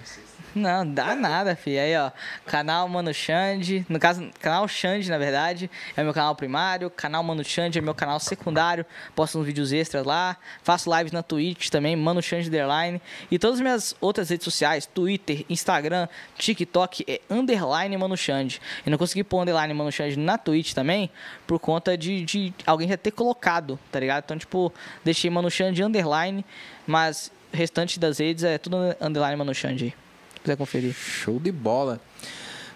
Não, 0.56 0.86
dá 0.86 1.16
nada, 1.16 1.56
filho. 1.56 1.80
Aí, 1.80 1.96
ó, 1.96 2.12
canal 2.46 2.88
Mano 2.88 3.14
Xande, 3.14 3.86
no 3.88 4.00
caso, 4.00 4.28
canal 4.40 4.68
Xande, 4.68 5.10
na 5.10 5.18
verdade, 5.18 5.70
é 5.96 6.04
meu 6.04 6.14
canal 6.14 6.36
primário, 6.36 6.90
canal 6.90 7.22
Mano 7.22 7.44
Xande 7.44 7.78
é 7.78 7.82
meu 7.82 7.94
canal 7.94 8.20
secundário, 8.20 8.86
posto 9.16 9.38
uns 9.38 9.46
vídeos 9.46 9.72
extras 9.72 10.04
lá, 10.04 10.38
faço 10.64 10.90
lives 10.96 11.12
na 11.12 11.22
Twitch 11.22 11.70
também, 11.70 11.96
Mano 11.96 12.22
Xande 12.22 12.48
Underline, 12.48 13.00
e 13.30 13.38
todas 13.38 13.58
as 13.58 13.62
minhas 13.62 13.96
outras 14.02 14.30
redes 14.30 14.44
sociais, 14.44 14.86
Twitter, 14.88 15.46
Instagram, 15.50 16.08
TikTok, 16.38 17.06
é 17.08 17.22
Underline 17.30 17.96
Mano 17.98 18.18
Xande. 18.18 18.60
Eu 18.86 18.90
não 18.90 18.98
consegui 18.98 19.24
pôr 19.24 19.42
Underline 19.42 19.74
Mano 19.74 19.92
Xande 19.92 20.18
na 20.18 20.38
Twitch 20.38 20.74
também, 20.74 21.12
por 21.46 21.60
conta 21.60 21.96
de, 21.96 22.26
de 22.26 22.54
alguém 22.66 22.88
já 22.88 22.98
ter 22.98 23.12
colocado, 23.12 23.80
tá 23.92 24.00
ligado? 24.00 24.24
Então, 24.26 24.38
tipo, 24.38 24.74
deixei 25.04 25.30
Mano 25.30 25.52
Xande 25.52 25.84
Underline, 25.84 26.44
mas 26.88 27.32
o 27.54 27.58
restante 27.58 28.00
das 28.00 28.18
redes 28.18 28.44
é 28.44 28.58
tudo 28.58 28.78
Underline 29.00 29.36
Mano 29.36 29.54
Xande 29.54 29.86
aí. 29.86 30.09
Se 30.40 30.44
quiser 30.44 30.58
conferir. 30.58 30.94
Show 30.94 31.40
de 31.40 31.52
bola. 31.52 32.00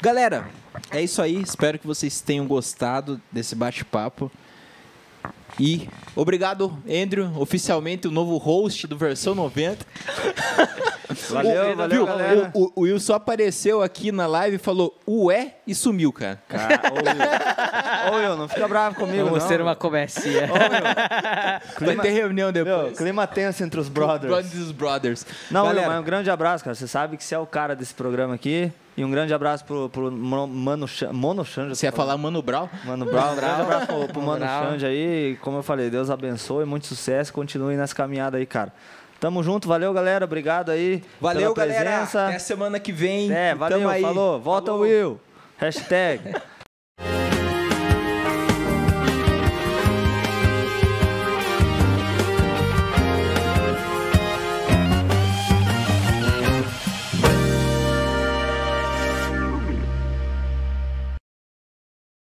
Galera, 0.01 0.47
é 0.91 1.01
isso 1.01 1.21
aí. 1.21 1.41
Espero 1.41 1.79
que 1.79 1.87
vocês 1.87 2.19
tenham 2.21 2.45
gostado 2.45 3.21
desse 3.31 3.55
bate-papo. 3.55 4.29
E 5.59 5.87
obrigado, 6.15 6.75
Andrew, 6.89 7.31
oficialmente 7.39 8.07
o 8.07 8.11
novo 8.11 8.37
host 8.37 8.87
do 8.87 8.97
versão 8.97 9.35
90. 9.35 9.85
Valeu, 11.29 11.71
O- 11.73 11.75
valeu, 11.75 11.97
viu? 11.97 12.05
galera. 12.05 12.51
O, 12.55 12.63
o, 12.65 12.71
o 12.75 12.81
Will 12.81 12.99
só 12.99 13.13
apareceu 13.15 13.81
aqui 13.81 14.11
na 14.11 14.25
live 14.25 14.55
e 14.55 14.59
falou 14.59 14.99
ué 15.07 15.57
e 15.65 15.73
sumiu, 15.75 16.11
cara. 16.11 16.39
Cara, 16.47 16.81
ô, 16.91 16.95
Will. 16.95 18.13
Ô, 18.13 18.15
Will, 18.17 18.37
não 18.37 18.47
fica 18.49 18.67
bravo 18.67 18.95
comigo, 18.95 19.25
Vamos 19.25 19.39
não. 19.43 19.47
ter 19.49 19.61
uma 19.61 19.75
Will, 21.81 21.95
Vai 21.95 21.95
ter 21.97 22.09
reunião 22.11 22.51
meu, 22.51 22.63
depois. 22.65 22.97
clima 22.97 23.27
tenso 23.27 23.63
entre 23.63 23.79
os 23.79 23.89
brothers. 23.89 24.31
Brothers 24.33 24.71
Brothers. 24.71 25.25
Não, 25.49 25.61
Will, 25.65 25.69
Galera, 25.75 25.87
mas 25.89 25.99
um 26.01 26.03
grande 26.03 26.29
abraço, 26.29 26.63
cara. 26.63 26.75
Você 26.75 26.87
sabe 26.87 27.17
que 27.17 27.23
você 27.23 27.35
é 27.35 27.39
o 27.39 27.45
cara 27.45 27.75
desse 27.75 27.93
programa 27.93 28.35
aqui. 28.35 28.71
E 28.95 29.03
um 29.03 29.09
grande 29.09 29.33
abraço 29.33 29.65
pro, 29.65 29.89
pro 29.89 30.11
Mano 30.11 30.87
Xan- 30.87 31.11
Mono 31.11 31.43
Xande. 31.43 31.75
você 31.75 31.87
ia 31.87 31.91
falar 31.91 32.15
Mano 32.15 32.41
Brown? 32.43 32.69
Mano 32.85 33.05
Brown, 33.05 33.31
um 33.31 33.35
grande 33.35 33.61
abraço 33.61 33.87
pro, 33.87 34.07
pro 34.09 34.21
Mano. 34.21 34.45
Xande 34.45 34.85
aí. 34.85 35.35
Como 35.41 35.57
eu 35.57 35.63
falei, 35.63 35.89
Deus 35.89 36.11
abençoe, 36.11 36.63
muito 36.65 36.85
sucesso. 36.85 37.33
Continue 37.33 37.75
nessa 37.75 37.95
caminhada 37.95 38.37
aí, 38.37 38.45
cara. 38.45 38.71
Tamo 39.19 39.41
junto, 39.41 39.67
valeu, 39.67 39.91
galera. 39.93 40.25
Obrigado 40.25 40.69
aí. 40.69 41.01
Valeu, 41.19 41.53
pela 41.55 41.65
galera. 41.65 41.89
presença. 41.91 42.27
Até 42.27 42.39
semana 42.39 42.79
que 42.79 42.91
vem. 42.91 43.31
É, 43.33 43.55
valeu, 43.55 43.89
aí. 43.89 44.01
falou. 44.01 44.39
Volta 44.39 44.67
Falou. 44.67 44.81
Will. 44.85 45.19
Hashtag. 45.63 46.43